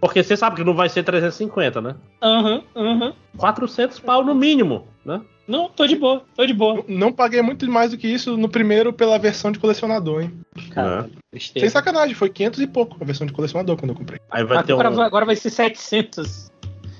Porque 0.00 0.22
você 0.22 0.36
sabe 0.36 0.56
que 0.56 0.64
não 0.64 0.74
vai 0.74 0.88
ser 0.88 1.02
350, 1.02 1.80
né? 1.80 1.96
Aham, 2.22 2.62
uhum, 2.74 2.82
aham. 2.82 3.06
Uhum. 3.06 3.12
400 3.36 3.98
pau 3.98 4.24
no 4.24 4.34
mínimo, 4.34 4.86
né? 5.04 5.20
Não, 5.46 5.68
tô 5.68 5.86
de 5.86 5.96
boa, 5.96 6.22
tô 6.34 6.44
de 6.44 6.52
boa. 6.52 6.84
Não, 6.88 7.12
paguei 7.12 7.40
muito 7.40 7.70
mais 7.70 7.92
do 7.92 7.98
que 7.98 8.08
isso 8.08 8.36
no 8.36 8.48
primeiro 8.48 8.92
pela 8.92 9.18
versão 9.18 9.52
de 9.52 9.58
colecionador, 9.58 10.22
hein? 10.22 10.32
Cara, 10.70 11.08
é. 11.32 11.38
Sem 11.38 11.68
sacanagem, 11.68 12.14
foi 12.14 12.28
500 12.28 12.60
e 12.60 12.66
pouco 12.66 12.96
a 13.00 13.04
versão 13.04 13.26
de 13.26 13.32
colecionador 13.32 13.76
quando 13.76 13.90
eu 13.90 13.96
comprei. 13.96 14.20
Aí 14.30 14.44
vai 14.44 14.62
ter 14.64 14.72
agora, 14.72 14.90
um... 14.90 15.00
agora 15.00 15.24
vai 15.24 15.36
ser 15.36 15.50
700. 15.50 16.50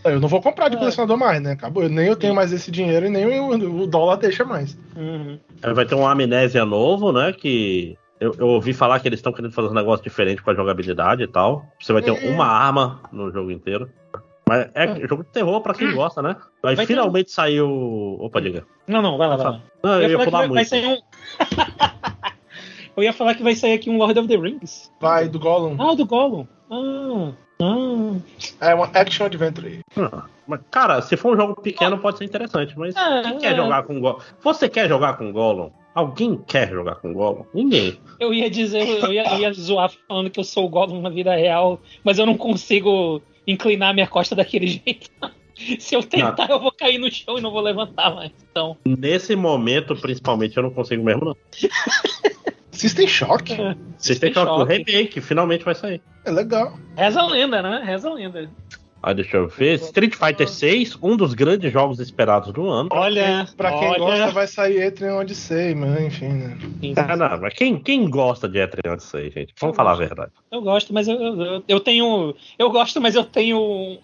Eu 0.05 0.21
não 0.21 0.29
vou 0.29 0.41
comprar 0.41 0.69
de 0.69 0.77
é. 0.77 0.79
colecionador 0.79 1.17
mais, 1.17 1.43
né? 1.43 1.53
Acabou. 1.53 1.89
Nem 1.89 2.07
eu 2.07 2.17
tenho 2.17 2.35
mais 2.35 2.53
esse 2.53 2.71
dinheiro 2.71 3.07
e 3.07 3.11
nem 3.11 3.27
o, 3.41 3.83
o 3.83 3.87
dólar 3.87 4.17
deixa 4.17 4.45
mais. 4.45 4.79
Uhum. 4.97 5.39
Aí 5.63 5.75
vai 5.75 5.85
ter 5.85 5.97
um 5.97 6.07
amnésia 6.07 6.65
novo, 6.65 7.13
né? 7.13 7.33
Que 7.33 7.99
eu, 8.21 8.35
eu, 8.39 8.47
ouvi 8.47 8.73
falar 8.73 9.01
que 9.01 9.09
eles 9.09 9.19
estão 9.19 9.33
querendo 9.33 9.53
fazer 9.53 9.69
um 9.69 9.75
negócio 9.75 10.03
diferente 10.03 10.43
com 10.43 10.51
a 10.51 10.55
jogabilidade 10.55 11.23
e 11.23 11.27
tal. 11.27 11.67
Você 11.81 11.93
vai 11.93 12.03
ter 12.03 12.11
é. 12.11 12.31
uma 12.31 12.47
arma 12.47 13.01
no 13.13 13.31
jogo 13.33 13.51
inteiro. 13.51 13.91
Mas 14.49 14.71
é, 14.75 14.85
é 14.85 15.09
jogo 15.09 15.25
de 15.25 15.31
terror 15.31 15.61
pra 15.61 15.75
quem 15.75 15.93
gosta, 15.93 16.23
né? 16.23 16.37
Vai, 16.63 16.77
vai 16.77 16.87
finalmente 16.87 17.27
ter... 17.27 17.33
sair 17.33 17.61
o. 17.61 18.17
Opa, 18.21 18.41
diga. 18.41 18.65
Não, 18.87 19.03
não, 19.03 19.19
vai 19.19 19.29
lá, 19.29 19.37
vai 19.37 19.47
lá. 19.47 19.61
Não, 19.83 20.03
eu, 20.03 20.11
ia, 20.11 20.31
vai, 20.31 20.47
muito. 20.47 20.55
Vai 20.55 20.65
sair 20.65 20.87
um... 20.87 20.99
eu 22.97 23.03
ia 23.03 23.13
falar 23.13 23.35
que 23.35 23.43
vai 23.43 23.57
sair 23.57 23.73
aqui 23.73 23.91
um 23.91 23.99
Lord 23.99 24.17
of 24.19 24.29
the 24.29 24.37
Rings. 24.37 24.93
Vai, 25.01 25.29
do 25.29 25.41
Gollum. 25.41 25.77
Ah, 25.81 25.95
do 25.97 26.07
Gollum. 26.07 26.47
Ah. 26.71 27.33
Ah. 27.61 28.69
É 28.69 28.75
uma 28.75 28.85
action 28.95 29.27
adventure. 29.27 29.81
Ah, 29.97 30.25
mas, 30.47 30.61
cara, 30.71 31.03
se 31.03 31.17
for 31.17 31.35
um 31.35 31.41
jogo 31.41 31.61
pequeno, 31.61 31.99
pode 31.99 32.19
ser 32.19 32.25
interessante, 32.25 32.79
mas 32.79 32.95
é, 32.95 33.23
quem 33.23 33.39
quer 33.39 33.53
é. 33.53 33.57
jogar 33.57 33.83
com 33.83 34.01
Gollum? 34.01 34.21
Você 34.43 34.69
quer 34.69 34.89
jogar 34.89 35.17
com 35.17 35.33
Gollum? 35.33 35.71
Alguém 35.93 36.37
quer 36.47 36.71
jogar 36.71 36.97
com 36.97 37.13
Gollum? 37.13 37.45
Ninguém. 37.53 37.99
Eu 38.21 38.33
ia 38.33 38.49
dizer, 38.49 38.87
eu 38.87 39.13
ia, 39.13 39.25
eu 39.33 39.39
ia 39.41 39.53
zoar 39.53 39.91
falando 40.07 40.31
que 40.31 40.39
eu 40.39 40.45
sou 40.45 40.67
o 40.67 40.69
Gollum 40.69 41.01
na 41.01 41.11
vida 41.11 41.35
real, 41.35 41.81
mas 42.05 42.19
eu 42.19 42.27
não 42.27 42.37
consigo 42.37 43.21
inclinar 43.47 43.95
minha 43.95 44.07
costa 44.07 44.35
daquele 44.35 44.67
jeito. 44.85 45.11
Se 45.79 45.95
eu 45.95 46.03
tentar, 46.03 46.49
não. 46.49 46.57
eu 46.57 46.61
vou 46.61 46.73
cair 46.73 46.99
no 46.99 47.11
chão 47.11 47.39
e 47.39 47.41
não 47.41 47.51
vou 47.51 47.63
levantar 47.63 48.15
mais. 48.15 48.31
Então. 48.51 48.77
Nesse 48.85 49.35
momento, 49.35 49.97
principalmente, 49.97 50.57
eu 50.57 50.63
não 50.63 50.71
consigo 50.71 51.03
mesmo, 51.03 51.25
não. 51.25 51.37
System 52.71 53.09
Shock? 53.09 53.55
É. 53.55 53.75
System, 53.97 54.35
Shock, 54.35 54.51
o 54.51 54.65
remake, 54.65 55.19
finalmente 55.23 55.65
vai 55.65 55.75
sair. 55.75 56.03
É 56.27 56.31
legal. 56.31 56.79
Reza 56.95 57.21
a 57.23 57.27
lenda, 57.27 57.63
né? 57.63 57.83
Reza 57.83 58.11
a 58.11 58.13
lenda. 58.13 58.51
Ah, 59.07 59.13
deixa 59.13 59.37
eu 59.37 59.47
ver. 59.47 59.75
Street 59.75 60.17
Fighter 60.17 60.49
6, 60.49 60.99
um 61.01 61.17
dos 61.17 61.33
grandes 61.33 61.73
jogos 61.73 62.01
esperados 62.01 62.53
do 62.53 62.69
ano. 62.69 62.89
Olha, 62.91 63.47
pra 63.57 63.71
quem 63.71 63.89
olha. 63.91 63.99
gosta, 64.01 64.31
vai 64.33 64.49
sair 64.49 64.83
Etrian 64.83 65.15
Odyssey, 65.15 65.77
mas 65.77 66.01
enfim, 66.01 66.27
né? 66.27 66.59
Ah, 66.97 67.17
não, 67.17 67.41
mas 67.41 67.55
quem, 67.55 67.79
quem 67.79 68.11
gosta 68.11 68.49
de 68.49 68.59
Etrian 68.59 68.95
Odyssey, 68.95 69.31
gente? 69.31 69.55
Vamos 69.61 69.75
eu 69.75 69.77
falar 69.77 69.91
gosto. 69.91 70.03
a 70.03 70.07
verdade. 70.07 70.33
Eu 70.51 70.61
gosto, 70.61 70.93
mas 70.93 71.07
eu, 71.07 71.15
eu, 71.23 71.63
eu, 71.69 71.79
tenho. 71.79 72.35
Eu 72.59 72.69
gosto, 72.69 73.01
mas 73.01 73.15
eu 73.15 73.23
tenho 73.23 73.59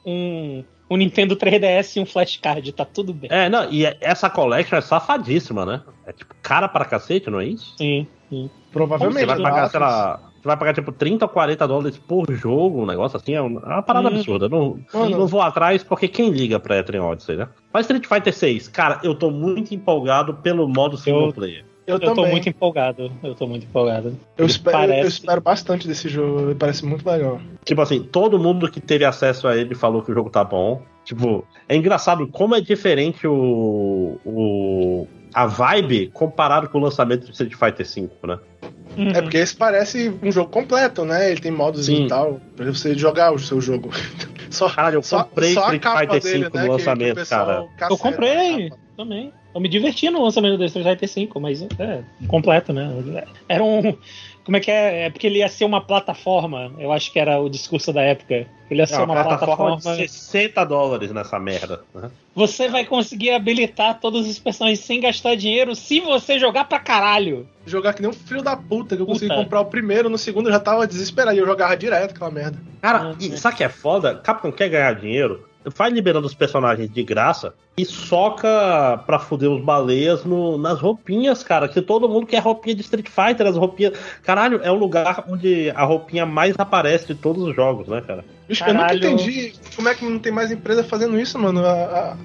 um. 0.07 0.65
Um 0.89 0.97
Nintendo 0.97 1.35
3DS 1.35 1.97
e 1.97 2.01
um 2.01 2.07
flashcard, 2.07 2.71
tá 2.71 2.85
tudo 2.85 3.15
bem. 3.15 3.31
É, 3.33 3.49
não, 3.49 3.69
e 3.73 3.85
essa 3.99 4.29
collection 4.29 4.77
é 4.77 4.83
safadíssima, 4.83 5.65
né? 5.65 5.83
É 6.07 6.13
tipo 6.13 6.33
cara 6.43 6.69
para 6.69 6.85
cacete, 6.85 7.31
não 7.31 7.41
é 7.41 7.47
isso? 7.47 7.75
Sim, 7.79 8.07
sim. 8.29 8.51
Provavelmente. 8.71 9.21
Você 9.21 9.27
vai 9.27 9.41
pagar, 9.41 9.71
sei 9.71 9.81
lá, 9.81 10.32
você 10.43 10.49
vai 10.49 10.57
pagar 10.57 10.75
tipo 10.75 10.91
30 10.91 11.25
ou 11.25 11.29
40 11.29 11.69
dólares 11.69 11.99
por 11.99 12.33
jogo, 12.33 12.83
um 12.83 12.87
negócio 12.87 13.17
assim, 13.17 13.35
é 13.35 13.41
uma 13.41 13.81
parada 13.81 14.09
hum. 14.09 14.17
absurda. 14.17 14.49
Não, 14.49 14.77
não 14.93 15.27
vou 15.29 15.41
atrás 15.41 15.85
porque 15.85 16.09
quem 16.09 16.31
liga 16.31 16.59
pra 16.59 16.79
Etrian 16.79 17.05
Odyssey, 17.05 17.37
né? 17.37 17.49
Mas 17.73 17.87
Street 17.87 18.07
Fighter 18.07 18.35
6, 18.35 18.67
cara, 18.67 18.99
eu 19.05 19.15
tô 19.15 19.31
muito 19.31 19.73
empolgado 19.73 20.35
pelo 20.35 20.69
modo 20.69 20.97
single 20.97 21.27
eu, 21.27 21.33
player. 21.33 21.65
Eu, 21.87 21.99
eu 21.99 22.15
tô 22.15 22.27
muito 22.27 22.49
empolgado. 22.49 23.13
Eu 23.23 23.35
tô 23.37 23.47
muito 23.47 23.67
empolgado. 23.67 24.19
Eu 24.37 24.47
espero, 24.47 24.79
parece... 24.79 25.01
eu 25.01 25.09
espero 25.09 25.41
bastante 25.41 25.87
desse 25.87 26.09
jogo. 26.09 26.41
Ele 26.41 26.55
parece 26.55 26.85
muito 26.85 27.09
legal. 27.09 27.41
Tipo 27.65 27.81
assim, 27.81 28.03
todo 28.03 28.39
mundo 28.39 28.71
que 28.71 28.81
teve 28.81 29.05
acesso 29.05 29.47
a 29.47 29.57
ele 29.57 29.75
falou 29.75 30.03
que 30.03 30.11
o 30.11 30.15
jogo 30.15 30.31
tá 30.31 30.45
bom. 30.45 30.83
Tipo, 31.05 31.45
é 31.69 31.77
engraçado 31.77 32.27
como 32.29 32.55
é 32.55 32.61
diferente 32.61 33.27
o, 33.27 34.19
o 34.25 35.07
a 35.33 35.47
vibe 35.47 36.11
comparado 36.13 36.69
com 36.69 36.79
o 36.79 36.83
lançamento 36.83 37.27
do 37.27 37.33
Street 37.33 37.55
Fighter 37.55 37.87
V, 37.87 38.11
né? 38.27 38.39
Uhum. 38.97 39.11
É 39.11 39.23
porque 39.23 39.39
esse 39.39 39.57
parece 39.57 40.13
um 40.23 40.31
jogo 40.31 40.51
completo, 40.51 41.05
né? 41.05 41.31
Ele 41.31 41.41
tem 41.41 41.51
modos 41.51 41.87
Sim. 41.87 42.05
e 42.05 42.09
tal, 42.09 42.41
pra 42.55 42.67
você 42.67 42.95
jogar 42.95 43.33
o 43.33 43.39
seu 43.39 43.61
jogo. 43.61 43.91
só, 44.51 44.69
Caralho, 44.69 44.97
eu 44.97 45.03
comprei 45.03 45.55
só, 45.55 45.73
Street 45.73 45.83
Fighter 45.83 46.23
V 46.23 46.39
né? 46.39 46.63
no 46.67 46.73
lançamento, 46.73 47.17
que, 47.17 47.23
que 47.23 47.29
cara. 47.31 47.67
Eu 47.89 47.99
comprei 47.99 48.71
também. 48.97 49.33
Eu 49.55 49.61
me 49.61 49.69
diverti 49.69 50.09
no 50.11 50.23
lançamento 50.23 50.57
do 50.57 50.65
Street 50.65 50.87
Fighter 50.87 51.29
V, 51.29 51.41
mas 51.41 51.63
é 51.79 52.03
completo, 52.27 52.73
né? 52.73 52.91
Era 53.49 53.63
um. 53.63 53.97
Como 54.45 54.57
é 54.57 54.61
que 54.61 54.71
é? 54.71 55.07
É 55.07 55.11
porque 55.11 55.27
ele 55.27 55.39
ia 55.39 55.49
ser 55.49 55.65
uma 55.65 55.81
plataforma. 55.81 56.73
Eu 56.79 56.93
acho 56.93 57.13
que 57.13 57.19
era 57.19 57.41
o 57.41 57.49
discurso 57.49 57.93
da 57.93 58.03
época. 58.03 58.47
Ele 58.71 58.81
ia 58.81 58.87
ser 58.87 58.97
uma, 58.97 59.05
uma 59.05 59.25
plataforma, 59.25 59.77
plataforma 59.77 59.97
de 59.99 60.09
60 60.09 60.65
dólares 60.65 61.13
nessa 61.13 61.39
merda. 61.39 61.83
Né? 61.95 62.11
Você 62.35 62.69
vai 62.69 62.85
conseguir 62.85 63.31
habilitar 63.31 64.01
todos 64.01 64.29
os 64.29 64.39
personagens 64.39 64.81
sem 64.81 65.01
gastar 65.01 65.37
dinheiro 65.37 65.77
se 65.77 66.01
você 66.01 66.39
jogar 66.39 66.65
pra 66.65 66.81
caralho. 66.81 67.47
Jogar 67.67 67.93
que 67.93 68.03
nem 68.03 68.11
um 68.11 68.15
filho 68.15 68.43
da 68.43 68.57
puta, 68.57 68.97
que 68.97 69.03
eu 69.03 69.07
puta. 69.07 69.21
consegui 69.21 69.35
comprar 69.35 69.61
o 69.61 69.67
primeiro, 69.67 70.09
no 70.09 70.19
segundo 70.19 70.49
eu 70.49 70.53
já 70.53 70.61
tava 70.61 70.87
desesperado. 70.87 71.37
E 71.37 71.41
eu 71.41 71.47
jogava 71.47 71.77
direto 71.77 72.13
aquela 72.13 72.31
merda. 72.31 72.59
Cara, 72.81 73.11
ah, 73.11 73.17
e 73.21 73.37
sabe 73.37 73.59
que 73.59 73.65
é 73.65 73.69
foda? 73.69 74.17
Capcom 74.17 74.51
quer 74.51 74.69
ganhar 74.69 74.95
dinheiro 74.95 75.47
vai 75.65 75.91
liberando 75.91 76.27
os 76.27 76.35
personagens 76.35 76.91
de 76.91 77.03
graça 77.03 77.55
e 77.77 77.85
soca 77.85 79.03
pra 79.07 79.19
fuder 79.19 79.51
os 79.51 79.63
baleias 79.63 80.25
no, 80.25 80.59
nas 80.59 80.81
roupinhas, 80.81 81.43
cara. 81.43 81.69
Que 81.69 81.81
todo 81.81 82.09
mundo 82.09 82.27
quer 82.27 82.41
roupinha 82.41 82.75
de 82.75 82.83
Street 82.83 83.09
Fighter, 83.09 83.47
as 83.47 83.57
roupinhas. 83.57 83.99
Caralho, 84.23 84.61
é 84.63 84.71
o 84.71 84.75
lugar 84.75 85.25
onde 85.29 85.71
a 85.71 85.85
roupinha 85.85 86.27
mais 86.27 86.55
aparece 86.59 87.09
de 87.09 87.15
todos 87.15 87.43
os 87.43 87.55
jogos, 87.55 87.89
né, 87.89 88.01
cara? 88.01 88.25
Bicho, 88.49 88.65
eu 88.65 88.75
nunca 88.75 88.95
entendi 88.95 89.55
como 89.75 89.89
é 89.89 89.95
que 89.95 90.05
não 90.05 90.19
tem 90.19 90.33
mais 90.33 90.51
empresa 90.51 90.85
fazendo 90.85 91.19
isso, 91.19 91.39
mano. 91.39 91.65
A, 91.65 91.73
a 91.73 92.17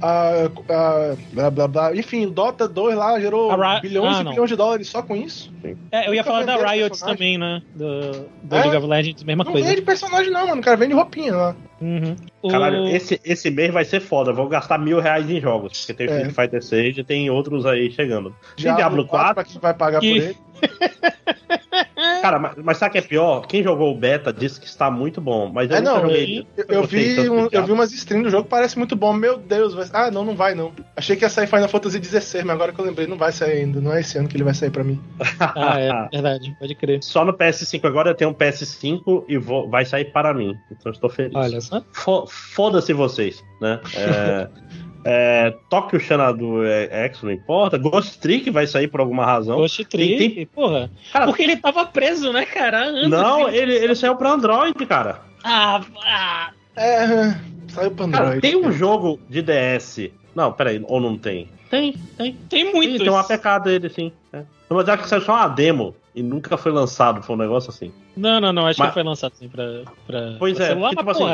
a, 0.00 0.46
a, 0.46 1.16
blá, 1.32 1.50
blá, 1.50 1.68
blá. 1.68 1.96
Enfim, 1.96 2.26
o 2.26 2.30
Dota 2.30 2.68
2 2.68 2.96
lá 2.96 3.18
gerou 3.20 3.50
bilhões 3.80 4.16
ah, 4.16 4.20
e 4.20 4.24
bilhões 4.30 4.50
de 4.50 4.56
dólares 4.56 4.88
só 4.88 5.02
com 5.02 5.16
isso. 5.16 5.52
É, 5.90 6.08
eu 6.08 6.14
ia 6.14 6.24
falar 6.24 6.44
da 6.44 6.56
Riot 6.56 6.98
também, 7.00 7.38
né? 7.38 7.62
Do, 7.74 8.28
do 8.42 8.56
é? 8.56 8.60
League 8.62 8.76
of 8.76 8.86
Legends, 8.86 9.24
mesma 9.24 9.44
não 9.44 9.52
coisa. 9.52 9.66
Não 9.66 9.74
vende 9.74 9.86
personagem 9.86 10.32
não, 10.32 10.46
mano. 10.48 10.60
O 10.60 10.64
cara 10.64 10.76
vende 10.76 10.94
roupinha 10.94 11.34
lá. 11.34 11.56
Uhum. 11.80 12.16
Caralho, 12.50 12.82
o... 12.82 12.88
esse, 12.88 13.20
esse 13.24 13.50
mês 13.50 13.72
vai 13.72 13.84
ser 13.84 14.00
foda. 14.00 14.32
Vou 14.32 14.48
gastar 14.48 14.78
mil 14.78 15.00
reais 15.00 15.28
em 15.30 15.40
jogos. 15.40 15.80
Porque 15.80 15.94
tem 15.94 16.06
é. 16.08 16.16
Street 16.16 16.34
Fighter 16.34 16.62
6 16.62 16.98
e 16.98 17.04
tem 17.04 17.30
outros 17.30 17.66
aí 17.66 17.90
chegando. 17.90 18.34
Diablo, 18.56 18.78
Diablo 18.78 19.06
4. 19.06 19.08
4 19.08 19.34
pra 19.34 19.44
quem 19.44 19.60
vai 19.60 19.74
pagar 19.74 20.00
que... 20.00 20.08
por 20.08 20.22
ele. 20.22 20.36
Cara, 22.22 22.38
mas, 22.38 22.54
mas 22.56 22.76
sabe 22.78 22.90
o 22.90 22.92
que 22.92 22.98
é 22.98 23.02
pior? 23.02 23.46
Quem 23.46 23.62
jogou 23.62 23.92
o 23.92 23.98
beta 23.98 24.32
disse 24.32 24.60
que 24.60 24.66
está 24.66 24.90
muito 24.90 25.20
bom, 25.20 25.50
mas 25.52 25.70
eu 25.70 25.76
é, 25.76 25.80
não, 25.80 26.00
joguei. 26.00 26.46
Eu, 26.56 26.64
eu 26.68 26.84
vi 26.84 27.28
um, 27.28 27.48
eu 27.50 27.64
vi 27.64 27.72
umas 27.72 27.92
streams 27.92 28.24
do 28.24 28.30
jogo, 28.30 28.48
parece 28.48 28.78
muito 28.78 28.96
bom. 28.96 29.12
Meu 29.12 29.36
Deus, 29.36 29.74
vai... 29.74 29.86
ah, 29.92 30.10
não, 30.10 30.24
não 30.24 30.34
vai 30.34 30.54
não. 30.54 30.72
Achei 30.96 31.16
que 31.16 31.24
ia 31.24 31.28
sair 31.28 31.46
Final 31.46 31.68
Fantasy 31.68 32.02
XVI, 32.02 32.44
mas 32.44 32.54
agora 32.54 32.72
que 32.72 32.80
eu 32.80 32.84
lembrei, 32.84 33.06
não 33.06 33.16
vai 33.16 33.32
sair 33.32 33.58
ainda. 33.58 33.80
Não 33.80 33.92
é 33.92 34.00
esse 34.00 34.18
ano 34.18 34.28
que 34.28 34.36
ele 34.36 34.44
vai 34.44 34.54
sair 34.54 34.70
pra 34.70 34.84
mim. 34.84 35.00
ah, 35.40 35.78
é 35.78 36.08
verdade, 36.12 36.56
pode 36.58 36.74
crer. 36.74 37.02
Só 37.02 37.24
no 37.24 37.32
PS5 37.32 37.84
agora 37.84 38.10
eu 38.10 38.14
tenho 38.14 38.30
um 38.30 38.34
PS5 38.34 39.24
e 39.28 39.36
vou, 39.38 39.68
vai 39.68 39.84
sair 39.84 40.06
para 40.06 40.32
mim. 40.32 40.56
Então 40.70 40.92
estou 40.92 41.10
feliz. 41.10 41.34
Olha 41.34 41.60
só. 41.60 41.84
Foda-se 42.26 42.92
vocês, 42.92 43.42
né? 43.60 43.80
É. 43.96 44.48
É, 45.04 45.54
Tokyo 45.68 46.00
Xanadu 46.00 46.64
é 46.64 47.04
X, 47.04 47.22
não 47.22 47.30
importa. 47.30 47.76
Ghost 47.76 48.18
Trick 48.18 48.50
vai 48.50 48.66
sair 48.66 48.88
por 48.88 49.00
alguma 49.00 49.24
razão. 49.24 49.56
Ghost 49.56 49.84
Trick, 49.84 50.16
tem, 50.16 50.30
tem... 50.30 50.46
porra. 50.46 50.90
Cara, 51.12 51.26
porque 51.26 51.42
ele 51.42 51.56
tava 51.56 51.84
preso, 51.84 52.32
né, 52.32 52.46
cara? 52.46 52.88
Antes 52.88 53.10
não, 53.10 53.48
ele, 53.48 53.74
ele 53.74 53.94
saiu 53.94 54.16
pra 54.16 54.32
Android, 54.32 54.74
cara. 54.86 55.20
Ah, 55.44 55.82
ah. 56.04 56.50
É, 56.76 57.36
saiu 57.68 57.90
pra 57.90 58.06
Android. 58.06 58.28
Cara, 58.28 58.40
tem 58.40 58.56
um 58.56 58.72
jogo 58.72 59.20
de 59.28 59.42
DS. 59.42 60.10
Não, 60.34 60.52
peraí, 60.52 60.82
ou 60.88 61.00
não 61.00 61.18
tem? 61.18 61.48
Tem, 61.70 61.94
tem. 62.16 62.32
Tem 62.48 62.72
muito. 62.72 62.98
Tem 62.98 63.08
uma 63.10 63.24
pecada 63.24 63.64
dele, 63.64 63.88
sim. 63.90 64.10
É. 64.32 64.42
Mas 64.70 64.88
acho 64.88 65.02
que 65.02 65.08
saiu 65.08 65.20
só 65.20 65.34
uma 65.34 65.48
demo 65.48 65.94
e 66.14 66.22
nunca 66.22 66.56
foi 66.56 66.72
lançado, 66.72 67.22
foi 67.22 67.36
um 67.36 67.38
negócio 67.38 67.70
assim. 67.70 67.92
Não, 68.16 68.40
não, 68.40 68.52
não, 68.52 68.66
acho 68.66 68.78
mas... 68.78 68.88
que 68.88 68.94
foi 68.94 69.02
lançado 69.02 69.34
sim 69.34 69.48
pra, 69.48 69.82
pra, 70.06 70.36
pois 70.38 70.56
pra 70.56 70.64
é, 70.64 70.68
celular, 70.68 70.90
tipo 70.90 71.10
assim, 71.10 71.26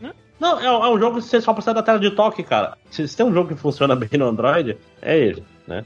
né? 0.00 0.12
Não, 0.38 0.60
é, 0.60 0.66
é, 0.66 0.88
um 0.88 0.98
jogo 0.98 1.18
que 1.18 1.24
você 1.24 1.40
só 1.40 1.52
precisa 1.52 1.74
da 1.74 1.82
tela 1.82 1.98
de 1.98 2.10
toque, 2.10 2.42
cara. 2.42 2.76
Se, 2.90 3.06
se 3.06 3.16
tem 3.16 3.26
um 3.26 3.32
jogo 3.32 3.48
que 3.48 3.60
funciona 3.60 3.96
bem 3.96 4.08
no 4.18 4.26
Android, 4.26 4.76
é 5.02 5.18
ele, 5.18 5.42
né? 5.66 5.84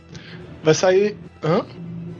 Vai 0.62 0.74
sair. 0.74 1.16
Hã? 1.42 1.64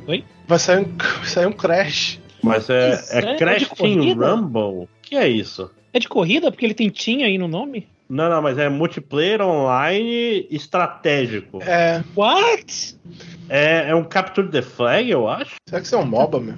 Oi? 0.07 0.25
Vai 0.47 0.59
sair 0.59 0.81
um, 0.81 0.97
vai 0.97 1.27
sair 1.27 1.47
um 1.47 1.53
Crash. 1.53 2.21
Mas 2.43 2.69
é, 2.71 3.01
é, 3.11 3.19
é 3.19 3.37
Crash 3.37 3.69
Team 3.69 4.15
Rumble? 4.15 4.85
O 4.85 4.89
que 5.03 5.17
é 5.17 5.29
isso? 5.29 5.71
É 5.93 5.99
de 5.99 6.09
corrida? 6.09 6.51
Porque 6.51 6.65
ele 6.65 6.75
tem 6.75 6.91
Team 6.91 7.23
aí 7.23 7.39
no 7.39 7.47
nome? 7.47 7.87
Não, 8.09 8.29
não, 8.29 8.43
mas 8.43 8.59
é 8.59 8.69
multiplayer 8.69 9.41
online 9.41 10.47
estratégico. 10.51 11.63
É. 11.63 12.03
What? 12.15 12.99
É, 13.49 13.89
é 13.91 13.95
um 13.95 14.05
Capture 14.05 14.49
the 14.49 14.61
Flag, 14.61 15.11
eu 15.11 15.29
acho. 15.29 15.55
Será 15.67 15.81
que 15.81 15.87
isso 15.87 15.95
é 15.95 15.99
um 15.99 16.05
MOBA, 16.05 16.41
meu? 16.41 16.55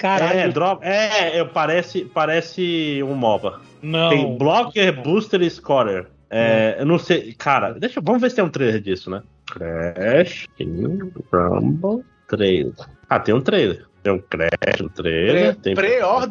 Caralho. 0.00 0.38
É, 0.38 0.48
drop, 0.48 0.82
é, 0.82 1.36
é, 1.36 1.44
parece, 1.44 2.06
parece 2.06 3.02
um 3.02 3.14
MOBA. 3.14 3.60
Não. 3.82 4.08
Tem 4.08 4.38
Blocker, 4.38 5.02
Booster 5.02 5.42
e 5.42 5.50
Scorer. 5.50 6.06
É, 6.30 6.76
eu 6.78 6.86
não 6.86 6.98
sei. 6.98 7.34
Cara, 7.34 7.74
deixa, 7.74 8.00
vamos 8.00 8.22
ver 8.22 8.30
se 8.30 8.36
tem 8.36 8.44
um 8.44 8.48
trailer 8.48 8.80
disso, 8.80 9.10
né? 9.10 9.22
Crash, 9.46 10.46
Rumble, 11.30 12.02
trailer. 12.26 12.72
Ah, 13.10 13.20
tem 13.20 13.34
um 13.34 13.42
trailer. 13.42 13.84
Tem 14.02 14.12
um 14.14 14.18
Crash, 14.18 14.80
um 14.80 14.88
trailer. 14.88 15.56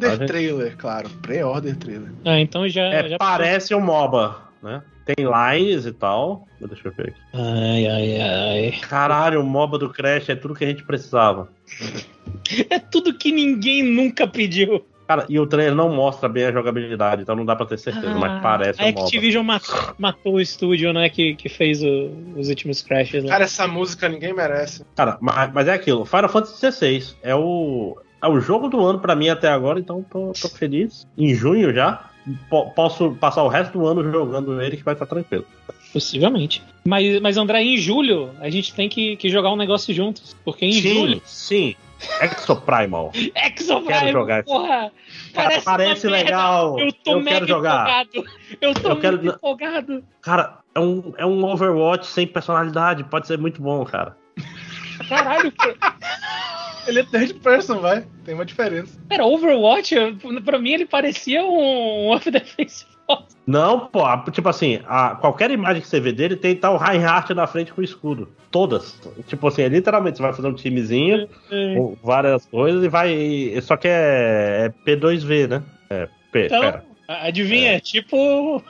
personagem. 0.08 0.28
trailer, 0.28 0.78
claro. 0.78 1.10
Pré-order 1.22 1.76
trailer. 1.76 2.12
Ah, 2.26 2.40
então 2.40 2.68
já. 2.68 2.86
É, 2.86 3.10
já 3.10 3.18
parece 3.20 3.76
um 3.76 3.82
MOBA, 3.82 4.36
né? 4.62 4.82
Tem 5.06 5.26
lines 5.26 5.86
e 5.86 5.92
tal. 5.92 6.48
Deixa 6.62 6.88
eu 6.88 6.92
ver 6.92 7.10
aqui. 7.10 7.22
Ai, 7.34 7.88
ai, 7.88 8.22
ai. 8.22 8.72
Caralho, 8.82 9.42
o 9.42 9.46
MOBA 9.46 9.78
do 9.80 9.90
Crash 9.90 10.30
é 10.30 10.36
tudo 10.36 10.54
que 10.56 10.64
a 10.64 10.68
gente 10.68 10.84
precisava. 10.84 11.50
É 12.70 12.80
tudo 12.80 13.14
que 13.14 13.32
ninguém 13.32 13.84
nunca 13.84 14.28
pediu. 14.28 14.86
Cara, 15.08 15.26
e 15.28 15.40
o 15.40 15.48
trailer 15.48 15.74
não 15.76 15.90
mostra 15.94 16.30
bem 16.30 16.46
a 16.46 16.52
jogabilidade, 16.52 17.24
então 17.24 17.36
não 17.36 17.44
dá 17.46 17.56
pra 17.56 17.66
ter 17.66 17.78
certeza, 17.80 18.14
mas 18.16 18.42
parece 18.42 18.80
Ah, 18.80 18.86
a 18.86 18.88
um 18.88 18.92
MOBA. 18.92 19.04
Activision 19.06 19.44
ma- 19.44 19.62
matou 19.98 20.36
o 20.36 20.42
estúdio, 20.42 20.94
né? 20.94 21.10
Que, 21.10 21.34
que 21.36 21.50
fez 21.50 21.82
o- 21.84 22.12
os 22.38 22.48
últimos 22.50 22.82
crashes 22.84 23.24
lá. 23.24 23.30
Cara, 23.32 23.44
essa 23.46 23.68
música 23.68 24.08
ninguém 24.08 24.34
merece. 24.34 24.84
Cara, 24.96 25.18
mas, 25.20 25.52
mas 25.52 25.68
é 25.68 25.74
aquilo. 25.74 26.06
Final 26.06 26.30
Fantasy 26.30 26.72
XVI 26.72 27.16
é 27.24 27.34
o, 27.36 27.98
é 28.22 28.28
o 28.28 28.40
jogo 28.40 28.68
do 28.70 28.84
ano 28.86 29.00
pra 29.00 29.16
mim 29.16 29.30
até 29.30 29.48
agora, 29.50 29.80
então 29.80 30.04
tô, 30.04 30.32
tô 30.40 30.48
feliz. 30.50 31.08
Em 31.18 31.34
junho 31.34 31.74
já. 31.74 32.09
Po- 32.50 32.70
posso 32.72 33.12
passar 33.16 33.44
o 33.44 33.48
resto 33.48 33.78
do 33.80 33.88
ano 33.88 34.04
jogando 34.12 34.62
ele 34.62 34.78
que 34.78 34.84
vai 34.84 34.94
estar 34.94 35.06
tranquilo. 35.06 35.46
Possivelmente. 35.94 36.62
Mas, 36.86 37.20
mas, 37.20 37.38
André, 37.38 37.64
em 37.64 37.78
julho, 37.78 38.30
a 38.40 38.50
gente 38.50 38.74
tem 38.74 38.88
que, 38.88 39.16
que 39.16 39.30
jogar 39.30 39.52
um 39.52 39.56
negócio 39.56 39.94
juntos. 39.94 40.36
Porque 40.46 40.66
em 40.66 40.74
julho. 40.74 41.22
sim. 41.26 41.76
Exoprimal. 42.22 43.12
Exo 43.36 43.82
Quero 43.82 44.12
jogar. 44.12 44.44
porra! 44.44 44.92
Cara, 45.34 45.62
parece 45.62 46.08
merda. 46.08 46.24
legal. 46.24 46.80
Eu 46.80 46.94
tô 46.94 47.12
Eu 47.12 47.20
mega 47.20 47.32
quero 47.40 47.48
jogar. 47.48 48.06
empolgado. 48.06 48.30
Eu 48.62 48.74
tô 48.74 48.90
Eu 48.90 48.96
quero- 49.00 49.26
empolgado. 49.28 50.04
Cara, 50.22 50.60
é 50.76 50.80
um, 50.80 51.14
é 51.18 51.26
um 51.26 51.44
Overwatch 51.44 52.06
sem 52.08 52.26
personalidade. 52.28 53.04
Pode 53.04 53.28
ser 53.28 53.38
muito 53.38 53.62
bom, 53.62 53.84
cara. 53.84 54.16
Caralho, 55.10 55.52
pô. 55.52 55.64
Ele 56.90 57.00
é 57.02 57.04
third 57.04 57.34
person, 57.36 57.80
vai. 57.80 58.06
Tem 58.26 58.34
uma 58.34 58.46
diferença. 58.46 59.00
Pera, 59.08 59.26
Overwatch, 59.26 59.96
pra 60.44 60.60
mim 60.60 60.72
ele 60.72 60.86
parecia 60.86 61.44
um 61.44 62.10
Off 62.10 62.30
Defense 62.32 62.86
Force. 63.06 63.38
Não, 63.46 63.88
pô, 63.88 64.02
tipo 64.32 64.48
assim, 64.50 64.80
a, 64.88 65.16
qualquer 65.16 65.50
imagem 65.52 65.82
que 65.82 65.88
você 65.88 66.00
vê 66.00 66.12
dele 66.12 66.36
tem 66.36 66.56
tá 66.56 66.70
o 66.72 66.78
Reinhardt 66.78 67.34
na 67.34 67.48
frente 67.48 67.72
com 67.74 67.82
o 67.82 67.84
escudo. 67.84 68.30
Todas. 68.52 69.00
Tipo 69.28 69.48
assim, 69.48 69.62
é 69.64 69.68
literalmente 69.68 70.18
você 70.18 70.24
vai 70.24 70.34
fazer 70.34 70.48
um 70.48 70.54
timezinho, 70.54 71.28
com 71.50 71.96
várias 72.04 72.46
coisas 72.48 72.84
e 72.84 72.88
vai. 72.88 73.60
Só 73.62 73.78
que 73.78 73.88
é, 73.88 74.66
é 74.66 74.74
P2V, 74.86 75.48
né? 75.48 75.64
É, 75.90 76.08
P, 76.32 76.46
Então, 76.46 76.62
pera. 76.62 76.86
adivinha, 77.08 77.74
é. 77.74 77.80
tipo 77.80 78.64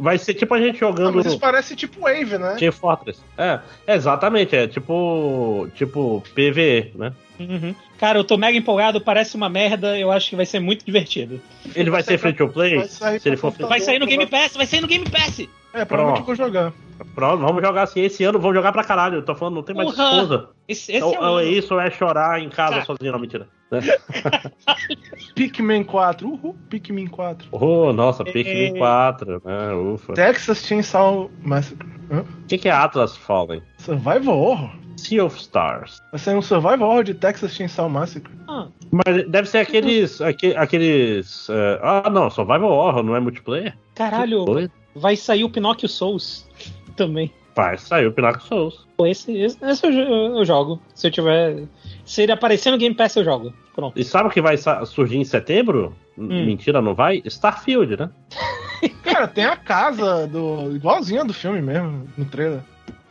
Vai 0.00 0.18
ser 0.18 0.34
tipo 0.34 0.52
a 0.54 0.60
gente 0.60 0.76
Ah, 0.76 0.88
jogando 0.88 1.16
mas 1.16 1.26
isso 1.26 1.38
parece 1.38 1.74
tipo 1.74 2.00
Wave, 2.00 2.36
né? 2.38 2.56
Team 2.58 2.72
Fortress. 2.72 3.20
É, 3.38 3.60
exatamente, 3.86 4.54
é 4.54 4.66
tipo. 4.66 5.68
Tipo 5.74 6.22
PVE, 6.34 6.92
né? 6.94 7.12
Uhum. 7.38 7.74
Cara, 7.98 8.18
eu 8.18 8.24
tô 8.24 8.36
mega 8.36 8.56
empolgado, 8.56 9.00
parece 9.00 9.36
uma 9.36 9.48
merda, 9.48 9.98
eu 9.98 10.12
acho 10.12 10.28
que 10.30 10.36
vai 10.36 10.44
ser 10.44 10.60
muito 10.60 10.84
divertido. 10.84 11.40
Ele 11.74 11.90
vai 11.90 12.02
ser 12.02 12.18
free 12.18 12.34
to 12.34 12.48
play? 12.48 12.76
Vai 12.76 12.88
sair 12.88 13.20
Se 13.20 13.28
ele 13.28 13.36
for 13.36 13.52
Vai 13.52 13.80
sair 13.80 13.98
no 13.98 14.06
Game 14.06 14.26
Pass, 14.26 14.54
vai 14.56 14.66
sair 14.66 14.80
no 14.80 14.86
Game 14.86 15.08
Pass! 15.08 15.40
É, 15.72 15.84
provavelmente 15.84 16.24
Pronto. 16.24 16.26
vou 16.26 16.34
jogar. 16.34 16.72
Pronto, 17.14 17.40
vamos 17.40 17.62
jogar 17.62 17.82
assim. 17.82 18.00
Esse 18.00 18.24
ano 18.24 18.38
vamos 18.38 18.56
jogar 18.56 18.72
pra 18.72 18.84
caralho. 18.84 19.16
Eu 19.16 19.24
tô 19.24 19.34
falando, 19.34 19.54
não 19.54 19.62
tem 19.62 19.74
mais 19.74 19.90
Porra! 19.90 20.04
esposa. 20.10 20.48
Esse, 20.68 20.92
esse 20.92 21.04
Ou, 21.04 21.14
é 21.14 21.18
o 21.18 21.22
ou 21.32 21.40
é 21.40 21.44
isso 21.46 21.74
ou 21.74 21.80
é 21.80 21.90
chorar 21.90 22.40
em 22.40 22.48
casa 22.48 22.72
Cara. 22.72 22.84
sozinho, 22.84 23.12
não, 23.12 23.18
mentira. 23.18 23.48
Pikmin 25.34 25.84
4. 25.84 26.26
Uhul, 26.28 26.56
Pikmin 26.68 27.06
4. 27.06 27.48
Oh, 27.52 27.92
nossa, 27.92 28.22
É. 28.22 28.32
Pikmin 28.32 28.78
4, 28.78 29.42
né? 29.44 29.72
Ufa. 29.74 30.12
Texas 30.14 30.64
Chainsaw 30.66 31.30
Massacre. 31.42 31.88
O 32.10 32.46
que, 32.48 32.58
que 32.58 32.68
é 32.68 32.72
Atlas 32.72 33.16
Fallen? 33.16 33.62
Survival 33.78 34.36
Horror? 34.38 34.70
Sea 34.96 35.24
of 35.24 35.38
Stars. 35.38 36.02
Vai 36.10 36.18
sair 36.18 36.34
um 36.36 36.42
Survival 36.42 36.88
Horror 36.88 37.04
de 37.04 37.14
Texas 37.14 37.54
Chainsaw 37.54 37.88
Massacre. 37.88 38.32
Ah, 38.48 38.66
Mas 38.90 39.26
deve 39.28 39.48
ser 39.48 39.58
aqueles. 39.58 40.20
aque- 40.20 40.54
aqueles. 40.56 41.48
é, 41.48 41.80
ah, 41.82 42.10
não, 42.10 42.28
Survival 42.28 42.70
Horror, 42.70 43.02
não 43.02 43.16
é 43.16 43.20
multiplayer? 43.20 43.74
caralho, 43.94 44.44
Doido. 44.44 44.72
vai 44.94 45.14
sair 45.16 45.44
o 45.44 45.50
Pinóquio 45.50 45.88
Souls 45.88 46.46
também. 46.96 47.32
Vai 47.56 47.76
sair 47.78 48.06
o 48.06 48.12
Pinnacle 48.12 48.42
Souls. 48.42 48.86
Esse, 49.04 49.36
esse, 49.36 49.58
esse 49.64 49.84
eu, 49.86 49.92
eu 49.92 50.44
jogo. 50.44 50.80
Se 50.94 51.06
eu 51.08 51.10
tiver. 51.10 51.64
Se 52.04 52.22
ele 52.22 52.32
aparecer 52.32 52.70
no 52.70 52.78
Game 52.78 52.94
Pass, 52.94 53.16
eu 53.16 53.24
jogo. 53.24 53.52
Pronto. 53.74 53.98
E 53.98 54.04
sabe 54.04 54.28
o 54.28 54.32
que 54.32 54.40
vai 54.40 54.56
surgir 54.86 55.16
em 55.16 55.24
setembro? 55.24 55.94
Hum. 56.18 56.46
Mentira, 56.46 56.82
não 56.82 56.94
vai? 56.94 57.22
Starfield, 57.24 57.96
né? 57.96 58.10
Cara, 59.02 59.28
tem 59.28 59.44
a 59.44 59.56
casa 59.56 60.26
do. 60.26 60.74
igualzinha 60.74 61.24
do 61.24 61.32
filme 61.32 61.60
mesmo, 61.60 62.06
no 62.16 62.24
trailer. 62.24 62.60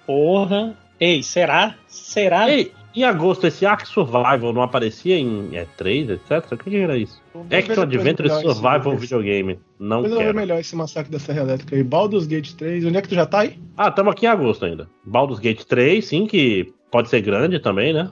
Porra. 0.06 0.76
Ei, 1.00 1.24
será? 1.24 1.76
Será? 1.88 2.50
Ei, 2.50 2.74
em 2.96 3.04
agosto 3.04 3.48
esse 3.48 3.66
Ark 3.66 3.88
Survival 3.88 4.52
não 4.52 4.62
aparecia 4.62 5.18
em 5.18 5.52
E3, 5.52 6.12
etc? 6.12 6.52
O 6.52 6.58
que 6.58 6.70
que 6.70 6.78
era 6.78 6.98
isso? 6.98 7.22
Action 7.52 7.84
Adventure 7.84 8.30
Survival 8.30 8.98
Videogame. 8.98 9.60
Não 9.80 10.02
Depois 10.02 10.20
eu 10.20 10.26
quero. 10.26 10.36
melhor 10.36 10.60
esse 10.60 10.76
massacre 10.76 11.12
da 11.12 11.20
Serra 11.20 11.42
Elétrica 11.42 11.76
aí. 11.76 11.84
Baldur's 11.84 12.26
Gate 12.28 12.54
3. 12.54 12.86
Onde 12.86 12.98
é 12.98 13.02
que 13.02 13.08
tu 13.08 13.16
já 13.16 13.26
tá 13.26 13.42
aí? 13.42 13.60
Ah, 13.78 13.90
estamos 13.90 14.12
aqui 14.12 14.26
em 14.26 14.30
agosto 14.30 14.66
ainda. 14.66 14.90
Baldur's 15.06 15.40
Gate 15.40 15.64
3, 15.64 16.04
sim, 16.04 16.26
que 16.26 16.74
pode 16.92 17.10
ser 17.10 17.22
grande 17.22 17.60
também, 17.60 17.94
né? 17.94 18.10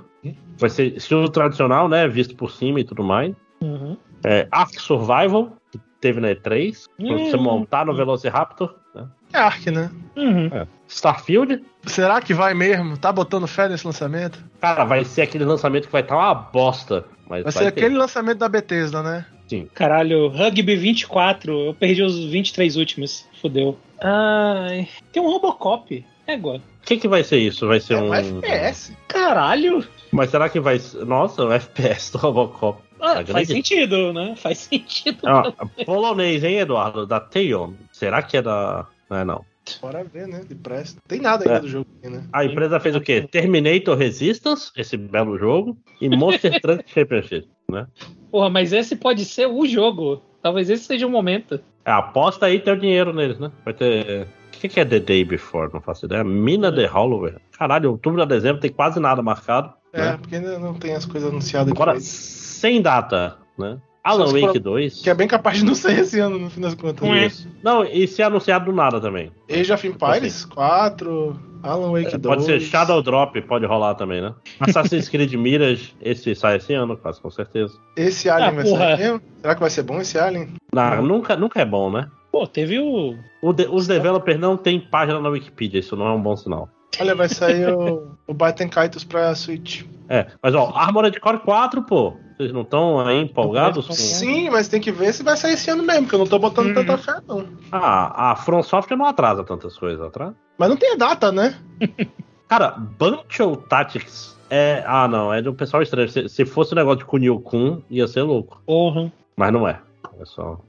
Vai 0.57 0.69
ser 0.69 0.95
estilo 0.97 1.29
tradicional, 1.29 1.87
né? 1.87 2.07
Visto 2.07 2.35
por 2.35 2.51
cima 2.51 2.79
e 2.79 2.83
tudo 2.83 3.03
mais. 3.03 3.33
Uhum. 3.61 3.95
É, 4.25 4.47
Ark 4.51 4.79
Survival, 4.79 5.53
que 5.71 5.79
teve 6.01 6.19
na 6.19 6.29
E3. 6.29 6.85
Pra 6.97 7.17
você 7.17 7.37
montar 7.37 7.85
no 7.85 7.95
Velociraptor. 7.95 8.73
Né? 8.95 9.05
É 9.33 9.37
Ark, 9.37 9.69
né? 9.69 9.91
Uhum. 10.15 10.49
Starfield, 10.87 11.61
Será 11.85 12.21
que 12.21 12.33
vai 12.33 12.53
mesmo? 12.53 12.97
Tá 12.97 13.11
botando 13.11 13.47
fé 13.47 13.69
nesse 13.69 13.85
lançamento? 13.85 14.43
cara, 14.59 14.83
vai 14.83 15.05
ser 15.05 15.21
aquele 15.21 15.45
lançamento 15.45 15.85
que 15.85 15.91
vai 15.91 16.01
estar 16.01 16.15
uma 16.17 16.33
bosta. 16.33 17.05
Mas 17.29 17.43
Vai 17.43 17.51
vai, 17.51 17.51
ser 17.51 17.71
ter. 17.71 17.79
aquele 17.81 17.97
lançamento 17.97 18.37
da 18.39 18.49
Bethesda, 18.49 19.03
né? 19.03 19.25
Sim. 19.47 19.67
Caralho, 19.73 20.29
Rugby 20.29 20.75
24. 20.75 21.51
Eu 21.67 21.73
perdi 21.73 22.01
os 22.03 22.17
23 22.25 22.75
últimos. 22.77 23.25
Fudeu. 23.41 23.77
Ai. 24.01 24.87
Tem 25.11 25.21
um 25.21 25.27
Robocop. 25.29 26.05
Égua. 26.25 26.61
O 26.76 26.76
que, 26.87 26.97
que 26.97 27.07
vai 27.07 27.23
ser 27.23 27.37
isso? 27.37 27.67
Vai 27.67 27.79
ser 27.79 27.93
É 27.95 27.97
um. 28.01 28.09
um 28.09 28.13
FPS. 28.13 28.95
Caralho. 29.07 29.85
Mas 30.11 30.29
será 30.29 30.47
que 30.49 30.59
vai 30.59 30.79
ser. 30.79 31.05
Nossa, 31.05 31.43
o 31.45 31.51
FPS 31.51 32.11
do 32.13 32.17
Robocop. 32.19 32.81
Ah, 32.99 33.23
Tá 33.23 33.25
faz 33.33 33.47
sentido, 33.47 34.11
né? 34.13 34.35
Faz 34.37 34.57
sentido. 34.59 35.19
Ah, 35.25 35.51
polonês, 35.85 36.43
hein, 36.43 36.57
Eduardo? 36.59 37.05
Da 37.05 37.19
Theon. 37.19 37.73
Será 37.91 38.21
que 38.21 38.37
é 38.37 38.41
da. 38.41 38.87
Não 39.09 39.17
é 39.17 39.25
não. 39.25 39.45
Bora 39.81 40.01
ver, 40.03 40.27
né? 40.29 40.41
Depressa. 40.47 40.95
Tem 41.07 41.19
nada 41.19 41.43
ainda 41.43 41.57
É. 41.57 41.59
do 41.59 41.67
jogo 41.67 41.85
aqui, 41.99 42.09
né? 42.09 42.23
A 42.31 42.45
empresa 42.45 42.79
fez 42.79 42.95
o 42.95 43.01
quê? 43.01 43.27
Terminator 43.29 43.97
Resistance, 43.97 44.71
esse 44.77 44.95
belo 44.95 45.37
jogo, 45.37 45.77
e 45.99 46.07
Monster 46.09 46.59
Truck 46.61 46.83
Championship, 46.89 47.47
né? 47.69 47.85
Porra, 48.31 48.49
mas 48.49 48.71
esse 48.71 48.95
pode 48.95 49.25
ser 49.25 49.45
o 49.47 49.65
jogo. 49.67 50.21
Talvez 50.41 50.69
esse 50.69 50.85
seja 50.85 51.05
o 51.05 51.09
momento. 51.09 51.59
É, 51.83 51.91
aposta 51.91 52.45
aí 52.45 52.59
teu 52.59 52.77
dinheiro 52.77 53.13
neles, 53.13 53.37
né? 53.39 53.51
Vai 53.65 53.73
ter. 53.73 54.27
O 54.57 54.59
que, 54.59 54.67
que 54.69 54.79
é 54.79 54.85
The 54.85 54.99
Day 54.99 55.23
Before? 55.23 55.71
Não 55.71 55.79
faço 55.81 56.05
ideia. 56.05 56.23
Mina 56.23 56.71
The 56.73 56.87
Holloway. 56.87 57.35
Caralho, 57.57 57.91
outubro 57.91 58.21
a 58.21 58.25
dezembro 58.25 58.59
tem 58.59 58.71
quase 58.71 58.99
nada 58.99 59.21
marcado. 59.21 59.71
É, 59.93 60.01
né? 60.01 60.17
porque 60.19 60.35
ainda 60.35 60.57
não 60.59 60.73
tem 60.73 60.93
as 60.93 61.05
coisas 61.05 61.29
anunciadas 61.29 61.71
Agora, 61.71 61.91
direito. 61.91 62.07
sem 62.09 62.81
data, 62.81 63.37
né? 63.57 63.77
Alan 64.03 64.27
Wake 64.31 64.53
for- 64.53 64.59
2. 64.59 65.01
Que 65.01 65.09
é 65.09 65.13
bem 65.13 65.27
capaz 65.27 65.57
de 65.59 65.65
não 65.65 65.75
ser 65.75 65.99
esse 65.99 66.17
ano, 66.19 66.39
no 66.39 66.49
fim 66.49 66.61
das 66.61 66.73
contas. 66.75 67.07
Não 67.07 67.13
é. 67.13 67.25
Isso. 67.25 67.47
Não, 67.61 67.83
e 67.83 68.07
ser 68.07 68.23
anunciado 68.23 68.65
do 68.65 68.71
nada 68.71 69.01
também. 69.01 69.31
Age 69.51 69.71
of 69.73 69.85
Empires 69.87 70.45
4, 70.45 71.37
Alan 71.61 71.91
Wake 71.91 72.17
2. 72.17 72.21
Pode 72.21 72.45
ser 72.45 72.59
Shadow 72.61 73.01
Drop, 73.01 73.39
pode 73.41 73.65
rolar 73.65 73.95
também, 73.95 74.21
né? 74.21 74.33
Assassin's 74.61 75.09
Creed 75.09 75.33
Mirage, 75.33 75.93
esse 76.01 76.33
sai 76.35 76.55
esse 76.57 76.73
ano, 76.73 76.95
quase 76.95 77.19
com 77.19 77.29
certeza. 77.29 77.77
Esse 77.97 78.29
Alien 78.29 78.49
Ah, 78.49 78.53
vai 78.53 78.63
porra. 78.63 78.79
sair 78.79 78.97
mesmo? 78.97 79.21
Será 79.41 79.55
que 79.55 79.61
vai 79.61 79.69
ser 79.69 79.83
bom 79.83 79.99
esse 79.99 80.17
Alien? 80.17 80.53
Não, 80.73 81.01
nunca, 81.01 81.35
nunca 81.35 81.59
é 81.61 81.65
bom, 81.65 81.91
né? 81.91 82.07
Pô, 82.31 82.45
teve 82.47 82.79
o. 82.79 83.15
O 83.47 83.53
de- 83.53 83.67
os 83.69 83.87
developers 83.87 84.39
não 84.39 84.57
têm 84.57 84.79
página 84.79 85.19
na 85.19 85.29
Wikipedia, 85.29 85.79
isso 85.79 85.95
não 85.95 86.07
é 86.07 86.11
um 86.11 86.21
bom 86.21 86.35
sinal. 86.35 86.67
Olha, 86.99 87.15
vai 87.15 87.29
sair 87.29 87.69
o, 87.73 88.11
o 88.27 88.33
Baiten 88.33 88.67
Kaitos 88.67 89.03
pra 89.03 89.33
Switch. 89.35 89.83
É, 90.09 90.27
mas 90.41 90.55
ó, 90.55 90.71
Armored 90.75 91.19
Core 91.19 91.39
4, 91.39 91.83
pô. 91.83 92.13
Vocês 92.35 92.51
não 92.53 92.61
estão 92.61 92.99
aí 92.99 93.21
empolgados 93.21 93.87
com. 93.87 93.93
Sim, 93.93 94.49
mas 94.49 94.67
tem 94.67 94.79
que 94.81 94.91
ver 94.91 95.13
se 95.13 95.23
vai 95.23 95.35
sair 95.37 95.53
esse 95.53 95.69
ano 95.71 95.81
mesmo, 95.83 96.03
porque 96.03 96.15
eu 96.15 96.19
não 96.19 96.27
tô 96.27 96.37
botando 96.37 96.67
Uhum. 96.67 96.73
tanta 96.73 96.97
fé, 96.97 97.15
não. 97.27 97.45
Ah, 97.71 98.31
a 98.31 98.35
From 98.35 98.61
Software 98.61 98.97
não 98.97 99.05
atrasa 99.05 99.43
tantas 99.43 99.77
coisas, 99.77 99.99
atrasa? 100.05 100.35
Mas 100.57 100.69
não 100.69 100.77
tem 100.77 100.93
a 100.93 100.97
data, 100.97 101.31
né? 101.31 101.55
Cara, 102.47 102.71
Buncho 102.71 103.57
Tactics 103.69 104.37
é. 104.49 104.83
Ah, 104.85 105.07
não, 105.07 105.33
é 105.33 105.41
do 105.41 105.53
pessoal 105.53 105.81
estranho. 105.83 106.09
Se, 106.09 106.29
se 106.29 106.45
fosse 106.45 106.73
um 106.73 106.77
negócio 106.77 106.99
de 106.99 107.05
Kunio 107.05 107.39
Kun, 107.39 107.81
ia 107.89 108.07
ser 108.07 108.21
louco. 108.23 108.61
Porra. 108.65 109.11
Mas 109.35 109.51
não 109.53 109.67
é. 109.67 109.79
É 110.19 110.25
só. 110.25 110.59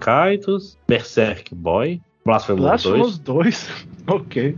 Kaitos, 0.00 0.76
Berserk 0.88 1.54
Boy, 1.54 2.00
Blasphemous, 2.28 2.62
Blasphemous 2.62 3.18
2. 3.18 3.66
2. 3.66 3.86
ok. 4.06 4.56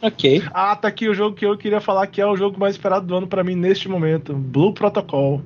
Ok. 0.00 0.42
Ah, 0.54 0.74
tá 0.74 0.88
aqui 0.88 1.06
o 1.06 1.12
jogo 1.12 1.36
que 1.36 1.44
eu 1.44 1.56
queria 1.58 1.82
falar 1.82 2.06
que 2.06 2.18
é 2.18 2.26
o 2.26 2.34
jogo 2.34 2.58
mais 2.58 2.76
esperado 2.76 3.06
do 3.06 3.14
ano 3.14 3.26
para 3.26 3.44
mim 3.44 3.54
neste 3.54 3.90
momento. 3.90 4.32
Blue 4.32 4.72
Protocol. 4.72 5.42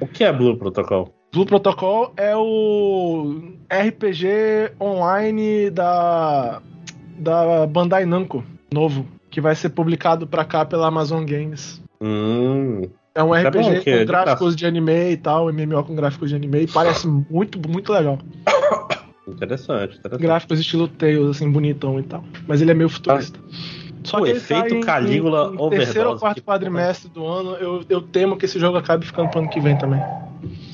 O 0.00 0.06
que 0.06 0.22
é 0.22 0.30
Blue 0.30 0.54
Protocol? 0.56 1.14
Blue 1.32 1.46
Protocol 1.46 2.12
é 2.14 2.36
o 2.36 3.54
RPG 3.70 4.74
online 4.78 5.70
da 5.70 6.60
da 7.18 7.66
Bandai 7.66 8.04
Namco, 8.04 8.44
novo, 8.70 9.06
que 9.30 9.40
vai 9.40 9.54
ser 9.54 9.70
publicado 9.70 10.26
para 10.26 10.44
cá 10.44 10.66
pela 10.66 10.88
Amazon 10.88 11.24
Games. 11.24 11.80
Hum. 12.02 12.82
É 13.14 13.22
um 13.22 13.32
RPG 13.32 13.46
é 13.46 13.50
bom, 13.50 13.84
com 13.84 13.90
é 13.90 14.04
gráficos 14.04 14.56
de 14.56 14.66
anime 14.66 15.12
e 15.12 15.16
tal, 15.16 15.52
MMO 15.52 15.84
com 15.84 15.94
gráficos 15.94 16.28
de 16.30 16.36
anime, 16.36 16.62
e 16.62 16.66
parece 16.66 17.06
muito, 17.06 17.58
muito 17.68 17.92
legal. 17.92 18.18
Interessante, 19.26 19.98
interessante. 19.98 20.20
Gráficos 20.20 20.58
estilo 20.58 20.88
Tales, 20.88 21.36
assim, 21.36 21.50
bonitão 21.50 21.98
e 21.98 22.02
tal. 22.02 22.24
Mas 22.46 22.60
ele 22.60 22.72
é 22.72 22.74
meio 22.74 22.88
futurista. 22.88 23.38
Só 24.04 24.20
o 24.20 24.26
efeito 24.26 24.80
Calígula 24.80 25.52
em, 25.52 25.66
em 25.66 25.70
terceiro 25.70 26.10
ou 26.10 26.18
quarto 26.18 26.42
quadrimestre 26.42 27.08
do 27.08 27.24
ano, 27.24 27.54
eu, 27.54 27.84
eu 27.88 28.02
temo 28.02 28.36
que 28.36 28.46
esse 28.46 28.58
jogo 28.58 28.76
acabe 28.76 29.06
ficando 29.06 29.30
pro 29.30 29.40
ano 29.40 29.48
que 29.48 29.60
vem 29.60 29.78
também. 29.78 30.02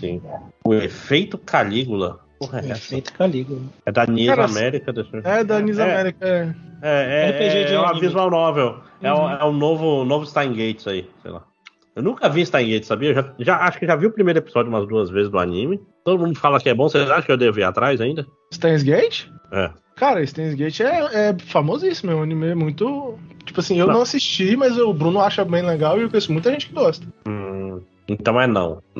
Sim. 0.01 0.23
O 0.65 0.75
efeito 0.75 1.37
Calígula. 1.37 2.21
Porra, 2.39 2.61
é 2.61 2.71
efeito 2.71 3.13
Calígula. 3.13 3.61
É 3.85 3.93
da 3.93 4.07
Nis 4.07 4.31
América? 4.31 4.93
Deixa... 4.93 5.21
É 5.25 5.45
da 5.45 5.61
Nis 5.61 5.79
é, 5.79 5.83
América, 5.83 6.27
é. 6.27 6.55
É, 6.81 7.27
é, 7.27 7.31
RPG 7.31 7.65
de 7.67 7.75
é 7.75 7.81
uma 7.81 7.99
visual 7.99 8.31
novel. 8.31 8.69
Uhum. 8.69 8.81
É, 9.03 9.13
o, 9.13 9.29
é 9.31 9.45
o 9.45 9.53
novo, 9.53 10.05
novo 10.05 10.25
Stein 10.25 10.51
Gates 10.51 10.87
aí, 10.87 11.09
sei 11.23 11.31
lá. 11.31 11.45
Eu 11.99 12.05
nunca 12.05 12.29
vi 12.29 12.47
Stein 12.47 12.71
Gates, 12.71 12.87
sabia? 12.87 13.13
Já, 13.13 13.35
já, 13.41 13.57
acho 13.57 13.77
que 13.77 13.85
já 13.85 13.97
vi 13.97 14.07
o 14.07 14.13
primeiro 14.13 14.39
episódio 14.39 14.71
umas 14.71 14.87
duas 14.87 15.11
vezes 15.11 15.29
do 15.29 15.37
anime. 15.37 15.81
Todo 16.05 16.25
mundo 16.25 16.39
fala 16.39 16.61
que 16.61 16.69
é 16.69 16.75
bom. 16.75 16.89
Vocês 16.89 17.11
acham 17.11 17.25
que 17.25 17.33
eu 17.33 17.37
devo 17.37 17.59
ir 17.59 17.65
atrás 17.65 18.01
ainda? 18.01 18.25
Steins 18.55 18.85
Gate? 18.85 19.27
É. 19.51 19.69
Cara, 19.97 20.25
Steins 20.25 20.55
Gate 20.55 20.79
é, 20.79 21.31
é 21.31 21.37
famosíssimo, 21.47 22.13
é 22.13 22.15
um 22.15 22.23
anime 22.23 22.55
muito. 22.55 23.19
Tipo 23.45 23.59
assim, 23.59 23.81
eu 23.81 23.89
não, 23.89 23.95
não 23.95 24.03
assisti, 24.03 24.57
mas 24.57 24.79
o 24.79 24.93
Bruno 24.93 25.21
acha 25.21 25.45
bem 25.45 25.63
legal 25.63 25.99
e 25.99 26.03
eu 26.03 26.09
conheço 26.09 26.33
muita 26.33 26.53
gente 26.53 26.69
que 26.69 26.73
gosta. 26.73 27.05
Hum, 27.27 27.81
então 28.09 28.41
é 28.41 28.47
não. 28.47 28.83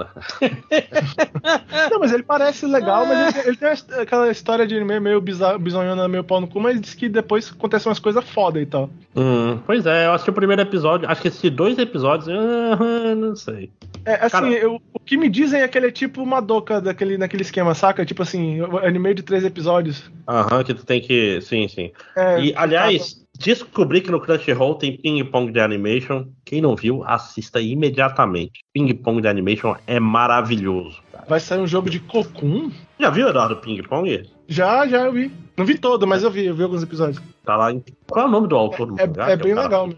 não, 1.91 2.01
mas 2.01 2.13
ele 2.13 2.23
parece 2.23 2.67
legal, 2.67 3.07
mas 3.07 3.35
ele, 3.37 3.49
ele, 3.49 3.57
tem 3.57 3.71
aquela 4.01 4.31
história 4.31 4.67
de 4.67 4.77
anime 4.77 5.01
meio 5.01 5.21
bizonhona, 5.21 6.07
meio 6.07 6.23
pau 6.23 6.41
no 6.41 6.47
cu, 6.47 6.61
mas 6.61 6.81
diz 6.81 6.95
que 6.95 7.09
depois 7.09 7.51
acontecem 7.51 7.89
umas 7.89 7.99
coisas 7.99 8.23
foda 8.29 8.61
e 8.61 8.67
tal. 8.67 8.91
Hum, 9.17 9.59
pois 9.65 9.87
é, 9.87 10.07
eu 10.07 10.13
assisti 10.13 10.31
o 10.31 10.35
primeiro 10.35 10.61
episódio, 10.63 11.09
acho 11.09 11.23
que 11.23 11.29
assisti 11.29 11.49
dois 11.49 11.79
episódios, 11.79 12.29
uh, 12.29 13.15
não 13.17 13.35
sei. 13.35 13.71
É, 14.05 14.25
assim, 14.25 14.51
eu, 14.51 14.81
o 14.93 15.01
que 15.01 15.17
me 15.17 15.29
dizem 15.29 15.61
é 15.61 15.69
que 15.69 15.77
ele 15.77 15.89
é 15.89 15.91
tipo 15.91 16.23
uma 16.23 16.41
doca 16.41 16.81
daquele, 16.81 17.19
naquele 17.19 17.43
esquema, 17.43 17.75
saca? 17.75 18.05
Tipo 18.05 18.23
assim, 18.23 18.61
anime 18.83 19.15
de 19.15 19.23
três 19.23 19.45
episódios. 19.45 20.11
Aham, 20.27 20.65
que 20.65 20.75
tu 20.75 20.85
tem 20.85 21.01
que. 21.01 21.41
Sim, 21.41 21.69
sim. 21.69 21.91
É, 22.17 22.41
e, 22.41 22.55
aliás, 22.57 23.23
descobri 23.39 24.01
que 24.01 24.11
no 24.11 24.21
Crunchyroll 24.21 24.75
tem 24.75 24.97
Ping 24.97 25.25
Pong 25.25 25.53
de 25.53 25.61
Animation. 25.61 26.27
Quem 26.45 26.61
não 26.61 26.75
viu, 26.75 27.05
assista 27.05 27.61
imediatamente. 27.61 28.65
Ping 28.75 28.93
Pong 28.95 29.23
de 29.23 29.29
Animation 29.29 29.77
é 29.87 30.01
maravilhoso. 30.01 31.01
Cara. 31.13 31.25
Vai 31.29 31.41
sair 31.41 31.61
um 31.61 31.67
jogo 31.67 31.89
de 31.89 32.01
Cocoon? 32.01 32.71
Já 32.99 33.11
viu, 33.11 33.29
Eduardo, 33.29 33.57
Ping 33.57 33.81
Pong? 33.83 34.29
Já, 34.49 34.87
já 34.87 35.05
eu 35.05 35.13
vi. 35.13 35.31
Não 35.57 35.65
vi 35.65 35.79
todo, 35.79 36.07
mas 36.07 36.23
eu 36.23 36.31
vi, 36.31 36.47
eu 36.47 36.55
vi 36.55 36.65
alguns 36.65 36.83
episódios. 36.83 37.23
Tá 37.45 37.57
lá 37.57 37.73
em... 37.73 37.83
Qual 38.09 38.27
é 38.27 38.29
o 38.29 38.31
nome 38.31 38.49
do 38.49 38.57
autor 38.57 38.87
do 38.87 39.01
é, 39.01 39.07
mangá? 39.07 39.31
É, 39.31 39.33
é 39.33 39.37
bem 39.37 39.53
é 39.53 39.55
legal. 39.55 39.89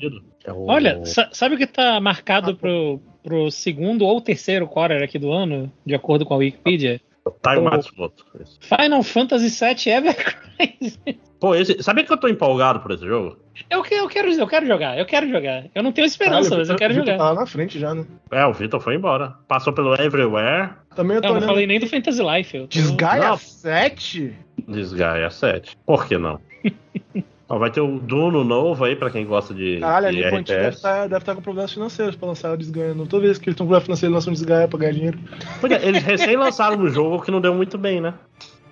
É 0.44 0.52
o... 0.52 0.66
Olha, 0.66 1.02
sabe 1.32 1.54
o 1.54 1.58
que 1.58 1.66
tá 1.66 2.00
marcado 2.00 2.50
ah, 2.50 2.54
pro, 2.54 3.00
pro 3.22 3.50
segundo 3.50 4.04
ou 4.04 4.20
terceiro 4.20 4.66
quarter 4.66 5.02
aqui 5.02 5.18
do 5.18 5.32
ano, 5.32 5.72
de 5.84 5.94
acordo 5.94 6.26
com 6.26 6.34
a 6.34 6.38
Wikipedia? 6.38 7.00
Tai 7.42 7.60
Matsumoto. 7.60 8.24
Final 8.60 9.02
Fantasy 9.02 9.48
VII 9.48 9.92
Evercrise. 9.92 10.98
Pô, 11.40 11.54
esse, 11.54 11.82
sabia 11.82 12.04
que 12.04 12.12
eu 12.12 12.18
tô 12.18 12.28
empolgado 12.28 12.80
por 12.80 12.90
esse 12.92 13.06
jogo? 13.06 13.38
Eu, 13.70 13.78
eu, 13.90 14.06
quero, 14.08 14.30
eu 14.30 14.46
quero 14.46 14.66
jogar, 14.66 14.98
eu 14.98 15.06
quero 15.06 15.26
jogar. 15.26 15.64
Eu 15.74 15.82
não 15.82 15.90
tenho 15.90 16.06
esperança, 16.06 16.54
mas 16.54 16.68
eu 16.68 16.76
quero 16.76 16.92
jogar. 16.92 17.16
Tá 17.16 17.30
lá 17.30 17.34
na 17.40 17.46
frente 17.46 17.78
já, 17.78 17.94
né? 17.94 18.04
É, 18.30 18.44
o 18.44 18.52
Vitor 18.52 18.78
foi 18.78 18.94
embora. 18.94 19.34
Passou 19.48 19.72
pelo 19.72 19.94
Everywhere. 19.94 20.70
Também 20.94 21.16
eu 21.16 21.22
tô 21.22 21.28
não, 21.28 21.40
não 21.40 21.48
falei 21.48 21.66
nem 21.66 21.80
do 21.80 21.86
Fantasy 21.86 22.22
Life. 22.22 22.56
Eu 22.56 22.62
tô... 22.64 22.68
Desgaia 22.68 23.34
7? 23.38 24.34
Desgaia 24.68 25.30
7. 25.30 25.78
Por 25.86 26.06
que 26.06 26.18
não? 26.18 26.38
Ó, 27.48 27.58
vai 27.58 27.70
ter 27.70 27.80
o 27.80 27.98
Duno 27.98 28.44
novo 28.44 28.84
aí 28.84 28.94
pra 28.94 29.10
quem 29.10 29.26
gosta 29.26 29.52
de. 29.52 29.80
Caralho, 29.80 30.14
de 30.16 30.22
a 30.22 30.30
Nippon 30.30 30.42
deve 30.42 30.68
estar 30.68 31.08
tá, 31.08 31.20
tá 31.20 31.34
com 31.34 31.40
problemas 31.40 31.72
financeiros 31.72 32.14
pra 32.14 32.28
lançar 32.28 32.52
o 32.52 32.56
desganho. 32.56 32.94
Não 32.94 33.06
toda 33.06 33.24
vez 33.24 33.38
que 33.38 33.46
eles 33.46 33.54
estão 33.54 33.66
com 33.66 33.70
problema 33.70 33.84
financeiro, 33.86 34.14
eles 34.14 34.24
lançam 34.24 34.32
desganho 34.32 34.68
pra 34.68 34.78
ganhar 34.78 34.92
dinheiro. 34.92 35.18
Pois 35.60 35.72
é, 35.72 35.84
eles 35.84 36.02
recém 36.04 36.36
lançaram 36.36 36.78
um 36.78 36.88
jogo 36.88 37.22
que 37.22 37.30
não 37.30 37.40
deu 37.40 37.52
muito 37.52 37.76
bem, 37.76 38.00
né? 38.00 38.14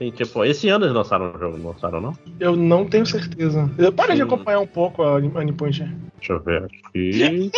E, 0.00 0.12
tipo, 0.12 0.44
esse 0.44 0.68
ano 0.68 0.84
eles 0.84 0.94
lançaram 0.94 1.34
o 1.34 1.38
jogo, 1.38 1.58
não 1.58 1.70
lançaram, 1.70 2.00
não? 2.00 2.16
Eu 2.38 2.54
não 2.54 2.84
tenho 2.84 3.04
certeza. 3.04 3.68
Eu 3.76 3.92
parei 3.92 4.16
de 4.16 4.22
acompanhar 4.22 4.60
um 4.60 4.66
pouco 4.66 5.02
a, 5.02 5.16
a 5.16 5.20
Nippon 5.20 5.70
Deixa 5.70 6.32
eu 6.32 6.40
ver 6.40 6.64
aqui. 6.64 7.50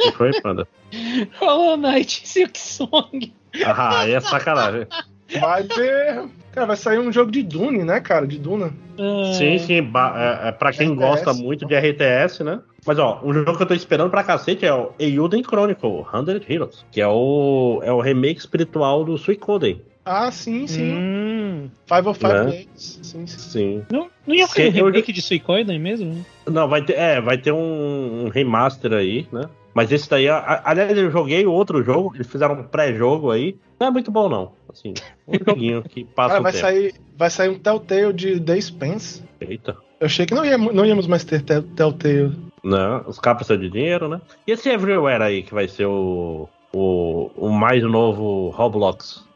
o 0.00 0.02
que 0.10 0.12
foi, 0.12 0.40
Panda? 0.40 0.66
Hollow 1.38 1.76
Knight 1.76 2.26
Silk 2.26 2.58
Song. 2.58 3.32
Ah, 3.64 4.00
aí 4.00 4.12
é 4.12 4.20
sacanagem. 4.20 4.86
Vai 5.40 5.62
ter. 5.64 6.24
Cara, 6.52 6.66
vai 6.66 6.76
sair 6.76 6.98
um 6.98 7.12
jogo 7.12 7.30
de 7.30 7.42
Dune, 7.42 7.84
né, 7.84 8.00
cara? 8.00 8.26
De 8.26 8.38
Duna. 8.38 8.72
É... 8.98 9.32
Sim, 9.32 9.58
sim. 9.58 9.78
É, 9.78 10.48
é, 10.48 10.52
pra 10.52 10.72
quem 10.72 10.92
RTS, 10.92 11.00
gosta 11.00 11.32
muito 11.32 11.64
de 11.64 11.74
RTS, 11.74 12.44
né? 12.44 12.60
Mas, 12.84 12.98
ó, 12.98 13.20
um 13.24 13.32
jogo 13.32 13.56
que 13.56 13.62
eu 13.62 13.66
tô 13.66 13.74
esperando 13.74 14.10
pra 14.10 14.24
cacete 14.24 14.66
é 14.66 14.74
o 14.74 14.92
Euden 14.98 15.42
Chronicle, 15.42 16.04
100 16.12 16.54
Heroes, 16.54 16.84
que 16.90 17.00
é 17.00 17.08
o, 17.08 17.80
é 17.82 17.92
o 17.92 18.00
remake 18.00 18.40
espiritual 18.40 19.04
do 19.04 19.16
Suicoden. 19.16 19.80
Ah, 20.04 20.30
sim, 20.30 20.66
sim. 20.66 20.92
Hum. 20.92 21.70
Five 21.86 22.08
of 22.08 22.18
Five 22.18 22.32
né? 22.32 22.44
Days. 22.44 22.68
Sim, 23.02 23.26
sim. 23.26 23.38
sim. 23.38 23.82
Não, 23.90 24.08
não 24.26 24.34
ia 24.34 24.46
ser 24.46 24.68
um 24.68 24.70
remake 24.86 25.10
eu... 25.10 25.14
de 25.14 25.22
Suicoden 25.22 25.78
mesmo? 25.78 26.24
Não, 26.46 26.68
vai 26.68 26.84
ter, 26.84 26.94
é, 26.94 27.20
vai 27.20 27.38
ter 27.38 27.52
um, 27.52 28.24
um 28.24 28.28
remaster 28.28 28.92
aí, 28.92 29.26
né? 29.32 29.48
Mas 29.74 29.90
esse 29.90 30.08
daí, 30.10 30.28
aliás, 30.28 30.96
eu 30.98 31.10
joguei 31.10 31.46
outro 31.46 31.82
jogo, 31.82 32.12
eles 32.14 32.26
fizeram 32.26 32.60
um 32.60 32.64
pré-jogo 32.64 33.30
aí. 33.30 33.56
Não 33.80 33.86
é 33.86 33.90
muito 33.90 34.10
bom, 34.10 34.28
não. 34.28 34.52
Assim, 34.70 34.92
um 35.26 35.34
joguinho 35.48 35.82
que 35.82 36.04
passa 36.04 36.30
Cara, 36.30 36.42
vai 36.42 36.52
tempo. 36.52 36.62
sair 36.62 36.94
Vai 37.22 37.30
sair 37.30 37.50
um 37.50 37.58
Telltale 37.58 38.12
de 38.12 38.40
The 38.40 38.60
Spence. 38.60 39.22
Eita. 39.40 39.76
Eu 40.00 40.06
achei 40.06 40.26
que 40.26 40.34
não, 40.34 40.44
ia, 40.44 40.58
não 40.58 40.84
íamos 40.84 41.06
mais 41.06 41.22
ter 41.22 41.40
Telltale. 41.40 42.36
Não, 42.64 43.04
os 43.06 43.18
capas 43.18 43.46
são 43.46 43.56
de 43.56 43.70
dinheiro, 43.70 44.08
né? 44.08 44.20
E 44.44 44.50
esse 44.50 44.68
Everywhere 44.68 45.22
aí, 45.22 45.42
que 45.44 45.54
vai 45.54 45.68
ser 45.68 45.86
o, 45.86 46.48
o, 46.72 47.30
o 47.36 47.50
mais 47.50 47.82
novo 47.84 48.50
Roblox, 48.50 49.24
né? 49.24 49.31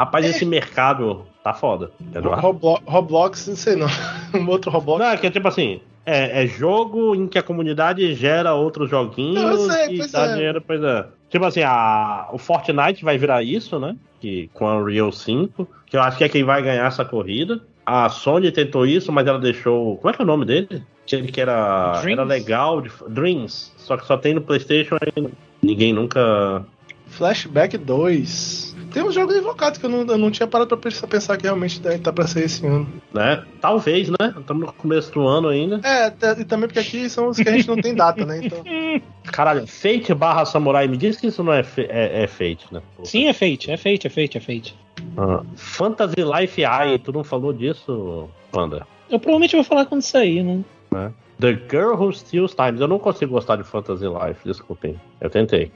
Rapaz, 0.00 0.24
é. 0.24 0.30
esse 0.30 0.46
mercado 0.46 1.26
tá 1.44 1.52
foda. 1.52 1.90
Roblo 2.14 2.80
Roblox, 2.86 3.48
não 3.48 3.54
sei 3.54 3.76
não. 3.76 3.86
um 4.34 4.48
outro 4.48 4.70
Roblox. 4.70 4.98
Não, 4.98 5.10
é 5.12 5.16
que 5.18 5.26
é 5.26 5.30
tipo 5.30 5.46
assim, 5.46 5.82
é, 6.06 6.42
é, 6.42 6.46
jogo 6.46 7.14
em 7.14 7.28
que 7.28 7.38
a 7.38 7.42
comunidade 7.42 8.14
gera 8.14 8.54
outros 8.54 8.88
joguinhos 8.88 9.60
sei, 9.70 10.00
e 10.00 10.10
dá 10.10 10.24
é. 10.24 10.34
dinheiro, 10.34 10.62
pois 10.66 10.82
é. 10.82 11.06
Tipo 11.28 11.44
assim, 11.44 11.60
a, 11.62 12.30
o 12.32 12.38
Fortnite 12.38 13.04
vai 13.04 13.18
virar 13.18 13.42
isso, 13.42 13.78
né? 13.78 13.94
Que, 14.22 14.48
com 14.54 14.66
a 14.66 14.78
Unreal 14.78 15.12
5, 15.12 15.68
que 15.84 15.98
eu 15.98 16.00
acho 16.00 16.16
que 16.16 16.24
é 16.24 16.30
quem 16.30 16.44
vai 16.44 16.62
ganhar 16.62 16.86
essa 16.86 17.04
corrida. 17.04 17.60
A 17.84 18.08
Sony 18.08 18.50
tentou 18.50 18.86
isso, 18.86 19.12
mas 19.12 19.26
ela 19.26 19.38
deixou. 19.38 19.98
Como 19.98 20.08
é 20.08 20.16
que 20.16 20.22
é 20.22 20.24
o 20.24 20.26
nome 20.26 20.46
dele? 20.46 20.82
Ele 21.12 21.30
que 21.30 21.42
era, 21.42 22.00
era 22.02 22.24
legal. 22.24 22.80
De, 22.80 22.90
Dreams. 23.06 23.70
Só 23.76 23.98
que 23.98 24.06
só 24.06 24.16
tem 24.16 24.32
no 24.32 24.40
PlayStation 24.40 24.96
e 25.14 25.28
ninguém 25.60 25.92
nunca. 25.92 26.64
Flashback 27.06 27.76
2. 27.76 28.69
Tem 28.92 29.02
uns 29.02 29.14
jogos 29.14 29.36
invocados 29.36 29.78
que 29.78 29.86
eu 29.86 29.90
não, 29.90 30.00
eu 30.00 30.18
não 30.18 30.30
tinha 30.30 30.46
parado 30.46 30.76
pra 30.76 30.90
pensar 31.08 31.36
que 31.36 31.44
realmente 31.44 31.80
tá 31.98 32.12
pra 32.12 32.26
ser 32.26 32.44
esse 32.44 32.66
ano. 32.66 32.88
Né? 33.12 33.44
Talvez, 33.60 34.08
né? 34.08 34.34
Estamos 34.36 34.66
no 34.66 34.72
começo 34.72 35.12
do 35.12 35.26
ano 35.26 35.48
ainda. 35.48 35.80
É, 35.84 36.08
e 36.40 36.44
também 36.44 36.68
porque 36.68 36.78
aqui 36.78 37.08
são 37.08 37.28
os 37.28 37.36
que 37.36 37.48
a 37.48 37.52
gente 37.52 37.68
não 37.68 37.76
tem 37.76 37.94
data, 37.94 38.24
né? 38.24 38.40
Então... 38.44 38.62
Caralho, 39.24 39.66
Fate 39.66 40.12
barra 40.14 40.44
Samurai, 40.44 40.88
me 40.88 40.96
diz 40.96 41.16
que 41.16 41.28
isso 41.28 41.42
não 41.42 41.52
é, 41.52 41.64
é, 41.76 42.24
é 42.24 42.26
Fate, 42.26 42.66
né? 42.72 42.82
Sim, 43.04 43.28
é 43.28 43.32
Fate, 43.32 43.70
é 43.70 43.76
Fate, 43.76 44.06
é 44.06 44.10
Fate, 44.10 44.38
é 44.38 44.40
Fate. 44.40 44.76
Ah, 45.16 45.42
Fantasy 45.54 46.16
Life 46.18 46.60
Eye, 46.62 46.98
tu 46.98 47.12
não 47.12 47.22
falou 47.22 47.52
disso, 47.52 48.28
Panda? 48.50 48.86
Eu 49.08 49.18
provavelmente 49.18 49.54
vou 49.54 49.64
falar 49.64 49.86
quando 49.86 50.02
sair, 50.02 50.42
né? 50.42 50.64
né? 50.90 51.12
The 51.40 51.58
Girl 51.70 51.94
Who 51.94 52.12
Steals 52.12 52.54
Times. 52.54 52.80
Eu 52.80 52.88
não 52.88 52.98
consigo 52.98 53.32
gostar 53.32 53.56
de 53.56 53.64
Fantasy 53.64 54.04
Life, 54.04 54.40
desculpem. 54.44 55.00
Eu 55.20 55.30
tentei. 55.30 55.72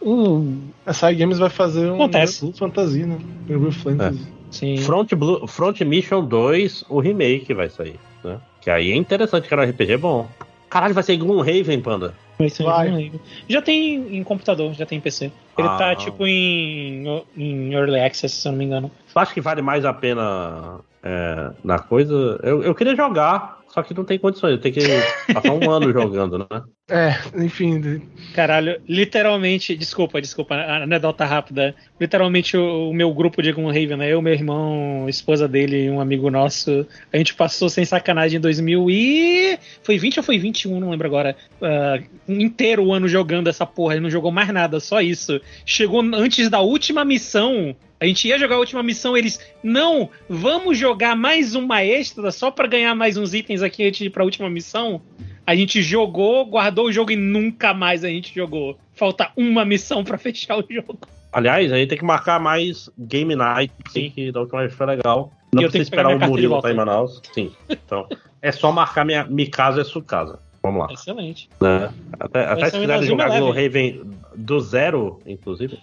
Uh, 0.00 0.58
a 0.86 0.92
Side 0.92 1.14
Games 1.14 1.38
vai 1.38 1.50
fazer 1.50 1.90
um 1.90 1.96
Acontece. 1.96 2.52
Fantasy, 2.52 3.04
né? 3.04 3.18
Blue 3.46 3.70
Fantasy. 3.70 4.26
É. 4.40 4.44
Sim. 4.50 4.76
Front, 4.78 5.12
Blue, 5.14 5.46
Front 5.48 5.80
Mission 5.80 6.24
2, 6.24 6.84
o 6.88 7.00
remake 7.00 7.52
vai 7.52 7.68
sair, 7.68 7.98
né? 8.22 8.38
Que 8.60 8.70
aí 8.70 8.92
é 8.92 8.96
interessante, 8.96 9.48
que 9.48 9.54
era 9.54 9.66
um 9.66 9.68
RPG 9.68 9.96
bom. 9.96 10.28
Caralho, 10.70 10.94
vai 10.94 11.02
ser 11.02 11.16
Gloomhaven, 11.16 11.80
Panda. 11.80 12.14
Vai 12.38 12.48
ser 12.48 12.64
vai. 12.64 13.12
Já 13.48 13.62
tem 13.62 14.16
em 14.16 14.22
computador, 14.22 14.72
já 14.72 14.86
tem 14.86 14.98
em 14.98 15.00
PC. 15.00 15.26
Ele 15.56 15.68
tá, 15.68 15.74
ah. 15.74 15.78
tá, 15.78 15.94
tipo, 15.96 16.26
em, 16.26 17.04
em 17.36 17.72
Early 17.72 18.00
Access, 18.00 18.34
se 18.34 18.48
eu 18.48 18.52
não 18.52 18.58
me 18.58 18.64
engano. 18.64 18.90
Tu 19.12 19.18
acha 19.18 19.32
que 19.34 19.40
vale 19.40 19.62
mais 19.62 19.84
a 19.84 19.92
pena 19.92 20.80
é, 21.02 21.50
na 21.62 21.78
coisa? 21.78 22.40
Eu, 22.42 22.62
eu 22.62 22.74
queria 22.74 22.96
jogar, 22.96 23.60
só 23.74 23.82
que 23.82 23.92
não 23.92 24.04
tem 24.04 24.20
condições. 24.20 24.60
Tenho 24.60 24.72
que 24.72 25.32
passar 25.34 25.52
um 25.52 25.68
ano 25.68 25.92
jogando, 25.92 26.38
né? 26.38 26.46
É, 26.86 27.14
enfim. 27.42 28.02
Caralho, 28.34 28.78
literalmente, 28.86 29.74
desculpa, 29.74 30.20
desculpa, 30.20 30.54
anedota 30.54 31.24
rápida. 31.24 31.74
Literalmente 31.98 32.58
o, 32.58 32.90
o 32.90 32.94
meu 32.94 33.12
grupo 33.14 33.40
de 33.40 33.52
Gloomhaven, 33.52 33.96
né? 33.96 34.12
Eu, 34.12 34.20
meu 34.20 34.34
irmão, 34.34 35.08
esposa 35.08 35.48
dele 35.48 35.84
e 35.84 35.90
um 35.90 35.98
amigo 35.98 36.30
nosso, 36.30 36.86
a 37.10 37.16
gente 37.16 37.32
passou 37.34 37.70
sem 37.70 37.86
sacanagem 37.86 38.36
em 38.36 38.40
2000 38.40 38.90
e. 38.90 39.58
Foi 39.82 39.96
20 39.96 40.18
ou 40.18 40.22
foi 40.22 40.38
21, 40.38 40.78
não 40.78 40.90
lembro 40.90 41.06
agora. 41.06 41.34
Uh, 41.54 42.04
inteiro 42.30 42.84
o 42.84 42.92
ano 42.92 43.08
jogando 43.08 43.48
essa 43.48 43.64
porra, 43.64 43.94
ele 43.94 44.02
não 44.02 44.10
jogou 44.10 44.30
mais 44.30 44.48
nada, 44.52 44.78
só 44.78 45.00
isso. 45.00 45.40
Chegou 45.64 46.02
antes 46.02 46.50
da 46.50 46.60
última 46.60 47.02
missão. 47.02 47.74
A 47.98 48.04
gente 48.04 48.28
ia 48.28 48.38
jogar 48.38 48.56
a 48.56 48.58
última 48.58 48.82
missão, 48.82 49.16
eles. 49.16 49.40
Não, 49.62 50.10
vamos 50.28 50.76
jogar 50.76 51.16
mais 51.16 51.54
uma 51.54 51.82
extra 51.82 52.30
só 52.30 52.50
para 52.50 52.68
ganhar 52.68 52.94
mais 52.94 53.16
uns 53.16 53.32
itens 53.32 53.62
aqui 53.62 53.86
antes 53.86 54.00
de 54.00 54.06
ir 54.08 54.10
pra 54.10 54.22
última 54.22 54.50
missão. 54.50 55.00
A 55.46 55.54
gente 55.54 55.82
jogou, 55.82 56.46
guardou 56.46 56.86
o 56.86 56.92
jogo 56.92 57.10
e 57.10 57.16
nunca 57.16 57.74
mais 57.74 58.04
a 58.04 58.08
gente 58.08 58.34
jogou. 58.34 58.78
Falta 58.94 59.30
uma 59.36 59.64
missão 59.64 60.02
para 60.02 60.16
fechar 60.18 60.58
o 60.58 60.64
jogo. 60.68 60.98
Aliás, 61.32 61.72
a 61.72 61.76
gente 61.76 61.88
tem 61.88 61.98
que 61.98 62.04
marcar 62.04 62.38
mais 62.38 62.88
Game 62.96 63.34
Night, 63.34 63.72
sim, 63.88 64.10
que 64.10 64.30
da 64.30 64.40
última 64.40 64.60
vez 64.60 64.72
foi 64.72 64.86
legal. 64.86 65.32
Não 65.52 65.62
precisa 65.62 65.82
esperar 65.82 66.14
o 66.14 66.18
Murilo 66.18 66.56
estar 66.56 66.68
tá 66.68 66.72
em 66.72 66.76
Manaus. 66.76 67.20
Sim. 67.32 67.52
Então, 67.68 68.06
é 68.40 68.52
só 68.52 68.70
marcar 68.70 69.04
minha, 69.04 69.24
minha 69.24 69.50
casa 69.50 69.80
é 69.80 69.84
sua 69.84 70.02
casa. 70.02 70.38
Vamos 70.62 70.80
lá. 70.80 70.92
Excelente. 70.92 71.50
Né? 71.60 71.92
Até, 72.18 72.46
até 72.46 72.70
se 72.70 72.78
quiserem 72.78 73.02
jogar 73.02 73.28
Raven 73.28 74.02
do 74.34 74.60
zero, 74.60 75.20
inclusive. 75.26 75.78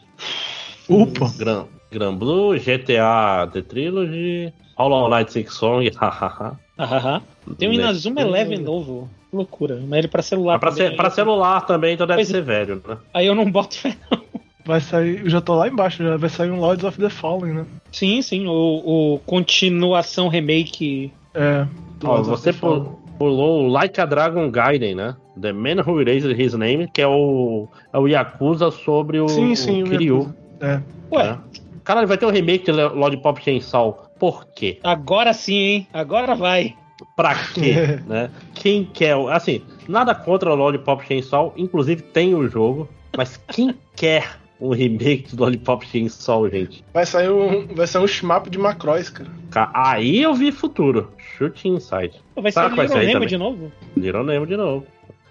Upa! 0.90 1.32
Gran, 1.38 1.66
Gran 1.92 2.16
Blue, 2.16 2.58
GTA 2.58 3.48
The 3.52 3.62
Trilogy, 3.62 4.54
Hollow 4.76 5.10
Knight 5.10 5.32
Six 5.32 5.54
Song, 5.54 5.88
hahaha. 5.96 7.22
Tem 7.58 7.70
um 7.70 7.74
Inazuma 7.74 8.22
Eleven 8.22 8.60
novo. 8.60 9.10
Que 9.32 9.36
loucura. 9.36 9.80
Mas 9.88 10.00
ele 10.00 10.08
pra 10.10 10.22
celular. 10.22 10.60
Mas 10.62 10.76
pra, 10.76 10.84
também, 10.84 10.98
pra 10.98 11.10
celular 11.10 11.62
também, 11.62 11.94
então 11.94 12.06
deve 12.06 12.18
pois 12.18 12.28
ser 12.28 12.38
é. 12.38 12.42
velho, 12.42 12.82
né? 12.88 12.98
Aí 13.14 13.26
eu 13.26 13.34
não 13.34 13.50
boto 13.50 13.78
fé, 13.78 13.96
não. 14.12 14.22
Vai 14.66 14.80
sair, 14.80 15.22
eu 15.24 15.30
já 15.30 15.42
tô 15.42 15.56
lá 15.56 15.68
embaixo, 15.68 16.04
já 16.04 16.18
vai 16.18 16.30
sair 16.30 16.52
um 16.52 16.60
Lords 16.60 16.84
of 16.84 17.00
the 17.00 17.10
Fallen, 17.10 17.54
né? 17.54 17.66
Sim, 17.92 18.22
sim, 18.22 18.46
o, 18.46 19.14
o 19.16 19.20
continuação 19.26 20.28
remake. 20.28 21.12
É. 21.34 21.66
Ó, 22.04 22.22
você 22.22 22.54
pulou 22.54 23.64
o 23.64 23.68
Like 23.68 24.00
a 24.00 24.06
Dragon 24.06 24.52
Gaiden, 24.52 24.96
né? 24.96 25.16
The 25.40 25.54
Man 25.54 25.82
Who 25.86 26.02
Erased 26.02 26.40
His 26.40 26.54
Name, 26.54 26.88
que 26.94 27.02
é 27.02 27.08
o, 27.08 27.68
é 27.92 27.98
o 27.98 28.08
Yakuza 28.08 28.70
sobre 28.70 29.20
o, 29.20 29.28
sim, 29.30 29.56
sim, 29.56 29.84
o 29.84 29.90
Kiryu. 29.90 30.34
É. 30.60 30.80
Ué. 31.12 31.30
É. 31.30 31.38
Caralho, 31.84 32.08
vai 32.08 32.18
ter 32.18 32.26
um 32.26 32.32
remake 32.32 32.66
de 32.66 32.72
Lollipop 32.72 33.44
Chainsaw. 33.44 34.12
Por 34.20 34.46
quê? 34.54 34.80
Agora 34.84 35.34
sim, 35.34 35.56
hein? 35.56 35.88
Agora 35.92 36.36
vai. 36.36 36.76
Pra 37.16 37.34
quê, 37.54 38.00
né? 38.06 38.30
Quem 38.62 38.86
quer... 38.86 39.16
Assim, 39.32 39.64
nada 39.88 40.14
contra 40.14 40.52
o 40.52 40.56
Lollipop 40.56 41.04
Chainsaw. 41.04 41.52
Inclusive 41.58 42.04
tem 42.04 42.36
o 42.36 42.48
jogo. 42.48 42.88
Mas 43.18 43.36
quem 43.48 43.74
quer 43.98 44.38
um 44.60 44.70
remake 44.70 45.36
do 45.36 45.44
Lollipop 45.44 45.84
Chainsaw, 45.84 46.48
gente? 46.48 46.86
Vai 46.94 47.08
sair 47.08 47.32
um, 47.32 47.66
vai 47.74 47.88
sair 47.88 48.04
um 48.04 48.08
shmup 48.08 48.52
de 48.52 48.60
Macross, 48.60 49.10
cara. 49.10 49.72
Aí 49.74 50.22
eu 50.22 50.36
vi 50.36 50.52
futuro. 50.52 51.12
Shoot 51.18 51.68
Inside. 51.68 52.22
Vai 52.36 52.52
sair 52.52 52.70
Little 52.70 53.00
Nemo 53.00 53.26
de 53.26 53.38
novo? 53.38 53.72
Little 53.98 54.24
Nemo 54.24 54.46
de 54.46 54.56
novo. 54.56 54.86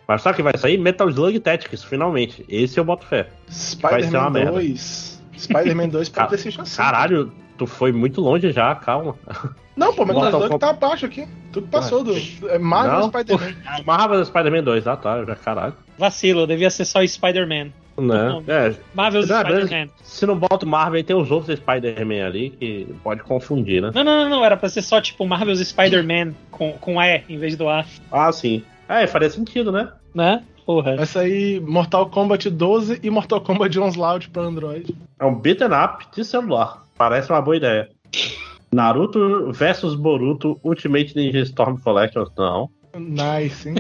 Mas 0.09 0.23
sabe 0.23 0.35
que 0.35 0.43
vai 0.43 0.59
sair? 0.59 0.77
Metal 0.77 1.09
Slug 1.09 1.39
Tactics, 1.39 1.85
finalmente. 1.85 2.45
Esse 2.49 2.81
eu 2.81 2.85
boto 2.85 3.07
fé. 3.07 3.29
Spider-Man 3.49 4.33
2. 4.33 5.23
Spider-Man 5.39 5.89
2 5.89 6.09
pra 6.09 6.27
PlayStation 6.27 6.65
5. 6.65 6.77
Caralho, 6.77 7.33
tu 7.61 7.67
foi 7.67 7.93
muito 7.93 8.23
longe 8.23 8.51
já, 8.53 8.75
calma. 8.75 9.15
Não, 9.77 9.93
pô, 9.95 10.07
Metal 10.07 10.31
Slug 10.31 10.59
tá 10.59 10.71
abaixo 10.71 11.05
aqui. 11.05 11.29
Tudo 11.53 11.69
passou 11.69 12.03
do. 12.03 12.15
É 12.49 12.59
Marvel 12.59 13.09
Spider-Man. 13.09 13.55
Marvel 13.85 14.25
Spider-Man 14.25 14.63
2, 14.63 14.87
ah 14.87 14.97
tá, 14.97 15.25
já 15.27 15.37
caralho. 15.37 15.75
Vacilo, 15.99 16.47
devia 16.47 16.71
ser 16.71 16.87
só 16.87 17.07
Spider-Man. 17.07 17.71
Né? 17.99 18.43
É. 18.49 18.75
Marvel 18.95 19.25
Spider-Man. 19.25 19.91
Se 20.03 20.25
não 20.25 20.39
bota 20.39 20.65
Marvel, 20.65 21.05
tem 21.05 21.15
os 21.15 21.31
outros 21.31 21.59
Spider-Man 21.59 22.25
ali 22.25 22.49
que 22.49 22.87
pode 23.05 23.23
confundir, 23.25 23.83
né? 23.83 23.91
Não, 23.95 24.03
não, 24.03 24.23
não, 24.23 24.31
não, 24.31 24.45
era 24.45 24.57
pra 24.57 24.71
ser 24.71 24.81
só 24.81 24.99
tipo 25.03 25.27
Marvel's 25.27 25.61
Spider-Man 25.61 26.35
com, 26.51 26.73
com 26.73 27.03
E 27.03 27.25
em 27.29 27.37
vez 27.37 27.57
do 27.57 27.69
A. 27.69 27.85
Ah, 28.11 28.33
sim. 28.33 28.65
É, 28.89 29.07
faria 29.07 29.29
sentido, 29.29 29.71
né? 29.71 29.91
Né? 30.15 30.43
Porra. 30.65 30.97
Vai 30.97 31.07
sair 31.07 31.61
Mortal 31.61 32.09
Kombat 32.09 32.49
12 32.49 33.01
e 33.03 33.11
Mortal 33.11 33.41
Kombat 33.43 33.79
Onslaught 33.79 34.31
pra 34.31 34.43
Android. 34.43 34.97
É 35.19 35.25
um 35.27 35.35
beat'em 35.35 35.69
up 35.69 36.07
de 36.15 36.25
celular. 36.25 36.80
Parece 37.01 37.33
uma 37.33 37.41
boa 37.41 37.57
ideia. 37.57 37.89
Naruto 38.71 39.51
versus 39.53 39.95
Boruto 39.95 40.61
Ultimate 40.63 41.17
Ninja 41.17 41.41
Storm 41.41 41.79
Collection, 41.79 42.27
não. 42.37 42.69
Nice, 42.95 43.71
hein? 43.71 43.77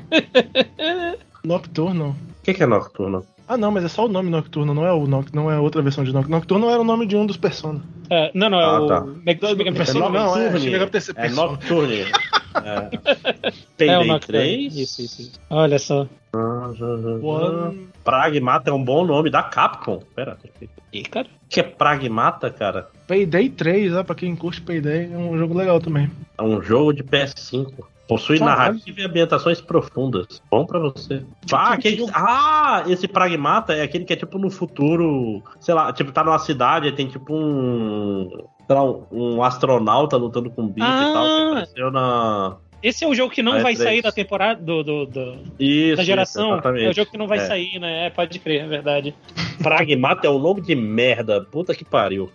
Nocturno. 1.44 2.16
O 2.38 2.42
que, 2.42 2.54
que, 2.54 2.62
é 2.62 2.66
Nocturno? 2.66 3.22
Ah, 3.50 3.56
não, 3.56 3.72
mas 3.72 3.84
é 3.84 3.88
só 3.88 4.06
o 4.06 4.08
nome 4.08 4.30
Nocturno, 4.30 4.72
não 4.72 4.86
é 4.86 4.92
o 4.92 5.08
Noct 5.08 5.34
não 5.34 5.50
é 5.50 5.58
outra 5.58 5.82
versão 5.82 6.04
de 6.04 6.12
Nocturno. 6.12 6.36
Nocturno 6.36 6.70
era 6.70 6.80
o 6.80 6.84
nome 6.84 7.04
de 7.04 7.16
um 7.16 7.26
dos 7.26 7.36
Persona. 7.36 7.82
É, 8.08 8.30
não, 8.32 8.48
não, 8.48 8.60
é 8.60 8.64
ah, 8.64 8.80
o 8.80 8.86
tá. 8.86 9.00
Meg 9.00 9.40
Meg 9.42 9.72
Persona, 9.72 10.06
é 10.06 10.08
não, 10.08 10.36
é, 10.36 10.46
é, 10.46 11.26
é 11.26 11.28
Nocturne. 11.30 12.02
é. 12.02 12.90
Payday 13.76 14.10
é 14.12 14.18
3. 14.20 14.76
Isso, 14.76 15.02
isso, 15.02 15.22
isso. 15.22 15.40
Olha 15.50 15.80
só. 15.80 16.06
One... 16.32 17.88
Pragmata 18.04 18.70
é 18.70 18.72
um 18.72 18.84
bom 18.84 19.04
nome 19.04 19.30
da 19.30 19.42
Capcom. 19.42 20.00
Pera. 20.14 20.38
E, 20.92 21.02
cara? 21.02 21.26
que 21.48 21.58
é 21.58 21.64
Pragmata, 21.64 22.50
cara? 22.50 22.88
Payday 23.08 23.48
3, 23.48 23.94
ó, 23.94 24.04
pra 24.04 24.14
quem 24.14 24.36
curte 24.36 24.60
Payday, 24.60 25.10
é 25.12 25.16
um 25.16 25.36
jogo 25.36 25.58
legal 25.58 25.80
também. 25.80 26.08
É 26.38 26.42
um 26.44 26.62
jogo 26.62 26.92
de 26.92 27.02
PS5. 27.02 27.72
Possui 28.10 28.40
Caralho. 28.40 28.58
narrativa 28.58 29.00
e 29.02 29.04
ambientações 29.04 29.60
profundas. 29.60 30.42
Bom 30.50 30.66
pra 30.66 30.80
você. 30.80 31.22
Ah, 31.52 31.74
aquele... 31.74 32.04
ah, 32.12 32.82
esse 32.88 33.06
Pragmata 33.06 33.72
é 33.72 33.82
aquele 33.82 34.04
que 34.04 34.12
é 34.12 34.16
tipo 34.16 34.36
no 34.36 34.50
futuro, 34.50 35.40
sei 35.60 35.74
lá, 35.74 35.92
tipo, 35.92 36.10
tá 36.10 36.24
numa 36.24 36.40
cidade, 36.40 36.90
tem 36.90 37.06
tipo 37.06 37.32
um. 37.32 38.28
Sei 38.66 38.74
lá, 38.74 38.82
um 39.12 39.40
astronauta 39.44 40.16
lutando 40.16 40.50
com 40.50 40.66
bicho 40.66 40.88
ah. 40.88 41.08
e 41.08 41.12
tal, 41.12 41.24
que 41.24 41.30
ah! 41.30 41.50
apareceu 41.50 41.90
na. 41.92 42.56
Esse 42.82 43.04
é 43.04 43.08
o 43.08 43.14
jogo 43.14 43.32
que 43.32 43.44
não 43.44 43.62
vai 43.62 43.76
sair 43.76 44.02
da 44.02 44.10
temporada 44.10 44.60
do, 44.60 44.82
do, 44.82 45.06
do 45.06 45.38
isso, 45.56 45.98
da 45.98 46.02
geração. 46.02 46.58
Isso, 46.58 46.68
é 46.68 46.88
o 46.88 46.92
jogo 46.92 47.12
que 47.12 47.18
não 47.18 47.28
vai 47.28 47.38
é. 47.38 47.46
sair, 47.46 47.78
né? 47.78 48.06
É, 48.06 48.10
pode 48.10 48.40
crer, 48.40 48.64
é 48.64 48.66
verdade. 48.66 49.14
Pragmata 49.62 50.26
é 50.26 50.30
um 50.30 50.38
nome 50.40 50.62
de 50.62 50.74
merda. 50.74 51.42
Puta 51.42 51.76
que 51.76 51.84
pariu. 51.84 52.28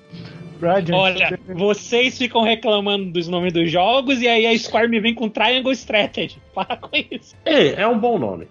Olha, 0.94 1.40
vocês 1.48 2.18
ficam 2.18 2.42
reclamando 2.44 3.12
dos 3.12 3.28
nomes 3.28 3.54
dos 3.54 3.72
jogos 3.72 4.22
e 4.22 4.28
aí 4.28 4.46
a 4.46 4.58
Square 4.58 4.88
me 4.88 5.00
vem 5.00 5.14
com 5.14 5.30
Triangle 5.30 5.72
Strategy. 5.72 6.38
Para 6.54 6.78
com 6.78 6.90
isso. 7.12 7.36
É, 7.46 7.82
é 7.82 7.88
um 7.88 7.98
bom 7.98 8.18
nome. 8.18 8.48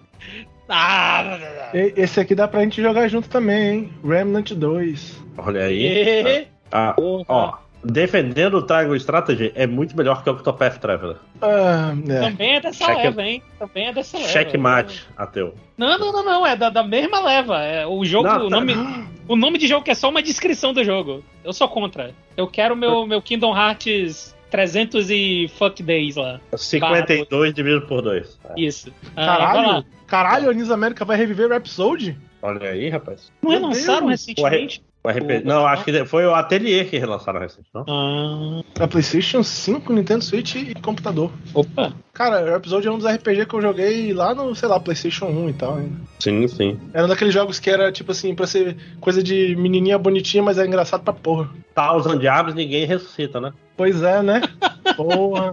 Ah, 0.67 1.37
Esse 1.73 2.19
aqui 2.19 2.33
dá 2.33 2.47
pra 2.47 2.61
gente 2.61 2.81
jogar 2.81 3.07
junto 3.07 3.29
também, 3.29 3.69
hein? 3.69 3.89
Remnant 4.03 4.51
2. 4.51 5.23
Olha 5.37 5.65
aí. 5.65 5.85
E... 5.85 6.47
Ah, 6.71 6.95
ó, 7.27 7.57
defendendo 7.85 8.55
o 8.55 8.61
Triangle 8.61 8.95
Strategy 8.97 9.51
é 9.55 9.67
muito 9.67 9.95
melhor 9.95 10.23
que 10.23 10.29
o 10.29 10.33
Octopath 10.33 10.77
Traveler. 10.79 11.17
Ah, 11.41 11.93
é. 12.07 12.19
Também 12.19 12.55
é 12.55 12.59
dessa 12.61 12.85
Check... 12.85 12.97
leva, 12.97 13.21
hein? 13.23 13.43
Também 13.59 13.87
é 13.87 13.93
dessa 13.93 14.17
leva. 14.17 14.29
Checkmate, 14.29 15.07
ateu. 15.15 15.53
Não, 15.77 15.97
não, 15.97 16.11
não, 16.11 16.25
não. 16.25 16.47
É 16.47 16.55
da, 16.55 16.69
da 16.69 16.83
mesma 16.83 17.19
leva. 17.21 17.61
É, 17.63 17.85
o 17.85 18.03
jogo, 18.03 18.27
não, 18.27 18.47
o, 18.47 18.49
tá... 18.49 18.55
nome, 18.55 18.73
o 19.27 19.35
nome 19.35 19.57
de 19.57 19.67
jogo 19.67 19.83
que 19.83 19.91
é 19.91 19.95
só 19.95 20.09
uma 20.09 20.21
descrição 20.21 20.73
do 20.73 20.83
jogo. 20.83 21.23
Eu 21.43 21.53
sou 21.53 21.67
contra. 21.67 22.13
Eu 22.35 22.47
quero 22.47 22.75
meu, 22.75 23.05
meu 23.05 23.21
Kingdom 23.21 23.55
Hearts 23.55 24.35
300 24.49 25.09
e 25.09 25.51
fuck 25.57 25.83
days 25.83 26.15
lá. 26.15 26.39
52 26.55 27.53
dividido 27.53 27.85
por 27.87 28.01
2. 28.01 28.39
Isso. 28.57 28.91
Ah, 29.15 29.25
caralho, 29.25 29.85
caralho, 30.07 30.47
a 30.47 30.51
Anis 30.51 30.71
América 30.71 31.03
vai 31.03 31.17
reviver 31.17 31.49
Rhapsody? 31.49 32.17
Olha 32.45 32.69
aí, 32.69 32.89
rapaz. 32.89 33.31
Não 33.41 33.49
relançaram 33.49 34.05
recentemente? 34.05 34.83
O 35.03 35.09
RP... 35.09 35.43
O... 35.43 35.47
Não, 35.47 35.65
acho 35.65 35.83
que 35.83 36.05
foi 36.05 36.27
o 36.27 36.35
Atelier 36.35 36.87
que 36.87 36.99
relançaram 36.99 37.39
recente, 37.39 37.67
não? 37.73 37.85
Ah. 37.87 38.63
Pra 38.75 38.87
PlayStation 38.87 39.41
5, 39.41 39.91
Nintendo 39.91 40.23
Switch 40.23 40.55
e 40.55 40.75
computador. 40.75 41.31
Opa! 41.55 41.93
Cara, 42.13 42.53
o 42.53 42.55
episódio 42.55 42.89
é 42.89 42.91
um 42.91 42.99
dos 42.99 43.11
RPG 43.11 43.47
que 43.47 43.55
eu 43.55 43.61
joguei 43.61 44.13
lá 44.13 44.35
no, 44.35 44.55
sei 44.55 44.69
lá, 44.69 44.79
PlayStation 44.79 45.25
1 45.25 45.49
e 45.49 45.53
tal. 45.53 45.75
Ainda. 45.77 45.95
Sim, 46.19 46.47
sim. 46.47 46.79
Era 46.93 47.05
um 47.05 47.07
daqueles 47.07 47.33
jogos 47.33 47.59
que 47.59 47.69
era, 47.69 47.91
tipo 47.91 48.11
assim, 48.11 48.35
pra 48.35 48.45
ser 48.45 48.77
coisa 48.99 49.23
de 49.23 49.55
menininha 49.55 49.97
bonitinha, 49.97 50.43
mas 50.43 50.59
é 50.59 50.67
engraçado 50.67 51.03
pra 51.03 51.13
porra. 51.13 51.49
Thousand 51.73 52.19
Diabos 52.19 52.53
ninguém 52.53 52.85
ressuscita, 52.85 53.41
né? 53.41 53.53
Pois 53.75 54.03
é, 54.03 54.21
né? 54.21 54.41
Porra. 54.95 55.51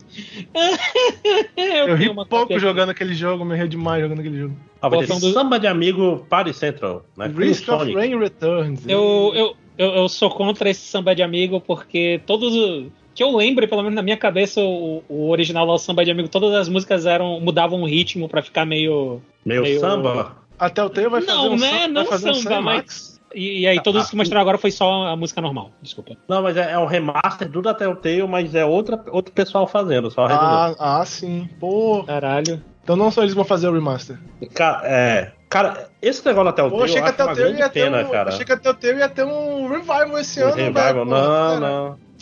eu, 1.57 1.89
eu 1.89 1.97
ri 1.97 2.15
pouco 2.29 2.59
jogando 2.59 2.91
aquele 2.91 3.15
jogo, 3.15 3.45
me 3.45 3.57
ri 3.57 3.69
demais 3.69 4.03
jogando 4.03 4.21
aquele 4.21 4.39
jogo. 4.39 4.57
Ah, 4.81 4.89
vai 4.89 5.07
ter 5.07 5.19
do... 5.19 5.33
Samba 5.33 5.59
de 5.59 5.67
Amigo 5.67 6.27
Party 6.29 6.53
Central, 6.53 7.05
né? 7.17 7.33
Risk 7.35 7.69
of 7.69 7.93
Rain 7.93 8.19
Returns. 8.19 8.87
Eu, 8.87 9.33
eu, 9.35 9.57
eu, 9.79 9.91
eu 9.95 10.09
sou 10.09 10.31
contra 10.31 10.71
esse 10.71 10.81
Samba 10.81 11.15
de 11.15 11.23
Amigo 11.23 11.61
porque 11.61 12.21
todos 12.27 12.55
os 12.55 12.87
que 13.15 13.23
eu 13.23 13.37
lembre, 13.37 13.67
pelo 13.67 13.83
menos 13.83 13.95
na 13.95 14.03
minha 14.03 14.17
cabeça, 14.17 14.61
o, 14.61 15.03
o 15.09 15.29
original 15.31 15.67
lá, 15.67 15.75
o 15.75 15.79
Samba 15.79 16.05
de 16.05 16.11
Amigo, 16.11 16.29
todas 16.29 16.55
as 16.55 16.69
músicas 16.69 17.05
eram 17.05 17.41
mudavam 17.41 17.83
o 17.83 17.87
ritmo 17.87 18.29
para 18.29 18.43
ficar 18.43 18.65
meio, 18.65 19.21
meio. 19.45 19.62
Meio 19.62 19.81
samba? 19.81 20.37
Até 20.59 20.83
o 20.83 20.89
teu 20.89 21.11
vai 21.11 21.21
fazer 21.21 21.37
não, 21.37 21.53
um 21.53 21.57
né? 21.57 21.89
Não 21.89 22.07
samba, 22.07 22.59
um 22.59 22.62
mas. 22.62 23.11
E, 23.35 23.61
e, 23.61 23.67
aí, 23.67 23.83
todos 23.83 24.05
os 24.05 24.11
que 24.11 24.17
mostraram 24.17 24.43
agora 24.43 24.59
foi 24.59 24.70
só 24.70 25.07
a 25.07 25.17
música 25.17 25.41
normal, 25.41 25.73
desculpa. 25.81 26.17
Não, 26.28 26.43
mas 26.43 26.57
é, 26.57 26.73
é 26.73 26.78
um 26.78 26.86
remaster 26.86 27.49
do 27.49 27.62
Telltale, 27.75 28.27
mas 28.27 28.55
é 28.55 28.65
outra, 28.65 29.02
outro 29.11 29.33
pessoal 29.33 29.67
fazendo, 29.67 30.11
só 30.11 30.27
ah, 30.27 30.75
ah, 30.78 31.05
sim. 31.05 31.49
Pô. 31.59 32.05
Caralho. 32.05 32.62
Então 32.83 32.97
não 32.97 33.11
só 33.11 33.23
eles 33.23 33.35
vão 33.35 33.44
fazer 33.44 33.69
o 33.69 33.73
remaster. 33.73 34.19
Cara, 34.55 34.81
é. 34.85 35.33
Cara, 35.49 35.89
esse 36.01 36.25
negócio 36.25 36.47
da 36.47 36.52
Telltale, 36.52 36.78
Pô, 36.78 36.85
achei 36.85 37.01
que 37.01 37.09
a 37.09 37.11
acho 37.11 37.12
uma 37.12 37.27
Telltale 37.27 37.41
grande 37.41 37.61
ia 37.61 37.69
ter 37.69 37.85
pena, 37.85 38.01
um, 38.01 38.11
cara. 38.11 38.28
Achei 38.31 38.44
que 38.44 38.52
a 38.52 38.57
Telltale 38.57 38.99
ia 38.99 39.09
ter 39.09 39.25
um 39.25 39.69
revival 39.69 40.19
esse 40.19 40.43
Um 40.43 40.47
ano, 40.47 40.57
revival, 40.57 40.83
velho. 40.83 41.05
não, 41.05 41.55
Pô, 41.55 41.61
não. 41.61 42.12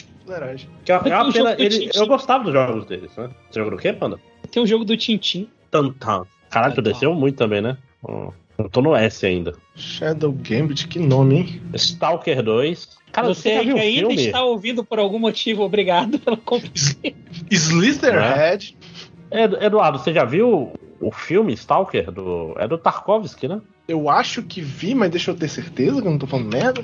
Que 0.84 0.92
é 0.92 0.94
uma 0.96 1.02
Tem 1.02 1.12
um 1.12 1.32
pena, 1.32 1.54
ele, 1.58 1.90
eu 1.92 2.06
gostava 2.06 2.44
dos 2.44 2.52
jogos 2.52 2.84
deles, 2.86 3.10
né? 3.16 3.30
Você 3.50 3.58
jogou 3.58 3.76
o 3.76 3.80
quê, 3.80 3.92
Panda? 3.92 4.18
Tem 4.50 4.62
um 4.62 4.66
jogo 4.66 4.84
do 4.84 4.96
Tintin. 4.96 5.48
Tantan. 5.70 6.24
Caralho, 6.50 6.74
tu 6.74 6.82
desceu 6.82 7.14
muito 7.14 7.36
também, 7.36 7.60
né? 7.60 7.76
Ó, 8.02 8.30
Eu 8.64 8.68
tô 8.70 8.80
no 8.82 8.94
S 8.94 9.24
ainda. 9.26 9.52
Shadow 9.74 10.32
Gambit, 10.32 10.86
que 10.88 10.98
nome, 10.98 11.36
hein? 11.36 11.62
Stalker 11.74 12.42
2. 12.42 12.88
Cara, 13.12 13.28
você 13.28 13.42
você 13.42 13.54
já 13.54 13.60
que 13.60 13.66
viu 13.66 13.76
o 13.76 13.80
ainda 13.80 13.98
filme? 14.00 14.26
está 14.26 14.44
ouvindo 14.44 14.84
por 14.84 14.98
algum 14.98 15.18
motivo, 15.18 15.62
obrigado 15.62 16.18
pelo 16.18 16.36
convite. 16.36 17.16
Slitherhead. 17.50 18.76
Ed- 19.30 19.56
Eduardo, 19.64 19.98
você 19.98 20.12
já 20.12 20.24
viu 20.24 20.72
o 21.00 21.10
filme 21.12 21.52
Stalker? 21.54 22.10
Do... 22.10 22.54
É 22.58 22.66
do 22.68 22.76
Tarkovsky, 22.78 23.48
né? 23.48 23.60
Eu 23.88 24.08
acho 24.08 24.42
que 24.42 24.60
vi, 24.60 24.94
mas 24.94 25.10
deixa 25.10 25.30
eu 25.30 25.34
ter 25.36 25.48
certeza 25.48 26.00
que 26.00 26.06
eu 26.06 26.10
não 26.12 26.18
tô 26.18 26.26
falando 26.26 26.52
merda. 26.52 26.82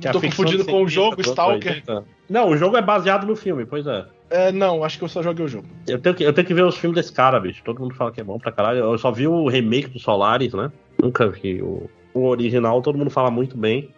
Que 0.00 0.08
é 0.08 0.12
Tô 0.12 0.20
confundindo 0.20 0.64
com 0.64 0.82
o 0.82 0.88
jogo 0.88 1.20
Stalker. 1.20 1.72
80. 1.86 2.04
Não, 2.28 2.50
o 2.50 2.56
jogo 2.56 2.76
é 2.76 2.82
baseado 2.82 3.26
no 3.26 3.34
filme, 3.34 3.64
pois 3.66 3.86
é. 3.86 4.06
É, 4.30 4.52
não, 4.52 4.84
acho 4.84 4.98
que 4.98 5.04
eu 5.04 5.08
só 5.08 5.22
joguei 5.22 5.44
o 5.44 5.48
jogo. 5.48 5.66
Eu 5.86 5.98
tenho, 5.98 6.14
que, 6.14 6.22
eu 6.22 6.32
tenho 6.32 6.46
que 6.46 6.54
ver 6.54 6.62
os 6.64 6.76
filmes 6.76 6.96
desse 6.96 7.12
cara, 7.12 7.40
bicho. 7.40 7.62
Todo 7.64 7.80
mundo 7.80 7.94
fala 7.94 8.12
que 8.12 8.20
é 8.20 8.24
bom 8.24 8.38
pra 8.38 8.52
caralho. 8.52 8.80
Eu 8.80 8.98
só 8.98 9.10
vi 9.10 9.26
o 9.26 9.48
remake 9.48 9.88
do 9.88 9.98
Solaris, 9.98 10.52
né? 10.52 10.70
Nunca 11.02 11.28
vi 11.28 11.62
o, 11.62 11.88
o 12.12 12.26
original, 12.26 12.82
todo 12.82 12.98
mundo 12.98 13.10
fala 13.10 13.30
muito 13.30 13.56
bem. 13.56 13.90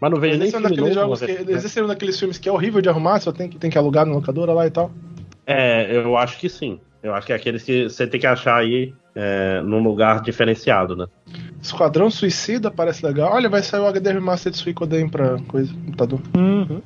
Mas 0.00 0.10
não 0.10 0.20
vejo 0.20 0.38
nem 0.38 0.48
Esse 0.48 0.56
é, 0.56 0.58
um 0.58 0.62
filme 0.62 0.76
daqueles 0.76 0.96
novo. 0.96 1.16
jogos 1.16 1.20
que, 1.20 1.52
né? 1.52 1.58
esse 1.58 1.78
é 1.78 1.82
um 1.82 1.86
daqueles 1.86 2.18
filmes 2.18 2.38
que 2.38 2.48
é 2.48 2.52
horrível 2.52 2.80
de 2.80 2.88
arrumar, 2.88 3.18
só 3.20 3.32
tem 3.32 3.48
que, 3.48 3.58
tem 3.58 3.70
que 3.70 3.78
alugar 3.78 4.06
na 4.06 4.12
locadora 4.12 4.52
lá 4.52 4.66
e 4.66 4.70
tal. 4.70 4.92
É, 5.46 5.96
eu 5.96 6.16
acho 6.16 6.38
que 6.38 6.48
sim. 6.48 6.78
Eu 7.02 7.14
acho 7.14 7.26
que 7.26 7.32
é 7.32 7.36
aqueles 7.36 7.62
que 7.62 7.88
você 7.88 8.06
tem 8.06 8.20
que 8.20 8.26
achar 8.26 8.56
aí 8.56 8.92
é, 9.14 9.60
num 9.62 9.82
lugar 9.82 10.20
diferenciado, 10.20 10.94
né? 10.94 11.06
Esquadrão 11.60 12.10
Suicida 12.10 12.70
parece 12.70 13.04
legal. 13.04 13.32
Olha, 13.32 13.48
vai 13.48 13.62
sair 13.62 13.80
o 13.80 13.86
HD 13.86 14.12
Remastered 14.12 14.56
Suicoden 14.56 15.08
pra 15.08 15.38
coisa, 15.48 15.72
computador. 15.74 16.20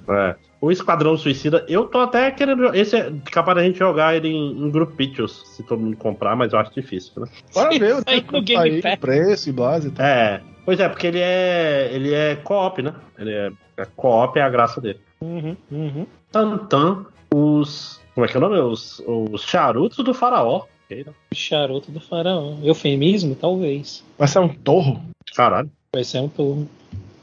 É. 0.09 0.37
O 0.61 0.71
Esquadrão 0.71 1.17
Suicida, 1.17 1.65
eu 1.69 1.87
tô 1.87 1.99
até 1.99 2.31
querendo. 2.31 2.75
Esse 2.75 2.97
é 2.97 3.13
capaz 3.31 3.57
da 3.57 3.65
gente 3.65 3.79
jogar 3.79 4.17
ele 4.17 4.29
em, 4.29 4.65
em 4.65 4.71
Group 4.71 4.95
Pictures, 4.95 5.43
se 5.45 5.63
todo 5.63 5.81
mundo 5.81 5.97
comprar, 5.97 6.37
mas 6.37 6.53
eu 6.53 6.59
acho 6.59 6.73
difícil, 6.73 7.23
né? 7.23 7.29
Bora 7.53 7.79
ver 7.79 7.97
o 7.97 8.05
tempo 8.05 8.33
no 8.33 8.45
que 8.45 8.55
Game 8.57 8.97
preço 8.99 9.49
e 9.49 9.53
blase 9.53 9.89
e 9.89 9.91
tal. 9.91 10.07
É. 10.07 10.41
Pois 10.65 10.79
é, 10.79 10.89
porque 10.89 11.07
ele 11.09 11.19
é. 11.19 11.91
ele 11.93 12.15
é 12.15 12.37
co-op, 12.37 12.81
né? 12.81 12.95
Ele 13.19 13.33
é. 13.33 13.51
é 13.77 13.85
co-op 13.97 14.39
é 14.39 14.43
a 14.43 14.49
graça 14.49 14.81
dele. 14.81 15.01
Uhum, 15.21 15.57
uhum. 15.71 16.07
Tantan, 16.31 17.07
os. 17.35 18.01
Como 18.15 18.25
é 18.25 18.29
que 18.29 18.37
é 18.37 18.39
o 18.39 18.43
nome? 18.43 18.59
Os, 18.61 19.03
os 19.07 19.43
charutos 19.43 20.05
do 20.05 20.15
faraó. 20.15 20.67
Né? 20.97 21.05
Charuto 21.35 21.91
do 21.91 22.01
faraó. 22.01 22.55
Eufemismo, 22.63 23.35
talvez. 23.35 24.05
Vai 24.19 24.29
ser 24.29 24.39
um 24.41 24.49
torro 24.49 25.03
Caralho. 25.35 25.71
Vai 25.95 26.05
ser 26.05 26.21
um 26.21 26.29
turno. 26.29 26.69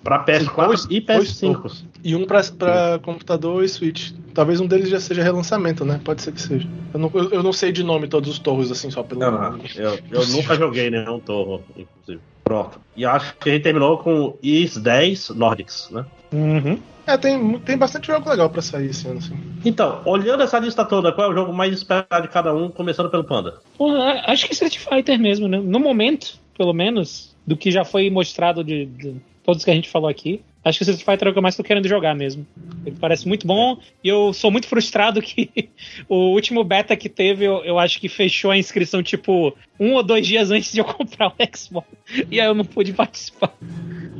Pra 0.03 0.23
PS4 0.25 0.65
Dois- 0.67 0.87
e 0.89 0.99
dois 0.99 1.29
PS5. 1.41 1.83
E 2.03 2.15
um 2.15 2.25
pra, 2.25 2.41
pra 2.57 2.99
computador 2.99 3.63
e 3.63 3.69
Switch. 3.69 4.11
Talvez 4.33 4.59
um 4.59 4.67
deles 4.67 4.89
já 4.89 4.99
seja 4.99 5.23
relançamento, 5.23 5.83
né? 5.83 5.99
Pode 6.03 6.21
ser 6.21 6.31
que 6.31 6.41
seja. 6.41 6.67
Eu 6.93 6.99
não, 6.99 7.11
eu, 7.13 7.29
eu 7.31 7.43
não 7.43 7.53
sei 7.53 7.71
de 7.71 7.83
nome 7.83 8.07
todos 8.07 8.29
os 8.29 8.39
torros 8.39 8.71
assim, 8.71 8.89
só 8.89 9.03
pelo 9.03 9.21
Não, 9.21 9.31
nome. 9.31 9.63
eu, 9.75 9.99
eu 10.11 10.27
nunca 10.29 10.55
joguei 10.55 10.89
nenhum 10.89 11.19
torro, 11.19 11.63
inclusive. 11.75 12.21
Pronto. 12.43 12.79
E 12.95 13.05
acho 13.05 13.35
que 13.37 13.49
a 13.49 13.53
gente 13.53 13.63
terminou 13.63 13.97
com 13.97 14.37
IS 14.41 14.77
10 14.77 15.29
Nordics, 15.29 15.89
né? 15.91 16.05
Uhum. 16.31 16.79
É, 17.05 17.17
tem, 17.17 17.57
tem 17.59 17.77
bastante 17.77 18.07
jogo 18.07 18.29
legal 18.29 18.49
pra 18.49 18.61
sair 18.61 18.91
esse 18.91 19.07
ano, 19.07 19.17
assim. 19.17 19.35
Então, 19.65 20.01
olhando 20.05 20.43
essa 20.43 20.59
lista 20.59 20.85
toda, 20.85 21.11
qual 21.11 21.27
é 21.27 21.31
o 21.31 21.35
jogo 21.35 21.51
mais 21.51 21.73
esperado 21.73 22.21
de 22.21 22.33
cada 22.33 22.53
um, 22.53 22.69
começando 22.69 23.09
pelo 23.09 23.23
Panda? 23.23 23.55
Porra, 23.77 24.21
acho 24.27 24.45
que 24.45 24.53
Street 24.53 24.77
Fighter 24.77 25.19
mesmo, 25.19 25.47
né? 25.47 25.57
No 25.57 25.79
momento, 25.79 26.39
pelo 26.55 26.71
menos, 26.71 27.35
do 27.47 27.57
que 27.57 27.71
já 27.71 27.83
foi 27.83 28.11
mostrado 28.11 28.63
de, 28.63 28.85
de 28.85 29.15
todos 29.43 29.65
que 29.65 29.71
a 29.71 29.73
gente 29.73 29.89
falou 29.89 30.07
aqui. 30.07 30.41
Acho 30.63 30.79
que 30.79 30.83
Street 30.83 31.03
Fighter 31.03 31.27
é 31.27 31.31
o 31.31 31.33
que 31.33 31.39
eu 31.39 31.43
mais 31.43 31.55
tô 31.55 31.63
querendo 31.63 31.87
jogar 31.87 32.13
mesmo. 32.13 32.45
Ele 32.85 32.95
parece 32.99 33.27
muito 33.27 33.47
bom 33.47 33.77
e 34.03 34.09
eu 34.09 34.33
sou 34.33 34.51
muito 34.51 34.67
frustrado 34.67 35.21
que 35.21 35.69
o 36.07 36.33
último 36.33 36.63
beta 36.63 36.95
que 36.95 37.07
teve, 37.07 37.45
eu, 37.45 37.63
eu 37.63 37.79
acho 37.79 37.99
que 37.99 38.09
fechou 38.09 38.51
a 38.51 38.57
inscrição 38.57 39.01
tipo 39.01 39.55
um 39.79 39.93
ou 39.93 40.03
dois 40.03 40.27
dias 40.27 40.51
antes 40.51 40.71
de 40.71 40.79
eu 40.79 40.85
comprar 40.85 41.29
o 41.29 41.57
Xbox. 41.57 41.87
E 42.29 42.39
aí 42.41 42.47
eu 42.47 42.53
não 42.55 42.65
pude 42.65 42.93
participar. 42.93 43.53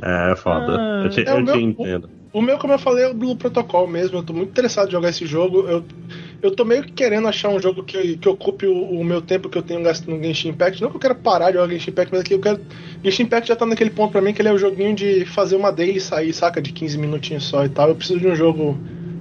É, 0.02 0.34
foda. 0.36 0.76
Ah, 0.80 1.02
eu 1.04 1.10
te, 1.10 1.20
é 1.28 1.34
o 1.34 1.38
eu 1.38 1.42
meu- 1.42 1.54
te 1.58 1.62
entendo. 1.62 2.10
O 2.32 2.40
meu, 2.40 2.58
como 2.58 2.72
eu 2.72 2.78
falei, 2.78 3.04
é 3.04 3.08
o 3.08 3.14
Blue 3.14 3.34
Protocol 3.34 3.88
mesmo. 3.88 4.18
Eu 4.18 4.22
tô 4.22 4.32
muito 4.32 4.50
interessado 4.50 4.88
em 4.88 4.92
jogar 4.92 5.08
esse 5.08 5.26
jogo. 5.26 5.66
Eu, 5.68 5.84
eu 6.40 6.54
tô 6.54 6.64
meio 6.64 6.84
que 6.84 6.92
querendo 6.92 7.26
achar 7.26 7.48
um 7.48 7.60
jogo 7.60 7.82
que, 7.82 8.16
que 8.16 8.28
ocupe 8.28 8.66
o, 8.66 8.72
o 8.72 9.04
meu 9.04 9.20
tempo 9.20 9.48
que 9.48 9.58
eu 9.58 9.62
tenho 9.62 9.82
gasto 9.82 10.08
no 10.08 10.22
Genshin 10.22 10.50
Impact. 10.50 10.80
Não 10.80 10.90
que 10.90 10.96
eu 10.96 11.00
quero 11.00 11.16
parar 11.16 11.50
de 11.50 11.56
jogar 11.56 11.72
Genshin 11.72 11.90
Impact, 11.90 12.12
mas 12.12 12.20
aqui 12.20 12.34
eu 12.34 12.40
quero. 12.40 12.60
Genshin 13.02 13.24
Impact 13.24 13.48
já 13.48 13.56
tá 13.56 13.66
naquele 13.66 13.90
ponto 13.90 14.12
pra 14.12 14.20
mim 14.20 14.32
que 14.32 14.40
ele 14.40 14.48
é 14.48 14.52
o 14.52 14.58
joguinho 14.58 14.94
de 14.94 15.24
fazer 15.24 15.56
uma 15.56 15.72
daily 15.72 16.00
sair, 16.00 16.32
saca? 16.32 16.62
De 16.62 16.72
15 16.72 16.98
minutinhos 16.98 17.44
só 17.44 17.64
e 17.64 17.68
tal. 17.68 17.88
Eu 17.88 17.96
preciso 17.96 18.20
de 18.20 18.28
um 18.28 18.36
jogo 18.36 18.78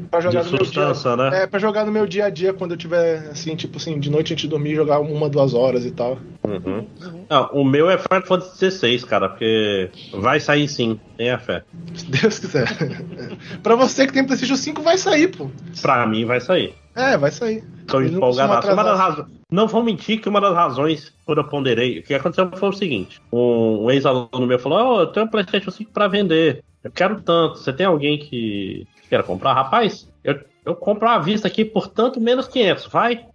pra 0.09 0.19
jogar 0.19 0.41
De 0.41 0.45
no 0.45 0.51
meu 0.51 0.59
dia. 0.59 0.65
substância, 0.65 1.15
né? 1.15 1.43
É, 1.43 1.47
pra 1.47 1.59
jogar 1.59 1.85
no 1.85 1.91
meu 1.91 2.05
dia 2.07 2.25
a 2.25 2.29
dia 2.29 2.53
quando 2.53 2.71
eu 2.71 2.77
tiver, 2.77 3.29
assim, 3.29 3.55
tipo 3.55 3.77
assim, 3.77 3.99
de 3.99 4.09
noite 4.09 4.33
antes 4.33 4.43
de 4.43 4.49
dormir, 4.49 4.75
jogar 4.75 4.99
uma, 4.99 5.29
duas 5.29 5.53
horas 5.53 5.85
e 5.85 5.91
tal. 5.91 6.17
Uhum. 6.43 6.87
Não, 7.29 7.49
o 7.53 7.63
meu 7.63 7.89
é 7.89 7.97
Final 7.97 8.25
Fantasy 8.25 8.71
XVI, 8.71 8.99
cara, 9.05 9.29
porque 9.29 9.89
vai 10.13 10.39
sair 10.39 10.67
sim, 10.67 10.99
tenha 11.17 11.37
fé. 11.37 11.63
Se 11.93 12.05
Deus 12.05 12.39
quiser. 12.39 12.67
pra 13.61 13.75
você 13.75 14.07
que 14.07 14.13
tem 14.13 14.25
PlayStation 14.25 14.55
5, 14.55 14.81
vai 14.81 14.97
sair, 14.97 15.27
pô. 15.27 15.49
Pra 15.81 16.05
mim 16.07 16.25
vai 16.25 16.41
sair. 16.41 16.73
É, 16.95 17.17
vai 17.17 17.31
sair. 17.31 17.63
Costumam 17.89 18.31
Uma 18.31 18.83
das 18.83 18.99
razões. 18.99 19.27
Não 19.51 19.67
vou 19.67 19.83
mentir 19.83 20.21
que 20.21 20.29
uma 20.29 20.41
das 20.41 20.53
razões 20.53 21.13
por 21.25 21.37
eu 21.37 21.43
ponderei. 21.43 21.99
O 21.99 22.03
que 22.03 22.13
aconteceu 22.13 22.49
foi 22.55 22.69
o 22.69 22.73
seguinte: 22.73 23.21
um, 23.31 23.85
um 23.85 23.91
ex-aluno 23.91 24.45
meu 24.45 24.59
falou: 24.59 24.97
oh, 24.97 24.99
eu 25.01 25.07
tenho 25.07 25.25
um 25.25 25.29
PlayStation 25.29 25.71
5 25.71 25.91
pra 25.91 26.07
vender. 26.07 26.63
Eu 26.83 26.91
quero 26.91 27.21
tanto. 27.21 27.57
Você 27.57 27.73
tem 27.73 27.85
alguém 27.85 28.17
que 28.17 28.87
queira 29.09 29.23
comprar? 29.23 29.53
Rapaz, 29.53 30.07
eu, 30.23 30.39
eu 30.65 30.75
compro 30.75 31.09
à 31.09 31.17
vista 31.19 31.47
aqui 31.47 31.65
por 31.65 31.87
tanto 31.87 32.19
menos 32.21 32.47
500. 32.47 32.85
Vai? 32.87 33.25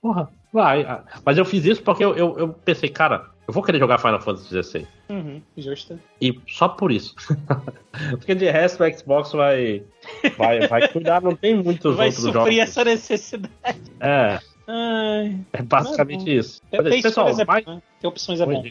Porra, 0.00 0.28
vai. 0.52 0.82
Ah, 0.82 1.02
Mas 1.24 1.38
eu 1.38 1.44
fiz 1.44 1.64
isso 1.64 1.82
porque 1.82 2.04
eu, 2.04 2.14
eu, 2.16 2.38
eu 2.38 2.48
pensei, 2.48 2.88
cara, 2.88 3.26
eu 3.48 3.54
vou 3.54 3.62
querer 3.62 3.78
jogar 3.78 3.98
Final 3.98 4.20
Fantasy 4.20 4.62
XVI. 4.62 4.86
Uhum, 5.08 5.40
justo. 5.56 5.98
E 6.20 6.38
só 6.48 6.68
por 6.68 6.90
isso. 6.92 7.14
porque 8.10 8.34
de 8.34 8.50
resto 8.50 8.82
o 8.84 8.92
Xbox 8.98 9.32
vai, 9.32 9.82
vai, 10.36 10.66
vai 10.68 10.88
cuidar, 10.88 11.20
não 11.22 11.34
tem 11.34 11.54
muitos 11.54 11.96
Vai 11.96 12.06
outros 12.08 12.24
suprir 12.24 12.42
jogos. 12.54 12.58
essa 12.58 12.84
necessidade. 12.84 13.54
É, 14.00 14.38
Ai, 14.68 15.38
é 15.52 15.62
basicamente 15.62 16.24
Tá 16.24 16.30
isso. 16.32 16.60
tem, 16.70 17.00
pessoal, 17.02 17.28
é 17.28 17.44
mais, 17.44 17.64
bom, 17.64 17.74
né? 17.76 17.82
Tem 18.00 18.08
opções 18.08 18.40
é 18.40 18.46
bom. 18.46 18.64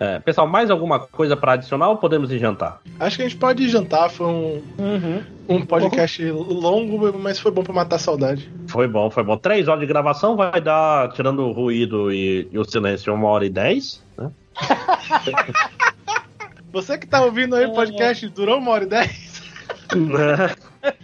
é, 0.00 0.18
pessoal, 0.18 0.48
mais 0.48 0.68
alguma 0.68 0.98
coisa 0.98 1.36
para 1.36 1.52
adicionar 1.52 1.88
ou 1.90 1.96
podemos 1.96 2.32
ir 2.32 2.40
jantar? 2.40 2.80
Acho 2.98 3.16
que 3.16 3.22
a 3.22 3.28
gente 3.28 3.38
pode 3.38 3.68
jantar, 3.68 4.10
foi 4.10 4.26
um, 4.26 4.62
Uhum. 4.78 5.22
Um 5.48 5.64
podcast 5.64 6.22
longo, 6.30 7.18
mas 7.18 7.38
foi 7.38 7.50
bom 7.50 7.62
pra 7.62 7.72
matar 7.72 7.96
a 7.96 7.98
saudade. 7.98 8.52
Foi 8.68 8.86
bom, 8.86 9.10
foi 9.10 9.22
bom. 9.22 9.36
Três 9.36 9.66
horas 9.66 9.80
de 9.80 9.86
gravação 9.86 10.36
vai 10.36 10.60
dar, 10.60 11.10
tirando 11.12 11.40
o 11.40 11.52
ruído 11.52 12.12
e, 12.12 12.46
e 12.52 12.58
o 12.58 12.64
silêncio, 12.64 13.14
uma 13.14 13.28
hora 13.28 13.46
e 13.46 13.50
dez. 13.50 14.04
Né? 14.16 14.30
Você 16.70 16.98
que 16.98 17.06
tá 17.06 17.24
ouvindo 17.24 17.56
aí 17.56 17.64
o 17.64 17.72
podcast, 17.72 18.28
durou 18.28 18.58
uma 18.58 18.72
hora 18.72 18.84
e 18.84 18.88
dez? 18.88 19.42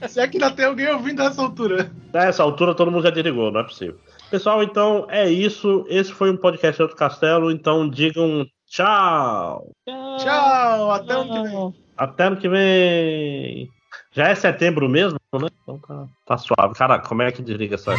Se 0.09 0.21
é 0.21 0.29
que 0.29 0.37
ainda 0.37 0.51
tem 0.51 0.67
alguém 0.67 0.89
ouvindo 0.89 1.23
nessa 1.23 1.41
altura. 1.41 1.91
Nessa 2.13 2.43
altura 2.43 2.75
todo 2.75 2.91
mundo 2.91 3.03
já 3.03 3.11
desligou, 3.11 3.51
não 3.51 3.61
é 3.61 3.65
possível. 3.65 3.97
Pessoal, 4.31 4.63
então 4.63 5.07
é 5.09 5.31
isso. 5.31 5.87
Esse 5.89 6.13
foi 6.13 6.31
um 6.31 6.37
podcast 6.37 6.83
do 6.83 6.95
Castelo. 6.95 7.51
Então 7.51 7.89
digam 7.89 8.47
tchau. 8.67 9.71
Tchau, 10.19 10.91
até 10.91 11.17
o 11.17 11.21
ano 11.21 11.33
que 11.33 11.43
vem. 11.43 11.75
Até 11.97 12.25
ano 12.25 12.37
que 12.37 12.49
vem. 12.49 13.71
Já 14.13 14.29
é 14.29 14.35
setembro 14.35 14.89
mesmo, 14.89 15.19
né? 15.35 15.49
Então 15.63 15.79
tá, 15.79 16.07
tá 16.27 16.39
suave. 16.39 16.75
Cara, 16.75 16.99
como 16.99 17.23
é 17.23 17.33
que 17.33 17.43
desliga 17.43 17.75
essa? 17.75 17.95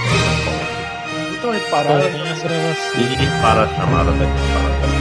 Então 1.38 1.54
parada. 1.70 2.00
Parabéns 2.00 2.42
pra 2.42 2.50
você. 2.50 2.98
E 3.02 3.42
para 3.42 3.64
a 3.64 3.68
chamada, 3.68 4.12
velho. 4.12 4.32
Para. 4.32 4.95